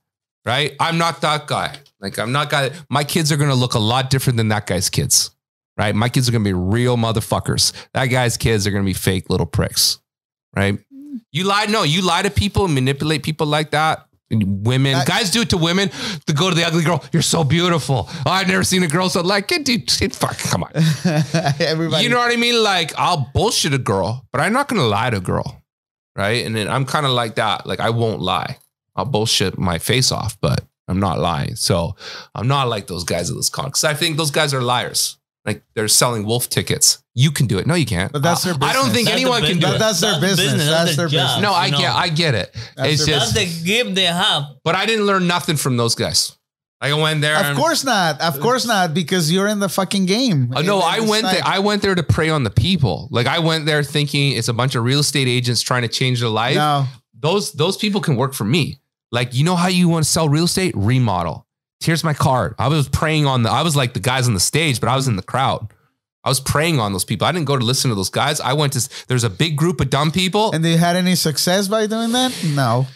right? 0.44 0.74
I'm 0.80 0.98
not 0.98 1.20
that 1.20 1.46
guy. 1.46 1.76
Like 2.00 2.18
I'm 2.18 2.32
not 2.32 2.50
gonna. 2.50 2.70
My 2.90 3.04
kids 3.04 3.32
are 3.32 3.36
gonna 3.36 3.54
look 3.54 3.74
a 3.74 3.78
lot 3.78 4.10
different 4.10 4.36
than 4.36 4.48
that 4.48 4.66
guy's 4.66 4.90
kids, 4.90 5.30
right? 5.78 5.94
My 5.94 6.08
kids 6.08 6.28
are 6.28 6.32
gonna 6.32 6.44
be 6.44 6.52
real 6.52 6.96
motherfuckers. 6.96 7.72
That 7.94 8.06
guy's 8.06 8.36
kids 8.36 8.66
are 8.66 8.70
gonna 8.70 8.84
be 8.84 8.92
fake 8.92 9.30
little 9.30 9.46
pricks, 9.46 9.98
right? 10.54 10.78
You 11.32 11.44
lie, 11.44 11.66
no, 11.66 11.82
you 11.82 12.02
lie 12.02 12.22
to 12.22 12.30
people 12.30 12.66
and 12.66 12.74
manipulate 12.74 13.22
people 13.22 13.46
like 13.46 13.70
that. 13.70 14.06
Women, 14.30 14.92
That- 14.92 15.06
guys 15.06 15.30
do 15.30 15.40
it 15.42 15.50
to 15.50 15.56
women. 15.56 15.88
To 16.26 16.32
go 16.34 16.48
to 16.50 16.54
the 16.54 16.64
ugly 16.66 16.82
girl, 16.82 17.02
you're 17.12 17.22
so 17.22 17.44
beautiful. 17.44 18.08
Oh, 18.10 18.30
I've 18.30 18.48
never 18.48 18.64
seen 18.64 18.82
a 18.82 18.88
girl 18.88 19.08
so 19.08 19.22
like, 19.22 19.46
dude, 19.48 19.86
dude, 19.86 20.14
fuck, 20.14 20.36
come 20.38 20.64
on. 20.64 20.70
Everybody. 21.60 22.02
You 22.04 22.10
know 22.10 22.18
what 22.18 22.32
I 22.32 22.36
mean? 22.36 22.62
Like 22.62 22.92
I'll 22.98 23.30
bullshit 23.32 23.72
a 23.72 23.78
girl, 23.78 24.26
but 24.32 24.40
I'm 24.40 24.52
not 24.52 24.68
gonna 24.68 24.82
lie 24.86 25.10
to 25.10 25.18
a 25.18 25.20
girl, 25.20 25.62
right? 26.16 26.44
And 26.44 26.54
then 26.54 26.68
I'm 26.68 26.84
kind 26.84 27.06
of 27.06 27.12
like 27.12 27.36
that. 27.36 27.66
Like 27.66 27.80
I 27.80 27.90
won't 27.90 28.20
lie. 28.20 28.58
I'll 28.96 29.04
bullshit 29.04 29.58
my 29.58 29.78
face 29.78 30.10
off, 30.12 30.36
but 30.40 30.64
I'm 30.88 31.00
not 31.00 31.18
lying. 31.18 31.56
So 31.56 31.96
I'm 32.34 32.48
not 32.48 32.68
like 32.68 32.86
those 32.86 33.04
guys 33.04 33.30
at 33.30 33.36
this 33.36 33.48
con 33.50 33.66
because 33.66 33.84
I 33.84 33.94
think 33.94 34.16
those 34.16 34.30
guys 34.30 34.54
are 34.54 34.62
liars. 34.62 35.18
Like 35.44 35.62
they're 35.74 35.88
selling 35.88 36.24
wolf 36.26 36.48
tickets. 36.48 37.02
You 37.14 37.30
can 37.30 37.46
do 37.46 37.58
it. 37.58 37.66
No, 37.66 37.74
you 37.74 37.86
can't. 37.86 38.12
But 38.12 38.22
that's 38.22 38.44
I- 38.46 38.52
their 38.52 38.68
I 38.68 38.72
don't 38.72 38.86
business. 38.86 38.94
think 38.94 39.08
That's 39.08 39.20
anyone 39.20 39.42
the 39.42 39.48
can 39.48 39.58
do 39.58 39.66
But 39.66 39.74
it. 39.76 39.78
that's 39.78 40.00
their 40.00 40.20
That's 40.20 40.36
business. 40.36 40.66
That's 40.66 40.96
their 40.96 41.08
their 41.08 41.18
job. 41.20 41.26
business. 41.28 41.42
No, 41.42 41.52
I 41.52 41.66
you 41.66 41.72
know. 41.72 41.78
get, 41.78 41.92
I 41.94 42.08
get 42.08 42.34
it. 42.34 42.56
That's 42.76 42.92
it's 42.94 43.06
just, 43.06 43.34
That's 43.34 43.60
the 43.62 43.64
gift 43.66 43.94
they 43.94 44.04
have. 44.04 44.44
but 44.64 44.74
I 44.74 44.86
didn't 44.86 45.06
learn 45.06 45.26
nothing 45.26 45.56
from 45.56 45.76
those 45.76 45.94
guys. 45.94 46.36
Like, 46.82 46.92
I 46.92 46.94
went 46.94 47.20
there. 47.22 47.36
Of 47.38 47.46
and- 47.46 47.58
course 47.58 47.84
not. 47.84 48.20
Of 48.20 48.38
course 48.40 48.66
not, 48.66 48.92
because 48.92 49.32
you're 49.32 49.46
in 49.46 49.60
the 49.60 49.68
fucking 49.68 50.06
game. 50.06 50.52
Oh, 50.54 50.60
no, 50.62 50.80
I 50.80 51.00
went 51.00 51.22
there. 51.24 51.40
I 51.44 51.60
went 51.60 51.80
there 51.80 51.94
to 51.94 52.02
prey 52.02 52.28
on 52.28 52.42
the 52.44 52.50
people. 52.50 53.08
Like 53.10 53.26
I 53.26 53.38
went 53.38 53.66
there 53.66 53.82
thinking 53.82 54.32
it's 54.32 54.48
a 54.48 54.52
bunch 54.52 54.74
of 54.74 54.84
real 54.84 54.98
estate 55.00 55.26
agents 55.28 55.62
trying 55.62 55.82
to 55.82 55.88
change 55.88 56.20
their 56.20 56.28
life. 56.28 56.56
no, 56.56 56.86
those 57.18 57.52
those 57.52 57.76
people 57.78 58.00
can 58.00 58.16
work 58.16 58.34
for 58.34 58.44
me. 58.44 58.78
Like, 59.16 59.34
you 59.34 59.42
know 59.44 59.56
how 59.56 59.68
you 59.68 59.88
want 59.88 60.04
to 60.04 60.10
sell 60.10 60.28
real 60.28 60.44
estate? 60.44 60.74
Remodel. 60.76 61.46
Here's 61.80 62.04
my 62.04 62.14
card. 62.14 62.54
I 62.58 62.68
was 62.68 62.88
preying 62.88 63.26
on 63.26 63.42
the, 63.42 63.50
I 63.50 63.62
was 63.62 63.74
like 63.74 63.92
the 63.94 64.00
guys 64.00 64.28
on 64.28 64.34
the 64.34 64.40
stage, 64.40 64.78
but 64.80 64.88
I 64.88 64.96
was 64.96 65.08
in 65.08 65.16
the 65.16 65.22
crowd. 65.22 65.72
I 66.24 66.28
was 66.28 66.40
preying 66.40 66.80
on 66.80 66.92
those 66.92 67.04
people. 67.04 67.26
I 67.26 67.32
didn't 67.32 67.46
go 67.46 67.56
to 67.56 67.64
listen 67.64 67.88
to 67.90 67.94
those 67.94 68.10
guys. 68.10 68.40
I 68.40 68.52
went 68.52 68.72
to, 68.74 68.88
there's 69.08 69.24
a 69.24 69.30
big 69.30 69.56
group 69.56 69.80
of 69.80 69.90
dumb 69.90 70.10
people. 70.10 70.52
and 70.52 70.64
they 70.64 70.76
had 70.76 70.96
any 70.96 71.14
success 71.14 71.68
by 71.68 71.86
doing 71.86 72.12
that? 72.12 72.32
No. 72.54 72.86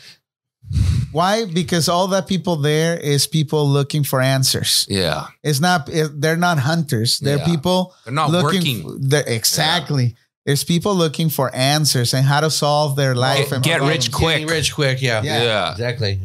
Why? 1.12 1.44
Because 1.44 1.88
all 1.88 2.06
that 2.08 2.28
people 2.28 2.56
there 2.56 2.96
is 2.98 3.26
people 3.26 3.68
looking 3.68 4.04
for 4.04 4.20
answers. 4.20 4.86
yeah. 4.88 5.26
It's 5.42 5.60
not. 5.60 5.88
It, 5.88 6.20
they're 6.20 6.36
not 6.36 6.58
hunters. 6.58 7.18
They're 7.18 7.38
Yeah. 7.38 7.44
people 7.46 7.94
They're 8.04 8.14
not 8.14 8.30
looking. 8.30 8.84
working. 8.84 9.08
they're, 9.08 9.26
exactly. 9.26 10.14
There's 10.46 10.64
people 10.64 10.94
looking 10.94 11.28
for 11.30 11.54
answers 11.54 12.14
and 12.14 12.24
how 12.24 12.40
to 12.40 12.50
solve 12.50 12.96
their 12.96 13.14
life 13.14 13.44
Get- 13.50 13.52
and 13.52 13.64
get 13.64 13.78
problems. 13.78 13.96
rich 14.06 14.12
quick. 14.12 14.34
Getting 14.38 14.46
rich 14.48 14.74
quick. 14.74 15.02
Yeah. 15.02 15.22
Yeah. 15.22 15.42
Yeah. 15.42 15.72
Exactly. 15.72 16.20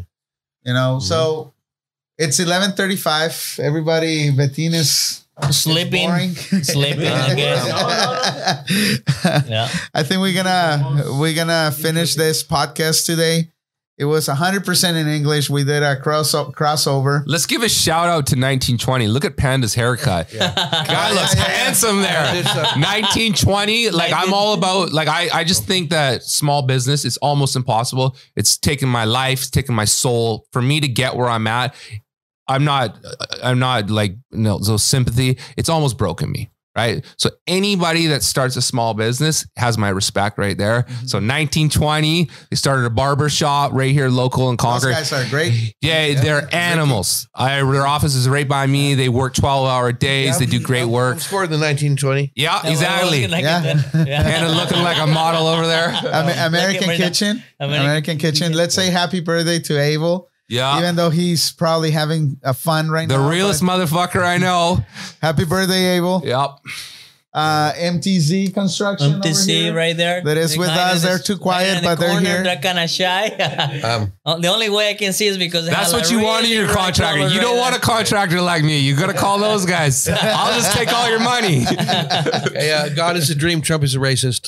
You 0.64 0.74
know. 0.74 0.98
Mm-hmm. 1.00 1.06
So 1.08 1.54
it's 2.18 2.40
11:35. 2.40 3.60
Everybody, 3.60 4.32
Bettina's 4.32 5.26
Sleeping. 5.52 6.08
boring. 6.08 6.30
Sleeping, 6.64 7.08
I. 7.08 7.34
Yeah. 9.48 9.68
I 9.94 10.04
think 10.04 10.22
we're 10.22 10.34
gonna 10.34 11.04
we're 11.20 11.36
gonna 11.36 11.72
finish 11.72 12.16
this 12.16 12.42
podcast 12.44 13.06
today. 13.06 13.52
It 13.98 14.04
was 14.06 14.28
100% 14.28 14.96
in 14.96 15.08
English. 15.08 15.50
We 15.50 15.64
did 15.64 15.82
a 15.82 15.96
cross 15.98 16.34
crossover. 16.34 17.24
Let's 17.26 17.46
give 17.46 17.64
a 17.64 17.70
shout 17.70 18.08
out 18.10 18.28
to 18.28 18.36
1920. 18.36 19.08
Look 19.08 19.24
at 19.24 19.38
Panda's 19.38 19.74
haircut. 19.74 20.30
Guy 20.38 21.12
looks 21.14 21.34
Yeah, 21.34 21.42
yeah, 21.42 21.48
yeah. 21.48 21.64
handsome 21.64 22.02
there. 22.02 22.44
Uh, 22.46 22.76
1920 22.76 23.90
like 23.92 24.12
i'm 24.14 24.34
all 24.34 24.54
about 24.54 24.92
like 24.92 25.08
i 25.08 25.30
i 25.34 25.44
just 25.44 25.66
think 25.66 25.90
that 25.90 26.24
small 26.24 26.62
business 26.62 27.06
is 27.06 27.18
almost 27.18 27.56
impossible 27.56 28.16
it's 28.36 28.58
taken 28.58 28.90
my 28.90 29.06
life 29.06 29.40
it's 29.40 29.50
taken 29.50 29.74
my 29.76 29.86
soul 29.86 30.46
for 30.52 30.62
me 30.62 30.80
to 30.80 30.88
get 30.88 31.16
where 31.16 31.30
i'm 31.30 31.48
at 31.48 31.74
i'm 32.48 32.64
not 32.64 32.98
i'm 33.44 33.60
not 33.60 33.90
like 33.90 34.16
no 34.32 34.60
so 34.60 34.78
sympathy 34.78 35.38
it's 35.58 35.70
almost 35.70 35.98
broken 35.98 36.32
me 36.32 36.50
right? 36.76 37.06
So 37.18 37.30
anybody 37.48 38.08
that 38.08 38.24
starts 38.24 38.56
a 38.56 38.62
small 38.62 38.94
business 38.94 39.46
has 39.58 39.78
my 39.78 39.90
respect 39.90 40.38
right 40.38 40.58
there. 40.58 40.84
Mm-hmm. 40.84 40.94
So 41.08 41.18
1920, 41.18 42.30
they 42.50 42.56
started 42.56 42.86
a 42.86 42.90
barber 42.90 43.30
shop 43.30 43.72
right 43.74 43.92
here, 43.92 44.10
local 44.10 44.50
in 44.50 44.56
Those 44.58 44.62
Concord. 44.84 44.94
guys 44.94 45.14
are 45.14 45.30
great. 45.30 45.74
Yeah, 45.82 46.20
they're 46.22 46.48
animals. 46.54 47.28
I, 47.34 47.56
their 47.64 47.88
office 47.88 48.16
is 48.16 48.28
right 48.28 48.48
by 48.48 48.68
me. 48.68 48.94
They 48.96 49.10
work 49.10 49.34
12 49.34 49.68
hour 49.68 49.92
days. 49.92 50.40
They 50.40 50.46
do 50.46 50.60
great 50.60 50.86
work. 50.86 51.16
I'm 51.16 51.20
sporting 51.20 51.52
the 51.52 51.58
1920. 51.58 52.34
Yeah, 52.36 52.66
exactly. 52.68 53.28
Like 53.28 53.44
Yeah. 53.44 53.64
it. 53.94 54.08
yeah. 54.08 54.22
And 54.46 54.56
looking 54.56 54.82
like 54.84 54.98
a 54.98 55.08
model 55.08 55.48
over 55.48 55.66
there. 55.68 55.90
Amer- 56.06 56.48
American 56.48 56.88
right. 56.90 56.98
Kitchen. 56.98 57.44
American- 57.60 57.86
American, 57.86 58.18
Kitchen. 58.18 58.54
Let's 58.54 58.76
say 58.76 58.90
happy 58.90 59.20
birthday 59.22 59.60
to 59.60 59.80
Abel. 59.80 60.30
Yeah. 60.48 60.78
Even 60.80 60.96
though 60.96 61.10
he's 61.10 61.52
probably 61.52 61.92
having 61.92 62.40
a 62.44 62.54
fun 62.54 62.90
right 62.90 63.08
the 63.08 63.18
now. 63.18 63.24
The 63.24 63.30
realest 63.30 63.64
motherfucker 63.64 64.24
I 64.24 64.38
know. 64.38 64.86
Happy 65.22 65.46
birthday, 65.46 65.98
Abel. 65.98 66.22
Yep. 66.24 66.60
Uh, 67.36 67.74
MTZ 67.74 68.54
Construction. 68.54 69.16
over 69.16 69.20
MTC 69.20 69.48
here. 69.50 69.74
right 69.74 69.98
there. 69.98 70.22
That 70.24 70.38
is 70.38 70.58
with 70.58 70.70
Kinda 70.70 70.82
us. 70.84 71.02
They're 71.04 71.20
too 71.20 71.38
quiet, 71.38 71.66
kinda 71.66 71.82
the 71.82 71.88
but 71.88 72.00
they're 72.00 72.10
corner, 72.12 72.26
here. 72.30 72.44
They're 72.44 72.62
kind 72.62 72.80
of 72.80 72.90
shy. 72.90 73.28
Um, 73.84 74.14
the 74.42 74.48
only 74.48 74.70
way 74.70 74.90
I 74.90 74.94
can 74.94 75.12
see 75.12 75.28
is 75.28 75.38
because 75.38 75.68
That's 75.68 75.92
what 75.92 76.10
a 76.10 76.14
you 76.14 76.22
want 76.24 76.46
in 76.46 76.52
your 76.54 76.66
bright 76.68 76.78
contractor. 76.96 77.20
color 77.24 77.30
You 77.34 77.42
don't 77.42 77.56
right 77.58 77.60
want 77.62 77.76
a 77.76 77.80
there. 77.80 77.96
contractor 77.96 78.40
like 78.42 78.64
me. 78.64 78.80
You 78.80 78.96
got 78.96 79.08
to 79.08 79.14
call 79.14 79.38
those 79.38 79.66
guys. 79.66 80.08
I'll 80.22 80.54
just 80.56 80.72
take 80.78 80.94
all 80.94 81.10
your 81.10 81.20
money. 81.20 81.60
hey, 82.56 82.72
uh, 82.72 82.90
God 82.96 83.18
is 83.18 83.30
a 83.30 83.36
dream. 83.36 83.60
Trump 83.62 83.84
is 83.84 83.96
a 83.96 84.00
racist. 84.00 84.46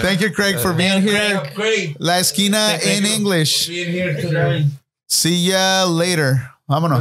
Thank 0.00 0.20
you, 0.20 0.30
Craig, 0.30 0.58
for 0.60 0.72
being 0.72 1.02
here. 1.02 1.42
Great. 1.54 2.00
La 2.00 2.14
Esquina 2.18 2.78
in 2.84 3.04
English. 3.04 3.66
Being 3.68 3.90
here 3.90 4.14
today. 4.14 4.66
See 5.08 5.34
ya 5.50 5.84
later. 5.86 6.48
Vámonos. 6.70 6.98